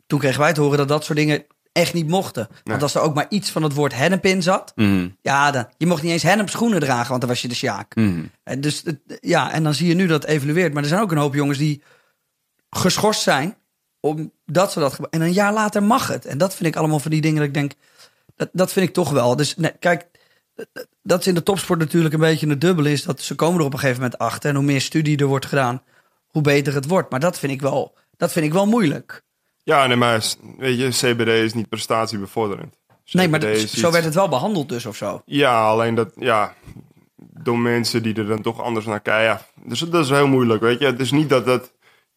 Toen 0.07 0.19
kregen 0.19 0.41
wij 0.41 0.53
te 0.53 0.61
horen 0.61 0.79
dat 0.79 0.89
dat 0.89 1.05
soort 1.05 1.19
dingen 1.19 1.45
echt 1.73 1.95
niet 1.95 2.09
mochten. 2.09 2.49
Want 2.65 2.83
als 2.83 2.95
er 2.95 3.01
ook 3.01 3.15
maar 3.15 3.27
iets 3.29 3.51
van 3.51 3.63
het 3.63 3.73
woord 3.75 3.95
hennep 3.95 4.25
in 4.27 4.43
zat... 4.43 4.73
Mhm. 4.75 5.09
Ja, 5.21 5.51
dan, 5.51 5.69
je 5.77 5.87
mocht 5.87 6.03
niet 6.03 6.13
eens 6.13 6.23
hennep 6.23 6.49
schoenen 6.51 6.81
dragen, 6.81 7.09
want 7.09 7.21
dan 7.21 7.31
was 7.31 7.43
je 7.43 7.49
de 7.49 7.55
sjaak. 7.55 7.95
Mhm. 7.97 8.25
En 8.45 8.61
Dus 8.61 8.83
het- 8.85 9.19
ja, 9.21 9.53
en 9.53 9.63
dan 9.63 9.75
zie 9.75 9.89
je 9.89 9.95
nu 9.95 10.07
dat 10.07 10.23
het 10.23 10.31
evolueert. 10.31 10.73
Maar 10.75 10.83
er 10.83 10.89
zijn 10.89 11.01
ook 11.01 11.11
een 11.13 11.19
hoop 11.19 11.35
jongens 11.35 11.59
die 11.59 11.83
geschorst 12.71 13.21
zijn 13.23 13.57
omdat 14.01 14.73
ze 14.73 14.79
dat 14.81 14.99
En 15.11 15.21
een 15.21 15.33
jaar 15.33 15.53
later 15.53 15.83
mag 15.83 16.09
het. 16.09 16.25
En 16.27 16.39
dat 16.39 16.55
vind 16.55 16.69
ik 16.69 16.77
allemaal 16.77 16.99
van 16.99 17.11
die 17.11 17.21
dingen 17.21 17.37
dat 17.39 17.47
ik 17.47 17.55
denk, 17.55 17.73
dat, 18.37 18.49
dat 18.53 18.73
vind 18.73 18.89
ik 18.89 18.95
toch 18.95 19.11
wel. 19.11 19.37
Dus 19.37 19.57
nee, 19.57 19.73
kijk, 19.79 20.07
dat 21.03 21.21
is 21.21 21.27
in 21.27 21.35
de 21.35 21.43
topsport 21.43 21.79
natuurlijk 21.79 22.15
een 22.15 22.21
beetje 22.21 22.49
het 22.49 22.61
dubbele 22.61 22.93
is 22.93 23.03
dat 23.03 23.21
ze 23.21 23.35
komen 23.35 23.61
er 23.61 23.67
op 23.67 23.73
een 23.73 23.79
gegeven 23.79 24.03
moment 24.03 24.21
achter 24.21 24.51
en 24.51 24.57
hoe 24.57 24.65
meer 24.65 24.81
studie 24.81 25.19
er 25.19 25.27
wordt 25.27 25.47
gedaan, 25.47 25.83
hoe 26.27 26.43
beter 26.43 26.75
het 26.75 26.87
wordt. 26.87 27.11
Maar 27.11 27.21
dat 27.21 27.39
vind 27.39 27.53
ik 27.53 27.61
wel, 27.61 27.95
dat 28.17 28.33
vind 28.33 28.47
ik 28.47 28.53
wel 28.53 28.67
moeilijk. 28.67 29.23
Ja, 29.67 29.87
nee, 29.87 29.97
maar 29.97 30.25
weet 30.59 30.79
je, 30.79 30.89
CBD 31.15 31.29
is 31.29 31.55
niet 31.55 31.69
prestatiebevorderend. 31.69 32.75
Nee, 33.11 33.29
maar 33.29 33.41
dat- 33.41 33.57
zo 33.59 33.63
iets- 33.65 33.81
werd 33.81 34.05
het 34.05 34.15
wel 34.15 34.29
behandeld 34.29 34.69
dus 34.69 34.87
of 34.87 34.97
zo. 34.97 35.23
Ja, 35.25 35.67
alleen 35.69 35.95
dat, 35.95 36.13
ja, 36.17 36.55
door 37.17 37.59
mensen 37.59 38.03
die 38.03 38.15
er 38.15 38.27
dan 38.27 38.43
toch 38.43 38.61
anders 38.63 38.87
naar 38.87 39.01
kijken. 39.01 39.25
Ja, 39.25 39.47
dus 39.69 39.79
dat 39.81 40.05
is 40.05 40.11
heel 40.11 40.27
moeilijk, 40.29 40.61
weet 40.63 40.79
je. 40.79 40.87
Het 40.87 41.01
is 41.01 41.11
niet 41.11 41.29
dat 41.29 41.47
het, 41.47 41.73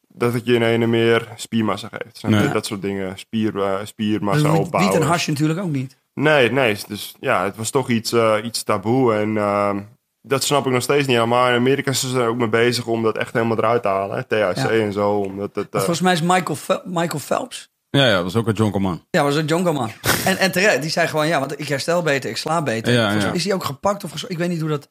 dat 0.07 0.33
het 0.33 0.45
je 0.45 0.53
in 0.53 0.61
ene 0.63 0.87
meer 0.87 1.27
spiermassa 1.35 1.89
geeft. 1.91 2.23
Nee. 2.23 2.49
Dat 2.49 2.65
soort 2.65 2.81
dingen, 2.81 3.17
spier, 3.19 3.51
Dus 3.51 3.89
spiermassa 3.89 4.51
wiet, 4.51 4.59
opbouwen. 4.59 4.93
wiet 4.93 5.01
en 5.01 5.07
hasje 5.07 5.29
natuurlijk 5.31 5.59
ook 5.59 5.71
niet. 5.71 5.97
Nee, 6.13 6.51
nee. 6.51 6.77
Dus 6.87 7.15
ja, 7.19 7.43
het 7.43 7.55
was 7.55 7.69
toch 7.69 7.89
iets, 7.89 8.11
eh, 8.11 8.35
iets 8.43 8.63
taboe. 8.63 9.13
En 9.15 9.37
ehm, 9.37 9.79
dat 10.21 10.43
snap 10.43 10.65
ik 10.65 10.71
nog 10.71 10.81
steeds 10.81 11.07
niet 11.07 11.15
helemaal. 11.15 11.47
In 11.47 11.55
Amerika 11.55 11.93
zijn 11.93 12.11
ze 12.11 12.19
er 12.19 12.27
ook 12.27 12.37
mee 12.37 12.49
bezig 12.49 12.85
om 12.85 13.03
dat 13.03 13.17
echt 13.17 13.33
helemaal 13.33 13.57
eruit 13.57 13.81
te 13.81 13.87
halen. 13.87 14.15
hè. 14.17 14.23
THC 14.23 14.57
Ja. 14.57 14.69
en 14.69 14.93
zo. 14.93 15.11
Omdat 15.11 15.49
het, 15.55 15.67
eh, 15.71 15.77
Volgens 15.79 16.01
mij 16.01 16.13
is 16.13 16.21
Michael, 16.21 16.55
Fel- 16.55 16.81
Michael 16.85 17.19
Phelps. 17.19 17.69
Ja, 17.89 18.05
ja, 18.05 18.13
dat 18.13 18.23
was 18.23 18.35
ook 18.35 18.47
een 18.47 18.53
jonkerman. 18.53 19.03
Ja, 19.09 19.23
was 19.23 19.35
een 19.35 19.45
jonko 19.45 19.73
man. 19.73 19.91
en, 20.25 20.37
en 20.37 20.51
terecht, 20.51 20.81
die 20.81 20.91
zei 20.91 21.07
gewoon, 21.07 21.27
ja, 21.27 21.39
want 21.39 21.59
ik 21.59 21.67
herstel 21.67 22.01
beter, 22.01 22.29
ik 22.29 22.37
sla 22.37 22.61
beter. 22.61 22.93
Ja, 22.93 23.11
ja. 23.11 23.31
Is 23.31 23.43
hij 23.43 23.53
ook 23.53 23.63
gepakt 23.63 24.03
of 24.03 24.23
Ik 24.27 24.37
weet 24.37 24.49
niet 24.49 24.59
hoe 24.59 24.69
dat... 24.69 24.87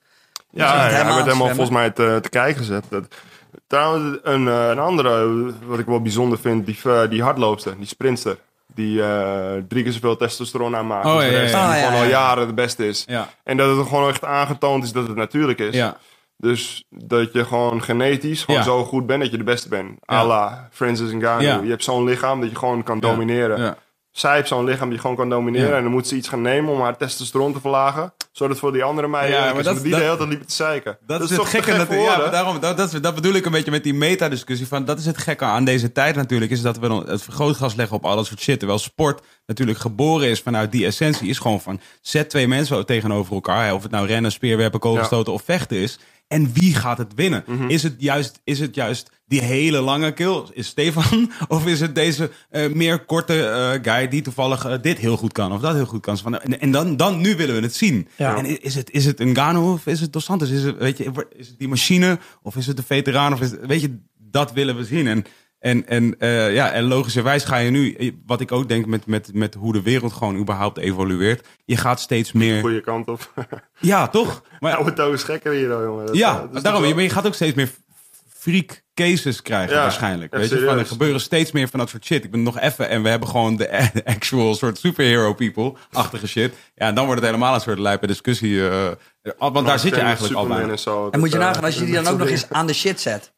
Is 0.53 0.61
Ja, 0.61 0.77
hij 0.79 0.91
helemaal 0.93 1.15
werd 1.15 1.27
helemaal 1.27 1.47
volgens 1.49 1.71
mij 1.71 1.91
te, 1.91 2.19
te 2.23 2.29
kijken 2.29 2.57
gezet. 2.59 2.85
Dat, 2.89 3.05
trouwens, 3.67 4.19
een, 4.23 4.49
eh, 4.49 4.69
een 4.69 4.79
andere, 4.79 5.53
wat 5.67 5.79
ik 5.79 5.87
wel 5.87 6.03
bijzonder 6.03 6.39
vind, 6.39 6.67
die, 6.67 6.79
eh, 6.85 7.01
die 7.11 7.23
hardloopster, 7.23 7.77
die 7.79 7.87
sprintster. 7.87 8.37
Die 8.79 9.03
eh, 9.03 9.53
drie 9.69 9.83
keer 9.83 9.93
zoveel 9.93 10.17
testosteron 10.17 10.77
aanmaakt. 10.77 11.07
Oh, 11.07 11.13
als 11.13 11.23
de 11.25 11.31
ja, 11.31 11.37
ja, 11.37 11.41
rest, 11.41 11.55
ja. 11.55 11.67
die 11.67 11.75
Ah, 11.75 11.81
ja, 11.81 11.87
gewoon 11.87 11.99
ja. 11.99 12.05
al 12.05 12.11
jaren 12.11 12.47
de 12.47 12.53
beste 12.55 12.89
is. 12.89 13.05
Ja. 13.09 13.29
En 13.45 13.57
dat 13.57 13.77
het 13.77 13.87
gewoon 13.87 14.09
echt 14.09 14.25
aangetoond 14.25 14.85
is 14.85 14.93
dat 14.93 15.07
het 15.09 15.17
natuurlijk 15.17 15.59
is. 15.59 15.75
Ja. 15.75 15.97
Dus 16.37 16.85
dat 16.91 17.33
je 17.33 17.45
gewoon 17.45 17.83
genetisch 17.83 18.45
gewoon 18.45 18.61
Ja. 18.61 18.67
zo 18.67 18.85
goed 18.85 19.07
bent 19.07 19.23
dat 19.23 19.31
je 19.31 19.37
de 19.37 19.45
beste 19.45 19.69
bent. 19.69 19.91
Ja. 20.07 20.15
A 20.17 20.25
la 20.25 20.69
Francis 20.73 21.13
Ngannou. 21.13 21.43
Ja. 21.43 21.61
Je 21.63 21.69
hebt 21.71 21.85
zo'n 21.85 22.05
lichaam 22.05 22.41
dat 22.41 22.51
je 22.51 22.57
gewoon 22.57 22.83
kan 22.83 23.01
domineren. 23.01 23.77
Zij 24.19 24.35
heeft 24.35 24.49
zo'n 24.49 24.65
lichaam 24.65 24.91
die 24.91 24.99
gewoon 24.99 25.17
kan 25.17 25.29
domineren. 25.29 25.69
Ja. 25.71 25.77
En 25.77 25.83
dan 25.83 25.93
moet 25.93 26.09
ze 26.09 26.15
iets 26.17 26.29
gaan 26.29 26.43
nemen 26.43 26.73
om 26.73 26.81
haar 26.81 26.97
testosteron 26.97 27.53
te 27.53 27.61
verlagen. 27.61 28.13
Zodat 28.33 28.59
voor 28.59 28.73
die 28.73 28.83
andere 28.85 29.09
meiden... 29.09 29.39
Ja, 29.39 29.53
maar 29.53 29.63
dat- 29.63 29.83
die 29.83 29.91
dat- 29.91 29.99
de 30.01 30.05
hele 30.05 30.17
tijd 30.17 30.29
liepen 30.29 30.47
te 30.47 30.55
zeiken. 30.55 30.99
Dat, 31.07 31.21
is, 31.23 31.31
het 31.31 31.41
gekke 31.47 31.71
gek 31.71 31.77
natuurlijk. 31.77 32.11
Ja, 32.11 32.19
maar 32.19 32.31
daarom, 32.31 32.61
dat, 32.61 32.77
dat, 32.77 32.99
dat 33.03 33.15
bedoel 33.15 33.33
ik 33.33 33.45
een 33.45 33.53
beetje 33.53 33.71
met 33.71 33.83
die 33.83 33.95
meta-discussie. 33.95 34.67
Van, 34.69 34.85
dat 34.85 34.99
is 34.99 35.07
het 35.07 35.19
gekke 35.19 35.45
aan 35.45 35.65
deze 35.65 35.93
tijd 35.93 36.15
natuurlijk. 36.17 36.51
Is 36.51 36.63
dat 36.63 36.79
we 36.79 36.93
het 37.07 37.23
vergrootglas 37.23 37.75
leggen 37.75 37.97
op 37.97 38.05
alles 38.05 38.29
soort 38.29 38.41
shit. 38.41 38.59
Terwijl 38.59 38.79
sport 38.79 39.21
natuurlijk 39.47 39.79
geboren 39.79 40.29
is 40.29 40.41
vanuit 40.41 40.73
die 40.73 40.87
essentie. 40.87 41.29
Is 41.29 41.39
gewoon 41.39 41.61
van 41.61 41.81
zet 42.01 42.31
twee 42.31 42.49
mensen 42.49 42.87
tegenover 42.87 43.35
elkaar. 43.35 43.75
Of 43.75 43.83
het 43.83 43.91
nou 43.91 44.07
rennen, 44.07 44.33
speerwerpen, 44.33 44.81
kogelstoten 44.81 45.33
of 45.33 45.43
vechten 45.45 45.77
is. 45.77 45.99
En 46.29 46.53
wie 46.53 46.75
gaat 46.75 46.99
het 46.99 47.15
winnen? 47.15 47.45
Mhm. 47.47 47.69
is, 47.69 47.83
het 47.83 47.95
juist, 47.99 48.41
is 48.45 48.61
het 48.61 48.75
juist 48.75 49.11
die 49.27 49.43
hele 49.43 49.81
lange 49.81 50.13
kill? 50.13 50.43
Is 50.53 50.67
Stefan? 50.67 51.31
Of 51.49 51.67
is 51.67 51.81
het 51.81 51.95
deze 51.95 52.31
eh, 52.51 52.73
meer 52.73 53.05
korte 53.05 53.47
eh, 53.49 53.93
guy 53.95 54.09
die 54.09 54.23
toevallig 54.23 54.65
eh, 54.65 54.75
dit 54.83 54.99
heel 54.99 55.17
goed 55.17 55.33
kan? 55.33 55.53
Of 55.53 55.61
dat 55.61 55.75
heel 55.75 55.87
goed 55.87 56.01
kan? 56.01 56.19
Van, 56.19 56.39
en 56.41 56.61
en 56.61 56.71
dan, 56.71 56.97
dan, 56.97 57.21
nu 57.21 57.37
willen 57.37 57.55
we 57.55 57.61
het 57.63 57.75
zien. 57.75 58.09
Ja. 58.17 58.37
En 58.37 58.63
is 58.63 58.75
het, 58.75 58.91
is 58.91 59.05
het 59.05 59.21
een 59.21 59.37
Gano 59.37 59.73
of 59.73 59.87
is 59.87 60.01
het 60.01 60.13
Dos 60.13 60.25
Santos? 60.25 60.51
Is 60.51 60.63
het, 60.63 60.77
weet 60.79 60.99
je, 60.99 61.27
is 61.37 61.49
het 61.49 61.59
die 61.59 61.69
machine 61.69 62.19
of 62.43 62.57
is 62.57 62.67
het 62.67 62.77
de 62.77 62.83
veteraan? 62.83 63.33
Of 63.33 63.41
is 63.41 63.51
het- 63.51 63.67
weet 63.67 63.81
je, 63.81 63.99
dat 64.31 64.53
willen 64.53 64.77
we 64.77 64.85
zien. 64.85 65.07
En, 65.07 65.25
en, 65.59 65.87
en, 65.87 66.19
eh, 66.19 66.55
ja, 66.55 66.71
en 66.73 66.85
logischerwijs 66.85 67.45
ga 67.45 67.57
je 67.57 67.71
nu, 67.71 67.97
wat 68.27 68.41
ik 68.41 68.53
ook 68.53 68.69
denk 68.69 68.87
met, 68.87 69.07
met, 69.07 69.31
met 69.35 69.55
hoe 69.55 69.73
de 69.73 69.83
wereld 69.83 70.13
gewoon 70.13 70.37
überhaupt 70.37 70.79
evolueert. 70.79 71.47
Je 71.65 71.77
gaat 71.77 72.01
steeds 72.01 72.33
meer... 72.33 72.61
Goeie 72.61 72.81
kant 72.81 73.09
op. 73.09 73.33
Ja, 73.81 74.09
toch? 74.09 74.43
Maar, 74.59 74.73
Nou, 74.73 74.85
het 74.91 74.99
is 75.15 75.23
gekker 75.23 75.53
hier, 75.53 75.71
hoor, 75.71 75.83
jongen. 75.83 76.07
Dat, 76.07 76.17
ja, 76.17 76.49
dat 76.53 76.63
daarom. 76.63 77.01
Je, 77.01 77.11
gaat 77.11 77.27
ook 77.27 77.35
steeds 77.35 77.55
meer 77.55 77.69
freak 78.29 78.83
cases 78.95 79.43
krijgen 79.43 79.75
Ja, 79.75 79.83
waarschijnlijk. 79.83 80.33
ja, 80.33 80.39
Weet 80.39 80.49
je, 80.49 80.65
van, 80.65 80.79
er 80.79 80.87
gebeuren 80.87 81.21
steeds 81.21 81.53
meer 81.53 81.69
van 81.69 81.79
dat 81.79 81.89
soort 81.89 82.05
shit. 82.05 82.25
Ik 82.25 82.31
ben 82.31 82.43
nog 82.43 82.59
even 82.59 82.89
en 82.89 83.03
we 83.03 83.09
hebben 83.09 83.29
gewoon 83.29 83.57
de 83.57 83.91
actual 84.05 84.55
soort 84.55 84.79
superhero 84.79 85.35
people-achtige 85.35 86.27
shit. 86.27 86.55
Ja, 86.75 86.87
en 86.87 86.95
dan 86.95 87.05
wordt 87.05 87.21
het 87.21 87.31
helemaal 87.31 87.55
een 87.55 87.61
soort 87.61 87.79
lijpe 87.79 88.07
discussie. 88.07 88.69
eh, 88.69 88.91
want 89.39 89.67
daar 89.67 89.79
zit 89.79 89.95
je 89.95 90.01
eigenlijk 90.01 90.35
al 90.35 90.47
bij. 90.47 90.69
en 90.69 90.79
zo. 90.79 91.09
En 91.11 91.21
moet 91.21 91.33
je 91.33 91.39
nagaan 91.39 91.65
als 91.65 91.79
je 91.79 91.85
die 91.85 91.95
dan 91.95 92.07
ook 92.07 92.19
nog 92.19 92.29
eens 92.35 92.51
aan 92.51 92.67
de 92.67 92.75
shit 92.75 93.01
zet. 93.01 93.33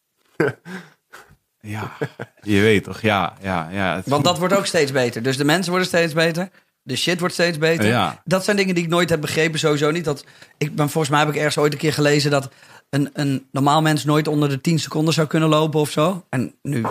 Ja, 1.61 1.93
je 2.43 2.61
weet 2.61 2.85
toch? 2.85 3.01
Ja, 3.01 3.37
ja, 3.43 3.69
ja. 3.73 3.97
Het- 3.97 4.07
Want 4.07 4.25
dat 4.25 4.39
wordt 4.39 4.55
ook 4.57 4.67
steeds 4.67 4.93
beter. 4.93 5.23
Dus 5.23 5.37
de 5.37 5.45
mensen 5.45 5.71
worden 5.71 5.89
steeds 5.89 6.13
beter. 6.13 6.49
De 6.83 6.97
shit 6.97 7.19
wordt 7.19 7.35
steeds 7.35 7.59
beter. 7.59 7.87
Ja. 7.87 8.23
Dat 8.25 8.45
zijn 8.45 8.57
dingen 8.57 8.75
die 8.75 8.85
ik 8.85 8.91
nooit 8.91 9.11
heb 9.11 9.21
begrepen. 9.21 9.59
Sowieso 9.59 9.91
niet. 9.91 10.05
Dat, 10.05 10.25
ik 10.59 10.75
ben, 10.75 10.89
volgens 10.91 11.13
mij 11.13 11.21
heb 11.21 11.29
ik 11.29 11.37
ergens 11.37 11.59
ooit 11.59 11.73
een 11.73 11.79
keer 11.79 11.93
gelezen... 11.93 12.31
dat 12.31 12.51
een, 12.91 13.11
een 13.13 13.47
normaal 13.53 13.83
mens 13.83 14.05
nooit 14.05 14.29
onder 14.29 14.49
de 14.49 14.61
10 14.61 14.79
seconden 14.79 15.15
zou 15.15 15.27
kunnen 15.27 15.49
lopen 15.49 15.81
of 15.81 15.91
zo. 15.91 16.27
En 16.31 16.55
nu 16.63 16.85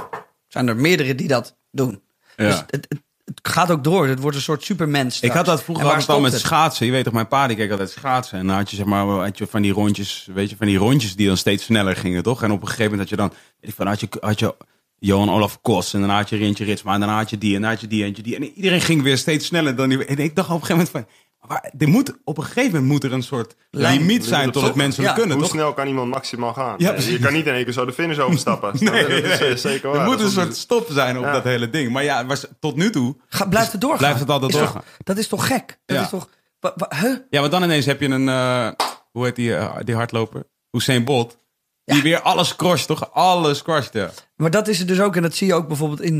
zijn 0.47 0.67
er 0.67 0.75
meerdere 0.75 1.15
die 1.15 1.27
dat 1.27 1.57
doen. 1.71 2.01
Ja. 2.35 2.45
Dus 2.45 2.55
het, 2.67 2.85
het, 2.89 3.01
het 3.35 3.47
gaat 3.53 3.71
ook 3.71 3.83
door. 3.83 4.07
Het 4.07 4.19
wordt 4.19 4.37
een 4.37 4.43
soort 4.43 4.63
supermens 4.63 5.19
Ik 5.19 5.31
had 5.31 5.45
dat 5.45 5.63
vroeger 5.63 5.85
altijd 5.85 6.09
al 6.09 6.19
met 6.19 6.31
het? 6.31 6.41
schaatsen. 6.41 6.85
Je 6.85 6.91
weet 6.91 7.03
toch, 7.03 7.13
mijn 7.13 7.27
pa 7.27 7.47
die 7.47 7.57
keek 7.57 7.71
altijd 7.71 7.89
schaatsen. 7.89 8.39
En 8.39 8.47
dan 8.47 8.55
had 8.55 8.69
je 8.69 8.75
zeg 8.75 8.85
maar 8.85 9.05
had 9.05 9.37
je 9.37 9.47
van 9.47 9.61
die 9.61 9.71
rondjes, 9.71 10.27
weet 10.33 10.49
je, 10.49 10.55
van 10.55 10.67
die 10.67 10.77
rondjes 10.77 11.15
die 11.15 11.27
dan 11.27 11.37
steeds 11.37 11.63
sneller 11.63 11.95
gingen, 11.95 12.23
toch? 12.23 12.43
En 12.43 12.51
op 12.51 12.61
een 12.61 12.67
gegeven 12.67 12.91
moment 12.91 13.09
had 13.09 13.09
je 13.09 13.15
dan, 13.15 13.33
weet 13.59 13.69
ik 13.69 13.75
van, 13.75 13.87
had 13.87 13.99
je, 13.99 14.07
had 14.19 14.39
je 14.39 14.55
Johan 14.99 15.29
Olaf 15.29 15.61
Kos 15.61 15.93
en 15.93 16.01
dan 16.01 16.09
had 16.09 16.29
je 16.29 16.37
Rintje 16.37 16.65
Ritsma 16.65 16.93
en 16.93 16.99
dan 16.99 17.09
had 17.09 17.29
je 17.29 17.37
die 17.37 17.55
en 17.55 17.61
dan 17.61 17.69
had 17.69 17.81
je 17.81 17.87
die 17.87 18.03
en 18.03 18.13
je 18.15 18.21
die. 18.21 18.35
En 18.35 18.43
iedereen 18.43 18.81
ging 18.81 19.01
weer 19.01 19.17
steeds 19.17 19.45
sneller 19.45 19.75
dan 19.75 19.89
die. 19.89 20.05
En 20.05 20.17
ik 20.17 20.35
dacht 20.35 20.49
op 20.49 20.61
een 20.61 20.65
gegeven 20.65 20.75
moment 20.75 20.89
van, 20.89 21.05
maar 21.47 21.71
er 21.77 21.87
moet, 21.87 22.13
op 22.23 22.37
een 22.37 22.43
gegeven 22.43 22.71
moment 22.71 22.85
moet 22.91 23.03
er 23.03 23.13
een 23.13 23.23
soort 23.23 23.55
Lijn. 23.71 23.97
limiet 23.99 24.25
zijn 24.25 24.51
tot 24.51 24.63
het 24.63 24.75
mensen 24.75 25.03
Ja. 25.03 25.13
kunnen, 25.13 25.31
Hoe 25.33 25.41
toch? 25.43 25.51
snel 25.53 25.73
kan 25.73 25.87
iemand 25.87 26.09
maximaal 26.09 26.53
gaan? 26.53 26.75
Ja, 26.77 26.95
je 26.97 27.19
kan 27.19 27.33
niet 27.33 27.45
in 27.45 27.53
één 27.53 27.63
keer 27.63 27.73
zo 27.73 27.85
de 27.85 27.93
finish 27.93 28.17
overstappen. 28.17 28.71
Nee, 28.79 29.01
dat 29.07 29.09
is 29.31 29.39
nee. 29.39 29.49
eh, 29.49 29.55
zeker 29.55 29.89
waar. 29.89 29.99
Er 29.99 30.05
moet 30.05 30.11
Dat 30.11 30.21
een 30.21 30.27
is 30.27 30.33
soort 30.33 30.55
stop 30.57 30.87
zijn 30.91 31.17
op 31.17 31.23
Ja. 31.23 31.31
dat 31.31 31.43
hele 31.43 31.69
ding. 31.69 31.91
Maar 31.91 32.03
ja, 32.03 32.25
was- 32.25 32.47
tot 32.59 32.75
nu 32.75 32.89
toe. 32.89 33.15
Ga, 33.29 33.45
blijft 33.45 33.71
het 33.71 33.81
doorgaan? 33.81 33.99
Blijft 33.99 34.19
het 34.19 34.29
altijd 34.29 34.51
Is 34.51 34.57
toch- 34.57 34.71
doorgaan. 34.71 34.91
dat 35.03 35.17
is 35.17 35.27
toch 35.27 35.47
gek? 35.47 35.79
Dat 35.85 35.97
Ja. 35.97 36.03
is 36.03 36.09
toch... 36.09 36.29
wa- 36.59 36.73
wa- 36.75 36.91
huh? 36.95 37.17
Ja, 37.29 37.39
want 37.39 37.51
dan 37.51 37.63
ineens 37.63 37.85
heb 37.85 38.01
je 38.01 38.07
een, 38.07 38.29
eh, 38.29 38.69
hoe 39.11 39.25
heet 39.25 39.35
die, 39.35 39.55
eh, 39.55 39.75
die 39.83 39.95
hardloper? 39.95 40.43
Usain 40.71 41.03
Bolt. 41.03 41.37
Die 41.85 42.01
weer 42.01 42.21
alles 42.21 42.55
crosst, 42.55 42.87
toch? 42.87 43.13
Alles 43.13 43.61
crosst, 43.63 43.93
ja. 43.93 44.09
Maar 44.35 44.51
dat 44.51 44.67
is 44.67 44.79
het 44.79 44.87
dus 44.87 44.99
ook. 44.99 45.15
En 45.15 45.21
dat 45.21 45.35
zie 45.35 45.47
je 45.47 45.53
ook 45.53 45.67
bijvoorbeeld 45.67 46.01
in... 46.01 46.15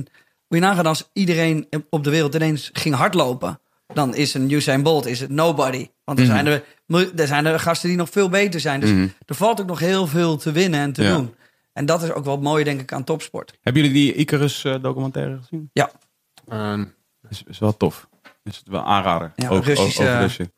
Moet 0.48 0.60
je 0.60 0.66
nagaan 0.66 0.86
als 0.86 1.10
iedereen 1.14 1.68
op 1.90 2.04
de 2.04 2.10
wereld 2.10 2.36
ineens 2.36 2.70
ging 2.74 2.96
hardlopen. 2.96 3.60
Dan 3.94 4.16
is 4.16 4.34
een 4.34 4.52
Usain 4.52 4.84
Bolt 4.84 5.06
is 5.06 5.20
het 5.20 5.30
nobody. 5.30 5.88
Want 6.04 6.20
er, 6.20 6.26
Mhm. 6.26 6.34
zijn 6.34 6.46
er, 6.48 6.64
er 7.20 7.28
zijn 7.28 7.46
er 7.46 7.60
gasten 7.60 7.90
die 7.90 7.98
nog 7.98 8.10
veel 8.10 8.30
beter 8.30 8.60
zijn. 8.60 8.80
Dus 8.80 8.90
er 9.26 9.36
valt 9.36 9.62
ook 9.62 9.68
nog 9.68 9.80
heel 9.80 10.08
veel 10.08 10.38
te 10.38 10.52
winnen 10.52 10.80
en 10.80 10.94
te 10.94 11.04
Ja. 11.04 11.16
doen. 11.16 11.36
En 11.74 11.86
dat 11.86 12.04
is 12.04 12.12
ook 12.12 12.26
wel 12.26 12.38
mooi, 12.38 12.64
denk 12.64 12.82
ik, 12.82 12.94
aan 12.94 13.04
topsport. 13.04 13.58
Hebben 13.62 13.82
jullie 13.84 13.98
die 14.04 14.14
Icarus 14.14 14.64
eh, 14.64 14.76
documentaire 14.82 15.38
gezien? 15.38 15.70
Ja, 15.74 15.92
Is, 17.30 17.44
is 17.48 17.60
wel 17.60 17.78
tof. 17.78 18.08
Is 18.44 18.58
het 18.58 18.68
wel 18.68 18.84
aanrader. 18.84 19.32
Ja, 19.36 19.48
Russische- 19.50 20.18
Russen. 20.20 20.54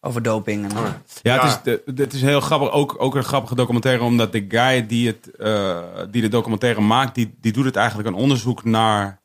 over 0.00 0.22
doping. 0.22 0.64
En, 0.72 0.76
Ja, 0.76 1.00
Ja. 1.22 1.46
Het, 1.46 1.66
is, 1.66 1.82
de- 1.94 2.02
het 2.02 2.12
is 2.12 2.22
heel 2.22 2.40
grappig. 2.40 2.70
Ook, 2.70 2.94
ook 2.98 3.14
een 3.14 3.24
grappige 3.24 3.54
documentaire, 3.54 4.02
omdat 4.02 4.32
de 4.32 4.44
guy 4.48 4.86
die, 4.86 5.06
het, 5.06 5.30
eh, 5.36 5.82
die 6.10 6.22
de 6.22 6.28
documentaire 6.28 6.80
maakt, 6.80 7.14
die, 7.14 7.34
die 7.40 7.52
doet 7.52 7.64
het 7.64 7.76
eigenlijk 7.76 8.08
een 8.08 8.14
onderzoek 8.14 8.64
naar, 8.64 9.20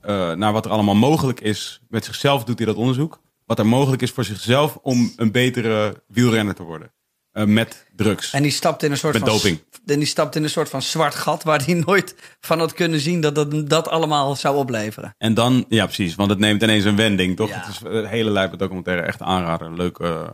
eh, 0.00 0.32
naar 0.32 0.52
wat 0.52 0.64
er 0.64 0.70
allemaal 0.70 0.94
mogelijk 0.94 1.40
is. 1.40 1.80
Met 1.88 2.04
zichzelf 2.04 2.44
doet 2.44 2.58
hij 2.58 2.66
dat 2.66 2.76
onderzoek. 2.76 3.20
Wat 3.46 3.58
er 3.58 3.66
mogelijk 3.66 4.02
is 4.02 4.10
voor 4.10 4.24
zichzelf 4.24 4.78
om 4.82 5.12
een 5.16 5.32
betere 5.32 6.02
wielrenner 6.06 6.54
te 6.54 6.62
worden. 6.62 6.92
Eh, 7.32 7.44
met 7.44 7.86
drugs. 7.96 8.32
En 8.32 8.42
die 8.42 8.50
stapt 8.50 8.82
in 8.82 8.90
een 8.90 8.96
soort 8.96 9.12
Met 9.12 9.22
van 9.22 9.32
doping. 9.32 9.62
En 9.86 9.98
die 9.98 10.06
stapt 10.06 10.36
in 10.36 10.42
een 10.42 10.50
soort 10.50 10.68
van 10.68 10.82
zwart 10.82 11.14
gat 11.14 11.42
waar 11.42 11.64
hij 11.64 11.74
nooit 11.86 12.14
van 12.40 12.58
had 12.58 12.72
kunnen 12.72 13.00
zien 13.00 13.20
dat 13.20 13.34
dat, 13.34 13.68
dat 13.68 13.88
allemaal 13.88 14.36
zou 14.36 14.56
opleveren. 14.56 15.14
En 15.18 15.34
dan, 15.34 15.64
ja 15.68 15.84
precies, 15.84 16.14
want 16.14 16.30
het 16.30 16.38
neemt 16.38 16.62
ineens 16.62 16.84
een 16.84 16.96
wending, 16.96 17.36
toch? 17.36 17.48
Ja. 17.48 17.58
Het 17.58 17.68
is 17.68 17.80
een 17.84 18.06
hele 18.06 18.30
lijpe 18.30 18.56
documentaire, 18.56 19.02
echt 19.02 19.22
aanrader. 19.22 19.74
Leuk 19.74 19.98
eh, 19.98 20.26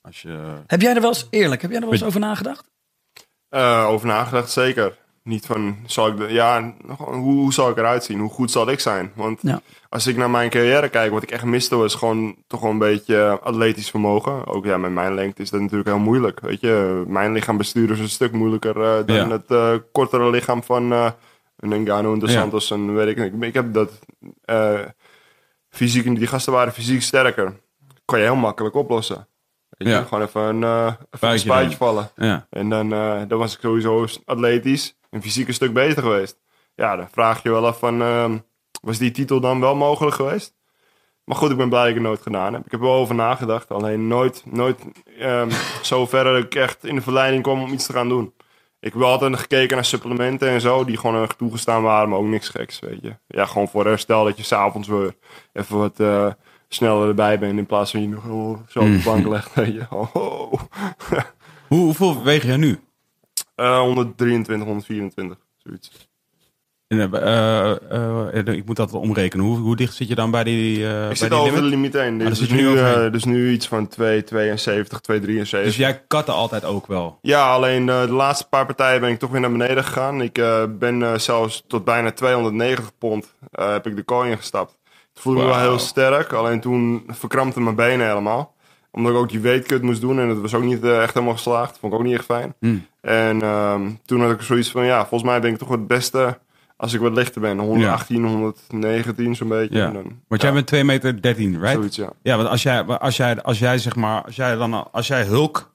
als 0.00 0.22
je... 0.22 0.62
Heb 0.66 0.80
jij 0.80 0.94
er 0.94 1.00
wel 1.00 1.10
eens 1.10 1.26
eerlijk? 1.30 1.62
Heb 1.62 1.70
jij 1.70 1.80
er 1.80 1.86
wel 1.86 1.94
eens 1.94 2.04
over 2.04 2.20
nagedacht? 2.20 2.70
Eh, 3.48 3.86
over 3.88 4.06
nagedacht, 4.06 4.50
zeker. 4.50 4.98
Niet 5.24 5.46
van, 5.46 5.76
zal 5.86 6.06
ik 6.08 6.16
de, 6.16 6.32
ja, 6.32 6.74
hoe, 6.96 7.14
hoe 7.34 7.52
zal 7.52 7.70
ik 7.70 7.76
eruit 7.76 8.04
zien? 8.04 8.18
Hoe 8.20 8.30
goed 8.30 8.50
zal 8.50 8.68
ik 8.70 8.80
zijn? 8.80 9.12
Want 9.14 9.38
Ja. 9.42 9.60
als 9.88 10.06
ik 10.06 10.16
naar 10.16 10.30
mijn 10.30 10.50
carrière 10.50 10.88
kijk, 10.88 11.12
wat 11.12 11.22
ik 11.22 11.30
echt 11.30 11.44
miste 11.44 11.76
was 11.76 11.94
gewoon 11.94 12.36
toch 12.46 12.60
wel 12.60 12.70
een 12.70 12.78
beetje 12.78 13.38
atletisch 13.42 13.90
vermogen. 13.90 14.46
Ook 14.46 14.64
ja, 14.64 14.76
met 14.76 14.90
mijn 14.90 15.14
lengte 15.14 15.42
is 15.42 15.50
dat 15.50 15.60
natuurlijk 15.60 15.88
heel 15.88 15.98
moeilijk. 15.98 16.40
Weet 16.40 16.60
je, 16.60 17.04
mijn 17.06 17.32
lichaam 17.32 17.56
besturen 17.56 17.96
is 17.96 18.02
een 18.02 18.08
stuk 18.08 18.32
moeilijker 18.32 18.82
eh, 18.82 19.06
dan 19.06 19.16
Ja. 19.16 19.28
het 19.28 19.50
eh, 19.50 19.74
kortere 19.92 20.30
lichaam 20.30 20.62
van 20.62 20.92
eh 20.92 21.10
een 21.56 21.82
Ngannou 21.82 22.12
en 22.14 22.18
De 22.18 22.26
Ja. 22.26 22.32
Santos 22.32 22.70
en 22.70 22.94
weet 22.94 23.16
ik 23.18 23.32
niet. 23.32 23.42
Ik 23.42 23.54
heb 23.54 23.72
dat 23.72 23.98
eh, 24.44 24.80
fysiek, 25.68 26.16
die 26.16 26.26
gasten 26.26 26.52
waren 26.52 26.72
fysiek 26.72 27.02
sterker. 27.02 27.60
Kon 28.04 28.18
je 28.18 28.24
heel 28.24 28.34
makkelijk 28.36 28.74
oplossen. 28.74 29.26
Weet 29.68 29.88
je, 29.88 29.94
Ja. 29.94 30.02
gewoon 30.02 30.22
even 30.24 30.40
een, 30.42 30.62
even 31.10 31.30
een 31.30 31.38
spuitje 31.38 31.76
vallen. 31.76 32.10
Ja. 32.16 32.46
En 32.50 32.68
dan, 32.68 32.92
eh, 32.92 33.20
dan 33.28 33.38
was 33.38 33.54
ik 33.54 33.60
sowieso 33.60 34.06
atletisch 34.24 34.94
een 35.12 35.54
stuk 35.54 35.72
beter 35.72 36.02
geweest. 36.02 36.40
Ja, 36.74 36.96
dan 36.96 37.08
vraag 37.10 37.42
je 37.42 37.50
wel 37.50 37.66
af 37.66 37.78
van, 37.78 38.02
ehm, 38.02 38.38
was 38.82 38.98
die 38.98 39.10
titel 39.10 39.40
dan 39.40 39.60
wel 39.60 39.74
mogelijk 39.74 40.16
geweest? 40.16 40.54
Maar 41.24 41.36
goed, 41.36 41.50
ik 41.50 41.56
ben 41.56 41.68
blij 41.68 41.80
dat 41.80 41.88
ik 41.88 41.94
het 41.94 42.04
nooit 42.04 42.22
gedaan 42.22 42.52
heb. 42.52 42.64
Ik 42.64 42.70
heb 42.70 42.80
er 42.80 42.86
wel 42.86 42.96
over 42.96 43.14
nagedacht. 43.14 43.70
Alleen 43.70 44.06
nooit, 44.06 44.42
nooit 44.46 44.78
ehm, 45.18 45.50
zo 45.82 46.06
ver 46.06 46.24
dat 46.24 46.44
ik 46.44 46.54
echt 46.54 46.84
in 46.84 46.94
de 46.94 47.00
verleiding 47.00 47.42
kwam 47.42 47.62
om 47.62 47.72
iets 47.72 47.86
te 47.86 47.92
gaan 47.92 48.08
doen. 48.08 48.34
Ik 48.80 48.92
heb 48.92 49.00
wel 49.00 49.10
altijd 49.10 49.38
gekeken 49.38 49.76
naar 49.76 49.84
supplementen 49.84 50.48
en 50.48 50.60
zo, 50.60 50.84
die 50.84 50.96
gewoon 50.96 51.22
erg 51.22 51.34
toegestaan 51.34 51.82
waren, 51.82 52.08
maar 52.08 52.18
ook 52.18 52.26
niks 52.26 52.48
geks, 52.48 52.78
weet 52.78 53.02
je. 53.02 53.16
Ja, 53.26 53.46
gewoon 53.46 53.68
voor 53.68 53.86
herstel 53.86 54.24
dat 54.24 54.36
je 54.36 54.42
s'avonds 54.42 54.88
weer 54.88 55.14
even 55.52 55.78
wat 55.78 56.00
eh, 56.00 56.32
sneller 56.68 57.08
erbij 57.08 57.38
bent 57.38 57.58
in 57.58 57.66
plaats 57.66 57.90
van 57.90 58.00
je 58.00 58.08
nog 58.08 58.24
oh, 58.26 58.58
zo 58.68 58.78
op 58.78 58.86
de 58.86 59.00
bank 59.10 59.26
legt, 59.26 59.54
weet 59.54 59.74
je. 59.74 59.86
Oh, 59.90 60.14
oh. 60.14 60.52
Hoe, 61.68 61.80
hoeveel 61.80 62.22
weeg 62.22 62.42
je 62.42 62.56
nu? 62.56 62.80
Eh, 63.54 63.80
123, 63.80 64.66
124, 64.66 65.38
zoiets. 65.56 66.10
En, 66.88 67.12
eh, 67.12 67.70
eh, 67.90 68.38
eh, 68.38 68.46
ik 68.46 68.66
moet 68.66 68.76
dat 68.76 68.92
omrekenen. 68.92 69.46
Hoe, 69.46 69.58
hoe 69.58 69.76
dicht 69.76 69.94
zit 69.94 70.08
je 70.08 70.14
dan 70.14 70.30
bij 70.30 70.44
die, 70.44 70.86
eh 70.88 71.10
Ik 71.10 71.16
zit 71.16 71.30
die 71.30 71.38
over 71.38 71.60
de 71.60 71.66
limiet 71.66 71.92
heen. 71.92 72.18
daar 72.18 72.28
Dus, 72.28 72.38
je 72.38 72.54
nu 72.54 72.78
eh, 72.78 73.12
dus 73.12 73.24
nu 73.24 73.50
iets 73.50 73.68
van 73.68 73.88
2, 73.88 74.24
72, 74.24 75.00
2, 75.00 75.20
73. 75.20 75.68
Dus 75.68 75.76
jij 75.76 76.02
katte 76.06 76.32
altijd 76.32 76.64
ook 76.64 76.86
wel. 76.86 77.18
Ja, 77.22 77.52
alleen 77.52 77.88
eh, 77.88 78.00
de 78.00 78.12
laatste 78.12 78.48
paar 78.48 78.66
partijen 78.66 79.00
ben 79.00 79.10
ik 79.10 79.18
toch 79.18 79.30
weer 79.30 79.40
naar 79.40 79.52
beneden 79.52 79.84
gegaan. 79.84 80.20
Ik 80.20 80.38
eh, 80.38 80.62
ben 80.78 81.02
eh, 81.02 81.18
zelfs 81.18 81.64
tot 81.66 81.84
bijna 81.84 82.12
290 82.12 82.98
pond 82.98 83.34
eh, 83.50 83.70
heb 83.70 83.86
ik 83.86 83.96
de 83.96 84.02
kooi 84.02 84.30
ingestapt. 84.30 84.78
Het 85.12 85.22
voelde 85.22 85.40
me 85.40 85.46
wel 85.46 85.58
heel 85.58 85.78
sterk, 85.78 86.32
alleen 86.32 86.60
toen 86.60 87.04
verkrampte 87.06 87.60
mijn 87.60 87.76
benen 87.76 88.06
helemaal. 88.06 88.54
Omdat 88.92 89.12
ik 89.12 89.18
ook 89.18 89.28
die 89.28 89.40
weetkut 89.40 89.82
moest 89.82 90.00
doen 90.00 90.20
en 90.20 90.28
dat 90.28 90.40
was 90.40 90.54
ook 90.54 90.62
niet 90.62 90.84
eh, 90.84 91.02
echt 91.02 91.14
helemaal 91.14 91.34
geslaagd. 91.34 91.78
Vond 91.78 91.92
ik 91.92 91.98
ook 91.98 92.04
niet 92.04 92.14
echt 92.14 92.24
fijn. 92.24 92.54
Hmm. 92.58 92.86
En 93.00 93.42
ehm, 93.42 93.90
toen 94.04 94.20
had 94.20 94.30
ik 94.30 94.40
zoiets 94.40 94.70
van, 94.70 94.84
ja, 94.84 94.98
volgens 94.98 95.30
mij 95.30 95.40
ben 95.40 95.50
ik 95.50 95.58
toch 95.58 95.68
het 95.68 95.86
beste 95.86 96.38
als 96.76 96.92
ik 96.92 97.00
wat 97.00 97.12
lichter 97.12 97.40
ben. 97.40 97.58
118, 97.58 98.24
119 98.24 99.36
zo'n 99.36 99.48
beetje. 99.48 99.78
Ja. 99.78 99.90
Dan, 99.90 100.02
Want 100.28 100.40
ja, 100.42 100.46
jij 100.46 100.52
bent 100.52 100.66
2 100.66 100.84
meter 100.84 101.22
13, 101.22 101.60
right? 101.60 101.72
Zoiets, 101.72 101.96
ja. 101.96 102.12
Ja, 102.22 102.36
want 102.36 102.48
als 102.48 102.62
jij, 102.62 102.84
als 102.84 103.16
jij, 103.16 103.42
als 103.42 103.58
jij 103.58 103.78
zeg 103.78 103.96
maar, 103.96 104.22
als 104.24 104.36
jij 104.36 104.54
dan, 104.54 104.92
als 104.92 105.06
jij 105.06 105.24
hulk 105.24 105.72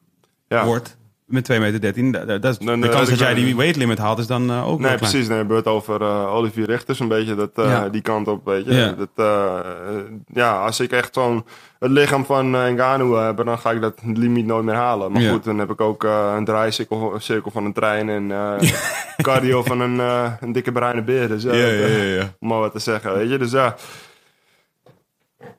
ja. 0.47 0.65
wordt 0.65 0.96
met 1.27 1.43
2 1.43 1.59
meter 1.59 1.81
13, 1.81 2.11
da- 2.11 2.25
da- 2.25 2.37
dat 2.37 2.51
is, 2.59 2.65
Dan, 2.65 2.81
de 2.81 2.87
eh, 2.87 2.93
kans 2.93 3.09
dat 3.09 3.19
jij 3.19 3.33
die 3.33 3.55
weight 3.55 3.75
limit 3.75 3.97
haalt 3.97 4.19
is 4.19 4.27
dan 4.27 4.49
eh, 4.49 4.67
ook 4.67 4.79
Nee, 4.79 4.95
klein. 4.95 4.97
precies. 4.97 5.27
Nee, 5.27 5.37
het 5.37 5.47
beurt 5.47 5.65
over 5.67 6.01
eh, 6.01 6.33
Olivier 6.33 6.65
Richters 6.65 6.99
een 6.99 7.07
beetje 7.07 7.35
dat, 7.35 7.49
eh, 7.53 7.65
Ja. 7.65 7.89
die 7.89 8.01
kant 8.01 8.27
op, 8.27 8.45
weet 8.45 8.65
je. 8.65 8.73
Ja. 8.73 8.91
Dat, 8.91 9.09
eh, 9.15 9.59
eh, 9.59 10.03
ja, 10.33 10.61
als 10.65 10.79
ik 10.79 10.91
echt 10.91 11.13
zo'n 11.13 11.45
het 11.79 11.91
lichaam 11.91 12.25
van 12.25 12.55
uh, 12.55 12.65
Ngannou 12.67 13.19
heb, 13.19 13.45
dan 13.45 13.59
ga 13.59 13.71
ik 13.71 13.81
dat 13.81 13.99
limiet 14.03 14.45
nooit 14.45 14.65
meer 14.65 14.75
halen. 14.75 15.11
Maar 15.11 15.21
Ja. 15.21 15.31
goed, 15.31 15.43
dan 15.43 15.57
heb 15.59 15.69
ik 15.71 15.81
ook 15.81 16.03
eh, 16.03 16.33
een 16.37 16.45
draaicirkel 16.45 17.13
cirkel 17.19 17.51
van 17.51 17.65
een 17.65 17.73
trein 17.73 18.09
en 18.09 18.31
eh, 18.31 18.71
cardio 19.27 19.63
van 19.63 19.79
een, 19.81 19.99
eh, 19.99 20.33
een 20.39 20.51
dikke 20.51 20.71
bruine 20.71 21.01
beer. 21.03 21.27
Dus 21.27 21.43
ja, 21.43 21.53
Ja, 21.53 21.61
dat, 21.65 21.71
ja, 21.79 21.85
eh, 21.85 22.15
ja, 22.15 22.21
ja. 22.21 22.33
om 22.39 22.47
maar 22.47 22.59
wat 22.59 22.71
te 22.71 22.79
zeggen, 22.79 23.13
weet 23.13 23.29
je. 23.29 23.37
Dus 23.37 23.51
ja, 23.51 23.75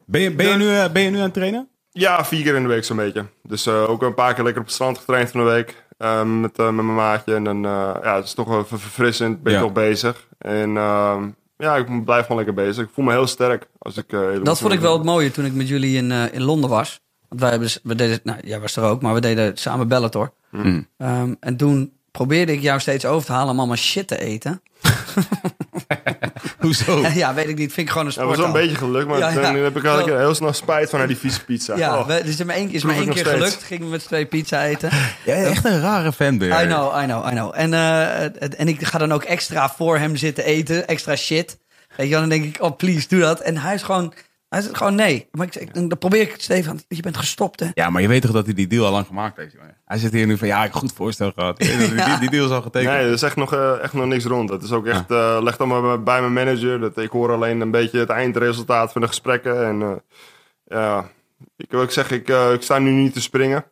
Ben 0.04 0.20
je, 0.20 0.34
ben, 0.34 0.46
je 0.48 0.54
nu, 0.56 0.68
eh, 0.74 0.90
ben 0.92 1.02
je 1.02 1.10
nu 1.10 1.16
aan 1.16 1.22
het 1.22 1.34
trainen? 1.34 1.68
Ja 1.92 2.24
vier 2.24 2.42
keer 2.42 2.54
in 2.54 2.62
de 2.62 2.68
week 2.68 2.84
zo'n 2.84 2.96
beetje. 2.96 3.24
Dus 3.42 3.66
eh, 3.66 3.90
ook 3.90 4.02
een 4.02 4.14
paar 4.14 4.34
keer 4.34 4.42
lekker 4.44 4.60
op 4.60 4.66
het 4.66 4.74
strand 4.76 4.98
getraind 4.98 5.30
van 5.30 5.40
de 5.40 5.46
week. 5.46 5.86
eh, 5.98 6.22
met, 6.22 6.58
eh, 6.58 6.64
met 6.64 6.74
mijn 6.74 6.94
maatje. 6.94 7.34
En 7.34 7.44
dan, 7.44 7.64
eh, 7.64 7.90
ja, 8.02 8.16
het 8.16 8.24
is 8.24 8.34
toch 8.34 8.48
wel 8.48 8.64
verfrissend. 8.64 9.42
Ben 9.42 9.52
je 9.52 9.58
Ja. 9.58 9.64
toch 9.64 9.74
bezig. 9.74 10.26
En 10.38 10.76
ehm, 10.76 11.28
ja, 11.56 11.76
ik 11.76 12.04
blijf 12.04 12.22
gewoon 12.26 12.36
lekker 12.44 12.64
bezig. 12.64 12.84
Ik 12.84 12.90
voel 12.94 13.04
me 13.04 13.12
heel 13.12 13.26
sterk. 13.26 13.66
Als 13.78 13.96
ik, 13.96 14.10
Dat 14.42 14.58
vond 14.58 14.72
ik 14.72 14.80
wel 14.80 14.92
het 14.92 15.04
mooie 15.04 15.30
toen 15.30 15.44
ik 15.44 15.52
met 15.52 15.68
jullie 15.68 15.96
in, 15.96 16.10
in 16.10 16.42
Londen 16.42 16.70
was. 16.70 17.00
Want 17.28 17.40
wij 17.40 17.50
hebben, 17.50 17.68
we 17.82 17.94
deden, 17.94 18.20
nou, 18.22 18.38
jij 18.44 18.60
was 18.60 18.76
er 18.76 18.82
ook, 18.82 19.02
maar 19.02 19.14
we 19.14 19.20
deden 19.20 19.56
samen 19.56 19.88
Bellator. 19.88 20.32
Mm. 20.50 20.86
Ehm, 20.98 21.34
en 21.40 21.56
toen 21.56 21.92
probeerde 22.10 22.52
ik 22.52 22.60
jou 22.60 22.80
steeds 22.80 23.04
over 23.04 23.26
te 23.26 23.32
halen 23.32 23.52
om 23.52 23.58
allemaal 23.58 23.76
shit 23.76 24.06
te 24.08 24.18
eten. 24.18 24.62
Hoezo? 26.58 27.06
ja, 27.14 27.34
weet 27.34 27.48
ik 27.48 27.56
niet. 27.58 27.72
Vind 27.72 27.86
ik 27.86 27.92
gewoon 27.92 28.06
een 28.06 28.12
doe. 28.14 28.22
Ja, 28.24 28.28
sport. 28.32 28.36
dat 28.36 28.36
was 28.36 28.52
wel 28.52 28.62
een 28.62 28.68
beetje 28.68 28.76
geluk, 28.86 29.06
maar 29.06 29.18
Ja, 29.18 29.28
ja. 29.28 29.52
dan 29.52 29.62
heb 29.62 29.76
ik 29.76 29.84
eigenlijk 29.84 30.18
heel 30.18 30.34
snel 30.34 30.52
spijt 30.52 30.90
van 30.90 30.98
naar 30.98 31.08
die 31.08 31.16
vieze 31.16 31.44
pizza. 31.44 31.76
Ja, 31.76 31.98
Oh. 31.98 32.06
we, 32.06 32.22
dus 32.24 32.44
maar 32.44 32.54
één, 32.56 32.70
is 32.72 32.82
maar 32.82 32.94
één 32.94 33.04
keer 33.04 33.12
steeds. 33.18 33.30
gelukt. 33.30 33.62
Gingen 33.62 33.84
we 33.84 33.90
met 33.90 34.00
z'n 34.02 34.06
twee 34.06 34.26
pizza 34.26 34.64
eten. 34.64 34.90
Jij 35.24 35.44
echt 35.44 35.64
een 35.64 35.80
rare 35.80 36.12
fan 36.12 36.38
ben. 36.38 36.48
I 36.62 36.66
know, 36.66 37.02
I 37.02 37.04
know, 37.04 37.26
I 37.26 37.30
know. 37.30 37.52
En, 37.54 37.74
eh, 37.74 38.06
het- 38.38 38.54
en 38.56 38.68
ik 38.68 38.84
ga 38.86 38.98
dan 38.98 39.12
ook 39.12 39.22
extra 39.24 39.68
voor 39.76 39.98
hem 39.98 40.16
zitten 40.16 40.44
eten. 40.44 40.86
Extra 40.88 41.16
shit. 41.16 41.58
Weet 41.96 42.06
je 42.06 42.12
wel, 42.12 42.20
dan 42.20 42.28
denk 42.28 42.44
ik, 42.44 42.62
oh 42.62 42.76
please, 42.76 43.08
doe 43.08 43.20
dat. 43.20 43.40
En 43.40 43.56
hij 43.58 43.74
is 43.74 43.82
gewoon, 43.82 44.12
hij 44.48 44.60
zegt 44.60 44.76
gewoon 44.76 44.94
nee. 44.94 45.28
Maar 45.32 45.46
ik, 45.46 45.54
ik- 45.54 45.74
dan 45.74 45.98
probeer 45.98 46.20
ik 46.20 46.32
het 46.32 46.42
Stefan, 46.42 46.80
je 46.88 47.02
bent 47.02 47.16
gestopt 47.16 47.60
hè. 47.60 47.66
Ja, 47.74 47.90
maar 47.90 48.02
je 48.02 48.08
weet 48.08 48.22
toch 48.22 48.30
dat 48.30 48.44
hij 48.44 48.54
die 48.54 48.66
deal 48.66 48.84
al 48.86 48.92
lang 48.92 49.06
gemaakt 49.06 49.36
heeft, 49.36 49.52
jongen. 49.52 49.76
Hij 49.84 49.98
zit 49.98 50.12
hier 50.12 50.26
nu 50.26 50.38
van, 50.38 50.48
ja, 50.48 50.56
ik 50.58 50.62
heb 50.64 50.74
een 50.74 50.80
goed 50.80 50.92
voorstel 50.92 51.32
gehad. 51.34 51.56
Die, 51.58 52.18
die 52.20 52.30
deal 52.30 52.44
is 52.46 52.50
al 52.52 52.62
getekend. 52.62 52.92
Nee, 52.92 53.04
er 53.06 53.12
is 53.12 53.22
echt 53.22 53.36
nog, 53.36 53.52
eh, 53.54 53.82
echt 53.82 53.92
nog 53.92 54.06
niks 54.06 54.24
rond. 54.24 54.50
Het 54.50 54.62
is 54.62 54.72
ook 54.72 54.86
echt, 54.86 55.10
eh 55.10 55.38
leg 55.42 55.56
dan 55.56 55.68
maar 55.68 56.02
bij- 56.02 56.20
mijn 56.20 56.32
manager. 56.32 56.80
Dat, 56.80 56.96
ik 56.98 57.10
hoor 57.10 57.32
alleen 57.32 57.60
een 57.60 57.70
beetje 57.70 57.98
het 57.98 58.08
eindresultaat 58.10 58.92
van 58.92 59.00
de 59.00 59.06
gesprekken. 59.06 59.66
En 59.66 59.82
eh, 59.82 59.92
ja, 60.64 61.08
ik 61.56 61.70
wil 61.70 61.80
ook 61.80 61.90
zeggen, 61.90 62.16
ik, 62.16 62.28
ik 62.54 62.62
sta 62.62 62.78
nu 62.78 62.90
niet 62.90 63.12
te 63.12 63.20
springen 63.20 63.64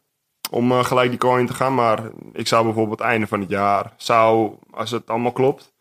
om 0.50 0.72
eh, 0.72 0.84
gelijk 0.84 1.10
die 1.10 1.18
coin 1.18 1.46
te 1.46 1.54
gaan. 1.54 1.74
Maar 1.74 1.98
ik 2.32 2.46
zou 2.46 2.64
bijvoorbeeld 2.64 2.98
het 2.98 3.08
einde 3.08 3.26
van 3.26 3.40
het 3.40 3.48
jaar, 3.48 3.92
zou, 3.96 4.52
als 4.70 4.90
het 4.90 5.10
allemaal 5.10 5.32
klopt... 5.32 5.74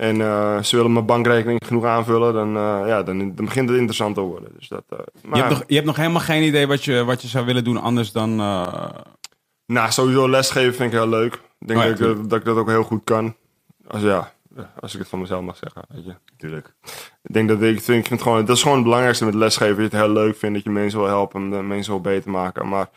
En 0.00 0.20
eh, 0.20 0.62
ze 0.62 0.76
willen 0.76 0.92
mijn 0.92 1.06
bankrekening 1.06 1.60
genoeg 1.66 1.84
aanvullen, 1.84 2.32
dan, 2.34 2.56
eh, 2.56 2.82
ja, 2.86 3.02
dan, 3.02 3.18
dan 3.18 3.44
begint 3.44 3.68
het 3.68 3.78
interessant 3.78 4.14
te 4.14 4.20
worden. 4.20 4.50
Dus 4.58 4.68
dat, 4.68 4.82
eh, 4.88 4.98
maar, 5.24 5.36
Je, 5.38 5.44
hebt 5.44 5.54
nog, 5.58 5.64
je 5.66 5.74
hebt 5.74 5.86
nog 5.86 5.96
helemaal 5.96 6.20
geen 6.20 6.42
idee 6.42 6.66
wat 6.66 6.84
je, 6.84 7.04
wat 7.04 7.22
je 7.22 7.28
zou 7.28 7.46
willen 7.46 7.64
doen 7.64 7.76
anders 7.76 8.12
dan... 8.12 8.40
eh, 8.40 8.88
Nou, 9.66 9.90
sowieso 9.90 10.28
lesgeven 10.28 10.74
vind 10.74 10.92
ik 10.92 10.98
heel 10.98 11.08
leuk. 11.08 11.34
Ik 11.58 11.68
denk 11.68 11.80
Oh 11.80 11.86
ja, 11.86 11.92
dat, 11.92 12.16
ik, 12.16 12.28
dat, 12.30 12.38
ik 12.38 12.44
dat 12.44 12.56
ook 12.56 12.68
heel 12.68 12.82
goed 12.82 13.00
kan. 13.04 13.34
Als, 13.86 14.02
ja, 14.02 14.32
als 14.80 14.92
ik 14.92 14.98
het 14.98 15.08
van 15.08 15.20
mezelf 15.20 15.42
mag 15.42 15.56
zeggen. 15.56 15.82
Weet 15.88 16.04
je. 16.04 16.14
Tuurlijk. 16.36 16.74
Ik 17.22 17.32
denk 17.34 17.48
dat 17.48 17.62
ik, 17.62 17.76
ik 17.76 17.82
vind, 17.82 17.98
ik 17.98 18.06
vind 18.06 18.22
gewoon, 18.22 18.44
dat 18.44 18.56
is 18.56 18.62
gewoon 18.62 18.76
het 18.76 18.84
belangrijkste 18.86 19.24
met 19.24 19.34
lesgeven. 19.34 19.82
Dat 19.82 19.90
je 19.90 19.96
het 19.96 20.06
heel 20.06 20.14
leuk 20.14 20.36
vindt, 20.36 20.54
dat 20.54 20.64
je 20.64 20.70
mensen 20.70 20.98
wil 20.98 21.08
helpen, 21.08 21.40
om 21.40 21.50
de 21.50 21.62
mensen 21.62 21.92
wil 21.92 22.00
beter 22.00 22.30
maken. 22.30 22.68
Maar 22.68 22.88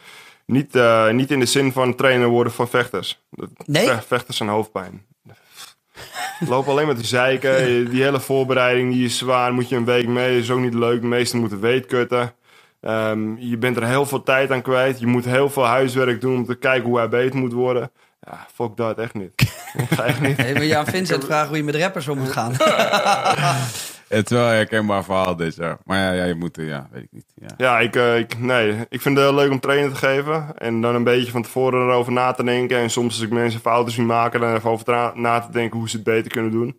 niet, 0.46 0.76
eh, 0.76 1.10
niet 1.10 1.32
in 1.32 1.40
de 1.40 1.46
zin 1.46 1.72
van 1.72 1.96
trainer 1.96 2.28
worden 2.28 2.54
van 2.54 2.68
vechters. 2.68 3.22
Nee? 3.66 3.88
ve- 3.88 4.02
Vechters 4.02 4.40
en 4.40 4.48
hoofdpijn. 4.48 5.06
Loop 6.50 6.68
alleen 6.68 6.88
met 6.88 6.98
de 6.98 7.06
zeiken. 7.06 7.90
Die 7.90 8.04
hele 8.04 8.20
voorbereiding 8.20 8.94
die 8.94 9.06
is 9.06 9.18
zwaar. 9.18 9.54
Moet 9.54 9.70
je 9.70 9.76
een 9.76 9.86
week 9.86 10.08
mee. 10.08 10.38
is 10.38 10.52
ook 10.52 10.60
niet 10.60 10.74
leuk. 10.74 11.02
De 11.02 11.08
meesten 11.08 11.40
moeten 11.40 11.60
weetkutten. 11.60 12.34
Ehm, 12.82 13.36
je 13.38 13.58
bent 13.58 13.78
er 13.78 13.88
heel 13.88 14.06
veel 14.06 14.24
tijd 14.24 14.52
aan 14.52 14.62
kwijt. 14.62 15.00
Je 15.00 15.08
moet 15.08 15.26
heel 15.26 15.50
veel 15.50 15.66
huiswerk 15.66 16.22
doen 16.22 16.36
om 16.36 16.46
te 16.46 16.56
kijken 16.56 16.90
hoe 16.90 16.98
hij 16.98 17.10
beter 17.10 17.40
moet 17.40 17.54
worden. 17.54 17.92
Ja, 18.26 18.46
fuck 18.54 18.76
dat, 18.78 18.98
echt 18.98 19.14
niet. 19.14 19.32
Ik 19.78 19.90
ga 19.90 20.04
echt 20.04 20.22
niet. 20.22 20.38
Nee, 20.38 20.54
maar 20.54 20.64
ja, 20.64 20.86
Vincent 20.86 21.26
vragen 21.26 21.48
hoe 21.48 21.58
je 21.58 21.64
met 21.64 21.76
rappers 21.76 22.08
om 22.08 22.18
moet 22.18 22.32
gaan. 22.32 22.52
Het 24.08 24.32
is 24.32 24.38
wel 24.38 24.48
een 24.48 24.54
herkenbaar 24.56 25.04
verhaal 25.04 25.36
dit 25.36 25.56
jaar. 25.56 25.78
Maar 25.86 25.98
ja, 25.98 26.12
ja 26.12 26.24
je 26.24 26.36
moet, 26.36 26.58
eh, 26.58 26.68
ja, 26.68 26.88
weet 26.92 27.04
ik 27.04 27.12
niet. 27.12 27.26
Ja. 27.36 27.48
Ja, 27.58 27.80
ik, 27.80 27.96
eh, 27.96 28.18
ik, 28.18 28.40
nee, 28.40 28.70
ik 28.90 29.02
vind 29.02 29.18
het 29.18 29.26
heel 29.26 29.36
leuk 29.36 29.52
om 29.52 29.60
trainen 29.60 29.90
te 29.94 29.96
geven. 29.96 30.58
En 30.58 30.82
dan 30.82 30.96
een 30.96 31.04
beetje 31.04 31.32
van 31.32 31.42
tevoren 31.42 31.82
erover 31.82 32.12
na 32.12 32.32
te 32.32 32.44
denken. 32.44 32.78
En 32.78 32.90
soms 32.90 33.14
als 33.14 33.24
ik 33.24 33.30
mensen 33.30 33.60
fouten 33.60 33.94
zie 33.94 34.04
maken, 34.04 34.40
dan 34.40 34.56
even 34.56 34.70
over 34.70 35.12
na 35.16 35.40
te 35.40 35.52
denken 35.52 35.80
hoe 35.80 35.90
ze 35.90 35.96
het 35.96 36.06
beter 36.06 36.32
kunnen 36.32 36.52
doen. 36.52 36.78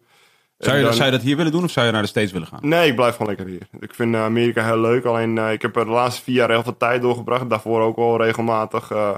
Zou, 0.58 0.76
je, 0.76 0.82
dan- 0.82 0.92
zou 0.94 1.04
je 1.04 1.10
dat 1.10 1.22
hier 1.22 1.36
willen 1.36 1.52
doen 1.52 1.64
of 1.64 1.70
zou 1.70 1.86
je 1.86 1.92
naar 1.92 2.02
de 2.02 2.08
States 2.08 2.32
willen 2.32 2.48
gaan? 2.48 2.58
Nee, 2.62 2.88
ik 2.88 2.96
blijf 2.96 3.16
gewoon 3.16 3.28
lekker 3.36 3.46
hier. 3.46 3.68
Ik 3.80 3.94
vind 3.94 4.14
eh, 4.14 4.22
Amerika 4.22 4.64
heel 4.64 4.80
leuk. 4.80 5.04
Alleen 5.04 5.38
eh, 5.38 5.52
ik 5.52 5.62
heb 5.62 5.76
er 5.76 5.84
de 5.84 5.90
laatste 5.90 6.22
vier 6.22 6.34
jaar 6.34 6.50
heel 6.50 6.62
veel 6.62 6.76
tijd 6.76 7.02
doorgebracht. 7.02 7.50
Daarvoor 7.50 7.80
ook 7.82 7.96
al 7.96 8.22
regelmatig 8.22 8.90
eh, 8.90 9.10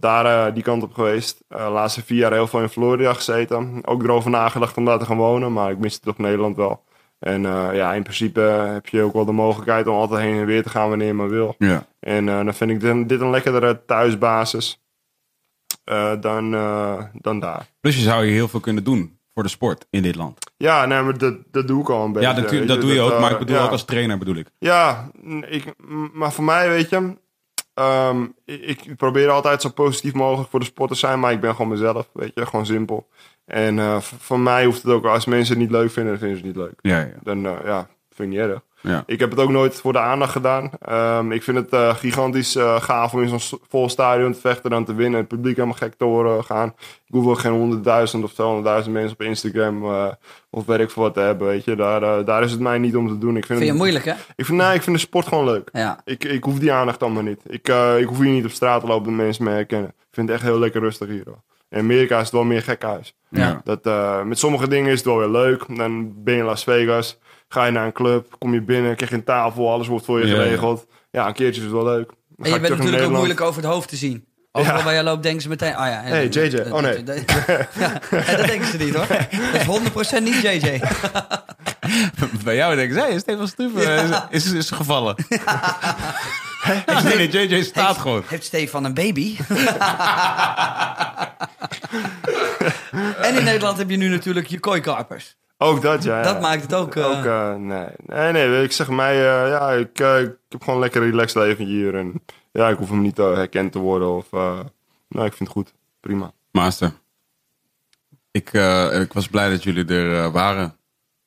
daar 0.00 0.46
eh, 0.46 0.54
die 0.54 0.62
kant 0.62 0.82
op 0.82 0.92
geweest. 0.92 1.44
Eh, 1.48 1.64
de 1.64 1.70
laatste 1.70 2.04
vier 2.04 2.18
jaar 2.18 2.32
heel 2.32 2.46
veel 2.46 2.60
in 2.60 2.68
Florida 2.68 3.12
gezeten. 3.12 3.80
Ook 3.84 4.02
erover 4.02 4.30
nagedacht 4.30 4.76
om 4.76 4.84
daar 4.84 4.98
te 4.98 5.04
gaan 5.04 5.16
wonen. 5.16 5.52
Maar 5.52 5.70
ik 5.70 5.78
miste 5.78 6.00
toch 6.00 6.18
Nederland 6.18 6.56
wel. 6.56 6.84
En 7.18 7.46
eh, 7.46 7.68
ja, 7.72 7.94
in 7.94 8.02
principe 8.02 8.40
heb 8.40 8.86
je 8.86 9.02
ook 9.02 9.12
wel 9.12 9.24
de 9.24 9.32
mogelijkheid 9.32 9.86
om 9.86 9.94
altijd 9.94 10.20
heen 10.20 10.40
en 10.40 10.46
weer 10.46 10.62
te 10.62 10.68
gaan 10.68 10.88
wanneer 10.88 11.06
je 11.06 11.14
maar 11.14 11.28
wil. 11.28 11.54
Ja. 11.58 11.86
En 12.00 12.26
dan 12.26 12.54
vind 12.54 12.70
ik 12.70 12.80
dit, 12.80 13.08
dit 13.08 13.20
een 13.20 13.30
lekkerdere 13.30 13.84
thuisbasis 13.84 14.82
dan, 16.20 16.50
dan 17.12 17.40
daar. 17.40 17.66
Plus 17.80 17.96
je 17.96 18.02
zou 18.02 18.24
hier 18.24 18.32
heel 18.32 18.48
veel 18.48 18.60
kunnen 18.60 18.84
doen 18.84 19.18
voor 19.34 19.42
de 19.42 19.48
sport 19.48 19.86
in 19.90 20.02
dit 20.02 20.14
land. 20.14 20.38
Ja, 20.56 20.86
nee, 20.86 21.02
maar 21.02 21.18
dat, 21.18 21.34
dat 21.50 21.66
doe 21.66 21.80
ik 21.80 21.88
al 21.88 22.04
een 22.04 22.12
beetje. 22.12 22.28
ja, 22.28 22.34
natuurlijk, 22.34 22.68
dat 22.68 22.80
doe 22.80 22.92
je 22.92 23.00
ook. 23.00 23.20
Maar 23.20 23.30
ik 23.30 23.38
bedoel 23.38 23.56
ja. 23.56 23.64
ook 23.64 23.70
als 23.70 23.84
trainer 23.84 24.18
bedoel 24.18 24.34
ik. 24.34 24.50
Ja, 24.58 25.10
ik, 25.48 25.64
maar 26.12 26.32
voor 26.32 26.44
mij, 26.44 26.68
weet 26.68 26.88
je, 26.88 27.16
ehm, 27.74 28.26
ik, 28.44 28.96
probeer 28.96 29.30
altijd 29.30 29.62
zo 29.62 29.68
positief 29.68 30.12
mogelijk 30.14 30.50
voor 30.50 30.60
de 30.60 30.66
sport 30.66 30.90
te 30.90 30.96
zijn, 30.96 31.20
maar 31.20 31.32
ik 31.32 31.40
ben 31.40 31.54
gewoon 31.54 31.70
mezelf, 31.70 32.08
weet 32.12 32.32
je, 32.34 32.46
gewoon 32.46 32.66
simpel. 32.66 33.08
En 33.44 33.78
eh, 33.78 34.00
v- 34.00 34.12
voor 34.18 34.40
mij 34.40 34.64
hoeft 34.64 34.82
het 34.82 34.92
ook, 34.92 35.04
als 35.06 35.24
mensen 35.24 35.54
het 35.54 35.62
niet 35.62 35.70
leuk 35.72 35.90
vinden, 35.90 36.12
dan 36.12 36.20
vinden 36.20 36.38
ze 36.38 36.46
het 36.46 36.56
niet 36.56 36.64
leuk. 36.64 36.78
Ja, 36.92 36.98
ja. 37.00 37.12
Dan, 37.22 37.46
eh, 37.46 37.64
ja, 37.64 37.88
vind 38.10 38.32
ik 38.32 38.38
niet 38.38 38.48
erg. 38.48 38.60
Ja. 38.80 39.02
Ik 39.06 39.20
heb 39.20 39.30
het 39.30 39.38
ook 39.38 39.50
nooit 39.50 39.74
voor 39.74 39.92
de 39.92 39.98
aandacht 39.98 40.32
gedaan. 40.32 40.70
Ehm, 40.80 41.32
ik 41.32 41.42
vind 41.42 41.56
het 41.56 41.72
eh, 41.72 41.94
gigantisch 41.94 42.56
eh, 42.56 42.80
gaaf 42.80 43.12
om 43.12 43.22
in 43.22 43.28
zo'n 43.28 43.58
vol 43.68 43.88
stadion 43.88 44.32
te 44.32 44.40
vechten 44.40 44.70
en 44.70 44.84
te 44.84 44.94
winnen. 44.94 45.20
Het 45.20 45.28
publiek 45.28 45.54
helemaal 45.54 45.76
gek 45.76 45.94
te 45.94 46.04
horen 46.04 46.44
gaan. 46.44 46.74
Ik 47.06 47.14
hoef 47.14 47.26
ook 47.26 47.38
geen 47.38 47.52
honderdduizend 47.52 48.24
of 48.24 48.32
200.000 48.84 48.90
mensen 48.90 49.12
op 49.12 49.22
Instagram 49.22 49.84
eh, 49.84 50.06
of 50.50 50.66
weet 50.66 50.80
ik 50.80 50.90
veel 50.90 51.02
wat 51.02 51.14
te 51.14 51.20
hebben, 51.20 51.46
weet 51.46 51.64
je. 51.64 51.76
Daar, 51.76 52.24
daar 52.24 52.42
is 52.42 52.50
het 52.50 52.60
mij 52.60 52.78
niet 52.78 52.96
om 52.96 53.08
te 53.08 53.18
doen. 53.18 53.36
Ik 53.36 53.46
vind, 53.46 53.58
Vind 53.58 53.60
je 53.60 53.66
het, 53.66 53.76
moeilijk 53.76 54.04
hè? 54.04 54.14
ik 54.36 54.44
vind, 54.44 54.58
nee, 54.58 54.74
ik 54.74 54.82
vind 54.82 54.96
de 54.96 55.02
sport 55.02 55.26
gewoon 55.26 55.44
leuk. 55.44 55.68
Ja. 55.72 56.00
Ik, 56.04 56.24
ik 56.24 56.44
hoef 56.44 56.58
die 56.58 56.72
aandacht 56.72 57.02
allemaal 57.02 57.22
niet. 57.22 57.40
Ik, 57.46 57.68
eh, 57.68 57.98
ik 57.98 58.06
hoef 58.06 58.18
hier 58.18 58.32
niet 58.32 58.44
op 58.44 58.50
straat 58.50 58.80
te 58.80 58.86
lopen 58.86 59.04
dat 59.04 59.24
mensen 59.24 59.44
me 59.44 59.50
herkennen. 59.50 59.88
Ik 59.88 60.16
vind 60.16 60.28
het 60.28 60.36
echt 60.36 60.46
heel 60.46 60.58
lekker 60.58 60.80
rustig 60.80 61.08
hier. 61.08 61.22
Hoor. 61.24 61.42
In 61.70 61.78
Amerika 61.78 62.16
is 62.16 62.22
het 62.22 62.32
wel 62.32 62.44
meer 62.44 62.62
gekhuis. 62.62 63.14
Ja. 63.28 63.60
Dat, 63.64 63.86
eh, 63.86 64.22
met 64.22 64.38
sommige 64.38 64.68
dingen 64.68 64.90
is 64.90 64.98
het 64.98 65.06
wel 65.06 65.18
weer 65.18 65.28
leuk. 65.28 65.76
Dan 65.76 66.22
ben 66.24 66.34
je 66.34 66.40
in 66.40 66.46
Las 66.46 66.64
Vegas. 66.64 67.18
Ga 67.52 67.64
je 67.64 67.70
naar 67.72 67.86
een 67.86 67.92
club, 67.92 68.34
kom 68.38 68.54
je 68.54 68.62
binnen, 68.62 68.96
krijg 68.96 69.10
je 69.10 69.16
een 69.16 69.24
tafel, 69.24 69.70
alles 69.72 69.86
wordt 69.86 70.04
voor 70.04 70.20
je 70.20 70.26
Ja, 70.26 70.34
ja. 70.34 70.42
geregeld. 70.42 70.86
Ja, 71.10 71.26
een 71.26 71.32
keertje 71.32 71.60
is 71.60 71.66
het 71.66 71.76
wel 71.76 71.84
leuk. 71.84 72.06
Dan 72.36 72.46
En 72.46 72.52
je 72.52 72.60
bent 72.60 72.76
natuurlijk 72.76 73.02
ook 73.04 73.10
moeilijk 73.10 73.40
over 73.40 73.62
het 73.62 73.70
hoofd 73.70 73.88
te 73.88 73.96
zien. 73.96 74.24
Overal 74.52 74.78
Ja. 74.78 74.84
waar 74.84 74.94
je 74.94 75.02
loopt 75.02 75.22
denken 75.22 75.42
ze 75.42 75.48
meteen... 75.48 75.72
Oh 75.72 75.86
ja, 75.86 76.00
Hey, 76.02 76.28
JJ. 76.28 76.58
Oh, 76.70 76.80
nee. 76.80 77.04
Ja, 77.04 78.00
en 78.10 78.36
dat 78.36 78.46
denken 78.46 78.66
ze 78.66 78.76
niet 78.76 78.94
hoor. 78.94 79.06
Dat 79.52 79.82
is 80.14 80.18
100% 80.20 80.22
niet 80.22 80.42
JJ. 80.42 80.80
Bij 82.44 82.56
jou 82.56 82.76
denk 82.76 82.90
ik, 82.90 82.96
zij 82.98 83.10
is 83.10 83.20
Stefan 83.20 83.48
Struve 83.48 83.82
is, 84.30 84.46
is, 84.46 84.52
is 84.52 84.70
gevallen. 84.70 85.14
nee, 87.04 87.16
nee, 87.28 87.28
JJ 87.48 87.62
staat 87.62 87.96
gewoon. 87.96 88.22
Heeft 88.26 88.44
Stefan 88.44 88.84
een 88.84 88.94
baby? 88.94 89.36
en 93.26 93.36
in 93.36 93.44
Nederland 93.44 93.78
heb 93.78 93.90
je 93.90 93.96
nu 93.96 94.08
natuurlijk 94.08 94.46
je 94.46 94.60
kooikarpers. 94.60 95.36
Ook 95.62 95.82
dat, 95.82 96.02
ja. 96.02 96.22
Dat 96.22 96.34
ja. 96.34 96.40
maakt 96.40 96.62
het 96.62 96.74
ook... 96.74 96.94
eh, 96.96 97.04
Ook, 97.18 97.24
eh, 97.24 97.54
nee. 97.54 97.86
nee, 98.06 98.32
nee, 98.32 98.62
ik 98.62 98.72
zeg 98.72 98.88
mij, 98.88 99.12
eh, 99.14 99.48
ja, 99.50 99.70
ik, 99.70 99.88
ik 99.98 100.36
heb 100.48 100.60
gewoon 100.60 100.74
een 100.74 100.80
lekker 100.80 101.02
relaxed 101.02 101.42
leven 101.42 101.64
hier. 101.64 101.94
En 101.94 102.22
ja, 102.52 102.68
ik 102.68 102.76
hoef 102.78 102.88
hem 102.88 103.00
niet 103.02 103.16
herkend 103.16 103.72
te 103.72 103.78
worden 103.78 104.08
of, 104.16 104.32
eh, 104.32 104.60
nou, 105.08 105.26
ik 105.26 105.32
vind 105.32 105.38
het 105.38 105.48
goed. 105.48 105.72
Prima. 106.00 106.32
Master, 106.52 106.92
ik, 108.30 108.52
eh, 108.52 109.00
ik 109.00 109.12
was 109.12 109.28
blij 109.28 109.50
dat 109.50 109.62
jullie 109.62 109.84
er 109.86 110.24
eh, 110.24 110.32
waren. 110.32 110.76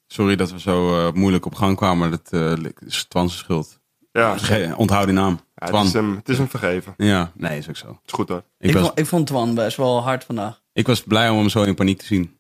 Sorry 0.08 0.36
dat 0.36 0.52
we 0.52 0.60
zo 0.60 1.08
eh, 1.08 1.14
moeilijk 1.14 1.46
op 1.46 1.56
gang 1.56 1.76
kwamen. 1.78 2.12
Dat 2.12 2.28
eh, 2.32 2.54
is 2.86 3.04
Twan's 3.04 3.38
schuld. 3.38 3.80
Ja, 4.12 4.36
Onthoud 4.78 5.06
die 5.06 5.14
naam. 5.16 5.40
ja, 5.56 5.66
Twan. 5.66 5.80
het, 5.80 5.88
is 5.88 5.94
hem, 5.94 6.16
het 6.16 6.30
is 6.30 6.38
hem 6.38 6.50
vergeven. 6.50 6.94
Ja, 6.98 7.32
nee, 7.36 7.58
is 7.58 7.70
ook 7.70 7.76
zo. 7.78 8.00
is 8.06 8.12
goed 8.14 8.30
hoor. 8.30 8.44
Ik 8.60 8.70
ik, 8.70 8.74
was, 8.76 8.84
vond, 8.86 9.00
ik 9.00 9.06
vond 9.06 9.28
Twan 9.28 9.56
best 9.56 9.78
wel 9.78 10.02
hard 10.04 10.24
vandaag. 10.24 10.62
ik 10.74 10.88
was 10.88 11.04
blij 11.04 11.30
om 11.30 11.38
hem 11.38 11.50
zo 11.50 11.64
in 11.64 11.76
paniek 11.76 12.00
te 12.00 12.06
zien. 12.06 12.38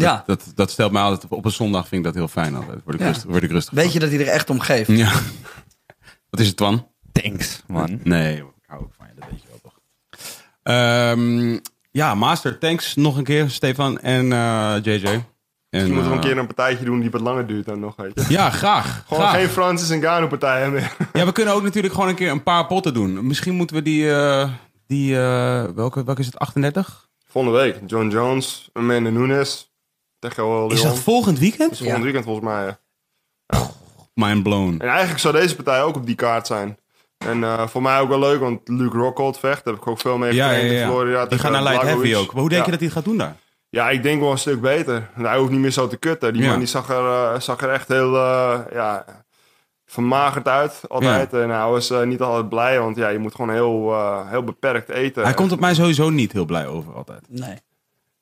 Ja, 0.00 0.22
Dat, 0.26 0.52
dat 0.54 0.70
stelt 0.70 0.92
mij 0.92 1.02
altijd 1.02 1.32
op 1.32 1.44
een 1.44 1.50
zondag 1.50 1.88
vind 1.88 2.00
ik 2.00 2.06
dat 2.06 2.14
heel 2.14 2.28
fijn 2.28 2.54
altijd. 2.54 2.78
Word 2.84 2.94
ik, 2.94 3.00
Ja. 3.00 3.06
rustig, 3.06 3.30
word 3.30 3.42
ik 3.42 3.50
rustig 3.50 3.74
weet 3.74 3.92
je 3.92 3.98
dat 3.98 4.10
hij 4.10 4.20
er 4.20 4.26
echt 4.28 4.50
om 4.50 4.60
geeft? 4.60 4.88
Ja. 4.90 5.12
Wat 6.30 6.40
is 6.40 6.46
het, 6.46 6.56
Twan? 6.56 6.86
Thanks, 7.12 7.62
man. 7.66 8.00
Nee, 8.02 8.36
ik 8.36 8.44
hou 8.66 8.80
ook 8.82 8.92
van 8.96 9.06
je, 9.06 9.20
dat 9.20 9.30
weet 9.30 9.42
je 9.42 9.48
wel 9.48 9.58
toch. 9.62 9.78
Ehm, 10.62 11.58
ja, 11.90 12.14
Master, 12.14 12.58
thanks 12.58 12.94
nog 12.96 13.16
een 13.16 13.24
keer, 13.24 13.50
Stefan 13.50 13.98
en 14.00 14.32
eh, 14.32 14.74
JJ. 14.82 15.04
En, 15.04 15.24
Misschien 15.70 15.94
moeten 15.94 16.10
we 16.12 16.16
een 16.16 16.22
eh, 16.24 16.28
keer 16.30 16.38
een 16.40 16.46
partijtje 16.54 16.84
doen 16.84 17.00
die 17.00 17.10
wat 17.10 17.20
langer 17.20 17.46
duurt 17.46 17.64
dan 17.66 17.80
nog, 17.80 17.96
weet 17.96 18.12
je. 18.14 18.24
Ja, 18.28 18.50
graag. 18.50 19.04
Gewoon 19.06 19.22
graag. 19.22 19.34
geen 19.34 19.48
Francis 19.48 19.90
en 19.90 20.00
Gano 20.02 20.26
partijen 20.26 20.72
meer. 20.72 20.96
Ja, 21.12 21.24
we 21.24 21.32
kunnen 21.32 21.54
ook 21.54 21.62
natuurlijk 21.62 21.94
gewoon 21.94 22.08
een 22.08 22.14
keer 22.14 22.30
een 22.30 22.42
paar 22.42 22.66
potten 22.66 22.94
doen. 22.94 23.26
Misschien 23.26 23.54
moeten 23.54 23.76
we 23.76 23.82
die, 23.82 24.10
eh, 24.12 24.50
die 24.86 25.14
eh, 25.20 25.64
welke, 25.74 26.04
welke 26.04 26.20
is 26.20 26.26
het, 26.26 26.38
38? 26.38 27.08
Volgende 27.26 27.58
week, 27.58 27.76
John 27.86 28.08
Jones, 28.08 28.68
Amanda 28.72 29.10
Nunes. 29.10 29.67
Tegen 30.18 30.44
Leon. 30.44 30.70
Is 30.72 30.82
dat 30.82 30.98
volgend 30.98 31.38
weekend? 31.38 31.70
is 31.72 31.78
volgend 31.78 31.96
Ja. 31.98 32.02
weekend 32.04 32.24
volgens 32.24 32.44
mij. 32.46 32.76
ja. 33.46 33.70
Mind 34.14 34.42
blown. 34.42 34.74
En 34.80 34.88
eigenlijk 34.88 35.18
zou 35.20 35.34
deze 35.34 35.54
partij 35.56 35.82
ook 35.82 35.96
op 35.96 36.06
die 36.06 36.14
kaart 36.14 36.46
zijn. 36.46 36.78
En 37.18 37.44
eh, 37.44 37.66
voor 37.66 37.82
mij 37.82 38.00
ook 38.00 38.08
wel 38.08 38.18
leuk, 38.18 38.40
want 38.40 38.60
Luke 38.68 38.96
Rockhold 38.96 39.38
vecht. 39.38 39.64
Daar 39.64 39.74
heb 39.74 39.82
ik 39.82 39.88
ook 39.88 40.00
veel 40.00 40.18
mee 40.18 40.34
Ja, 40.34 40.44
ja, 40.44 40.50
getraind 40.52 40.72
in 40.72 40.78
ja. 40.78 40.86
Florida. 40.88 41.26
Die 41.26 41.38
gaan 41.38 41.52
naar 41.52 41.62
light 41.62 41.82
heavy 41.82 41.94
Blachowicz. 42.00 42.20
ook. 42.26 42.32
Maar 42.32 42.40
hoe 42.40 42.50
denk 42.50 42.64
je 42.64 42.70
ja. 42.70 42.76
dat 42.78 42.80
hij 42.80 42.88
het 42.88 42.96
gaat 42.96 43.04
doen 43.04 43.16
daar? 43.16 43.36
Ja, 43.68 43.90
ik 43.90 44.02
denk 44.02 44.20
wel 44.20 44.30
een 44.30 44.38
stuk 44.38 44.60
beter. 44.60 45.10
Hij 45.14 45.38
hoeft 45.38 45.50
niet 45.50 45.60
meer 45.60 45.70
zo 45.70 45.86
te 45.88 45.96
kutten. 45.96 46.32
Die 46.32 46.42
Ja. 46.42 46.48
man 46.48 46.58
die 46.58 46.68
zag, 46.68 46.88
er, 46.88 47.04
eh, 47.34 47.40
zag 47.40 47.60
er 47.60 47.70
echt 47.70 47.88
heel 47.88 48.16
eh, 48.16 48.58
ja, 48.72 49.04
vermagerd 49.86 50.48
uit 50.48 50.80
altijd. 50.88 51.32
En 51.32 51.50
hij 51.50 51.66
was 51.68 51.92
niet 52.04 52.20
altijd 52.20 52.48
blij, 52.48 52.78
want 52.80 52.96
ja, 52.96 53.08
je 53.08 53.18
moet 53.18 53.34
gewoon 53.34 53.50
heel, 53.54 53.94
heel 54.26 54.44
beperkt 54.44 54.88
eten. 54.88 55.22
Hij 55.22 55.34
komt 55.34 55.52
op 55.52 55.60
mij 55.60 55.74
sowieso 55.74 56.10
niet 56.10 56.32
heel 56.32 56.44
blij 56.44 56.66
over 56.66 56.94
altijd. 56.94 57.20
Nee. 57.28 57.56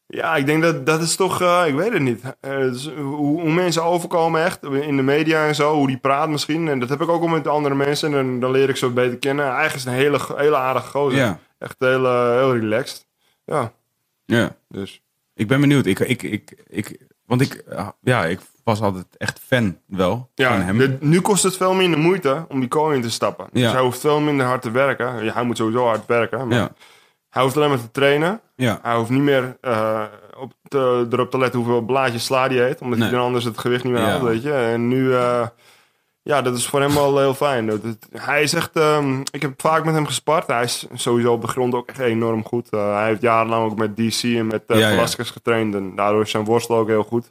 Ja, 0.09 0.37
ik 0.37 0.47
denk 0.47 0.63
dat 0.63 0.87
dat 0.87 1.01
is 1.01 1.17
toch, 1.17 1.41
eh, 1.43 1.63
ik 1.67 1.75
weet 1.75 1.93
het 1.93 2.03
niet. 2.03 2.23
Eh, 2.41 2.57
dus 2.59 2.91
hoe, 2.97 3.41
hoe 3.41 3.53
mensen 3.53 3.83
overkomen 3.85 4.45
echt 4.45 4.63
in 4.65 4.97
de 4.97 5.03
media 5.03 5.47
en 5.47 5.55
zo, 5.55 5.75
hoe 5.75 5.87
die 5.87 5.99
praat 5.99 6.29
misschien. 6.29 6.69
En 6.69 6.79
dat 6.81 6.89
heb 6.89 7.01
ik 7.01 7.09
ook 7.09 7.21
al 7.23 7.27
met 7.29 7.47
andere 7.49 7.75
mensen 7.75 8.09
en 8.09 8.15
dan, 8.27 8.41
dan 8.41 8.51
leer 8.51 8.69
ik 8.69 8.77
ze 8.77 8.89
beter 8.91 9.19
kennen. 9.19 9.45
Eigenlijk 9.45 9.75
is 9.75 9.85
het 9.85 9.93
een 9.93 9.99
hele, 9.99 10.19
hele 10.37 10.57
aardige 10.57 10.89
gozer. 10.89 11.19
Ja. 11.19 11.39
Echt 11.59 11.75
heel, 11.79 12.05
eh, 12.07 12.31
heel 12.31 12.57
relaxed. 12.57 13.07
Ja, 13.45 13.73
Ja. 14.25 14.57
dus 14.69 15.03
Ik 15.35 15.49
ben 15.49 15.61
benieuwd. 15.61 15.87
Ik, 15.87 15.99
ik, 16.01 16.23
ik, 16.23 16.65
ik, 16.67 17.01
want 17.27 17.41
ik, 17.41 17.53
eh, 17.55 17.89
ja, 18.01 18.25
ik 18.25 18.41
was 18.65 18.81
altijd 18.81 19.07
echt 19.17 19.39
fan 19.47 19.79
wel 19.87 20.11
van 20.35 20.45
ja, 20.47 20.61
hem. 20.61 20.79
de- 20.79 20.97
nu 21.01 21.21
kost 21.21 21.43
het 21.43 21.57
veel 21.57 21.75
minder 21.75 21.99
moeite 22.01 22.45
om 22.49 22.61
die 22.61 22.69
kooi 22.69 22.97
in 22.97 23.03
te 23.03 23.11
stappen. 23.11 23.47
Ja. 23.53 23.63
Dus 23.63 23.73
hij 23.73 23.81
hoeft 23.83 24.01
veel 24.01 24.21
minder 24.21 24.47
hard 24.47 24.63
te 24.63 24.71
werken. 24.71 25.25
Ja, 25.25 25.33
hij 25.33 25.43
moet 25.45 25.57
sowieso 25.57 25.85
hard 25.87 26.07
werken, 26.07 26.49
maar 26.49 26.59
Ja. 26.59 26.71
Hij 27.37 27.45
hoeft 27.45 27.57
alleen 27.57 27.69
maar 27.69 27.81
te 27.81 27.91
trainen. 27.91 28.41
Ja. 28.55 28.79
Hij 28.83 28.97
hoeft 28.97 29.11
niet 29.11 29.23
meer 29.23 29.57
eh, 29.61 30.03
op 30.39 30.53
te, 30.69 31.07
erop 31.11 31.31
te 31.31 31.39
letten 31.39 31.61
hoeveel 31.61 31.81
blaadjes 31.81 32.25
sla 32.25 32.49
die 32.49 32.63
eet. 32.69 32.81
Omdat 32.81 32.99
Nee. 32.99 33.09
hij 33.09 33.17
dan 33.17 33.27
anders 33.27 33.45
het 33.45 33.59
gewicht 33.59 33.85
niet 33.85 33.93
meer 33.93 34.03
Ja. 34.03 34.09
haalt, 34.09 34.23
weet 34.23 34.43
je. 34.43 34.53
En 34.53 34.89
nu, 34.89 35.15
eh, 35.15 35.47
ja, 36.23 36.43
dat 36.43 36.57
is 36.57 36.67
voor 36.67 36.81
hem 36.81 36.95
wel 36.95 37.19
heel 37.19 37.35
fijn. 37.35 37.67
Dat, 37.67 37.81
hij 38.13 38.43
is 38.43 38.53
echt, 38.55 38.77
ehm, 38.77 39.21
ik 39.31 39.43
heb 39.43 39.61
vaak 39.61 39.85
met 39.85 39.95
hem 39.95 40.07
gespart. 40.07 40.47
Hij 40.47 40.63
is 40.63 40.87
sowieso 40.95 41.33
op 41.33 41.41
de 41.41 41.49
grond 41.49 41.75
ook 41.75 41.89
echt 41.89 41.99
enorm 41.99 42.45
goed. 42.45 42.69
Eh, 42.71 42.95
hij 42.95 43.07
heeft 43.07 43.21
jarenlang 43.23 43.71
ook 43.71 43.79
met 43.79 43.97
DC 43.97 44.23
en 44.23 44.47
met 44.47 44.63
uh, 44.67 44.79
Ja. 44.79 44.91
Velasquez 44.91 45.33
getraind. 45.33 45.75
En 45.75 45.95
daardoor 45.95 46.23
is 46.23 46.31
zijn 46.31 46.45
worstel 46.45 46.77
ook 46.77 46.89
heel 46.89 47.03
goed. 47.05 47.31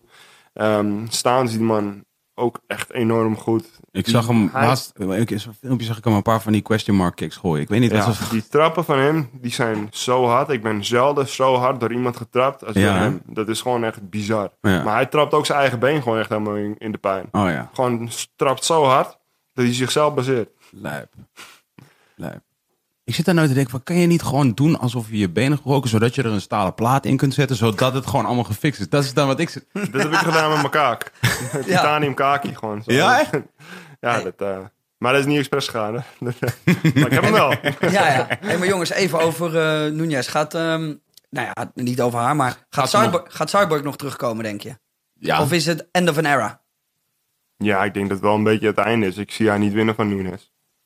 Ehm 0.53 0.87
staan 1.09 1.45
is 1.45 1.51
die 1.51 1.61
man 1.61 2.03
ook 2.35 2.59
echt 2.67 2.91
enorm 2.91 3.37
goed. 3.37 3.79
Ik 3.91 4.07
zag 4.07 4.27
hem 4.27 4.49
Hij- 4.53 4.65
laatst, 4.67 4.91
in 4.97 5.39
zo'n 5.39 5.53
filmpje 5.59 5.85
zag 5.85 5.97
ik 5.97 6.03
hem 6.03 6.13
een 6.13 6.21
paar 6.21 6.41
van 6.41 6.51
die 6.51 6.61
question 6.61 6.95
mark 6.95 7.15
kicks 7.15 7.35
gooien. 7.35 7.61
Ik 7.61 7.67
weet 7.69 7.79
niet 7.79 7.91
wat 7.91 8.05
Ja, 8.05 8.11
ze... 8.11 8.29
die 8.29 8.47
trappen 8.47 8.85
van 8.85 8.99
hem, 8.99 9.29
die 9.33 9.51
zijn 9.51 9.87
zo 9.91 10.25
hard. 10.25 10.49
Ik 10.49 10.61
ben 10.63 10.85
zelden 10.85 11.27
zo 11.27 11.55
hard 11.55 11.79
door 11.79 11.91
iemand 11.93 12.17
getrapt 12.17 12.65
als 12.65 12.75
Ja, 12.75 12.81
door 12.81 12.93
hè? 12.93 12.99
hem. 13.03 13.21
Dat 13.25 13.47
is 13.49 13.61
gewoon 13.61 13.83
echt 13.83 14.09
bizar. 14.09 14.49
Ja. 14.61 14.83
Maar 14.83 14.93
hij 14.95 15.05
trapt 15.05 15.33
ook 15.33 15.45
zijn 15.45 15.59
eigen 15.59 15.79
been 15.79 16.01
gewoon 16.01 16.19
echt 16.19 16.29
helemaal 16.29 16.55
in, 16.55 16.75
in 16.77 16.91
de 16.91 16.97
pijn. 16.97 17.27
Oh 17.31 17.49
ja, 17.49 17.69
Gewoon 17.73 18.09
trapt 18.35 18.65
zo 18.65 18.83
hard 18.83 19.17
dat 19.53 19.65
hij 19.65 19.73
zichzelf 19.73 20.13
baseert. 20.13 20.49
lijp. 20.71 21.13
Lijp. 22.15 22.41
Ik 23.05 23.15
zit 23.15 23.25
daar 23.25 23.35
nooit 23.35 23.47
te 23.47 23.53
denken 23.53 23.71
van, 23.71 23.83
kan 23.83 23.95
je 23.95 24.07
niet 24.07 24.21
gewoon 24.21 24.51
doen 24.53 24.79
alsof 24.79 25.09
je 25.09 25.17
je 25.17 25.29
benen 25.29 25.57
gebroken, 25.57 25.89
zodat 25.89 26.15
je 26.15 26.23
er 26.23 26.31
een 26.31 26.41
stalen 26.41 26.73
plaat 26.73 27.05
in 27.05 27.17
kunt 27.17 27.33
zetten, 27.33 27.55
zodat 27.55 27.93
het 27.93 28.07
gewoon 28.07 28.25
allemaal 28.25 28.43
gefixt 28.43 28.79
is. 28.79 28.89
Dat 28.89 29.03
is 29.03 29.13
dan 29.13 29.27
wat 29.27 29.39
ik 29.39 29.49
zit. 29.49 29.65
Dat 29.73 30.01
heb 30.01 30.11
ik 30.11 30.17
gedaan 30.17 30.49
met 30.49 30.57
mijn 30.57 30.69
kaak. 30.69 31.11
Titanium 31.65 32.13
kaki 32.13 32.55
gewoon. 32.55 32.83
Zo. 32.83 32.91
Ja, 32.93 33.19
echt? 33.19 33.29
Ja, 33.99 34.21
dat, 34.21 34.33
eh, 34.41 34.57
maar 34.97 35.11
dat 35.11 35.21
is 35.21 35.27
niet 35.27 35.37
expres 35.37 35.65
gegaan. 35.67 35.93
Hè? 35.95 36.01
maar 36.23 37.05
ik 37.05 37.11
heb 37.11 37.23
hem 37.23 37.31
wel. 37.31 37.49
Ja, 37.79 37.89
ja. 38.13 38.27
Hey, 38.39 38.57
maar 38.57 38.67
jongens, 38.67 38.89
even 38.89 39.19
over 39.19 39.57
eh 39.85 39.91
Nunez. 39.91 40.29
Gaat, 40.29 40.53
ehm, 40.53 40.93
nou 41.29 41.47
ja, 41.55 41.71
niet 41.73 42.01
over 42.01 42.19
haar, 42.19 42.35
maar 42.35 42.65
gaat, 42.69 42.91
nog- 43.11 43.23
gaat 43.27 43.49
Cyborg 43.49 43.83
nog 43.83 43.95
terugkomen, 43.97 44.43
denk 44.43 44.61
je? 44.61 44.77
Ja, 45.13 45.41
Of 45.41 45.51
is 45.51 45.65
het 45.65 45.87
end 45.91 46.09
of 46.09 46.17
an 46.17 46.25
era? 46.25 46.61
Ja, 47.57 47.83
ik 47.83 47.93
denk 47.93 48.07
dat 48.09 48.17
het 48.17 48.25
wel 48.27 48.35
een 48.35 48.43
beetje 48.43 48.67
het 48.67 48.77
einde 48.77 49.05
is. 49.05 49.17
Ik 49.17 49.31
zie 49.31 49.49
haar 49.49 49.59
niet 49.59 49.73
winnen 49.73 49.95
van 49.95 50.07
Nunes. 50.07 50.41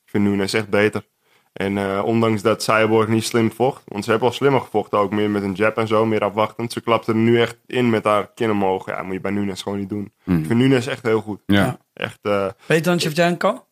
Ik 0.05 0.11
vind 0.11 0.23
Nunes 0.23 0.53
echt 0.53 0.69
beter. 0.69 1.05
En 1.53 1.77
eh, 1.77 2.01
ondanks 2.05 2.41
dat 2.41 2.63
Cyborg 2.63 3.07
niet 3.07 3.23
slim 3.23 3.51
vocht, 3.51 3.83
want 3.85 4.03
ze 4.03 4.09
hebben 4.09 4.29
al 4.29 4.33
slimmer 4.33 4.61
gevochten, 4.61 4.97
ook 4.97 5.11
meer 5.11 5.29
met 5.29 5.43
een 5.43 5.53
jab 5.53 5.77
en 5.77 5.87
zo, 5.87 6.05
meer 6.05 6.23
afwachtend. 6.23 6.71
Ze 6.71 6.81
klapte 6.81 7.11
er 7.11 7.17
nu 7.17 7.41
echt 7.41 7.57
in 7.65 7.89
met 7.89 8.03
haar 8.03 8.31
kin 8.33 8.51
omhoog. 8.51 8.85
Ja, 8.85 9.03
moet 9.03 9.13
je 9.13 9.19
bij 9.19 9.31
Nunes 9.31 9.61
gewoon 9.61 9.77
niet 9.77 9.89
doen. 9.89 10.11
Ik 10.25 10.45
vind 10.45 10.49
Nunes 10.49 10.87
echt 10.87 11.03
heel 11.03 11.21
goed. 11.21 11.41
ja. 11.45 11.77
Echt, 11.93 12.19
eh, 12.21 12.47
Beter 12.65 12.83
dan 12.83 12.99
Shevchenko? 12.99 13.65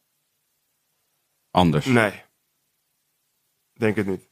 anders. 1.51 1.85
nee. 1.85 2.11
Denk 3.73 3.95
het 3.95 4.05
niet. 4.07 4.29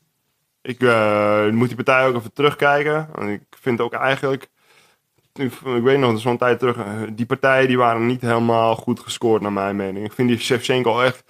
Ik 0.62 0.82
eh, 0.82 1.50
moet 1.50 1.68
die 1.68 1.76
partij 1.76 2.08
ook 2.08 2.16
even 2.16 2.34
terugkijken. 2.34 3.10
Want 3.14 3.30
ik 3.30 3.44
vind 3.50 3.82
ook 3.82 3.94
eigenlijk, 3.94 4.50
ik, 5.34 5.54
ik 5.54 5.84
weet 5.84 6.00
nog, 6.00 6.20
zo'n 6.20 6.38
tijd 6.38 6.60
terug, 6.60 6.78
die 7.12 7.26
partijen 7.26 7.68
die 7.68 7.78
waren 7.78 8.06
niet 8.06 8.22
helemaal 8.22 8.76
goed 8.76 9.00
gescoord 9.00 9.42
naar 9.42 9.52
mijn 9.54 9.76
mening. 9.76 10.06
Ik 10.06 10.14
vind 10.14 10.30
die 10.30 10.38
Shevchenko 10.40 11.02
echt, 11.02 11.24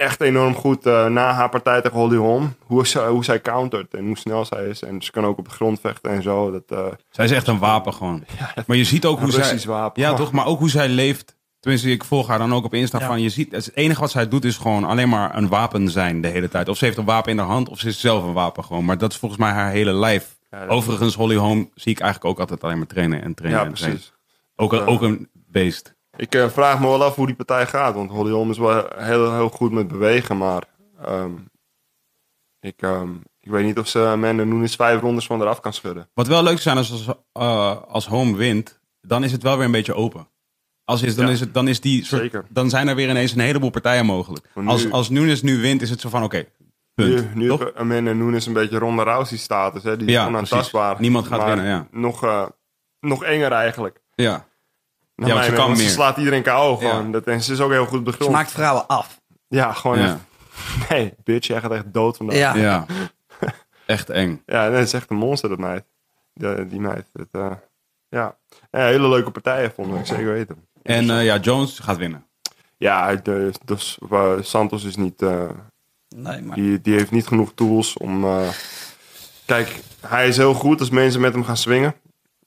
echt 0.00 0.20
enorm 0.20 0.54
goed 0.54 0.86
eh, 0.86 1.06
na 1.06 1.32
haar 1.32 1.48
partij 1.48 1.80
tegen 1.80 1.98
Holly 1.98 2.16
Holm. 2.16 2.54
Hoe, 2.66 2.86
ze, 2.86 3.00
hoe 3.00 3.24
zij 3.24 3.40
countert 3.40 3.94
en 3.94 4.06
hoe 4.06 4.18
snel 4.18 4.44
zij 4.44 4.66
is. 4.68 4.82
En 4.82 5.02
ze 5.02 5.10
kan 5.10 5.24
ook 5.24 5.38
op 5.38 5.44
de 5.44 5.50
grond 5.54 5.80
vechten 5.80 6.10
en 6.10 6.22
zo. 6.22 6.50
Dat, 6.50 6.78
eh, 6.78 6.92
Zij 7.10 7.24
is 7.24 7.30
echt 7.30 7.46
een 7.46 7.58
wapen 7.58 7.94
gewoon. 7.94 8.24
Maar 8.66 8.76
je 8.76 8.84
ziet 8.84 9.04
ook 9.04 9.20
hoe 9.20 9.30
zij... 9.32 9.60
Wapen. 9.66 10.02
Ja, 10.02 10.14
toch? 10.14 10.32
Maar 10.32 10.46
ook 10.46 10.58
hoe 10.58 10.70
zij 10.70 10.88
leeft. 10.88 11.38
Tenminste, 11.60 11.90
ik 11.90 12.04
volg 12.04 12.26
haar 12.28 12.38
dan 12.38 12.54
ook 12.54 12.64
op 12.64 12.74
Insta 12.74 12.98
Ja. 12.98 13.06
van... 13.06 13.20
Je 13.22 13.28
ziet, 13.28 13.52
het 13.52 13.70
enige 13.74 14.00
wat 14.00 14.10
zij 14.10 14.28
doet 14.28 14.44
is 14.44 14.56
gewoon 14.56 14.84
alleen 14.84 15.08
maar 15.08 15.36
een 15.36 15.48
wapen 15.48 15.88
zijn 15.90 16.20
de 16.20 16.28
hele 16.28 16.48
tijd. 16.48 16.68
Of 16.68 16.76
ze 16.76 16.84
heeft 16.84 16.96
een 16.96 17.04
wapen 17.04 17.32
in 17.32 17.38
haar 17.38 17.46
hand, 17.46 17.68
of 17.68 17.78
ze 17.78 17.88
is 17.88 18.00
zelf 18.00 18.24
een 18.24 18.32
wapen 18.32 18.64
gewoon. 18.64 18.84
Maar 18.84 18.98
dat 18.98 19.10
is 19.12 19.18
volgens 19.18 19.40
mij 19.40 19.50
haar 19.50 19.70
hele 19.70 19.92
lijf. 19.92 20.38
Ja, 20.50 20.66
Overigens, 20.66 21.14
Holly 21.14 21.36
Holm 21.36 21.70
zie 21.74 21.92
ik 21.92 22.00
eigenlijk 22.00 22.30
ook 22.32 22.40
altijd 22.40 22.64
alleen 22.64 22.78
maar 22.78 22.86
trainen 22.86 23.22
en 23.22 23.34
trainen 23.34 23.60
Ja, 23.60 23.66
en 23.66 23.74
trainen. 23.74 23.98
precies. 23.98 24.18
Ook, 24.56 24.72
een, 24.72 24.86
ook 24.86 25.02
een 25.02 25.28
beest. 25.32 25.94
Ik 26.20 26.34
eh, 26.34 26.48
vraag 26.48 26.80
me 26.80 26.86
wel 26.86 27.04
af 27.04 27.14
hoe 27.14 27.26
die 27.26 27.34
partij 27.36 27.66
gaat. 27.66 27.94
Want 27.94 28.10
Holly 28.10 28.30
Holm 28.30 28.50
is 28.50 28.58
wel 28.58 28.84
heel, 28.96 29.34
heel 29.34 29.48
goed 29.48 29.72
met 29.72 29.88
bewegen. 29.88 30.36
Maar 30.38 30.62
ehm, 31.04 31.32
ik, 32.60 32.82
ehm, 32.82 33.10
ik 33.40 33.50
weet 33.50 33.64
niet 33.64 33.78
of 33.78 33.88
ze 33.88 34.04
Amanda 34.06 34.42
Nunes 34.44 34.74
vijf 34.76 35.00
rondes 35.00 35.26
van 35.26 35.40
eraf 35.40 35.60
kan 35.60 35.72
schudden. 35.72 36.08
Wat 36.14 36.26
wel 36.26 36.42
leuk 36.42 36.58
zou 36.58 36.84
zijn 36.84 36.98
is 36.98 37.06
als, 37.06 37.16
eh, 37.32 37.82
als 37.88 38.06
Home 38.06 38.36
wint, 38.36 38.80
dan 39.00 39.24
is 39.24 39.32
het 39.32 39.42
wel 39.42 39.56
weer 39.56 39.64
een 39.64 39.70
beetje 39.72 39.94
open. 39.94 40.28
Als 40.84 41.02
is, 41.02 41.14
dan, 41.16 41.26
Ja. 41.26 41.32
is 41.32 41.40
het, 41.40 41.54
dan, 41.54 41.68
is 41.68 41.80
die 41.80 42.04
soort- 42.04 42.20
Zeker. 42.22 42.44
dan 42.48 42.70
zijn 42.70 42.88
er 42.88 42.94
weer 42.94 43.08
ineens 43.08 43.32
een 43.32 43.40
heleboel 43.40 43.70
partijen 43.70 44.06
mogelijk. 44.06 44.46
Nu- 44.54 44.66
Als, 44.66 44.90
als 44.90 45.08
Nunes 45.08 45.42
nu 45.42 45.60
wint, 45.60 45.82
is 45.82 45.90
het 45.90 46.00
zo 46.00 46.08
van 46.08 46.22
oké, 46.22 46.44
punt. 46.94 47.34
Nu, 47.34 47.48
nu 47.48 47.58
Amanda 47.74 48.12
Nunes 48.12 48.46
een 48.46 48.52
beetje 48.52 48.78
Ronda 48.78 49.02
Rousey 49.02 49.38
status. 49.38 49.82
Hè? 49.82 49.96
Die 49.96 50.06
is 50.06 50.12
Ja, 50.12 50.26
onaantastbaar. 50.26 50.84
precies. 50.94 51.02
Niemand 51.02 51.26
gaat 51.26 51.44
winnen, 51.46 51.64
ja. 51.64 51.86
Nog, 51.90 52.24
eh, 52.24 52.46
nog 53.00 53.24
enger 53.24 53.52
eigenlijk. 53.52 54.00
Ja. 54.14 54.48
Ja, 55.28 55.34
want 55.34 55.38
mening, 55.40 55.54
kan 55.56 55.66
want 55.66 55.78
ze 55.78 55.84
meer. 55.84 55.92
slaat 55.92 56.16
iedereen 56.16 56.42
KO 56.42 56.76
gewoon. 56.76 57.04
Ja. 57.06 57.10
Dat, 57.12 57.24
en 57.24 57.42
ze 57.42 57.52
is 57.52 57.60
ook 57.60 57.70
heel 57.70 57.86
goed 57.86 58.04
de 58.06 58.12
Ze 58.24 58.30
maakt 58.30 58.50
vrouwen 58.50 58.86
af. 58.86 59.20
Ja, 59.48 59.72
gewoon 59.72 59.98
Ja. 59.98 60.04
echt- 60.04 60.18
Nee, 60.90 61.14
bitch, 61.24 61.46
jij 61.46 61.60
gaat 61.60 61.70
echt 61.72 61.92
dood 61.92 62.16
vandaag. 62.16 62.36
Ja. 62.36 62.54
Ja. 62.54 62.86
Echt 63.86 64.10
eng. 64.10 64.42
Ja, 64.46 64.68
nee, 64.68 64.78
het 64.78 64.86
is 64.86 64.92
echt 64.92 65.10
een 65.10 65.16
monster, 65.16 65.48
dat 65.48 65.58
meid. 65.58 65.84
Die, 66.34 66.66
die 66.66 66.80
meid. 66.80 67.06
Het, 67.12 67.28
eh, 67.32 67.50
ja. 68.08 68.36
ja, 68.70 68.78
hele 68.84 69.08
leuke 69.08 69.30
partijen 69.30 69.72
vonden 69.72 69.98
ik, 69.98 70.06
zeker 70.06 70.32
weten. 70.32 70.64
En 70.82 71.10
eh, 71.10 71.24
ja, 71.24 71.36
Jones 71.38 71.78
gaat 71.78 71.96
winnen. 71.96 72.24
Ja, 72.76 73.14
de, 73.14 73.50
dus, 73.64 73.98
Santos 74.40 74.84
is 74.84 74.96
niet... 74.96 75.22
eh, 75.22 75.48
Nee, 76.16 76.42
maar 76.42 76.56
die, 76.56 76.80
die 76.80 76.94
heeft 76.94 77.10
niet 77.10 77.26
genoeg 77.26 77.52
tools 77.54 77.96
om... 77.96 78.24
eh, 78.24 78.48
kijk, 79.44 79.80
hij 80.06 80.28
is 80.28 80.36
heel 80.36 80.54
goed 80.54 80.80
als 80.80 80.90
mensen 80.90 81.20
met 81.20 81.32
hem 81.32 81.44
gaan 81.44 81.56
swingen. 81.56 81.94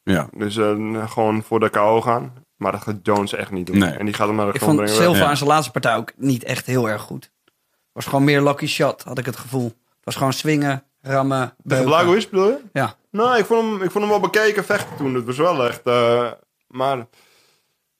Ja. 0.04 0.28
Dus 0.38 0.56
gewoon 1.08 1.44
voor 1.44 1.60
de 1.60 1.70
KO 1.70 2.02
gaan. 2.02 2.34
Maar 2.64 2.72
dat 2.72 2.82
gaat 2.82 2.96
Jones 3.04 3.34
echt 3.34 3.52
niet 3.52 3.66
doen. 3.68 3.78
Nee. 3.78 3.92
En 3.92 4.06
die 4.06 4.14
gaat 4.14 4.28
hem 4.28 4.36
naar 4.36 4.46
de 4.46 4.54
ik 4.54 4.62
grond 4.62 4.76
vond 4.78 4.86
brengen. 4.90 5.04
Silva 5.04 5.24
Ja. 5.24 5.30
in 5.30 5.38
zijn 5.38 5.50
laatste 5.50 5.72
partij 5.72 5.96
ook 5.96 6.12
niet 6.16 6.44
echt 6.44 6.66
heel 6.66 6.90
erg 6.90 7.02
goed. 7.02 7.32
was 7.92 8.06
gewoon 8.06 8.24
meer 8.24 8.42
lucky 8.44 8.66
shot, 8.68 9.04
had 9.04 9.18
ik 9.18 9.26
het 9.26 9.38
gevoel. 9.38 9.66
Het 9.66 10.04
was 10.04 10.16
gewoon 10.16 10.34
swingen, 10.34 10.84
rammen, 11.02 11.40
Tegen 11.40 11.56
beuken. 11.64 11.86
Blagojevich 11.86 12.30
bedoel 12.30 12.48
je? 12.48 12.60
Ja. 12.74 12.96
Nou, 13.12 13.38
ik 13.38 13.46
vond 13.46 13.62
hem, 13.62 13.74
ik 13.82 13.92
vond 13.92 14.04
hem 14.04 14.10
wel 14.10 14.20
bekeken 14.20 14.66
vechten 14.66 14.96
toen. 14.98 15.14
Dat 15.14 15.24
was 15.24 15.38
wel 15.38 15.68
echt... 15.68 15.82
eh, 15.84 16.32
maar 16.68 17.06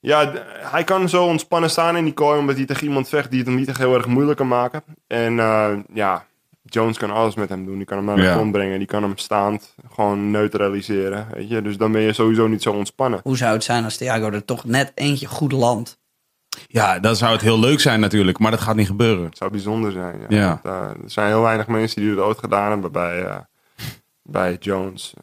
ja, 0.00 0.32
hij 0.48 0.84
kan 0.84 1.08
zo 1.08 1.24
ontspannen 1.24 1.70
staan 1.70 1.96
in 1.96 2.04
die 2.04 2.12
kooi... 2.12 2.38
omdat 2.38 2.56
hij 2.56 2.64
tegen 2.64 2.86
iemand 2.86 3.08
vecht 3.08 3.30
die 3.30 3.38
het 3.38 3.48
hem 3.48 3.56
niet 3.56 3.68
echt 3.68 3.78
heel 3.78 3.94
erg 3.94 4.06
moeilijk 4.06 4.38
kan 4.38 4.48
maken. 4.48 4.82
En 5.06 5.38
eh, 5.38 5.72
ja, 5.94 6.26
Jones 6.74 6.98
kan 6.98 7.10
alles 7.10 7.34
met 7.34 7.48
hem 7.48 7.64
doen. 7.66 7.76
Die 7.76 7.84
kan 7.86 7.96
hem 7.96 8.06
naar 8.06 8.16
de 8.16 8.22
Ja. 8.22 8.32
grond 8.34 8.52
brengen. 8.52 8.78
Die 8.78 8.86
kan 8.86 9.02
hem 9.02 9.16
staand 9.16 9.74
gewoon 9.94 10.30
neutraliseren. 10.30 11.26
Weet 11.32 11.48
je? 11.48 11.62
Dus 11.62 11.76
dan 11.76 11.92
ben 11.92 12.00
je 12.00 12.12
sowieso 12.12 12.46
niet 12.46 12.62
zo 12.62 12.72
ontspannen. 12.72 13.20
Hoe 13.22 13.36
zou 13.36 13.52
het 13.52 13.64
zijn 13.64 13.84
als 13.84 13.96
Thiago 13.96 14.30
er 14.30 14.44
toch 14.44 14.64
net 14.64 14.92
eentje 14.94 15.26
goed 15.26 15.52
landt? 15.52 15.98
Ja, 16.66 16.98
dan 16.98 17.16
zou 17.16 17.32
het 17.32 17.40
heel 17.40 17.58
leuk 17.60 17.80
zijn 17.80 18.00
natuurlijk, 18.00 18.38
maar 18.38 18.50
dat 18.50 18.60
gaat 18.60 18.76
niet 18.76 18.86
gebeuren. 18.86 19.24
Het 19.24 19.36
zou 19.36 19.50
bijzonder 19.50 19.92
zijn. 19.92 20.20
Ja. 20.20 20.26
Ja. 20.28 20.48
Want, 20.62 20.64
eh, 20.64 21.02
er 21.04 21.10
zijn 21.10 21.26
heel 21.28 21.42
weinig 21.42 21.66
mensen 21.66 22.00
die 22.00 22.10
het 22.10 22.18
ooit 22.18 22.38
gedaan 22.38 22.70
hebben 22.70 22.92
bij, 22.92 23.22
eh, 23.24 23.36
bij 24.22 24.56
Jones. 24.60 25.14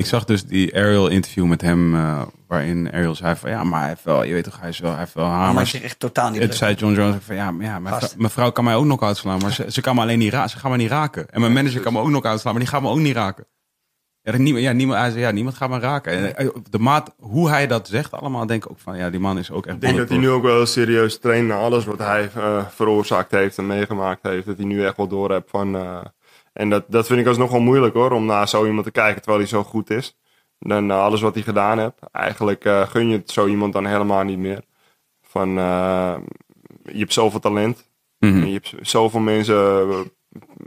Ik 0.00 0.06
zag 0.06 0.24
dus 0.24 0.44
die 0.44 0.76
Ariel 0.76 1.08
interview 1.08 1.44
met 1.44 1.60
hem, 1.60 1.94
eh, 1.94 2.22
waarin 2.46 2.92
Ariel 2.92 3.14
zei 3.14 3.36
van 3.36 3.50
ja, 3.50 3.64
maar 3.64 3.80
hij 3.80 3.88
heeft 3.88 4.04
wel, 4.04 4.22
je 4.24 4.32
weet 4.32 4.44
toch, 4.44 4.60
hij 4.60 4.68
is 4.68 4.78
wel, 4.78 4.90
hij 4.90 5.00
heeft 5.00 5.14
wel 5.14 5.66
zich 5.66 5.82
echt 5.82 5.98
totaal 5.98 6.30
niet 6.30 6.42
Het 6.42 6.54
zei 6.54 6.74
John 6.74 6.94
Jones 6.94 7.16
van 7.20 7.36
ja, 7.36 7.50
maar 7.50 7.66
ja 7.66 7.78
mijn, 7.78 7.94
mijn 8.16 8.30
vrouw 8.30 8.50
kan 8.50 8.64
mij 8.64 8.74
ook 8.74 8.84
nog 8.84 9.02
uitslaan, 9.02 9.38
maar 9.38 9.52
ze, 9.52 9.64
ze 9.68 9.80
kan 9.80 9.94
me 9.94 10.00
alleen 10.00 10.18
niet 10.18 10.32
raken. 10.32 10.50
Ze 10.50 10.58
gaan 10.58 10.70
me 10.70 10.76
niet 10.76 10.90
raken. 10.90 11.30
En 11.30 11.40
mijn 11.40 11.52
manager 11.52 11.80
kan 11.80 11.92
me 11.92 12.00
ook 12.00 12.10
nog 12.10 12.24
uitslaan, 12.24 12.52
maar 12.52 12.62
die 12.62 12.70
gaat 12.72 12.82
me 12.82 12.88
ook 12.88 12.98
niet 12.98 13.14
raken. 13.14 13.46
Ja, 14.22 14.36
niemand, 14.36 14.64
ja, 14.64 14.72
niemand, 14.72 14.98
hij 15.00 15.10
zei, 15.10 15.22
ja, 15.22 15.30
niemand 15.30 15.56
gaat 15.56 15.70
me 15.70 15.78
raken. 15.78 16.12
En 16.12 16.36
eh, 16.36 16.48
de 16.70 16.78
maat, 16.78 17.14
hoe 17.18 17.48
hij 17.48 17.66
dat 17.66 17.88
zegt, 17.88 18.12
allemaal 18.12 18.46
denk 18.46 18.64
ik 18.64 18.70
ook 18.70 18.78
van 18.78 18.96
ja, 18.96 19.10
die 19.10 19.20
man 19.20 19.38
is 19.38 19.50
ook 19.50 19.66
echt. 19.66 19.74
Ik 19.74 19.80
denk 19.80 19.96
dat 19.96 20.08
hij 20.08 20.18
nu 20.18 20.30
ook 20.30 20.42
wel 20.42 20.66
serieus 20.66 21.18
traint 21.18 21.48
naar 21.48 21.58
alles 21.58 21.84
wat 21.84 21.98
hij 21.98 22.30
eh, 22.34 22.66
veroorzaakt 22.68 23.30
heeft 23.30 23.58
en 23.58 23.66
meegemaakt 23.66 24.22
heeft. 24.22 24.46
Dat 24.46 24.56
hij 24.56 24.66
nu 24.66 24.84
echt 24.84 24.96
wel 24.96 25.08
door 25.08 25.30
hebt 25.30 25.50
van. 25.50 25.76
eh, 25.76 25.98
en 26.60 26.70
dat, 26.70 26.84
dat 26.88 27.06
vind 27.06 27.20
ik 27.20 27.26
alsnog 27.26 27.50
wel 27.50 27.60
moeilijk 27.60 27.94
hoor, 27.94 28.10
om 28.12 28.24
naar 28.24 28.48
zo 28.48 28.66
iemand 28.66 28.84
te 28.84 28.90
kijken 28.92 29.16
terwijl 29.22 29.38
hij 29.42 29.48
zo 29.50 29.62
goed 29.62 29.90
is. 29.90 30.18
Dan 30.58 30.86
na 30.86 31.00
alles 31.00 31.20
wat 31.20 31.34
hij 31.34 31.42
gedaan 31.42 31.78
heeft. 31.78 31.94
Eigenlijk 32.12 32.64
eh, 32.64 32.80
gun 32.88 33.08
je 33.08 33.16
het 33.16 33.30
zo 33.30 33.46
iemand 33.46 33.72
dan 33.72 33.86
helemaal 33.86 34.22
niet 34.24 34.38
meer. 34.38 34.62
Van, 35.22 35.58
eh, 35.58 36.14
je 36.82 36.98
hebt 36.98 37.12
zoveel 37.12 37.40
talent. 37.40 37.88
Mhm. 38.18 38.40
En 38.40 38.46
je 38.46 38.52
hebt 38.52 38.74
zoveel 38.88 39.20
mensen 39.20 39.56
eh, 39.90 39.98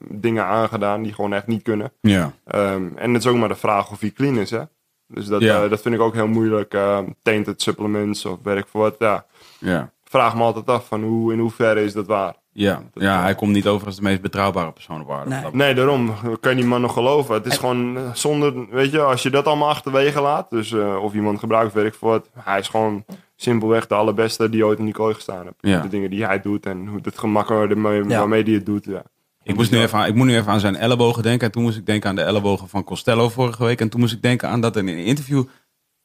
dingen 0.10 0.46
aangedaan 0.46 1.02
die 1.04 1.14
gewoon 1.14 1.34
echt 1.34 1.48
niet 1.48 1.64
kunnen. 1.64 1.92
Ja, 2.02 2.34
Ehm, 2.46 2.88
en 2.96 3.14
het 3.14 3.24
is 3.24 3.30
ook 3.30 3.38
maar 3.38 3.48
de 3.48 3.56
vraag 3.56 3.92
of 3.92 4.00
hij 4.00 4.12
clean 4.12 4.38
is, 4.38 4.52
hè. 4.52 4.62
Dus 5.08 5.26
dat, 5.26 5.42
Ja. 5.42 5.64
eh, 5.64 5.70
dat 5.70 5.82
vind 5.82 5.96
ik 5.96 6.02
ook 6.02 6.14
heel 6.14 6.28
moeilijk. 6.28 6.74
Uh, 6.74 7.00
tainted 7.22 7.62
supplements 7.62 8.26
of 8.26 8.38
werk 8.44 8.68
voor 8.68 8.82
wat. 8.82 8.96
Ja, 9.00 9.26
ja. 9.60 9.92
vraag 10.04 10.36
me 10.36 10.42
altijd 10.44 10.68
af 10.68 10.88
van 10.88 11.04
hoe, 11.04 11.34
in 11.34 11.40
hoeverre 11.40 11.84
is 11.84 11.94
dat 11.94 12.08
waar. 12.08 12.36
Ja, 12.56 12.82
ja, 12.94 13.22
hij 13.22 13.36
komt 13.36 13.52
niet 13.52 13.68
over 13.68 13.88
als 13.88 13.96
de 13.96 14.02
meest 14.02 14.22
betrouwbare 14.22 14.72
persoon 14.72 15.02
op 15.02 15.12
aarde. 15.12 15.50
Nee. 15.52 15.74
Daarom 15.74 16.14
kan 16.40 16.52
je 16.52 16.58
die 16.58 16.66
man 16.70 16.82
nog 16.82 16.94
geloven. 16.94 17.34
Het 17.36 17.46
is 17.46 17.58
gewoon 17.58 17.98
eh, 17.98 18.14
zonder, 18.14 18.70
weet 18.70 18.92
je, 18.92 19.00
als 19.02 19.24
je 19.24 19.30
dat 19.30 19.46
allemaal 19.46 19.70
achterwege 19.70 20.22
laat. 20.22 20.50
Dus 20.50 20.72
eh, 20.72 21.04
of 21.04 21.14
iemand 21.14 21.40
gebruikt 21.40 21.74
werk 21.74 21.94
voor 21.96 22.10
wat. 22.10 22.30
Hij 22.40 22.60
is 22.60 22.68
gewoon 22.68 23.06
simpelweg 23.36 23.88
de 23.88 23.94
allerbeste 23.96 24.50
die 24.50 24.66
ooit 24.66 24.80
in 24.80 24.86
die 24.86 24.94
kooi 24.94 25.14
gestaan 25.14 25.44
heeft. 25.44 25.56
Ja. 25.60 25.82
De 25.82 25.88
dingen 25.88 26.10
die 26.10 26.26
hij 26.26 26.42
doet 26.42 26.66
en 26.66 26.88
hoe 26.88 27.00
het 27.02 27.18
gemak 27.20 27.48
waarmee, 27.48 28.04
Ja. 28.04 28.20
waarmee 28.20 28.44
hij 28.44 28.54
het 28.54 28.66
doet. 28.66 28.86
Ja. 28.86 29.04
Ik, 29.44 29.56
moest 29.56 29.72
nu 29.72 29.80
even 29.80 30.00
aan, 30.00 30.06
ik 30.08 30.16
moet 30.16 30.28
nu 30.28 30.36
even 30.36 30.52
aan 30.52 30.60
zijn 30.60 30.76
ellebogen 30.76 31.24
denken. 31.24 31.46
En 31.48 31.52
toen 31.52 31.64
moest 31.64 31.78
ik 31.78 31.86
denken 31.86 32.10
aan 32.10 32.16
de 32.16 32.22
ellebogen 32.22 32.68
van 32.70 32.84
Costello 32.84 33.30
vorige 33.30 33.64
week. 33.64 33.82
En 33.82 33.90
toen 33.90 34.00
moest 34.00 34.14
ik 34.14 34.22
denken 34.22 34.50
aan 34.50 34.62
dat 34.62 34.76
in 34.76 34.88
een 34.88 34.98
interview... 34.98 35.44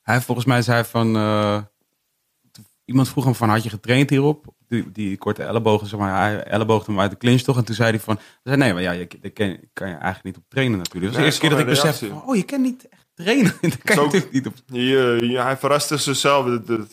Hij 0.02 0.20
volgens 0.20 0.46
mij 0.46 0.62
zei 0.62 0.84
van... 0.84 1.16
eh, 1.16 1.58
iemand 2.84 3.08
vroeg 3.08 3.24
hem 3.24 3.34
van, 3.34 3.48
had 3.48 3.62
je 3.62 3.68
getraind 3.68 4.10
hierop? 4.10 4.46
Die, 4.68 4.90
die 4.92 5.16
korte 5.18 5.42
ellebogen, 5.42 5.86
zeg 5.86 5.98
maar. 6.00 6.20
Hij 6.20 6.42
elleboogde 6.42 6.90
hem 6.92 7.00
uit 7.00 7.10
de 7.10 7.16
clinch 7.16 7.40
toch? 7.40 7.56
En 7.56 7.64
toen 7.64 7.74
zei 7.74 7.90
hij 7.90 8.00
van... 8.00 8.18
Zei, 8.44 8.56
nee, 8.56 8.72
maar 8.72 8.82
ja, 8.82 8.90
je, 8.90 9.08
daar 9.20 9.30
kan, 9.30 9.56
kan 9.72 9.88
je 9.88 9.94
eigenlijk 9.94 10.24
niet 10.24 10.36
op 10.36 10.42
trainen 10.48 10.78
natuurlijk. 10.78 11.04
Dat 11.04 11.12
was 11.12 11.20
de 11.20 11.24
eerste 11.24 11.40
keer 11.40 11.50
dat 11.50 11.58
ik 11.58 11.66
besefte 11.66 12.06
van... 12.08 12.22
Oh, 12.26 12.36
je 12.36 12.42
kan 12.42 12.60
niet 12.62 12.88
echt 12.88 13.06
trainen. 13.14 13.52
Daar 13.60 13.70
kan 13.84 13.96
je 13.96 14.02
natuurlijk 14.02 14.32
niet 14.32 14.46
op... 14.46 14.52
Je, 14.66 15.18
je- 15.22 15.40
hij 15.40 15.56
verrast 15.56 15.88
dus 15.88 16.02
zichzelf. 16.04 16.46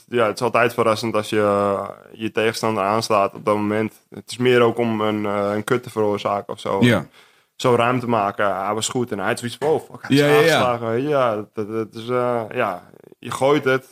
Ja, 0.07 0.25
het 0.27 0.35
is 0.35 0.41
altijd 0.41 0.73
verrassend 0.73 1.15
als 1.15 1.29
je 1.29 1.39
eh, 1.39 1.89
je 2.13 2.31
tegenstander 2.31 2.83
aanslaat 2.83 3.33
op 3.33 3.45
dat 3.45 3.55
moment. 3.55 3.93
Het 4.09 4.31
is 4.31 4.37
meer 4.37 4.61
ook 4.61 4.77
om 4.77 5.01
een, 5.01 5.25
eh, 5.25 5.51
een 5.53 5.63
kut 5.63 5.83
te 5.83 5.89
veroorzaken 5.89 6.53
of 6.53 6.59
zo. 6.59 6.83
Ja. 6.83 7.07
Zo 7.55 7.75
ruimte 7.75 8.07
maken. 8.07 8.55
Hij 8.65 8.73
was 8.73 8.87
goed 8.87 9.11
en 9.11 9.17
hij 9.17 9.27
had 9.27 9.39
zoiets 9.39 9.57
van, 9.59 9.67
oh 9.67 9.81
fuck, 9.81 10.01
hij 10.07 10.15
is 10.17 10.19
Ja, 10.19 10.27
ja, 10.27 10.77
ja. 10.81 10.91
Ja, 10.91 11.45
dat, 11.53 11.67
dat 11.71 11.93
is, 11.93 12.07
eh, 12.07 12.41
ja, 12.53 12.83
je 13.19 13.31
gooit 13.31 13.63
het. 13.63 13.85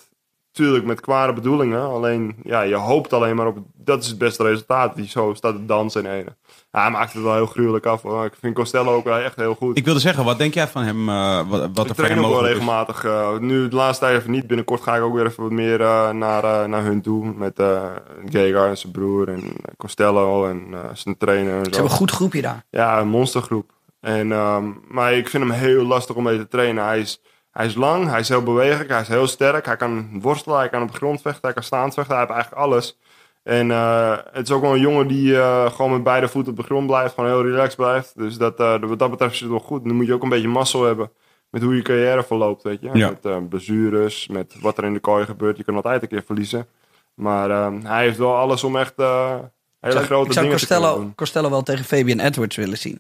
Tuurlijk 0.54 0.86
met 0.86 1.00
kwade 1.00 1.34
bedoelingen. 1.34 1.82
Alleen, 1.82 2.36
ja, 2.44 2.62
je 2.62 2.76
hoopt 2.76 3.14
alleen 3.14 3.36
maar 3.36 3.48
op, 3.48 3.58
dat 3.76 4.02
is 4.04 4.08
het 4.10 4.18
beste 4.18 4.44
resultaat. 4.44 4.96
Die 4.96 5.08
zo 5.08 5.34
staat 5.34 5.56
te 5.56 5.66
dansen 5.66 6.06
in 6.06 6.12
ene. 6.12 6.36
Ja, 6.72 6.82
hij 6.82 6.92
maakt 6.92 7.14
het 7.14 7.24
wel 7.24 7.34
heel 7.34 7.46
gruwelijk 7.46 7.86
af. 7.86 8.02
Hoor. 8.02 8.26
Ik 8.26 8.34
vind 8.40 8.56
Costello 8.56 8.96
ook 8.96 9.04
wel 9.04 9.18
echt 9.18 9.36
heel 9.36 9.56
goed. 9.56 9.78
Ik 9.78 9.86
wilde 9.86 10.00
zeggen, 10.00 10.24
wat 10.24 10.38
denk 10.38 10.54
jij 10.54 10.68
van 10.68 10.84
hem? 10.84 11.10
eh, 11.10 11.50
wat, 11.50 11.70
wat 11.74 11.86
er 11.86 11.90
Ik 11.90 11.96
voor 11.96 12.06
hem 12.06 12.14
train 12.14 12.26
ook 12.26 12.32
wel 12.40 12.46
regelmatig. 12.48 13.04
eh, 13.06 13.38
nu 13.38 13.68
de 13.68 13.76
laatste 13.76 14.06
tijd 14.06 14.18
even 14.20 14.32
niet. 14.32 14.48
Binnenkort 14.48 14.82
ga 14.82 14.96
ik 14.96 15.02
ook 15.02 15.14
weer 15.14 15.26
even 15.26 15.44
wat 15.44 15.52
meer 15.52 15.82
eh, 15.82 16.10
naar, 16.10 16.70
naar 16.70 16.84
hun 16.84 17.02
toe. 17.02 17.34
Met 17.36 17.60
eh 17.60 17.82
Gegar 18.30 18.68
en 18.70 18.78
zijn 18.78 18.92
broer 18.92 19.28
en 19.30 19.44
Costello 19.78 20.48
en 20.50 20.68
eh, 20.72 20.80
zijn 20.94 21.18
trainer. 21.18 21.54
En 21.54 21.58
Ze 21.58 21.64
zo. 21.64 21.72
hebben 21.72 21.92
een 21.92 21.98
goed 21.98 22.12
groepje 22.12 22.42
daar. 22.42 22.66
Ja, 22.70 23.00
een 23.00 23.08
monstergroep. 23.08 23.72
En, 24.00 24.32
ehm, 24.32 24.64
maar 24.90 25.14
ik 25.14 25.30
vind 25.30 25.44
hem 25.44 25.52
heel 25.52 25.86
lastig 25.86 26.16
om 26.16 26.24
mee 26.24 26.38
te 26.38 26.48
trainen. 26.48 26.84
Hij 26.86 27.00
is, 27.00 27.22
hij 27.54 27.66
is 27.66 27.76
lang, 27.76 28.10
hij 28.10 28.20
is 28.20 28.30
heel 28.30 28.44
bewegelijk, 28.44 28.90
hij 28.90 29.02
is 29.02 29.08
heel 29.08 29.28
sterk. 29.28 29.66
Hij 29.66 29.76
kan 29.76 30.10
worstelen, 30.22 30.58
hij 30.58 30.70
kan 30.70 30.82
op 30.82 30.92
de 30.92 30.98
grond 30.98 31.22
vechten, 31.22 31.42
hij 31.42 31.54
kan 31.54 31.64
staand 31.64 31.94
vechten. 31.94 32.16
Hij 32.16 32.24
heeft 32.24 32.36
eigenlijk 32.36 32.66
alles. 32.66 32.98
En 33.44 33.72
eh, 33.72 34.18
het 34.32 34.48
is 34.48 34.52
ook 34.56 34.62
wel 34.62 34.74
een 34.74 34.80
jongen 34.80 35.08
die 35.08 35.38
eh, 35.38 35.72
gewoon 35.72 35.92
met 35.92 36.04
beide 36.04 36.28
voeten 36.28 36.52
op 36.52 36.58
de 36.58 36.64
grond 36.64 36.88
blijft. 36.88 37.14
Gewoon 37.14 37.30
heel 37.30 37.44
relaxed 37.44 37.76
blijft. 37.76 38.18
Dus 38.18 38.38
dat, 38.38 38.60
eh, 38.60 38.80
wat 38.80 39.00
dat 39.00 39.10
betreft 39.10 39.34
is 39.34 39.40
het 39.40 39.50
wel 39.50 39.60
goed. 39.60 39.84
Nu 39.84 39.94
moet 39.94 40.06
je 40.06 40.14
ook 40.14 40.24
een 40.24 40.30
beetje 40.30 40.48
mazzel 40.48 40.84
hebben 40.84 41.12
met 41.50 41.62
hoe 41.62 41.76
je 41.76 41.82
carrière 41.82 42.24
verloopt, 42.24 42.64
weet 42.64 42.82
je. 42.82 42.90
Ja. 42.94 43.10
Met 43.10 43.26
eh, 43.26 43.38
blessures, 43.50 44.28
met 44.28 44.56
wat 44.62 44.78
er 44.78 44.84
in 44.84 44.94
de 44.94 45.00
kooi 45.00 45.26
gebeurt. 45.26 45.58
Je 45.58 45.64
kan 45.64 45.76
altijd 45.76 46.02
een 46.02 46.08
keer 46.08 46.24
verliezen. 46.26 46.68
Maar 47.14 47.50
ehm, 47.50 47.82
hij 47.86 48.04
heeft 48.04 48.18
wel 48.18 48.36
alles 48.36 48.64
om 48.64 48.76
echt 48.78 48.94
eh, 48.96 49.36
hele 49.80 49.94
Zou- 49.94 50.06
grote 50.06 50.28
ik 50.28 50.34
zou 50.34 50.46
dingen 50.46 50.60
te 50.60 50.68
kunnen 50.68 50.80
Costello, 50.88 50.96
doen. 50.96 51.16
Costello 51.16 51.50
wel 51.50 51.64
tegen 51.64 51.86
Fabian 51.86 52.20
Edwards 52.20 52.56
willen 52.56 52.78
zien. 52.78 53.00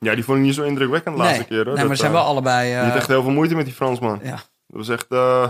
Ja, 0.00 0.14
die 0.14 0.24
vond 0.24 0.38
ik 0.38 0.44
niet 0.44 0.54
zo 0.54 0.62
indrukwekkend 0.62 1.16
de 1.16 1.22
laatste 1.22 1.38
nee, 1.38 1.48
keer. 1.48 1.64
Hoor. 1.66 1.74
nee 1.74 1.84
maar 1.86 1.96
ze 1.96 2.02
zijn 2.02 2.14
eh, 2.14 2.18
wel 2.18 2.26
allebei... 2.28 2.68
Die 2.68 2.76
eh, 2.78 2.84
had 2.86 2.96
echt 2.96 3.06
heel 3.08 3.22
veel 3.22 3.30
moeite 3.32 3.54
met 3.54 3.64
die 3.64 3.74
Fransman. 3.74 4.20
ja. 4.22 4.30
Dat 4.66 4.78
was 4.86 4.88
echt... 4.88 5.06
eh, 5.08 5.48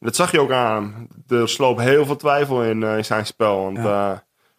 dat 0.00 0.16
zag 0.16 0.30
je 0.32 0.40
ook 0.40 0.50
aan 0.52 0.82
hem. 0.82 1.08
Er 1.40 1.48
sloop 1.48 1.78
heel 1.78 2.06
veel 2.06 2.16
twijfel 2.16 2.62
in, 2.64 2.82
eh, 2.82 2.96
in 2.96 3.04
zijn 3.04 3.26
spel. 3.26 3.62
Want 3.62 3.78
eh, 3.78 4.12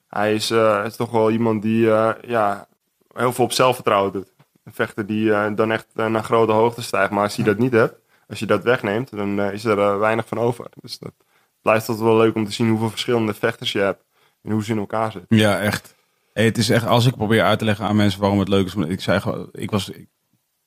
hij 0.08 0.34
is, 0.34 0.52
eh, 0.52 0.82
is 0.86 0.96
toch 0.96 1.12
wel 1.12 1.32
iemand 1.32 1.62
die 1.62 1.92
eh, 1.92 2.10
ja, 2.28 2.68
heel 3.14 3.34
veel 3.34 3.44
op 3.46 3.52
zelfvertrouwen 3.52 4.12
doet. 4.12 4.34
Een 4.64 4.74
vechter 4.74 5.06
die 5.06 5.34
eh, 5.34 5.46
dan 5.56 5.72
echt 5.72 5.86
eh, 5.96 6.06
naar 6.06 6.24
grote 6.24 6.52
hoogte 6.52 6.82
stijgt. 6.82 7.12
Maar 7.12 7.24
als 7.24 7.36
je 7.36 7.44
dat 7.44 7.58
niet 7.58 7.72
hebt, 7.74 7.96
als 8.28 8.40
je 8.40 8.46
dat 8.46 8.64
wegneemt, 8.64 9.16
dan 9.18 9.40
eh, 9.40 9.52
is 9.54 9.66
er 9.66 9.80
eh, 9.80 9.98
weinig 9.98 10.28
van 10.28 10.40
over. 10.40 10.66
Dus 10.82 11.00
dat 11.00 11.14
blijft 11.62 11.88
altijd 11.90 12.08
wel 12.08 12.18
leuk 12.18 12.36
om 12.36 12.46
te 12.46 12.52
zien 12.52 12.70
hoeveel 12.70 12.90
verschillende 12.90 13.34
vechters 13.34 13.72
je 13.72 13.80
hebt. 13.80 14.04
En 14.44 14.52
hoe 14.52 14.64
ze 14.64 14.72
in 14.72 14.78
elkaar 14.78 15.12
zitten. 15.12 15.38
Ja, 15.38 15.60
echt. 15.60 15.96
Hey, 16.34 16.46
het 16.46 16.58
is 16.58 16.70
echt, 16.70 16.86
als 16.86 17.06
ik 17.06 17.16
probeer 17.16 17.44
uit 17.44 17.60
te 17.60 17.66
leggen 17.66 17.86
aan 17.86 17.96
mensen 17.96 18.20
waarom 18.20 18.40
het 18.40 18.48
leuk 18.48 18.66
is. 18.66 18.76
Ik 18.76 19.02
zei 19.02 19.20
gewoon, 19.20 19.50
ik 19.52 19.72
was, 19.72 19.90
ik- 19.90 20.08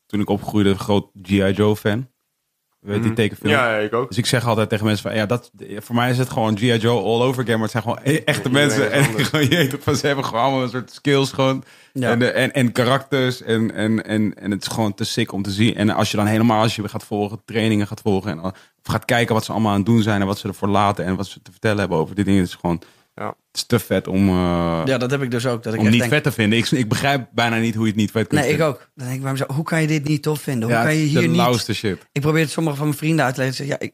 toen 0.06 0.20
ik 0.20 0.28
opgroeide, 0.28 0.70
een 0.70 0.78
groot 0.78 1.10
G.I. 1.22 1.50
Joe 1.52 1.76
fan. 1.76 2.10
Weet 2.80 2.96
je, 2.96 3.02
die 3.02 3.12
tekenfilm? 3.12 3.52
Ja, 3.52 3.76
ik 3.76 3.92
ook. 3.94 4.08
Dus 4.08 4.18
ik 4.18 4.26
zeg 4.26 4.46
altijd 4.46 4.68
tegen 4.68 4.84
mensen 4.84 5.08
van, 5.08 5.14
ja, 5.18 5.26
dat, 5.26 5.50
voor 5.76 5.94
mij 5.94 6.10
is 6.10 6.18
het 6.18 6.30
gewoon 6.30 6.56
G.I. 6.58 6.76
Joe 6.76 7.02
all 7.02 7.22
over 7.22 7.42
again. 7.42 7.54
Maar 7.58 7.62
het 7.62 7.70
zijn 7.70 7.82
gewoon 7.82 7.98
e- 8.02 8.22
echte 8.24 8.50
mensen. 8.50 8.92
En 8.92 9.04
gewoon, 9.04 9.42
je 9.44 9.48
weet 9.56 9.72
het, 9.72 9.82
van, 9.82 9.96
ze 9.96 10.06
hebben 10.06 10.24
gewoon 10.24 10.42
allemaal 10.42 10.62
een 10.62 10.68
soort 10.68 10.92
skills 10.92 11.32
gewoon. 11.32 11.64
Ja. 11.92 12.10
En, 12.10 12.34
en, 12.34 12.52
en 12.52 12.72
karakters. 12.72 13.42
En, 13.42 13.74
en, 13.74 14.04
en, 14.04 14.34
en 14.34 14.50
het 14.50 14.62
is 14.62 14.68
gewoon 14.72 14.94
te 14.94 15.04
sick 15.04 15.32
om 15.32 15.42
te 15.42 15.50
zien. 15.50 15.74
En 15.74 15.90
als 15.90 16.10
je 16.10 16.16
dan 16.16 16.26
helemaal, 16.26 16.62
als 16.62 16.76
je 16.76 16.88
gaat 16.88 17.04
volgen, 17.04 17.42
trainingen 17.44 17.86
gaat 17.86 18.00
volgen. 18.00 18.30
En 18.30 18.40
of 18.40 18.52
gaat 18.82 19.04
kijken 19.04 19.34
wat 19.34 19.44
ze 19.44 19.52
allemaal 19.52 19.70
aan 19.70 19.76
het 19.76 19.86
doen 19.86 20.02
zijn. 20.02 20.20
En 20.20 20.26
wat 20.26 20.38
ze 20.38 20.48
ervoor 20.48 20.68
laten. 20.68 21.04
En 21.04 21.16
wat 21.16 21.26
ze 21.26 21.42
te 21.42 21.50
vertellen 21.50 21.78
hebben 21.78 21.98
over 21.98 22.14
dit 22.14 22.24
ding. 22.24 22.38
Het 22.38 22.46
is 22.48 22.54
gewoon. 22.54 22.82
Het 23.52 23.60
is 23.60 23.66
te 23.66 23.78
vet 23.78 24.08
om, 24.08 24.28
eh, 24.28 24.82
ja, 24.84 24.98
dat 24.98 25.10
heb 25.10 25.22
ik 25.22 25.30
dus 25.30 25.46
ook. 25.46 25.62
Dat 25.62 25.74
ik 25.74 25.80
om 25.80 25.88
niet 25.88 25.98
denk, 25.98 26.12
vet 26.12 26.22
te 26.22 26.32
vinden. 26.32 26.58
Ik, 26.58 26.70
ik 26.70 26.88
begrijp 26.88 27.28
bijna 27.32 27.56
niet 27.56 27.74
hoe 27.74 27.82
je 27.84 27.90
het 27.90 28.00
niet 28.00 28.10
vet 28.10 28.26
kunt 28.26 28.40
Nee, 28.40 28.52
ik 28.52 28.60
ook. 28.60 28.90
Dan 28.94 29.04
denk 29.06 29.16
ik 29.16 29.22
bij 29.22 29.32
mezelf, 29.32 29.50
hoe 29.54 29.64
kan 29.64 29.80
je 29.80 29.86
dit 29.86 30.04
niet 30.08 30.22
tof 30.22 30.40
vinden? 30.40 30.68
Hoe 30.68 30.78
Ja, 30.78 30.84
kan 30.84 30.94
je 30.94 31.04
hier 31.04 31.20
de 31.20 31.26
niet... 31.26 31.36
lauwste 31.36 31.74
shit. 31.74 32.06
Ik 32.12 32.20
probeer 32.20 32.42
het 32.42 32.50
sommige 32.50 32.76
van 32.76 32.86
mijn 32.86 32.98
vrienden 32.98 33.24
uit 33.24 33.34
te 33.34 33.40
leggen. 33.40 33.66
Ja, 33.66 33.78
ik, 33.78 33.92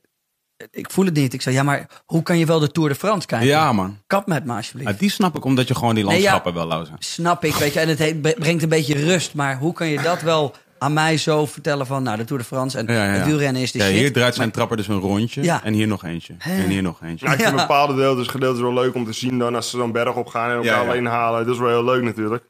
ik 0.71 0.91
voel 0.91 1.05
het 1.05 1.15
niet. 1.15 1.33
Ik 1.35 1.43
zei, 1.43 1.55
ja, 1.55 1.63
maar 1.63 1.87
hoe 2.07 2.23
kan 2.23 2.39
je 2.39 2.47
wel 2.47 2.59
de 2.59 2.71
Tour 2.71 2.89
de 2.89 2.95
France 2.95 3.27
kijken? 3.27 3.47
Ja, 3.49 3.73
man. 3.73 3.99
Kap 4.07 4.27
met 4.27 4.45
me 4.45 4.53
alsjeblieft. 4.55 4.91
Ja, 4.91 4.97
die 4.99 5.11
snap 5.11 5.37
ik 5.37 5.45
omdat 5.45 5.69
je 5.69 5.75
gewoon 5.75 5.95
die 5.95 6.05
Nee, 6.05 6.13
ja. 6.15 6.21
landschappen 6.21 6.55
wel 6.55 6.67
lauw 6.67 6.85
zijn. 6.85 6.97
Snap 6.99 7.45
ik, 7.45 7.55
weet 7.55 7.73
je. 7.73 7.81
En 7.81 7.89
het 7.89 8.21
brengt 8.39 8.63
een 8.63 8.69
beetje 8.69 8.95
rust. 8.95 9.35
Maar 9.35 9.59
hoe 9.59 9.73
kan 9.73 9.89
je 9.89 10.01
dat 10.03 10.23
wel 10.23 10.55
aan 10.79 10.93
mij 10.93 11.17
zo 11.17 11.47
vertellen 11.47 11.87
van... 11.87 12.03
Nou, 12.03 12.17
de 12.17 12.25
Tour 12.25 12.43
de 12.43 12.49
France 12.49 12.79
en 12.79 12.87
Ja, 12.87 12.93
ja, 12.93 13.05
ja. 13.05 13.11
het 13.11 13.25
wielrennen 13.27 13.63
is 13.63 13.73
de 13.73 13.79
Ja, 13.79 13.85
shit. 13.85 13.95
hier 13.95 14.13
draait 14.13 14.35
zijn 14.35 14.51
trapper 14.51 14.77
dus 14.77 14.89
een 14.89 15.01
rondje. 15.01 15.43
Ja. 15.43 15.65
En 15.65 15.73
hier 15.73 15.87
nog 15.87 16.05
eentje. 16.05 16.35
En 16.39 16.69
hier 16.69 16.83
nog 16.83 17.03
eentje. 17.03 17.27
Ja, 17.27 17.33
ik 17.33 17.41
vind 17.41 17.57
bepaalde 17.57 17.93
gedeeltes, 17.93 18.27
gedeeltes 18.27 18.61
wel 18.61 18.73
leuk 18.75 18.95
om 18.95 19.05
te 19.05 19.13
zien 19.13 19.39
dan 19.39 19.55
als 19.55 19.71
ze 19.71 19.77
zo'n 19.77 19.93
berg 19.93 20.15
op 20.15 20.27
gaan 20.27 20.51
en 20.51 20.57
elkaar 20.57 20.73
Ja, 20.73 20.83
ja. 20.83 20.89
alleen 20.89 21.07
halen. 21.07 21.45
Dat 21.45 21.55
is 21.55 21.61
wel 21.61 21.69
heel 21.69 21.85
leuk 21.85 22.03
natuurlijk. 22.03 22.45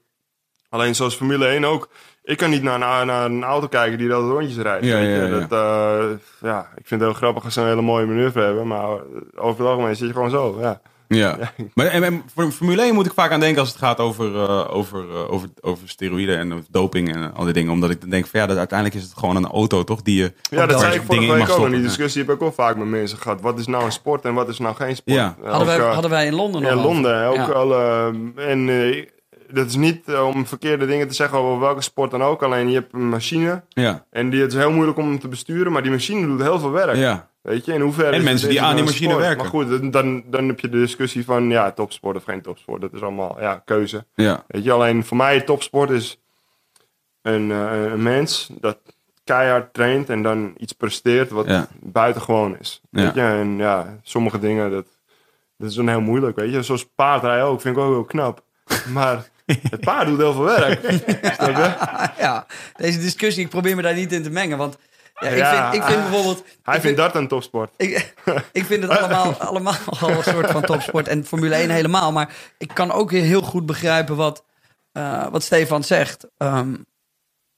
Alleen 0.69 0.95
zoals 0.95 1.15
Formule 1.15 1.47
1 1.47 1.65
ook. 1.65 1.89
Ik 2.23 2.37
kan 2.37 2.51
niet 2.51 2.63
naar, 2.63 2.79
naar, 2.79 3.07
naar 3.07 3.25
een 3.25 3.45
auto 3.45 3.67
kijken 3.69 3.99
die 3.99 4.09
dat 4.09 4.23
rondjes 4.31 4.57
rijdt. 4.57 4.85
Ja, 4.85 4.95
weet 4.95 5.05
je. 5.07 5.11
ja, 5.15 5.27
ja. 5.27 5.47
Dat, 5.47 5.53
eh, 5.53 6.07
ja, 6.41 6.61
ik 6.77 6.87
vind 6.87 7.01
het 7.01 7.11
heel 7.11 7.19
grappig 7.19 7.45
als 7.45 7.55
ze 7.55 7.61
een 7.61 7.67
hele 7.67 7.83
mooie 7.83 8.07
manoeuvre 8.07 8.43
hebben. 8.43 8.67
Maar 8.67 8.89
over 9.35 9.61
het 9.61 9.69
algemeen 9.71 9.97
zit 9.97 10.07
je 10.07 10.13
gewoon 10.13 10.31
zo. 10.31 10.59
Ja. 10.61 10.81
Ja. 11.21 11.39
Maar 11.75 11.87
en, 11.87 12.03
en 12.05 12.23
voor 12.35 12.51
Formule 12.51 12.83
1 12.83 12.95
moet 12.95 13.07
ik 13.07 13.13
vaak 13.13 13.31
aan 13.31 13.41
denken 13.41 13.61
als 13.61 13.69
het 13.69 13.79
gaat 13.79 13.99
over, 13.99 14.35
eh, 14.35 14.75
over, 14.77 15.11
eh, 15.11 15.33
over, 15.33 15.49
over 15.61 15.89
steroïden 15.89 16.39
en 16.39 16.67
doping 16.71 17.15
en 17.15 17.35
al 17.35 17.45
die 17.45 17.53
dingen. 17.53 17.73
Omdat 17.73 17.91
ik 17.91 18.01
dan 18.01 18.11
denk 18.11 18.27
van 18.27 18.41
ja, 18.41 18.47
dat 18.47 18.57
uiteindelijk 18.57 18.99
is 18.99 19.05
het 19.09 19.19
gewoon 19.19 19.37
een 19.37 19.47
auto 19.47 19.85
toch 19.85 20.03
die 20.03 20.17
je... 20.23 20.33
Ja, 20.51 20.67
dat 20.67 20.81
zei 20.81 20.95
ik 20.95 21.03
vorige 21.03 21.25
in 21.25 21.33
week 21.35 21.49
ook. 21.49 21.65
En 21.65 21.71
die 21.73 21.83
discussie 21.83 22.23
heb 22.25 22.35
ik 22.35 22.43
ook 22.43 22.55
vaak 22.55 22.77
met 22.77 22.87
mensen 22.89 23.19
gehad. 23.19 23.41
Wat 23.41 23.59
is 23.59 23.67
nou 23.67 23.85
een 23.85 23.93
sport 23.93 24.25
en 24.25 24.35
wat 24.35 24.49
is 24.49 24.59
nou 24.59 24.75
geen 24.75 24.97
sport? 24.97 25.17
Ja. 25.17 25.37
Eh, 25.43 25.51
Hadden, 25.51 25.75
ook, 25.75 25.81
wij, 25.81 25.93
hadden 25.93 26.11
wij 26.11 26.27
in 26.27 26.35
Londen 26.35 26.63
nog 26.63 26.71
Ja. 26.71 26.77
Londen. 26.77 27.27
Ook 27.27 27.37
Ja. 27.37 27.45
al, 27.45 27.75
eh, 27.75 28.07
en 28.51 28.69
eh, 28.69 29.07
dat 29.53 29.67
is 29.67 29.77
niet 29.77 30.15
om 30.15 30.47
verkeerde 30.47 30.87
dingen 30.87 31.09
te 31.09 31.15
zeggen 31.15 31.39
over 31.39 31.61
welke 31.61 31.83
sport 31.83 32.11
dan 32.11 32.23
ook. 32.23 32.43
Alleen 32.43 32.69
je 32.69 32.75
hebt 32.75 32.93
een 32.95 33.09
machine. 33.09 33.63
Ja. 33.69 34.05
En 34.11 34.31
die, 34.31 34.41
het 34.41 34.53
is 34.53 34.59
heel 34.59 34.73
moeilijk 34.73 34.99
om 34.99 35.19
te 35.19 35.29
besturen. 35.29 35.73
Maar 35.73 35.83
die 35.83 35.91
machine 35.91 36.27
doet 36.27 36.43
heel 36.43 36.59
veel 36.59 36.71
werk. 36.71 36.97
Ja. 36.97 37.29
Weet 37.49 37.65
je, 37.65 37.73
in 37.73 37.81
hoeverre 37.81 38.17
En 38.17 38.25
mensen 38.25 38.49
die 38.49 38.63
aan 38.63 38.71
die 38.71 38.79
een 38.79 38.85
machine 38.85 39.09
sport? 39.09 39.25
werken. 39.25 39.43
Maar 39.43 39.51
goed, 39.53 39.69
dan- 39.69 39.91
dan, 39.91 40.23
dan 40.27 40.49
heb 40.49 40.61
je 40.61 40.69
de 40.69 40.79
discussie 40.79 41.25
van 41.25 41.49
ja, 41.51 41.71
topsport 41.73 42.17
of 42.17 42.25
geen 42.25 42.43
topsport. 42.43 42.81
Dat 42.81 42.93
is 42.93 43.01
allemaal 43.01 43.37
ja, 43.41 43.63
keuze. 43.65 44.05
Ja. 44.15 44.45
Weet 44.47 44.65
je, 44.65 44.73
alleen 44.73 45.05
voor 45.05 45.17
mij 45.17 45.41
topsport 45.41 45.91
is 45.91 46.21
een, 47.23 47.51
eh, 47.51 47.83
een 47.83 48.03
mens 48.03 48.51
dat 48.61 48.79
keihard 49.25 49.73
traint 49.75 50.11
en 50.11 50.23
dan 50.23 50.55
iets 50.59 50.73
presteert 50.73 51.31
wat 51.31 51.47
Ja. 51.47 51.69
buitengewoon 51.81 52.57
is. 52.59 52.81
Weet 52.91 53.15
Ja. 53.15 53.33
je, 53.35 53.39
en 53.41 53.57
ja, 53.57 53.99
sommige 54.03 54.39
dingen, 54.39 54.71
dat, 54.71 54.87
dat 55.57 55.71
is 55.71 55.75
dan 55.77 55.89
heel 55.89 56.01
moeilijk, 56.01 56.37
weet 56.37 56.53
je. 56.53 56.63
Zoals 56.63 56.87
paardrijden 56.95 57.45
ook, 57.47 57.61
vind 57.61 57.77
ik 57.77 57.83
ook 57.83 57.93
heel 57.93 58.05
knap. 58.05 58.43
Maar 58.93 59.29
het 59.47 59.81
paard 59.81 60.07
doet 60.07 60.19
heel 60.19 60.33
veel 60.33 60.43
werk. 60.45 60.81
Snap 61.35 61.57
je? 61.57 61.75
ja, 62.19 62.47
deze 62.77 62.99
discussie, 62.99 63.45
ik 63.45 63.51
probeer 63.51 63.77
me 63.77 63.83
daar 63.83 63.95
niet 63.95 64.13
in 64.13 64.23
te 64.23 64.31
mengen. 64.31 64.59
Want 64.59 64.79
ja, 65.21 65.29
ik, 65.29 65.73
vind, 65.73 65.85
ik 65.85 65.91
vind 65.91 66.03
bijvoorbeeld... 66.03 66.45
Hij 66.63 66.75
ik 66.77 66.81
vindt 66.81 66.97
dat 66.97 67.15
een 67.15 67.29
topsport. 67.29 67.75
Ik, 67.77 68.15
ik 68.53 68.65
vind 68.65 68.83
het 68.83 68.91
allemaal, 68.99 69.35
allemaal 69.49 69.75
al 70.01 70.11
een 70.11 70.23
soort 70.23 70.51
van 70.51 70.63
topsport. 70.63 71.09
En 71.09 71.25
Formule 71.25 71.55
1 71.55 71.71
helemaal. 71.71 72.13
Maar 72.13 72.35
ik 72.59 72.71
kan 72.75 72.93
ook 72.93 73.11
weer 73.11 73.23
heel 73.23 73.43
goed 73.43 73.67
begrijpen 73.67 74.17
wat, 74.17 74.45
eh, 74.93 75.27
wat 75.29 75.43
Stefan 75.43 75.85
zegt. 75.85 76.27
Ehm, 76.37 76.75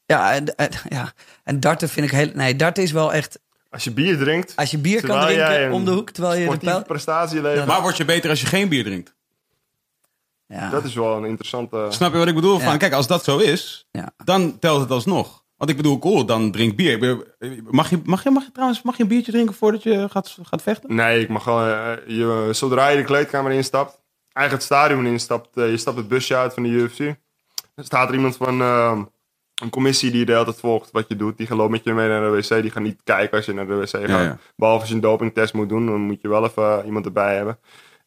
ja, 0.06 0.32
en, 0.32 0.54
en- 0.56 0.70
ja, 0.88 1.12
en 1.44 1.60
darten 1.60 1.88
vind 1.88 2.06
ik 2.06 2.12
heel... 2.12 2.30
Nee, 2.34 2.56
darten 2.56 2.82
is 2.82 2.92
wel 2.92 3.12
echt... 3.12 3.38
Als 3.70 3.84
je 3.84 3.92
bier 3.92 4.18
drinkt, 4.18 4.52
Als 4.56 4.70
je 4.70 4.78
bier 4.78 5.06
kan 5.06 5.20
drinken 5.20 5.62
een 5.62 5.72
om 5.72 5.84
de 5.84 5.90
hoek, 5.90 6.10
terwijl 6.10 6.40
je 6.40 6.50
de 6.50 6.56
pijl... 6.56 6.82
prestatie 6.82 7.42
levert, 7.42 7.66
Maar 7.66 7.82
word 7.82 7.96
je 7.96 8.04
beter 8.04 8.30
als 8.30 8.40
je 8.40 8.46
geen 8.46 8.68
bier 8.68 8.84
drinkt? 8.84 9.14
Ja, 10.46 10.70
dat 10.70 10.84
is 10.84 10.94
wel 10.94 11.16
een 11.16 11.24
interessante... 11.24 11.86
Snap 11.88 12.12
je 12.12 12.18
wat 12.18 12.28
ik 12.28 12.34
bedoel? 12.34 12.58
Van, 12.58 12.78
kijk, 12.78 12.92
als 12.92 13.06
dat 13.06 13.24
zo 13.24 13.38
is, 13.38 13.86
ja. 13.90 14.10
dan 14.24 14.58
telt 14.58 14.80
het 14.80 14.90
alsnog. 14.90 15.39
Want 15.60 15.72
ik 15.72 15.76
bedoel, 15.76 15.98
cool, 15.98 16.24
dan 16.24 16.50
drink 16.50 16.76
bier. 16.76 16.98
Mag 17.70 17.90
je, 17.90 18.00
mag 18.04 18.22
je, 18.22 18.30
mag 18.30 18.44
je 18.44 18.52
trouwens 18.52 18.82
mag 18.82 18.96
je 18.96 19.02
een 19.02 19.08
biertje 19.08 19.32
drinken 19.32 19.54
voordat 19.54 19.82
je 19.82 20.08
gaat, 20.08 20.38
gaat 20.42 20.62
vechten? 20.62 20.94
Nee, 20.94 21.20
ik 21.20 21.28
mag 21.28 21.42
gewoon... 21.42 21.68
eh, 21.68 21.92
je, 22.06 22.48
zodra 22.52 22.88
je 22.88 22.96
de 22.96 23.04
kleedkamer 23.04 23.52
instapt, 23.52 24.00
eigenlijk 24.32 24.52
het 24.52 24.62
stadion 24.62 25.06
instapt, 25.06 25.56
eh, 25.56 25.70
je 25.70 25.76
stapt 25.76 25.96
het 25.96 26.08
busje 26.08 26.36
uit 26.36 26.54
van 26.54 26.62
de 26.62 26.68
UFC. 26.68 26.98
Dan 27.74 27.84
staat 27.84 28.08
er 28.08 28.14
iemand 28.14 28.36
van 28.36 28.60
eh, 28.60 29.00
een 29.62 29.70
commissie 29.70 30.10
die 30.10 30.24
de 30.24 30.32
hele 30.32 30.44
tijd 30.44 30.60
volgt 30.60 30.90
wat 30.90 31.08
je 31.08 31.16
doet. 31.16 31.36
Die 31.36 31.46
gaat 31.46 31.56
loopt 31.56 31.70
met 31.70 31.84
je 31.84 31.92
mee 31.92 32.08
naar 32.08 32.20
de 32.20 32.36
wc. 32.36 32.62
Die 32.62 32.70
gaat 32.70 32.82
niet 32.82 33.00
kijken 33.04 33.36
als 33.36 33.46
je 33.46 33.52
naar 33.52 33.66
de 33.66 33.74
wc 33.74 33.88
gaat. 33.88 34.08
Ja, 34.08 34.22
ja. 34.22 34.38
Behalve 34.56 34.80
als 34.80 34.88
je 34.88 34.94
een 34.94 35.00
dopingtest 35.00 35.54
moet 35.54 35.68
doen, 35.68 35.86
dan 35.86 36.00
moet 36.00 36.20
je 36.20 36.28
wel 36.28 36.44
even 36.44 36.78
eh, 36.78 36.86
iemand 36.86 37.04
erbij 37.04 37.36
hebben. 37.36 37.58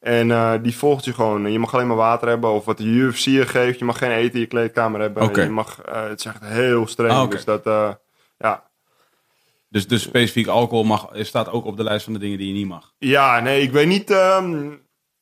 En 0.03 0.31
eh, 0.31 0.53
die 0.61 0.75
volgt 0.77 1.05
je 1.05 1.13
gewoon. 1.13 1.51
Je 1.51 1.59
mag 1.59 1.73
alleen 1.73 1.87
maar 1.87 1.95
water 1.95 2.27
hebben 2.27 2.49
of 2.51 2.65
wat 2.65 2.77
de 2.77 2.83
UFC 2.83 3.17
je 3.25 3.45
geeft. 3.45 3.79
Je 3.79 3.85
mag 3.85 3.97
geen 3.97 4.11
eten 4.11 4.33
in 4.33 4.39
je 4.39 4.45
kleedkamer 4.45 5.01
hebben. 5.01 5.43
Je 5.43 5.49
mag, 5.49 5.81
eh, 5.81 6.03
het 6.09 6.19
is 6.19 6.25
echt 6.25 6.43
heel 6.43 6.87
streng. 6.87 7.11
Ah. 7.11 7.29
Dus 7.29 7.45
dat, 7.45 7.65
eh, 7.65 7.89
ja, 8.37 8.63
Dus, 9.69 9.87
dus 9.87 10.01
specifiek 10.01 10.47
alcohol 10.47 10.83
mag, 10.83 11.09
staat 11.13 11.49
ook 11.51 11.65
op 11.65 11.77
de 11.77 11.83
lijst 11.83 12.03
van 12.03 12.13
de 12.13 12.19
dingen 12.19 12.37
die 12.37 12.47
je 12.47 12.53
niet 12.53 12.67
mag. 12.67 12.93
Ja, 12.97 13.39
nee, 13.39 13.61
ik 13.61 13.71
weet 13.71 13.87
niet. 13.87 14.11
ehm, 14.11 14.71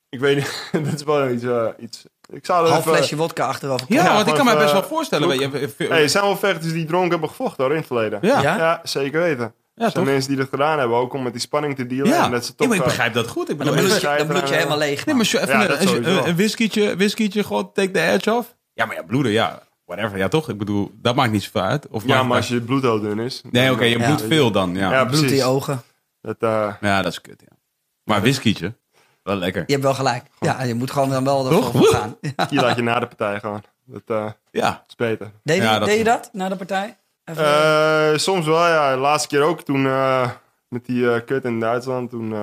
ik 0.08 0.20
weet 0.20 0.36
niet. 0.36 0.68
dat 0.84 0.94
is 0.94 1.02
wel 1.04 1.28
iets. 1.30 1.44
eh, 1.44 1.66
iets 1.78 2.04
ik 2.32 2.46
zou 2.46 2.60
dat 2.62 2.70
Half 2.72 2.82
even- 2.86 2.96
flesje 2.96 3.16
wodka 3.16 3.46
achterover. 3.46 3.86
Ja, 3.88 4.04
Ja, 4.04 4.14
want 4.14 4.26
ik 4.28 4.34
kan 4.34 4.44
me 4.44 4.56
best 4.56 4.72
wel 4.72 4.82
voorstellen. 4.82 5.28
look. 5.28 5.50
weet 5.52 5.74
je, 5.78 5.84
Hey, 5.88 6.02
er 6.02 6.08
zijn 6.08 6.24
wel 6.24 6.36
vechters 6.36 6.72
die 6.72 6.84
dronken 6.84 7.10
hebben 7.10 7.28
gevochten 7.28 7.62
hoor, 7.64 7.72
in 7.72 7.78
het 7.78 7.86
verleden. 7.86 8.18
ja, 8.22 8.42
Ja? 8.42 8.56
Ja, 8.56 8.80
zeker 8.84 9.20
weten. 9.20 9.54
Ja, 9.82 9.88
er 9.88 9.92
zijn 9.92 10.04
toch? 10.04 10.12
mensen 10.14 10.30
die 10.30 10.38
dat 10.40 10.48
gedaan 10.48 10.78
hebben, 10.78 10.96
ook 10.96 11.12
om 11.12 11.22
met 11.22 11.32
die 11.32 11.40
spanning 11.40 11.76
te 11.76 11.86
dealen. 11.86 12.06
Ja, 12.08 12.24
En 12.24 12.30
dat 12.30 12.44
ze 12.44 12.50
Ja, 12.50 12.56
toch, 12.56 12.68
maar 12.68 12.76
ik 12.76 12.82
eh, 12.82 12.88
begrijp 12.88 13.14
dat 13.14 13.28
goed. 13.28 13.50
Ik 13.50 13.56
Maar 13.56 13.66
dan 13.66 13.74
bedoel, 13.74 13.88
bloed 13.90 14.02
even- 14.02 14.12
je, 14.12 14.18
dan 14.18 14.26
bloed 14.36 14.48
je 14.48 14.54
helemaal 14.54 14.78
leeg. 14.78 15.06
Nee, 15.06 15.14
maar 15.14 15.24
zo- 15.24 15.38
even 15.38 15.48
Ja, 15.48 15.62
een, 15.62 15.68
dat 15.68 15.80
een, 15.94 16.28
een, 16.28 16.36
whiskietje, 16.36 16.96
whiskietje, 16.96 17.44
gewoon 17.44 17.72
take 17.72 17.90
the 17.90 18.00
edge 18.00 18.32
off. 18.34 18.56
Ja, 18.72 18.84
maar 18.86 18.94
ja, 18.96 19.02
bloeden, 19.02 19.32
ja, 19.32 19.62
whatever. 19.84 20.18
Ja, 20.18 20.28
toch? 20.28 20.48
Ik 20.48 20.58
bedoel, 20.58 20.90
dat 20.94 21.14
maakt 21.14 21.32
niet 21.32 21.42
zoveel 21.42 21.60
uit. 21.62 21.86
Of 21.88 22.06
ja, 22.06 22.22
maar 22.22 22.36
als 22.36 22.48
het 22.48 22.58
je 22.58 22.64
bloed 22.64 22.82
heel 22.82 23.00
dun 23.00 23.18
is. 23.18 23.42
Nee, 23.50 23.72
oké, 23.72 23.84
je 23.84 23.98
Ja. 23.98 24.04
bloedt 24.06 24.22
veel 24.22 24.50
dan, 24.50 24.74
ja. 24.74 24.90
Ja, 24.90 24.98
Ja, 24.98 25.04
Bloed 25.04 25.22
in 25.22 25.34
je 25.34 25.44
ogen. 25.44 25.82
Dat, 26.20 26.36
eh, 26.38 27.02
dat 27.02 27.06
is 27.12 27.20
kut, 27.20 27.40
ja. 27.48 27.56
Maar 28.04 28.20
whiskietje, 28.20 28.74
wel 29.22 29.36
lekker. 29.36 29.62
Je 29.66 29.72
hebt 29.72 29.84
wel 29.84 29.94
gelijk. 29.94 30.24
Ja, 30.40 30.62
je 30.62 30.74
moet 30.74 30.90
gewoon 30.90 31.10
dan 31.10 31.24
wel 31.24 31.44
Toch? 31.48 31.66
ervoor 31.66 31.80
voor 31.80 31.94
gaan. 31.94 32.16
Ja. 32.36 32.44
die 32.46 32.60
laat 32.60 32.76
je 32.76 32.82
na 32.82 33.00
de 33.00 33.06
partij 33.06 33.40
gewoon. 33.40 33.62
Dat 33.84 34.02
eh, 34.06 34.26
Ja, 34.50 34.84
is 34.88 34.94
beter. 34.94 35.30
Deed, 35.42 35.56
je- 35.56 35.62
Ja, 35.62 35.78
dat- 35.78 35.88
deed 35.88 35.98
je 35.98 36.04
dat 36.04 36.28
na 36.32 36.48
de 36.48 36.56
partij? 36.56 36.96
Eh, 37.24 38.12
soms 38.14 38.46
wel, 38.46 38.66
ja. 38.66 38.94
De 38.94 39.00
laatste 39.00 39.28
keer 39.28 39.42
ook 39.42 39.62
toen 39.62 39.86
eh, 39.86 40.30
met 40.68 40.86
die 40.86 41.12
eh, 41.12 41.20
kut 41.26 41.44
in 41.44 41.60
Duitsland. 41.60 42.10
Toen 42.10 42.34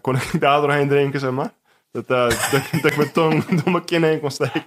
kon 0.00 0.14
ik 0.14 0.40
daar 0.40 0.60
doorheen 0.60 0.88
drinken, 0.88 1.20
zeg 1.20 1.30
maar. 1.30 1.52
Dat, 1.90 2.06
dat, 2.08 2.48
dat 2.50 2.90
ik 2.90 2.96
mijn 2.96 3.12
tong 3.12 3.44
door 3.62 3.72
mijn 3.72 3.84
kin 3.84 4.02
heen 4.02 4.20
kon 4.20 4.30
steken. 4.30 4.66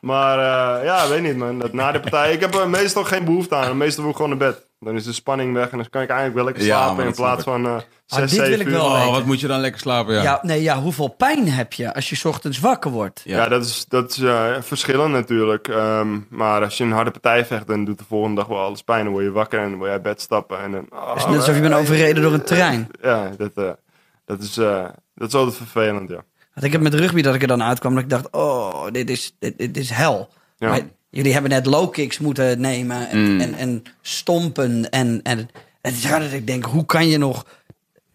Maar 0.00 0.38
ja, 0.84 1.08
weet 1.08 1.22
niet 1.22 1.36
man. 1.36 1.58
Dat, 1.58 1.72
na 1.72 1.92
de 1.92 2.00
partij, 2.00 2.32
ik 2.32 2.40
heb 2.40 2.64
meestal 2.66 3.04
geen 3.04 3.24
behoefte 3.24 3.54
aan. 3.54 3.76
Meestal 3.76 4.02
wil 4.02 4.12
ik 4.12 4.18
gewoon 4.18 4.38
naar 4.38 4.48
bed. 4.48 4.69
Dan 4.80 4.94
is 4.94 5.04
de 5.04 5.12
spanning 5.12 5.54
weg 5.54 5.70
en 5.70 5.76
dan 5.78 5.88
kan 5.90 6.02
ik 6.02 6.08
eigenlijk 6.08 6.36
wel 6.36 6.44
lekker 6.44 6.64
slapen. 6.64 7.04
in 7.06 7.14
plaats 7.14 7.44
van 7.44 7.66
eh 7.66 7.76
Ah, 8.08 8.18
6, 8.18 8.30
dit 8.30 8.38
wil 8.38 8.46
7 8.48 8.60
ik 8.60 8.66
uur. 8.66 8.72
wel. 8.72 8.84
oh, 8.86 9.10
wat 9.10 9.24
moet 9.24 9.40
je 9.40 9.46
dan 9.46 9.60
lekker 9.60 9.80
slapen, 9.80 10.14
ja. 10.14 10.22
ja. 10.22 10.38
nee, 10.42 10.62
ja, 10.62 10.80
hoeveel 10.80 11.08
pijn 11.08 11.48
heb 11.48 11.72
je 11.72 11.94
als 11.94 12.08
je 12.08 12.16
's 12.16 12.24
ochtends 12.24 12.60
wakker 12.60 12.90
wordt? 12.90 13.20
Ja. 13.24 13.36
Ja, 13.36 13.48
dat 13.48 13.64
is, 13.64 13.84
dat 13.88 14.10
is 14.10 14.18
eh, 14.18 14.54
verschillend 14.60 15.12
natuurlijk. 15.12 15.68
Ehm, 15.68 16.18
maar 16.28 16.62
als 16.64 16.76
je 16.78 16.84
een 16.84 16.92
harde 16.92 17.10
partij 17.10 17.44
vecht, 17.44 17.66
dan 17.66 17.84
doet 17.84 17.98
de 17.98 18.04
volgende 18.08 18.36
dag 18.36 18.46
wel 18.46 18.58
alles 18.58 18.82
pijn. 18.82 19.04
Dan 19.04 19.12
word 19.12 19.24
je 19.24 19.30
wakker 19.30 19.60
en 19.60 19.68
dan 19.70 19.78
wil 19.78 19.86
je 19.86 19.92
uit 19.92 20.02
bed 20.02 20.20
stappen. 20.20 20.58
En 20.60 20.70
dan, 20.72 20.86
oh, 20.90 21.08
Het 21.08 21.18
is 21.18 21.26
net 21.26 21.36
alsof 21.36 21.54
je 21.54 21.60
bent 21.60 21.74
overreden 21.74 22.22
door 22.22 22.32
een 22.32 22.44
trein. 22.44 22.88
Ja, 23.02 23.30
dat, 23.36 23.52
eh, 23.54 23.70
dat, 24.24 24.40
is, 24.40 24.56
eh, 24.56 24.84
dat 25.14 25.28
is 25.28 25.34
altijd 25.34 25.56
vervelend, 25.56 26.08
ja. 26.10 26.24
Want 26.54 26.66
ik 26.66 26.72
heb 26.72 26.80
met 26.80 26.94
rugby 26.94 27.22
dat 27.22 27.34
ik 27.34 27.42
er 27.42 27.48
dan 27.48 27.62
uitkwam 27.62 27.94
dat 27.94 28.02
ik 28.02 28.10
dacht, 28.10 28.30
oh, 28.30 28.86
dit 28.90 29.10
is, 29.10 29.36
dit, 29.38 29.58
dit 29.58 29.76
is 29.76 29.90
hel. 29.90 30.28
Ja. 30.58 30.68
Maar 30.68 30.80
jullie 31.10 31.32
hebben 31.32 31.50
net 31.50 31.66
low 31.66 31.92
kicks 31.92 32.18
moeten 32.18 32.60
nemen 32.60 33.08
en, 33.10 33.32
Mm. 33.34 33.40
en, 33.40 33.54
en 33.54 33.82
stompen. 34.00 34.90
En, 34.90 35.20
en 35.22 35.48
het 35.82 35.92
is 35.94 36.06
raar 36.06 36.20
dat 36.20 36.32
ik 36.32 36.46
denk, 36.46 36.64
hoe 36.64 36.86
kan 36.86 37.08
je 37.08 37.18
nog... 37.18 37.44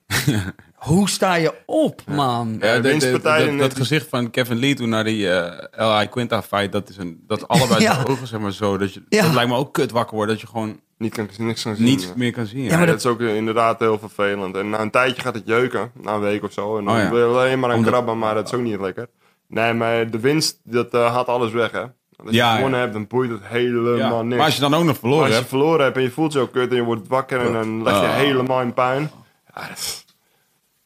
hoe 0.76 1.10
sta 1.10 1.36
je 1.36 1.54
op, 1.66 2.02
man? 2.08 2.58
Ja, 2.60 2.60
de 2.60 2.76
de- 2.76 2.82
de- 2.82 2.90
winstpartij 2.90 3.58
dat, 3.58 3.76
gezicht 3.76 4.08
van 4.10 4.30
Kevin 4.32 4.58
Lee 4.58 4.76
toen 4.76 4.90
naar 4.90 5.04
die 5.04 5.30
eh 5.32 5.98
LI 6.00 6.08
Quinta 6.10 6.42
fight, 6.44 6.72
dat 6.72 6.90
is 6.90 6.98
een, 6.98 7.24
dat 7.28 7.48
allebei 7.48 7.82
Ja. 7.84 8.04
de 8.04 8.10
ogen 8.10 8.28
zeg 8.28 8.40
maar 8.40 8.52
zo, 8.54 8.78
dat 8.78 8.94
je, 8.94 9.02
Ja. 9.10 9.22
dat 9.22 9.34
lijkt 9.34 9.50
me 9.50 9.56
ook 9.58 9.74
kut 9.74 9.92
wakker 9.92 10.16
worden, 10.16 10.34
dat 10.36 10.44
je 10.44 10.50
gewoon 10.52 10.80
Niet 10.98 11.14
kan, 11.14 11.30
niks 11.38 11.64
kan 11.64 11.76
zien. 11.76 11.86
niets 11.86 12.08
meer 12.16 12.32
kan 12.32 12.46
zien. 12.46 12.64
Ja. 12.64 12.70
Ja, 12.70 12.78
maar 12.78 12.86
dat 12.88 12.98
is 12.98 13.06
ook 13.06 13.22
eh, 13.22 13.36
inderdaad 13.36 13.80
heel 13.80 14.00
vervelend. 14.00 14.56
En 14.56 14.70
na 14.70 14.80
een 14.82 14.92
tijdje 14.92 15.22
gaat 15.22 15.34
het 15.36 15.44
jeuken, 15.46 15.92
na 16.02 16.14
een 16.14 16.20
week 16.20 16.44
of 16.44 16.52
zo. 16.54 16.78
En 16.78 16.86
dan 16.86 16.96
Oh 16.96 17.02
ja. 17.02 17.10
wil 17.10 17.18
je 17.20 17.26
alleen 17.40 17.60
maar 17.60 17.70
aan 17.70 17.76
Omdat- 17.76 17.92
krabben, 17.92 18.18
maar 18.18 18.34
dat 18.34 18.48
is 18.48 18.54
ook 18.54 18.62
niet 18.62 18.80
lekker. 18.80 19.08
Nee, 19.48 19.74
maar 19.74 20.10
de 20.12 20.20
winst, 20.20 20.60
dat 20.64 20.94
eh, 20.94 21.12
haalt 21.14 21.28
alles 21.28 21.52
weg, 21.52 21.72
hè. 21.72 21.84
Als 22.18 22.30
je 22.30 22.36
Ja, 22.36 22.50
ja. 22.50 22.56
gewonnen 22.56 22.80
hebt, 22.80 22.94
dan 22.94 23.08
boeit 23.08 23.30
het 23.30 23.42
helemaal 23.44 23.96
Ja. 24.18 24.22
niks. 24.22 24.36
Maar 24.36 24.46
als 24.46 24.56
je 24.56 24.62
dan 24.62 24.74
ook 24.74 24.84
nog 24.84 24.98
verloren 24.98 25.22
als 25.24 25.32
je 25.32 25.38
hebt, 25.38 25.50
verloren 25.50 25.84
hebt 25.84 25.98
en 25.98 26.04
je 26.04 26.12
voelt 26.12 26.34
je 26.34 26.40
ook 26.40 26.52
kut 26.52 26.70
en 26.70 26.76
je 26.76 26.84
wordt 26.84 27.08
wakker 27.08 27.40
en 27.46 27.52
dan 27.54 27.84
leg 27.84 28.00
je 28.02 28.08
Ah. 28.08 28.14
helemaal 28.16 28.62
in 28.62 28.74
puin. 28.74 29.10
Ja, 29.56 29.68
dat 29.68 29.78
is 29.78 30.06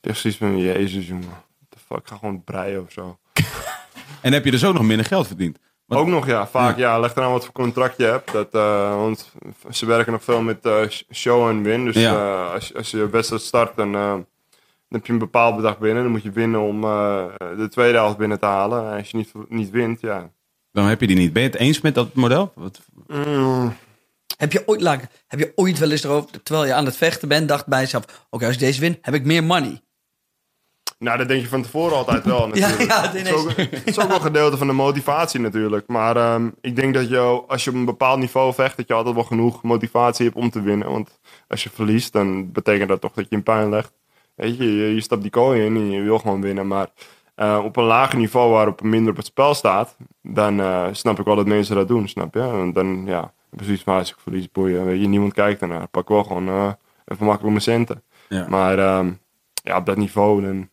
precies 0.01 0.37
van, 0.37 0.57
jezus 0.57 1.07
jongen. 1.07 1.27
What 1.29 1.69
the 1.69 1.77
fuck, 1.87 2.07
ga 2.07 2.15
gewoon 2.15 2.43
breien 2.43 2.81
of 2.81 2.91
zo. 2.91 3.17
en 4.21 4.33
heb 4.33 4.45
je 4.45 4.51
dus 4.51 4.65
ook 4.65 4.73
nog 4.73 4.83
minder 4.83 5.05
geld 5.05 5.27
verdiend. 5.27 5.57
Want- 5.85 6.01
Ook 6.01 6.07
nog, 6.07 6.25
ja. 6.27 6.47
Vaak, 6.47 6.77
ja. 6.77 6.99
Leg 6.99 7.15
eraan 7.15 7.31
wat 7.31 7.43
voor 7.43 7.53
contract 7.53 7.97
je 7.97 8.03
hebt. 8.03 8.31
Dat, 8.31 8.53
eh, 8.53 8.95
want 8.95 9.31
ze 9.69 9.85
werken 9.85 10.11
nog 10.11 10.23
veel 10.23 10.41
met 10.41 10.65
eh, 10.65 10.81
show 11.13 11.47
en 11.47 11.63
win. 11.63 11.85
Dus 11.85 11.95
eh, 11.95 12.51
als, 12.53 12.67
je- 12.67 12.75
als 12.77 12.91
je 12.91 13.09
wedstrijd 13.09 13.41
start, 13.41 13.75
dan, 13.75 13.91
dan 13.91 14.25
heb 14.89 15.05
je 15.05 15.13
een 15.13 15.19
bepaald 15.19 15.55
bedrag 15.55 15.77
binnen. 15.79 16.03
Dan 16.03 16.11
moet 16.11 16.23
je 16.23 16.31
winnen 16.31 16.61
om 16.61 16.81
de 16.81 17.67
tweede 17.69 17.97
helft 17.97 18.17
binnen 18.17 18.39
te 18.39 18.45
halen. 18.45 18.91
En 18.91 18.97
als 18.97 19.11
je 19.11 19.17
niet, 19.17 19.31
niet 19.47 19.69
wint, 19.69 20.01
ja. 20.01 20.29
Dan 20.71 20.85
heb 20.85 21.01
je 21.01 21.07
die 21.07 21.15
niet. 21.15 21.33
Ben 21.33 21.43
je 21.43 21.49
het 21.49 21.57
eens 21.57 21.81
met 21.81 21.95
dat 21.95 22.13
model? 22.13 22.51
Wat- 22.55 22.79
Mm, 23.07 23.73
Heb 24.37 24.51
je 24.51 24.63
ooit, 24.67 24.81
heb 25.27 25.39
je 25.39 25.51
ooit 25.55 25.77
wel 25.79 25.91
eens 25.91 26.03
erover, 26.03 26.43
terwijl 26.43 26.67
je 26.67 26.73
aan 26.73 26.85
het 26.85 26.97
vechten 26.97 27.27
bent, 27.27 27.47
dacht 27.47 27.67
bij 27.67 27.79
jezelf: 27.79 28.25
Oké, 28.29 28.45
als 28.45 28.53
ik 28.53 28.59
deze 28.59 28.79
win, 28.79 28.97
heb 29.01 29.13
ik 29.13 29.25
meer 29.25 29.43
money. 29.43 29.81
Nou, 30.99 31.17
dat 31.17 31.27
denk 31.27 31.41
je 31.41 31.47
van 31.47 31.61
tevoren 31.61 31.97
altijd 31.97 32.23
wel 32.23 32.47
natuurlijk. 32.47 32.81
ja, 32.91 33.01
het 33.01 33.11
het, 33.17 33.25
is 33.27 33.31
ook, 33.33 33.55
het 33.55 33.81
is 33.87 33.99
ook 33.99 34.07
wel 34.07 34.15
een 34.15 34.21
gedeelte 34.21 34.57
van 34.57 34.67
de 34.67 34.73
motivatie 34.73 35.39
natuurlijk. 35.39 35.87
Maar 35.87 36.15
ehm, 36.15 36.49
ik 36.61 36.75
denk 36.75 36.93
dat 36.93 37.09
je, 37.09 37.17
als 37.47 37.63
je 37.63 37.69
op 37.69 37.75
een 37.75 37.85
bepaald 37.85 38.19
niveau 38.19 38.53
vecht, 38.53 38.77
dat 38.77 38.87
je 38.87 38.93
altijd 38.93 39.15
wel 39.15 39.23
genoeg 39.23 39.63
motivatie 39.63 40.25
hebt 40.25 40.37
om 40.37 40.49
te 40.49 40.61
winnen. 40.61 40.91
Want 40.91 41.19
als 41.47 41.63
je 41.63 41.69
verliest, 41.69 42.13
dan 42.13 42.51
betekent 42.51 42.89
dat 42.89 43.01
toch 43.01 43.13
dat 43.13 43.25
je 43.29 43.35
in 43.35 43.43
puin 43.43 43.69
legt. 43.69 43.91
Weet 44.35 44.57
je, 44.57 44.75
je, 44.75 44.93
je 44.93 45.01
stapt 45.01 45.21
die 45.21 45.31
kooi 45.31 45.65
in 45.65 45.75
en 45.75 45.91
je 45.91 46.01
wil 46.01 46.19
gewoon 46.19 46.41
winnen. 46.41 46.67
Maar 46.67 46.87
eh, 47.39 47.61
op 47.63 47.75
een 47.75 47.83
lager 47.83 48.17
niveau 48.17 48.51
waarop 48.51 48.79
er 48.79 48.85
minder 48.85 49.11
op 49.11 49.17
het 49.17 49.25
spel 49.25 49.53
staat, 49.53 49.97
dan 50.21 50.59
eh, 50.59 50.87
snap 50.91 51.19
ik 51.19 51.25
wel 51.25 51.35
dat 51.35 51.45
mensen 51.45 51.75
dat 51.75 51.87
doen, 51.87 52.07
snap 52.07 52.33
je? 52.33 52.41
En 52.41 52.73
dan, 52.73 53.05
ja, 53.05 53.33
precies 53.49 53.83
maar 53.83 53.99
als 53.99 54.11
ik 54.11 54.15
verlies, 54.19 54.51
boeien, 54.51 54.85
weet 54.85 55.01
je, 55.01 55.07
niemand 55.07 55.33
kijkt 55.33 55.61
ernaar. 55.61 55.87
Pak 55.87 56.09
wel 56.09 56.23
gewoon 56.23 56.47
eh, 56.47 56.71
even 57.05 57.25
makkelijk 57.25 57.43
mijn 57.43 57.61
centen. 57.61 58.03
Ja. 58.29 58.47
Maar 58.49 58.79
ehm, 58.79 59.11
ja, 59.63 59.77
op 59.77 59.85
dat 59.85 59.97
niveau, 59.97 60.41
dan... 60.41 60.69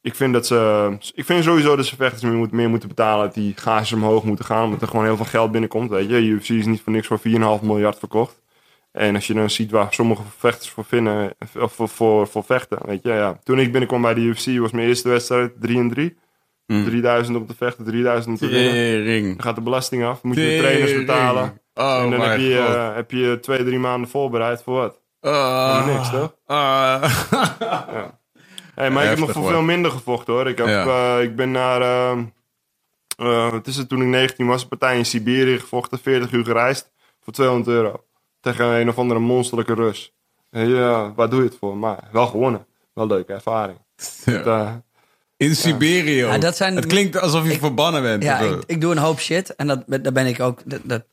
Ik 0.00 0.14
vind 0.14 0.32
dat 0.32 0.46
ze. 0.46 0.90
Ik 1.14 1.24
vind 1.24 1.44
sowieso 1.44 1.76
dat 1.76 1.86
ze 1.86 1.96
vechters 1.96 2.22
meer, 2.22 2.48
meer 2.50 2.70
moeten 2.70 2.88
betalen. 2.88 3.24
Dat 3.24 3.34
die 3.34 3.56
gages 3.56 3.92
omhoog 3.92 4.24
moeten 4.24 4.44
gaan. 4.44 4.64
Omdat 4.64 4.82
er 4.82 4.88
gewoon 4.88 5.04
heel 5.04 5.16
veel 5.16 5.24
geld 5.24 5.50
binnenkomt. 5.50 5.90
Weet 5.90 6.08
je, 6.08 6.20
UFC 6.20 6.48
is 6.48 6.66
niet 6.66 6.80
voor 6.80 6.92
niks 6.92 7.06
voor 7.06 7.18
4,5 7.18 7.24
miljard 7.62 7.98
verkocht. 7.98 8.41
En 8.92 9.14
als 9.14 9.26
je 9.26 9.34
dan 9.34 9.50
ziet 9.50 9.70
waar 9.70 9.92
sommige 9.94 10.22
vechters 10.38 10.70
voor 10.70 10.84
vinden. 10.84 11.34
Of 11.58 11.72
voor, 11.72 11.88
voor, 11.88 12.26
voor 12.28 12.44
vechten. 12.44 12.78
Weet 12.84 13.02
je, 13.02 13.08
ja. 13.08 13.38
Toen 13.44 13.58
ik 13.58 13.70
binnenkwam 13.70 14.02
bij 14.02 14.14
de 14.14 14.20
UFC 14.20 14.58
was 14.58 14.70
mijn 14.70 14.88
eerste 14.88 15.08
wedstrijd 15.08 15.52
3 15.60 15.78
en 15.78 15.88
3. 15.88 16.16
Mm. 16.66 16.84
3000 16.84 17.36
om 17.36 17.46
te 17.46 17.54
vechten, 17.56 17.84
3000 17.84 18.26
om 18.42 18.48
te 18.48 18.54
winnen. 18.54 19.26
Dan 19.36 19.42
gaat 19.42 19.54
de 19.54 19.60
belasting 19.60 20.04
af. 20.04 20.22
Moet 20.22 20.36
je 20.36 20.40
de 20.50 20.56
trainers 20.58 20.92
betalen. 20.94 21.60
Oh, 21.74 22.00
en 22.02 22.10
dan 22.10 22.20
heb 22.20 22.38
je, 22.38 22.58
eh, 22.58 22.94
heb 22.94 23.10
je 23.10 23.38
twee, 23.40 23.64
drie 23.64 23.78
maanden 23.78 24.10
voorbereid 24.10 24.62
voor 24.62 24.74
wat? 24.74 25.00
Ah. 25.20 25.86
Niks, 25.86 26.10
toch? 26.10 26.34
Ah. 26.46 27.02
Hey, 28.74 28.90
maar 28.90 29.02
ik 29.02 29.08
heb 29.10 29.18
nog 29.18 29.32
voor 29.32 29.48
veel 29.48 29.62
minder 29.62 29.90
gevochten 29.90 30.32
hoor. 30.34 30.48
Ik, 30.48 30.58
heb, 30.58 30.66
Ja. 30.66 31.16
eh, 31.16 31.22
ik 31.22 31.36
ben 31.36 31.50
naar. 31.50 31.80
ehm, 31.80 32.24
eh, 33.16 33.50
wat 33.50 33.66
is 33.66 33.76
het 33.76 33.88
toen 33.88 34.00
ik 34.02 34.06
19 34.08 34.46
was? 34.46 34.62
Een 34.62 34.68
partij 34.68 34.96
in 34.98 35.06
Siberië 35.06 35.58
gevochten. 35.58 35.98
40 35.98 36.32
uur 36.32 36.44
gereisd. 36.44 36.92
Voor 37.20 37.32
200 37.32 37.68
euro. 37.76 38.04
Tegen 38.42 38.64
een 38.66 38.88
of 38.88 38.98
andere 38.98 39.20
monsterlijke 39.20 39.74
Rus. 39.74 40.12
En 40.50 40.68
ja, 40.68 41.12
waar 41.14 41.30
doe 41.30 41.42
je 41.42 41.48
het 41.48 41.56
voor? 41.58 41.76
Maar 41.76 42.08
wel 42.12 42.26
gewonnen. 42.26 42.66
Wel 42.94 43.06
leuke 43.06 43.32
ervaring. 43.32 43.78
Het, 44.24 44.46
eh, 44.46 44.74
In 45.36 45.56
Siberië. 45.56 46.16
Ja, 46.16 46.38
dat 46.38 46.56
zijn- 46.56 46.76
het 46.76 46.86
klinkt 46.86 47.20
alsof 47.20 47.44
je 47.46 47.52
Ik- 47.52 47.58
verbannen 47.58 48.02
bent. 48.02 48.22
Ja, 48.22 48.40
of 48.40 48.46
zo. 48.46 48.52
ik, 48.58 48.62
ik 48.66 48.80
doe 48.80 48.92
een 48.92 48.98
hoop 48.98 49.20
shit 49.20 49.54
en 49.56 49.66
dat, 49.66 49.82
daar 49.86 50.12
ben 50.12 50.26
ik 50.26 50.40
ook. 50.40 50.60
Dat, 50.64 50.80
dat, 50.84 51.04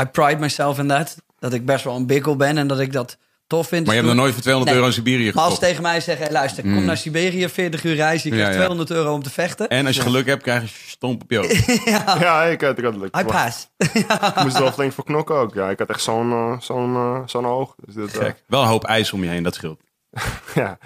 I 0.00 0.04
pride 0.04 0.40
myself 0.40 0.78
in 0.78 0.88
that. 0.88 1.16
Dat 1.38 1.52
ik 1.52 1.64
best 1.66 1.84
wel 1.84 1.96
een 1.96 2.06
bikkel 2.06 2.36
ben 2.36 2.58
en 2.58 2.66
dat 2.66 2.80
ik 2.80 2.92
dat 2.92 3.18
tof 3.46 3.68
vind. 3.68 3.86
maar 3.86 3.94
je 3.94 4.00
hebt 4.00 4.12
nog 4.12 4.20
nooit 4.22 4.32
voor 4.34 4.42
200 4.42 4.76
Nee. 4.76 4.82
euro 4.84 4.96
in 4.96 5.02
Siberië 5.04 5.24
Maar 5.34 5.44
als 5.44 5.44
ze 5.44 5.48
gekocht. 5.50 5.60
tegen 5.68 5.82
mij 5.82 6.00
zeggen: 6.00 6.24
hey, 6.24 6.32
luister, 6.34 6.62
kom 6.62 6.84
naar 6.84 6.96
Siberië, 6.96 7.48
40 7.48 7.84
uur 7.84 7.94
reizen, 7.94 8.30
je 8.30 8.36
Ja, 8.36 8.42
krijgt 8.42 8.58
ja. 8.60 8.64
200 8.66 8.90
euro 8.90 9.12
om 9.14 9.22
te 9.22 9.30
vechten. 9.30 9.68
En 9.68 9.86
als 9.86 9.96
je 9.96 10.02
geluk 10.02 10.26
hebt, 10.26 10.42
krijg 10.42 10.62
je 10.62 10.68
stomp 10.90 11.22
op 11.22 11.30
je 11.30 11.36
hoofd. 11.38 11.84
ja, 12.24 12.42
ik 12.44 12.60
had, 12.60 12.78
ik 12.78 12.84
had 12.84 12.92
het 12.92 13.02
leuk. 13.02 13.16
I 13.20 13.24
pass. 13.24 13.68
Ik 13.76 14.42
moest 14.42 14.56
er 14.56 14.62
wel 14.62 14.72
flink 14.72 14.92
voor 14.92 15.04
knokken 15.04 15.34
ook. 15.36 15.54
Ja, 15.54 15.70
ik 15.70 15.78
had 15.78 15.88
echt 15.88 16.02
zo'n 16.02 16.30
eh, 16.32 16.60
zo'n 16.60 16.94
eh, 16.94 17.20
zo'n 17.26 17.46
oog. 17.46 17.74
Dus 17.84 17.94
dit, 17.94 18.18
eh, 18.18 18.24
Gek. 18.24 18.42
Wel 18.46 18.62
een 18.62 18.68
hoop 18.68 18.84
ijs 18.84 19.12
om 19.12 19.22
je 19.22 19.28
heen, 19.28 19.42
dat 19.42 19.54
scheelt. 19.54 19.80
ja. 20.54 20.78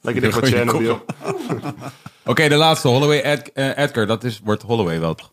Lekker 0.00 0.22
dicht 0.22 0.34
wat 0.34 0.48
Goeie 0.48 0.56
Chernobyl. 0.56 1.04
Oké, 2.24 2.48
de 2.48 2.54
laatste. 2.56 2.88
Holloway 2.88 3.20
Ed- 3.20 3.50
Edgar. 3.54 4.06
Dat 4.06 4.24
is, 4.24 4.40
wordt 4.44 4.62
Holloway 4.62 5.00
wel 5.00 5.14
toch? 5.14 5.32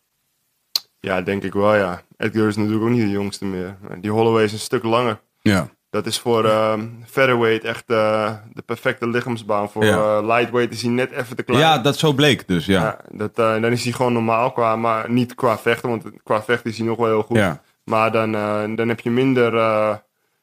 Ja, 0.99 1.21
denk 1.21 1.43
ik 1.43 1.53
wel, 1.53 1.75
ja. 1.75 2.01
Edgar 2.17 2.47
is 2.47 2.55
natuurlijk 2.55 2.83
ook 2.83 2.89
niet 2.89 3.01
de 3.01 3.09
jongste 3.09 3.45
meer. 3.45 3.77
Die 4.01 4.11
Holloway 4.11 4.43
is 4.43 4.51
een 4.51 4.59
stuk 4.59 4.83
langer. 4.83 5.19
Ja. 5.41 5.69
Dat 5.95 6.05
is 6.05 6.19
voor 6.19 6.45
ehm, 6.45 6.85
featherweight 7.05 7.63
echt 7.63 7.83
eh, 7.89 8.33
de 8.53 8.61
perfecte 8.61 9.07
lichaamsbouw. 9.09 9.67
Voor 9.67 9.85
Ja. 9.85 10.17
eh, 10.17 10.25
lightweight 10.27 10.73
is 10.73 10.81
hij 10.81 10.91
net 10.91 11.11
even 11.11 11.35
te 11.35 11.43
klein. 11.43 11.59
Ja, 11.61 11.77
dat 11.77 11.97
zo 11.97 12.13
bleek 12.13 12.47
dus, 12.47 12.65
ja. 12.65 12.81
Ja, 12.81 12.99
dat, 13.11 13.31
eh, 13.39 13.61
dan 13.61 13.71
is 13.71 13.83
hij 13.83 13.93
gewoon 13.93 14.13
normaal, 14.13 14.51
qua, 14.51 14.75
maar 14.75 15.09
niet 15.11 15.35
qua 15.35 15.57
vechten. 15.57 15.89
Want 15.89 16.03
qua 16.23 16.43
vechten 16.43 16.71
is 16.71 16.77
hij 16.77 16.87
nog 16.87 16.97
wel 16.97 17.07
heel 17.07 17.23
goed. 17.23 17.37
Ja. 17.37 17.61
Maar 17.83 18.11
dan, 18.11 18.35
eh, 18.35 18.63
dan 18.75 18.87
heb 18.87 18.99
je 18.99 19.09
minder 19.11 19.55
eh, 19.57 19.95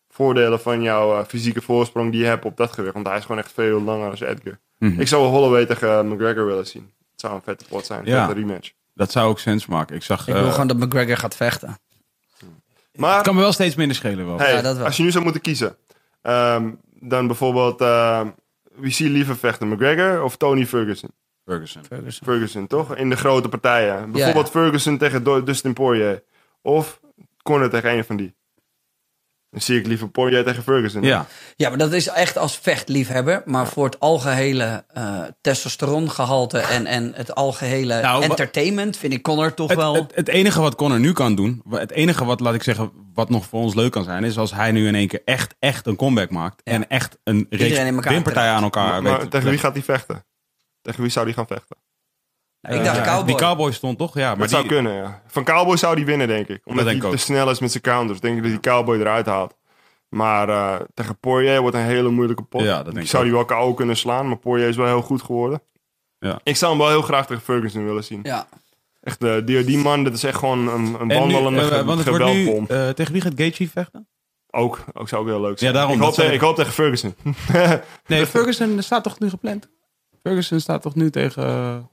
voordelen 0.09 0.61
van 0.61 0.83
jouw 0.83 1.25
fysieke 1.25 1.61
voorsprong 1.61 2.11
die 2.11 2.21
je 2.21 2.27
hebt 2.27 2.45
op 2.45 2.57
dat 2.57 2.73
gewicht. 2.73 2.95
Want 2.95 3.07
hij 3.07 3.17
is 3.17 3.23
gewoon 3.25 3.41
echt 3.41 3.53
veel 3.53 3.81
langer 3.83 4.19
dan 4.19 4.29
Edgar. 4.29 4.59
Mhm. 4.79 5.01
Ik 5.01 5.09
zou 5.09 5.27
Holloway 5.27 5.67
tegen 5.67 6.09
McGregor 6.09 6.47
willen 6.47 6.67
zien. 6.67 6.91
Het 7.11 7.21
zou 7.21 7.35
een 7.35 7.41
vette 7.45 7.65
pot 7.69 7.87
zijn, 7.87 8.01
een 8.01 8.07
Ja. 8.07 8.27
vette 8.27 8.41
rematch. 8.41 8.71
Dat 8.95 9.11
zou 9.13 9.29
ook 9.29 9.39
sens 9.39 9.67
maken. 9.67 9.97
Ik 9.97 10.03
zag... 10.03 10.29
Ik 10.29 10.35
wil 10.35 10.51
gewoon 10.51 10.67
dat 10.67 10.77
McGregor 10.77 11.17
gaat 11.17 11.37
vechten. 11.37 11.77
Maar 12.93 13.15
het 13.15 13.25
kan 13.25 13.35
me 13.35 13.41
wel 13.41 13.53
steeds 13.53 13.75
minder 13.75 13.97
schelen 13.97 14.27
wel. 14.27 14.39
hey, 14.39 14.53
Ja, 14.53 14.63
dat 14.63 14.77
wel. 14.77 14.85
als 14.85 14.97
je 14.97 15.03
nu 15.03 15.11
zou 15.11 15.25
moeten 15.25 15.43
kiezen, 15.43 15.77
ehm, 16.23 16.71
dan 17.01 17.27
bijvoorbeeld, 17.27 17.81
ehm, 17.81 18.29
wie 18.75 18.93
zie 18.93 19.07
je 19.07 19.13
liever 19.13 19.37
vechten, 19.37 19.69
McGregor 19.69 20.23
of 20.23 20.37
Tony 20.37 20.67
Ferguson? 20.67 21.11
Ferguson. 21.47 21.85
Ferguson. 21.85 22.27
Ferguson, 22.27 22.67
toch? 22.67 22.97
In 22.97 23.11
de 23.11 23.17
grote 23.17 23.49
partijen. 23.49 24.13
Bijvoorbeeld 24.13 24.51
Ferguson 24.51 24.99
tegen 24.99 25.45
Dustin 25.45 25.73
Poirier. 25.73 26.23
Of 26.63 27.01
Conor 27.43 27.69
tegen 27.69 27.91
een 27.91 28.05
van 28.05 28.17
die. 28.17 28.35
Dan 29.53 29.61
zie 29.61 29.79
ik 29.79 29.87
liever 29.87 30.09
Poirier 30.09 30.45
tegen 30.45 30.63
Ferguson. 30.63 31.03
Ja. 31.03 31.27
Ja, 31.57 31.69
maar 31.69 31.79
dat 31.79 31.93
is 31.93 32.09
echt 32.09 32.39
als 32.39 32.59
vechtliefhebber. 32.59 33.43
Maar 33.45 33.67
voor 33.67 33.85
het 33.85 34.01
algehele 34.01 34.85
eh 34.89 35.21
testosterongehalte 35.41 36.59
en, 36.59 36.87
en 36.87 37.13
het 37.15 37.35
algehele 37.35 38.01
Nou, 38.01 38.23
entertainment 38.23 38.97
vind 38.97 39.13
ik 39.13 39.23
Connor 39.23 39.55
toch 39.55 39.69
Het, 39.69 39.79
wel... 39.79 39.95
het, 39.95 40.15
het 40.15 40.29
enige 40.29 40.61
wat 40.61 40.75
Connor 40.75 41.01
nu 41.01 41.13
kan 41.13 41.35
doen, 41.35 41.63
het 41.71 41.91
enige 41.91 42.25
wat, 42.25 42.41
laat 42.41 42.55
ik 42.55 42.63
zeggen, 42.63 42.91
wat 43.15 43.29
nog 43.29 43.47
voor 43.47 43.61
ons 43.61 43.75
leuk 43.75 43.93
kan 43.93 44.05
zijn, 44.05 44.25
is 44.25 44.39
als 44.39 44.53
hij 44.53 44.73
nu 44.73 44.87
in 44.87 44.95
één 44.95 45.09
keer 45.09 45.23
echt, 45.25 45.55
echt 45.59 45.87
een 45.87 45.97
comeback 45.97 46.31
maakt. 46.31 46.63
En 46.63 46.89
echt 46.89 47.19
een 47.25 47.47
reeks 47.51 47.79
winpartijen 48.01 48.53
aan 48.53 48.63
elkaar 48.63 48.85
Maar, 48.85 49.03
weet 49.03 49.13
maar 49.13 49.21
te 49.21 49.29
tegen 49.29 49.49
wie 49.49 49.59
gaat 49.59 49.75
hij 49.75 49.83
vechten? 49.83 50.25
Tegen 50.83 51.03
wie 51.03 51.11
zou 51.11 51.25
hij 51.25 51.35
gaan 51.35 51.47
vechten? 51.47 51.77
Nou, 52.63 52.77
ik 52.79 52.85
dacht 52.85 52.97
Ja, 52.97 53.05
Cowboy. 53.05 53.27
Die 53.27 53.37
cowboy 53.37 53.73
stond 53.73 53.99
toch? 53.99 54.15
Ja, 54.15 54.29
maar 54.29 54.39
dat 54.39 54.51
zou 54.51 54.63
die, 54.63 54.73
kunnen, 54.73 54.93
ja. 54.95 55.23
Van 55.27 55.45
Cowboy 55.45 55.77
zou 55.77 55.95
hij 55.95 56.05
winnen, 56.05 56.29
denk 56.29 56.49
ik. 56.49 56.61
Omdat 56.65 56.85
hij 56.85 56.99
te 56.99 57.07
ook. 57.07 57.17
snel 57.19 57.51
is 57.51 57.59
met 57.61 57.71
zijn 57.71 57.83
counters. 57.83 58.21
Denk 58.21 58.37
ik 58.37 58.43
dat 58.43 58.51
die 58.51 58.61
Cowboy 58.61 58.99
eruit 59.01 59.27
haalt. 59.27 59.55
Maar 60.09 60.49
eh, 60.49 60.75
tegen 60.95 61.19
Poirier 61.19 61.61
wordt 61.61 61.77
een 61.77 61.83
hele 61.83 62.09
moeilijke 62.09 62.43
pot. 62.43 62.63
Ja, 62.63 62.77
dat 62.83 62.85
denk 62.93 63.05
ik 63.05 63.11
zou 63.11 63.23
ook. 63.33 63.49
hij 63.49 63.57
wel 63.59 63.65
KO 63.67 63.75
kunnen 63.75 63.97
slaan, 63.97 64.29
maar 64.29 64.37
Poirier 64.37 64.69
is 64.69 64.77
wel 64.77 64.87
heel 64.87 65.03
goed 65.03 65.23
geworden. 65.23 65.63
Ja. 66.19 66.41
Ik 66.43 66.57
zou 66.57 66.71
hem 66.73 66.81
wel 66.81 66.91
heel 66.91 67.03
graag 67.03 67.27
tegen 67.27 67.43
Ferguson 67.43 67.85
willen 67.85 68.05
zien. 68.05 68.21
Ja. 68.23 68.47
Echt, 69.01 69.25
eh, 69.25 69.35
die, 69.45 69.65
die 69.65 69.79
man, 69.79 70.05
dat 70.05 70.13
is 70.13 70.25
echt 70.25 70.39
gewoon 70.39 70.69
een, 70.69 70.97
een 71.01 71.07
nu, 71.07 71.15
wandelende 71.15 71.61
eh, 71.61 71.67
ge- 71.67 71.85
want 71.85 71.99
het 71.99 72.09
wordt 72.09 72.25
nu, 72.25 72.31
geweldbom. 72.45 72.77
eh, 72.77 72.89
tegen 72.89 73.13
wie 73.13 73.23
gaat 73.23 73.33
Gaethje 73.37 73.69
vechten? 73.69 74.09
Ook, 74.51 74.85
ook 74.93 75.09
zou 75.09 75.23
ook 75.23 75.29
heel 75.29 75.41
leuk 75.41 75.59
zijn. 75.59 75.73
Ja, 75.73 75.79
daarom, 75.79 76.01
hoop 76.01 76.19
ik 76.19 76.41
hoop 76.41 76.57
tegen 76.57 76.73
Ferguson. 76.73 77.15
Nee, 78.07 78.27
Ferguson 78.37 78.83
staat 78.83 79.03
toch 79.05 79.19
nu 79.19 79.29
gepland? 79.29 79.69
Ferguson 80.23 80.61
staat 80.61 80.83
toch 80.83 80.95
nu 80.95 81.11
tegen... 81.11 81.91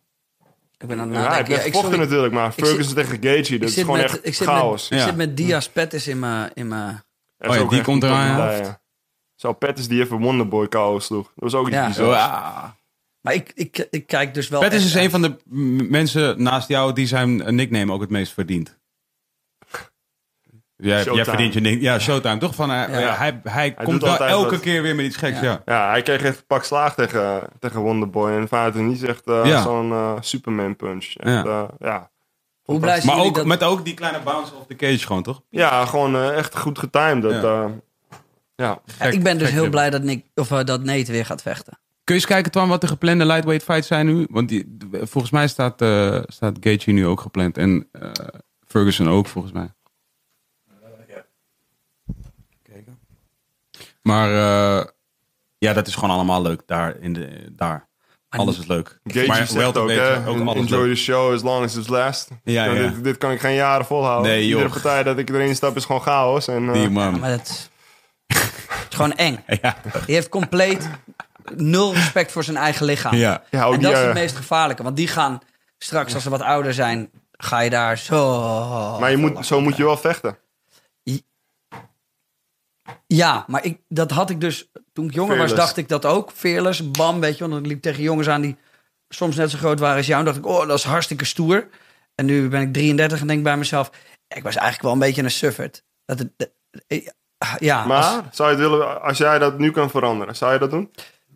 Ik 0.79 0.87
ben 0.87 0.99
aan 0.99 1.07
het 1.07 1.17
ja, 1.17 1.23
nadenken. 1.23 1.53
Ja, 1.53 1.59
ik, 1.59 1.65
gevochten 1.65 1.91
sorry, 1.91 2.05
natuurlijk, 2.05 2.33
maar 2.33 2.51
Ferguson 2.51 2.93
tegen 2.95 3.17
Gaethje, 3.21 3.59
dat 3.59 3.69
is 3.69 3.73
zit 3.73 3.83
gewoon 3.83 3.99
met, 3.99 4.09
echt 4.09 4.25
ik 4.25 4.33
zit 4.33 4.47
chaos. 4.47 4.89
met, 4.89 4.99
ik 4.99 5.05
zit 5.05 5.15
met 5.15 5.37
Diaz 5.37 5.67
Pettis 5.67 6.07
in 6.07 6.19
mijn... 6.19 6.51
In 6.53 6.67
mijn 6.67 7.03
Oh 7.39 7.55
ja, 7.55 7.63
die 7.63 7.81
komt 7.81 8.03
eraan. 8.03 8.77
Zo, 9.35 9.53
Pettis 9.53 9.87
die 9.87 10.01
even 10.01 10.17
Wonderboy 10.17 10.67
KO 10.67 10.99
sloeg. 10.99 11.31
Dat 11.35 11.51
was 11.51 11.53
ook 11.53 11.67
iets 11.67 11.97
Ja. 11.97 12.05
ja. 12.05 12.75
maar 13.21 13.33
ik, 13.33 13.51
ik, 13.55 13.87
ik 13.89 14.07
kijk 14.07 14.33
dus 14.33 14.47
wel... 14.47 14.59
Pettis 14.59 14.85
is 14.85 14.93
een 14.93 15.01
uit. 15.01 15.11
van 15.11 15.21
de 15.21 15.35
mensen 15.89 16.43
naast 16.43 16.67
jou 16.67 16.93
die 16.93 17.07
zijn 17.07 17.55
nickname 17.55 17.93
ook 17.93 18.01
het 18.01 18.09
meest 18.09 18.33
verdient. 18.33 18.78
Jij, 20.81 20.89
jij 20.95 21.03
Showtime. 21.03 21.25
verdient 21.25 21.53
je 21.53 21.59
nick- 21.59 21.81
Ja, 21.81 21.99
Showtime. 21.99 22.37
Toch 22.37 22.55
van, 22.55 22.71
eh, 22.71 22.99
Ja. 23.01 23.15
hij, 23.15 23.39
hij, 23.43 23.73
komt 23.73 24.01
wel 24.01 24.17
elke 24.17 24.49
wat. 24.51 24.59
keer 24.59 24.81
weer 24.81 24.95
met 24.95 25.05
iets 25.05 25.15
geks. 25.15 25.39
Ja. 25.39 25.61
Ja, 25.65 25.89
hij 25.89 26.01
kreeg 26.01 26.21
echt 26.21 26.37
een 26.37 26.45
pak 26.47 26.63
slaag 26.63 26.95
tegen, 26.95 27.41
tegen 27.59 27.79
Wonderboy. 27.81 28.31
En 28.31 28.47
vanuit 28.47 28.73
het 28.73 28.83
niet 28.83 29.03
echt 29.03 29.25
eh, 29.27 29.41
Ja. 29.45 29.61
zo'n 29.61 29.91
eh, 29.91 30.13
Superman 30.19 30.75
punch. 30.75 31.05
Echt, 31.15 31.45
Ja. 31.79 32.09
Hoe 32.63 32.79
Maar 32.79 33.19
ook, 33.19 33.35
dat... 33.35 33.45
met 33.45 33.63
ook 33.63 33.85
die 33.85 33.93
kleine 33.93 34.19
bounce 34.23 34.53
off 34.55 34.65
the 34.67 34.75
cage 34.75 34.97
gewoon, 35.05 35.23
toch? 35.23 35.41
ja, 35.49 35.85
gewoon 35.85 36.21
echt 36.31 36.57
goed 36.57 36.79
getimed. 36.79 37.21
Dat, 37.21 37.41
Ja. 37.41 38.81
ja. 38.99 39.09
ik 39.11 39.23
ben 39.23 39.37
dus 39.37 39.49
heel 39.51 39.69
blij 39.69 39.89
dat, 39.89 40.03
Nick, 40.03 40.25
of, 40.35 40.47
dat 40.47 40.83
Nate 40.83 41.11
weer 41.11 41.25
gaat 41.25 41.41
vechten. 41.41 41.73
Kun 42.03 42.15
je 42.17 42.21
eens 42.21 42.25
kijken, 42.25 42.51
Twan, 42.51 42.67
wat 42.69 42.81
de 42.81 42.87
geplande 42.87 43.25
lightweight 43.25 43.63
fights 43.63 43.87
zijn 43.87 44.05
nu? 44.05 44.27
Want 44.29 44.49
die, 44.49 44.77
volgens 44.91 45.31
mij 45.31 45.47
staat, 45.47 45.81
eh 45.81 46.19
staat 46.25 46.57
Gaethje 46.59 46.91
nu 46.91 47.07
ook 47.07 47.21
gepland. 47.21 47.57
En 47.57 47.87
Ferguson 48.67 49.09
ook, 49.09 49.27
volgens 49.27 49.53
mij. 49.53 49.69
Maar 54.01 54.29
eh, 54.29 54.85
ja, 55.57 55.73
dat 55.73 55.87
is 55.87 55.95
gewoon 55.95 56.09
allemaal 56.09 56.41
leuk 56.41 56.61
daar. 56.65 56.95
In 56.99 57.13
de, 57.13 57.47
daar. 57.51 57.87
Alles 58.29 58.59
is 58.59 58.65
leuk. 58.67 58.99
Gaethje 59.03 59.27
maar 59.27 59.47
zegt 59.47 59.77
ook, 59.77 59.89
hè, 59.89 60.27
ook 60.27 60.39
alles 60.39 60.55
enjoy 60.55 60.79
leuk. 60.79 60.95
the 60.95 61.01
show 61.01 61.33
as 61.33 61.41
long 61.41 61.63
as 61.63 61.75
it's 61.75 61.87
last. 61.87 62.29
Ja, 62.43 62.65
Nou, 62.65 62.77
ja. 62.79 62.89
Dit, 62.89 63.03
dit 63.03 63.17
kan 63.17 63.31
ik 63.31 63.39
geen 63.39 63.53
jaren 63.55 63.85
volhouden. 63.85 64.31
Nee, 64.31 64.43
Iedere 64.43 64.69
partij 64.69 65.03
dat 65.03 65.17
ik 65.17 65.29
erin 65.29 65.55
stap 65.55 65.75
is 65.75 65.85
gewoon 65.85 66.01
chaos. 66.01 66.47
En, 66.47 66.67
eh, 66.67 66.73
Die 66.73 66.89
man. 66.89 67.19
Maar 67.19 67.29
het, 67.29 67.69
het 68.27 68.87
is 68.89 68.95
gewoon 68.95 69.13
eng. 69.13 69.43
Ja. 69.61 69.75
Die 70.05 70.15
heeft 70.15 70.29
compleet 70.29 70.89
nul 71.55 71.93
respect 71.93 72.31
voor 72.31 72.43
zijn 72.43 72.57
eigen 72.57 72.85
lichaam. 72.85 73.15
Ja. 73.15 73.43
Ja, 73.49 73.65
en 73.65 73.71
die, 73.71 73.79
dat 73.79 73.91
is 73.91 73.97
het 73.97 74.07
eh, 74.07 74.13
meest 74.13 74.35
gevaarlijke. 74.35 74.83
Want 74.83 74.95
die 74.95 75.07
gaan 75.07 75.39
straks, 75.77 76.13
als 76.13 76.23
ze 76.23 76.29
wat 76.29 76.41
ouder 76.41 76.73
zijn, 76.73 77.09
ga 77.31 77.59
je 77.59 77.69
daar 77.69 77.97
zo... 77.97 78.97
maar 78.99 79.11
je 79.11 79.17
moet, 79.17 79.45
zo 79.45 79.61
moet 79.61 79.77
je 79.77 79.83
wel 79.83 79.97
vechten. 79.97 80.37
Ja, 83.13 83.43
maar 83.47 83.63
ik, 83.65 83.77
dat 83.87 84.11
had 84.11 84.29
ik 84.29 84.41
dus... 84.41 84.71
Toen 84.93 85.05
ik 85.05 85.13
jonger 85.13 85.37
was, 85.37 85.53
dacht 85.55 85.77
ik 85.77 85.87
dat 85.87 86.05
ook. 86.05 86.31
Fearless, 86.31 86.91
bam, 86.91 87.19
weet 87.19 87.33
je. 87.33 87.39
Want 87.39 87.51
dan 87.53 87.61
liep 87.67 87.77
ik 87.77 87.81
tegen 87.81 88.03
jongens 88.03 88.27
aan 88.29 88.41
die 88.41 88.55
soms 89.09 89.35
net 89.35 89.49
zo 89.49 89.57
groot 89.57 89.79
waren 89.79 89.97
als 89.97 90.05
jou. 90.05 90.19
En 90.19 90.25
dacht 90.25 90.37
ik, 90.37 90.45
oh, 90.45 90.67
dat 90.67 90.77
is 90.77 90.83
hartstikke 90.83 91.25
stoer. 91.25 91.67
En 92.15 92.25
nu 92.25 92.47
ben 92.49 92.61
ik 92.61 92.73
33 92.73 93.21
en 93.21 93.27
denk 93.27 93.43
bij 93.43 93.57
mezelf... 93.57 93.89
Ik 94.27 94.43
was 94.43 94.55
eigenlijk 94.55 94.81
wel 94.81 94.91
een 94.91 94.99
beetje 94.99 95.23
een 95.23 95.31
sufferd. 95.31 95.83
Dat 96.05 96.19
het, 96.19 96.31
dat- 96.37 96.49
ja, 97.59 97.85
Maar 97.85 97.97
als, 98.03 98.21
zou 98.31 98.49
je 98.51 98.55
het 98.55 98.69
willen, 98.69 99.01
als 99.01 99.17
jij 99.17 99.39
dat 99.39 99.57
nu 99.57 99.71
kan 99.71 99.89
veranderen, 99.89 100.35
zou 100.35 100.53
je 100.53 100.59
dat 100.59 100.71
doen? 100.71 100.91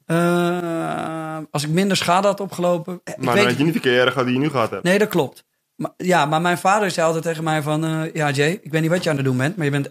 eh, 0.06 1.38
als 1.52 1.64
ik 1.64 1.70
minder 1.70 1.98
schade 1.98 2.28
had 2.28 2.40
opgelopen... 2.40 2.94
ik 3.04 3.18
Maar 3.18 3.26
dan 3.26 3.34
weet 3.36 3.46
had 3.46 3.58
je 3.58 3.64
niet 3.64 3.74
de 3.74 3.80
carrière 3.80 4.12
gehad 4.12 4.26
die 4.26 4.36
je 4.36 4.42
nu 4.42 4.50
gehad 4.50 4.70
hebt. 4.70 4.84
Nee, 4.84 5.00
dat 5.00 5.08
klopt. 5.08 5.44
Maar, 5.76 5.92
ja, 5.98 6.26
maar 6.26 6.42
mijn 6.42 6.58
vader 6.58 6.92
zei 6.92 7.06
altijd 7.06 7.24
tegen 7.24 7.44
mij 7.44 7.62
van... 7.62 7.86
eh, 7.86 8.14
ja, 8.14 8.30
Jay, 8.30 8.60
ik 8.62 8.72
weet 8.72 8.82
niet 8.82 8.90
wat 8.90 9.04
je 9.04 9.10
aan 9.10 9.16
het 9.16 9.26
doen 9.26 9.38
bent... 9.38 9.56
maar 9.56 9.66
je 9.66 9.72
bent 9.72 9.90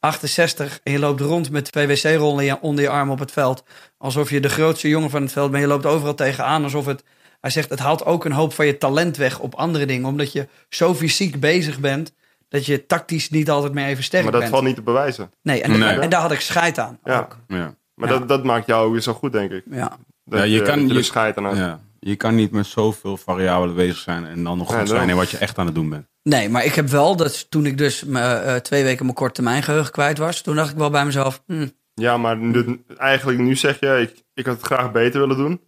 1,68 0.00 0.82
en 0.82 0.92
je 0.92 0.98
loopt 0.98 1.20
rond 1.20 1.50
met 1.50 1.72
twee 1.72 1.86
wc-rollen 1.86 2.60
onder 2.62 2.84
je 2.84 2.90
arm 2.90 3.10
op 3.10 3.18
het 3.18 3.32
veld. 3.32 3.64
Alsof 3.98 4.30
je 4.30 4.40
de 4.40 4.48
grootste 4.48 4.88
jongen 4.88 5.10
van 5.10 5.22
het 5.22 5.32
veld 5.32 5.50
bent. 5.50 5.62
Je 5.62 5.68
loopt 5.68 5.86
overal 5.86 6.14
tegenaan 6.14 6.62
alsof 6.62 6.86
het... 6.86 7.04
Hij 7.40 7.50
zegt, 7.50 7.70
het 7.70 7.78
haalt 7.78 8.04
ook 8.04 8.24
een 8.24 8.32
hoop 8.32 8.52
van 8.52 8.66
je 8.66 8.78
talent 8.78 9.16
weg 9.16 9.38
op 9.38 9.54
andere 9.54 9.86
dingen. 9.86 10.08
Omdat 10.08 10.32
je 10.32 10.48
zo 10.68 10.94
fysiek 10.94 11.40
bezig 11.40 11.78
bent... 11.80 12.12
dat 12.48 12.66
je 12.66 12.86
tactisch 12.86 13.30
niet 13.30 13.50
altijd 13.50 13.72
meer 13.72 13.86
even 13.86 14.04
sterk 14.04 14.22
Maar 14.22 14.32
dat 14.32 14.40
bent. 14.40 14.52
valt 14.52 14.64
niet 14.64 14.74
te 14.74 14.82
bewijzen. 14.82 15.30
Nee, 15.42 15.62
en, 15.62 15.78
Nee. 15.78 15.98
en 15.98 16.10
daar 16.10 16.20
had 16.20 16.32
ik 16.32 16.40
scheid 16.40 16.78
aan. 16.78 16.98
Ja. 17.04 17.18
ook. 17.18 17.36
Ja. 17.48 17.74
Maar 17.94 18.08
Ja. 18.12 18.18
dat, 18.18 18.28
dat 18.28 18.44
maakt 18.44 18.66
jou 18.66 18.92
weer 18.92 19.00
zo 19.00 19.12
goed, 19.12 19.32
denk 19.32 19.50
ik. 19.50 19.64
Ja. 19.70 19.96
Dat 20.24 20.38
Ja, 20.38 20.44
je 20.44 20.50
je, 20.54 20.62
kan- 20.62 20.88
je 20.88 20.94
je- 20.94 21.02
scheid 21.02 21.36
aan. 21.36 21.56
Ja. 21.56 21.80
Je 22.00 22.16
kan 22.16 22.34
niet 22.34 22.50
met 22.50 22.66
zoveel 22.66 23.16
variabelen 23.16 23.74
bezig 23.74 23.96
zijn 23.96 24.26
en 24.26 24.44
dan 24.44 24.58
nog 24.58 24.70
Ja, 24.72 24.78
goed 24.78 24.88
zijn 24.88 25.08
in 25.08 25.16
wat 25.16 25.30
je 25.30 25.38
echt 25.38 25.58
aan 25.58 25.66
het 25.66 25.74
doen 25.74 25.88
bent. 25.88 26.06
Nee, 26.28 26.48
maar 26.48 26.64
ik 26.64 26.74
heb 26.74 26.88
wel 26.88 27.16
dat 27.16 27.50
toen 27.50 27.66
ik 27.66 27.78
dus 27.78 28.04
me, 28.04 28.20
eh, 28.20 28.54
twee 28.54 28.82
weken 28.84 29.04
mijn 29.04 29.16
korte 29.16 29.34
termijn 29.34 29.62
geheugen 29.62 29.92
kwijt 29.92 30.18
was... 30.18 30.40
toen 30.40 30.54
dacht 30.56 30.70
ik 30.70 30.76
wel 30.76 30.90
bij 30.90 31.04
mezelf... 31.04 31.42
hm, 31.46 31.66
Ja, 31.94 32.16
maar 32.16 32.36
nu- 32.36 32.84
eigenlijk 32.96 33.38
nu 33.38 33.56
zeg 33.56 33.80
je, 33.80 34.00
ik, 34.00 34.24
ik 34.34 34.46
had 34.46 34.56
het 34.56 34.66
graag 34.66 34.92
beter 34.92 35.20
willen 35.20 35.36
doen. 35.36 35.60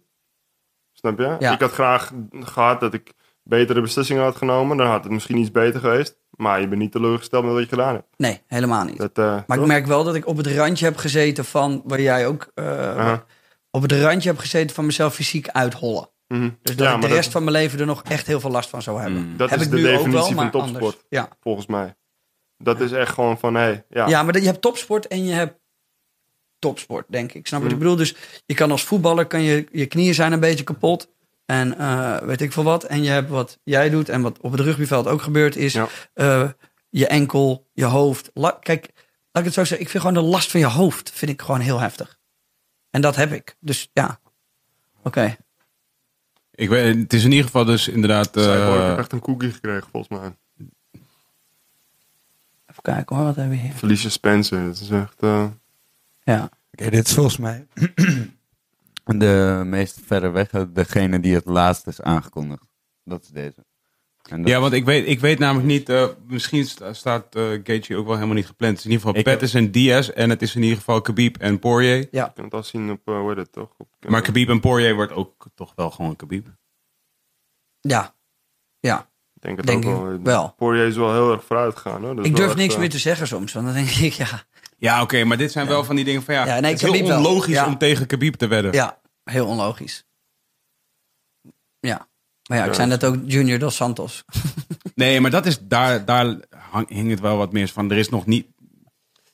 Snap 0.93 1.19
je? 1.19 1.35
Ja. 1.39 1.53
Ik 1.53 1.59
had 1.59 1.71
graag 1.71 2.11
gehad 2.31 2.79
dat 2.79 2.93
ik 2.93 3.11
betere 3.43 3.81
beslissingen 3.81 4.23
had 4.23 4.35
genomen. 4.35 4.77
Dan 4.77 4.87
had 4.87 5.03
het 5.03 5.11
misschien 5.13 5.37
iets 5.37 5.51
beter 5.51 5.79
geweest. 5.79 6.17
Maar 6.29 6.61
je 6.61 6.67
bent 6.67 6.81
niet 6.81 6.91
teleurgesteld 6.91 7.43
met 7.43 7.53
wat 7.53 7.61
je 7.63 7.69
gedaan 7.69 7.93
hebt. 7.93 8.07
nee, 8.17 8.41
helemaal 8.47 8.83
niet. 8.83 8.97
Dat, 8.97 9.17
eh, 9.17 9.25
Maar 9.25 9.43
toch? 9.45 9.55
ik 9.57 9.65
merk 9.65 9.85
wel 9.85 10.03
dat 10.03 10.15
ik 10.15 10.27
op 10.27 10.37
het 10.37 10.47
randje 10.47 10.85
heb 10.85 10.97
gezeten 10.97 11.45
van, 11.45 11.81
waar 11.85 12.01
jij 12.01 12.27
ook, 12.27 12.51
eh, 12.53 12.65
Aha. 12.97 13.25
op 13.71 13.81
het 13.81 13.91
randje 13.91 14.29
heb 14.29 14.37
gezeten 14.39 14.75
van 14.75 14.85
mezelf 14.85 15.13
fysiek 15.13 15.47
uithollen. 15.49 16.09
Mhm. 16.29 16.49
Dus 16.61 16.75
dat 16.75 16.87
Ja, 16.87 16.95
ik 16.95 17.01
de 17.01 17.07
rest 17.07 17.23
dat- 17.23 17.31
van 17.31 17.43
mijn 17.43 17.55
leven 17.55 17.79
er 17.79 17.85
nog 17.85 18.03
echt 18.03 18.27
heel 18.27 18.39
veel 18.39 18.49
last 18.51 18.69
van 18.69 18.81
zou 18.81 19.01
hebben. 19.01 19.21
Mm. 19.27 19.37
Dat 19.37 19.49
heb 19.49 19.59
is 19.59 19.65
ik 19.65 19.71
de 19.71 19.77
nu 19.77 19.83
ook 19.83 19.89
definitie 19.89 20.13
wel, 20.13 20.25
van 20.25 20.35
maar 20.35 20.51
topsport. 20.51 21.05
Ja. 21.09 21.29
volgens 21.41 21.65
mij. 21.65 21.95
Dat 22.57 22.79
is 22.79 22.91
echt 22.91 23.13
gewoon 23.13 23.39
van, 23.39 23.53
hé, 23.55 23.61
hey, 23.61 23.85
ja. 23.89 24.07
ja, 24.07 24.23
maar 24.23 24.39
je 24.39 24.45
hebt 24.45 24.61
topsport 24.61 25.07
en 25.07 25.25
je 25.25 25.33
hebt 25.33 25.59
topsport, 26.59 27.05
denk 27.09 27.33
ik. 27.33 27.47
Snap 27.47 27.59
je 27.61 27.65
wat 27.65 27.73
ik 27.75 27.81
Mm. 27.81 27.83
bedoel? 27.83 27.95
Dus 28.05 28.15
je 28.45 28.53
kan 28.53 28.71
als 28.71 28.83
voetballer, 28.83 29.25
kan 29.25 29.41
je, 29.41 29.67
je 29.71 29.85
knieën 29.85 30.13
zijn 30.13 30.31
een 30.31 30.39
beetje 30.39 30.63
kapot. 30.63 31.09
En 31.45 31.77
eh, 31.77 32.17
weet 32.17 32.41
ik 32.41 32.51
veel 32.51 32.63
wat. 32.63 32.83
En 32.83 33.03
je 33.03 33.09
hebt 33.09 33.29
wat 33.29 33.59
jij 33.63 33.89
doet 33.89 34.09
en 34.09 34.21
wat 34.21 34.39
op 34.39 34.51
het 34.51 34.59
rugbyveld 34.61 35.07
ook 35.07 35.21
gebeurd 35.21 35.55
is. 35.55 35.73
Ja. 35.73 35.87
eh, 36.13 36.49
je 36.89 37.07
enkel, 37.07 37.67
je 37.73 37.85
hoofd. 37.85 38.31
La- 38.33 38.57
Kijk, 38.61 38.89
laat 38.95 39.43
ik 39.43 39.43
het 39.45 39.53
zo 39.53 39.63
zeggen. 39.63 39.79
Ik 39.79 39.89
vind 39.89 40.03
gewoon 40.03 40.23
de 40.23 40.29
last 40.29 40.51
van 40.51 40.59
je 40.59 40.65
hoofd 40.65 41.11
vind 41.11 41.31
ik 41.31 41.41
gewoon 41.41 41.59
heel 41.59 41.79
heftig. 41.79 42.17
En 42.89 43.01
dat 43.01 43.15
heb 43.15 43.31
ik. 43.31 43.55
Dus 43.59 43.89
ja, 43.93 44.19
oké. 45.03 45.35
Ik 46.59 46.69
weet, 46.69 46.95
het 46.97 47.13
is 47.13 47.23
in 47.23 47.29
ieder 47.29 47.45
geval 47.45 47.65
dus 47.65 47.87
inderdaad... 47.87 48.29
Zij, 48.33 48.65
hoor, 48.65 48.75
ik 48.81 48.87
heb 48.87 48.97
echt 48.97 49.11
een 49.11 49.19
cookie 49.19 49.51
gekregen, 49.51 49.87
volgens 49.91 50.19
mij. 50.19 50.35
Even 52.67 52.81
kijken 52.81 53.15
hoor, 53.15 53.25
wat 53.25 53.35
hebben 53.35 53.57
we 53.57 53.61
hier? 53.63 53.73
Felicia 53.73 54.09
Spencer, 54.09 54.65
dat 54.65 54.79
is 54.79 54.89
echt... 54.89 55.21
eh, 55.23 55.45
Ja. 56.23 56.49
Oké, 56.71 56.89
dit 56.89 57.07
is 57.07 57.13
volgens 57.13 57.37
mij 57.37 57.67
de 59.05 59.61
meest 59.65 59.99
verre 60.05 60.29
weg, 60.29 60.49
degene 60.69 61.19
die 61.19 61.33
het 61.33 61.45
laatst 61.45 61.87
is 61.87 62.01
aangekondigd. 62.01 62.63
Dat 63.03 63.21
is 63.23 63.27
deze. 63.29 63.65
En 64.29 64.41
dat- 64.41 64.51
Ja, 64.51 64.59
want 64.59 64.73
ik 64.73 64.85
weet, 64.85 65.07
ik 65.07 65.19
weet 65.19 65.39
namelijk 65.39 65.67
niet, 65.67 65.89
eh, 65.89 66.07
misschien 66.27 66.65
sta- 66.65 66.93
staat 66.93 67.35
eh 67.35 67.43
Gaethje 67.63 67.95
ook 67.95 68.05
wel 68.05 68.13
helemaal 68.15 68.35
niet 68.35 68.45
gepland. 68.45 68.71
Het 68.71 68.79
is 68.79 68.85
in 68.85 68.91
ieder 68.91 69.05
geval 69.05 69.19
Ik 69.21 69.27
heb- 69.27 69.39
Pettis 69.39 69.53
en 69.61 69.71
Diaz 69.71 70.09
en 70.09 70.29
het 70.29 70.41
is 70.41 70.55
in 70.55 70.61
ieder 70.61 70.77
geval 70.77 71.01
Khabib 71.01 71.37
en 71.37 71.59
Poirier. 71.59 72.07
Ja. 72.11 72.25
Je 72.25 72.31
kan 72.33 72.43
het 72.43 72.53
al 72.53 72.63
zien 72.63 72.91
op, 72.91 73.01
uh, 73.05 73.17
hoe 73.19 73.27
heet 73.29 73.37
het 73.37 73.51
toch? 73.51 73.69
Op, 73.77 73.87
Maar 74.07 74.21
Khabib 74.21 74.49
en 74.49 74.59
Poirier 74.59 74.95
wordt 74.95 75.11
ook 75.13 75.45
toch 75.55 75.73
wel 75.75 75.91
gewoon 75.91 76.15
Khabib. 76.15 76.47
Ja. 77.79 78.15
Ja. 78.79 78.99
Ik 79.35 79.41
denk 79.45 79.57
het 79.57 79.65
Denk 79.67 79.85
ook 79.85 79.91
ik 79.91 79.97
wel. 79.99 80.19
wel. 80.23 80.53
Poirier 80.57 80.87
is 80.87 80.95
wel 80.95 81.13
heel 81.13 81.31
erg 81.31 81.43
vooruit 81.43 81.75
gegaan. 81.75 82.03
Hoor. 82.03 82.15
Dat 82.15 82.25
Ik 82.25 82.35
durf 82.35 82.47
echt, 82.49 82.57
niks 82.57 82.73
eh, 82.73 82.79
meer 82.79 82.89
te 82.89 82.97
zeggen 82.99 83.27
soms. 83.27 83.53
Want 83.53 83.65
dan 83.65 83.75
denk 83.75 83.89
ik, 83.89 84.13
ja, 84.13 84.43
Ja, 84.77 85.01
oké, 85.01 85.23
maar 85.23 85.37
dit 85.37 85.51
zijn 85.51 85.67
wel 85.67 85.83
van 85.83 85.95
die 85.95 86.05
dingen 86.05 86.23
van 86.23 86.33
ja, 86.33 86.45
Ja, 86.45 86.59
nee, 86.59 86.71
het 86.73 86.83
is 86.83 86.91
heel 86.91 87.15
onlogisch 87.17 87.53
Ja. 87.53 87.65
om 87.67 87.77
tegen 87.77 88.05
Khabib 88.07 88.35
te 88.35 88.47
wedden. 88.47 88.71
ja, 88.73 88.99
heel 89.23 89.47
onlogisch. 89.47 90.05
Ja. 91.79 92.08
Maar 92.49 92.57
ja, 92.57 92.65
ik 92.65 92.73
zei 92.73 92.87
net 92.87 93.03
ook 93.03 93.15
Junior 93.25 93.59
dos 93.59 93.75
Santos. 93.75 94.23
Nee, 94.95 95.21
maar 95.21 95.31
dat 95.31 95.45
is, 95.45 95.59
daar, 95.61 96.05
daar 96.05 96.35
hang, 96.49 96.89
hing 96.89 97.09
het 97.09 97.19
wel 97.19 97.37
wat 97.37 97.51
meer 97.51 97.67
van. 97.67 97.91
Er 97.91 97.97
is 97.97 98.09
nog 98.09 98.25
niet, 98.25 98.47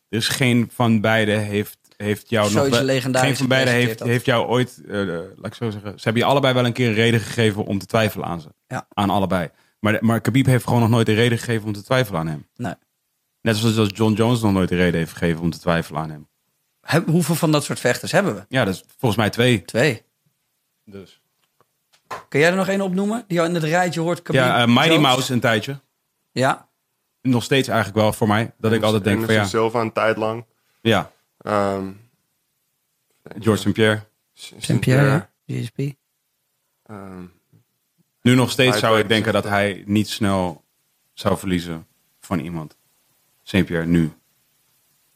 er 0.09 0.17
is 0.17 0.27
geen 0.27 0.69
van 0.73 1.01
beiden 1.01 1.39
heeft, 1.39 1.77
heeft 1.97 2.29
jou 2.29 2.43
nog... 2.43 2.53
Zoiets 2.53 2.75
wel- 2.75 2.85
legendarisch 2.85 3.27
Geen 3.27 3.37
van 3.37 3.47
beiden 3.47 3.73
heeft, 3.73 4.03
heeft 4.03 4.25
jou 4.25 4.47
ooit, 4.47 4.81
eh, 4.87 5.05
laat 5.05 5.45
ik 5.45 5.53
zo 5.53 5.69
zeggen, 5.69 5.91
ze 5.91 6.03
hebben 6.03 6.21
je 6.21 6.27
allebei 6.27 6.53
wel 6.53 6.65
een 6.65 6.73
keer 6.73 6.87
een 6.87 6.93
reden 6.93 7.19
gegeven 7.19 7.65
om 7.65 7.79
te 7.79 7.85
twijfelen 7.85 8.27
aan 8.27 8.41
ze. 8.41 8.47
Ja. 8.67 8.87
Aan 8.93 9.09
allebei. 9.09 9.49
Maar, 9.79 9.97
maar 9.99 10.21
Khabib 10.21 10.45
heeft 10.45 10.63
gewoon 10.63 10.79
nog 10.79 10.89
nooit 10.89 11.07
een 11.07 11.15
reden 11.15 11.37
gegeven 11.37 11.65
om 11.67 11.73
te 11.73 11.83
twijfelen 11.83 12.19
aan 12.19 12.27
hem. 12.27 12.47
Nee. 12.55 12.73
Net 13.41 13.57
zoals 13.57 13.89
John 13.93 14.13
Jones 14.13 14.41
nog 14.41 14.51
nooit 14.53 14.71
een 14.71 14.77
reden 14.77 14.99
heeft 14.99 15.11
gegeven 15.11 15.41
om 15.41 15.49
te 15.51 15.59
twijfelen 15.59 16.01
aan 16.01 16.09
hem. 16.09 16.27
Hoeveel 17.05 17.35
van 17.35 17.51
dat 17.51 17.63
soort 17.63 17.79
vechters 17.79 18.11
hebben 18.11 18.35
we? 18.35 18.45
Ja, 18.47 18.65
dat 18.65 18.73
is 18.73 18.83
volgens 18.97 19.15
mij 19.21 19.29
twee. 19.29 19.61
Twee. 19.65 20.01
Dus. 20.83 21.21
Kun 22.29 22.39
jij 22.39 22.49
er 22.49 22.55
nog 22.55 22.67
één 22.67 22.81
opnoemen? 22.81 23.23
Die 23.27 23.39
al 23.39 23.45
in 23.45 23.53
het 23.53 23.63
rijtje 23.63 23.99
hoort? 23.99 24.21
Ja, 24.31 24.61
eh, 24.61 24.67
Mighty 24.67 24.87
Jones? 24.87 25.01
Mouse 25.01 25.33
een 25.33 25.39
tijdje. 25.39 25.79
Ja. 26.31 26.69
Nog 27.21 27.43
steeds 27.43 27.67
eigenlijk 27.67 27.97
wel 27.99 28.13
voor 28.13 28.27
mij. 28.27 28.53
Dat 28.57 28.71
ik 28.71 28.83
altijd 28.83 29.03
denk 29.03 29.25
van 29.25 29.33
ja, 29.33 29.45
Silva 29.45 29.79
een 29.81 29.91
tijd 29.91 30.17
lang. 30.17 30.45
ja, 30.81 31.11
Ehm, 31.37 31.91
George 33.39 33.61
St. 33.61 33.73
Pierre. 33.73 34.01
Saint-Pierre, 34.33 35.05
ja. 35.05 35.29
GSP. 35.47 35.79
Ehm, 36.85 37.23
Nu 38.21 38.35
nog 38.35 38.51
steeds 38.51 38.79
zou 38.79 38.99
ik 38.99 39.07
denken 39.07 39.33
dat 39.33 39.43
hij 39.43 39.83
niet 39.85 40.09
snel 40.09 40.63
zou 41.13 41.37
verliezen 41.37 41.87
van 42.19 42.39
iemand. 42.39 42.77
St. 43.43 43.65
Pierre 43.65 43.85
nu. 43.85 44.13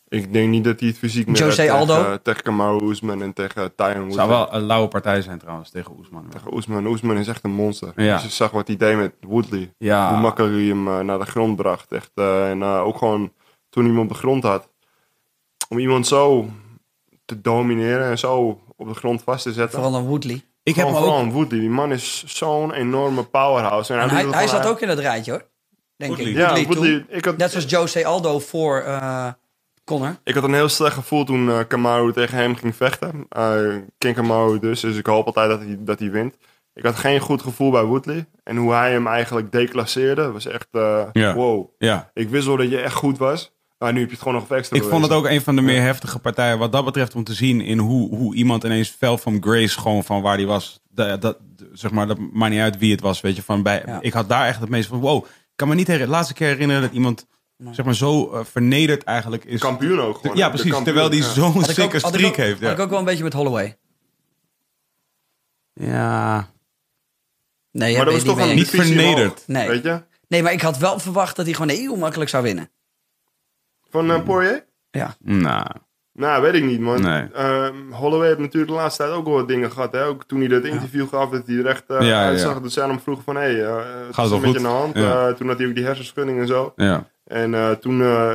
Ik 0.09 0.33
denk 0.33 0.49
niet 0.49 0.63
dat 0.63 0.79
hij 0.79 0.89
het 0.89 0.97
fysiek 0.97 1.27
meer 1.27 1.35
Jose 1.37 1.61
heeft 1.61 1.73
Aldo? 1.73 1.95
tegen, 2.03 2.21
tegen 2.21 2.43
Kamaru 2.43 2.79
Ousmane 2.79 3.23
en 3.23 3.33
tegen 3.33 3.75
Tyron 3.75 3.89
Het 3.93 3.97
Woodley. 3.97 4.15
zou 4.15 4.29
wel 4.29 4.53
een 4.53 4.61
lauwe 4.65 4.87
partij 4.87 5.21
zijn 5.21 5.39
trouwens 5.39 5.69
tegen 5.69 5.91
Oesman. 5.97 6.25
Tegen 6.29 6.51
Ousmane. 6.51 6.87
Ousmane 6.87 7.19
is 7.19 7.27
echt 7.27 7.43
een 7.43 7.51
monster. 7.51 7.91
Ja. 7.95 8.13
Dus 8.15 8.23
je 8.23 8.29
zag 8.29 8.51
wat 8.51 8.67
hij 8.67 8.77
deed 8.77 8.97
met 8.97 9.13
Woodley. 9.21 9.73
Ja. 9.77 10.09
Hoe 10.11 10.19
makkelijk 10.21 10.53
hij 10.53 10.63
hem 10.63 10.87
eh, 10.87 10.99
naar 10.99 11.19
de 11.19 11.25
grond 11.25 11.55
bracht. 11.55 11.91
Echt, 11.91 12.11
eh, 12.15 12.49
en 12.49 12.61
eh, 12.61 12.83
ook 12.85 12.97
gewoon 12.97 13.33
toen 13.69 13.83
hij 13.83 13.93
hem 13.93 14.01
op 14.01 14.09
de 14.09 14.15
grond 14.15 14.43
had. 14.43 14.69
Om 15.69 15.79
iemand 15.79 16.07
zo 16.07 16.49
te 17.25 17.41
domineren 17.41 18.09
en 18.09 18.17
zo 18.17 18.59
op 18.75 18.87
de 18.87 18.93
grond 18.93 19.21
vast 19.23 19.43
te 19.43 19.53
zetten. 19.53 19.73
Vooral 19.81 19.91
dan 19.99 20.05
Woodley. 20.09 20.41
Ik 20.63 20.75
heb 20.75 20.85
Gewoon 20.85 21.01
ook... 21.01 21.07
vooral 21.07 21.31
Woodley. 21.31 21.59
Die 21.59 21.69
man 21.69 21.91
is 21.91 22.23
zo'n 22.27 22.73
enorme 22.73 23.23
powerhouse. 23.23 23.93
En 23.93 23.99
hij, 23.99 24.09
hij 24.09 24.31
gewoon- 24.47 24.47
zat 24.47 24.65
ook 24.67 24.79
in 24.81 24.87
dat 24.87 24.99
rijtje 24.99 25.31
hoor. 25.31 25.45
Denk 25.95 26.11
Woodley. 26.15 26.31
ik. 26.31 26.37
Ja, 26.37 26.47
Woodley 26.47 26.65
Woodley. 26.65 26.89
toen. 26.99 27.05
Ik 27.17 27.25
had, 27.25 27.37
Net 27.37 27.51
zoals 27.51 27.69
Jose 27.69 28.05
Aldo 28.05 28.39
voor 28.39 28.79
eh 28.81 29.27
Connor. 29.89 30.19
Ik 30.23 30.33
had 30.33 30.43
een 30.43 30.53
heel 30.53 30.69
slecht 30.69 30.93
gevoel 30.93 31.23
toen 31.23 31.49
eh 31.49 31.59
Kamaru 31.67 32.13
tegen 32.13 32.37
hem 32.37 32.55
ging 32.55 32.75
vechten. 32.75 33.25
Eh 33.29 33.75
King 33.97 34.15
Kamaru 34.15 34.59
dus, 34.59 34.79
dus 34.79 34.97
ik 34.97 35.05
hoop 35.05 35.25
altijd 35.25 35.49
dat 35.49 35.59
hij, 35.59 35.77
dat 35.79 35.99
hij 35.99 36.11
wint. 36.11 36.35
Ik 36.73 36.83
had 36.83 36.95
geen 36.95 37.19
goed 37.19 37.41
gevoel 37.41 37.71
bij 37.71 37.83
Woodley. 37.83 38.25
En 38.43 38.57
hoe 38.57 38.73
hij 38.73 38.91
hem 38.91 39.07
eigenlijk 39.07 39.51
declasseerde, 39.51 40.31
was 40.31 40.45
echt 40.45 40.67
eh, 40.71 41.03
Ja. 41.11 41.33
wow. 41.33 41.69
Ja. 41.77 42.09
Ik 42.13 42.29
wist 42.29 42.45
wel 42.45 42.57
dat 42.57 42.69
je 42.69 42.79
echt 42.79 42.93
goed 42.93 43.17
was. 43.17 43.51
Maar 43.77 43.93
nu 43.93 43.99
heb 43.99 44.07
je 44.07 44.15
het 44.15 44.23
gewoon 44.23 44.39
nog 44.39 44.49
extra 44.51 44.77
Ik 44.77 44.83
vond 44.83 45.03
het 45.03 45.11
ook 45.11 45.27
een 45.27 45.41
van 45.41 45.55
de 45.55 45.61
meer 45.61 45.81
heftige 45.81 46.19
partijen 46.19 46.59
wat 46.59 46.71
dat 46.71 46.85
betreft 46.85 47.15
om 47.15 47.23
te 47.23 47.33
zien 47.33 47.61
in 47.61 47.77
hoe, 47.77 48.15
hoe 48.15 48.35
iemand 48.35 48.63
ineens 48.63 48.89
fell 48.89 49.17
from 49.17 49.43
grace 49.43 49.79
gewoon 49.79 50.03
van 50.03 50.21
waar 50.21 50.35
hij 50.35 50.45
was. 50.45 50.79
Dat, 50.89 51.21
dat, 51.21 51.37
zeg 51.73 51.91
maar, 51.91 52.07
dat 52.07 52.17
maakt 52.33 52.51
niet 52.51 52.61
uit 52.61 52.77
wie 52.77 52.91
het 52.91 53.01
was, 53.01 53.21
weet 53.21 53.35
je. 53.35 53.43
Van 53.43 53.63
bij, 53.63 53.83
Ja. 53.85 54.01
Ik 54.01 54.13
had 54.13 54.29
daar 54.29 54.47
echt 54.47 54.59
het 54.59 54.69
meest 54.69 54.87
van, 54.87 54.99
wow. 54.99 55.25
Ik 55.25 55.55
kan 55.55 55.67
me 55.67 55.75
niet 55.75 55.87
herinneren, 55.87 56.13
de 56.13 56.17
laatste 56.17 56.33
keer 56.33 56.47
herinneren 56.47 56.81
dat 56.81 56.91
iemand 56.91 57.25
zeg 57.71 57.85
maar, 57.85 57.95
zo 57.95 58.31
eh, 58.31 58.43
vernederd 58.45 59.03
eigenlijk 59.03 59.45
is. 59.45 59.59
Kampioen 59.59 59.99
ook 60.01 60.17
gewoon. 60.17 60.37
ja, 60.37 60.47
precies. 60.49 60.71
kampioen, 60.71 60.83
Terwijl 60.83 61.09
die 61.09 61.21
ja. 61.21 61.29
zo'n 61.29 61.63
sikke 61.63 61.99
streak 61.99 62.25
ook- 62.25 62.35
heeft. 62.35 62.61
Had 62.61 62.71
ik 62.71 62.77
Ja. 62.77 62.83
ook 62.83 62.89
wel 62.89 62.99
een 62.99 63.05
beetje 63.05 63.23
met 63.23 63.33
Holloway. 63.33 63.77
ja. 65.73 66.47
Nee, 67.71 67.95
Maar 67.95 68.05
dat 68.05 68.13
was 68.13 68.23
toch 68.23 68.39
een 68.39 68.55
Niet 68.55 68.71
divisie 68.71 68.95
vernederd. 68.95 69.43
Nee. 69.47 69.67
Weet 69.67 69.83
je? 69.83 70.01
Nee, 70.27 70.43
maar 70.43 70.51
ik 70.51 70.61
had 70.61 70.77
wel 70.77 70.99
verwacht 70.99 71.35
dat 71.35 71.45
hij 71.45 71.53
gewoon 71.53 71.75
heel 71.75 71.95
makkelijk 71.95 72.29
zou 72.29 72.43
winnen. 72.43 72.69
Van 73.89 74.11
eh, 74.11 74.23
Poirier? 74.23 74.65
Ja. 74.91 75.15
Nou, 75.19 75.65
Nou, 76.13 76.41
weet 76.41 76.53
ik 76.53 76.63
niet, 76.63 76.79
man. 76.79 77.01
Nee. 77.01 77.27
Ehm, 77.33 77.91
Holloway 77.91 78.27
heeft 78.27 78.39
natuurlijk 78.39 78.71
de 78.71 78.77
laatste 78.77 79.03
tijd 79.03 79.15
ook 79.15 79.25
wel 79.25 79.33
wat 79.33 79.47
dingen 79.47 79.71
gehad. 79.71 79.91
Hè? 79.91 80.05
Ook 80.05 80.23
toen 80.23 80.39
hij 80.39 80.47
dat 80.47 80.63
interview 80.63 81.07
gaf, 81.07 81.29
dat 81.29 81.47
hij 81.47 81.55
er 81.55 81.65
echt 81.65 81.83
uh, 81.87 81.97
Ja, 82.01 82.05
ja, 82.07 82.23
uitzag. 82.25 82.53
ja. 82.53 82.59
Dat 82.59 82.71
zij 82.71 82.87
hem 82.87 82.99
vroegen 82.99 83.23
van, 83.23 83.35
hé, 83.35 83.41
hey, 83.41 83.55
uh, 83.55 83.75
Gaat 84.11 84.15
het 84.15 84.29
wel 84.29 84.39
met 84.39 84.39
je 84.39 84.45
goed? 84.47 84.55
aan 84.57 84.63
de 84.63 84.67
hand? 84.79 84.95
Ja. 84.97 85.27
Eh, 85.27 85.33
toen 85.33 85.47
had 85.47 85.57
hij 85.57 85.67
ook 85.67 85.75
die 85.75 85.83
hersenschudding 85.85 86.39
en 86.39 86.47
zo. 86.47 86.73
ja. 86.75 87.07
En 87.29 87.53
eh, 87.53 87.71
toen 87.71 88.01
eh, 88.01 88.33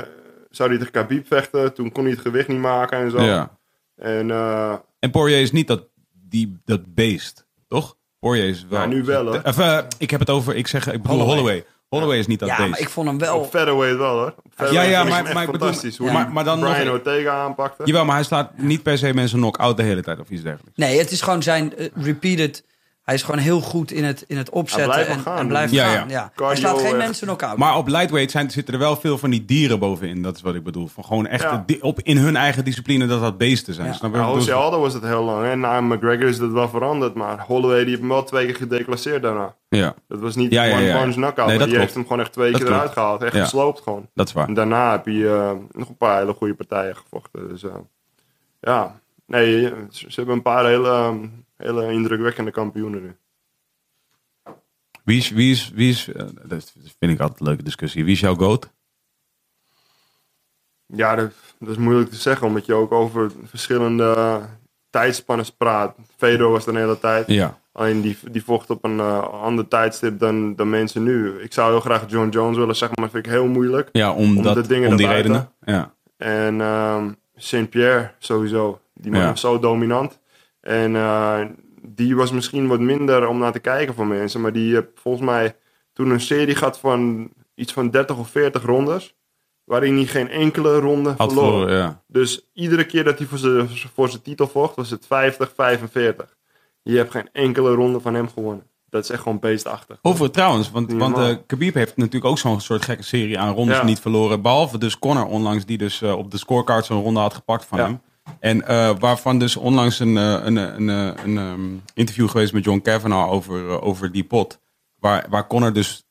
zou 0.50 0.68
hij 0.68 0.78
tegen 0.78 0.92
Khabib 0.92 1.26
vechten. 1.26 1.74
Toen 1.74 1.92
kon 1.92 2.02
hij 2.04 2.12
het 2.12 2.20
gewicht 2.22 2.48
niet 2.48 2.58
maken 2.58 2.98
en 2.98 3.10
zo. 3.10 3.22
Ja. 3.22 3.56
En 3.96 4.30
eh, 4.30 4.74
En 4.98 5.10
Poirier 5.10 5.40
is 5.40 5.52
niet 5.52 5.66
dat, 5.66 5.88
die, 6.28 6.60
dat 6.64 6.94
beest, 6.94 7.46
toch? 7.68 7.96
Poirier 8.18 8.48
is 8.48 8.66
wel... 8.68 8.80
Ja, 8.80 8.86
nu 8.86 9.04
wel, 9.04 9.24
hoor. 9.26 9.40
Of, 9.44 9.58
eh, 9.58 9.78
ik 9.98 10.10
heb 10.10 10.20
het 10.20 10.30
over, 10.30 10.54
ik 10.56 10.66
zeg, 10.66 10.86
ik 10.92 11.02
bedoel 11.02 11.16
Holloway. 11.16 11.34
Holloway. 11.36 11.64
Holloway, 11.88 12.18
is 12.18 12.26
niet 12.26 12.38
dat 12.38 12.48
Ja, 12.48 12.56
beest. 12.56 12.68
maar 12.70 12.80
ik 12.80 12.88
vond 12.88 13.06
hem 13.06 13.14
op 13.16 13.20
wel... 13.22 13.44
featherweight 13.44 13.98
wel 13.98 14.12
hoor. 14.18 14.34
Op 14.58 14.68
Ja, 14.70 14.82
ja, 14.82 15.04
maar- 15.04 15.22
maar 15.22 15.42
ik 15.42 15.50
bedoel- 15.50 15.52
fantastisch. 15.66 15.96
hoe 15.98 16.10
maar- 16.12 16.32
maar 16.32 16.44
dan 16.44 16.58
nog- 16.60 16.88
Ortega 16.90 17.30
aanpakte. 17.44 17.82
Jawel, 17.86 18.04
maar 18.04 18.14
hij 18.14 18.24
slaat 18.24 18.58
niet 18.58 18.82
per 18.82 18.98
se 18.98 19.14
mensen 19.14 19.38
knock-out 19.38 19.76
de 19.76 19.82
hele 19.82 20.02
tijd 20.02 20.20
of 20.20 20.28
iets 20.30 20.42
dergelijks. 20.42 20.78
Nee, 20.78 20.98
het 20.98 21.10
is 21.10 21.20
gewoon 21.20 21.42
zijn 21.42 21.72
repeated... 21.94 22.64
Hij 23.04 23.14
is 23.14 23.22
gewoon 23.22 23.40
heel 23.40 23.60
goed 23.60 23.90
in 23.90 24.04
het, 24.04 24.24
in 24.26 24.36
het 24.36 24.50
opzetten 24.50 24.90
blijft 24.92 25.10
en, 25.10 25.18
gaan. 25.20 25.36
en 25.38 25.48
blijft 25.48 25.72
Ja, 25.72 25.84
gaan. 25.94 26.08
ja. 26.08 26.30
Ja. 26.36 26.46
Hij 26.46 26.56
slaat 26.56 26.76
geen 26.76 26.86
echt. 26.86 26.96
mensen 26.96 27.26
knock-out. 27.26 27.56
Maar 27.56 27.76
op 27.76 27.88
lightweight 27.88 28.30
zijn, 28.30 28.50
zitten 28.50 28.74
er 28.74 28.80
wel 28.80 28.96
veel 28.96 29.18
van 29.18 29.30
die 29.30 29.44
dieren 29.44 29.78
bovenin. 29.78 30.22
Dat 30.22 30.36
is 30.36 30.42
wat 30.42 30.54
ik 30.54 30.62
bedoel. 30.64 30.86
Van 30.86 31.04
gewoon 31.04 31.26
echt 31.26 31.42
Ja. 31.42 31.62
di- 31.66 31.78
op, 31.80 32.00
in 32.02 32.16
hun 32.16 32.36
eigen 32.36 32.64
discipline 32.64 33.06
dat 33.06 33.20
dat 33.20 33.38
beesten 33.38 33.74
zijn. 33.74 33.86
Ja. 33.86 33.92
Snap 33.92 34.14
je 34.14 34.20
ik 34.20 34.24
Jose? 34.26 34.52
Aldo 34.52 34.80
was 34.80 34.94
het 34.94 35.02
heel 35.02 35.22
lang. 35.24 35.46
En 35.46 35.60
na 35.60 35.80
McGregor 35.80 36.28
is 36.28 36.38
dat 36.38 36.50
wel 36.50 36.68
veranderd. 36.68 37.14
Maar 37.14 37.44
Holloway 37.46 37.78
die 37.78 37.86
heeft 37.88 38.00
hem 38.00 38.08
wel 38.08 38.24
twee 38.24 38.46
keer 38.46 38.56
gedeclasseerd 38.56 39.22
daarna. 39.22 39.54
Ja, 39.68 39.94
Dat 40.08 40.20
was 40.20 40.34
niet 40.36 40.52
Ja, 40.52 40.62
ja, 40.62 40.74
one 40.76 40.82
ja. 40.84 40.98
punch 41.00 41.14
knockout. 41.14 41.36
Nee, 41.36 41.46
maar 41.46 41.54
dat 41.58 41.58
die 41.58 41.66
klopt. 41.76 41.80
heeft 41.82 41.94
hem 41.94 42.02
gewoon 42.02 42.20
echt 42.20 42.32
twee 42.32 42.50
Dat 42.50 42.60
keer 42.60 42.66
klopt. 42.68 42.80
eruit 42.82 42.98
gehaald. 42.98 43.22
Echt 43.22 43.34
Ja. 43.34 43.42
gesloopt 43.42 43.80
gewoon. 43.82 44.08
dat 44.14 44.26
is 44.28 44.32
waar. 44.32 44.48
En 44.48 44.54
daarna 44.54 44.90
heb 44.90 45.06
je 45.06 45.28
eh, 45.28 45.78
nog 45.80 45.88
een 45.88 45.96
paar 45.96 46.18
hele 46.18 46.32
goede 46.34 46.54
partijen 46.54 46.96
gevochten. 46.96 47.48
Dus 47.48 47.62
eh, 47.64 47.70
ja, 48.60 49.00
nee, 49.26 49.62
ze, 49.90 50.04
ze 50.08 50.14
hebben 50.14 50.34
een 50.34 50.42
paar 50.42 50.64
hele, 50.64 50.88
eh, 50.88 51.10
hele 51.56 51.92
indrukwekkende 51.92 52.50
kampioenen 52.50 53.02
nu. 53.02 53.16
Wie 55.04 55.18
is, 55.18 55.30
wie 55.30 55.50
is, 55.50 55.70
wie 55.74 55.88
is 55.90 56.08
eh, 56.12 56.26
dat 56.44 56.72
vind 56.98 57.12
ik 57.12 57.20
altijd 57.20 57.40
een 57.40 57.46
leuke 57.46 57.62
discussie. 57.62 58.04
Wie 58.04 58.12
is 58.12 58.20
jouw 58.20 58.34
goat? 58.34 58.72
Ja, 60.86 61.14
dat, 61.14 61.32
dat 61.58 61.68
is 61.68 61.76
moeilijk 61.76 62.10
te 62.10 62.16
zeggen, 62.16 62.46
omdat 62.46 62.66
je 62.66 62.74
ook 62.74 62.92
over 62.92 63.30
verschillende 63.44 64.40
tijdspannen 64.90 65.46
praat. 65.56 65.96
Fedor 66.16 66.50
was 66.50 66.64
de 66.64 66.78
hele 66.78 66.98
tijd. 66.98 67.26
Ja. 67.26 67.58
Alleen 67.72 68.00
die, 68.00 68.16
die 68.30 68.44
vocht 68.44 68.70
op 68.70 68.84
een 68.84 69.00
eh, 69.00 69.28
ander 69.28 69.68
tijdstip 69.68 70.18
dan, 70.18 70.54
dan 70.54 70.70
mensen 70.70 71.02
nu. 71.02 71.40
Ik 71.40 71.52
zou 71.52 71.70
heel 71.70 71.80
graag 71.80 72.10
John 72.10 72.28
Jones 72.28 72.56
willen 72.56 72.76
zeggen, 72.76 73.00
maar 73.00 73.10
dat 73.10 73.14
vind 73.14 73.26
ik 73.26 73.32
heel 73.40 73.46
moeilijk. 73.48 73.88
Ja, 73.92 74.12
om, 74.12 74.36
Om 74.36 74.42
dat, 74.42 74.54
de 74.54 74.66
dingen 74.66 74.88
om 74.90 74.96
die 74.96 75.06
redenen. 75.08 75.48
Ja. 75.64 75.94
En 76.16 76.60
ehm 76.60 77.12
Saint-Pierre 77.36 78.10
sowieso. 78.18 78.80
Die 78.94 79.10
man 79.10 79.20
Ja. 79.20 79.36
zo 79.36 79.58
dominant. 79.58 80.18
En 80.64 80.96
eh, 80.96 81.40
die 81.82 82.16
was 82.16 82.30
misschien 82.32 82.66
wat 82.66 82.80
minder 82.80 83.26
om 83.28 83.38
naar 83.38 83.52
te 83.52 83.58
kijken 83.58 83.94
voor 83.94 84.06
mensen. 84.06 84.40
Maar 84.40 84.52
die 84.52 84.74
heeft 84.74 84.86
volgens 84.94 85.24
mij 85.24 85.56
toen 85.92 86.10
een 86.10 86.20
serie 86.20 86.54
gehad 86.54 86.78
van 86.78 87.30
iets 87.54 87.72
van 87.72 87.90
30 87.90 88.16
of 88.18 88.28
40 88.28 88.62
rondes. 88.64 89.14
Waarin 89.64 89.96
hij 89.96 90.06
geen 90.06 90.30
enkele 90.30 90.78
ronde 90.78 91.14
Had 91.16 91.32
verloor. 91.32 91.52
voor, 91.52 91.70
ja. 91.70 92.02
Dus 92.06 92.48
iedere 92.52 92.86
keer 92.86 93.04
dat 93.04 93.18
hij 93.18 93.26
voor 93.26 93.38
zijn, 93.38 93.68
voor 93.94 94.08
zijn 94.08 94.22
titel 94.22 94.46
vocht, 94.48 94.76
was 94.76 94.90
het 94.90 95.06
50, 95.06 95.52
45. 95.54 96.36
Je 96.82 96.96
hebt 96.96 97.10
geen 97.10 97.28
enkele 97.32 97.74
ronde 97.74 98.00
van 98.00 98.14
hem 98.14 98.28
gewonnen. 98.28 98.66
Dat 98.88 99.04
is 99.04 99.10
echt 99.10 99.22
gewoon 99.22 99.38
beestachtig. 99.38 99.98
Over 100.02 100.30
trouwens, 100.30 100.70
want, 100.70 100.92
want 100.92 101.18
eh, 101.18 101.36
Khabib 101.46 101.74
heeft 101.74 101.96
natuurlijk 101.96 102.24
ook 102.24 102.38
zo'n 102.38 102.60
soort 102.60 102.82
gekke 102.84 103.02
serie 103.02 103.38
aan 103.38 103.54
rondes 103.54 103.76
Ja. 103.76 103.84
niet 103.84 104.00
verloren. 104.00 104.42
Behalve 104.42 104.78
dus 104.78 104.98
Conor 104.98 105.26
onlangs, 105.26 105.64
die 105.64 105.78
dus 105.78 106.02
eh, 106.02 106.16
op 106.18 106.30
de 106.30 106.38
scorecard 106.38 106.84
zo'n 106.84 107.02
ronde 107.02 107.20
had 107.20 107.34
gepakt 107.34 107.64
van 107.64 107.78
hem. 107.78 108.00
En 108.40 108.66
eh, 108.66 108.90
waarvan 108.98 109.38
dus 109.38 109.56
onlangs 109.56 109.98
een, 109.98 110.16
eh, 110.16 110.32
een, 110.42 110.56
een, 110.56 110.88
een, 110.88 111.16
een, 111.24 111.38
ehm, 111.38 111.60
interview 111.94 112.28
geweest 112.28 112.52
met 112.52 112.64
John 112.64 112.80
Kavanaugh 112.80 113.30
over, 113.32 113.68
eh, 113.68 113.82
over 113.86 114.12
die 114.12 114.24
pot. 114.24 114.58
Waar, 114.98 115.26
waar 115.28 115.46
Conor 115.46 115.72
dus, 115.72 116.04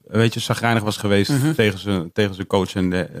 weet 0.00 0.34
je, 0.34 0.40
zagrijnig 0.40 0.82
was 0.82 0.96
geweest 0.96 1.30
Mhm. 1.30 1.52
tegen, 1.52 1.78
zijn, 1.78 2.12
tegen 2.12 2.34
zijn 2.34 2.46
coach. 2.46 2.74
En 2.74 2.90
de, 2.90 3.02
eh, 3.02 3.20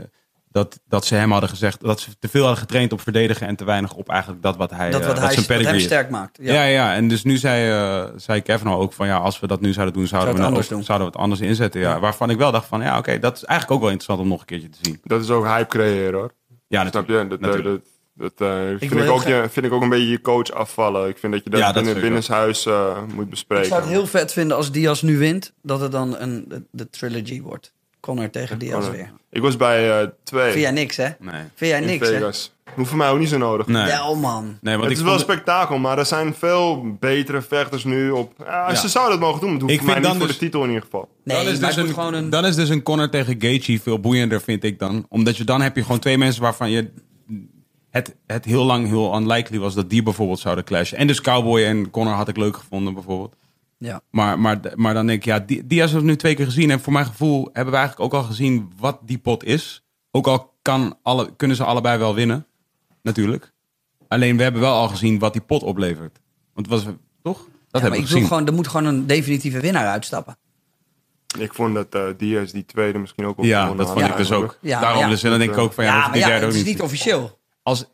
dat, 0.52 0.80
dat 0.86 1.04
ze 1.04 1.14
hem 1.14 1.30
hadden 1.30 1.50
gezegd 1.50 1.80
dat 1.80 2.00
ze 2.00 2.18
te 2.18 2.28
veel 2.28 2.40
hadden 2.40 2.60
getraind 2.60 2.92
op 2.92 3.00
verdedigen 3.00 3.46
en 3.46 3.56
te 3.56 3.64
weinig 3.64 3.94
op 3.94 4.08
eigenlijk 4.08 4.42
dat 4.42 4.56
wat 4.56 4.70
hij, 4.70 4.90
dat 4.90 5.00
eh, 5.00 5.06
wat, 5.06 5.18
hij, 5.18 5.32
zijn 5.34 5.46
wat 5.62 5.66
hem 5.70 5.80
sterk 5.80 6.10
maakt. 6.10 6.38
Ja. 6.42 6.52
Ja. 6.52 6.62
ja, 6.64 6.94
en 6.94 7.08
dus 7.08 7.24
nu 7.24 7.36
zei, 7.36 7.70
eh 7.70 8.12
zei 8.16 8.40
Kavanaugh 8.42 8.80
ook 8.80 8.92
van 8.92 9.06
ja, 9.06 9.16
als 9.16 9.40
we 9.40 9.46
dat 9.46 9.60
nu 9.60 9.72
zouden 9.72 9.94
doen, 9.94 10.06
zouden, 10.06 10.30
Zou 10.30 10.42
we, 10.42 10.48
anders 10.48 10.66
ook, 10.70 10.72
doen. 10.76 10.84
zouden 10.84 11.06
we 11.06 11.12
het 11.12 11.22
anders 11.22 11.40
inzetten. 11.40 11.80
Ja. 11.80 12.00
Waarvan 12.00 12.30
ik 12.30 12.38
wel 12.38 12.52
dacht 12.52 12.66
van 12.66 12.80
ja, 12.82 12.98
oké, 12.98 13.18
dat 13.18 13.36
is 13.36 13.44
eigenlijk 13.44 13.70
ook 13.70 13.80
wel 13.86 13.90
interessant 13.96 14.20
om 14.20 14.28
nog 14.28 14.40
een 14.40 14.46
keertje 14.46 14.68
te 14.68 14.78
zien. 14.82 15.00
Dat 15.02 15.22
is 15.22 15.30
ook 15.30 15.44
hype 15.44 15.68
creëren 15.68 16.14
hoor. 16.18 16.34
Ja, 16.66 16.80
Snap 16.88 17.08
natuurlijk. 17.08 17.62
je? 17.62 17.62
Dat, 17.62 17.80
dat, 18.20 18.32
eh, 18.36 18.66
vind, 18.78 18.92
ik 18.94 19.08
ook, 19.10 19.22
je- 19.22 19.46
vind 19.50 19.66
ik 19.66 19.72
ook 19.72 19.82
een 19.82 19.88
beetje 19.88 20.08
je 20.10 20.20
coach 20.20 20.50
afvallen. 20.52 21.08
Ik 21.08 21.18
vind 21.18 21.32
dat 21.32 21.44
je 21.44 21.50
dat, 21.50 21.60
Ja, 21.60 21.72
dat 21.72 21.84
binnen, 21.84 22.02
binnenshuis 22.02 22.66
eh 22.66 22.98
moet 23.14 23.24
Ik 23.24 23.30
bespreken. 23.30 23.66
zou 23.66 23.80
het 23.80 23.90
heel 23.90 24.06
vet 24.06 24.32
vinden 24.32 24.56
als 24.56 24.72
Diaz 24.72 25.02
nu 25.02 25.18
wint, 25.18 25.52
dat 25.62 25.80
het 25.80 25.92
dan 25.92 26.16
een, 26.18 26.44
de, 26.48 26.62
de 26.70 26.90
trilogy 26.90 27.42
wordt. 27.42 27.72
Connor 28.00 28.30
tegen 28.30 28.58
Diaz 28.58 28.72
Connor. 28.74 28.92
weer. 28.92 29.12
Ik 29.30 29.42
was 29.42 29.56
bij 29.56 30.00
eh, 30.00 30.06
twee 30.24 30.50
Vind 30.50 30.62
jij 30.62 30.70
niks, 30.70 30.96
hè? 30.96 31.08
Nee. 31.18 31.40
Vind 31.54 31.70
jij 31.70 31.80
niks, 31.80 32.08
hè? 32.08 32.14
Vegas. 32.14 32.52
Hoeft 32.74 32.88
voor 32.88 32.98
mij 32.98 33.08
ook 33.10 33.18
niet 33.18 33.28
zo 33.28 33.38
nodig. 33.38 33.66
Nee. 33.66 33.86
Wel, 33.86 34.16
man. 34.16 34.44
nee, 34.60 34.72
want 34.76 34.82
het 34.82 34.90
ik 34.92 34.96
is 34.98 35.02
wel 35.02 35.12
vond- 35.18 35.24
spektakel, 35.24 35.78
maar 35.78 35.98
er 35.98 36.06
zijn 36.06 36.34
veel 36.34 36.96
betere 37.00 37.42
vechters 37.42 37.84
nu 37.84 38.10
op. 38.10 38.32
Ja, 38.38 38.68
Ja. 38.68 38.74
Ze 38.74 38.88
zouden 38.88 39.12
het 39.14 39.20
mogen 39.26 39.40
doen, 39.40 39.50
maar 39.50 39.58
het 39.60 39.62
hoeft 39.62 39.72
Ik 39.74 39.78
voor 39.80 39.86
mij 39.86 39.94
vind 40.02 40.06
niet 40.06 40.18
dan 40.18 40.28
voor 40.28 40.36
de 40.36 40.38
dus- 40.40 40.50
titel 40.50 40.62
in 40.62 40.68
ieder 40.68 40.84
geval. 40.84 41.08
Nee, 41.24 41.36
dan, 41.44 41.52
is 41.52 41.58
dus 41.58 41.76
een, 41.76 41.94
gewoon 41.94 42.14
een... 42.14 42.30
dan 42.30 42.46
is 42.46 42.54
dus 42.56 42.68
een 42.68 42.82
Conor 42.82 43.08
tegen 43.10 43.36
Gaethje 43.38 43.80
veel 43.80 44.00
boeiender, 44.00 44.40
vind 44.40 44.64
ik 44.64 44.78
dan. 44.78 45.06
Omdat 45.08 45.36
je 45.36 45.44
dan 45.44 45.60
heb 45.60 45.76
je 45.76 45.82
gewoon 45.82 45.98
twee 45.98 46.18
mensen 46.18 46.42
waarvan 46.42 46.70
je 46.70 46.90
het, 47.90 48.16
het 48.26 48.44
heel 48.44 48.64
lang 48.64 48.86
heel 48.86 49.16
unlikely 49.16 49.58
was 49.58 49.74
dat 49.74 49.90
die 49.90 50.02
bijvoorbeeld 50.02 50.38
zouden 50.38 50.64
clashen. 50.64 50.98
En 50.98 51.06
dus 51.06 51.20
Cowboy 51.20 51.62
en 51.62 51.90
Conor 51.90 52.12
had 52.12 52.28
ik 52.28 52.36
leuk 52.36 52.56
gevonden 52.56 52.94
bijvoorbeeld. 52.94 53.36
Ja. 53.78 54.00
Maar, 54.10 54.38
maar, 54.38 54.60
maar 54.74 54.94
dan 54.94 55.06
denk 55.06 55.18
ik, 55.18 55.24
ja, 55.24 55.38
die, 55.38 55.66
die 55.66 55.80
hebben 55.80 55.98
we 55.98 56.04
nu 56.04 56.16
twee 56.16 56.34
keer 56.34 56.44
gezien. 56.44 56.70
En 56.70 56.80
voor 56.80 56.92
mijn 56.92 57.06
gevoel 57.06 57.50
hebben 57.52 57.72
we 57.72 57.78
eigenlijk 57.78 58.14
ook 58.14 58.20
al 58.22 58.26
gezien 58.28 58.72
wat 58.78 58.98
die 59.02 59.18
pot 59.18 59.44
is. 59.44 59.84
Ook 60.10 60.26
al 60.26 60.54
kan 60.62 60.98
alle, 61.02 61.36
kunnen 61.36 61.56
ze 61.56 61.64
allebei 61.64 61.98
wel 61.98 62.14
winnen, 62.14 62.46
natuurlijk. 63.02 63.52
Alleen 64.08 64.36
we 64.36 64.42
hebben 64.42 64.60
wel 64.60 64.74
al 64.74 64.88
gezien 64.88 65.18
wat 65.18 65.32
die 65.32 65.42
pot 65.42 65.62
oplevert. 65.62 66.20
Want 66.54 66.70
het 66.70 66.84
was, 66.84 66.94
toch? 67.22 67.36
Dat 67.38 67.44
Ja, 67.44 67.48
maar 67.70 67.80
hebben 67.80 67.90
we 67.90 67.96
ik 67.96 68.06
gezien. 68.06 68.26
gewoon, 68.26 68.46
er 68.46 68.52
moet 68.52 68.68
gewoon 68.68 68.86
een 68.86 69.06
definitieve 69.06 69.60
winnaar 69.60 69.86
uitstappen. 69.86 70.38
Ik 71.38 71.54
vond 71.54 71.74
dat 71.74 71.94
eh 71.94 72.02
Diaz 72.16 72.50
die 72.50 72.64
tweede 72.64 72.98
misschien 72.98 73.24
ook 73.26 73.38
op 73.38 73.44
ja, 73.44 73.74
dat 73.74 73.90
vond 73.92 74.06
ik 74.06 74.16
dus 74.16 74.32
ook. 74.32 74.58
Ja, 74.60 74.80
Daarom 74.80 75.02
ja. 75.02 75.08
dus, 75.08 75.22
en 75.22 75.30
dan 75.30 75.38
denk 75.38 75.50
ik 75.50 75.58
ook 75.58 75.72
van, 75.72 75.84
ja, 75.84 75.94
Ja, 75.94 76.00
maar 76.00 76.12
die 76.12 76.20
ja, 76.20 76.26
derde 76.26 76.46
het 76.46 76.54
ook 76.54 76.60
is 76.60 76.66
niet 76.66 76.80
officieel. 76.82 77.39
Als, 77.62 77.84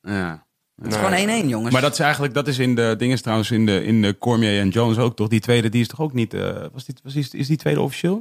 ja. 0.00 0.46
Het 0.82 0.92
is 0.92 0.96
gewoon 0.98 1.44
1-1, 1.44 1.46
jongens. 1.48 1.72
Maar 1.72 1.82
dat 1.82 1.92
is 1.92 1.98
eigenlijk, 1.98 2.34
dat 2.34 2.48
is 2.48 2.58
in 2.58 2.74
de 2.74 2.94
dingen 2.98 3.22
trouwens, 3.22 3.50
in 3.50 3.66
de, 3.66 3.84
in 3.84 4.02
de 4.02 4.18
Cormier 4.18 4.60
en 4.60 4.68
Jones 4.68 4.98
ook 4.98 5.16
toch? 5.16 5.28
Die 5.28 5.40
tweede, 5.40 5.68
die 5.68 5.80
is 5.80 5.88
toch 5.88 6.00
ook 6.00 6.12
niet, 6.12 6.34
eh, 6.34 6.64
was 6.72 6.84
die, 6.84 6.94
was 7.02 7.12
die, 7.12 7.28
is 7.30 7.46
die 7.46 7.56
tweede 7.56 7.80
officieel? 7.80 8.14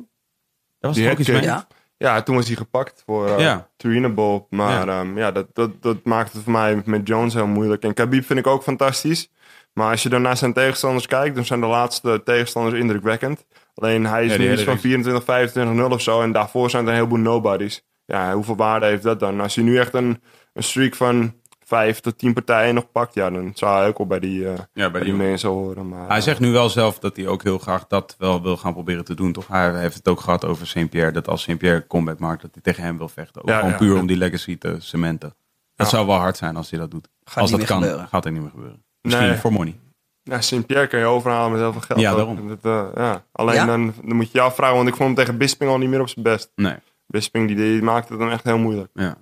Daar 0.79 0.91
was 0.91 0.95
Die 0.95 1.11
ook 1.11 1.17
iets 1.17 1.29
mee? 1.29 1.41
Ja. 1.41 1.67
Ja, 1.97 2.21
toen 2.21 2.35
was 2.35 2.47
hij 2.47 2.55
gepakt 2.55 3.03
voor 3.05 3.27
uh, 3.27 3.39
Ja. 3.39 3.69
Bowl. 4.09 4.45
Maar 4.49 4.87
Ja. 4.87 5.01
ja, 5.01 5.11
ja 5.15 5.31
dat, 5.31 5.47
dat, 5.53 5.81
dat 5.81 6.03
maakt 6.03 6.33
het 6.33 6.43
voor 6.43 6.51
mij 6.51 6.81
met 6.85 7.07
Jones 7.07 7.33
heel 7.33 7.47
moeilijk. 7.47 7.83
En 7.83 7.93
Khabib 7.93 8.25
vind 8.25 8.39
ik 8.39 8.47
ook 8.47 8.63
fantastisch. 8.63 9.29
Maar 9.73 9.91
als 9.91 10.03
je 10.03 10.09
dan 10.09 10.21
naar 10.21 10.37
zijn 10.37 10.53
tegenstanders 10.53 11.07
kijkt, 11.07 11.35
dan 11.35 11.45
zijn 11.45 11.59
de 11.59 11.65
laatste 11.65 12.21
tegenstanders 12.23 12.79
indrukwekkend. 12.79 13.45
Alleen 13.75 14.05
hij 14.05 14.25
is 14.25 14.37
nu 14.37 14.51
iets 14.51 14.63
van 14.63 14.79
24, 14.79 15.23
25, 15.23 15.75
0 15.75 15.89
of 15.89 16.01
zo. 16.01 16.21
En 16.21 16.31
daarvoor 16.31 16.69
zijn 16.69 16.83
er 16.83 16.89
een 16.89 16.95
heleboel 16.95 17.17
nobodies. 17.17 17.83
Ja, 18.05 18.33
hoeveel 18.33 18.55
waarde 18.55 18.85
heeft 18.85 19.03
dat 19.03 19.19
dan? 19.19 19.41
Als 19.41 19.55
je 19.55 19.61
nu 19.61 19.77
echt 19.77 19.93
een, 19.93 20.21
een 20.53 20.63
streak 20.63 20.95
van 20.95 21.33
vijf 21.65 21.99
tot 21.99 22.17
tien 22.17 22.33
partijen 22.33 22.73
nog 22.75 22.91
pakt, 22.91 23.13
ja, 23.13 23.29
dan 23.29 23.51
zou 23.55 23.77
hij 23.77 23.87
ook 23.87 23.97
al 23.97 24.07
bij 24.07 24.19
die, 24.19 24.47
eh, 24.49 24.53
bij 24.73 24.91
bij 24.91 25.01
die, 25.01 25.13
die- 25.13 25.21
mensen 25.21 25.49
horen. 25.49 25.89
Maar, 25.89 26.07
Hij 26.07 26.17
eh, 26.17 26.23
zegt 26.23 26.39
nu 26.39 26.51
wel 26.51 26.69
zelf 26.69 26.99
dat 26.99 27.15
hij 27.15 27.27
ook 27.27 27.43
heel 27.43 27.57
graag 27.57 27.87
dat 27.87 28.15
wel 28.17 28.41
wil 28.41 28.57
gaan 28.57 28.73
proberen 28.73 29.05
te 29.05 29.15
doen, 29.15 29.31
toch? 29.31 29.47
Hij 29.47 29.79
heeft 29.79 29.95
het 29.95 30.07
ook 30.07 30.19
gehad 30.19 30.45
over 30.45 30.67
Saint-Pierre, 30.67 31.11
dat 31.11 31.27
als 31.27 31.41
Saint-Pierre 31.43 31.87
comeback 31.87 32.19
maakt, 32.19 32.41
dat 32.41 32.49
hij 32.53 32.61
tegen 32.63 32.83
hem 32.83 32.97
wil 32.97 33.09
vechten. 33.09 33.41
Ook 33.41 33.47
Ja, 33.49 33.55
gewoon 33.57 33.71
ja, 33.71 33.77
puur 33.77 33.93
ja. 33.93 33.99
om 33.99 34.07
die 34.07 34.17
legacy 34.17 34.57
te 34.57 34.75
cementen. 34.79 35.29
Dat 35.75 35.89
Ja. 35.91 35.95
zou 35.95 36.07
wel 36.07 36.15
hard 36.17 36.37
zijn 36.37 36.55
als 36.55 36.69
hij 36.69 36.79
dat 36.79 36.91
doet. 36.91 37.07
Gaat 37.23 37.41
als 37.41 37.51
dat 37.51 37.63
kan, 37.63 37.81
gebeuren. 37.81 38.07
gaat 38.07 38.25
er 38.25 38.31
niet 38.31 38.41
meer 38.41 38.49
gebeuren. 38.49 38.83
Misschien 39.01 39.27
Nee. 39.27 39.37
voor 39.37 39.51
money. 39.51 39.75
Ja, 40.23 40.41
Sint-Pierre 40.41 40.87
kan 40.87 40.99
je 40.99 41.05
overhalen 41.05 41.51
met 41.51 41.59
heel 41.61 41.71
veel 41.71 41.81
geld. 41.81 41.99
Ja, 41.99 42.15
daarom. 42.15 42.47
Dat, 42.47 42.57
eh, 42.61 42.87
ja. 42.95 43.23
Alleen 43.31 43.55
Ja? 43.55 43.65
Dan, 43.65 43.93
dan 44.03 44.15
moet 44.15 44.31
je 44.31 44.37
jou 44.37 44.51
vragen, 44.53 44.75
want 44.75 44.87
ik 44.87 44.95
vond 44.95 45.07
hem 45.07 45.17
tegen 45.17 45.37
Bisping 45.37 45.69
al 45.71 45.77
niet 45.77 45.89
meer 45.89 46.01
op 46.01 46.09
zijn 46.09 46.23
best. 46.25 46.51
Nee. 46.55 46.75
Bisping 47.07 47.47
die, 47.47 47.55
die 47.55 47.81
maakte 47.81 48.11
het 48.13 48.21
dan 48.21 48.31
echt 48.31 48.43
heel 48.43 48.57
moeilijk. 48.57 48.89
Ja. 48.93 49.17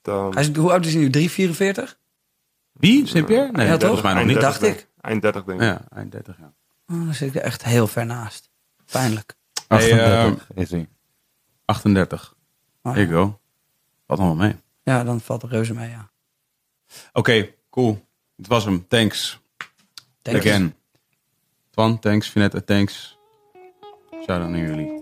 Dat, 0.00 0.14
ehm, 0.14 0.32
Hij 0.32 0.42
is, 0.42 0.56
hoe 0.56 0.70
oud 0.72 0.86
is 0.86 0.92
hij 0.92 1.02
nu? 1.02 1.10
3, 1.10 1.30
44? 1.30 1.98
Wie? 2.72 3.06
Saint-Pierre? 3.06 3.52
Nee, 3.52 3.66
Ja, 3.66 3.78
volgens 3.78 4.02
mij 4.02 4.14
nog 4.14 4.24
niet. 4.24 4.40
30, 4.40 4.50
dacht 4.50 4.60
denk 4.60 4.86
Eind 5.00 5.22
30 5.22 5.44
denk 5.44 5.60
ik. 5.60 5.66
Ja, 5.66 5.80
eind 5.94 6.12
30 6.12 6.36
jaar. 6.38 6.52
Oh, 6.86 7.04
dan 7.04 7.14
zit 7.14 7.28
ik 7.28 7.34
er 7.34 7.40
echt 7.42 7.64
heel 7.64 7.86
ver 7.86 8.06
naast. 8.06 8.50
Pijnlijk. 8.90 9.34
Hey, 9.68 9.92
38 9.92 10.48
is 10.54 10.70
hij. 10.70 10.88
38. 11.64 12.36
Oh, 12.82 12.94
you 12.96 13.08
go. 13.08 13.40
Wat 14.06 14.18
nog 14.18 14.26
wel 14.26 14.36
mee. 14.36 14.56
Ja, 14.82 15.04
dan 15.04 15.20
valt 15.20 15.40
de 15.40 15.46
reuze 15.46 15.74
mee, 15.74 15.90
ja. 15.90 16.10
Oké, 17.12 17.48
cool. 17.70 18.06
Het 18.36 18.46
was 18.46 18.64
hem. 18.64 18.88
Thanks. 18.88 19.40
Denk 20.22 20.36
Again. 20.36 20.74
Twan, 21.70 21.98
thanks. 21.98 22.28
Vinetta, 22.30 22.60
thanks. 22.60 23.18
Shout-out 24.10 24.48
naar 24.50 24.60
jullie. 24.60 25.01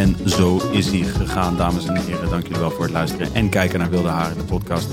En 0.00 0.16
zo 0.26 0.60
is 0.70 0.90
hij 0.90 1.00
gegaan, 1.00 1.56
dames 1.56 1.86
en 1.86 1.96
heren. 1.96 2.30
Dank 2.30 2.42
jullie 2.42 2.58
wel 2.58 2.70
voor 2.70 2.84
het 2.84 2.92
luisteren 2.92 3.34
en 3.34 3.48
kijken 3.48 3.78
naar 3.78 3.90
Wilde 3.90 4.08
Haren, 4.08 4.36
de 4.36 4.44
podcast. 4.44 4.88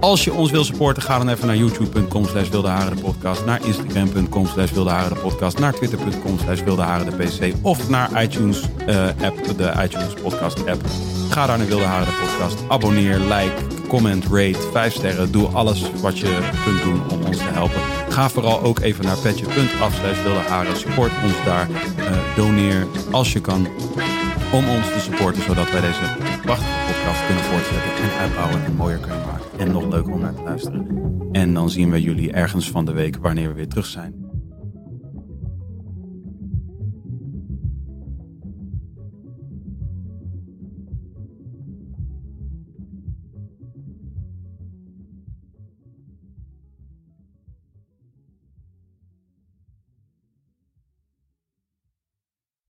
Als 0.00 0.24
je 0.24 0.32
ons 0.32 0.50
wil 0.50 0.64
supporten, 0.64 1.02
ga 1.02 1.18
dan 1.18 1.28
even 1.28 1.46
naar 1.46 1.56
youtube.com 1.56 2.26
slash 2.26 2.48
wildeharenpodcast, 2.48 3.44
naar 3.44 3.66
instagram.com 3.66 4.46
slash 4.46 4.70
wildeharenpodcast, 4.70 5.58
naar 5.58 5.72
twitter.com 5.72 6.38
slash 6.38 6.62
wildeharenpc 6.62 7.54
of 7.62 7.88
naar 7.88 8.22
iTunes 8.22 8.62
eh, 8.86 9.06
app, 9.06 9.56
de 9.56 9.72
iTunes 9.82 10.14
podcast 10.22 10.66
app. 10.66 10.84
Ga 11.30 11.46
daar 11.46 11.58
naar 11.58 11.66
Wilde 11.66 11.84
Haren 11.84 12.06
de 12.06 12.12
podcast. 12.12 12.58
Abonneer, 12.68 13.18
like, 13.18 13.73
comment, 13.88 14.24
rate, 14.24 14.68
5 14.72 14.94
sterren. 14.94 15.32
Doe 15.32 15.48
alles 15.48 15.90
wat 16.00 16.18
je 16.18 16.50
kunt 16.64 16.82
doen 16.82 17.18
om 17.18 17.26
ons 17.26 17.36
te 17.36 17.42
helpen. 17.42 17.80
Ga 18.08 18.28
vooral 18.28 18.62
ook 18.62 18.80
even 18.80 19.04
naar 19.04 19.18
petje.af 19.18 20.00
wilde. 20.22 20.76
Support 20.76 21.12
ons 21.24 21.44
daar. 21.44 21.68
Eh, 21.96 22.36
doneer 22.36 22.86
als 23.10 23.32
je 23.32 23.40
kan 23.40 23.66
om 24.52 24.68
ons 24.68 24.92
te 24.92 25.00
supporten, 25.00 25.42
zodat 25.42 25.70
wij 25.70 25.80
deze 25.80 26.16
prachtige 26.42 26.86
podcast 26.86 27.26
kunnen 27.26 27.44
voortzetten 27.44 27.90
en 28.02 28.18
uitbouwen 28.20 28.64
en 28.64 28.74
mooier 28.74 28.98
kunnen 28.98 29.26
maken. 29.26 29.58
En 29.58 29.70
nog 29.70 29.88
leuker 29.88 30.12
om 30.12 30.20
naar 30.20 30.34
te 30.34 30.42
luisteren. 30.42 30.86
En 31.32 31.54
dan 31.54 31.70
zien 31.70 31.90
we 31.90 32.02
jullie 32.02 32.32
ergens 32.32 32.70
van 32.70 32.84
de 32.84 32.92
week 32.92 33.16
wanneer 33.16 33.48
we 33.48 33.54
weer 33.54 33.68
terug 33.68 33.86
zijn. 33.86 34.23